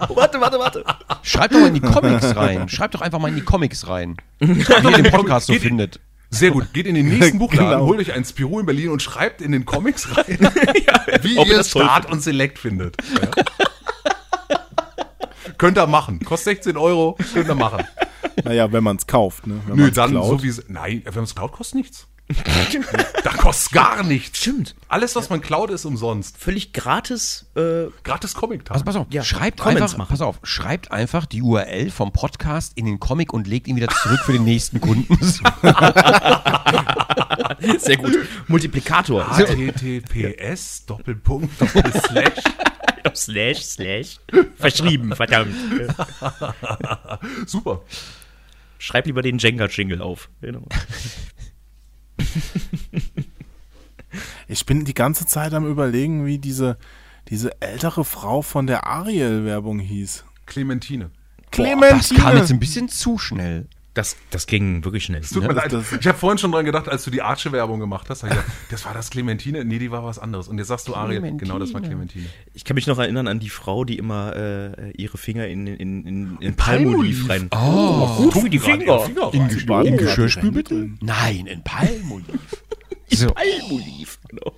warte, 0.10 0.40
warte, 0.40 0.60
warte. 0.60 0.84
schreibt 1.24 1.54
doch 1.54 1.60
mal 1.60 1.68
in 1.68 1.74
die 1.74 1.82
Comics 1.82 2.36
rein. 2.36 2.70
Schreibt 2.70 2.96
doch 2.96 3.02
einfach 3.02 3.20
mal 3.20 3.28
in 3.30 3.36
die 3.36 3.42
Comics 3.44 3.88
rein. 3.88 4.16
Wie 4.40 4.62
ihr 4.62 5.02
den 5.04 5.12
Podcast 5.12 5.48
so 5.48 5.54
Geht- 5.54 5.64
findet. 5.64 6.00
Sehr 6.30 6.52
gut, 6.52 6.74
geht 6.74 6.86
in 6.88 6.96
den 6.96 7.08
nächsten 7.08 7.40
Buchladen, 7.40 7.72
Genau. 7.72 7.86
holt 7.86 8.00
euch 8.00 8.12
ein 8.14 8.26
Spiro 8.26 8.60
in 8.60 8.66
Berlin 8.66 8.90
und 8.90 9.02
schreibt 9.02 9.42
in 9.42 9.52
den 9.54 9.66
Comics 9.66 10.08
rein, 10.18 10.38
wie 11.22 11.38
ob 11.38 11.48
ihr 11.48 11.64
Start 11.64 12.12
und 12.12 12.22
Select 12.22 12.60
findet. 12.60 12.98
Ja. 13.22 13.30
Könnt 15.58 15.78
ihr 15.78 15.88
machen. 15.88 16.20
Kostet 16.20 16.58
16 16.58 16.78
Euro, 16.78 17.18
könnt 17.34 17.48
ihr 17.50 17.56
machen. 17.56 17.84
Naja, 18.44 18.72
wenn 18.72 18.84
man 18.84 18.98
es 18.98 19.08
kauft. 19.08 19.48
Ne? 19.48 19.60
Wenn 19.66 19.76
Nö, 19.78 19.90
dann 19.92 20.12
klaut. 20.12 20.42
so 20.42 20.44
wie. 20.44 20.54
Nein, 20.68 21.02
wenn 21.06 21.16
man 21.16 21.24
es 21.24 21.34
klaut, 21.34 21.52
kostet 21.52 21.76
nichts. 21.76 22.08
Da 23.24 23.30
kostet 23.32 23.72
gar 23.72 24.04
nichts. 24.04 24.40
Stimmt. 24.40 24.76
Alles, 24.90 25.16
was 25.16 25.30
man 25.30 25.40
klaut, 25.42 25.70
ist 25.70 25.86
umsonst. 25.86 26.38
Völlig 26.38 26.74
gratis. 26.74 27.46
Äh, 27.56 27.86
Gratis 28.04 28.34
Comic-Tag. 28.34 28.74
Also 28.74 28.84
pass 28.86 28.96
auf, 28.98 29.08
Ja, 29.10 29.24
schreibt 29.24 29.60
Comments 29.60 29.82
einfach, 29.82 29.98
machen. 29.98 30.10
pass 30.10 30.22
auf, 30.22 30.40
schreibt 30.44 30.92
einfach 30.92 31.26
die 31.26 31.42
URL 31.42 31.90
vom 31.90 32.12
Podcast 32.12 32.74
in 32.76 32.86
den 32.86 33.00
Comic 33.00 33.32
und 33.32 33.48
legt 33.48 33.68
ihn 33.68 33.78
wieder 33.78 33.88
zurück 33.88 34.20
für 34.26 34.34
den 34.34 34.44
nächsten 34.44 34.82
Kunden. 34.82 35.18
sehr 37.80 37.98
gut. 37.98 38.18
Multiplikator. 38.48 39.26
HTTPS, 39.38 40.86
Doppelpunkt, 40.86 41.62
Doppelslash. 41.62 42.44
slash, 43.16 43.62
slash. 43.64 44.20
Verschrieben, 44.58 45.16
verdammt. 45.16 45.56
Super. 47.46 47.82
Schreib 48.80 49.06
lieber 49.06 49.22
den 49.22 49.38
Jenga-Jingle 49.38 50.02
auf. 50.02 50.30
Genau. 50.42 50.66
Ich 54.48 54.66
bin 54.66 54.86
die 54.86 54.94
ganze 54.94 55.26
Zeit 55.26 55.54
am 55.54 55.68
überlegen, 55.68 56.26
wie 56.26 56.38
diese, 56.38 56.78
diese 57.30 57.62
ältere 57.62 58.06
Frau 58.06 58.42
von 58.42 58.68
der 58.68 58.88
Ariel-Werbung 58.88 59.80
hieß. 59.80 60.24
Clementine. 61.52 62.12
Das 62.14 62.24
kam 62.24 62.38
jetzt 62.38 62.52
ein 62.52 62.60
bisschen 62.60 62.90
zu 62.90 63.18
schnell. 63.18 63.68
Das, 63.98 64.16
das 64.30 64.46
ging 64.46 64.86
wirklich 64.86 65.06
schnell. 65.06 65.22
Es 65.22 65.32
tut 65.32 65.42
Ja, 65.42 65.48
mir 65.48 65.56
leid. 65.56 65.74
ich 66.00 66.06
habe 66.08 66.16
vorhin 66.16 66.38
schon 66.38 66.52
dran 66.52 66.66
gedacht, 66.66 66.88
als 66.88 67.04
du 67.04 67.10
die 67.10 67.24
Arche-Werbung 67.24 67.80
gemacht 67.80 68.08
hast, 68.12 68.22
hab 68.22 68.30
ich 68.30 68.36
gedacht, 68.38 68.52
das 68.70 68.86
war 68.86 68.94
das 68.94 69.10
Clementine. 69.10 69.66
Nee, 69.66 69.80
die 69.80 69.90
war 69.90 70.04
was 70.04 70.20
anderes. 70.20 70.48
Und 70.48 70.60
jetzt 70.60 70.68
sagst 70.68 70.88
du 70.88 70.94
Ariel. 70.94 71.20
Genau, 71.38 71.58
das 71.58 71.74
war 71.74 71.82
Clementine. 71.82 72.28
Ich 72.54 72.64
kann 72.64 72.76
mich 72.76 72.86
noch 72.86 73.00
erinnern 73.00 73.28
an 73.28 73.40
die 73.40 73.50
Frau, 73.50 73.86
die 73.86 73.98
immer 73.98 74.36
äh, 74.36 74.92
ihre 74.92 75.18
Finger 75.18 75.48
in, 75.48 75.66
in, 75.66 76.06
in, 76.06 76.38
in 76.42 76.56
Palmolive. 76.56 77.28
Rein. 77.28 77.50
Oh, 77.50 78.18
gut 78.18 78.34
für 78.34 78.50
die 78.52 78.60
Finger. 78.60 79.04
in, 79.34 79.50
Sie 79.50 79.66
baden 79.66 79.94
in 79.94 79.98
Geschirrspülmittel? 79.98 80.92
Nein, 81.02 81.48
in 81.48 81.64
Palmolive. 81.64 82.38
so, 83.10 83.32
Palmolive. 83.32 84.12
Genau. 84.28 84.54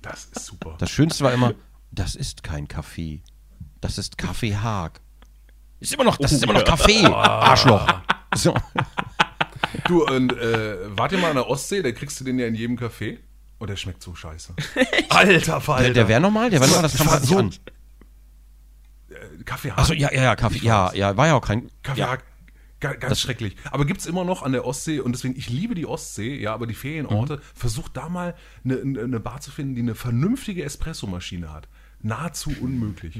Das 0.00 0.30
ist 0.34 0.46
super. 0.46 0.76
das 0.78 0.90
Schönste 0.90 1.24
war 1.24 1.34
immer, 1.34 1.52
das 1.92 2.14
ist 2.14 2.42
kein 2.42 2.68
Kaffee. 2.68 3.20
Das 3.82 3.98
ist 3.98 4.16
Kaffee 4.16 4.56
Haag. 4.56 5.02
Ist 5.78 5.92
immer 5.92 6.04
noch, 6.04 6.16
das 6.16 6.32
ist 6.32 6.42
immer 6.42 6.54
noch 6.54 6.64
Kaffee, 6.64 7.04
Arschloch. 7.12 7.86
So. 8.34 8.54
Du, 9.88 10.04
und 10.06 10.32
äh, 10.32 10.76
warte 10.96 11.16
mal 11.18 11.30
an 11.30 11.36
der 11.36 11.48
Ostsee, 11.48 11.82
da 11.82 11.92
kriegst 11.92 12.18
du 12.20 12.24
den 12.24 12.38
ja 12.38 12.46
in 12.46 12.54
jedem 12.54 12.76
Café. 12.76 13.18
Und 13.58 13.70
der 13.70 13.76
schmeckt 13.76 14.02
so 14.02 14.14
scheiße. 14.14 14.54
Alter 15.08 15.60
Falter. 15.60 15.84
Der, 15.84 15.92
der 15.94 16.08
wäre 16.08 16.20
nochmal, 16.20 16.50
der 16.50 16.60
war 16.60 16.66
nochmal, 16.66 16.82
das 16.82 16.96
grad 16.98 17.20
nicht 17.20 17.28
so- 17.30 17.38
an. 17.38 17.50
Kaffee 19.44 19.70
Achso, 19.70 19.92
ja, 19.94 20.12
ja, 20.12 20.22
ja, 20.24 20.36
Kaffee, 20.36 20.58
ja, 20.64 20.92
ja, 20.92 21.16
war 21.16 21.26
ja 21.28 21.34
auch 21.34 21.46
kein. 21.46 21.70
Kaffee 21.82 22.00
ja. 22.00 22.18
ga- 22.80 22.94
ganz 22.94 23.20
schrecklich. 23.20 23.56
Aber 23.70 23.84
gibt's 23.86 24.04
immer 24.06 24.24
noch 24.24 24.42
an 24.42 24.52
der 24.52 24.64
Ostsee 24.66 25.00
und 25.00 25.12
deswegen, 25.12 25.36
ich 25.36 25.48
liebe 25.48 25.74
die 25.74 25.86
Ostsee, 25.86 26.36
ja, 26.38 26.52
aber 26.52 26.66
die 26.66 26.74
Ferienorte, 26.74 27.40
versucht 27.54 27.96
da 27.96 28.08
mal 28.08 28.34
eine, 28.64 28.80
eine 28.80 29.20
Bar 29.20 29.40
zu 29.40 29.50
finden, 29.50 29.74
die 29.74 29.82
eine 29.82 29.94
vernünftige 29.94 30.64
Espressomaschine 30.64 31.52
hat. 31.52 31.68
Nahezu 32.02 32.50
unmöglich. 32.60 33.18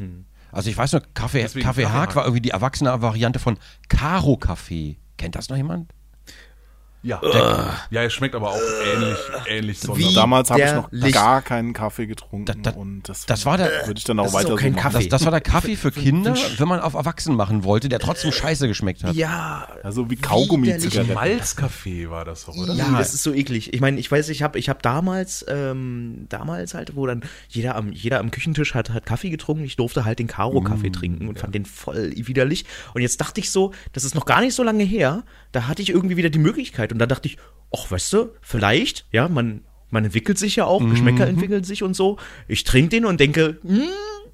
Also 0.56 0.70
ich 0.70 0.78
weiß 0.78 0.92
nur, 0.92 1.02
Kaffee, 1.12 1.42
Kaffee 1.42 1.60
Kaffee 1.60 1.86
Haag 1.86 2.16
war 2.16 2.24
irgendwie 2.24 2.40
die 2.40 2.48
erwachsene 2.48 3.02
Variante 3.02 3.38
von 3.38 3.58
Caro 3.90 4.38
Kaffee. 4.38 4.96
Kennt 5.18 5.34
das 5.36 5.50
noch 5.50 5.56
jemand? 5.58 5.92
Ja. 7.06 7.20
ja, 7.90 8.02
es 8.02 8.12
schmeckt 8.12 8.34
aber 8.34 8.50
auch 8.50 8.60
ähnlich, 8.94 9.18
ähnlich 9.48 9.82
Wie- 9.82 9.86
sondern. 10.02 10.14
Damals 10.14 10.50
habe 10.50 10.60
ich 10.62 10.72
noch 10.72 10.90
Widerlich. 10.92 11.14
gar 11.14 11.40
keinen 11.42 11.72
Kaffee 11.72 12.06
getrunken 12.06 12.44
Da- 12.62 12.70
da- 12.72 12.76
und 12.76 13.02
das, 13.08 13.26
Das 13.26 13.46
war 13.46 13.56
der, 13.58 13.70
würde 13.86 13.98
ich 13.98 14.04
dann 14.04 14.18
auch 14.18 14.24
Das 14.24 14.32
ist 14.32 14.38
weiter 14.38 14.48
doch 14.50 14.56
kein 14.58 14.72
so 14.72 14.76
machen. 14.76 14.92
Kaffee. 14.92 15.08
das, 15.08 15.20
das 15.20 15.24
war 15.24 15.30
der 15.30 15.40
Kaffee 15.40 15.76
für 15.76 15.92
Kinder, 15.92 16.34
wenn 16.58 16.68
man 16.68 16.80
auf 16.80 16.94
Erwachsenen 16.94 17.36
machen 17.36 17.64
wollte, 17.64 17.88
der 17.88 17.98
trotzdem 18.00 18.32
scheiße 18.32 18.66
geschmeckt 18.68 19.04
hat. 19.04 19.14
Ja, 19.14 19.68
Also 19.82 20.06
wie 20.06 20.10
Widerlich. 20.10 20.22
Kaugummi-Zigaretten. 20.22 21.14
Malzkaffee 21.14 22.10
war 22.10 22.24
das 22.24 22.44
doch, 22.46 22.56
oder? 22.56 22.74
Ja, 22.74 22.90
das 22.98 23.14
ist 23.14 23.22
so 23.22 23.32
eklig. 23.32 23.72
Ich 23.72 23.80
meine, 23.80 23.98
ich 24.00 24.10
weiß, 24.10 24.28
ich 24.30 24.42
habe 24.42 24.58
ich 24.58 24.68
hab 24.68 24.82
damals, 24.82 25.44
ähm, 25.48 26.26
damals 26.28 26.74
halt, 26.74 26.96
wo 26.96 27.06
dann 27.06 27.22
jeder 27.48 27.76
am, 27.76 27.92
jeder 27.92 28.18
am 28.20 28.30
Küchentisch 28.30 28.74
hat, 28.74 28.90
hat 28.90 29.06
Kaffee 29.06 29.30
getrunken. 29.30 29.64
Ich 29.64 29.76
durfte 29.76 30.04
halt 30.04 30.18
den 30.18 30.26
Karo-Kaffee 30.26 30.90
trinken 30.90 31.28
und 31.28 31.38
fand 31.38 31.54
den 31.54 31.64
voll 31.66 32.12
widerlich. 32.16 32.64
Und 32.94 33.02
jetzt 33.02 33.20
dachte 33.20 33.40
ich 33.40 33.50
so, 33.50 33.72
das 33.92 34.04
ist 34.04 34.14
noch 34.14 34.24
gar 34.26 34.40
nicht 34.40 34.54
so 34.54 34.62
lange 34.62 34.82
her, 34.84 35.22
da 35.56 35.66
hatte 35.66 35.82
ich 35.82 35.90
irgendwie 35.90 36.16
wieder 36.16 36.30
die 36.30 36.38
Möglichkeit. 36.38 36.92
Und 36.92 36.98
da 36.98 37.06
dachte 37.06 37.28
ich, 37.28 37.38
ach, 37.74 37.90
weißt 37.90 38.12
du, 38.12 38.28
vielleicht, 38.42 39.06
ja, 39.10 39.28
man, 39.28 39.62
man 39.90 40.04
entwickelt 40.04 40.38
sich 40.38 40.56
ja 40.56 40.66
auch, 40.66 40.86
Geschmäcker 40.86 41.26
entwickeln 41.26 41.64
sich 41.64 41.82
und 41.82 41.94
so. 41.94 42.18
Ich 42.46 42.64
trinke 42.64 42.90
den 42.90 43.06
und 43.06 43.20
denke, 43.20 43.58
hm, 43.62 43.88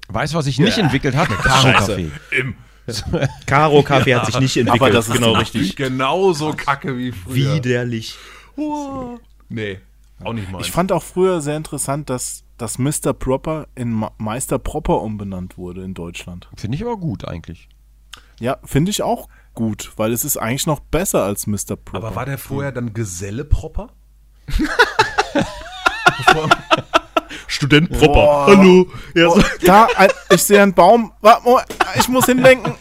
Weißt 0.09 0.33
du, 0.33 0.37
was 0.37 0.45
sich 0.45 0.59
nicht 0.59 0.77
entwickelt 0.77 1.15
hat? 1.15 1.29
Caro 1.29 1.71
Kaffee. 1.77 2.11
Im 2.31 2.55
Karo-Kaffee 3.45 4.15
hat 4.15 4.25
sich 4.25 4.39
nicht 4.39 4.57
entwickelt. 4.57 4.81
Aber 4.81 4.91
das 4.91 5.07
ist 5.07 5.13
genau 5.13 5.33
richtig. 5.33 5.77
genauso 5.77 6.51
kacke 6.51 6.97
wie 6.97 7.13
früher. 7.13 7.55
Widerlich. 7.55 8.17
Nee, 9.47 9.79
auch 10.21 10.33
nicht 10.33 10.51
mal. 10.51 10.59
Ich 10.59 10.71
fand 10.71 10.91
auch 10.91 11.03
früher 11.03 11.39
sehr 11.39 11.55
interessant, 11.55 12.09
dass 12.09 12.43
dass 12.57 12.77
Mr. 12.77 13.13
Proper 13.13 13.67
in 13.75 14.05
Meister 14.17 14.59
Proper 14.59 15.01
umbenannt 15.01 15.57
wurde 15.57 15.83
in 15.83 15.93
Deutschland. 15.93 16.49
Finde 16.55 16.75
ich 16.75 16.83
aber 16.83 16.97
gut 16.97 17.25
eigentlich. 17.25 17.69
Ja, 18.39 18.57
finde 18.65 18.91
ich 18.91 19.01
auch 19.01 19.29
gut, 19.53 19.91
weil 19.97 20.11
es 20.13 20.23
ist 20.25 20.37
eigentlich 20.37 20.65
noch 20.67 20.79
besser 20.79 21.23
als 21.23 21.47
Mr. 21.47 21.75
Proper. 21.75 21.97
aber 21.97 22.15
war 22.15 22.25
der 22.25 22.37
vorher 22.37 22.71
dann 22.71 22.93
Geselle 22.93 23.43
Proper? 23.45 23.89
Student 27.47 27.89
Proper. 27.91 28.45
Hallo. 28.47 28.87
Ja, 29.15 29.29
so. 29.29 29.43
da, 29.65 29.87
ein- 29.95 30.09
ich 30.31 30.43
sehe 30.43 30.61
einen 30.61 30.73
Baum. 30.73 31.11
Warte 31.21 31.43
mal, 31.49 31.63
ich 31.99 32.07
muss 32.07 32.25
hinlenken. 32.25 32.73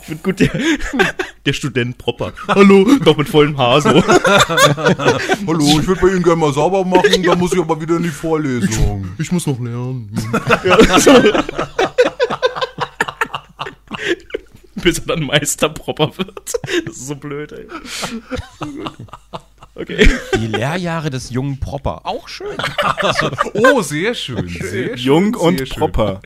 Ich 0.00 0.06
finde 0.06 0.22
gut, 0.22 0.38
der, 0.40 0.50
der 1.46 1.52
Student 1.54 1.96
Proper. 1.98 2.32
Hallo, 2.48 2.86
doch 3.02 3.16
mit 3.16 3.28
vollem 3.28 3.56
Haar 3.56 3.80
so. 3.80 3.88
Hallo, 4.06 5.80
ich 5.80 5.86
würde 5.86 6.00
bei 6.00 6.08
Ihnen 6.08 6.22
gerne 6.22 6.36
mal 6.40 6.52
sauber 6.52 6.84
machen, 6.84 7.22
dann 7.22 7.38
muss 7.38 7.52
ich 7.54 7.58
aber 7.60 7.80
wieder 7.80 7.96
in 7.96 8.02
die 8.02 8.08
Vorlesung. 8.10 9.14
Ich 9.18 9.32
muss 9.32 9.46
noch 9.46 9.58
lernen. 9.58 10.10
Bis 14.84 14.98
er 14.98 15.06
dann 15.06 15.24
Meister 15.24 15.70
Proper 15.70 16.16
wird. 16.18 16.52
Das 16.84 16.96
ist 16.96 17.06
so 17.06 17.16
blöd, 17.16 17.52
ey. 17.52 17.66
Okay. 19.76 20.08
Die 20.38 20.46
Lehrjahre 20.46 21.10
des 21.10 21.30
jungen 21.30 21.58
Propper. 21.58 22.06
Auch 22.06 22.28
schön. 22.28 22.56
Oh, 23.54 23.82
sehr 23.82 24.14
schön. 24.14 24.46
Sehr 24.46 24.96
schön 24.96 24.98
Jung 24.98 25.34
und 25.34 25.58
sehr 25.58 25.66
schön. 25.66 25.78
Proper. 25.78 26.20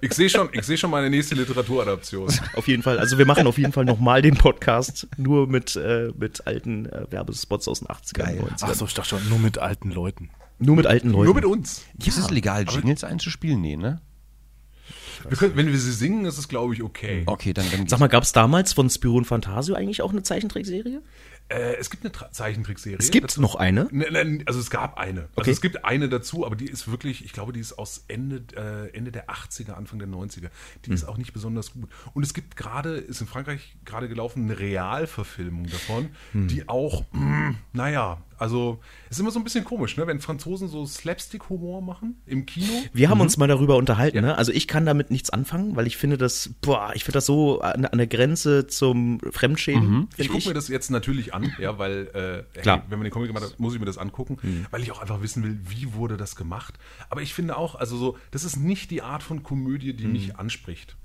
Ich 0.00 0.12
sehe 0.12 0.28
schon, 0.28 0.48
ich 0.52 0.64
sehe 0.64 0.76
schon 0.76 0.90
meine 0.90 1.08
nächste 1.08 1.34
Literaturadaption. 1.34 2.28
Auf 2.56 2.68
jeden 2.68 2.82
Fall. 2.82 2.98
Also 2.98 3.16
wir 3.16 3.24
machen 3.24 3.46
auf 3.46 3.56
jeden 3.56 3.72
Fall 3.72 3.84
nochmal 3.84 4.20
den 4.20 4.36
Podcast 4.36 5.06
nur 5.16 5.46
mit, 5.46 5.76
äh, 5.76 6.10
mit 6.18 6.46
alten 6.46 6.86
äh, 6.86 7.10
Werbespots 7.10 7.68
aus 7.68 7.78
den 7.78 7.88
80ern, 7.88 8.40
90ern. 8.40 8.64
Achso, 8.64 8.84
ich 8.84 8.94
dachte 8.94 9.10
schon, 9.10 9.28
nur 9.28 9.38
mit 9.38 9.58
alten 9.58 9.90
Leuten. 9.90 10.30
Nur 10.58 10.76
mit 10.76 10.86
alten 10.86 11.10
Leuten. 11.10 11.24
Nur 11.24 11.34
mit 11.34 11.44
uns. 11.44 11.84
Ist 12.04 12.18
es 12.18 12.30
legal, 12.30 12.66
Jingles 12.68 13.04
einzuspielen? 13.04 13.60
Nee, 13.60 13.76
ne? 13.76 14.00
Wir 15.28 15.36
können, 15.36 15.56
wenn 15.56 15.66
wir 15.68 15.78
sie 15.78 15.92
singen, 15.92 16.24
ist 16.24 16.38
es, 16.38 16.48
glaube 16.48 16.74
ich, 16.74 16.82
okay. 16.82 17.22
Okay, 17.26 17.52
dann, 17.52 17.66
dann 17.70 17.86
Sag 17.88 18.00
mal, 18.00 18.08
gab 18.08 18.22
es 18.24 18.32
damals 18.32 18.72
von 18.72 18.88
Spiro 18.90 19.16
und 19.16 19.24
Fantasio 19.24 19.74
eigentlich 19.74 20.02
auch 20.02 20.10
eine 20.12 20.22
Zeichentrickserie? 20.22 21.02
Äh, 21.48 21.74
es 21.78 21.90
gibt 21.90 22.04
eine 22.04 22.12
Tra 22.12 22.30
Zeichentrickserie. 22.30 22.96
Es 22.98 23.10
gibt 23.10 23.24
dazu. 23.24 23.40
noch 23.40 23.56
eine. 23.56 23.88
Ne, 23.90 24.10
ne, 24.10 24.42
also 24.46 24.58
es 24.60 24.70
gab 24.70 24.96
eine. 24.96 25.22
Also 25.22 25.30
Okay. 25.36 25.50
es 25.50 25.60
gibt 25.60 25.84
eine 25.84 26.08
dazu, 26.08 26.46
aber 26.46 26.56
die 26.56 26.66
ist 26.66 26.90
wirklich, 26.90 27.24
ich 27.24 27.32
glaube, 27.32 27.52
die 27.52 27.60
ist 27.60 27.74
aus 27.78 28.04
Ende, 28.08 28.42
äh, 28.56 28.96
Ende 28.96 29.10
der 29.12 29.28
80er, 29.28 29.72
Anfang 29.72 29.98
der 29.98 30.08
90er. 30.08 30.48
Die 30.84 30.88
Hm. 30.88 30.94
ist 30.94 31.04
auch 31.04 31.18
nicht 31.18 31.32
besonders 31.32 31.72
gut. 31.72 31.90
Und 32.14 32.22
es 32.22 32.32
gibt 32.32 32.56
gerade, 32.56 32.94
ist 32.96 33.20
in 33.20 33.26
Frankreich 33.26 33.76
gerade 33.84 34.08
gelaufen, 34.08 34.44
eine 34.44 34.58
Realverfilmung 34.58 35.66
davon, 35.66 36.10
Hm. 36.32 36.48
die 36.48 36.68
auch, 36.68 37.04
mh, 37.12 37.54
naja, 37.72 38.22
Also, 38.42 38.80
es 39.04 39.18
ist 39.18 39.20
immer 39.20 39.30
so 39.30 39.38
ein 39.38 39.44
bisschen 39.44 39.64
komisch, 39.64 39.96
ne? 39.96 40.04
wenn 40.08 40.18
Franzosen 40.18 40.66
so 40.66 40.84
Slapstick-Humor 40.84 41.80
machen 41.80 42.20
im 42.26 42.44
Kino. 42.44 42.72
Wir 42.92 43.08
haben 43.08 43.20
uns 43.20 43.36
mal 43.36 43.46
darüber 43.46 43.76
unterhalten, 43.76 44.20
ne? 44.20 44.36
Also 44.36 44.50
ich 44.50 44.66
kann 44.66 44.84
damit 44.84 45.12
nichts 45.12 45.30
anfangen, 45.30 45.76
weil 45.76 45.86
ich 45.86 45.96
finde 45.96 46.18
das, 46.18 46.50
boah, 46.60 46.90
ich 46.94 47.04
finde 47.04 47.18
das 47.18 47.26
so 47.26 47.60
an, 47.60 47.84
an 47.84 47.98
der 47.98 48.08
Grenze 48.08 48.66
zum 48.66 49.20
Fremdschämen. 49.30 50.08
Ich 50.16 50.26
find 50.26 50.30
gucke 50.32 50.48
mir 50.48 50.54
das 50.54 50.66
jetzt 50.66 50.90
natürlich 50.90 51.34
an, 51.34 51.52
ja, 51.60 51.78
weil 51.78 52.44
äh, 52.54 52.60
Klar. 52.62 52.78
hey, 52.78 52.84
wenn 52.88 52.98
man 52.98 53.04
den 53.04 53.12
Comic 53.12 53.28
gemacht 53.28 53.44
hat, 53.44 53.60
muss 53.60 53.74
ich 53.74 53.78
mir 53.78 53.86
das 53.86 53.96
angucken, 53.96 54.38
weil 54.72 54.82
ich 54.82 54.90
auch 54.90 55.00
einfach 55.00 55.22
wissen 55.22 55.44
will, 55.44 55.60
wie 55.68 55.94
wurde 55.94 56.16
das 56.16 56.34
gemacht. 56.34 56.80
Aber 57.10 57.22
ich 57.22 57.34
finde 57.34 57.56
auch, 57.56 57.76
also 57.76 57.96
so, 57.96 58.18
das 58.32 58.42
ist 58.42 58.56
nicht 58.56 58.90
die 58.90 59.02
Art 59.02 59.22
von 59.22 59.44
Komödie, 59.44 59.94
die 59.94 60.06
mich 60.06 60.34
anspricht. 60.36 60.96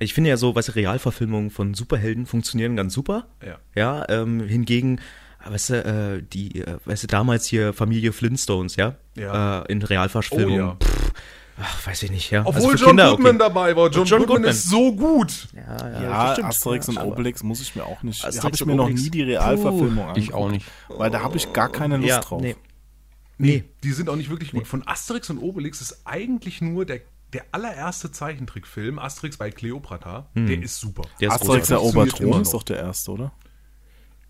Ich 0.00 0.12
finde 0.12 0.28
ja 0.28 0.36
so, 0.36 0.54
was 0.54 0.76
Realverfilmungen 0.76 1.48
von 1.48 1.72
Superhelden 1.72 2.26
funktionieren 2.26 2.76
ganz 2.76 2.92
super. 2.92 3.28
Ja. 3.42 3.58
Ja, 3.74 4.06
ähm, 4.10 4.40
hingegen, 4.40 5.00
weißt 5.50 5.70
du, 5.70 5.84
äh, 5.84 6.22
die, 6.22 6.60
äh, 6.60 6.78
weißt 6.84 7.04
du, 7.04 7.06
damals 7.06 7.46
hier 7.46 7.72
Familie 7.72 8.12
Flintstones, 8.12 8.76
ja? 8.76 8.96
Ja. 9.16 9.62
Äh, 9.62 9.72
in 9.72 9.82
Realverfilmung. 9.82 10.54
Oh 10.54 10.58
ja. 10.58 10.76
Pff, 10.82 11.12
ach, 11.60 11.86
weiß 11.86 12.02
ich 12.04 12.10
nicht, 12.10 12.30
ja. 12.30 12.42
Obwohl 12.44 12.72
Also 12.72 12.84
John 12.84 12.88
Kinder, 12.90 13.10
Goodman 13.10 13.36
okay. 13.36 13.38
dabei 13.38 13.76
war. 13.76 13.90
John, 13.90 14.04
John 14.06 14.18
Goodman, 14.20 14.36
Goodman. 14.36 14.50
ist 14.50 14.68
so 14.70 14.94
gut. 14.94 15.48
Ja, 15.54 15.88
ja, 15.90 16.02
Ja, 16.02 16.32
stimmt. 16.32 16.48
Asterix 16.48 16.88
und 16.88 16.98
Obelix 16.98 17.42
muss 17.42 17.60
ich 17.60 17.74
mir 17.76 17.84
auch 17.84 18.02
nicht. 18.02 18.24
Asterix 18.24 18.44
Habe 18.44 18.54
ich 18.56 18.66
mir 18.66 18.74
noch 18.74 18.88
nie 18.88 19.10
die 19.10 19.22
Realverfilmung 19.22 20.04
Ich 20.04 20.08
angeguckt, 20.08 20.34
auch 20.34 20.50
nicht. 20.50 20.66
Weil 20.88 21.10
da 21.10 21.22
habe 21.22 21.36
ich 21.36 21.52
gar 21.52 21.70
keine 21.70 21.96
Lust 21.96 22.08
Ja, 22.08 22.20
drauf. 22.20 22.40
nee. 22.42 22.56
Nee, 23.38 23.64
die 23.84 23.92
sind 23.92 24.08
auch 24.08 24.16
nicht 24.16 24.30
wirklich 24.30 24.52
gut. 24.52 24.66
Von 24.66 24.86
Asterix 24.88 25.28
und 25.28 25.38
Obelix 25.38 25.82
ist 25.82 26.00
eigentlich 26.06 26.62
nur 26.62 26.86
der, 26.86 27.00
der 27.34 27.44
allererste 27.52 28.10
Zeichentrickfilm, 28.10 28.98
Asterix 28.98 29.36
bei 29.36 29.50
Cleopatra, 29.50 30.30
der 30.34 30.62
ist 30.62 30.80
super. 30.80 31.02
Der 31.20 31.28
ist 31.28 31.34
Asterix 31.34 31.68
großartig. 31.68 31.94
erobert 31.94 32.20
Rom 32.22 32.40
ist 32.40 32.54
doch 32.54 32.62
der 32.62 32.78
erste, 32.78 33.10
oder? 33.10 33.32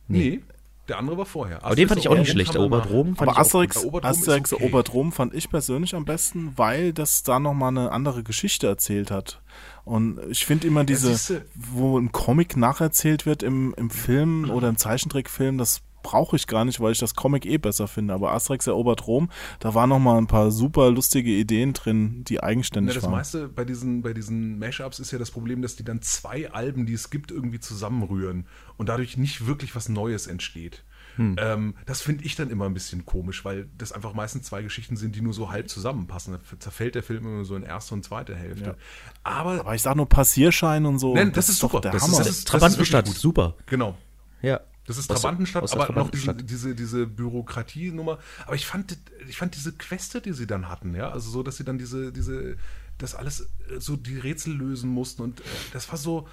Nee, 0.09 0.41
der 0.89 0.99
andere 0.99 1.19
war 1.19 1.27
vorher. 1.27 1.65
Aber 1.65 1.75
den 1.75 1.89
fand 1.89 2.01
ich 2.01 2.09
auch 2.09 2.17
nicht 2.17 2.31
schlecht. 2.31 2.55
Erobert 2.55 2.91
Rom 2.91 3.17
fand 3.17 3.23
Aber 3.23 3.33
ich 3.33 3.37
auch 3.37 3.41
Asterix, 3.41 3.87
Asterix 4.03 4.53
okay. 4.53 4.63
erobert 4.63 4.93
Rom 4.93 5.13
fand 5.13 5.35
ich 5.35 5.51
persönlich 5.51 5.95
am 5.95 6.05
besten, 6.05 6.53
weil 6.57 6.93
das 6.93 7.23
da 7.23 7.41
nochmal 7.41 7.71
eine 7.71 7.91
andere 7.91 8.23
Geschichte 8.23 8.67
erzählt 8.67 9.11
hat. 9.11 9.41
Und 9.85 10.21
ich 10.31 10.47
finde 10.47 10.67
immer 10.67 10.85
diese, 10.85 11.45
wo 11.55 11.99
ein 11.99 12.13
Comic 12.13 12.57
nacherzählt 12.57 13.27
wird 13.27 13.43
im, 13.43 13.75
im 13.77 13.91
Film 13.91 14.51
oder 14.53 14.69
im 14.69 14.77
Zeichentrickfilm, 14.77 15.59
das 15.59 15.83
brauche 16.07 16.37
ich 16.37 16.47
gar 16.47 16.65
nicht, 16.65 16.81
weil 16.81 16.93
ich 16.93 16.99
das 16.99 17.15
Comic 17.15 17.45
eh 17.47 17.59
besser 17.59 17.89
finde. 17.89 18.15
Aber 18.15 18.33
Asterix 18.33 18.67
erobert 18.67 19.07
Rom, 19.07 19.29
da 19.61 19.75
waren 19.75 19.89
nochmal 19.89 20.19
ein 20.19 20.27
paar 20.29 20.51
super 20.51 20.91
lustige 20.91 21.31
Ideen 21.31 21.73
drin, 21.73 22.23
die 22.25 22.35
Ja, 22.35 22.43
eigenständig 22.45 22.95
das 22.95 23.05
waren. 23.05 23.13
meiste 23.13 23.49
bei 23.49 23.65
diesen, 23.65 24.03
bei 24.03 24.13
diesen 24.13 24.59
Mashups 24.59 24.99
ist 25.01 25.11
ja 25.11 25.19
das 25.19 25.31
Problem, 25.31 25.63
dass 25.63 25.77
die 25.77 25.85
dann 25.85 26.01
zwei 26.03 26.51
Alben, 26.53 26.87
die 26.87 26.93
es 26.93 27.11
gibt, 27.11 27.31
irgendwie 27.31 27.61
zusammenrühren 27.61 28.47
und 28.77 28.89
dadurch 28.89 29.17
nicht 29.17 29.47
wirklich 29.47 29.75
was 29.75 29.89
Neues 29.89 30.27
entsteht. 30.27 30.85
Ähm, 31.19 31.75
das 31.87 32.03
finde 32.03 32.25
ich 32.25 32.37
dann 32.37 32.51
immer 32.51 32.67
ein 32.67 32.75
bisschen 32.75 33.07
komisch, 33.07 33.43
weil 33.43 33.69
das 33.79 33.91
einfach 33.91 34.13
meistens 34.13 34.43
zwei 34.49 34.61
Geschichten 34.61 34.99
sind, 34.99 35.17
die 35.17 35.23
nur 35.23 35.33
so 35.33 35.51
halb 35.51 35.71
zusammenpassen. 35.71 36.35
Da 36.35 36.41
zerfällt 36.61 36.95
der 36.95 37.03
Film 37.03 37.25
immer 37.27 37.45
so 37.47 37.57
in 37.57 37.63
erste 37.63 37.95
und 37.95 38.05
zweite 38.05 38.35
Hälfte. 38.37 38.77
Aber, 39.23 39.61
Aber 39.61 39.75
ich 39.75 39.81
sag 39.81 39.97
nur 39.97 40.07
Passierschein 40.11 40.85
und 40.85 40.99
so. 40.99 41.15
Nein, 41.15 41.33
das 41.33 41.49
ist 41.49 41.63
doch 41.63 41.71
super. 41.71 41.81
der 41.81 41.93
Das 41.93 42.03
ist- 42.03 42.09
Hammer. 42.09 42.19
das 42.19 42.29
ist- 42.29 42.49
Trabantenstadt, 42.49 43.07
wirklich 43.07 43.15
gut. 43.17 43.23
super. 43.23 43.55
genau, 43.65 43.97
Ja. 44.43 44.61
Das 44.87 44.99
ist 44.99 45.11
Aus 45.11 45.23
Trabantenstadt, 45.23 45.63
aus 45.65 45.73
aber 45.73 45.93
noch 45.93 46.11
diese, 46.11 46.27
Trabantenstadt. 46.27 46.51
diese, 46.51 46.75
diese 46.75 47.07
Bürokratie-Nummer. 47.07 48.19
Aber 48.47 48.55
ich 48.55 48.67
fand, 48.67 48.97
ich 49.29 49.37
fand 49.37 49.55
diese 49.57 49.73
Queste, 49.73 50.21
die 50.21 50.33
sie 50.33 50.47
dann 50.47 50.69
hatten, 50.69 50.95
ja, 50.95 51.11
also 51.11 51.31
so, 51.31 51.43
dass 51.43 51.57
sie 51.57 51.65
dann 51.65 51.79
diese, 51.79 52.13
diese, 52.13 52.57
das 52.99 53.15
alles 53.15 53.41
äh, 53.41 53.81
so 53.81 53.97
die 53.97 54.19
Rätsel 54.19 54.55
lösen 54.55 54.91
mussten 54.91 55.23
und 55.23 55.41
äh, 55.41 55.45
das 55.73 55.91
war 55.91 55.99
so, 55.99 56.29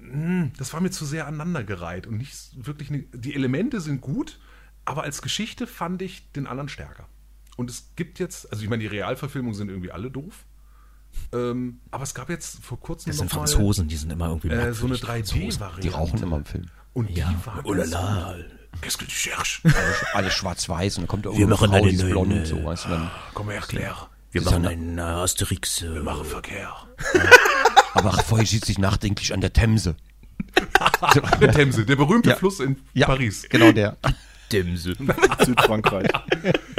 mh, 0.00 0.50
das 0.56 0.72
war 0.72 0.80
mir 0.80 0.90
zu 0.90 1.04
sehr 1.04 1.26
aneinandergereiht 1.26 2.06
und 2.06 2.18
nicht 2.18 2.64
wirklich, 2.64 2.90
eine, 2.90 3.00
die 3.12 3.34
Elemente 3.34 3.80
sind 3.80 4.00
gut, 4.00 4.38
aber 4.84 5.02
als 5.02 5.20
Geschichte 5.22 5.66
fand 5.66 6.00
ich 6.02 6.30
den 6.32 6.46
anderen 6.46 6.68
stärker. 6.68 7.06
Und 7.56 7.70
es 7.70 7.90
gibt 7.96 8.18
jetzt, 8.18 8.50
also 8.50 8.62
ich 8.62 8.70
meine, 8.70 8.80
die 8.82 8.86
Realverfilmungen 8.86 9.54
sind 9.54 9.68
irgendwie 9.68 9.92
alle 9.92 10.10
doof. 10.10 10.46
Ähm, 11.32 11.80
aber 11.90 12.04
es 12.04 12.14
gab 12.14 12.30
jetzt 12.30 12.64
vor 12.64 12.78
kurzem 12.80 13.10
Das 13.10 13.18
sind 13.18 13.26
noch 13.26 13.40
mal, 13.40 13.46
Franzosen, 13.48 13.88
die 13.88 13.96
sind 13.96 14.10
immer 14.12 14.28
irgendwie 14.28 14.48
äh, 14.48 14.72
so 14.72 14.86
eine 14.86 14.94
merkwürdig. 14.94 15.32
3D-Variante. 15.34 15.80
Die 15.80 15.88
rauchen 15.88 16.22
immer 16.22 16.36
im 16.38 16.44
Film. 16.44 16.66
Und 16.92 17.08
die 17.08 17.22
war 17.44 17.60
Oh 17.64 17.72
la 17.72 17.84
la. 17.84 18.34
Qu'est-ce 18.82 18.98
que 18.98 19.04
tu 19.04 19.10
cherches? 19.10 19.60
Alles, 20.14 20.32
schwarz-weiß 20.34 20.96
und 20.96 21.02
dann 21.02 21.08
kommt 21.08 21.26
da 21.26 21.36
Wir 21.36 21.46
machen 21.46 21.68
Frau, 21.68 21.76
eine 21.76 21.90
die 21.90 21.96
neue- 21.96 22.10
blond, 22.10 22.30
neue- 22.30 22.46
so, 22.46 22.64
weißt 22.64 22.84
du, 22.86 22.88
dann. 22.90 23.10
Komm 23.34 23.50
her, 23.50 23.60
Claire. 23.60 24.08
Wir 24.32 24.42
machen 24.42 24.64
einen 24.66 24.98
äh, 24.98 25.02
Asterix. 25.02 25.82
Äh, 25.82 25.94
Wir 25.94 26.02
machen 26.02 26.24
Verkehr. 26.24 26.72
Aber 27.94 28.12
vorher 28.12 28.46
sitzt 28.46 28.66
sich 28.66 28.78
nachdenklich 28.78 29.32
an 29.34 29.40
der 29.40 29.52
Themse. 29.52 29.96
Der 31.40 31.52
Themse, 31.52 31.84
der 31.84 31.96
berühmte 31.96 32.30
Ja. 32.30 32.36
Fluss 32.36 32.60
in 32.60 32.76
Ja, 32.94 33.06
Paris. 33.06 33.46
Genau 33.48 33.72
der. 33.72 33.96
Dämse. 34.52 34.94
Südfrankreich. 35.44 36.08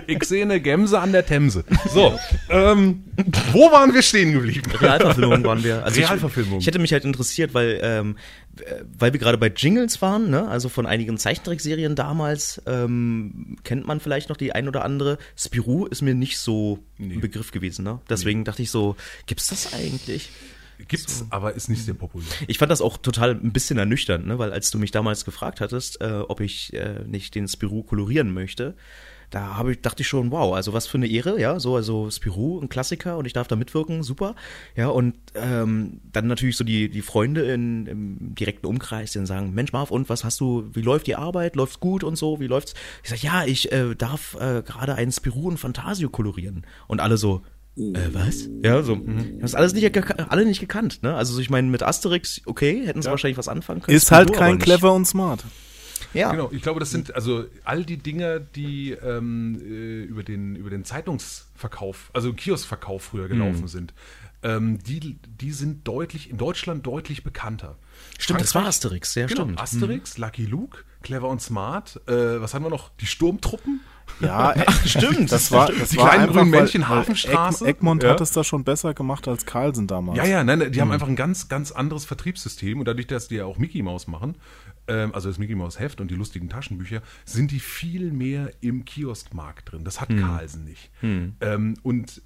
Ich 0.07 0.23
sehe 0.23 0.43
eine 0.43 0.60
Gemse 0.60 0.99
an 0.99 1.11
der 1.11 1.26
Themse. 1.26 1.64
So, 1.89 2.18
ähm, 2.49 3.03
wo 3.52 3.72
waren 3.72 3.93
wir 3.93 4.02
stehen 4.02 4.34
geblieben? 4.34 4.69
Realverfilmung 4.72 5.43
waren 5.43 5.64
wir. 5.64 5.84
Also 5.84 6.02
Realverfilmung. 6.02 6.60
Ich, 6.60 6.64
ich 6.64 6.68
hätte 6.68 6.80
mich 6.80 6.91
halt 6.91 7.06
interessiert, 7.06 7.53
weil, 7.53 7.80
ähm, 7.81 8.18
äh, 8.60 8.84
weil 8.98 9.14
wir 9.14 9.19
gerade 9.19 9.38
bei 9.38 9.48
Jingles 9.48 10.02
waren, 10.02 10.30
ne? 10.30 10.48
also 10.48 10.69
von 10.69 10.85
einigen 10.85 11.18
Zeichentrickserien 11.18 11.95
damals, 11.95 12.61
ähm, 12.65 13.57
kennt 13.64 13.88
man 13.88 13.99
vielleicht 13.99 14.30
noch 14.30 14.38
die 14.38 14.53
ein 14.53 14.68
oder 14.68 14.84
andere. 14.84 15.18
Spirou 15.38 15.85
ist 15.85 16.02
mir 16.02 16.15
nicht 16.15 16.38
so 16.38 16.80
ein 16.99 17.22
Begriff 17.22 17.52
gewesen. 17.52 17.84
Ne? 17.84 17.99
Deswegen 18.10 18.43
dachte 18.43 18.61
ich 18.61 18.72
so, 18.72 18.95
gibt's 19.26 19.48
das 19.48 19.73
eigentlich? 19.73 20.30
Gibt's, 20.91 21.26
aber 21.30 21.53
ist 21.53 21.69
nicht 21.69 21.85
sehr 21.85 21.93
populär. 21.93 22.27
Ich 22.47 22.57
fand 22.57 22.72
das 22.72 22.81
auch 22.81 22.97
total 22.97 23.31
ein 23.31 23.53
bisschen 23.53 23.77
ernüchternd, 23.77 24.27
ne? 24.27 24.38
weil 24.38 24.51
als 24.51 24.72
du 24.72 24.77
mich 24.77 24.91
damals 24.91 25.26
gefragt 25.26 25.61
hattest, 25.61 26.01
äh, 26.01 26.22
ob 26.27 26.41
ich 26.41 26.73
äh, 26.73 27.03
nicht 27.07 27.34
den 27.34 27.47
Spirou 27.47 27.84
kolorieren 27.84 28.34
möchte, 28.34 28.76
da 29.31 29.55
habe 29.55 29.72
ich, 29.72 29.81
dachte 29.81 30.01
ich 30.01 30.07
schon, 30.07 30.30
wow, 30.30 30.53
also 30.53 30.73
was 30.73 30.88
für 30.88 30.97
eine 30.97 31.07
Ehre, 31.07 31.39
ja, 31.39 31.59
so, 31.59 31.77
also 31.77 32.11
Spirou, 32.11 32.59
ein 32.59 32.68
Klassiker 32.68 33.18
und 33.18 33.26
ich 33.26 33.34
darf 33.34 33.47
da 33.47 33.55
mitwirken, 33.55 34.03
super, 34.03 34.35
ja, 34.76 34.89
und 34.89 35.15
ähm, 35.35 36.01
dann 36.11 36.27
natürlich 36.27 36.57
so 36.57 36.65
die, 36.65 36.89
die 36.89 37.01
Freunde 37.01 37.43
in, 37.43 37.88
im 37.88 38.35
direkten 38.35 38.68
Umkreis, 38.68 39.13
die 39.13 39.26
sagen, 39.26 39.53
Mensch 39.53 39.72
Marv, 39.72 39.89
und 39.89 40.09
was 40.09 40.26
hast 40.26 40.41
du, 40.41 40.69
wie 40.73 40.81
läuft 40.81 41.07
die 41.07 41.15
Arbeit, 41.15 41.55
läuft's 41.55 41.80
gut 41.80 42.03
und 42.03 42.18
so, 42.18 42.41
wie 42.41 42.47
läuft's? 42.47 42.73
Ich 43.03 43.09
sag, 43.09 43.23
ja, 43.23 43.45
ich 43.45 43.72
äh, 43.72 43.95
darf 43.95 44.35
äh, 44.35 44.63
gerade 44.63 44.95
einen 44.95 45.13
Spirou 45.13 45.47
und 45.47 45.57
Fantasio 45.57 46.09
kolorieren 46.09 46.65
und 46.88 46.99
alle 46.99 47.15
so, 47.15 47.41
äh, 47.77 48.10
was? 48.14 48.49
Ja, 48.64 48.81
so. 48.84 48.95
Das 49.39 49.52
ist 49.52 49.56
alles 49.56 49.73
nicht, 49.73 50.30
alle 50.30 50.45
nicht 50.45 50.60
gekannt, 50.60 51.03
ne? 51.03 51.15
Also 51.15 51.39
ich 51.39 51.49
meine, 51.49 51.68
mit 51.69 51.84
Asterix, 51.84 52.41
okay, 52.45 52.85
hätten 52.85 53.02
sie 53.02 53.10
wahrscheinlich 53.10 53.38
was 53.38 53.48
anfangen 53.48 53.81
können. 53.81 53.95
Ist 53.95 54.11
halt 54.11 54.34
kein 54.34 54.60
clever 54.60 54.93
und 54.93 55.06
smart. 55.06 55.45
Ja. 56.14 56.31
Genau, 56.31 56.49
ich 56.52 56.61
glaube, 56.61 56.80
das 56.80 56.91
sind 56.91 57.15
also 57.15 57.45
all 57.64 57.85
die 57.85 57.98
Dinger, 57.98 58.39
die 58.39 58.91
ähm, 58.91 59.61
äh, 59.64 60.03
über, 60.03 60.23
den, 60.23 60.56
über 60.56 60.69
den 60.69 60.84
Zeitungsverkauf, 60.84 62.10
also 62.14 62.34
Kioskverkauf 62.34 63.03
früher 63.03 63.30
gelaufen 63.30 63.68
sind. 63.68 63.93
Ähm, 64.43 64.80
die, 64.80 65.19
die 65.22 65.52
sind 65.52 65.88
deutlich, 65.88 66.30
in 66.30 66.38
Deutschland 66.38 66.85
deutlich 66.85 67.23
bekannter. 67.23 67.77
Stimmt, 68.18 68.41
das 68.41 68.56
war 68.56 68.65
Asterix, 68.65 69.15
ja, 69.15 69.27
Genau, 69.27 69.43
stimmt. 69.43 69.61
Asterix, 69.61 70.18
Lucky 70.18 70.45
Luke, 70.45 70.80
Clever 71.03 71.30
und 71.30 71.41
Smart. 71.41 72.02
Äh, 72.07 72.41
was 72.41 72.53
haben 72.53 72.65
wir 72.65 72.69
noch? 72.69 72.89
Die 72.99 73.06
Sturmtruppen. 73.06 73.81
Ja, 74.19 74.53
Stimmt, 74.86 75.32
das 75.32 75.52
war, 75.52 75.72
das 75.72 75.90
Die 75.90 75.98
war 75.98 76.10
kleinen 76.11 76.32
grünen 76.32 76.49
Männchen, 76.52 76.88
Hafenstraße. 76.88 77.65
Egg, 77.65 77.78
Egmont 77.80 78.03
Ja. 78.03 78.11
hat 78.11 78.22
es 78.22 78.32
da 78.32 78.44
schon 78.44 78.64
besser 78.64 78.94
gemacht 78.94 79.28
als 79.28 79.45
Carlsen 79.45 79.88
damals. 79.88 80.18
Ja, 80.18 80.26
ja, 80.26 80.44
nein, 80.44 80.72
die 80.72 80.80
haben 80.82 80.91
einfach 80.91 81.07
ein 81.07 81.15
ganz, 81.15 81.48
ganz 81.49 81.72
anderes 81.72 82.06
Vertriebssystem 82.06 82.78
und 82.80 82.86
dadurch, 82.88 83.07
dass 83.07 83.28
die 83.30 83.36
ja 83.36 83.45
auch 83.45 83.57
Mickey 83.57 83.82
Mouse 83.82 84.07
machen, 84.07 84.36
ähm, 84.88 85.14
also 85.15 85.30
das 85.30 85.40
Mickey 85.40 85.56
Mouse 85.56 85.80
Heft 85.80 86.02
und 86.02 86.11
die 86.11 86.15
lustigen 86.15 86.49
Taschenbücher, 86.49 87.02
sind 87.26 87.49
die 87.52 87.60
viel 87.60 88.11
mehr 88.11 88.52
im 88.61 88.86
Kioskmarkt 88.86 89.72
drin. 89.72 89.84
Das 89.84 89.99
hat 90.02 90.10
Carlsen 90.10 90.65
nicht. 90.65 90.91
Ähm, 91.02 91.76
und 91.82 92.22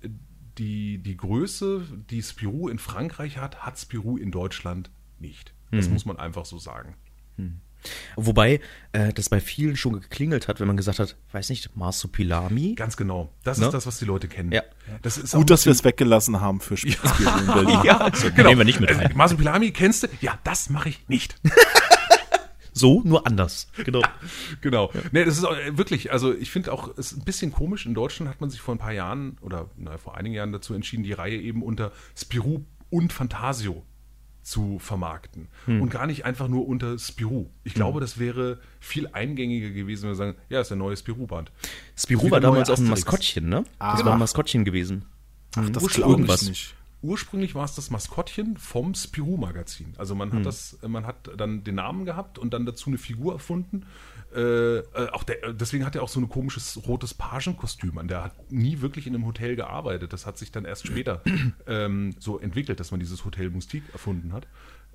die, 0.57 0.97
die 0.97 1.17
Größe, 1.17 1.81
die 2.09 2.21
Spirou 2.23 2.67
in 2.69 2.79
Frankreich 2.79 3.37
hat, 3.37 3.65
hat 3.65 3.77
Spirou 3.79 4.17
in 4.17 4.31
Deutschland 4.31 4.89
nicht. 5.19 5.53
Das 5.71 5.89
muss 5.89 6.05
man 6.05 6.17
einfach 6.17 6.45
so 6.45 6.57
sagen. 6.57 6.95
Wobei 8.15 8.59
äh, 8.91 9.13
das 9.13 9.29
bei 9.29 9.39
vielen 9.39 9.75
schon 9.75 9.99
geklingelt 9.99 10.47
hat, 10.47 10.59
wenn 10.59 10.67
man 10.67 10.77
gesagt 10.77 10.99
hat, 10.99 11.15
weiß 11.31 11.49
nicht, 11.49 11.75
Marsupilami. 11.75 12.75
Ganz 12.75 12.97
genau. 12.97 13.31
Das 13.43 13.57
Ne? 13.57 13.65
ist 13.67 13.71
das, 13.73 13.85
was 13.87 13.97
die 13.99 14.05
Leute 14.05 14.27
kennen. 14.27 14.51
Ja. 14.51 14.63
Das 15.01 15.17
ist 15.17 15.33
auch 15.35 15.39
Gut, 15.39 15.49
dass 15.49 15.65
wir 15.65 15.71
es 15.71 15.83
weggelassen 15.83 16.41
haben 16.41 16.59
für 16.61 16.77
Spitzbier 16.77 17.33
in 17.39 17.45
Berlin. 17.53 17.79
Ja, 17.83 18.09
genau. 18.09 18.49
nehmen 18.49 18.59
wir 18.59 18.65
nicht 18.65 18.79
mit 18.79 18.89
rein. 18.89 19.11
Äh, 19.11 19.13
Masupilami 19.15 19.71
kennst 19.71 20.03
du? 20.03 20.07
Ja, 20.21 20.37
das 20.43 20.69
mache 20.69 20.89
ich 20.89 21.07
nicht. 21.07 21.35
So, 22.77 23.01
nur 23.05 23.25
anders. 23.25 23.69
Genau. 23.85 24.01
Genau. 24.59 24.91
Nee, 25.13 25.23
das 25.23 25.37
ist 25.37 25.45
auch, 25.45 25.55
äh, 25.55 25.77
wirklich, 25.77 26.11
also 26.11 26.33
ich 26.35 26.51
finde 26.51 26.73
auch, 26.73 26.89
es 26.97 27.13
ist 27.13 27.19
ein 27.19 27.23
bisschen 27.23 27.53
komisch. 27.53 27.85
In 27.85 27.93
Deutschland 27.93 28.29
hat 28.29 28.41
man 28.41 28.49
sich 28.49 28.59
vor 28.59 28.75
ein 28.75 28.79
paar 28.79 28.91
Jahren 28.91 29.37
oder 29.39 29.69
na, 29.77 29.97
vor 29.97 30.17
einigen 30.17 30.35
Jahren 30.35 30.51
dazu 30.51 30.73
entschieden, 30.73 31.03
die 31.03 31.13
Reihe 31.13 31.39
eben 31.39 31.63
unter 31.63 31.93
Spirou 32.17 32.65
und 32.89 33.13
Fantasio 33.13 33.85
zu 34.45 34.77
vermarkten. 34.77 35.47
Und 35.65 35.89
gar 35.89 36.05
nicht 36.05 36.23
einfach 36.23 36.47
nur 36.47 36.67
unter 36.67 36.99
Spirou. 36.99 37.49
Ich 37.63 37.73
glaube, 37.73 37.99
das 37.99 38.19
wäre 38.19 38.59
viel 38.79 39.07
eingängiger 39.07 39.71
gewesen, 39.71 40.03
wenn 40.03 40.11
wir 40.11 40.15
sagen, 40.15 40.35
ja, 40.49 40.61
ist 40.61 40.69
der 40.69 40.77
neue 40.77 40.95
Spirou-Band. 40.95 41.51
Spirou 41.97 42.29
war 42.29 42.39
damals 42.39 42.69
auch 42.69 42.77
ein. 42.77 42.85
Maskottchen, 42.85 43.49
ne? 43.49 43.63
Das 43.79 44.05
war 44.05 44.13
ein 44.13 44.19
Maskottchen 44.19 44.63
gewesen. 44.63 45.05
Ach, 45.55 45.67
das 45.69 45.83
Ursprünglich 45.83 45.93
glaube 45.95 46.13
irgendwas. 46.13 46.41
ich 46.43 46.49
nicht. 46.49 46.75
Ursprünglich 47.05 47.55
war 47.55 47.65
es 47.65 47.75
das 47.75 47.91
Maskottchen 47.91 48.57
vom 48.57 48.95
Spirou-Magazin. 48.95 49.93
Also 49.97 50.15
man 50.15 50.33
hat 50.33 50.45
das, 50.45 50.77
man 50.85 51.05
hat 51.05 51.29
dann 51.37 51.63
den 51.63 51.75
Namen 51.75 52.05
gehabt 52.05 52.39
und 52.39 52.53
dann 52.53 52.65
dazu 52.65 52.89
eine 52.89 52.97
Figur 52.97 53.33
erfunden. 53.33 53.85
Äh, 54.35 54.79
äh, 54.79 54.83
auch 55.11 55.23
der, 55.23 55.53
deswegen 55.53 55.85
hat 55.85 55.95
er 55.95 56.03
auch 56.03 56.09
so 56.09 56.19
ein 56.19 56.27
komisches 56.27 56.87
rotes 56.87 57.13
Pagenkostüm 57.13 57.97
an. 57.97 58.07
Der 58.07 58.23
hat 58.23 58.51
nie 58.51 58.81
wirklich 58.81 59.07
in 59.07 59.15
einem 59.15 59.25
Hotel 59.25 59.55
gearbeitet. 59.55 60.11
Das 60.11 60.25
hat 60.25 60.37
sich 60.37 60.51
dann 60.51 60.65
erst 60.65 60.87
später 60.87 61.21
ähm, 61.67 62.15
so 62.19 62.39
entwickelt, 62.39 62.79
dass 62.79 62.91
man 62.91 62.99
dieses 62.99 63.23
Hotel 63.23 63.49
Mustik 63.49 63.83
erfunden 63.93 64.33
hat. 64.33 64.47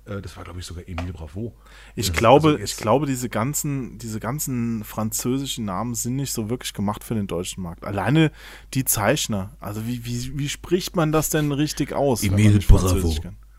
Äh, 0.05 0.21
das 0.21 0.35
war, 0.37 0.43
glaube 0.43 0.59
ich, 0.59 0.65
sogar 0.65 0.87
Emile 0.87 1.13
Bravo. 1.13 1.55
Ich 1.95 2.07
Das- 2.07 2.15
glaube, 2.17 2.47
also 2.49 2.59
ich 2.63 2.75
glaube, 2.77 3.05
diese 3.05 3.29
ganzen, 3.29 3.97
diese 3.99 4.19
ganzen 4.19 4.83
französischen 4.83 5.65
Namen 5.65 5.93
sind 5.95 6.15
nicht 6.15 6.33
so 6.33 6.49
wirklich 6.49 6.73
gemacht 6.73 7.03
für 7.03 7.13
den 7.15 7.27
deutschen 7.27 7.61
Markt. 7.63 7.85
Alleine 7.85 8.31
die 8.73 8.83
Zeichner. 8.85 9.51
Also 9.59 9.85
wie, 9.87 10.05
wie, 10.05 10.37
wie 10.37 10.49
spricht 10.49 10.95
man 10.95 11.11
das 11.11 11.29
denn 11.29 11.51
richtig 11.51 11.93
aus? 11.93 12.23
Emile 12.23 12.59
Bravo. 12.59 13.13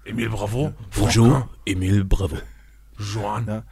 Emile 0.05 0.31
Bravo. 0.31 0.75
Bonjour, 0.99 1.49
Emile 1.65 2.05
Bravo. 2.05 2.39
Joan. 2.99 3.47
Ja. 3.47 3.63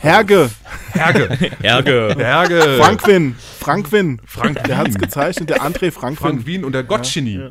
Herge, 0.00 0.50
Herge. 0.92 1.28
Herge. 1.60 2.14
Herge. 2.16 2.78
Frankwin, 2.80 3.34
Frankwin. 3.58 4.20
Frank 4.24 4.62
Der 4.64 4.78
hat's 4.78 4.96
gezeichnet, 4.96 5.50
der 5.50 5.62
André 5.62 5.90
Frankwin. 5.90 6.16
Frank 6.30 6.46
Wien 6.46 6.64
und 6.64 6.72
der 6.72 6.84
Gottschini. 6.84 7.50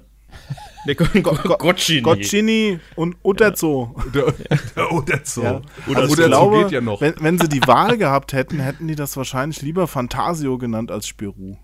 Der 0.86 0.95
Gotchini. 0.95 2.02
Gottschini 2.02 2.80
und 2.95 3.18
Uterzo. 3.24 3.95
Der, 4.14 4.34
der 4.76 4.91
Oderzo. 4.91 5.44
Ja. 5.44 5.62
Oder 5.88 6.02
Also 6.02 6.14
ich 6.14 6.20
Oderzo 6.20 6.28
glaube, 6.28 6.64
geht 6.64 6.72
ja 6.72 6.82
noch. 6.82 7.02
Wenn, 7.02 7.16
wenn 7.20 7.40
sie 7.40 7.49
die 7.49 7.62
Wahl 7.62 7.98
gehabt 7.98 8.34
hätten, 8.34 8.60
hätten 8.60 8.88
die 8.88 8.95
das 8.95 9.18
wahrscheinlich 9.18 9.62
lieber 9.62 9.88
Fantasio 9.88 10.57
genannt 10.57 10.91
als 10.91 11.07
Spirou. 11.07 11.57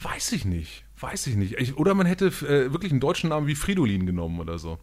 Weiß 0.00 0.32
ich 0.32 0.44
nicht. 0.44 0.84
Weiß 1.00 1.26
ich 1.26 1.36
nicht. 1.36 1.54
Ich, 1.58 1.76
oder 1.76 1.94
man 1.94 2.06
hätte 2.06 2.26
äh, 2.26 2.72
wirklich 2.72 2.92
einen 2.92 3.00
deutschen 3.00 3.30
Namen 3.30 3.46
wie 3.46 3.54
Fridolin 3.54 4.06
genommen 4.06 4.40
oder 4.40 4.58
so. 4.58 4.78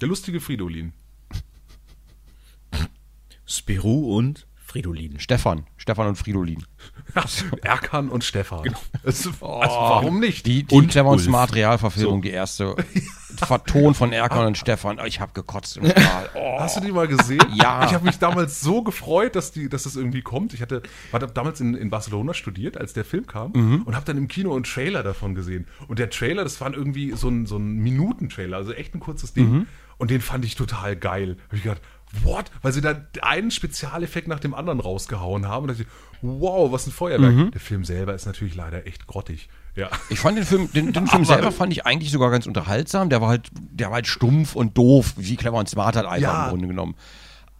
Der 0.00 0.08
lustige 0.08 0.40
Fridolin. 0.40 0.92
Spirou 3.46 4.16
und 4.16 4.47
Fridolin. 4.68 5.18
Stefan. 5.18 5.64
Stefan 5.78 6.08
und 6.08 6.16
Fridolin. 6.16 6.62
Erkan 7.62 8.10
und 8.10 8.22
Stefan. 8.22 8.64
Es, 9.02 9.26
also, 9.26 9.40
warum 9.40 10.20
nicht? 10.20 10.44
Die, 10.44 10.64
die 10.64 10.74
und 10.74 10.88
Clever 10.90 11.08
und. 11.08 11.20
Smart 11.20 11.54
Realverfilmung, 11.54 12.20
die 12.20 12.30
erste. 12.30 12.76
Verton 13.36 13.94
von 13.94 14.12
Erkan 14.12 14.46
und 14.46 14.58
Stefan. 14.58 14.98
Ich 15.06 15.20
habe 15.20 15.32
gekotzt 15.32 15.78
im. 15.78 15.84
Oh. 16.34 16.58
Hast 16.60 16.76
du 16.76 16.80
die 16.80 16.92
mal 16.92 17.08
gesehen? 17.08 17.38
Ja. 17.54 17.86
Ich 17.86 17.94
habe 17.94 18.04
mich 18.04 18.18
damals 18.18 18.60
so 18.60 18.82
gefreut, 18.82 19.34
dass, 19.36 19.52
die, 19.52 19.68
dass 19.70 19.84
das 19.84 19.96
irgendwie 19.96 20.20
kommt. 20.22 20.52
Ich 20.52 20.60
hatte, 20.60 20.82
war 21.12 21.18
da- 21.20 21.26
damals 21.26 21.60
in, 21.60 21.74
in 21.74 21.88
Barcelona 21.88 22.34
studiert, 22.34 22.76
als 22.76 22.92
der 22.92 23.04
Film 23.04 23.26
kam 23.26 23.52
Mhm. 23.52 23.82
und 23.84 23.94
habe 23.96 24.04
dann 24.04 24.18
im 24.18 24.28
Kino 24.28 24.54
einen 24.54 24.64
Trailer 24.64 25.02
davon 25.02 25.34
gesehen. 25.34 25.66
Und 25.88 25.98
der 25.98 26.10
Trailer, 26.10 26.44
das 26.44 26.60
war 26.60 26.72
irgendwie 26.74 27.12
so 27.16 27.28
ein, 27.28 27.46
so 27.46 27.56
ein 27.56 27.76
Minutentrailer, 27.78 28.56
also 28.58 28.72
echt 28.72 28.94
ein 28.94 29.00
kurzes 29.00 29.32
Ding. 29.32 29.50
Mhm. 29.50 29.66
Und 29.96 30.10
den 30.10 30.20
fand 30.20 30.44
ich 30.44 30.54
total 30.54 30.94
geil. 30.94 31.36
Habe 31.46 31.56
ich 31.56 31.62
gedacht, 31.62 31.80
what? 32.24 32.46
Weil 32.62 32.72
sie 32.72 32.80
da 32.80 32.94
einen 33.22 33.50
Spezialeffekt 33.50 34.28
nach 34.28 34.40
dem 34.40 34.54
anderen 34.54 34.80
rausgehauen 34.80 35.46
haben. 35.48 35.62
Und 35.64 35.68
da 35.68 35.74
dachte 35.74 35.82
ich, 35.84 35.88
wow, 36.22 36.72
was 36.72 36.86
ein 36.86 36.92
Feuerwerk. 36.92 37.34
Mhm. 37.34 37.50
Der 37.50 37.60
Film 37.60 37.84
selber 37.84 38.14
ist 38.14 38.26
natürlich 38.26 38.54
leider 38.54 38.86
echt 38.86 39.06
grottig. 39.06 39.48
Ja. 39.76 39.88
Ich 40.10 40.18
fand 40.18 40.36
den 40.36 40.44
Film, 40.44 40.72
den, 40.72 40.92
den 40.92 41.06
Film 41.06 41.24
selber 41.24 41.52
fand 41.52 41.72
ich 41.72 41.86
eigentlich 41.86 42.10
sogar 42.10 42.30
ganz 42.30 42.46
unterhaltsam. 42.46 43.10
Der 43.10 43.20
war 43.20 43.28
halt, 43.28 43.48
der 43.52 43.88
war 43.88 43.94
halt 43.94 44.06
stumpf 44.06 44.56
und 44.56 44.76
doof, 44.76 45.14
wie 45.16 45.36
clever 45.36 45.58
und 45.58 45.68
smart 45.68 45.96
halt 45.96 46.06
einfach 46.06 46.20
Ja. 46.22 46.44
im 46.44 46.50
Grunde 46.50 46.66
genommen. 46.68 46.94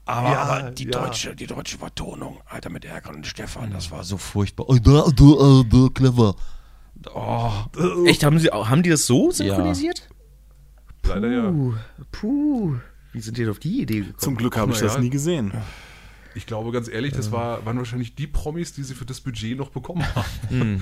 Aber, 0.05 0.31
Ja, 0.31 0.43
aber 0.43 0.70
die 0.70 0.85
ja. 0.85 0.91
deutsche, 0.91 1.37
die 1.37 1.47
deutsche 1.47 1.79
Vertonung, 1.79 2.39
Alter, 2.47 2.70
mit 2.70 2.85
Erkan 2.87 3.16
und 3.16 3.27
Stefan, 3.27 3.70
das 3.73 3.91
war 3.91 4.05
so 4.05 4.16
furchtbar. 4.16 4.65
Oh, 4.69 4.77
da, 4.77 5.05
da, 5.15 5.62
da, 5.69 5.89
clever. 5.95 6.35
Oh, 7.15 7.53
Echt, 8.07 8.25
haben, 8.25 8.39
sie, 8.39 8.49
haben 8.49 8.83
die 8.83 8.91
das 8.91 9.07
so 9.07 9.31
synchronisiert? 9.31 10.09
Leider 11.05 11.29
ja. 11.31 11.51
Puh, 11.51 11.75
puh. 12.11 12.75
Wie 13.12 13.20
sind 13.20 13.36
die 13.39 13.47
auf 13.48 13.59
die 13.59 13.82
Idee 13.82 13.98
gekommen? 14.01 14.18
Zum 14.18 14.36
Glück 14.36 14.56
habe 14.56 14.72
ich 14.72 14.78
das 14.78 14.94
ja. 14.94 15.01
nie 15.01 15.10
gesehen. 15.10 15.52
Ich 16.35 16.47
glaube 16.47 16.70
ganz 16.70 16.89
ehrlich, 16.89 17.14
das 17.14 17.32
war, 17.32 17.64
waren 17.64 17.78
wahrscheinlich 17.78 18.14
die 18.14 18.28
Promis, 18.28 18.72
die 18.72 18.85
sie 18.85 18.94
für 18.94 19.06
das 19.06 19.20
Budget 19.20 19.56
noch 19.59 19.70
bekommen 19.70 20.05
haben. 20.14 20.80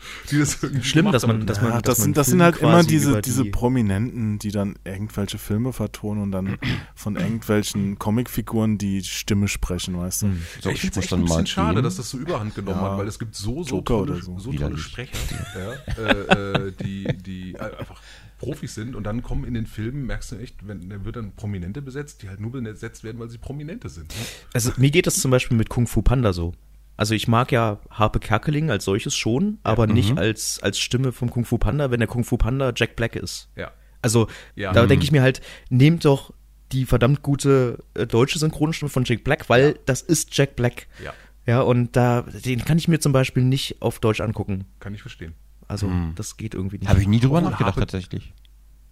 die 0.30 0.38
das 0.38 0.58
Schlimm, 0.82 1.10
dass 1.12 1.26
man, 1.26 1.36
haben. 1.38 1.46
dass 1.46 1.62
man, 1.62 1.70
Ja, 1.70 1.80
dass 1.80 1.82
das 1.82 1.98
man 2.00 2.04
sind, 2.04 2.16
das 2.18 2.26
sind 2.26 2.42
halt 2.42 2.58
immer 2.58 2.82
diese, 2.82 3.22
diese 3.22 3.44
die- 3.44 3.50
Prominenten, 3.50 4.38
die 4.38 4.50
dann 4.50 4.74
irgendwelche 4.84 5.38
Filme 5.38 5.72
vertonen 5.72 6.24
und 6.24 6.32
dann 6.32 6.58
von 6.94 7.16
irgendwelchen 7.16 7.98
Comicfiguren 7.98 8.76
die 8.76 9.02
Stimme 9.02 9.48
sprechen, 9.48 9.96
weißt 9.96 10.22
du? 10.22 10.32
so, 10.60 10.68
ich 10.68 10.74
ich 10.74 10.80
finde 10.82 11.00
es 11.00 11.12
ein 11.12 11.22
bisschen 11.22 11.46
schade, 11.46 11.80
dass 11.80 11.96
das 11.96 12.10
so 12.10 12.18
überhand 12.18 12.54
genommen 12.54 12.78
Ja. 12.78 12.90
hat, 12.92 12.98
weil 12.98 13.08
es 13.08 13.18
gibt 13.18 13.34
so, 13.34 13.62
so 13.62 13.76
Joker 13.76 13.94
tolle, 13.94 14.12
oder 14.12 14.22
so. 14.22 14.38
so 14.38 14.52
tolle. 14.52 14.76
Sprecher, 14.76 15.12
ja, 15.96 16.02
äh, 16.04 16.66
äh, 16.68 16.72
die, 16.72 17.04
die 17.16 17.58
einfach 17.58 18.02
Profis 18.38 18.74
sind 18.74 18.94
und 18.94 19.04
dann 19.04 19.22
kommen 19.22 19.44
in 19.44 19.54
den 19.54 19.66
Filmen, 19.66 20.06
merkst 20.06 20.32
du 20.32 20.36
echt, 20.36 20.66
wenn 20.66 20.88
da 20.88 21.04
wird 21.04 21.16
dann 21.16 21.32
Prominente 21.32 21.82
besetzt, 21.82 22.22
die 22.22 22.28
halt 22.28 22.40
nur 22.40 22.52
besetzt 22.52 23.04
werden, 23.04 23.18
weil 23.18 23.28
sie 23.28 23.38
Prominente 23.38 23.88
sind. 23.88 24.12
Also 24.54 24.72
mir 24.76 24.90
geht 24.90 25.06
das 25.06 25.18
zum 25.20 25.30
Beispiel 25.30 25.56
mit 25.56 25.68
Kung 25.68 25.86
Fu 25.86 26.02
Panda 26.02 26.32
so. 26.32 26.54
Also 26.96 27.14
ich 27.14 27.28
mag 27.28 27.52
ja 27.52 27.78
Harpe 27.90 28.18
Kerkeling 28.18 28.70
als 28.70 28.84
solches 28.84 29.14
schon, 29.14 29.58
aber 29.62 29.86
nicht 29.86 30.16
als, 30.18 30.60
als 30.62 30.78
Stimme 30.78 31.12
vom 31.12 31.30
Kung 31.30 31.44
Fu 31.44 31.58
Panda, 31.58 31.90
wenn 31.90 32.00
der 32.00 32.08
Kung 32.08 32.24
Fu 32.24 32.36
Panda 32.36 32.72
Jack 32.74 32.96
Black 32.96 33.14
ist. 33.16 33.48
Ja. 33.56 33.70
Also 34.02 34.28
Ja. 34.56 34.72
da 34.72 34.86
denke 34.86 35.04
ich 35.04 35.12
mir 35.12 35.22
halt, 35.22 35.40
nehmt 35.70 36.04
doch 36.04 36.32
die 36.72 36.86
verdammt 36.86 37.22
gute 37.22 37.78
äh, 37.94 38.06
deutsche 38.06 38.38
Synchronstimme 38.38 38.88
von 38.88 39.04
Jack 39.04 39.24
Black, 39.24 39.48
weil 39.48 39.78
das 39.86 40.02
ist 40.02 40.36
Jack 40.36 40.56
Black. 40.56 40.86
Ja. 41.02 41.12
Ja, 41.46 41.60
und 41.62 41.96
da, 41.96 42.22
den 42.22 42.64
kann 42.64 42.76
ich 42.76 42.88
mir 42.88 43.00
zum 43.00 43.12
Beispiel 43.12 43.42
nicht 43.42 43.80
auf 43.80 44.00
Deutsch 44.00 44.20
angucken. 44.20 44.66
Kann 44.80 44.92
ich 44.94 45.00
verstehen. 45.00 45.32
Also 45.68 45.90
das 46.14 46.36
geht 46.36 46.54
irgendwie 46.54 46.78
nicht. 46.78 46.88
Habe 46.88 47.00
ich 47.00 47.06
nie 47.06 47.20
drüber 47.20 47.40
nachgedacht, 47.40 47.76
Harpe- 47.76 47.80
tatsächlich. 47.80 48.32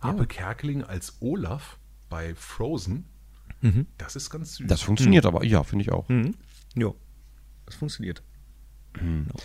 Harpe 0.00 0.26
Kerkeling 0.26 0.84
als 0.84 1.16
Olaf 1.20 1.78
bei 2.10 2.34
Frozen, 2.34 3.06
das 3.98 4.14
ist 4.14 4.30
ganz 4.30 4.56
süß. 4.56 4.66
Das 4.68 4.82
funktioniert 4.82 5.26
aber, 5.26 5.42
ja, 5.44 5.64
finde 5.64 5.82
ich 5.84 5.90
auch. 5.92 6.08
Mhm. 6.08 6.34
Ja, 6.74 6.92
das 7.64 7.74
funktioniert. 7.76 8.22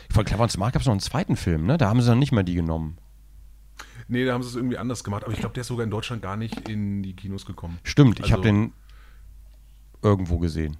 Von 0.10 0.26
Clever 0.26 0.44
und 0.44 0.52
Smart 0.52 0.74
gab 0.74 0.82
es 0.82 0.86
noch 0.86 0.94
einen 0.94 0.99
zweiten 1.02 1.36
Film, 1.36 1.66
ne? 1.66 1.78
Da 1.78 1.90
haben 1.90 1.99
sie 2.02 2.08
dann 2.08 2.20
nicht 2.20 2.32
mehr 2.32 2.44
die 2.44 2.53
genommen. 2.56 2.98
Nee, 4.08 4.26
da 4.26 4.34
haben 4.34 4.44
sie 4.44 4.49
es 4.49 4.56
irgendwie 4.56 4.78
anders 4.78 5.03
gemacht, 5.03 5.24
aber 5.24 5.34
ich 5.34 5.40
glaube, 5.40 5.53
der 5.53 5.62
ist 5.62 5.68
sogar 5.68 5.84
in 5.86 5.90
Deutschland 5.90 6.22
gar 6.22 6.36
nicht 6.38 6.68
in 6.70 7.02
die 7.02 7.16
Kinos 7.16 7.45
gekommen. 7.45 7.80
Stimmt, 7.84 8.20
ich 8.20 8.26
Also- 8.26 8.34
habe 8.34 8.44
den 8.44 8.74
irgendwo 10.02 10.38
gesehen. 10.40 10.78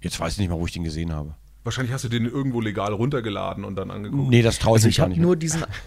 Jetzt 0.00 0.18
weiß 0.18 0.32
ich 0.34 0.38
nicht 0.38 0.48
mal, 0.48 0.58
wo 0.58 0.66
ich 0.66 0.72
den 0.72 0.84
gesehen 0.84 1.12
habe. 1.12 1.36
Wahrscheinlich 1.62 1.92
hast 1.92 2.04
du 2.04 2.08
den 2.08 2.24
irgendwo 2.24 2.60
legal 2.62 2.92
runtergeladen 2.94 3.64
und 3.64 3.76
dann 3.76 3.90
angeguckt. 3.90 4.30
Nee, 4.30 4.40
das 4.42 4.58
traue 4.58 4.78
ich 4.78 4.84
Also 4.84 4.86
mich 4.88 4.94
ich 4.94 4.96
gar 4.98 5.04
habe 5.04 5.10
nicht. 5.12 5.20
nur 5.20 5.36
diesen, 5.36 5.62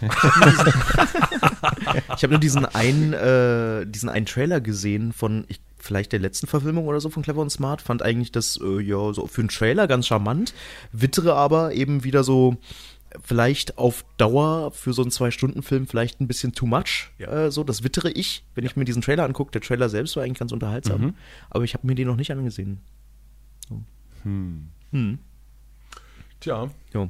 ich 2.16 2.22
habe 2.22 2.28
nur 2.30 2.38
diesen 2.38 2.64
einen, 2.64 3.12
äh, 3.12 3.84
diesen 3.86 4.08
einen 4.08 4.26
Trailer 4.26 4.60
gesehen 4.60 5.12
von 5.12 5.44
ich, 5.48 5.60
vielleicht 5.78 6.12
der 6.12 6.20
letzten 6.20 6.46
Verfilmung 6.46 6.86
oder 6.86 7.00
so 7.00 7.10
von 7.10 7.22
Clever 7.24 7.42
und 7.42 7.50
Smart. 7.50 7.82
Fand 7.82 8.02
eigentlich 8.02 8.30
das 8.32 8.58
äh, 8.62 8.80
ja 8.80 9.12
so 9.12 9.26
für 9.26 9.40
einen 9.42 9.48
Trailer 9.48 9.86
ganz 9.88 10.06
charmant, 10.06 10.54
wittere 10.92 11.34
aber 11.34 11.72
eben 11.74 12.04
wieder 12.04 12.22
so 12.24 12.56
vielleicht 13.22 13.76
auf 13.78 14.04
Dauer 14.16 14.70
für 14.72 14.92
so 14.92 15.02
einen 15.02 15.10
Zwei-Stunden-Film 15.10 15.86
vielleicht 15.86 16.20
ein 16.20 16.26
bisschen 16.28 16.52
too 16.52 16.66
much. 16.66 17.10
Ja. 17.18 17.46
Äh, 17.46 17.50
so, 17.50 17.62
das 17.64 17.82
wittere 17.84 18.10
ich, 18.10 18.44
wenn 18.54 18.64
ich 18.64 18.76
mir 18.76 18.84
diesen 18.84 19.02
Trailer 19.02 19.24
angucke. 19.24 19.50
Der 19.52 19.60
Trailer 19.60 19.88
selbst 19.88 20.16
war 20.16 20.22
eigentlich 20.24 20.38
ganz 20.38 20.52
unterhaltsam, 20.52 21.00
Mhm. 21.00 21.14
aber 21.50 21.64
ich 21.64 21.74
habe 21.74 21.86
mir 21.86 21.94
den 21.96 22.06
noch 22.08 22.16
nicht 22.16 22.30
angesehen. 22.32 22.80
Tja, 26.44 26.68
Jo. 26.92 27.08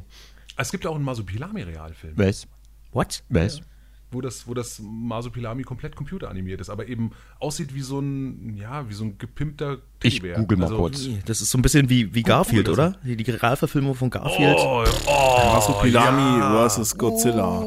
es 0.57 0.71
gibt 0.71 0.87
auch 0.87 0.95
einen 0.95 1.05
Masupilami-Realfilm, 1.05 2.13
Was? 2.17 2.47
What? 2.93 3.25
Was? 3.29 3.61
wo 4.13 4.21
das, 4.21 4.47
wo 4.47 4.55
das 4.55 4.79
Masupilami 4.81 5.65
komplett 5.65 5.97
computeranimiert 5.97 6.61
ist, 6.61 6.71
aber 6.71 6.87
eben 6.87 7.11
aussieht 7.41 7.75
wie 7.75 7.81
so 7.81 7.99
ein, 7.99 8.55
ja, 8.57 8.89
wie 8.89 8.95
so 8.95 9.03
ein 9.07 9.19
gepimpter 9.19 9.79
Ich 10.05 10.21
Teddybär. 10.21 10.37
google 10.37 10.59
mal 10.59 10.65
Also- 10.67 10.77
kurz. 10.77 11.09
Das 11.27 11.41
ist 11.41 11.51
so 11.51 11.59
ein 11.59 11.63
bisschen 11.63 11.91
wie, 11.91 12.15
wie 12.15 12.23
Garfield, 12.23 12.69
oder? 12.69 12.95
Die, 13.03 13.17
die 13.17 13.29
Realverfilmung 13.29 13.97
von 13.97 14.11
Garfield. 14.11 14.57
Oh, 14.57 14.85
oh, 15.07 15.53
Masupilami 15.55 16.39
ja. 16.39 16.69
vs. 16.69 16.97
Godzilla. 16.97 17.65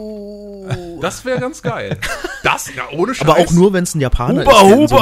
Das 1.02 1.26
wäre 1.26 1.42
ganz 1.42 1.62
geil. 1.62 1.98
Das, 2.44 2.74
ja, 2.74 2.84
ohne 2.94 3.14
Scheiß. 3.14 3.28
Aber 3.28 3.40
auch 3.42 3.52
nur, 3.52 3.74
wenn 3.74 3.84
es 3.84 3.94
ein 3.94 4.00
Japaner 4.00 4.44
Huba, 4.46 4.62
ist. 4.62 4.72
in 4.72 4.88
so 4.88 4.96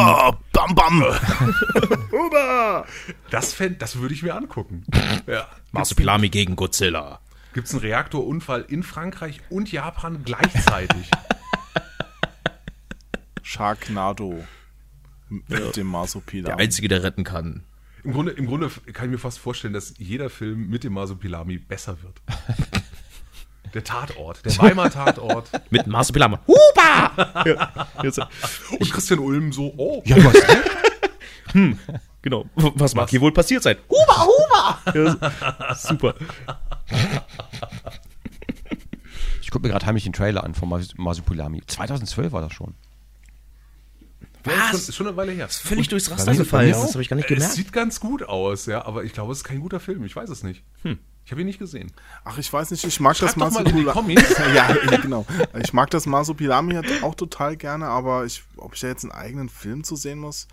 bam, 0.74 1.00
bam. 1.00 1.04
Das, 3.30 3.54
fänd, 3.54 3.82
das 3.82 3.98
würde 4.00 4.14
ich 4.14 4.24
mir 4.24 4.36
angucken. 4.36 4.86
Ja. 5.28 5.48
Marsupilami 5.72 6.30
gegen 6.30 6.56
Godzilla. 6.56 7.20
Gibt 7.54 7.68
es 7.68 7.74
einen 7.74 7.82
Reaktorunfall 7.82 8.66
in 8.68 8.84
Frankreich 8.84 9.42
und 9.50 9.72
Japan 9.72 10.24
gleichzeitig? 10.24 11.10
Sharknado. 13.42 14.44
Mit 15.30 15.76
dem 15.76 15.88
Marsupilami. 15.88 16.56
Der 16.56 16.58
Einzige, 16.58 16.88
der 16.88 17.02
retten 17.02 17.24
kann. 17.24 17.64
Im 18.04 18.14
Grunde, 18.14 18.34
Im 18.34 18.46
Grunde 18.46 18.70
kann 18.94 19.06
ich 19.06 19.12
mir 19.12 19.18
fast 19.18 19.40
vorstellen, 19.40 19.74
dass 19.74 19.96
jeder 19.98 20.30
Film 20.30 20.70
mit 20.70 20.84
dem 20.84 20.94
Masupilami 20.94 21.58
besser 21.58 21.98
wird. 22.04 22.22
Der 23.76 23.84
Tatort, 23.84 24.44
der 24.46 24.58
Weimar 24.58 24.90
Tatort. 24.90 25.50
Mit 25.70 25.86
Marsupilami. 25.86 26.38
Huba! 26.48 27.44
Und 28.80 28.90
Christian 28.92 29.20
Ulm 29.20 29.52
so, 29.52 29.74
oh, 29.78 30.02
Ja, 30.06 30.16
du 30.16 30.24
hast 30.24 30.48
recht. 30.48 31.78
Genau. 32.22 32.46
Was 32.56 32.96
mag 32.96 33.10
hier 33.10 33.20
wohl 33.22 33.34
passiert 33.34 33.64
sein? 33.64 33.76
Huba, 33.90 34.26
Huba! 34.26 35.76
super. 35.76 36.16
Ich 39.42 39.52
gucke 39.52 39.68
mir 39.68 39.72
gerade 39.74 39.86
heimlich 39.86 40.04
den 40.06 40.14
Trailer 40.14 40.44
an 40.44 40.56
von 40.56 40.70
Mas- 40.70 40.96
Masupilami. 40.98 41.62
2012 41.68 42.32
war 42.32 42.42
das 42.42 42.54
schon. 42.54 42.74
Ja, 44.46 44.54
ist, 44.54 44.70
schon, 44.70 44.80
ist 44.80 44.96
schon 44.96 45.08
eine 45.08 45.18
Weile 45.18 45.32
her. 45.34 45.48
Völlig 45.50 45.88
durchs 45.90 46.10
Raster 46.12 46.32
ist 46.32 46.38
gefallen. 46.38 46.72
Das 46.72 46.94
habe 46.94 47.02
ich 47.02 47.10
gar 47.10 47.16
nicht 47.16 47.30
Es 47.30 47.36
gemerkt. 47.36 47.54
sieht 47.56 47.74
ganz 47.74 48.00
gut 48.00 48.24
aus, 48.24 48.68
ja, 48.68 48.86
aber 48.86 49.04
ich 49.04 49.12
glaube, 49.14 49.32
es 49.34 49.40
ist 49.40 49.44
kein 49.44 49.60
guter 49.60 49.80
Film. 49.80 50.06
Ich 50.06 50.16
weiß 50.16 50.30
es 50.30 50.44
nicht. 50.44 50.64
Hm. 50.84 51.00
Ich 51.26 51.32
habe 51.32 51.42
ihn 51.42 51.48
nicht 51.48 51.58
gesehen. 51.60 51.92
Ach, 52.24 52.38
ich 52.38 52.52
weiß 52.54 52.70
nicht, 52.72 52.84
ich 52.84 53.00
mag 53.00 53.16
Schreib 53.18 53.30
das 53.30 53.36
doch 53.36 53.52
mal 53.52 53.68
in 53.68 53.76
die 53.76 53.84
Masopila- 53.84 53.94
Kommis. 53.94 54.38
ja, 54.54 54.76
ja, 54.76 54.98
genau. 54.98 55.26
Ich 55.64 55.74
mag 55.74 55.90
das 55.90 56.06
Masopilami 56.06 56.76
halt 56.76 57.04
auch 57.04 57.16
total 57.16 57.58
gerne, 57.58 57.88
aber 57.88 58.26
ich, 58.26 58.44
ob 58.58 58.76
ich 58.76 58.82
da 58.82 58.88
jetzt 58.88 59.04
einen 59.04 59.12
eigenen 59.12 59.50
Film 59.50 59.84
zu 59.84 59.96
sehen 59.96 60.20
muss, 60.20 60.48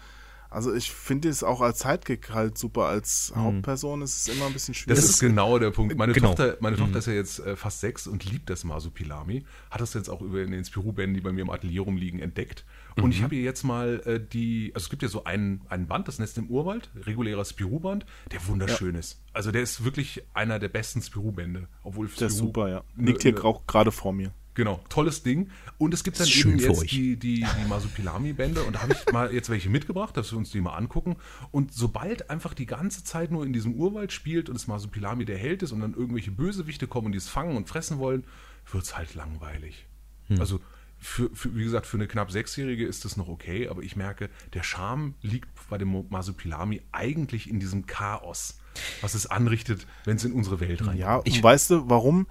also 0.52 0.74
ich 0.74 0.90
finde 0.90 1.28
es 1.28 1.42
auch 1.42 1.60
als 1.60 1.80
Sidekick 1.80 2.30
halt 2.30 2.58
super. 2.58 2.86
Als 2.86 3.32
Hauptperson 3.34 4.02
ist 4.02 4.28
es 4.28 4.34
immer 4.34 4.46
ein 4.46 4.52
bisschen 4.52 4.74
schwierig. 4.74 4.98
Das, 4.98 5.08
ist 5.08 5.20
genau 5.20 5.58
der 5.58 5.70
Punkt. 5.70 5.96
Meine 5.96 6.12
Genau. 6.12 6.28
Tochter, 6.28 6.56
meine 6.60 6.76
Tochter 6.76 6.98
ist 6.98 7.06
ja 7.06 7.14
jetzt 7.14 7.40
äh, 7.40 7.56
fast 7.56 7.80
sechs 7.80 8.06
und 8.06 8.24
liebt 8.30 8.50
das 8.50 8.64
Masupilami. 8.64 9.44
Hat 9.70 9.80
das 9.80 9.94
jetzt 9.94 10.08
auch 10.08 10.20
über 10.20 10.42
in 10.42 10.50
den 10.52 10.64
Spirou-Bänden, 10.64 11.14
die 11.14 11.20
bei 11.20 11.32
mir 11.32 11.42
im 11.42 11.50
Atelier 11.50 11.82
rumliegen, 11.82 12.20
entdeckt. 12.20 12.64
Und 13.00 13.12
ich 13.12 13.22
habe 13.22 13.34
ihr 13.34 13.42
jetzt 13.42 13.62
mal 13.62 14.02
äh, 14.04 14.20
die, 14.20 14.72
also 14.74 14.84
es 14.84 14.90
gibt 14.90 15.02
ja 15.02 15.08
so 15.08 15.24
einen, 15.24 15.62
einen 15.68 15.86
Band, 15.86 16.08
das 16.08 16.18
Nest 16.18 16.36
im 16.36 16.48
Urwald, 16.48 16.90
regulärer 17.06 17.44
Spirou-Band, 17.44 18.04
der 18.30 18.46
wunderschön 18.46 18.94
ist. 18.94 19.22
Also 19.32 19.50
der 19.50 19.62
ist 19.62 19.84
wirklich 19.84 20.22
einer 20.34 20.58
der 20.58 20.68
besten 20.68 21.00
Spirou-Bände. 21.00 21.68
Obwohl 21.82 22.08
Der 22.08 22.26
ist 22.26 22.34
Spirou 22.34 22.48
super, 22.48 22.68
ja. 22.68 22.84
Liegt 22.96 23.22
hier 23.22 23.44
auch 23.44 23.66
gerade 23.66 23.92
vor 23.92 24.12
mir. 24.12 24.32
Genau, 24.54 24.84
tolles 24.88 25.22
Ding. 25.22 25.50
Und 25.78 25.94
es 25.94 26.04
gibt 26.04 26.20
dann 26.20 26.28
eben 26.28 26.58
jetzt 26.58 26.90
die, 26.90 27.16
die, 27.16 27.40
die 27.40 27.68
Masupilami-Bände 27.68 28.62
und 28.62 28.74
da 28.74 28.82
habe 28.82 28.92
ich 28.92 29.12
mal 29.12 29.32
jetzt 29.32 29.48
welche 29.48 29.70
mitgebracht, 29.70 30.16
dass 30.16 30.30
wir 30.30 30.38
uns 30.38 30.50
die 30.50 30.60
mal 30.60 30.76
angucken. 30.76 31.16
Und 31.50 31.72
sobald 31.72 32.28
einfach 32.28 32.52
die 32.52 32.66
ganze 32.66 33.02
Zeit 33.02 33.30
nur 33.30 33.46
in 33.46 33.52
diesem 33.52 33.74
Urwald 33.74 34.12
spielt 34.12 34.48
und 34.48 34.54
das 34.54 34.66
Masupilami 34.66 35.24
der 35.24 35.38
Held 35.38 35.62
ist 35.62 35.72
und 35.72 35.80
dann 35.80 35.94
irgendwelche 35.94 36.30
Bösewichte 36.30 36.86
kommen 36.86 37.06
und 37.06 37.12
die 37.12 37.18
es 37.18 37.28
fangen 37.28 37.56
und 37.56 37.68
fressen 37.68 37.98
wollen, 37.98 38.24
wird 38.70 38.84
es 38.84 38.96
halt 38.96 39.14
langweilig. 39.14 39.86
Hm. 40.28 40.38
Also 40.38 40.60
für, 41.02 41.30
für, 41.34 41.54
wie 41.56 41.64
gesagt, 41.64 41.86
für 41.86 41.96
eine 41.96 42.06
knapp 42.06 42.30
Sechsjährige 42.30 42.86
ist 42.86 43.04
das 43.04 43.16
noch 43.16 43.28
okay, 43.28 43.68
aber 43.68 43.82
ich 43.82 43.96
merke, 43.96 44.30
der 44.54 44.62
Charme 44.62 45.14
liegt 45.20 45.48
bei 45.68 45.76
dem 45.76 46.06
Masupilami 46.08 46.80
eigentlich 46.92 47.50
in 47.50 47.58
diesem 47.58 47.86
Chaos, 47.86 48.60
was 49.00 49.14
es 49.14 49.26
anrichtet, 49.26 49.88
wenn 50.04 50.16
es 50.16 50.24
in 50.24 50.32
unsere 50.32 50.60
Welt 50.60 50.86
rein. 50.86 50.96
Ja, 50.96 51.16
und 51.16 51.42
weißt 51.42 51.70
du, 51.70 51.90
warum? 51.90 52.28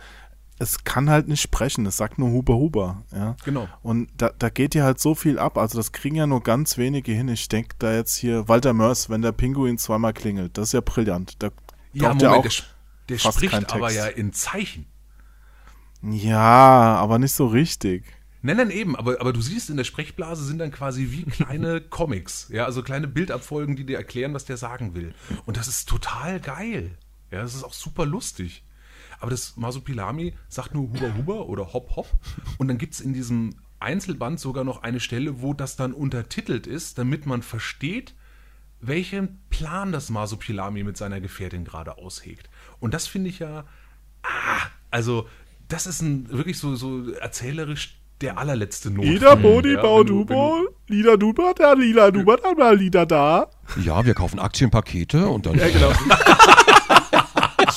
Es 0.62 0.84
kann 0.84 1.10
halt 1.10 1.28
nicht 1.28 1.42
sprechen, 1.42 1.88
es 1.88 1.98
sagt 1.98 2.20
nur 2.20 2.30
Huber 2.30 2.54
Huber, 2.54 3.04
ja. 3.12 3.36
Genau. 3.44 3.68
Und 3.82 4.10
da, 4.18 4.30
da 4.38 4.50
geht 4.50 4.76
ja 4.76 4.84
halt 4.84 5.00
so 5.00 5.16
viel 5.16 5.40
ab, 5.40 5.58
also 5.58 5.76
das 5.76 5.92
kriegen 5.92 6.16
ja 6.16 6.28
nur 6.28 6.44
ganz 6.44 6.78
wenige 6.78 7.12
hin. 7.12 7.30
Ich 7.30 7.50
denke 7.50 7.76
da 7.80 7.92
jetzt 7.92 8.16
hier, 8.16 8.48
Walter 8.48 8.74
Mörs, 8.74 9.10
wenn 9.10 9.24
der 9.24 9.32
Pinguin 9.32 9.80
zweimal 9.80 10.14
klingelt, 10.14 10.60
das 10.60 10.70
ist 10.70 10.74
ja 10.74 10.82
brillant. 10.82 11.42
Da 11.42 11.50
Ja, 11.94 12.10
Moment, 12.10 12.22
ja 12.22 12.30
der, 12.30 12.40
auch, 12.40 12.46
der 13.10 13.18
kein 13.18 13.32
spricht 13.32 13.74
aber 13.74 13.92
ja 13.92 14.06
in 14.06 14.34
Zeichen. 14.34 14.86
ja, 16.04 16.38
aber 16.38 17.18
nicht 17.18 17.34
so 17.34 17.48
richtig. 17.48 18.06
Nein, 18.44 18.58
nein, 18.58 18.70
eben, 18.70 18.96
aber, 18.96 19.20
aber 19.20 19.34
du 19.34 19.42
siehst, 19.42 19.72
in 19.72 19.78
der 19.78 19.84
Sprechblase 19.84 20.44
sind 20.44 20.60
dann 20.60 20.72
quasi 20.72 21.08
wie 21.10 21.24
kleine 21.24 21.82
Comics, 21.90 22.50
ja, 22.52 22.66
also 22.66 22.84
kleine 22.84 23.08
Bildabfolgen, 23.08 23.76
die 23.76 23.86
dir 23.86 23.98
erklären, 23.98 24.36
was 24.36 24.46
der 24.46 24.58
sagen 24.58 24.94
will. 24.94 25.16
Und 25.46 25.58
das 25.58 25.68
ist 25.68 25.90
total 25.90 26.40
geil. 26.40 26.98
Ja, 27.32 27.42
das 27.42 27.56
ist 27.56 27.64
auch 27.64 27.74
super 27.74 28.06
lustig. 28.06 28.64
Aber 29.22 29.32
das 29.32 29.56
Masupilami 29.56 30.34
sagt 30.50 30.74
nur 30.74 30.90
Huber 30.90 31.16
Huber 31.16 31.48
oder 31.48 31.74
Hop 31.74 31.96
Hop. 31.96 32.08
Und 32.58 32.68
dann 32.68 32.78
gibt's 32.78 33.00
in 33.00 33.14
diesem 33.14 33.56
Einzelband 33.80 34.40
sogar 34.40 34.64
noch 34.64 34.84
eine 34.84 35.00
Stelle, 35.00 35.42
wo 35.42 35.54
das 35.54 35.76
dann 35.76 35.94
untertitelt 35.94 36.68
ist, 36.68 36.98
damit 36.98 37.26
man 37.26 37.42
versteht, 37.42 38.14
welchen 38.82 39.40
Plan 39.50 39.92
das 39.92 40.10
Masupilami 40.10 40.84
mit 40.84 40.98
seiner 40.98 41.22
Gefährtin 41.22 41.64
gerade 41.66 41.98
aushegt. 41.98 42.50
Und 42.80 42.94
das 42.94 43.08
finde 43.08 43.30
ich 43.30 43.40
ja, 43.40 43.66
ah, 44.24 44.68
also 44.90 45.28
das 45.68 45.86
ist 45.88 46.02
ein 46.02 46.30
wirklich 46.32 46.58
so, 46.60 46.76
so 46.76 47.12
erzählerisch 47.12 47.98
der 48.22 48.38
allerletzte 48.38 48.92
Not. 48.92 49.06
Ida 49.06 49.34
Bodi 49.36 49.74
Ja, 49.74 49.82
Bau 49.82 50.00
wenn 50.00 50.06
du- 50.08 50.20
wenn 50.20 50.28
Dubo, 50.28 50.68
Lida 50.88 51.18
Duba, 51.18 51.54
da 51.56 51.74
Lila 51.74 52.12
Duba, 52.12 52.36
da 52.38 52.54
mal 52.54 52.76
Lida 52.78 53.06
da. 53.06 53.50
Ja, 53.84 54.06
wir 54.06 54.14
kaufen 54.14 54.38
Aktienpakete 54.40 55.28
und 55.28 55.46
dann. 55.48 55.56
Ja, 55.58 55.70
genau. 55.70 55.92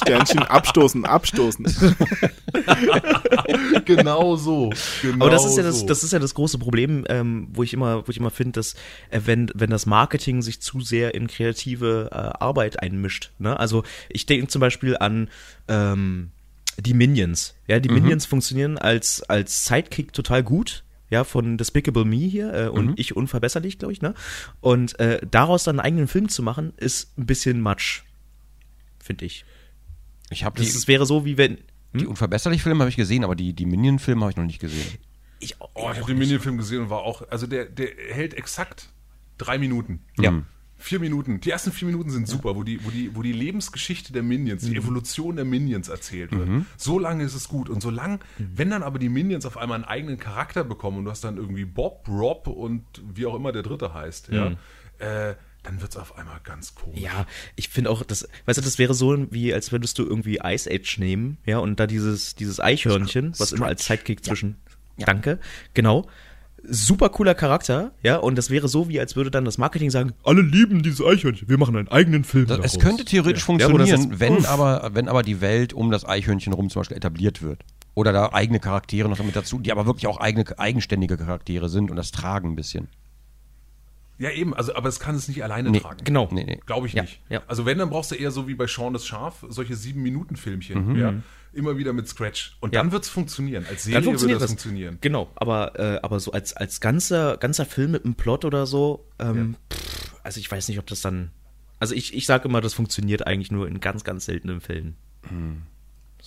Sternchen 0.05 0.43
abstoßen, 0.43 1.05
abstoßen. 1.05 1.67
Genau 3.85 4.37
so. 4.37 4.71
Genau 5.03 5.25
Aber 5.25 5.31
das 5.31 5.45
ist 5.45 5.57
ja 5.57 5.63
das, 5.63 5.81
so. 5.81 5.87
das 5.87 6.05
ist 6.05 6.13
ja 6.13 6.19
das 6.19 6.35
große 6.35 6.59
Problem, 6.59 7.05
ähm, 7.09 7.49
wo 7.53 7.63
ich 7.63 7.73
immer, 7.73 8.07
wo 8.07 8.11
ich 8.11 8.17
immer 8.17 8.31
finde, 8.31 8.53
dass 8.53 8.75
äh, 9.11 9.21
wenn 9.25 9.51
wenn 9.55 9.71
das 9.71 9.87
Marketing 9.87 10.43
sich 10.43 10.61
zu 10.61 10.81
sehr 10.81 11.15
in 11.15 11.27
kreative 11.27 12.09
äh, 12.11 12.17
Arbeit 12.17 12.83
einmischt. 12.83 13.33
Ne? 13.39 13.59
Also 13.59 13.85
ich 14.09 14.27
denke 14.27 14.49
zum 14.49 14.61
Beispiel 14.61 14.97
an 14.97 15.29
ähm, 15.69 16.31
die 16.79 16.95
Minions. 16.95 17.55
Ja, 17.67 17.79
die 17.81 17.89
Minions 17.89 18.27
funktionieren 18.27 18.79
als 18.79 19.23
als 19.23 19.65
Sidekick 19.65 20.13
total 20.13 20.43
gut. 20.43 20.85
Ja, 21.11 21.23
von 21.23 21.59
Despicable 21.59 22.05
Me 22.05 22.17
hier 22.17 22.53
äh, 22.55 22.69
und 22.69 22.99
ich 22.99 23.15
unverbesserlich, 23.15 23.79
glaube 23.79 23.93
ich, 23.93 24.03
ne? 24.03 24.15
Und 24.61 24.99
äh, 24.99 25.21
daraus 25.31 25.63
dann 25.63 25.79
einen 25.79 25.87
eigenen 25.87 26.09
Film 26.09 26.29
zu 26.29 26.43
machen, 26.43 26.73
ist 26.79 27.17
ein 27.19 27.27
bisschen 27.27 27.61
Matsch, 27.61 28.03
finde 28.99 29.27
ich. 29.27 29.45
Ich 30.35 30.45
habe 30.45 30.61
Das 30.63 30.87
wäre 30.89 31.07
so, 31.07 31.25
wie 31.25 31.39
wenn 31.39 31.59
die 31.93 32.07
Unverbesserlich-Filme 32.07 32.81
habe 32.81 32.91
ich 32.91 32.97
gesehen, 32.97 33.23
aber 33.25 33.37
die, 33.37 33.53
die 33.53 33.67
Minion-Filme 33.67 34.23
habe 34.23 34.31
ich 34.33 34.37
noch 34.37 34.45
nicht 34.45 34.59
gesehen. 34.61 34.87
ich, 35.39 35.57
Oh, 35.61 35.91
ich 35.93 35.99
habe 35.99 36.07
den 36.07 36.19
Minion-Film 36.19 36.57
gesehen 36.59 36.83
und 36.83 36.91
war 36.91 37.03
auch, 37.03 37.29
also 37.31 37.47
der, 37.47 37.67
der 37.67 37.89
hält 38.11 38.35
exakt 38.35 38.91
drei 39.39 39.59
Minuten. 39.59 40.01
Ja. 40.19 40.43
Vier 40.77 40.99
Minuten. 40.99 41.41
Die 41.41 41.51
ersten 41.51 41.71
vier 41.73 41.87
Minuten 41.87 42.11
sind 42.11 42.27
super, 42.29 42.57
wo 42.57 42.63
die, 42.65 42.85
wo 42.85 42.91
die, 42.91 43.15
wo 43.15 43.23
die 43.23 43.33
Lebensgeschichte 43.33 44.13
der 44.13 44.23
Minions, 44.25 44.65
Mhm. 44.65 44.71
die 44.73 44.77
Evolution 44.77 45.37
der 45.37 45.45
Minions 45.45 45.89
erzählt 45.89 46.33
wird. 46.33 46.49
So 46.77 46.99
lange 46.99 47.23
ist 47.25 47.35
es 47.35 47.49
gut. 47.49 47.71
Und 47.71 47.81
so 47.81 47.91
lang, 47.91 48.21
Mhm. 48.39 48.51
wenn 48.57 48.71
dann 48.71 48.83
aber 48.83 48.99
die 48.99 49.09
Minions 49.09 49.47
auf 49.47 49.57
einmal 49.57 49.77
einen 49.77 49.85
eigenen 49.85 50.19
Charakter 50.19 50.63
bekommen 50.65 50.99
und 50.99 51.05
du 51.05 51.11
hast 51.13 51.23
dann 51.25 51.37
irgendwie 51.37 51.65
Bob, 51.65 52.07
Rob 52.09 52.49
und 52.49 52.83
wie 53.15 53.25
auch 53.25 53.35
immer 53.37 53.53
der 53.53 53.63
dritte 53.63 53.95
heißt, 53.95 54.29
ja, 54.33 54.57
äh, 54.99 55.35
dann 55.65 55.81
wird 55.81 55.91
es 55.91 55.97
auf 55.97 56.17
einmal 56.17 56.39
ganz 56.45 56.75
komisch. 56.77 57.01
Ja, 57.01 57.27
ich 57.57 57.69
finde 57.69 57.91
auch, 57.91 58.05
das, 58.05 58.29
weißt 58.47 58.59
du, 58.59 58.63
das 58.63 58.79
wäre 58.79 58.95
so 58.95 59.27
wie, 59.33 59.53
als 59.53 59.73
würdest 59.73 59.99
du 59.99 60.05
irgendwie 60.05 60.39
Ice 60.45 60.71
Age 60.71 60.99
nehmen, 60.99 61.39
ja, 61.47 61.59
und 61.59 61.81
da 61.81 61.87
dieses, 61.89 62.35
dieses 62.37 62.61
Eichhörnchen, 62.61 63.33
was 63.39 63.51
immer 63.53 63.67
als 63.67 63.85
Sidekick 63.87 64.25
zwischen, 64.25 64.57
danke, 64.99 65.41
genau, 65.75 66.07
super 66.67 67.09
cooler 67.11 67.35
Charakter, 67.35 67.93
ja, 68.03 68.17
und 68.17 68.37
das 68.37 68.49
wäre 68.51 68.69
so 68.69 68.89
wie, 68.89 68.99
als 69.01 69.17
würde 69.17 69.31
dann 69.31 69.45
das 69.45 69.59
Marketing 69.59 69.91
sagen, 69.91 70.13
Alle 70.23 70.41
lieben 70.43 70.83
diese 70.83 71.05
Eichhörnchen. 71.05 71.49
Wir 71.49 71.59
machen 71.59 71.77
einen 71.77 71.89
eigenen 71.89 72.25
Film 72.25 72.47
Das, 72.47 72.57
daraus. 72.59 72.75
es 72.75 72.79
könnte 72.81 73.05
theoretisch 73.05 73.43
Ja, 73.43 73.47
funktionieren, 73.47 73.87
jetzt- 74.11 74.21
wenn, 74.21 74.37
Uff. 74.39 74.49
aber, 74.49 74.91
wenn 74.95 75.09
aber 75.09 75.23
die 75.23 75.41
Welt 75.41 75.73
um 75.73 75.91
das 75.91 76.05
Eichhörnchen 76.07 76.53
rum 76.53 76.71
zum 76.71 76.81
Beispiel 76.81 76.97
etabliert 76.97 77.43
wird. 77.43 77.63
Oder 77.97 78.13
da 78.13 78.33
eigene 78.33 78.59
Charaktere 78.61 79.09
noch 79.09 79.19
damit 79.19 79.37
dazu, 79.37 79.61
die 79.61 79.71
aber 79.71 79.87
wirklich 79.87 80.09
auch 80.09 80.19
eigene, 80.19 80.45
eigenständige 80.59 81.17
Charaktere 81.17 81.69
sind 81.69 81.91
und 81.91 81.97
das 81.97 82.11
tragen 82.11 82.51
ein 82.51 82.57
bisschen. 82.57 82.89
Ja, 84.19 84.31
eben, 84.31 84.55
also, 84.55 84.75
aber 84.77 84.89
es 84.89 85.01
kann 85.01 85.17
es 85.17 85.27
nicht 85.27 85.43
alleine 85.43 85.71
Nee, 85.71 85.81
tragen. 85.81 86.05
genau. 86.05 86.29
Nee, 86.31 86.45
nee. 86.45 86.61
Glaube 86.67 86.87
ich 86.87 86.93
Ja, 86.93 87.03
nicht. 87.03 87.21
ja. 87.29 87.43
Also 87.49 87.67
wenn, 87.67 87.79
dann 87.79 87.91
brauchst 87.91 88.13
du 88.13 88.15
eher 88.15 88.31
so 88.31 88.47
wie 88.47 88.55
bei 88.55 88.67
Sean 88.69 88.93
das 88.93 89.07
Schaf, 89.07 89.45
solche 89.49 89.75
Sieben-Minuten-Filmchen, 89.75 90.87
Mhm. 90.93 90.97
ja, 90.97 91.15
immer 91.53 91.77
wieder 91.79 91.93
mit 91.93 92.07
Scratch. 92.09 92.57
Und 92.61 92.75
Ja. 92.75 92.81
dann 92.81 92.93
wird 92.93 93.03
es 93.05 93.09
funktionieren. 93.11 93.67
Als 93.69 93.83
Serie 93.85 94.07
wird 94.07 94.23
das 94.23 94.39
das. 94.39 94.51
funktionieren. 94.51 94.99
Genau, 95.01 95.31
aber, 95.35 95.79
äh, 95.79 95.99
aber 96.03 96.21
so 96.21 96.31
als, 96.33 96.53
als 96.53 96.81
ganzer, 96.81 97.37
ganzer 97.39 97.67
Film 97.67 97.91
mit 97.91 98.05
einem 98.05 98.15
Plot 98.15 98.45
oder 98.45 98.67
so, 98.67 99.05
ähm, 99.19 99.57
pff, 99.73 100.15
also 100.23 100.39
ich 100.39 100.51
weiß 100.51 100.69
nicht, 100.69 100.79
ob 100.79 100.87
das 100.87 101.01
dann, 101.01 101.33
also 101.81 101.95
ich, 101.95 102.15
ich 102.15 102.27
sage 102.27 102.49
immer, 102.49 102.61
das 102.61 102.73
funktioniert 102.75 103.27
eigentlich 103.27 103.51
nur 103.51 103.67
in 103.67 103.81
ganz, 103.81 104.05
ganz 104.05 104.25
seltenen 104.27 104.61
Fällen. 104.61 104.97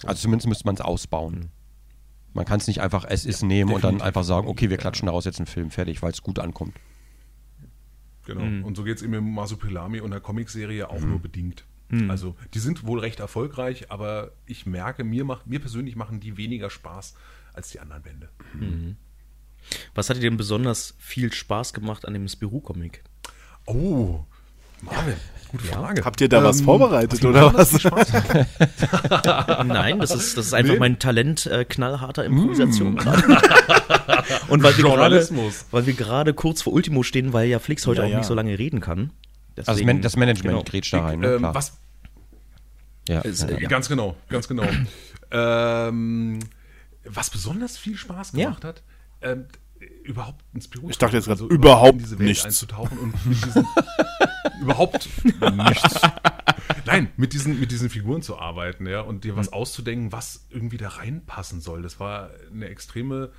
Also 0.06 0.22
zumindest 0.22 0.48
müsste 0.48 0.66
man 0.66 0.76
es 0.76 0.82
ausbauen. 0.82 1.50
Man 2.34 2.46
kann 2.46 2.60
es 2.60 2.68
nicht 2.68 2.82
einfach 2.82 3.06
es 3.08 3.26
ist 3.26 3.44
nehmen 3.44 3.72
und 3.74 3.84
dann 3.84 4.02
einfach 4.02 4.24
sagen, 4.24 4.48
okay, 4.48 4.70
wir 4.70 4.78
klatschen 4.78 5.06
daraus 5.08 5.26
jetzt 5.26 5.40
einen 5.40 5.48
Film 5.48 5.72
fertig, 5.72 6.02
weil 6.04 6.12
es 6.12 6.22
gut 6.22 6.38
ankommt. 6.40 6.76
Genau. 8.28 8.44
Mhm. 8.44 8.66
Und 8.66 8.76
so 8.76 8.84
geht 8.84 8.98
es 8.98 9.04
eben 9.04 9.14
im 9.14 9.34
Masupilami 9.34 10.02
und 10.02 10.12
der 10.12 10.20
Comicserie 10.20 10.90
auch 10.90 11.00
nur 11.00 11.20
bedingt. 11.20 11.64
Mhm. 11.88 12.12
Also 12.12 12.36
die 12.54 12.60
sind 12.60 12.86
wohl 12.86 13.00
recht 13.00 13.22
erfolgreich, 13.22 13.90
aber 13.90 14.34
ich 14.46 14.66
merke, 14.66 15.06
mir, 15.06 15.24
macht, 15.24 15.48
mir 15.48 15.62
persönlich 15.62 15.96
machen 15.96 16.20
die 16.20 16.36
weniger 16.36 16.70
Spaß 16.70 17.16
als 17.54 17.70
die 17.70 17.80
anderen 17.80 18.04
Bände. 18.04 18.30
Was 19.96 20.10
hat 20.10 20.18
dir 20.18 20.22
denn 20.22 20.36
besonders 20.36 20.94
viel 21.00 21.32
Spaß 21.32 21.72
gemacht 21.72 22.06
an 22.06 22.14
dem 22.14 22.28
Spirou-Comic? 22.28 23.02
Oh, 23.66 24.26
Marvin, 24.82 25.16
gute 25.50 25.64
Frage. 25.66 26.06
Habt 26.06 26.22
ihr 26.22 26.30
da 26.30 26.44
was 26.44 26.60
Ähm, 26.60 26.66
vorbereitet 26.66 27.24
mir 27.24 27.30
oder 27.30 27.54
was? 27.54 27.72
Nein, 29.66 30.00
das 30.00 30.12
ist, 30.12 30.38
das 30.38 30.48
ist 30.48 30.54
einfach 30.54 30.74
Nee. 30.74 30.80
mein 30.80 31.00
Talent 31.00 31.46
äh, 31.48 31.66
knallharter 31.66 32.26
Improvisation 32.26 32.96
gerade. 32.96 33.24
Und 34.50 34.64
weil 34.64 34.76
wir 34.78 34.84
gerade, 34.84 35.28
weil 35.72 35.86
wir 35.86 35.94
gerade 35.94 36.34
kurz 36.34 36.62
vor 36.62 36.74
Ultimo 36.74 37.04
stehen, 37.04 37.34
weil 37.34 37.48
ja 37.48 37.60
Flix 37.60 37.86
heute 37.88 38.02
Ja, 38.02 38.08
auch 38.08 38.12
ja. 38.12 38.18
nicht 38.20 38.28
so 38.28 38.34
lange 38.34 38.58
reden 38.58 38.80
kann. 38.82 39.00
Also 39.00 39.12
das, 39.56 39.66
Deswegen- 39.68 39.88
Man 39.88 40.02
das 40.02 40.16
Management 40.16 40.54
genau. 40.58 40.64
grätscht 40.64 40.94
da 40.94 41.04
rein, 41.06 41.20
ne? 41.20 41.28
ähm, 41.36 41.44
was, 41.52 41.74
ja, 43.10 43.22
Ist, 43.22 43.42
ja, 43.44 43.50
äh, 43.50 43.62
ja. 43.64 43.70
Ganz 43.70 43.88
genau, 43.90 44.16
ganz 44.30 44.48
genau. 44.48 44.64
ähm, 45.32 46.40
was 47.06 47.30
besonders 47.30 47.78
viel 47.78 47.98
Spaß 47.98 48.34
Ja. 48.34 48.46
gemacht 48.46 48.64
hat, 48.66 48.84
ähm, 49.22 49.46
überhaupt 50.04 50.44
ins 50.54 50.68
Büro. 50.68 50.90
Ich 50.90 50.98
dachte 50.98 51.16
jetzt 51.16 51.26
gerade, 51.26 51.42
also 51.44 51.54
überhaupt 51.54 51.94
in 51.94 52.00
diese 52.00 52.20
Welt 52.20 52.28
nichts. 52.30 52.46
einzutauchen 52.46 52.98
und 52.98 53.26
mit 53.26 53.44
diesen 53.46 53.66
überhaupt 54.62 55.10
nichts. 55.26 56.02
Nein, 56.86 57.10
mit 57.18 57.34
diesen, 57.34 57.60
mit 57.60 57.72
diesen 57.72 57.90
Figuren 57.90 58.22
zu 58.22 58.38
arbeiten, 58.38 58.88
ja, 58.88 59.02
und 59.02 59.24
dir 59.24 59.36
was 59.36 59.52
auszudenken, 59.52 60.12
was 60.12 60.48
irgendwie 60.50 60.78
da 60.78 60.90
reinpassen 60.90 61.62
soll. 61.62 61.82
Das 61.82 62.00
war 62.00 62.30
eine 62.52 62.68
extreme 62.68 63.32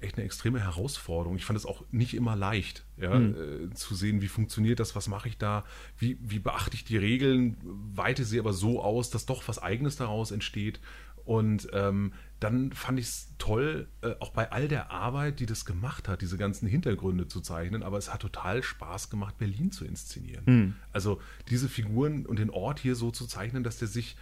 echt 0.00 0.16
eine 0.16 0.24
extreme 0.24 0.60
Herausforderung. 0.60 1.36
Ich 1.36 1.44
fand 1.44 1.58
es 1.58 1.66
auch 1.66 1.84
nicht 1.90 2.14
immer 2.14 2.36
leicht, 2.36 2.84
ja, 2.96 3.18
äh, 3.18 3.70
zu 3.74 3.94
sehen, 3.94 4.22
wie 4.22 4.28
funktioniert 4.28 4.80
das, 4.80 4.96
was 4.96 5.08
mache 5.08 5.28
ich 5.28 5.38
da, 5.38 5.64
wie, 5.98 6.18
wie 6.20 6.38
beachte 6.38 6.74
ich 6.74 6.84
die 6.84 6.96
Regeln, 6.96 7.56
weite 7.62 8.24
sie 8.24 8.38
aber 8.38 8.52
so 8.52 8.82
aus, 8.82 9.10
dass 9.10 9.26
doch 9.26 9.46
was 9.46 9.58
Eigenes 9.58 9.96
daraus 9.96 10.30
entsteht. 10.30 10.80
Und 11.24 11.68
ähm, 11.72 12.12
dann 12.40 12.72
fand 12.72 12.98
ich 12.98 13.06
es 13.06 13.28
toll, 13.38 13.86
äh, 14.02 14.12
auch 14.18 14.30
bei 14.30 14.50
all 14.50 14.66
der 14.66 14.90
Arbeit, 14.90 15.40
die 15.40 15.46
das 15.46 15.64
gemacht 15.66 16.08
hat, 16.08 16.22
diese 16.22 16.38
ganzen 16.38 16.66
Hintergründe 16.66 17.28
zu 17.28 17.40
zeichnen, 17.40 17.82
aber 17.82 17.98
es 17.98 18.12
hat 18.12 18.20
total 18.22 18.62
Spaß 18.62 19.10
gemacht, 19.10 19.36
Berlin 19.38 19.70
zu 19.72 19.84
inszenieren. 19.84 20.76
Also 20.92 21.20
diese 21.48 21.68
Figuren 21.68 22.24
und 22.26 22.38
den 22.38 22.50
Ort 22.50 22.80
hier 22.80 22.96
so 22.96 23.10
zu 23.10 23.26
zeichnen, 23.26 23.62
dass 23.62 23.76
der 23.78 23.88
sich 23.88 24.16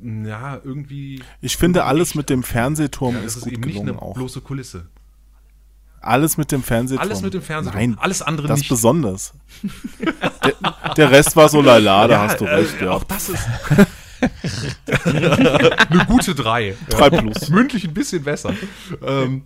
mm, 0.00 0.26
ja 0.26 0.60
irgendwie. 0.62 1.22
Ich 1.40 1.56
finde, 1.56 1.84
alles 1.84 2.14
mit 2.14 2.28
dem 2.28 2.42
Fernsehturm 2.42 3.14
Ja, 3.14 3.22
das 3.22 3.32
ist 3.32 3.36
ist 3.38 3.44
gut 3.44 3.52
eben 3.52 3.62
nicht 3.62 3.72
gelungen 3.74 3.90
eine 3.90 4.02
auch. 4.02 4.14
bloße 4.14 4.40
Kulisse. 4.40 4.86
Alles 6.02 6.38
mit 6.38 6.50
dem 6.50 6.62
Fernsehturm. 6.62 7.06
Alles 7.06 7.22
mit 7.22 7.34
dem 7.34 7.42
Fernsehturm. 7.42 7.80
Nein, 7.90 7.98
Alles 7.98 8.22
andere 8.22 8.48
das 8.48 8.60
nicht. 8.60 8.68
besonders. 8.70 9.34
der, 10.44 10.94
der 10.94 11.10
Rest 11.10 11.36
war 11.36 11.48
so 11.50 11.60
lala, 11.60 12.08
da 12.08 12.22
hast 12.22 12.40
du 12.40 12.46
äh, 12.46 12.54
recht, 12.54 12.80
ja. 12.80 12.92
Auch 12.92 13.04
das 13.04 13.28
ist 13.28 13.46
eine 15.04 16.04
gute 16.06 16.34
drei. 16.34 16.76
Drei 16.88 17.10
plus. 17.10 17.48
Mündlich 17.50 17.84
ein 17.86 17.94
bisschen 17.94 18.22
besser. 18.24 18.54
ähm, 19.02 19.44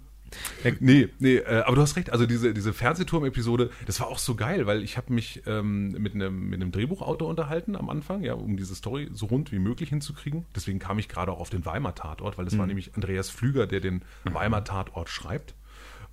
nee, 0.80 1.08
nee, 1.18 1.36
äh, 1.36 1.62
aber 1.62 1.76
du 1.76 1.82
hast 1.82 1.96
recht. 1.96 2.10
Also 2.10 2.26
diese, 2.26 2.54
diese 2.54 2.72
Fernsehturm-Episode, 2.72 3.70
das 3.86 4.00
war 4.00 4.08
auch 4.08 4.18
so 4.18 4.34
geil, 4.34 4.66
weil 4.66 4.82
ich 4.82 4.96
habe 4.96 5.12
mich 5.12 5.42
ähm, 5.46 5.92
mit, 5.92 6.14
einem, 6.14 6.48
mit 6.48 6.60
einem 6.60 6.72
Drehbuchautor 6.72 7.28
unterhalten 7.28 7.76
am 7.76 7.90
Anfang, 7.90 8.22
ja, 8.22 8.34
um 8.34 8.56
diese 8.56 8.74
Story 8.74 9.10
so 9.12 9.26
rund 9.26 9.52
wie 9.52 9.58
möglich 9.58 9.90
hinzukriegen. 9.90 10.46
Deswegen 10.54 10.78
kam 10.78 10.98
ich 10.98 11.08
gerade 11.08 11.32
auch 11.32 11.40
auf 11.40 11.50
den 11.50 11.64
Weimar-Tatort, 11.64 12.38
weil 12.38 12.44
das 12.44 12.58
war 12.58 12.66
nämlich 12.66 12.94
Andreas 12.94 13.30
Flüger, 13.30 13.66
der 13.66 13.80
den 13.80 14.02
Weimar-Tatort 14.24 15.08
schreibt. 15.08 15.54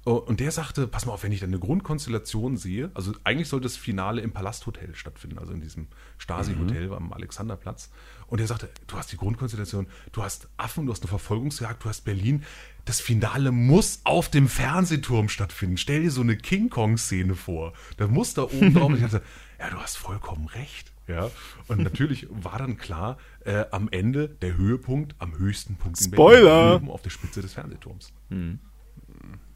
Oh, 0.04 0.14
Und 0.14 0.40
der 0.40 0.50
sagte, 0.50 0.88
pass 0.88 1.06
mal 1.06 1.14
auf, 1.14 1.24
wenn 1.24 1.32
ich 1.32 1.42
da 1.42 1.46
eine 1.46 1.60
Grundkonstellation 1.60 2.58
sehe, 2.58 2.90
also 2.96 3.14
eigentlich 3.24 3.50
sollte 3.50 3.66
das 3.66 3.78
Finale 3.78 4.22
im 4.22 4.32
Palasthotel 4.32 4.96
stattfinden, 4.96 5.38
also 5.38 5.54
in 5.54 5.62
diesem 5.62 5.88
Stasi-Hotel 6.18 6.92
am 6.92 7.14
Alexanderplatz. 7.14 7.92
Und 8.32 8.40
er 8.40 8.48
sagte, 8.48 8.70
du 8.88 8.96
hast 8.98 9.12
die 9.12 9.18
Grundkonstellation, 9.18 9.88
du 10.14 10.24
hast 10.24 10.48
Affen, 10.56 10.86
du 10.86 10.94
hast 10.94 11.04
eine 11.04 11.10
Verfolgungsjagd, 11.10 11.84
du 11.84 11.90
hast 11.90 12.06
Berlin. 12.06 12.44
Das 12.86 13.02
Finale 13.02 13.52
muss 13.52 14.00
auf 14.06 14.30
dem 14.30 14.48
Fernsehturm 14.48 15.28
stattfinden. 15.28 15.76
Stell 15.76 16.02
dir 16.04 16.12
so 16.12 16.22
eine 16.22 16.38
King 16.38 16.70
Kong-Szene 16.70 17.36
vor. 17.36 17.74
Da 17.98 18.08
muss 18.08 18.34
da 18.34 18.44
oben 18.44 18.74
drauf. 18.74 18.86
Und 18.86 18.96
ich 18.96 19.02
dachte, 19.02 19.22
ja, 19.60 19.70
du 19.70 19.78
hast 19.78 19.98
vollkommen 19.98 20.48
recht. 20.48 20.94
Ja, 21.08 21.30
und 21.68 21.80
natürlich 21.80 22.28
war 22.30 22.58
dann 22.58 22.78
klar, 22.78 23.18
äh, 23.44 23.66
am 23.72 23.90
Ende 23.90 24.30
der 24.30 24.56
Höhepunkt, 24.56 25.14
am 25.20 25.38
höchsten 25.38 25.76
Punkt 25.76 26.00
in 26.00 26.14
Spoiler! 26.14 26.70
Berlin, 26.70 26.84
oben 26.84 26.92
auf 26.92 27.02
der 27.02 27.10
Spitze 27.10 27.42
des 27.42 27.52
Fernsehturms. 27.54 28.14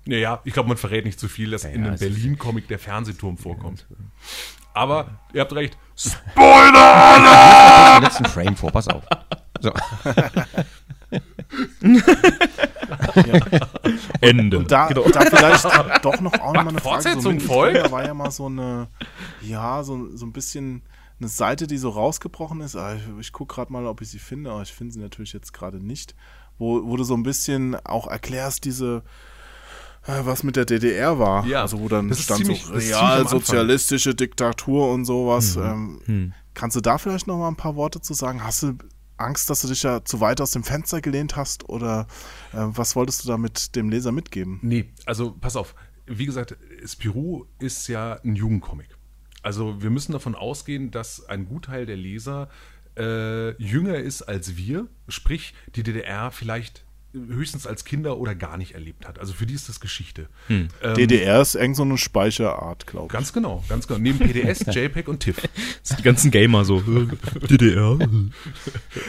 Naja, 0.05 0.41
ich 0.43 0.51
glaube, 0.51 0.67
man 0.67 0.77
verrät 0.77 1.05
nicht 1.05 1.17
zu 1.17 1.29
viel, 1.29 1.51
dass 1.51 1.63
in 1.63 1.85
einem 1.85 1.97
Berlin-Comic 1.97 2.67
der 2.67 2.79
Fernsehturm 2.79 3.37
vorkommt. 3.37 3.87
Aber 4.75 5.07
ihr 5.33 5.41
habt 5.41 5.53
recht. 5.53 5.77
Den 7.95 8.03
letzten 8.03 8.25
Frame 8.25 8.55
vor, 8.57 8.71
pass 8.71 8.87
auf. 8.89 9.03
So. 9.61 9.71
Ende. 14.21 14.59
Und 14.59 14.71
da, 14.71 14.89
da 14.89 15.21
vielleicht 15.21 15.65
doch 16.03 16.19
noch 16.19 16.33
auch 16.33 16.53
noch 16.53 16.63
mal 16.63 16.69
eine 16.69 16.79
Frage. 16.79 17.03
Fortsetzung 17.03 17.39
so 17.39 17.47
folgt? 17.47 17.77
Da 17.77 17.91
war 17.91 18.05
ja 18.05 18.13
mal 18.13 18.31
so 18.31 18.47
eine, 18.47 18.87
ja, 19.41 19.83
so, 19.83 20.15
so 20.15 20.25
ein 20.25 20.33
bisschen 20.33 20.83
eine 21.19 21.29
Seite, 21.29 21.67
die 21.67 21.77
so 21.77 21.89
rausgebrochen 21.89 22.61
ist. 22.61 22.75
Ah, 22.75 22.95
Ich, 22.95 23.03
ich 23.19 23.31
gucke 23.31 23.55
gerade 23.55 23.71
mal, 23.71 23.85
ob 23.85 24.01
ich 24.01 24.09
sie 24.09 24.19
finde, 24.19 24.51
aber 24.51 24.61
ich 24.61 24.73
finde 24.73 24.93
sie 24.93 24.99
natürlich 24.99 25.33
jetzt 25.33 25.53
gerade 25.53 25.83
nicht. 25.83 26.15
Wo, 26.57 26.85
wo 26.85 26.97
du 26.97 27.03
so 27.03 27.15
ein 27.15 27.23
bisschen 27.23 27.75
auch 27.85 28.07
erklärst, 28.07 28.65
diese, 28.65 29.03
was 30.07 30.43
mit 30.43 30.55
der 30.55 30.65
DDR 30.65 31.17
war. 31.19 31.45
Ja, 31.45 31.61
also 31.61 31.79
wo 31.79 31.87
dann 31.87 32.13
stand 32.13 32.39
ziemlich- 32.45 32.63
so 32.65 32.73
realsozialistische 32.73 34.15
Diktatur 34.15 34.91
und 34.91 35.05
sowas. 35.05 35.55
Mhm. 35.55 35.99
Ähm, 36.07 36.33
Kannst 36.53 36.75
du 36.77 36.81
da 36.81 36.97
vielleicht 36.97 37.27
noch 37.27 37.37
mal 37.37 37.49
ein 37.49 37.57
paar 37.57 37.75
Worte 37.75 37.99
zu 37.99 38.13
sagen? 38.13 38.43
Hast 38.43 38.63
du 38.63 38.73
Angst, 39.17 39.49
dass 39.49 39.61
du 39.61 39.67
dich 39.67 39.83
ja 39.83 40.05
zu 40.05 40.21
weit 40.21 40.39
aus 40.39 40.51
dem 40.51 40.63
Fenster 40.63 41.01
gelehnt 41.01 41.35
hast? 41.35 41.67
Oder 41.67 42.07
äh, 42.53 42.57
was 42.59 42.95
wolltest 42.95 43.23
du 43.23 43.27
da 43.27 43.37
mit 43.37 43.75
dem 43.75 43.89
Leser 43.89 44.11
mitgeben? 44.11 44.59
Nee, 44.61 44.85
also 45.05 45.31
pass 45.39 45.55
auf. 45.55 45.75
Wie 46.05 46.25
gesagt, 46.25 46.55
Spirou 46.85 47.45
ist 47.59 47.87
ja 47.87 48.19
ein 48.23 48.35
Jugendcomic. 48.35 48.87
Also 49.41 49.81
wir 49.81 49.89
müssen 49.89 50.11
davon 50.13 50.33
ausgehen, 50.35 50.91
dass 50.91 51.25
ein 51.27 51.45
Gutteil 51.47 51.85
der 51.85 51.97
Leser 51.97 52.49
äh, 52.97 53.61
jünger 53.61 53.95
ist 53.97 54.21
als 54.21 54.55
wir, 54.55 54.87
sprich 55.09 55.53
die 55.75 55.83
DDR 55.83 56.31
vielleicht 56.31 56.84
höchstens 57.27 57.65
als 57.65 57.85
Kinder 57.85 58.17
oder 58.17 58.35
gar 58.35 58.57
nicht 58.57 58.73
erlebt 58.73 59.07
hat. 59.07 59.19
Also 59.19 59.33
für 59.33 59.45
die 59.45 59.53
ist 59.53 59.69
das 59.69 59.79
Geschichte. 59.79 60.27
Ähm, 60.49 60.69
DDR 60.95 61.41
ist 61.41 61.55
irgend 61.55 61.75
so 61.75 61.83
eine 61.83 61.97
Speicherart, 61.97 62.87
glaube 62.87 63.07
ich. 63.07 63.11
Ganz 63.13 63.33
genau, 63.33 63.63
ganz 63.69 63.87
genau. 63.87 63.99
Neben 63.99 64.19
PDS, 64.19 64.65
JPEG 64.75 65.07
und 65.07 65.19
TIFF. 65.19 65.41
Die 65.97 66.03
ganzen 66.03 66.31
Gamer 66.31 66.65
so. 66.65 66.81
DDR. 67.49 67.97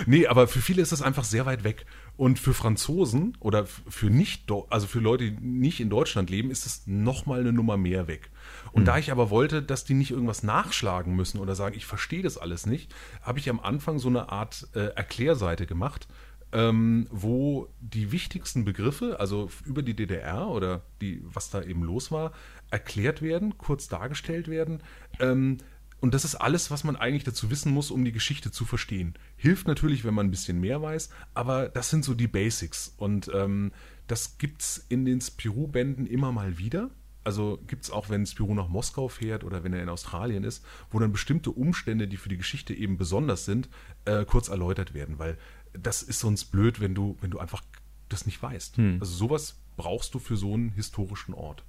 Nee, 0.06 0.26
aber 0.26 0.48
für 0.48 0.60
viele 0.60 0.82
ist 0.82 0.92
das 0.92 1.02
einfach 1.02 1.24
sehr 1.24 1.46
weit 1.46 1.64
weg. 1.64 1.86
Und 2.16 2.38
für 2.38 2.54
Franzosen 2.54 3.36
oder 3.40 3.66
für 3.66 4.08
nicht, 4.08 4.50
also 4.70 4.86
für 4.86 5.00
Leute, 5.00 5.30
die 5.30 5.46
nicht 5.46 5.80
in 5.80 5.90
Deutschland 5.90 6.30
leben, 6.30 6.50
ist 6.50 6.64
es 6.64 6.86
nochmal 6.86 7.40
eine 7.40 7.52
Nummer 7.52 7.76
mehr 7.76 8.08
weg. 8.08 8.30
Und 8.72 8.86
da 8.86 8.98
ich 8.98 9.10
aber 9.10 9.30
wollte, 9.30 9.62
dass 9.62 9.84
die 9.84 9.94
nicht 9.94 10.10
irgendwas 10.10 10.42
nachschlagen 10.42 11.14
müssen 11.14 11.40
oder 11.40 11.54
sagen, 11.54 11.76
ich 11.76 11.86
verstehe 11.86 12.22
das 12.22 12.36
alles 12.36 12.66
nicht, 12.66 12.94
habe 13.22 13.38
ich 13.38 13.48
am 13.48 13.60
Anfang 13.60 13.98
so 13.98 14.08
eine 14.08 14.30
Art 14.30 14.68
äh, 14.74 14.88
Erklärseite 14.94 15.66
gemacht, 15.66 16.08
ähm, 16.52 17.06
wo 17.10 17.68
die 17.80 18.12
wichtigsten 18.12 18.64
Begriffe, 18.64 19.18
also 19.20 19.50
über 19.64 19.82
die 19.82 19.94
DDR 19.94 20.48
oder 20.48 20.82
die, 21.00 21.22
was 21.24 21.50
da 21.50 21.62
eben 21.62 21.82
los 21.82 22.10
war, 22.10 22.32
erklärt 22.70 23.22
werden, 23.22 23.58
kurz 23.58 23.88
dargestellt 23.88 24.48
werden. 24.48 24.82
Ähm, 25.18 25.58
und 26.00 26.14
das 26.14 26.24
ist 26.24 26.34
alles, 26.34 26.70
was 26.70 26.84
man 26.84 26.96
eigentlich 26.96 27.24
dazu 27.24 27.50
wissen 27.50 27.72
muss, 27.72 27.90
um 27.90 28.04
die 28.04 28.12
Geschichte 28.12 28.50
zu 28.50 28.64
verstehen. 28.64 29.14
Hilft 29.36 29.66
natürlich, 29.66 30.04
wenn 30.04 30.14
man 30.14 30.26
ein 30.26 30.30
bisschen 30.30 30.60
mehr 30.60 30.82
weiß, 30.82 31.10
aber 31.34 31.68
das 31.68 31.90
sind 31.90 32.04
so 32.04 32.14
die 32.14 32.28
Basics. 32.28 32.94
Und 32.96 33.30
ähm, 33.34 33.72
das 34.06 34.38
gibt's 34.38 34.84
in 34.88 35.04
den 35.04 35.20
Spirou-Bänden 35.20 36.06
immer 36.06 36.32
mal 36.32 36.58
wieder. 36.58 36.90
Also 37.24 37.58
gibt's 37.66 37.90
auch, 37.90 38.08
wenn 38.08 38.24
Spirou 38.24 38.54
nach 38.54 38.68
Moskau 38.68 39.08
fährt 39.08 39.42
oder 39.42 39.64
wenn 39.64 39.72
er 39.72 39.82
in 39.82 39.88
Australien 39.88 40.44
ist, 40.44 40.64
wo 40.92 41.00
dann 41.00 41.10
bestimmte 41.10 41.50
Umstände, 41.50 42.06
die 42.06 42.18
für 42.18 42.28
die 42.28 42.36
Geschichte 42.36 42.72
eben 42.72 42.98
besonders 42.98 43.44
sind, 43.44 43.68
äh, 44.04 44.24
kurz 44.24 44.46
erläutert 44.46 44.94
werden. 44.94 45.18
Weil 45.18 45.36
das 45.82 46.02
ist 46.02 46.20
sonst 46.20 46.46
blöd, 46.46 46.80
wenn 46.80 46.94
du, 46.94 47.16
wenn 47.20 47.30
du 47.30 47.38
einfach 47.38 47.62
das 48.08 48.26
nicht 48.26 48.42
weißt. 48.42 48.78
Also 49.00 49.12
sowas 49.14 49.56
brauchst 49.76 50.14
du 50.14 50.18
für 50.18 50.36
so 50.36 50.54
einen 50.54 50.70
historischen 50.70 51.34
Ort. 51.34 51.62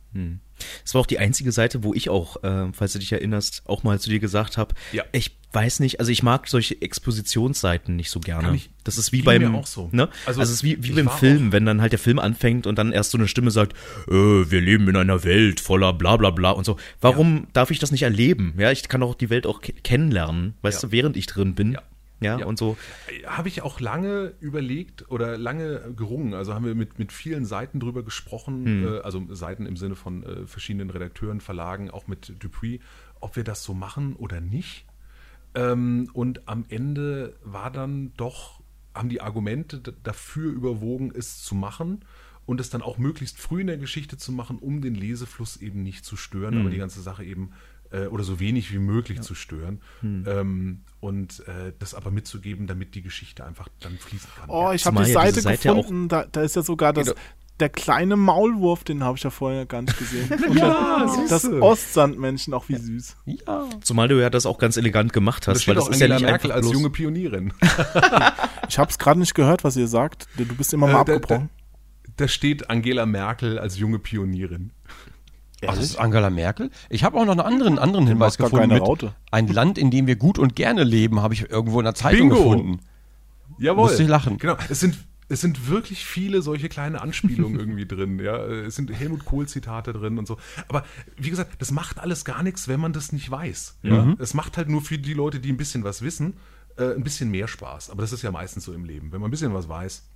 Das 0.84 0.94
war 0.94 1.02
auch 1.02 1.06
die 1.06 1.20
einzige 1.20 1.52
Seite, 1.52 1.84
wo 1.84 1.94
ich 1.94 2.10
auch, 2.10 2.42
äh, 2.44 2.72
falls 2.74 2.94
du 2.94 3.00
dich 3.00 3.12
erinnerst, 3.12 3.64
auch 3.66 3.84
mal 3.84 4.00
zu 4.00 4.10
dir 4.10 4.20
gesagt 4.20 4.58
habe, 4.58 4.74
Ja. 4.94 5.04
ich 5.12 5.36
weiß 5.52 5.80
nicht, 5.80 6.00
also 6.00 6.12
ich 6.12 6.24
mag 6.24 6.48
solche 6.48 6.82
Expositionsseiten 6.82 7.96
nicht 7.96 8.10
so 8.10 8.20
gerne. 8.20 8.56
Ich- 8.56 8.70
das 8.84 8.98
ist 8.98 9.12
wie 9.12 9.22
beim, 9.22 9.64
so. 9.66 9.90
ne? 9.92 10.10
Also, 10.26 10.40
Also, 10.40 10.42
es 10.44 10.50
ist 10.60 10.64
wie, 10.64 10.82
wie 10.84 10.92
beim 10.94 11.10
Film, 11.10 11.52
wenn 11.52 11.66
dann 11.66 11.82
halt 11.82 11.92
der 11.92 12.00
Film 12.00 12.20
anfängt 12.20 12.66
und 12.68 12.78
dann 12.78 12.92
erst 12.94 13.12
so 13.12 13.18
eine 13.18 13.28
Stimme 13.28 13.52
sagt, 13.52 13.74
äh, 14.08 14.12
wir 14.12 14.62
leben 14.62 14.88
in 14.88 14.96
einer 14.96 15.24
Welt 15.24 15.60
voller 15.60 15.94
bla 15.94 16.16
bla 16.18 16.30
bla 16.32 16.52
und 16.52 16.64
so. 16.66 16.78
Warum 17.02 17.48
darf 17.54 17.70
ich 17.72 17.80
das 17.80 17.92
nicht 17.92 18.04
erleben? 18.04 18.54
Ja, 18.58 18.72
ich 18.72 18.88
kann 18.88 19.04
auch 19.04 19.16
die 19.16 19.30
Welt 19.30 19.46
auch 19.46 19.62
ke- 19.62 19.74
kennenlernen, 19.74 20.54
weißt 20.62 20.84
Ja. 20.84 20.90
du, 20.90 20.92
während 20.94 21.18
ich 21.18 21.26
drin 21.28 21.54
bin. 21.56 21.78
Ja. 22.20 22.40
Ja, 22.40 22.46
und 22.46 22.58
so. 22.58 22.78
Habe 23.26 23.48
ich 23.48 23.62
auch 23.62 23.80
lange 23.80 24.34
überlegt 24.40 25.10
oder 25.12 25.38
lange 25.38 25.94
gerungen. 25.96 26.34
Also 26.34 26.54
haben 26.54 26.66
wir 26.66 26.76
mit, 26.76 26.98
mit 26.98 27.12
vielen 27.12 27.46
Seiten 27.46 27.80
drüber 27.80 28.04
gesprochen, 28.04 28.86
äh, 28.86 29.00
also 29.00 29.24
Seiten 29.34 29.66
im 29.66 29.78
Sinne 29.78 29.96
von 29.96 30.24
äh, 30.24 30.48
verschiedenen 30.48 30.90
Redakteuren, 30.90 31.42
Verlagen, 31.42 31.92
auch 31.92 32.08
mit 32.08 32.34
Dupuis, 32.44 32.80
ob 33.20 33.36
wir 33.36 33.44
das 33.44 33.64
so 33.64 33.74
machen 33.74 34.16
oder 34.16 34.42
nicht. 34.42 34.86
Ähm, 35.54 36.10
und 36.14 36.48
am 36.48 36.66
Ende 36.70 37.36
war 37.44 37.72
dann 37.72 38.14
doch, 38.18 38.62
haben 38.94 39.10
die 39.10 39.22
Argumente 39.22 39.82
dafür 40.04 40.52
überwogen, 40.52 41.12
es 41.16 41.44
zu 41.44 41.56
machen 41.56 42.04
und 42.46 42.62
es 42.62 42.70
dann 42.70 42.82
auch 42.82 42.98
möglichst 42.98 43.40
früh 43.40 43.62
in 43.62 43.68
der 43.68 43.78
Geschichte 43.78 44.18
zu 44.18 44.32
machen, 44.32 44.58
um 44.58 44.82
den 44.82 44.96
Lesefluss 44.96 45.58
eben 45.58 45.84
nicht 45.84 46.06
zu 46.06 46.16
stören, 46.16 46.58
aber 46.60 46.70
die 46.70 46.78
ganze 46.78 47.02
Sache 47.02 47.24
eben 47.24 47.52
äh, 47.92 48.06
oder 48.08 48.24
so 48.24 48.40
wenig 48.40 48.72
wie 48.74 48.80
möglich 48.80 49.22
zu 49.22 49.36
stören. 49.36 49.82
Ähm, 50.04 50.82
und 51.00 51.42
äh, 51.48 51.74
das 51.80 51.94
aber 51.94 52.12
mitzugeben, 52.12 52.68
damit 52.68 52.96
die 52.96 53.02
Geschichte 53.02 53.46
einfach 53.46 53.70
dann 53.80 53.98
fließen 53.98 54.30
kann. 54.40 54.50
Oh, 54.50 54.72
ich 54.74 54.86
habe 54.86 55.04
die 55.04 55.12
ja 55.12 55.22
Seite, 55.22 55.42
Seite 55.42 55.70
gefunden. 55.76 56.08
Da, 56.08 56.26
da 56.26 56.42
ist 56.42 56.56
ja 56.56 56.62
sogar 56.64 56.94
das, 56.94 57.08
Genau. 57.08 57.20
der 57.60 57.70
kleine 57.70 58.16
Maulwurf, 58.16 58.84
den 58.84 59.04
habe 59.04 59.18
ich 59.18 59.24
ja 59.24 59.30
vorher 59.30 59.66
gar 59.66 59.82
nicht 59.82 59.98
gesehen. 59.98 60.30
Und 60.50 60.60
das, 60.60 61.28
das 61.44 61.46
Ostsandmännchen, 61.52 62.54
auch 62.54 62.68
wie 62.70 62.76
süß. 62.78 63.16
Zumal 63.82 64.08
du 64.08 64.20
ja 64.20 64.30
das 64.30 64.46
auch 64.46 64.58
ganz 64.58 64.78
elegant 64.78 65.14
gemacht 65.14 65.48
da 65.48 65.52
hast, 65.52 65.64
steht 65.64 65.76
weil 65.76 65.76
das 65.84 65.90
ist 65.90 66.00
ja 66.00 66.06
Angela 66.06 66.16
nicht 66.20 66.26
Merkel 66.30 66.52
als 66.52 66.62
bloß, 66.66 66.74
junge 66.74 66.90
Pionierin. 66.90 67.54
Ich 68.70 68.78
habe 68.80 68.92
es 68.92 68.98
gerade 69.00 69.20
nicht 69.20 69.34
gehört, 69.34 69.64
was 69.64 69.78
ihr 69.78 69.88
sagt. 69.88 70.28
Du 70.36 70.44
bist 70.46 70.74
immer 70.74 70.88
mal 70.88 71.02
Äh, 71.02 71.06
da- 71.06 71.14
abgebrochen. 71.16 71.50
Da 72.18 72.28
steht 72.28 72.70
Angela 72.70 73.06
Merkel 73.06 73.60
als 73.60 73.78
junge 73.78 74.00
Pionierin. 74.00 74.72
Ach, 75.66 75.76
das 75.76 75.84
ist 75.84 75.96
Angela 75.98 76.30
Merkel? 76.30 76.70
Ich 76.90 77.04
habe 77.04 77.18
auch 77.18 77.26
noch 77.26 77.32
einen 77.32 77.42
anderen, 77.42 77.80
anderen 77.80 78.06
Hinweis 78.08 78.38
gefunden. 78.38 78.68
Mit 78.70 78.82
Raute. 78.82 79.16
ein 79.32 79.48
Land, 79.48 79.78
in 79.78 79.90
dem 79.90 80.06
wir 80.06 80.16
gut 80.16 80.38
und 80.38 80.56
gerne 80.56 80.84
leben, 80.84 81.22
habe 81.22 81.34
ich 81.34 81.50
irgendwo 81.50 81.80
in 81.80 81.86
der 81.86 81.96
Zeitung 81.96 82.30
Bingo. 82.30 82.44
gefunden. 82.44 82.80
Jawohl. 83.58 83.86
Musste 83.86 84.04
ich 84.04 84.10
lachen. 84.10 84.38
Genau. 84.38 84.56
Es 84.70 84.80
sind, 84.80 84.98
es 85.30 85.42
sind 85.42 85.68
wirklich 85.68 86.06
viele 86.06 86.44
solche 86.44 86.70
kleine 86.70 87.02
Anspielungen 87.02 87.60
irgendwie 87.60 87.88
drin. 87.88 88.20
Ja, 88.20 88.38
es 88.46 88.76
sind 88.76 88.92
Helmut 88.92 89.26
Kohl-Zitate 89.26 89.94
drin 89.94 90.20
und 90.20 90.28
so. 90.28 90.38
Aber 90.68 90.84
wie 91.18 91.32
gesagt, 91.32 91.60
das 91.60 91.72
macht 91.72 92.00
alles 92.00 92.24
gar 92.24 92.44
nichts, 92.44 92.68
wenn 92.68 92.80
man 92.80 92.94
das 92.94 93.12
nicht 93.12 93.30
weiß. 93.30 93.80
Ja? 93.82 94.16
Es 94.20 94.36
macht 94.36 94.58
halt 94.58 94.70
nur 94.70 94.82
für 94.82 95.00
die 95.00 95.14
Leute, 95.14 95.40
die 95.40 95.52
ein 95.52 95.58
bisschen 95.58 95.84
was 95.84 96.04
wissen, 96.04 96.36
äh, 96.78 96.94
ein 96.94 97.04
bisschen 97.04 97.32
mehr 97.32 97.48
Spaß. 97.48 97.90
Aber 97.90 98.02
das 98.02 98.14
ist 98.14 98.22
ja 98.22 98.32
meistens 98.32 98.64
so 98.66 98.74
im 98.74 98.86
Leben. 98.86 99.12
Wenn 99.12 99.22
man 99.22 99.30
ein 99.30 99.32
bisschen 99.32 99.54
was 99.56 99.68
weiß, 99.68 100.08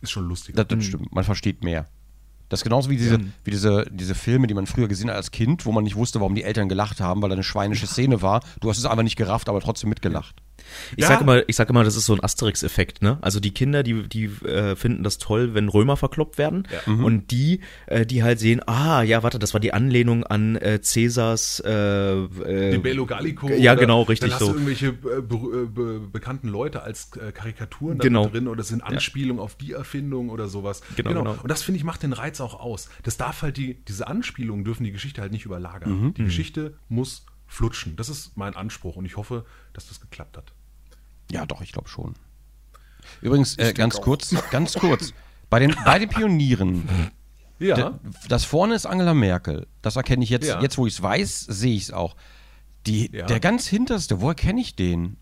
ist 0.00 0.10
schon 0.10 0.26
lustig. 0.26 0.54
Das, 0.56 0.66
das 0.68 0.84
stimmt, 0.84 1.12
man 1.14 1.24
versteht 1.24 1.62
mehr. 1.62 1.86
Das 2.48 2.60
ist 2.60 2.64
genauso 2.64 2.90
wie 2.90 2.96
diese, 2.96 3.18
wie 3.44 3.50
diese, 3.50 3.86
diese 3.90 4.14
Filme, 4.14 4.46
die 4.46 4.54
man 4.54 4.66
früher 4.66 4.88
gesehen 4.88 5.10
hat 5.10 5.16
als 5.16 5.30
Kind, 5.30 5.66
wo 5.66 5.72
man 5.72 5.84
nicht 5.84 5.96
wusste, 5.96 6.20
warum 6.20 6.34
die 6.34 6.44
Eltern 6.44 6.68
gelacht 6.68 7.00
haben, 7.00 7.22
weil 7.22 7.28
da 7.28 7.34
eine 7.34 7.42
schweinische 7.42 7.86
Szene 7.86 8.22
war. 8.22 8.40
Du 8.60 8.70
hast 8.70 8.78
es 8.78 8.84
einfach 8.84 9.02
nicht 9.02 9.16
gerafft, 9.16 9.48
aber 9.48 9.60
trotzdem 9.60 9.90
mitgelacht. 9.90 10.36
Ich 10.96 11.02
Ja. 11.02 11.08
sag 11.08 11.20
immer, 11.20 11.48
ich 11.48 11.56
sag 11.56 11.68
immer, 11.70 11.84
das 11.84 11.96
ist 11.96 12.06
so 12.06 12.14
ein 12.14 12.22
Asterix-Effekt, 12.22 13.02
ne? 13.02 13.18
Also 13.20 13.40
die 13.40 13.52
Kinder, 13.52 13.82
die, 13.82 14.08
die 14.08 14.24
äh, 14.46 14.76
finden 14.76 15.02
das 15.02 15.18
toll, 15.18 15.54
wenn 15.54 15.68
Römer 15.68 15.96
verkloppt 15.96 16.38
werden. 16.38 16.66
Und 16.86 17.30
die, 17.30 17.60
äh, 17.86 18.06
die 18.06 18.22
halt 18.22 18.38
sehen, 18.38 18.60
ah, 18.66 19.02
ja, 19.02 19.22
warte, 19.22 19.38
das 19.38 19.52
war 19.54 19.60
die 19.60 19.72
Anlehnung 19.72 20.24
an 20.24 20.56
äh, 20.56 20.80
Cäsars 20.80 21.60
äh, 21.64 21.70
äh, 22.24 22.70
Die 22.72 22.78
Bello 22.78 23.06
Gallico. 23.06 23.48
Ja, 23.48 23.72
oder 23.72 23.80
genau, 23.80 24.02
richtig 24.02 24.30
Dann 24.30 24.38
hast 24.38 24.40
so. 24.40 24.52
du 24.52 24.52
irgendwelche 24.54 24.88
äh, 24.88 25.20
be 25.22 25.36
äh, 25.36 25.66
be 25.66 26.00
bekannten 26.12 26.48
Leute 26.48 26.82
als 26.82 27.10
äh, 27.16 27.32
Karikaturen 27.32 27.98
da 27.98 28.02
Genau. 28.04 28.28
drin 28.28 28.48
oder 28.48 28.60
es 28.60 28.68
sind 28.68 28.82
Anspielungen 28.82 29.40
auf 29.42 29.54
die 29.56 29.72
Erfindung 29.72 30.30
oder 30.30 30.48
sowas. 30.48 30.82
Genau, 30.96 31.10
genau. 31.10 31.36
Und 31.42 31.50
das 31.50 31.62
finde 31.62 31.78
ich 31.78 31.84
macht 31.84 32.02
den 32.02 32.12
Reiz 32.12 32.40
auch 32.40 32.58
aus. 32.58 32.88
Das 33.02 33.16
darf 33.16 33.42
halt 33.42 33.56
die, 33.56 33.74
diese 33.84 34.06
Anspielungen 34.08 34.64
dürfen 34.64 34.84
die 34.84 34.92
Geschichte 34.92 35.20
halt 35.20 35.32
nicht 35.32 35.44
überlagern. 35.44 36.00
Mhm. 36.06 36.14
Die 36.14 36.24
Geschichte 36.24 36.74
muss 36.88 37.24
flutschen. 37.46 37.96
Das 37.96 38.08
ist 38.08 38.36
mein 38.36 38.56
Anspruch 38.56 38.96
und 38.96 39.04
ich 39.04 39.16
hoffe, 39.16 39.44
dass 39.72 39.86
das 39.88 40.00
geklappt 40.00 40.36
hat. 40.36 40.52
Ja, 41.30 41.46
doch, 41.46 41.60
ich 41.62 41.72
glaube 41.72 41.88
schon. 41.88 42.14
Übrigens, 43.20 43.56
äh, 43.58 43.72
ganz 43.72 44.00
kurz, 44.00 44.34
ganz 44.50 44.74
kurz. 44.74 45.12
Bei 45.48 45.58
den, 45.60 45.74
bei 45.84 45.98
den 45.98 46.08
Pionieren, 46.08 46.88
Ja. 47.58 47.98
das 48.28 48.44
vorne 48.44 48.74
ist 48.74 48.84
Angela 48.86 49.14
Merkel. 49.14 49.66
Das 49.82 49.96
erkenne 49.96 50.24
ich 50.24 50.30
jetzt, 50.30 50.46
Ja. 50.48 50.60
jetzt 50.60 50.76
wo 50.76 50.86
ich 50.86 50.94
es 50.94 51.02
weiß, 51.02 51.40
sehe 51.40 51.74
ich 51.76 51.84
es 51.84 51.92
auch. 51.92 52.16
Die, 52.86 53.10
Ja. 53.12 53.26
Der 53.26 53.40
ganz 53.40 53.66
hinterste, 53.66 54.20
woher 54.20 54.34
kenne 54.34 54.60
ich 54.60 54.74
den? 54.76 55.16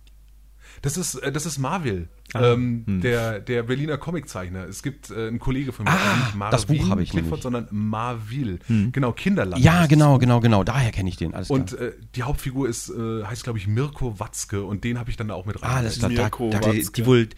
Das 0.84 0.98
ist, 0.98 1.14
äh, 1.14 1.32
das 1.32 1.46
ist 1.46 1.58
Marvel, 1.58 2.08
Ah, 2.34 2.52
ähm, 2.52 2.82
hm. 2.86 3.00
der, 3.00 3.40
der 3.40 3.62
Berliner 3.62 3.96
Comiczeichner. 3.96 4.64
Es 4.64 4.82
gibt 4.82 5.10
äh, 5.10 5.28
einen 5.28 5.38
Kollege 5.38 5.72
von 5.72 5.84
mir, 5.84 5.92
Ah, 5.92 6.16
nicht 6.36 6.52
das 6.52 6.66
Buch 6.66 6.90
habe 6.90 7.02
ich 7.02 7.10
Clifford, 7.10 7.30
nämlich. 7.30 7.42
sondern 7.42 7.68
Marville. 7.70 8.58
Genau, 8.92 9.12
Kinderland. 9.12 9.62
Ja, 9.64 9.86
genau, 9.86 10.18
genau, 10.18 10.40
genau. 10.40 10.62
Daher 10.62 10.90
kenne 10.90 11.08
ich 11.08 11.16
den. 11.16 11.32
Alles 11.32 11.48
klar. 11.48 11.58
Und 11.60 11.72
äh, 11.72 11.92
die 12.14 12.22
Hauptfigur 12.22 12.68
ist, 12.68 12.90
äh, 12.90 13.24
heißt 13.24 13.44
glaube 13.44 13.58
ich 13.58 13.66
Mirko 13.66 14.20
Watzke 14.20 14.62
und 14.62 14.84
den 14.84 14.98
habe 14.98 15.10
ich 15.10 15.16
dann 15.16 15.28
da 15.28 15.34
auch 15.34 15.46
mit 15.46 15.62
rein. 15.62 15.70
ah, 15.70 15.82
das 15.82 15.94
ist 15.94 16.02
da, 16.02 16.08
da, 16.08 16.14
Mirko 16.14 16.50
da, 16.50 16.58
die, 16.58 16.86
die 16.94 17.06
wohl, 17.06 17.28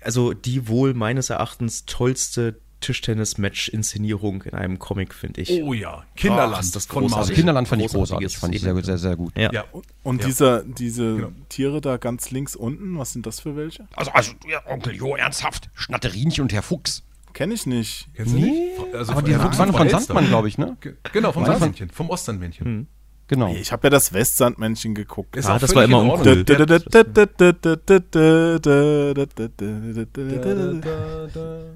also 0.00 0.32
die 0.32 0.68
wohl 0.68 0.94
meines 0.94 1.30
Erachtens 1.30 1.84
tollste 1.86 2.60
Tischtennis-Match-Inszenierung 2.80 4.42
in 4.42 4.54
einem 4.54 4.78
Comic, 4.78 5.14
finde 5.14 5.40
ich. 5.40 5.62
Oh 5.62 5.72
ja, 5.72 6.04
Kinderland 6.16 6.64
Ach, 6.68 6.72
das 6.72 6.86
von 6.86 7.02
großartig. 7.02 7.30
Also. 7.30 7.32
Kinderland 7.34 7.68
fand 7.68 7.82
ich 7.82 7.92
großartig. 7.92 8.38
Fand 8.38 8.54
ich 8.54 8.62
sehr, 8.62 8.74
gut, 8.74 8.84
sehr, 8.84 8.98
sehr 8.98 9.16
gut. 9.16 9.36
Ja. 9.36 9.52
Ja, 9.52 9.64
Und 10.02 10.20
Ja. 10.20 10.26
dieser, 10.26 10.62
diese 10.64 11.16
Genau. 11.16 11.32
Tiere 11.48 11.80
da 11.80 11.96
ganz 11.96 12.30
links 12.30 12.56
unten, 12.56 12.98
was 12.98 13.12
sind 13.12 13.26
das 13.26 13.40
für 13.40 13.56
welche? 13.56 13.86
Also, 13.94 14.10
also 14.12 14.32
ja, 14.48 14.60
Onkel 14.66 14.94
Jo, 14.94 15.16
ernsthaft. 15.16 15.70
Schnatterinchen 15.74 16.42
und 16.42 16.52
Herr 16.52 16.62
Fuchs. 16.62 17.02
Kenne 17.34 17.54
ich 17.54 17.66
nicht. 17.66 18.08
Kennst 18.14 18.32
du 18.34 18.38
nicht? 18.38 18.54
Also 18.94 19.12
Aber 19.12 19.22
die 19.22 19.32
Herr 19.32 19.38
von- 19.40 19.48
Fuchs 19.48 19.58
waren 19.58 19.72
von. 19.72 19.88
Sandmann, 19.88 20.26
glaube 20.28 20.48
ich, 20.48 20.58
ne? 20.58 20.76
Ge- 20.80 20.94
Genau, 21.12 21.32
vom 21.32 21.44
Sandmännchen, 21.44 21.90
vom 21.90 22.10
Ostsandmännchen. 22.10 22.88
Genau. 23.28 23.54
Ich 23.54 23.72
habe 23.72 23.86
ja 23.86 23.90
das 23.90 24.12
Westsandmännchen 24.14 24.94
geguckt. 24.94 25.36
Ist 25.36 25.46
Ah, 25.46 25.58
das 25.58 25.74
war 25.74 25.84
immer 25.84 26.00
uncool. 26.00 26.44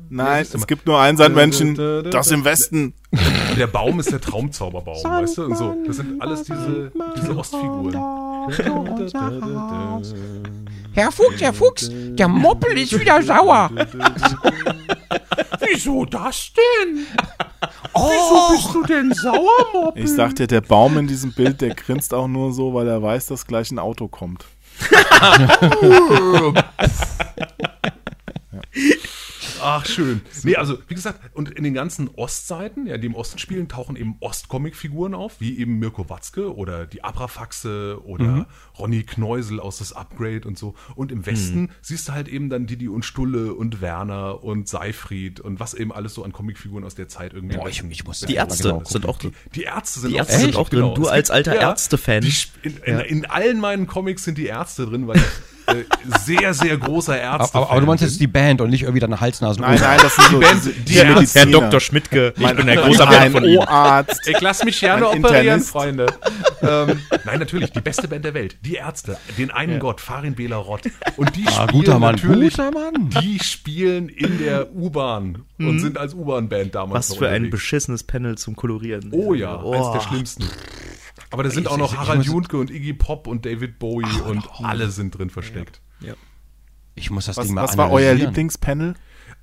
Nein, 0.09 0.47
es 0.51 0.67
gibt 0.67 0.87
nur 0.87 0.99
ein 0.99 1.17
Sandmännchen, 1.19 1.77
das 2.11 2.31
im 2.31 2.45
Westen. 2.45 2.95
Der 3.59 3.67
Baum 3.67 4.01
ist 4.01 4.11
der 4.11 4.21
Traumzauberbaum, 4.21 5.05
weißt 5.05 5.39
du? 5.39 5.45
Und 5.45 5.57
so. 5.57 5.75
Das 5.87 5.97
sind 5.97 6.21
alles 6.23 6.45
diese, 6.45 6.91
diese 7.17 7.37
Ostfiguren. 7.37 7.95
Herr 10.95 11.13
Fuchs, 11.13 11.41
Herr 11.41 11.53
Fuchs, 11.53 11.91
der 11.93 12.29
Moppel 12.29 12.79
ist 12.79 12.99
wieder 12.99 13.23
sauer. 13.23 13.71
Wieso 15.61 16.05
das 16.05 16.53
denn? 16.53 17.07
Wieso 17.95 18.49
bist 18.51 18.75
du 18.75 18.83
denn 18.85 19.13
sauer, 19.13 19.67
Mob? 19.73 19.97
Ich 19.97 20.11
sag 20.11 20.35
dir, 20.37 20.47
der 20.47 20.61
Baum 20.61 20.99
in 20.99 21.07
diesem 21.07 21.33
Bild, 21.33 21.61
der 21.61 21.75
grinst 21.75 22.13
auch 22.15 22.29
nur 22.29 22.53
so, 22.53 22.75
weil 22.75 22.89
er 22.89 23.03
weiß, 23.03 23.27
dass 23.27 23.47
gleich 23.47 23.71
ein 23.71 23.79
Auto 23.79 24.09
kommt. 24.09 24.45
Ach, 29.63 29.87
schön. 29.87 30.21
Nee, 30.43 30.57
also, 30.57 30.79
wie 30.89 30.95
gesagt, 30.95 31.21
und 31.35 31.51
in 31.51 31.65
den 31.65 31.75
ganzen 31.75 32.09
Ostseiten, 32.09 32.87
ja, 32.87 32.99
die 32.99 33.07
im 33.07 33.15
Osten 33.15 33.39
spielen, 33.39 33.69
tauchen 33.69 33.97
eben 33.97 34.17
Ostcomic-Figuren 34.21 35.15
auf, 35.15 35.41
wie 35.41 35.59
eben 35.59 35.79
Mirko 35.79 36.09
Watzke 36.11 36.55
oder 36.55 36.87
die 36.87 37.05
Abrafaxe 37.05 37.99
oder 38.05 38.47
Ronny 38.79 39.03
Kneusel 39.05 39.61
aus 39.61 39.79
das 39.79 39.93
Upgrade 39.93 40.47
und 40.47 40.59
so. 40.59 40.75
Und 40.97 41.13
im 41.13 41.25
Westen 41.27 41.71
siehst 41.81 42.09
du 42.09 42.13
halt 42.13 42.29
eben 42.29 42.51
dann 42.51 42.67
Didi 42.67 42.89
und 42.89 43.05
Stulle 43.05 43.55
und 43.55 43.81
Werner 43.81 44.43
und 44.43 44.69
Seifried 44.69 45.41
und 45.41 45.61
was 45.61 45.75
eben 45.75 45.93
alles 45.93 46.15
so 46.15 46.25
an 46.25 46.33
Comicfiguren 46.33 46.85
aus 46.85 46.95
der 46.95 47.09
Zeit 47.09 47.33
irgendwie. 47.35 47.57
Boah, 47.57 47.69
ich- 47.69 47.83
ich 47.89 48.05
muss 48.05 48.21
Die 48.21 48.35
Ja, 48.35 48.43
Ärzte 48.45 48.65
genau. 48.71 48.83
sind 48.85 49.07
auch 49.07 49.19
Die, 49.19 49.29
drin. 49.29 49.37
die 49.55 49.63
Ärzte 49.63 50.01
sind 50.01 50.11
Die 50.11 50.17
auch 50.21 50.25
Ärzte 50.29 50.39
sind 50.41 50.57
auch 50.57 50.69
drin. 50.69 50.81
Du 50.81 50.89
Es 50.91 50.95
gibt- 50.97 51.09
als 51.11 51.31
alter 51.31 51.55
Ärzte-Fan. 51.57 52.23
die 52.23 52.33
In, 52.63 52.77
in, 52.85 52.99
in 53.01 53.27
allen 53.27 53.61
meinen 53.61 53.87
Comics 53.87 54.25
sind 54.25 54.39
die 54.39 54.47
Ärzte 54.47 54.87
drin, 54.87 55.07
weil 55.07 55.17
ich 55.17 55.23
sehr, 56.25 56.55
sehr 56.55 56.77
großer 56.77 57.19
Ärzte 57.21 57.55
Aber, 57.57 57.71
aber 57.71 57.81
du 57.81 57.87
meinst 57.87 58.03
jetzt 58.05 58.21
die 58.21 58.27
Band 58.27 58.61
und 58.61 58.71
nicht 58.71 58.83
irgendwie 58.83 59.01
deine 59.01 59.21
Halsnasen. 59.21 59.63
Nein, 59.63 59.79
nein, 59.81 59.99
das 60.03 60.17
sind 60.17 60.29
so 60.31 60.41
Band- 60.41 60.55
diese, 60.65 60.73
die 60.73 60.95
Herr 60.95 61.15
Mediziner. 61.15 61.61
Dr. 61.61 61.81
Schmidtke, 61.81 62.33
ich 62.37 62.43
Mein, 62.43 62.57
bin 62.57 62.69
ein 62.69 62.79
großer 62.79 63.07
Fan 63.07 63.33
von 63.33 63.45
ihm. 63.45 63.59
O-Arzt. 63.59 64.21
Ich 64.27 64.41
lass 64.41 64.65
mich 64.65 64.81
gerne 64.81 65.09
Ein 65.09 65.19
operieren, 65.19 65.45
Internist. 65.61 65.71
Freunde. 65.71 66.07
ähm, 66.63 67.01
nein, 67.25 67.39
natürlich, 67.39 67.71
die 67.73 67.81
beste 67.81 68.09
Band 68.09 68.25
der 68.25 68.35
Welt. 68.35 68.57
Die 68.65 68.75
Ärzte, 68.75 69.17
den 69.39 69.51
einen 69.51 69.79
Gott, 69.79 70.01
Farin 70.01 70.35
Bela 70.35 70.57
Rott. 70.57 70.83
Und 71.17 71.37
die 71.37 71.47
Ah, 71.47 71.51
spielen 71.51 71.69
guter 71.69 71.99
Mann, 71.99 72.15
natürlich, 72.17 72.57
guter 72.57 72.71
Mann. 72.71 73.11
die 73.23 73.39
spielen 73.43 74.09
in 74.09 74.39
der 74.39 74.73
U-Bahn 74.75 75.43
und 75.59 75.79
sind 75.81 75.99
als 75.99 76.15
U-Bahn-Band 76.15 76.75
damals 76.75 77.11
Was 77.11 77.17
für 77.17 77.27
ein 77.29 77.35
unterwegs. 77.45 77.51
beschissenes 77.53 78.03
Panel 78.05 78.37
zum 78.39 78.57
Kolorieren. 78.57 79.09
Oh 79.13 79.35
ja, 79.35 79.57
eines 79.59 79.93
der 79.93 80.01
schlimmsten. 80.01 80.45
Aber 81.33 81.43
da 81.43 81.51
sind 81.51 81.67
auch 81.67 81.77
noch 81.77 81.87
ich- 81.89 81.93
ich 81.95 81.99
Harald 81.99 82.19
muss- 82.19 82.27
Junke 82.27 82.57
und 82.59 82.71
Iggy 82.71 82.93
Pop 82.93 83.27
und 83.27 83.45
David 83.45 83.79
Bowie 83.79 84.21
und 84.27 84.49
alle 84.63 84.91
sind 84.91 85.17
drin 85.19 85.31
versteckt. 85.31 85.81
Ich 86.95 87.11
muss 87.11 87.25
das 87.27 87.39
Was, 87.39 87.47
Ding 87.47 87.55
mal 87.55 87.63
was 87.63 87.77
war 87.79 87.91
euer. 87.91 88.13
Lieblingspanel? 88.15 88.95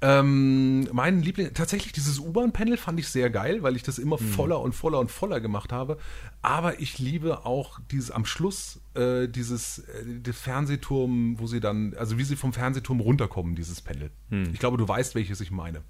Ähm, 0.01 0.87
mein 0.93 1.21
Liebling, 1.21 1.53
tatsächlich 1.53 1.91
dieses 1.91 2.19
U-Bahn-Panel 2.19 2.77
fand 2.77 2.99
ich 2.99 3.09
sehr 3.09 3.29
geil, 3.29 3.63
weil 3.63 3.75
ich 3.75 3.83
das 3.83 3.97
immer 3.99 4.17
voller 4.17 4.61
und 4.61 4.73
voller 4.73 4.99
und 4.99 5.11
voller 5.11 5.41
gemacht 5.41 5.73
habe. 5.73 5.97
Aber 6.41 6.79
ich 6.79 6.99
liebe 6.99 7.45
auch 7.45 7.79
dieses 7.91 8.09
am 8.11 8.23
Schluss 8.25 8.79
äh, 8.93 9.27
dieses 9.27 9.79
äh, 9.79 10.31
Fernsehturm, 10.31 11.39
wo 11.39 11.47
sie 11.47 11.59
dann, 11.59 11.95
also 11.97 12.17
wie 12.17 12.23
sie 12.23 12.35
vom 12.37 12.53
Fernsehturm 12.53 12.99
runterkommen, 13.01 13.55
dieses 13.55 13.81
Panel. 13.81 14.11
Ich 14.53 14.59
glaube, 14.59 14.77
du 14.77 14.87
weißt, 14.87 15.15
welches 15.15 15.41
ich 15.41 15.51
meine. 15.51 15.81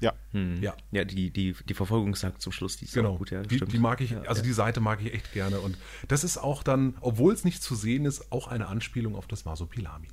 Ja. 0.00 0.12
Ja. 0.60 0.76
Ja, 0.92 1.04
die, 1.04 1.30
die, 1.30 1.54
die 1.68 1.74
Verfolgungsjagd 1.74 2.40
zum 2.40 2.52
Schluss, 2.52 2.76
die 2.76 2.84
ist 2.84 2.94
Genau, 2.94 3.14
auch 3.14 3.18
gut, 3.18 3.30
ja, 3.30 3.42
die, 3.42 3.56
stimmt. 3.56 3.72
die 3.72 3.78
mag 3.78 4.00
ich, 4.00 4.16
also 4.16 4.40
ja. 4.40 4.46
die 4.46 4.52
Seite 4.52 4.80
mag 4.80 5.00
ich 5.02 5.12
echt 5.12 5.32
gerne. 5.32 5.60
Und 5.60 5.76
das 6.06 6.24
ist 6.24 6.38
auch 6.38 6.62
dann, 6.62 6.96
obwohl 7.00 7.32
es 7.32 7.44
nicht 7.44 7.62
zu 7.62 7.74
sehen 7.74 8.04
ist, 8.04 8.30
auch 8.30 8.48
eine 8.48 8.68
Anspielung 8.68 9.16
auf 9.16 9.26
das 9.26 9.44
Masopilami. 9.44 10.08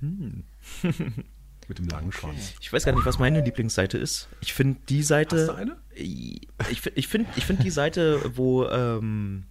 Mhm. 0.00 0.44
Mit 1.68 1.78
dem 1.78 1.88
langen 1.88 2.12
Schwanz. 2.12 2.54
Ich 2.60 2.72
weiß 2.72 2.84
gar 2.84 2.92
nicht, 2.92 3.06
was 3.06 3.18
meine 3.18 3.40
Lieblingsseite 3.40 3.96
ist. 3.96 4.28
Ich 4.40 4.52
finde 4.52 4.80
die 4.88 5.02
Seite. 5.02 5.36
Hast 5.36 5.48
du 5.48 5.52
eine? 5.52 5.76
Ich, 5.94 6.48
ich 6.94 7.08
finde 7.08 7.30
ich 7.36 7.46
find 7.46 7.62
die 7.62 7.70
Seite, 7.70 8.20
wo, 8.36 8.66
ähm, 8.66 9.44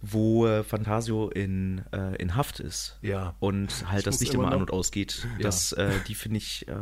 wo 0.00 0.46
äh, 0.46 0.62
Fantasio 0.62 1.28
in, 1.28 1.84
äh, 1.92 2.14
in 2.16 2.36
Haft 2.36 2.60
ist. 2.60 2.98
Ja. 3.02 3.34
Und 3.40 3.90
halt 3.90 4.06
das 4.06 4.14
muss 4.14 4.20
Licht 4.20 4.34
immer 4.34 4.44
immer 4.44 4.52
an 4.52 4.60
und 4.62 4.70
ausgeht. 4.70 5.26
Ja. 5.36 5.42
Das, 5.42 5.72
äh, 5.72 5.90
die 6.06 6.14
finde 6.14 6.38
ich 6.38 6.68
äh, 6.68 6.74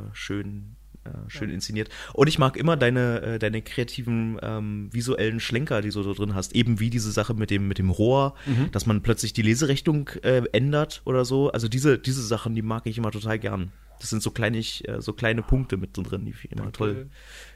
schön. 1.05 1.13
Äh, 1.27 1.31
schön 1.31 1.51
inszeniert. 1.51 1.89
Und 2.13 2.29
ich 2.29 2.39
mag 2.39 2.57
immer 2.57 2.77
deine, 2.77 3.23
äh, 3.23 3.39
deine 3.39 3.63
kreativen 3.63 4.39
ähm, 4.43 4.89
visuellen 4.93 5.41
Schlenker, 5.41 5.83
die 5.83 5.91
du 5.91 6.03
so 6.03 6.15
drin 6.15 6.35
hast. 6.35 6.55
Eben 6.55 6.81
wie 6.81 6.91
diese 6.91 7.13
Sache 7.13 7.35
mit 7.35 7.51
dem, 7.51 7.69
mit 7.69 7.79
dem 7.79 7.91
Rohr, 7.91 8.35
Mhm. 8.47 8.71
dass 8.73 8.87
man 8.87 9.03
plötzlich 9.03 9.33
die 9.33 9.43
Leserichtung 9.43 10.09
äh, 10.23 10.43
ändert 10.53 11.03
oder 11.05 11.25
so. 11.25 11.51
Also 11.53 11.69
diese, 11.69 11.99
diese 11.99 12.23
Sachen, 12.23 12.55
die 12.55 12.63
mag 12.63 12.87
ich 12.87 12.99
immer 12.99 13.11
total 13.11 13.39
gern. 13.39 13.73
Das 14.01 14.11
sind 14.11 14.23
so, 14.23 14.33
kleinig, 14.33 14.87
äh, 14.89 15.01
so 15.01 15.13
kleine 15.13 15.41
Punkte 15.43 15.77
mit 15.77 15.91
drin, 15.97 16.25
die 16.25 16.33
ich 16.33 16.51
immer 16.51 16.71
toll, 16.73 17.07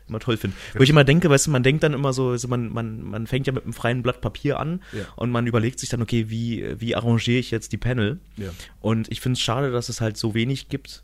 immer 0.09 0.21
toll 0.21 0.37
finde. 0.37 0.57
Wo 0.75 0.83
ich 0.83 0.89
immer 0.89 1.05
denke, 1.05 1.29
weißt 1.29 1.49
du, 1.49 1.51
man 1.51 1.63
denkt 1.63 1.83
dann 1.83 1.93
immer 1.93 2.13
so, 2.13 2.29
also 2.31 2.47
man, 2.49 2.73
man, 2.73 3.03
man 3.03 3.27
fängt 3.27 3.47
ja 3.49 3.53
mit 3.53 3.65
einem 3.65 3.73
freien 3.73 4.03
Blatt 4.03 4.21
Papier 4.21 4.59
an 4.61 4.81
Ja. 4.93 5.03
und 5.17 5.31
man 5.31 5.47
überlegt 5.47 5.81
sich 5.81 5.89
dann, 5.89 6.01
okay, 6.01 6.31
wie, 6.31 6.65
wie 6.81 6.95
arrangiere 6.95 7.39
ich 7.39 7.51
jetzt 7.51 7.73
die 7.73 7.77
Panel? 7.77 8.21
Ja. 8.37 8.51
Und 8.81 9.11
ich 9.11 9.21
finde 9.21 9.35
es 9.35 9.41
schade, 9.41 9.73
dass 9.73 9.89
es 9.89 10.01
halt 10.01 10.17
so 10.17 10.33
wenig 10.33 10.69
gibt. 10.69 11.03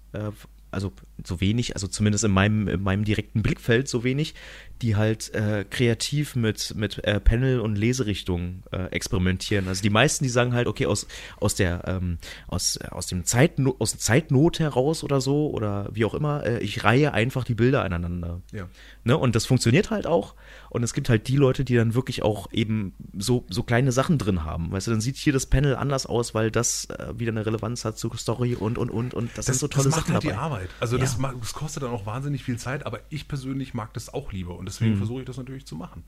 Also 0.75 0.93
so 1.23 1.41
wenig, 1.41 1.75
also 1.75 1.87
zumindest 1.87 2.25
in 2.25 2.31
meinem, 2.31 2.69
in 2.69 2.83
meinem 2.83 3.05
direkten 3.05 3.43
Blickfeld 3.43 3.89
so 3.89 4.05
wenig, 4.05 4.35
die 4.83 4.97
halt 4.97 5.33
äh, 5.35 5.65
kreativ 5.69 6.37
mit, 6.37 6.75
mit 6.75 7.03
äh, 7.05 7.21
Panel 7.21 7.61
und 7.61 7.77
Leserichtungen 7.77 8.65
äh, 8.73 8.87
experimentieren. 8.87 9.69
Also 9.69 9.83
die 9.83 9.91
meisten, 9.91 10.25
die 10.25 10.31
sagen 10.31 10.53
halt, 10.53 10.67
okay, 10.67 10.87
aus, 10.87 11.07
aus 11.39 11.55
der, 11.55 11.83
ähm, 11.87 12.19
aus, 12.49 12.77
äh, 12.77 12.89
aus 12.91 13.07
dem 13.07 13.25
Zeitno 13.25 13.77
aus 13.79 13.97
Zeitnot 13.97 14.59
heraus 14.59 15.05
oder 15.05 15.21
so, 15.21 15.51
oder 15.51 15.89
wie 15.93 16.05
auch 16.05 16.15
immer, 16.15 16.45
äh, 16.45 16.59
ich 16.59 16.85
reihe 16.85 17.15
einfach 17.15 17.45
die 17.45 17.55
Bilder 17.55 17.85
aneinander. 17.85 18.43
Ja. 18.53 18.69
Ne? 19.05 19.17
Und 19.17 19.35
das 19.37 19.47
funktioniert 19.47 19.91
halt 19.91 20.07
auch. 20.07 20.35
Und 20.75 20.83
es 20.83 20.93
gibt 20.93 21.09
halt 21.09 21.29
die 21.29 21.37
Leute, 21.37 21.65
die 21.65 21.77
dann 21.77 21.95
wirklich 21.95 22.25
auch 22.25 22.53
eben 22.53 22.95
so, 23.17 23.47
so 23.49 23.63
kleine 23.63 23.93
Sachen 23.93 24.19
drin 24.19 24.43
haben. 24.43 24.73
Weißt 24.73 24.89
du, 24.89 24.91
dann 24.91 25.01
sieht 25.01 25.15
hier 25.17 25.33
das 25.33 25.47
Panel 25.47 25.77
anders 25.77 26.05
aus, 26.05 26.35
weil 26.35 26.51
das 26.51 26.87
äh, 26.87 27.17
wieder 27.17 27.31
eine 27.31 27.47
Relevanz 27.47 27.85
hat 27.85 27.97
zur 27.97 28.17
Story 28.17 28.57
und, 28.57 28.77
und, 28.77 28.91
und. 28.91 29.15
Und 29.15 29.31
das, 29.39 29.47
sind 29.47 29.55
so 29.57 29.69
tolle 29.69 29.85
das 29.85 29.93
macht 29.97 30.01
Sachen 30.09 30.15
halt 30.15 30.25
dabei. 30.25 30.35
die 30.35 30.39
Arbeit. 30.41 30.71
Also 30.81 30.99
das, 30.99 31.13
Ja. 31.15 31.21
ma- 31.21 31.35
das 31.39 31.53
kostet 31.55 31.85
dann 31.85 31.91
auch 31.93 32.07
wahnsinnig 32.07 32.43
viel 32.43 32.59
Zeit, 32.59 32.85
aber 32.87 32.99
ich 33.09 33.29
persönlich 33.29 33.73
mag 33.73 33.95
das 33.95 34.13
auch 34.13 34.33
lieber 34.33 34.55
und 34.57 34.63
Mhm. 34.63 34.67
deswegen 34.67 34.97
versuche 34.97 35.21
ich 35.21 35.27
das 35.27 35.37
natürlich 35.37 35.65
zu 35.65 35.77
machen. 35.77 36.03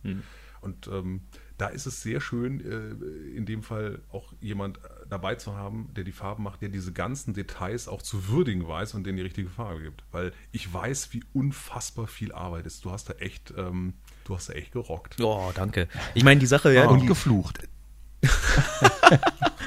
Und 0.63 0.89
ähm, 0.89 1.21
da 1.59 1.69
ist 1.69 1.87
es 1.87 2.03
sehr 2.03 2.21
schön, 2.21 2.61
äh, 2.61 3.37
in 3.37 3.47
dem 3.47 3.63
Fall 3.63 4.01
auch 4.11 4.33
jemand 4.41 4.79
äh, 4.79 4.81
dabei 5.09 5.37
zu 5.37 5.55
haben, 5.55 5.91
der 5.95 6.03
die 6.03 6.11
Farben 6.13 6.43
macht, 6.43 6.61
der 6.61 6.71
diese 6.71 6.93
ganzen 6.93 7.35
Details 7.35 7.87
auch 7.87 8.03
zu 8.03 8.27
würdigen 8.29 8.67
weiß 8.67 8.95
und 8.95 9.05
denen 9.07 9.17
die 9.17 9.23
richtige 9.23 9.49
Farbe 9.49 9.81
gibt. 9.83 10.03
Weil 10.11 10.33
ich 10.51 10.73
weiß, 10.73 11.13
wie 11.13 11.23
unfassbar 11.35 12.09
viel 12.09 12.33
Arbeit 12.33 12.67
ist. 12.67 12.85
Du 12.85 12.91
hast 12.91 13.09
da 13.09 13.13
echt, 13.15 13.55
ähm, 13.57 13.95
du 14.27 14.35
hast 14.35 14.51
echt 14.51 14.73
gerockt. 14.73 15.21
Oh, 15.21 15.51
danke. 15.55 15.89
Ich 16.15 16.25
meine, 16.25 16.41
die 16.41 16.47
Sache, 16.47 16.73
ja, 16.73 16.87
Und 16.89 17.01
die, 17.01 17.07
geflucht. 17.07 17.61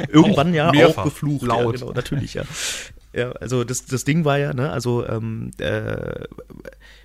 irgendwann 0.09 0.53
ja 0.53 0.71
mehrfach. 0.71 0.99
auch 0.99 1.03
geflucht. 1.05 1.43
Laut. 1.45 1.75
Ja, 1.75 1.79
genau, 1.79 1.93
natürlich, 1.93 2.33
ja. 2.33 2.43
Ja, 3.13 3.31
also 3.33 3.63
das, 3.63 3.85
das 3.85 4.03
Ding 4.03 4.25
war 4.25 4.37
ja, 4.37 4.53
ne, 4.53 4.71
also 4.71 5.07
ähm, 5.07 5.51
äh, 5.57 6.25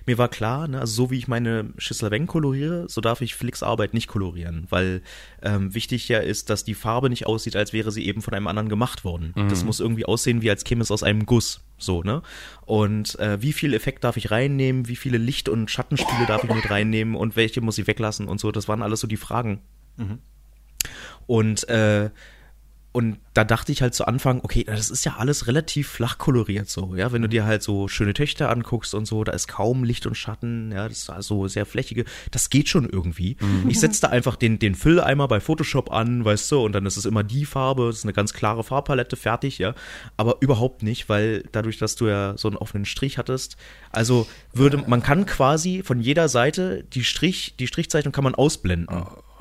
mir 0.05 0.17
war 0.17 0.29
klar, 0.29 0.67
ne, 0.67 0.79
also 0.79 0.93
so 0.93 1.11
wie 1.11 1.17
ich 1.17 1.27
meine 1.27 1.73
Schisselweng 1.77 2.27
koloriere, 2.27 2.87
so 2.87 3.01
darf 3.01 3.21
ich 3.21 3.35
Flicks 3.35 3.63
Arbeit 3.63 3.93
nicht 3.93 4.07
kolorieren, 4.07 4.67
weil 4.69 5.01
ähm, 5.41 5.73
wichtig 5.73 6.07
ja 6.07 6.19
ist, 6.19 6.49
dass 6.49 6.63
die 6.63 6.75
Farbe 6.75 7.09
nicht 7.09 7.25
aussieht, 7.25 7.55
als 7.55 7.73
wäre 7.73 7.91
sie 7.91 8.05
eben 8.05 8.21
von 8.21 8.33
einem 8.33 8.47
anderen 8.47 8.69
gemacht 8.69 9.03
worden. 9.03 9.33
Das 9.49 9.63
muss 9.63 9.79
irgendwie 9.79 10.05
aussehen, 10.05 10.41
wie 10.41 10.49
als 10.49 10.63
käme 10.63 10.81
es 10.81 10.91
aus 10.91 11.03
einem 11.03 11.25
Guss, 11.25 11.61
so, 11.77 12.03
ne? 12.03 12.21
Und 12.65 13.17
äh, 13.19 13.41
wie 13.41 13.53
viel 13.53 13.73
Effekt 13.73 14.03
darf 14.03 14.17
ich 14.17 14.31
reinnehmen, 14.31 14.87
wie 14.87 14.95
viele 14.95 15.17
Licht- 15.17 15.49
und 15.49 15.71
Schattenspiele 15.71 16.25
darf 16.27 16.43
ich 16.43 16.53
mit 16.53 16.69
reinnehmen 16.69 17.15
und 17.15 17.35
welche 17.35 17.61
muss 17.61 17.77
ich 17.77 17.87
weglassen 17.87 18.27
und 18.27 18.39
so, 18.39 18.51
das 18.51 18.67
waren 18.67 18.81
alles 18.83 18.99
so 18.99 19.07
die 19.07 19.17
Fragen. 19.17 19.61
Und 21.27 21.67
äh, 21.69 22.11
und 22.95 23.17
da 23.33 23.43
dachte 23.43 23.73
ich 23.73 23.81
halt 23.81 23.93
zu 23.93 24.07
Anfang, 24.07 24.39
okay, 24.41 24.63
das 24.63 24.89
ist 24.89 25.03
ja 25.03 25.15
alles 25.17 25.47
relativ 25.47 25.89
flach 25.89 26.17
koloriert 26.17 26.69
so, 26.69 26.95
ja, 26.95 27.11
wenn 27.11 27.21
du 27.21 27.27
dir 27.27 27.43
halt 27.43 27.61
so 27.61 27.89
schöne 27.89 28.13
Töchter 28.13 28.49
anguckst 28.49 28.95
und 28.95 29.05
so, 29.05 29.25
da 29.25 29.33
ist 29.33 29.49
kaum 29.49 29.83
Licht 29.83 30.05
und 30.05 30.15
Schatten, 30.15 30.71
ja, 30.71 30.87
das 30.87 30.99
ist 30.99 31.09
also 31.09 31.45
sehr 31.49 31.65
flächige, 31.65 32.05
das 32.31 32.49
geht 32.49 32.69
schon 32.69 32.89
irgendwie. 32.89 33.35
Ich 33.67 33.81
setze 33.81 33.99
da 33.99 34.07
einfach 34.07 34.37
den, 34.37 34.59
den 34.59 34.75
Fülleimer 34.75 35.27
bei 35.27 35.41
Photoshop 35.41 35.91
an, 35.91 36.23
weißt 36.23 36.49
du, 36.53 36.63
und 36.63 36.71
dann 36.71 36.85
ist 36.85 36.95
es 36.95 37.03
immer 37.03 37.23
die 37.23 37.43
Farbe, 37.43 37.87
das 37.87 37.97
ist 37.97 38.05
eine 38.05 38.13
ganz 38.13 38.31
klare 38.31 38.63
Farbpalette, 38.63 39.17
fertig, 39.17 39.57
ja, 39.57 39.75
aber 40.15 40.37
überhaupt 40.39 40.81
nicht, 40.81 41.09
weil 41.09 41.43
dadurch, 41.51 41.77
dass 41.77 41.97
du 41.97 42.07
ja 42.07 42.37
so 42.37 42.47
einen 42.47 42.55
offenen 42.55 42.85
Strich 42.85 43.17
hattest, 43.17 43.57
also 43.91 44.25
würde, 44.53 44.77
man 44.87 45.03
kann 45.03 45.25
quasi 45.25 45.83
von 45.83 45.99
jeder 45.99 46.29
Seite 46.29 46.85
die 46.93 47.03
Strich, 47.03 47.55
die 47.59 47.67
Strichzeichnung 47.67 48.13
kann 48.13 48.23
man 48.23 48.35
ausblenden. 48.35 48.87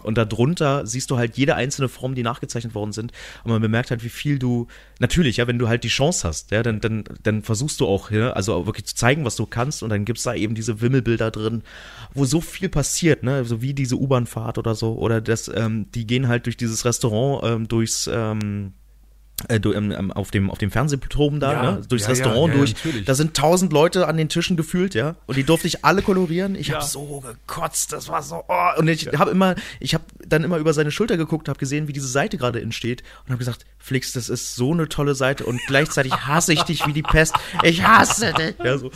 Und 0.04 0.18
darunter 0.18 0.86
siehst 0.86 1.10
du 1.10 1.16
halt 1.16 1.36
jede 1.36 1.54
einzelne 1.54 1.88
Form, 1.88 2.14
die 2.14 2.22
nachgezeichnet 2.22 2.74
worden 2.74 2.92
sind. 2.92 3.12
Und 3.44 3.50
man 3.50 3.62
bemerkt 3.62 3.90
halt, 3.90 4.04
wie 4.04 4.08
viel 4.08 4.38
du, 4.38 4.66
natürlich, 4.98 5.38
ja, 5.38 5.46
wenn 5.46 5.58
du 5.58 5.68
halt 5.68 5.84
die 5.84 5.88
Chance 5.88 6.26
hast, 6.26 6.50
ja, 6.50 6.62
dann, 6.62 6.80
dann, 6.80 7.04
dann 7.22 7.42
versuchst 7.42 7.80
du 7.80 7.86
auch, 7.86 8.10
ja, 8.10 8.32
also 8.32 8.66
wirklich 8.66 8.86
zu 8.86 8.94
zeigen, 8.94 9.24
was 9.24 9.36
du 9.36 9.46
kannst. 9.46 9.82
Und 9.82 9.90
dann 9.90 10.04
gibt's 10.04 10.22
da 10.22 10.34
eben 10.34 10.54
diese 10.54 10.80
Wimmelbilder 10.80 11.30
drin, 11.30 11.62
wo 12.12 12.24
so 12.24 12.40
viel 12.40 12.68
passiert, 12.68 13.22
ne, 13.22 13.44
so 13.44 13.62
wie 13.62 13.74
diese 13.74 13.96
U-Bahn-Fahrt 13.96 14.58
oder 14.58 14.74
so. 14.74 14.94
Oder 14.94 15.20
das, 15.20 15.50
ähm, 15.54 15.90
die 15.92 16.06
gehen 16.06 16.28
halt 16.28 16.46
durch 16.46 16.56
dieses 16.56 16.84
Restaurant, 16.84 17.44
ähm, 17.44 17.68
durchs, 17.68 18.08
ähm, 18.12 18.72
äh, 19.48 19.58
du, 19.60 19.72
ähm, 19.72 19.90
ähm, 19.90 20.12
auf 20.12 20.30
dem 20.30 20.50
auf 20.50 20.58
dem 20.58 20.70
Fernsehturm 20.70 21.40
da, 21.40 21.52
Ja, 21.52 21.72
ne? 21.72 21.82
durchs 21.88 22.04
ja, 22.04 22.10
Restaurant 22.10 22.54
ja, 22.54 22.58
durch. 22.58 23.04
da 23.04 23.14
sind 23.14 23.34
tausend 23.36 23.72
Leute 23.72 24.06
an 24.06 24.16
den 24.16 24.28
Tischen 24.28 24.56
gefühlt, 24.56 24.94
ja, 24.94 25.16
und 25.26 25.36
die 25.36 25.44
durfte 25.44 25.66
ich 25.66 25.84
alle 25.84 26.02
kolorieren. 26.02 26.54
Ich 26.54 26.68
Ja. 26.68 26.76
habe 26.76 26.84
so 26.84 27.20
gekotzt, 27.20 27.92
das 27.92 28.08
war 28.08 28.22
so. 28.22 28.44
Oh. 28.48 28.68
Und 28.78 28.88
ich 28.88 29.08
habe 29.18 29.30
immer, 29.30 29.54
ich 29.80 29.94
habe 29.94 30.04
dann 30.26 30.44
immer 30.44 30.58
über 30.58 30.72
seine 30.72 30.90
Schulter 30.90 31.16
geguckt, 31.16 31.48
habe 31.48 31.58
gesehen, 31.58 31.88
wie 31.88 31.92
diese 31.92 32.08
Seite 32.08 32.36
gerade 32.38 32.60
entsteht 32.62 33.02
und 33.24 33.30
habe 33.30 33.38
gesagt, 33.38 33.66
Flix, 33.78 34.12
das 34.12 34.28
ist 34.30 34.54
so 34.56 34.72
eine 34.72 34.88
tolle 34.88 35.14
Seite 35.14 35.44
und 35.44 35.60
gleichzeitig 35.66 36.14
hasse 36.14 36.52
ich 36.54 36.62
dich 36.62 36.86
wie 36.86 36.92
die 36.94 37.02
Pest. 37.02 37.34
Ich 37.64 37.82
hasse 37.84 38.32
dich. 38.32 38.54
Ja, 38.64 38.78
so. 38.78 38.90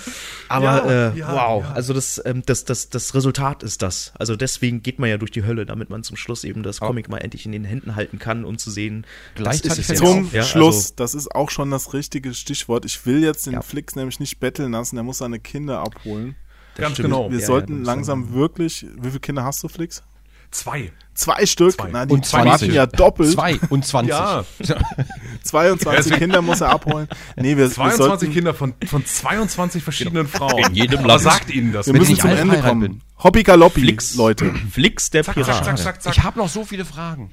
Aber 0.49 1.13
äh, 1.15 1.21
wow, 1.21 1.65
also 1.75 1.93
das, 1.93 2.23
ähm, 2.25 2.43
das, 2.47 2.65
das, 2.65 2.89
das 2.89 3.15
Resultat 3.15 3.63
ist 3.63 3.83
das. 3.83 4.13
Also 4.19 4.35
deswegen 4.37 4.83
geht 4.83 4.99
man 4.99 5.11
ja 5.11 5.19
durch 5.19 5.31
die 5.31 5.45
Hölle, 5.45 5.67
damit 5.67 5.91
man 5.91 6.05
zum 6.05 6.17
Schluss 6.17 6.45
eben 6.45 6.63
das 6.63 6.81
Comic 6.81 7.09
mal 7.11 7.19
endlich 7.19 7.45
in 7.45 7.53
den 7.53 7.65
Händen 7.65 7.97
halten 7.97 8.19
kann, 8.19 8.45
um 8.47 8.57
zu 8.57 8.71
sehen, 8.71 9.05
Gleichzeitig 9.35 9.69
das 9.69 9.79
ist 9.79 9.91
es 9.91 10.28
Ja, 10.33 10.43
Schluss, 10.43 10.77
also- 10.77 10.95
das 10.97 11.15
ist 11.15 11.35
auch 11.35 11.51
schon 11.51 11.71
das 11.71 11.93
richtige 11.93 12.35
Stichwort. 12.35 12.85
Ich 12.85 13.05
will 13.07 13.23
jetzt 13.23 13.47
den 13.47 13.55
Ja. 13.55 13.63
Flix 13.63 13.97
nämlich 13.97 14.21
nicht 14.21 14.39
betteln 14.41 14.73
lassen, 14.73 14.97
er 14.97 15.03
muss 15.03 15.19
seine 15.19 15.39
Kinder 15.41 15.81
abholen. 15.81 16.37
Ganz 16.77 16.93
stimmt. 16.95 17.09
genau. 17.09 17.31
Wir 17.31 17.41
Ja, 17.41 17.47
sollten 17.47 17.79
ja, 17.81 17.85
langsam 17.87 18.33
wirklich. 18.35 18.87
Wie 18.97 19.09
viele 19.09 19.21
Kinder 19.21 19.45
hast 19.45 19.63
du, 19.65 19.69
Flix? 19.69 20.03
Zwei. 20.51 20.93
Zwei 21.13 21.45
Stück. 21.45 21.73
Zwei. 21.73 21.91
Na, 21.93 22.07
die 22.07 22.15
Und 22.15 22.33
warten 22.33 22.49
20. 22.49 22.73
ja 22.73 22.87
doppelt. 22.87 23.33
22. 23.33 24.09
Ja. 24.09 24.45
22 25.43 26.15
Kinder 26.17 26.41
muss 26.43 26.61
er 26.61 26.71
abholen. 26.71 27.09
Nee, 27.37 27.57
wir, 27.57 27.69
wir 27.69 27.71
22 27.71 27.97
sollten, 28.07 28.33
Kinder 28.33 28.55
von, 28.55 28.75
von 28.87 29.05
22 29.05 29.83
verschiedenen 29.83 30.27
Frauen. 30.27 30.59
In 30.69 30.75
jedem 30.75 31.01
Aber 31.01 31.09
Land. 31.09 31.21
sagt 31.23 31.51
ihnen 31.51 31.73
das. 31.73 31.87
wir 31.87 31.95
müssen 31.95 32.17
zum 32.17 32.31
Ende 32.31 32.61
kommen. 32.61 32.81
bin. 32.81 33.01
Hoppi 33.23 33.43
Galoppi, 33.43 33.81
Flix. 33.81 34.15
Leute. 34.17 34.55
Flix 34.71 35.11
der 35.11 35.23
Pirat. 35.25 35.47
zack, 35.47 35.65
zack, 35.65 35.79
zack, 35.79 36.03
zack. 36.03 36.17
Ich 36.17 36.23
habe 36.23 36.39
noch 36.39 36.49
so 36.49 36.65
viele 36.65 36.85
Fragen. 36.85 37.31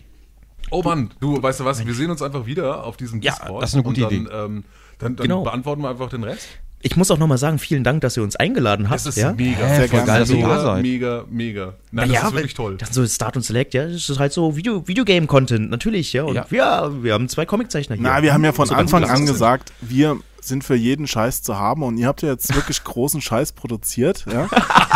Oh 0.72 0.82
Mann, 0.84 1.12
du, 1.20 1.42
weißt 1.42 1.60
du 1.60 1.66
was, 1.66 1.86
wir 1.86 1.94
sehen 1.94 2.10
uns 2.12 2.22
einfach 2.22 2.46
wieder 2.46 2.84
auf 2.84 2.98
diesem 2.98 3.22
Ja, 3.22 3.34
Discord. 3.34 3.62
das 3.64 3.70
ist 3.72 3.76
eine 3.76 3.84
gute 3.84 4.04
und 4.08 4.12
dann, 4.14 4.22
Idee. 4.26 4.32
Ähm, 4.34 4.64
dann, 5.00 5.16
dann 5.16 5.24
Genau. 5.28 5.44
beantworten 5.44 5.82
wir 5.82 5.90
einfach 5.90 6.10
den 6.10 6.24
Rest. 6.24 6.48
Ich 6.82 6.96
muss 6.96 7.10
auch 7.10 7.18
nochmal 7.18 7.40
sagen, 7.40 7.58
vielen 7.58 7.84
Dank, 7.84 8.02
dass 8.02 8.16
ihr 8.16 8.22
uns 8.22 8.36
eingeladen 8.36 8.90
habt. 8.92 9.00
Das 9.00 9.08
ist 9.08 9.18
ja? 9.18 9.34
mega. 9.34 9.58
Sehr 9.76 9.88
gerne. 9.88 10.06
geil, 10.06 10.20
dass 10.20 10.30
ihr 10.30 10.36
da 10.42 10.48
mega, 10.48 10.62
seid. 10.62 10.82
mega, 10.84 11.24
mega. 11.32 11.74
Nein, 11.92 12.12
ja, 12.12 12.20
das 12.22 12.30
ist 12.30 12.36
wirklich 12.36 12.54
toll. 12.54 12.78
Das 12.78 12.90
ist 12.90 12.96
so 12.96 13.08
Start 13.08 13.36
und 13.38 13.42
Select, 13.42 13.74
ja, 13.74 13.86
das 13.88 14.08
ist 14.10 14.20
halt 14.20 14.32
so 14.34 14.56
Video, 14.56 14.88
Videogame-Content, 14.88 15.72
natürlich, 15.72 16.14
ja. 16.14 16.24
Und 16.26 16.36
Ja. 16.36 16.46
ja. 16.52 17.04
wir 17.04 17.14
haben 17.14 17.28
zwei 17.28 17.46
Comiczeichner 17.48 17.96
hier. 17.96 18.04
Na, 18.04 18.22
wir 18.22 18.34
haben 18.34 18.44
ja 18.46 18.52
von 18.52 18.70
Anfang 18.70 19.04
an 19.04 19.26
gesagt, 19.26 19.74
wir 19.82 20.18
sind 20.48 20.64
für 20.64 20.76
jeden 20.76 21.08
Scheiß 21.08 21.42
zu 21.44 21.58
haben 21.58 21.84
und 21.84 21.98
ihr 21.98 22.08
habt 22.08 22.22
ja 22.22 22.30
jetzt 22.30 22.54
wirklich 22.56 22.84
großen 22.84 23.22
Scheiß 23.22 23.52
produziert. 23.54 24.26
Ja? 24.32 24.44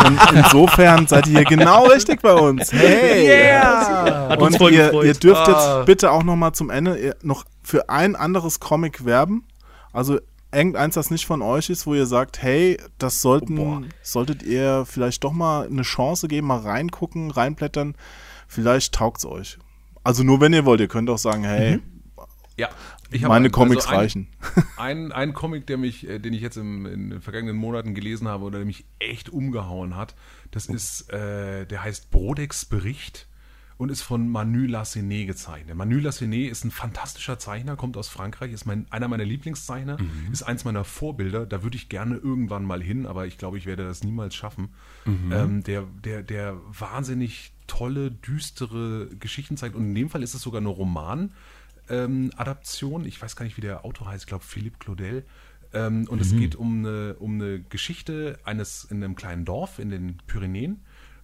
Und 0.06 0.18
insofern 0.34 1.06
seid 1.06 1.26
ihr 1.26 1.38
hier 1.38 1.44
genau 1.44 1.86
richtig 1.86 2.22
bei 2.22 2.32
uns. 2.34 2.72
Hey! 2.72 3.58
Hat 3.60 4.40
uns 4.40 4.58
Und 4.60 4.72
ihr, 4.72 4.84
gefreut. 4.86 5.04
ihr 5.06 5.14
dürft 5.14 5.48
Ah. 5.48 5.78
jetzt 5.78 5.86
bitte 5.86 6.10
auch 6.10 6.22
noch 6.22 6.36
mal 6.36 6.52
zum 6.52 6.70
Ende 6.70 7.16
noch 7.22 7.44
für 7.62 7.88
ein 7.88 8.16
anderes 8.16 8.60
Comic 8.60 9.04
werben. 9.04 9.44
Also 9.92 10.18
irgendeins, 10.52 10.94
das 10.94 11.10
nicht 11.10 11.26
von 11.26 11.42
euch 11.42 11.70
ist, 11.70 11.86
wo 11.86 11.94
ihr 11.94 12.06
sagt, 12.06 12.42
hey, 12.42 12.78
das 12.98 13.20
sollten, 13.22 13.88
solltet 14.02 14.42
ihr 14.42 14.84
vielleicht 14.86 15.24
doch 15.24 15.32
mal 15.32 15.66
eine 15.66 15.82
Chance 15.82 16.28
geben, 16.28 16.46
mal 16.48 16.58
reingucken, 16.60 17.30
reinblättern. 17.30 17.94
Vielleicht 18.48 18.94
taugt's 18.94 19.24
euch. 19.26 19.58
Also 20.02 20.22
nur 20.24 20.40
wenn 20.40 20.52
ihr 20.52 20.64
wollt, 20.64 20.80
ihr 20.80 20.88
könnt 20.88 21.10
auch 21.10 21.18
sagen, 21.18 21.44
hey, 21.44 21.80
Ja. 22.56 22.68
Meine 23.12 23.34
einen- 23.34 23.50
Comics 23.52 23.84
also 23.86 23.90
ein- 23.90 23.98
reichen. 24.00 24.28
Ein, 24.76 25.12
ein 25.12 25.34
Comic, 25.34 25.66
der 25.66 25.76
mich, 25.76 26.08
äh, 26.08 26.18
den 26.18 26.32
ich 26.32 26.40
jetzt 26.40 26.56
im, 26.56 26.86
in 26.86 27.10
den 27.10 27.20
vergangenen 27.20 27.56
Monaten 27.56 27.94
gelesen 27.94 28.28
habe 28.28 28.44
oder 28.44 28.58
der 28.58 28.66
mich 28.66 28.84
echt 28.98 29.28
umgehauen 29.28 29.94
hat, 29.96 30.14
das 30.52 30.66
ist, 30.66 31.12
äh, 31.12 31.66
der 31.66 31.82
heißt 31.84 32.10
Brodex 32.10 32.64
Bericht 32.64 33.26
und 33.76 33.90
ist 33.90 34.02
von 34.02 34.28
Manu 34.28 34.66
Lassenet 34.66 35.26
gezeichnet. 35.26 35.74
Manu 35.76 35.98
Lassenet 35.98 36.50
ist 36.50 36.64
ein 36.64 36.70
fantastischer 36.70 37.38
Zeichner, 37.38 37.76
kommt 37.76 37.96
aus 37.96 38.08
Frankreich, 38.08 38.52
ist 38.52 38.64
mein, 38.66 38.86
einer 38.90 39.08
meiner 39.08 39.24
Lieblingszeichner, 39.24 39.96
ist 40.32 40.42
eins 40.42 40.64
meiner 40.64 40.84
Vorbilder. 40.84 41.46
Da 41.46 41.62
würde 41.62 41.76
ich 41.76 41.88
gerne 41.88 42.16
irgendwann 42.16 42.64
mal 42.64 42.82
hin, 42.82 43.06
aber 43.06 43.26
ich 43.26 43.38
glaube, 43.38 43.56
ich 43.58 43.64
werde 43.66 43.84
das 43.86 44.02
niemals 44.04 44.34
schaffen. 44.34 44.68
Ähm, 45.06 45.62
der, 45.64 45.84
der, 46.04 46.22
der 46.22 46.56
wahnsinnig 46.78 47.52
tolle, 47.66 48.10
düstere 48.10 49.08
Geschichten 49.18 49.56
zeigt 49.56 49.74
und 49.76 49.84
in 49.84 49.94
dem 49.94 50.10
Fall 50.10 50.22
ist 50.22 50.34
es 50.34 50.42
sogar 50.42 50.60
eine 50.60 50.68
Roman 50.68 51.32
ähm, 51.90 52.30
Adaption. 52.36 53.04
Ich 53.04 53.20
weiß 53.20 53.36
gar 53.36 53.44
nicht, 53.44 53.56
wie 53.56 53.62
der 53.62 53.84
Autor 53.84 54.08
heißt. 54.08 54.24
Ich 54.24 54.28
glaube, 54.28 54.44
Philippe 54.44 54.78
Claudel. 54.78 55.24
Ähm, 55.72 56.08
und 56.08 56.20
es 56.20 56.34
geht 56.34 56.56
um 56.56 56.78
eine, 56.78 57.14
um 57.14 57.34
eine 57.34 57.60
Geschichte 57.60 58.38
eines 58.44 58.84
in 58.84 59.02
einem 59.02 59.14
kleinen 59.14 59.44
Dorf 59.44 59.78
in 59.78 59.90
den 59.90 60.18
Pyrenäen. 60.26 60.80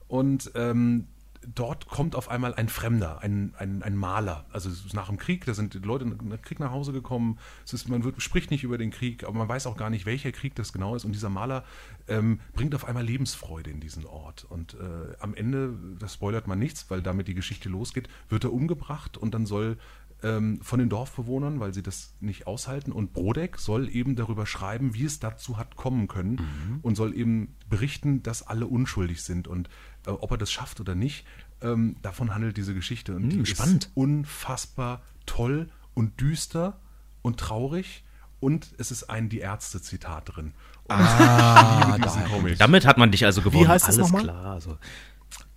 Und 0.09 0.53
ähm, 0.55 1.09
dort 1.55 1.89
kommt 1.89 2.15
auf 2.15 2.29
einmal 2.29 2.55
ein 2.55 2.69
Fremder, 2.69 3.21
ein, 3.23 3.55
ein, 3.59 3.83
ein 3.83 3.97
Maler. 3.97 4.47
Also 4.53 4.69
es 4.69 4.85
ist 4.85 4.95
nach 4.95 5.09
dem 5.09 5.17
Krieg, 5.17 5.45
da 5.45 5.55
sind 5.55 5.75
die 5.75 5.79
Leute 5.79 6.07
nach 6.07 6.19
dem 6.19 6.43
Krieg 6.43 6.61
nach 6.61 6.71
Hause 6.71 6.93
gekommen. 6.93 7.39
Ist, 7.71 7.89
man 7.89 8.05
wird, 8.05 8.21
spricht 8.23 8.51
nicht 8.51 8.65
über 8.65 8.79
den 8.79 8.91
Krieg, 8.91 9.25
aber 9.25 9.39
man 9.39 9.49
weiß 9.49 9.67
auch 9.67 9.77
gar 9.77 9.91
nicht, 9.91 10.07
welcher 10.07 10.33
Krieg 10.33 10.55
das 10.55 10.73
genau 10.73 10.95
ist. 10.95 11.05
Und 11.05 11.13
dieser 11.13 11.29
Maler 11.29 11.65
ähm, 12.09 12.41
bringt 12.55 12.75
auf 12.75 12.85
einmal 12.85 13.05
Lebensfreude 13.05 13.71
in 13.71 13.81
diesen 13.81 14.07
Ort. 14.07 14.45
Und 14.49 14.75
äh, 14.75 15.17
am 15.21 15.35
Ende, 15.35 15.75
das 15.99 16.15
spoilert 16.15 16.47
man 16.47 16.59
nichts, 16.59 16.91
weil 16.91 17.03
damit 17.03 17.29
die 17.29 17.35
Geschichte 17.35 17.69
losgeht, 17.69 18.09
wird 18.29 18.45
er 18.45 18.53
umgebracht 18.53 19.17
und 19.17 19.35
dann 19.35 19.47
soll 19.47 19.77
ähm, 20.23 20.61
von 20.63 20.79
den 20.79 20.89
Dorfbewohnern, 20.89 21.61
weil 21.61 21.75
sie 21.75 21.83
das 21.83 22.15
nicht 22.21 22.47
aushalten. 22.47 22.93
Und 22.93 23.13
Brodeck 23.13 23.59
soll 23.59 23.89
eben 23.89 24.17
darüber 24.17 24.47
schreiben, 24.47 24.95
wie 24.95 25.05
es 25.05 25.21
dazu 25.21 25.57
hat 25.59 25.77
kommen 25.77 26.09
können 26.09 26.81
und 26.83 26.95
soll 26.97 27.15
eben 27.15 27.55
berichten, 27.69 28.23
dass 28.23 28.43
alle 28.43 28.67
unschuldig 28.67 29.23
sind. 29.23 29.47
Und 29.49 29.69
äh, 30.07 30.11
ob 30.11 30.31
er 30.31 30.39
das 30.39 30.51
schafft 30.51 30.81
oder 30.81 30.95
nicht, 30.95 31.25
ähm, 31.61 31.97
davon 32.03 32.35
handelt 32.35 32.57
diese 32.57 32.75
Geschichte. 32.75 33.15
Und 33.15 33.29
die 33.31 33.45
spannend. 33.47 33.85
ist 33.87 33.91
unfassbar 33.95 35.03
toll 35.27 35.69
und 35.95 36.21
düster 36.21 36.81
und 37.23 37.39
traurig. 37.39 38.03
Und 38.41 38.75
es 38.79 38.91
ist 38.91 39.05
ein 39.11 39.29
Die 39.29 39.39
Ärzte-Zitat 39.39 40.37
drin. 40.37 40.53
Und 40.85 40.97
Comic. 42.31 42.59
Damit 42.59 42.87
hat 42.87 42.99
man 42.99 43.11
dich 43.11 43.25
also 43.25 43.43
gewonnen. 43.43 43.67
heißt 43.69 43.89
das 43.89 43.97
Alles 43.99 44.09
nochmal? 44.13 44.23
klar. 44.25 44.53
Also. 44.53 44.79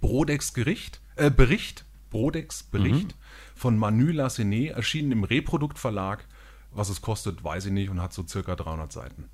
Brodecks 0.02 0.54
Gericht, 0.54 1.02
äh, 1.16 1.30
Bericht, 1.30 1.86
Brodecks 2.10 2.64
Bericht 2.64 3.08
Mhm. 3.16 3.19
Von 3.60 3.78
Manu 3.78 4.08
Lassenet, 4.08 4.72
erschienen 4.72 5.12
im 5.12 5.24
Reprodukt-Verlag. 5.26 6.26
Was 6.72 6.90
es 6.90 7.02
kostet, 7.02 7.44
weiß 7.44 7.66
ich 7.66 7.72
nicht 7.74 7.90
und 7.90 8.02
hat 8.02 8.14
so 8.14 8.26
circa 8.26 8.56
300 8.56 8.92
Seiten. 8.92 9.26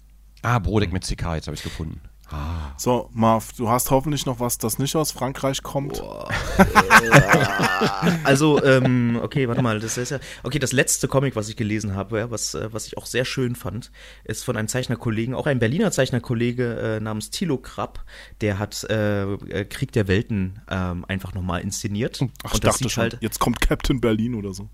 Ah, 0.42 0.58
Brodeck 0.60 0.92
mit 0.92 1.04
CK, 1.04 1.36
jetzt 1.36 1.48
habe 1.48 1.56
ich 1.56 1.64
es 1.64 1.72
gefunden. 2.36 2.74
So, 2.78 3.10
Marv, 3.14 3.54
du 3.54 3.70
hast 3.70 3.92
hoffentlich 3.92 4.26
noch 4.26 4.40
was, 4.40 4.58
das 4.58 4.80
nicht 4.80 4.96
aus 4.96 5.12
Frankreich 5.12 5.64
kommt. 5.64 6.02
Also, 8.24 8.64
ähm, 8.64 9.20
okay, 9.22 9.48
warte 9.48 9.62
mal, 9.62 9.80
das 9.80 9.98
ist 9.98 10.10
ja. 10.10 10.20
Okay, 10.44 10.60
das 10.60 10.72
letzte 10.72 11.08
Comic, 11.08 11.36
was 11.36 11.50
ich 11.50 11.56
gelesen 11.56 11.96
habe, 11.96 12.20
ja, 12.20 12.32
was, 12.32 12.54
äh, 12.56 12.72
was 12.72 12.88
ich 12.88 12.98
auch 12.98 13.06
sehr 13.06 13.26
schön 13.26 13.56
fand, 13.56 13.92
ist 14.24 14.44
von 14.44 14.56
einem 14.58 14.68
Zeichnerkollegen, 14.68 15.36
auch 15.36 15.46
ein 15.46 15.60
Berliner 15.60 15.92
Zeichnerkollege 15.92 16.98
äh, 16.98 17.00
namens 17.00 17.30
Thilo 17.30 17.58
Krapp, 17.58 18.04
der 18.42 18.60
hat 18.60 18.84
äh, 18.90 19.24
äh, 19.24 19.66
Krieg 19.66 19.92
der 19.92 20.08
Welten 20.08 20.62
ähm, 20.70 21.06
einfach 21.08 21.34
nochmal 21.34 21.62
inszeniert. 21.62 22.22
Ach, 22.44 22.54
ich 22.54 22.60
dachte 22.60 22.90
schon, 22.90 23.04
halt. 23.04 23.18
jetzt 23.22 23.40
kommt 23.40 23.62
Captain 23.62 24.00
Berlin 24.02 24.36
oder 24.36 24.54
so. 24.54 24.70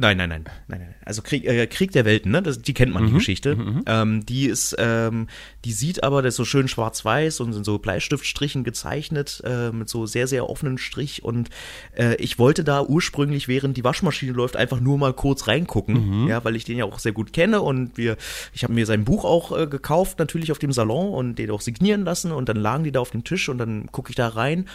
Nein, 0.00 0.16
nein, 0.16 0.28
nein, 0.28 0.44
nein, 0.68 0.80
nein. 0.80 0.94
Also 1.04 1.22
Krieg, 1.22 1.44
äh, 1.44 1.66
Krieg 1.66 1.90
der 1.90 2.04
Welten, 2.04 2.30
ne? 2.30 2.40
Das, 2.40 2.62
die 2.62 2.72
kennt 2.72 2.94
man 2.94 3.06
die 3.06 3.12
Geschichte. 3.12 3.56
Ähm, 3.86 4.24
die 4.24 4.46
ist, 4.46 4.76
ähm, 4.78 5.26
die 5.64 5.72
sieht 5.72 6.04
aber, 6.04 6.22
das 6.22 6.34
ist 6.34 6.36
so 6.36 6.44
schön 6.44 6.68
schwarz-weiß 6.68 7.40
und 7.40 7.52
sind 7.52 7.64
so 7.64 7.78
Bleistiftstrichen 7.78 8.62
gezeichnet 8.62 9.42
äh, 9.44 9.72
mit 9.72 9.88
so 9.88 10.06
sehr, 10.06 10.28
sehr 10.28 10.48
offenen 10.48 10.78
Strich. 10.78 11.24
Und 11.24 11.50
äh, 11.96 12.14
ich 12.16 12.38
wollte 12.38 12.62
da 12.62 12.82
ursprünglich, 12.82 13.48
während 13.48 13.76
die 13.76 13.82
Waschmaschine 13.82 14.32
läuft, 14.32 14.54
einfach 14.54 14.78
nur 14.78 14.98
mal 14.98 15.14
kurz 15.14 15.48
reingucken, 15.48 16.28
ja, 16.28 16.44
weil 16.44 16.54
ich 16.54 16.64
den 16.64 16.78
ja 16.78 16.84
auch 16.84 17.00
sehr 17.00 17.12
gut 17.12 17.32
kenne 17.32 17.60
und 17.60 17.96
wir, 17.96 18.16
ich 18.52 18.62
habe 18.62 18.74
mir 18.74 18.86
sein 18.86 19.04
Buch 19.04 19.24
auch 19.24 19.56
äh, 19.56 19.66
gekauft, 19.66 20.20
natürlich 20.20 20.52
auf 20.52 20.60
dem 20.60 20.70
Salon 20.70 21.12
und 21.12 21.40
den 21.40 21.50
auch 21.50 21.60
signieren 21.60 22.04
lassen 22.04 22.30
und 22.30 22.48
dann 22.48 22.56
lagen 22.56 22.84
die 22.84 22.92
da 22.92 23.00
auf 23.00 23.10
dem 23.10 23.24
Tisch 23.24 23.48
und 23.48 23.58
dann 23.58 23.90
gucke 23.90 24.10
ich 24.10 24.16
da 24.16 24.28
rein 24.28 24.66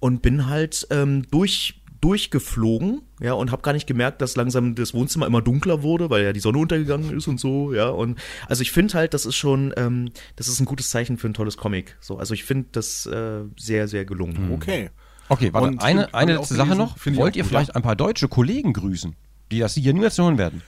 und 0.00 0.22
bin 0.22 0.46
halt 0.46 0.86
ähm, 0.90 1.26
durch 1.30 1.79
durchgeflogen, 2.00 3.02
ja, 3.20 3.34
und 3.34 3.52
habe 3.52 3.62
gar 3.62 3.72
nicht 3.72 3.86
gemerkt, 3.86 4.22
dass 4.22 4.36
langsam 4.36 4.74
das 4.74 4.94
Wohnzimmer 4.94 5.26
immer 5.26 5.42
dunkler 5.42 5.82
wurde, 5.82 6.08
weil 6.10 6.24
ja 6.24 6.32
die 6.32 6.40
Sonne 6.40 6.58
untergegangen 6.58 7.16
ist 7.16 7.28
und 7.28 7.38
so, 7.38 7.74
ja, 7.74 7.88
und 7.88 8.18
also 8.48 8.62
ich 8.62 8.72
finde 8.72 8.94
halt, 8.94 9.14
das 9.14 9.26
ist 9.26 9.36
schon, 9.36 9.74
ähm, 9.76 10.10
das 10.36 10.48
ist 10.48 10.60
ein 10.60 10.64
gutes 10.64 10.90
Zeichen 10.90 11.18
für 11.18 11.28
ein 11.28 11.34
tolles 11.34 11.56
Comic, 11.56 11.96
so, 12.00 12.18
also 12.18 12.34
ich 12.34 12.44
finde 12.44 12.68
das 12.72 13.06
äh, 13.06 13.42
sehr, 13.56 13.88
sehr 13.88 14.04
gelungen. 14.04 14.52
Okay. 14.52 14.90
Okay, 15.28 15.52
warte, 15.52 15.68
Und 15.68 15.80
eine, 15.80 16.12
eine 16.12 16.36
letzte 16.36 16.54
Sache 16.54 16.70
gelesen, 16.70 16.92
noch. 17.14 17.16
Wollt 17.16 17.36
ihr 17.36 17.44
gut, 17.44 17.50
vielleicht 17.50 17.68
ja. 17.68 17.76
ein 17.76 17.82
paar 17.82 17.94
deutsche 17.94 18.26
Kollegen 18.26 18.72
grüßen, 18.72 19.14
die 19.52 19.60
das 19.60 19.74
hier 19.74 19.94
niemals 19.94 20.18
hören 20.18 20.38
werden? 20.38 20.62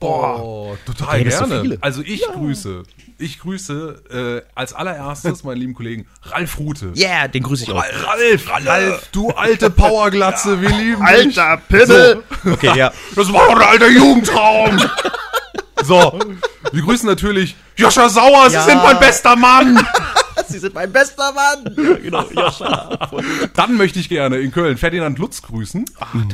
Boah, 0.00 0.76
total 0.84 1.30
so 1.30 1.46
gerne. 1.46 1.60
viele. 1.62 1.78
also 1.80 2.02
ich 2.02 2.22
grüße, 2.22 2.82
ich 3.18 3.38
grüße 3.40 4.42
äh, 4.44 4.50
als 4.54 4.72
allererstes 4.72 5.44
meinen 5.44 5.58
lieben 5.58 5.74
Kollegen 5.74 6.06
Ralf 6.22 6.58
Rute. 6.58 6.92
Yeah, 6.96 7.28
den 7.28 7.42
grüße 7.42 7.64
ich 7.64 7.70
auch. 7.70 7.76
Ralf, 7.76 8.50
Ralf, 8.66 9.08
du 9.12 9.30
alte 9.30 9.70
Powerglatze, 9.70 10.60
wir 10.60 10.68
lieben 10.70 11.04
dich. 11.06 11.38
Alter 11.38 11.60
Pimmel! 11.68 12.22
Okay, 12.44 12.76
ja. 12.76 12.92
Das 13.14 13.32
war 13.32 13.46
doch 13.46 13.56
ein 13.56 13.68
alter 13.68 13.88
Jugendtraum. 13.88 14.78
so, 15.84 16.18
wir 16.72 16.82
grüßen 16.82 17.08
natürlich 17.08 17.56
Joscha 17.76 18.08
Sauer, 18.08 18.48
Ja. 18.50 18.62
Sie 18.62 18.70
sind 18.70 18.82
mein 18.82 18.98
bester 18.98 19.36
Mann. 19.36 19.78
Sie 20.48 20.58
sind 20.58 20.74
mein 20.74 20.92
bester 20.92 21.32
Mann. 21.32 21.74
Ja, 21.76 21.94
genau, 21.94 22.24
Joscha. 22.30 23.10
Dann 23.54 23.76
möchte 23.76 23.98
ich 23.98 24.08
gerne 24.08 24.38
in 24.38 24.50
Köln 24.50 24.76
Ferdinand 24.76 25.18
Lutz 25.18 25.42
grüßen. 25.42 25.84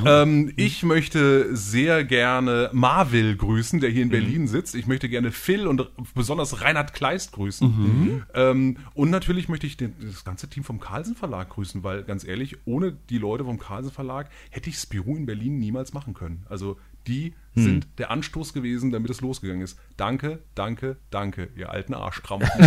ähm, 0.04 0.52
ich 0.56 0.82
möchte 0.82 1.54
sehr 1.54 2.04
gerne 2.04 2.70
Marvil 2.72 3.36
grüßen, 3.36 3.80
der 3.80 3.90
hier 3.90 4.02
in 4.02 4.10
Berlin 4.10 4.48
sitzt. 4.48 4.74
Ich 4.74 4.86
möchte 4.86 5.08
gerne 5.08 5.32
Phil 5.32 5.66
und 5.66 5.90
besonders 6.14 6.60
Reinhard 6.62 6.92
Kleist 6.94 7.32
grüßen. 7.32 8.24
Ähm, 8.34 8.76
und 8.94 9.10
natürlich 9.10 9.48
möchte 9.48 9.66
ich 9.66 9.76
den, 9.76 9.94
das 10.00 10.24
ganze 10.24 10.48
Team 10.48 10.64
vom 10.64 10.80
Carlsen 10.80 11.14
Verlag 11.14 11.50
grüßen, 11.50 11.82
weil 11.84 12.02
ganz 12.02 12.24
ehrlich, 12.24 12.58
ohne 12.64 12.92
die 13.10 13.18
Leute 13.18 13.44
vom 13.44 13.58
Carlsen 13.58 13.92
Verlag 13.92 14.28
hätte 14.50 14.70
ich 14.70 14.76
Spirou 14.76 15.16
in 15.16 15.26
Berlin 15.26 15.58
niemals 15.58 15.92
machen 15.92 16.14
können. 16.14 16.44
Also 16.48 16.76
die 17.06 17.34
sind 17.54 17.86
der 17.98 18.10
Anstoß 18.10 18.54
gewesen, 18.54 18.92
damit 18.92 19.10
es 19.10 19.20
losgegangen 19.20 19.62
ist. 19.62 19.78
Danke, 19.96 20.42
danke, 20.54 20.96
danke, 21.10 21.50
ihr 21.54 21.70
alten 21.70 21.92
Arschkrampen. 21.92 22.48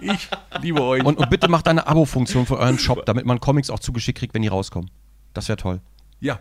ich 0.00 0.28
liebe 0.60 0.82
euch. 0.82 1.04
Und, 1.04 1.18
und 1.18 1.30
bitte 1.30 1.48
macht 1.48 1.66
eine 1.66 1.86
Abo-Funktion 1.86 2.46
für 2.46 2.58
euren 2.58 2.78
Shop, 2.78 3.04
damit 3.06 3.26
man 3.26 3.40
Comics 3.40 3.70
auch 3.70 3.80
zugeschickt 3.80 4.18
kriegt, 4.18 4.34
wenn 4.34 4.42
die 4.42 4.48
rauskommen. 4.48 4.90
Das 5.34 5.48
wäre 5.48 5.56
toll. 5.56 5.80
ja, 6.20 6.38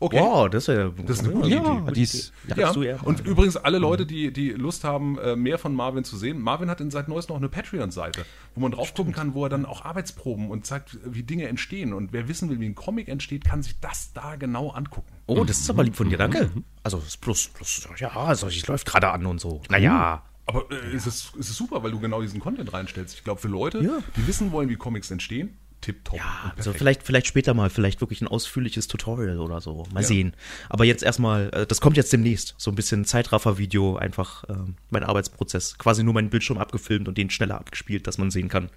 okay. 0.00 0.18
Wow, 0.18 0.48
das 0.50 0.66
ist 0.66 0.74
ja 0.74 0.90
Das 1.06 1.18
ist 1.18 1.24
eine 1.24 1.34
gute 1.34 1.48
Idee. 1.48 1.56
Ja, 1.56 1.90
die 1.90 2.02
ist, 2.02 2.32
ja. 2.48 2.56
Ja, 2.56 2.72
du 2.72 2.82
und 3.04 3.20
übrigens 3.26 3.56
alle 3.56 3.78
Leute, 3.78 4.06
die, 4.06 4.32
die 4.32 4.50
Lust 4.50 4.84
haben, 4.84 5.18
äh, 5.18 5.36
mehr 5.36 5.58
von 5.58 5.74
Marvin 5.74 6.04
zu 6.04 6.16
sehen. 6.16 6.40
Marvin 6.40 6.68
hat 6.68 6.80
in 6.80 6.90
seit 6.90 7.08
Neues 7.08 7.28
noch 7.28 7.36
eine 7.36 7.48
Patreon-Seite, 7.48 8.24
wo 8.54 8.60
man 8.60 8.72
drauf 8.72 8.92
gucken 8.94 9.12
kann, 9.12 9.34
wo 9.34 9.44
er 9.44 9.48
dann 9.48 9.66
auch 9.66 9.84
Arbeitsproben 9.84 10.50
und 10.50 10.66
zeigt, 10.66 10.98
wie 11.04 11.22
Dinge 11.22 11.46
entstehen. 11.48 11.92
Und 11.92 12.12
wer 12.12 12.28
wissen 12.28 12.50
will, 12.50 12.60
wie 12.60 12.66
ein 12.66 12.74
Comic 12.74 13.08
entsteht, 13.08 13.44
kann 13.44 13.62
sich 13.62 13.78
das 13.80 14.12
da 14.12 14.36
genau 14.36 14.70
angucken. 14.70 15.12
Oh, 15.26 15.44
das 15.44 15.60
ist 15.60 15.70
aber 15.70 15.84
lieb 15.84 15.94
von 15.94 16.08
dir, 16.08 16.18
danke. 16.18 16.50
Also, 16.82 16.98
das 16.98 17.08
ist 17.08 17.20
plus, 17.20 17.48
plus, 17.48 17.86
ja, 17.98 18.10
also, 18.10 18.48
es 18.48 18.66
läuft 18.66 18.86
gerade 18.86 19.10
an 19.10 19.26
und 19.26 19.40
so. 19.40 19.62
Naja. 19.68 20.22
Aber 20.46 20.70
äh, 20.70 20.96
es, 20.96 21.06
ist, 21.06 21.34
es 21.38 21.50
ist 21.50 21.56
super, 21.56 21.82
weil 21.82 21.92
du 21.92 22.00
genau 22.00 22.20
diesen 22.20 22.40
Content 22.40 22.72
reinstellst. 22.72 23.14
Ich 23.14 23.24
glaube, 23.24 23.40
für 23.40 23.48
Leute, 23.48 24.02
die 24.16 24.26
wissen 24.26 24.50
wollen, 24.50 24.68
wie 24.68 24.76
Comics 24.76 25.10
entstehen, 25.10 25.56
tipptopp. 25.80 26.16
Ja, 26.16 26.52
also 26.56 26.72
vielleicht, 26.72 27.02
vielleicht 27.02 27.26
später 27.26 27.54
mal, 27.54 27.70
vielleicht 27.70 28.00
wirklich 28.00 28.20
ein 28.20 28.28
ausführliches 28.28 28.88
Tutorial 28.88 29.38
oder 29.38 29.60
so. 29.60 29.86
Mal 29.92 30.02
sehen. 30.02 30.34
Aber 30.68 30.84
jetzt 30.84 31.02
erstmal, 31.02 31.50
äh, 31.52 31.66
das 31.66 31.80
kommt 31.80 31.96
jetzt 31.96 32.12
demnächst. 32.12 32.54
So 32.58 32.70
ein 32.70 32.74
bisschen 32.74 33.04
Zeitraffer-Video, 33.04 33.96
einfach 33.96 34.44
ähm, 34.48 34.76
mein 34.90 35.04
Arbeitsprozess. 35.04 35.78
Quasi 35.78 36.02
nur 36.02 36.14
meinen 36.14 36.30
Bildschirm 36.30 36.58
abgefilmt 36.58 37.08
und 37.08 37.16
den 37.18 37.30
schneller 37.30 37.56
abgespielt, 37.58 38.06
dass 38.06 38.18
man 38.18 38.30
sehen 38.30 38.48
kann. 38.48 38.70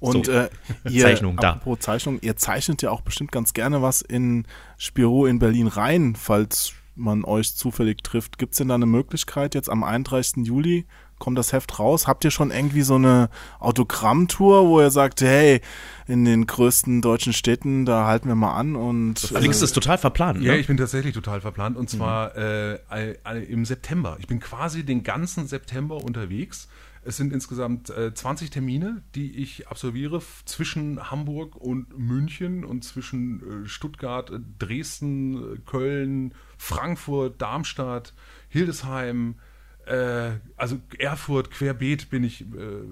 Und 0.00 0.26
So. 0.26 0.32
äh, 0.32 0.48
ihr, 0.88 1.02
Zeichnung, 1.02 1.36
da. 1.36 1.52
apropos 1.52 1.80
Zeichnung, 1.80 2.18
ihr 2.22 2.36
zeichnet 2.36 2.82
ja 2.82 2.90
auch 2.90 3.02
bestimmt 3.02 3.32
ganz 3.32 3.52
gerne 3.52 3.82
was 3.82 4.02
in 4.02 4.46
Spiro 4.78 5.26
in 5.26 5.38
Berlin 5.38 5.66
rein, 5.66 6.16
falls 6.16 6.72
man 6.94 7.24
euch 7.24 7.54
zufällig 7.56 8.02
trifft. 8.02 8.38
Gibt 8.38 8.52
es 8.52 8.58
denn 8.58 8.68
da 8.68 8.74
eine 8.74 8.86
Möglichkeit, 8.86 9.54
jetzt 9.54 9.70
am 9.70 9.82
31. 9.82 10.46
Juli 10.46 10.86
kommt 11.22 11.38
das 11.38 11.52
Heft 11.52 11.78
raus? 11.78 12.06
Habt 12.08 12.24
ihr 12.24 12.30
schon 12.32 12.50
irgendwie 12.50 12.82
so 12.82 12.96
eine 12.96 13.30
Autogrammtour, 13.60 14.66
wo 14.68 14.80
ihr 14.80 14.90
sagt, 14.90 15.20
hey, 15.20 15.60
in 16.06 16.24
den 16.24 16.46
größten 16.46 17.00
deutschen 17.00 17.32
Städten, 17.32 17.84
da 17.86 18.06
halten 18.06 18.26
wir 18.28 18.34
mal 18.34 18.54
an 18.54 18.74
und 18.76 19.20
Felix 19.20 19.62
ist 19.62 19.72
total 19.72 19.98
verplant, 19.98 20.42
Ja, 20.42 20.52
ne? 20.52 20.58
ich 20.58 20.66
bin 20.66 20.76
tatsächlich 20.76 21.14
total 21.14 21.40
verplant 21.40 21.76
und 21.76 21.88
zwar 21.88 22.36
äh, 22.36 22.78
all- 22.88 23.18
all- 23.24 23.42
im 23.42 23.64
September. 23.64 24.16
Ich 24.20 24.26
bin 24.26 24.40
quasi 24.40 24.84
den 24.84 25.02
ganzen 25.04 25.46
September 25.46 25.96
unterwegs. 26.02 26.68
Es 27.04 27.16
sind 27.16 27.32
insgesamt 27.32 27.90
äh, 27.90 28.14
20 28.14 28.50
Termine, 28.50 29.02
die 29.16 29.32
ich 29.36 29.66
absolviere 29.68 30.22
zwischen 30.44 31.10
Hamburg 31.10 31.56
und 31.56 31.98
München 31.98 32.64
und 32.64 32.84
zwischen 32.84 33.64
äh, 33.64 33.68
Stuttgart, 33.68 34.30
äh, 34.30 34.38
Dresden, 34.58 35.36
äh, 35.36 35.58
Köln, 35.66 36.32
Frankfurt, 36.58 37.40
Darmstadt, 37.42 38.12
Hildesheim, 38.48 39.30
äh, 39.30 39.51
also 40.56 40.78
Erfurt, 40.98 41.50
querbeet 41.50 42.10
bin 42.10 42.24
ich, 42.24 42.42
äh, 42.42 42.44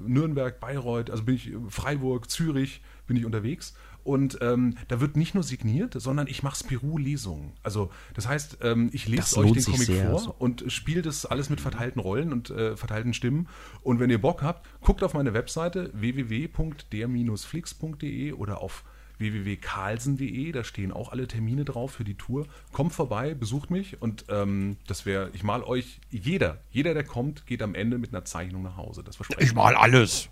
Nürnberg, 0.06 0.60
Bayreuth, 0.60 1.10
also 1.10 1.24
bin 1.24 1.36
ich 1.36 1.52
äh, 1.52 1.56
Freiburg, 1.68 2.30
Zürich, 2.30 2.82
bin 3.06 3.16
ich 3.16 3.24
unterwegs. 3.24 3.74
Und 4.02 4.38
ähm, 4.40 4.76
da 4.88 5.00
wird 5.00 5.16
nicht 5.16 5.34
nur 5.34 5.44
signiert, 5.44 5.94
sondern 5.94 6.26
ich 6.26 6.42
mache 6.42 6.56
Spirou-Lesungen. 6.56 7.52
Also 7.62 7.90
das 8.14 8.26
heißt, 8.26 8.58
ähm, 8.62 8.88
ich 8.92 9.06
lese 9.06 9.36
euch 9.38 9.52
den 9.52 9.64
Comic 9.64 9.88
vor 9.88 10.34
und 10.40 10.64
spiele 10.68 11.02
das 11.02 11.26
alles 11.26 11.50
mit 11.50 11.60
verteilten 11.60 12.00
Rollen 12.00 12.32
und 12.32 12.48
äh, 12.50 12.76
verteilten 12.76 13.12
Stimmen. 13.12 13.48
Und 13.82 14.00
wenn 14.00 14.08
ihr 14.10 14.20
Bock 14.20 14.42
habt, 14.42 14.66
guckt 14.80 15.02
auf 15.02 15.12
meine 15.12 15.34
Webseite 15.34 15.90
www.der-flix.de 15.92 18.32
oder 18.32 18.62
auf 18.62 18.84
www.carlsen.de, 19.20 20.52
da 20.52 20.64
stehen 20.64 20.92
auch 20.92 21.12
alle 21.12 21.26
Termine 21.28 21.64
drauf 21.64 21.92
für 21.92 22.04
die 22.04 22.14
Tour. 22.14 22.46
Kommt 22.72 22.92
vorbei, 22.92 23.34
besucht 23.34 23.70
mich 23.70 24.00
und 24.02 24.24
ähm, 24.28 24.76
das 24.86 25.06
wäre, 25.06 25.30
ich 25.34 25.42
mal 25.44 25.62
euch, 25.62 26.00
jeder, 26.10 26.62
jeder, 26.70 26.94
der 26.94 27.04
kommt, 27.04 27.46
geht 27.46 27.62
am 27.62 27.74
Ende 27.74 27.98
mit 27.98 28.12
einer 28.12 28.24
Zeichnung 28.24 28.62
nach 28.62 28.76
Hause. 28.76 29.02
Das 29.04 29.16
verspreche 29.16 29.42
Ich 29.44 29.54
mal 29.54 29.76
alles. 29.76 30.28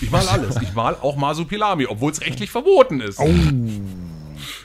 ich 0.00 0.10
mal 0.10 0.26
alles. 0.28 0.56
Ich 0.62 0.74
mal 0.74 0.94
auch 0.94 1.16
Masupilami, 1.16 1.86
obwohl 1.86 2.10
es 2.10 2.20
rechtlich 2.20 2.50
verboten 2.50 3.00
ist. 3.00 3.18
Oh. 3.20 3.28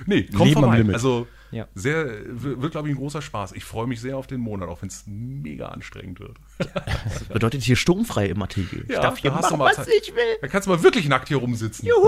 Nee, 0.06 0.24
kommt 0.24 0.46
Leben 0.46 0.58
am 0.58 0.64
vorbei. 0.64 0.78
Limit. 0.80 0.96
Also 0.96 1.28
Ja. 1.52 1.68
sehr, 1.76 2.06
wird, 2.26 2.72
glaube 2.72 2.88
ich, 2.90 2.96
ein 2.96 2.98
großer 2.98 3.22
Spaß. 3.22 3.52
Ich 3.54 3.64
freue 3.64 3.88
mich 3.88 4.02
sehr 4.02 4.18
auf 4.18 4.28
den 4.28 4.40
Monat, 4.42 4.68
auch 4.70 4.82
wenn 4.82 4.90
es 4.90 5.04
mega 5.06 5.68
anstrengend 5.68 6.20
wird. 6.20 6.38
Bedeutet 7.34 7.62
hier 7.64 7.76
sturmfrei 7.76 8.28
im 8.28 8.42
Atelier. 8.42 8.84
ich 8.88 8.96
darf 8.96 9.18
hier 9.20 9.32
machen, 9.32 9.60
was 9.60 9.76
Zeit. 9.76 9.90
ich 10.02 10.14
will. 10.16 10.38
Da 10.42 10.48
kannst 10.48 10.68
du 10.68 10.72
mal 10.72 10.82
wirklich 10.84 11.08
nackt 11.08 11.28
hier 11.28 11.38
rumsitzen. 11.38 11.88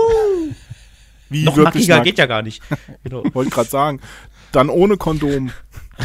wie 1.34 1.44
Noch 1.44 1.56
wirklich 1.56 1.86
nackiger 1.88 1.96
nackt. 1.96 2.06
geht 2.06 2.18
ja 2.18 2.26
gar 2.26 2.40
nicht. 2.42 2.62
Genau. 3.04 3.22
Wollte 3.34 3.50
gerade 3.50 3.68
sagen, 3.68 4.00
Dann 4.52 4.70
ohne 4.70 4.96
Kondom. 4.96 5.50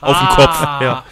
Auf 0.00 0.18
dem 0.18 0.28
Kopf. 0.28 0.60
Ja. 0.80 1.04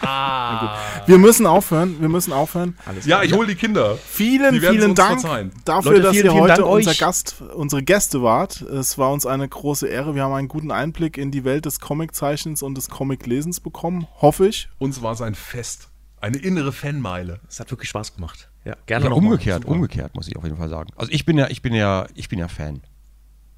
Wir 1.07 1.19
müssen 1.19 1.47
aufhören. 1.47 2.01
Wir 2.01 2.09
müssen 2.09 2.33
aufhören. 2.33 2.79
Ja, 3.05 3.23
ich 3.23 3.33
hole 3.35 3.47
die 3.49 3.55
Kinder. 3.55 3.97
Vielen, 3.97 4.55
Die 4.55 4.61
vielen 4.61 4.95
Dank 4.95 5.21
verzeihen. 5.21 5.53
dafür, 5.65 5.93
Leute, 5.93 6.03
dass 6.05 6.13
vielen, 6.13 6.25
ihr 6.27 6.31
vielen 6.33 6.43
heute 6.43 6.55
Dank 6.63 6.69
unser 6.73 6.91
euch. 6.93 6.99
Gast, 6.99 7.43
unsere 7.55 7.83
Gäste 7.83 8.23
wart. 8.23 8.61
Es 8.63 8.97
war 8.99 9.13
uns 9.13 9.27
eine 9.27 9.47
große 9.49 9.89
Ehre. 9.89 10.15
Wir 10.15 10.23
haben 10.23 10.33
einen 10.35 10.49
guten 10.49 10.71
Einblick 10.71 11.19
in 11.19 11.31
die 11.31 11.45
Welt 11.45 11.67
des 11.67 11.81
Comiczeichnens 11.81 12.63
und 12.63 12.77
des 12.77 12.89
Comiclesens 12.89 13.61
bekommen. 13.61 14.07
Hoffe 14.21 14.47
ich. 14.49 14.69
Uns 14.79 15.03
war 15.03 15.13
es 15.13 15.21
ein 15.21 15.35
Fest. 15.35 15.89
Eine 16.21 16.39
innere 16.39 16.73
Fanmeile. 16.73 17.41
Es 17.49 17.61
hat 17.61 17.71
wirklich 17.71 17.91
Spaß 17.91 18.15
gemacht. 18.15 18.49
Ja, 18.65 18.77
gerne 18.87 19.05
Ja, 19.05 19.11
noch 19.11 19.21
mal. 19.21 19.27
umgekehrt, 19.27 19.65
umgekehrt, 19.65 20.15
muss 20.15 20.29
ich 20.29 20.37
auf 20.37 20.45
jeden 20.45 20.57
Fall 20.57 20.69
sagen. 20.69 20.91
Also 20.97 21.11
ich 21.13 21.25
bin 21.25 21.37
ja, 21.39 21.49
ich 21.49 21.63
bin 21.63 21.75
ja, 21.75 22.07
ich 22.15 22.29
bin 22.29 22.39
ja 22.39 22.49
Fan. 22.49 22.81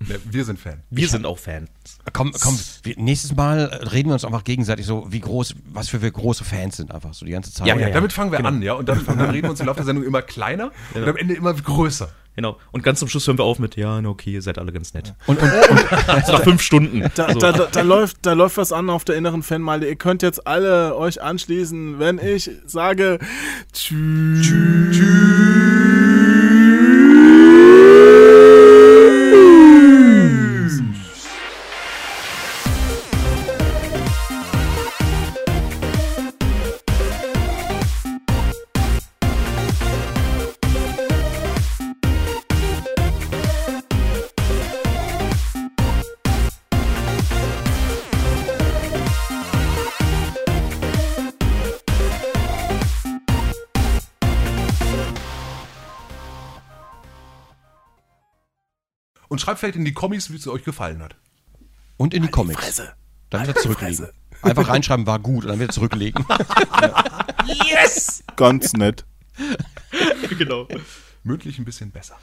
Ja, 0.09 0.17
wir 0.25 0.45
sind 0.45 0.59
Fan. 0.59 0.83
Wir 0.91 1.09
sind 1.09 1.25
auch 1.25 1.39
Fans. 1.39 1.71
Komm, 2.13 2.33
komm, 2.41 2.59
wir, 2.83 2.95
nächstes 2.99 3.35
Mal 3.37 3.65
reden 3.93 4.09
wir 4.11 4.15
uns 4.15 4.25
einfach 4.25 4.45
gegenseitig 4.45 4.85
so, 4.87 5.07
wie 5.11 5.21
groß, 5.21 5.55
was 5.73 5.89
für 5.89 6.03
wir 6.03 6.11
große 6.11 6.45
Fans 6.45 6.77
sind, 6.77 6.91
einfach 6.93 7.15
so 7.15 7.25
die 7.25 7.33
ganze 7.33 7.53
Zeit. 7.53 7.67
Ja, 7.69 7.77
ja, 7.77 7.89
ja. 7.89 7.95
damit 7.95 8.13
fangen 8.13 8.31
wir 8.33 8.39
Genau. 8.39 8.49
an, 8.51 8.61
ja. 8.61 8.75
Und 8.75 8.89
dann, 8.89 9.05
dann 9.07 9.21
reden 9.31 9.45
wir 9.45 9.51
uns 9.51 9.61
im 9.61 9.67
Laufe 9.67 9.77
der 9.79 9.87
Sendung 9.87 10.05
immer 10.05 10.21
kleiner 10.21 10.73
und 10.95 11.09
am 11.09 11.17
Ende 11.17 11.35
immer 11.35 11.55
größer. 11.55 12.09
Genau. 12.37 12.59
Und 12.73 12.83
ganz 12.83 12.99
zum 12.99 13.09
Schluss 13.09 13.27
hören 13.27 13.39
wir 13.39 13.45
auf 13.45 13.59
mit, 13.59 13.77
ja, 13.77 13.99
okay, 14.05 14.33
ihr 14.33 14.43
seid 14.43 14.59
alle 14.59 14.73
ganz 14.73 14.95
nett. 14.95 15.15
Und, 15.27 15.41
und, 15.41 15.51
und 15.71 16.09
nach 16.09 16.43
fünf 16.43 16.63
Stunden. 16.63 17.03
Da, 17.15 17.33
da, 17.33 17.53
da, 17.53 17.67
da, 17.67 17.81
läuft, 17.83 18.19
da 18.23 18.33
läuft 18.33 18.57
was 18.57 18.73
an 18.73 18.91
auf 18.91 19.05
der 19.05 19.17
inneren 19.17 19.43
Fanmeile. 19.43 19.89
Ihr 19.89 19.97
könnt 19.97 20.23
jetzt 20.23 20.47
alle 20.47 20.97
euch 20.97 21.23
anschließen, 21.23 21.99
wenn 21.99 22.19
ich 22.19 22.51
sage 22.67 23.19
Tschüss. 23.73 25.64
Und 59.35 59.41
schreibt 59.41 59.59
vielleicht 59.59 59.75
in 59.75 59.85
die 59.85 59.93
Kommis, 59.93 60.31
wie 60.31 60.37
es 60.37 60.47
euch 60.47 60.63
gefallen 60.63 61.03
hat. 61.03 61.17
und 61.97 62.15
in 62.15 62.23
die 62.23 62.29
Comics. 62.29 62.81
Dann 63.31 63.43
wieder 63.43 63.57
zurücklegen. 63.57 64.07
Einfach 64.43 64.69
reinschreiben, 64.69 65.09
war 65.09 65.19
gut 65.19 65.43
und 65.43 65.51
dann 65.51 65.59
wieder 65.59 65.73
zurücklegen. 65.73 66.25
Ganz 68.37 68.75
nett. 68.75 69.05
genau. 70.39 70.69
Mündlich 71.25 71.59
ein 71.59 71.65
bisschen 71.65 71.91
besser. 71.91 72.17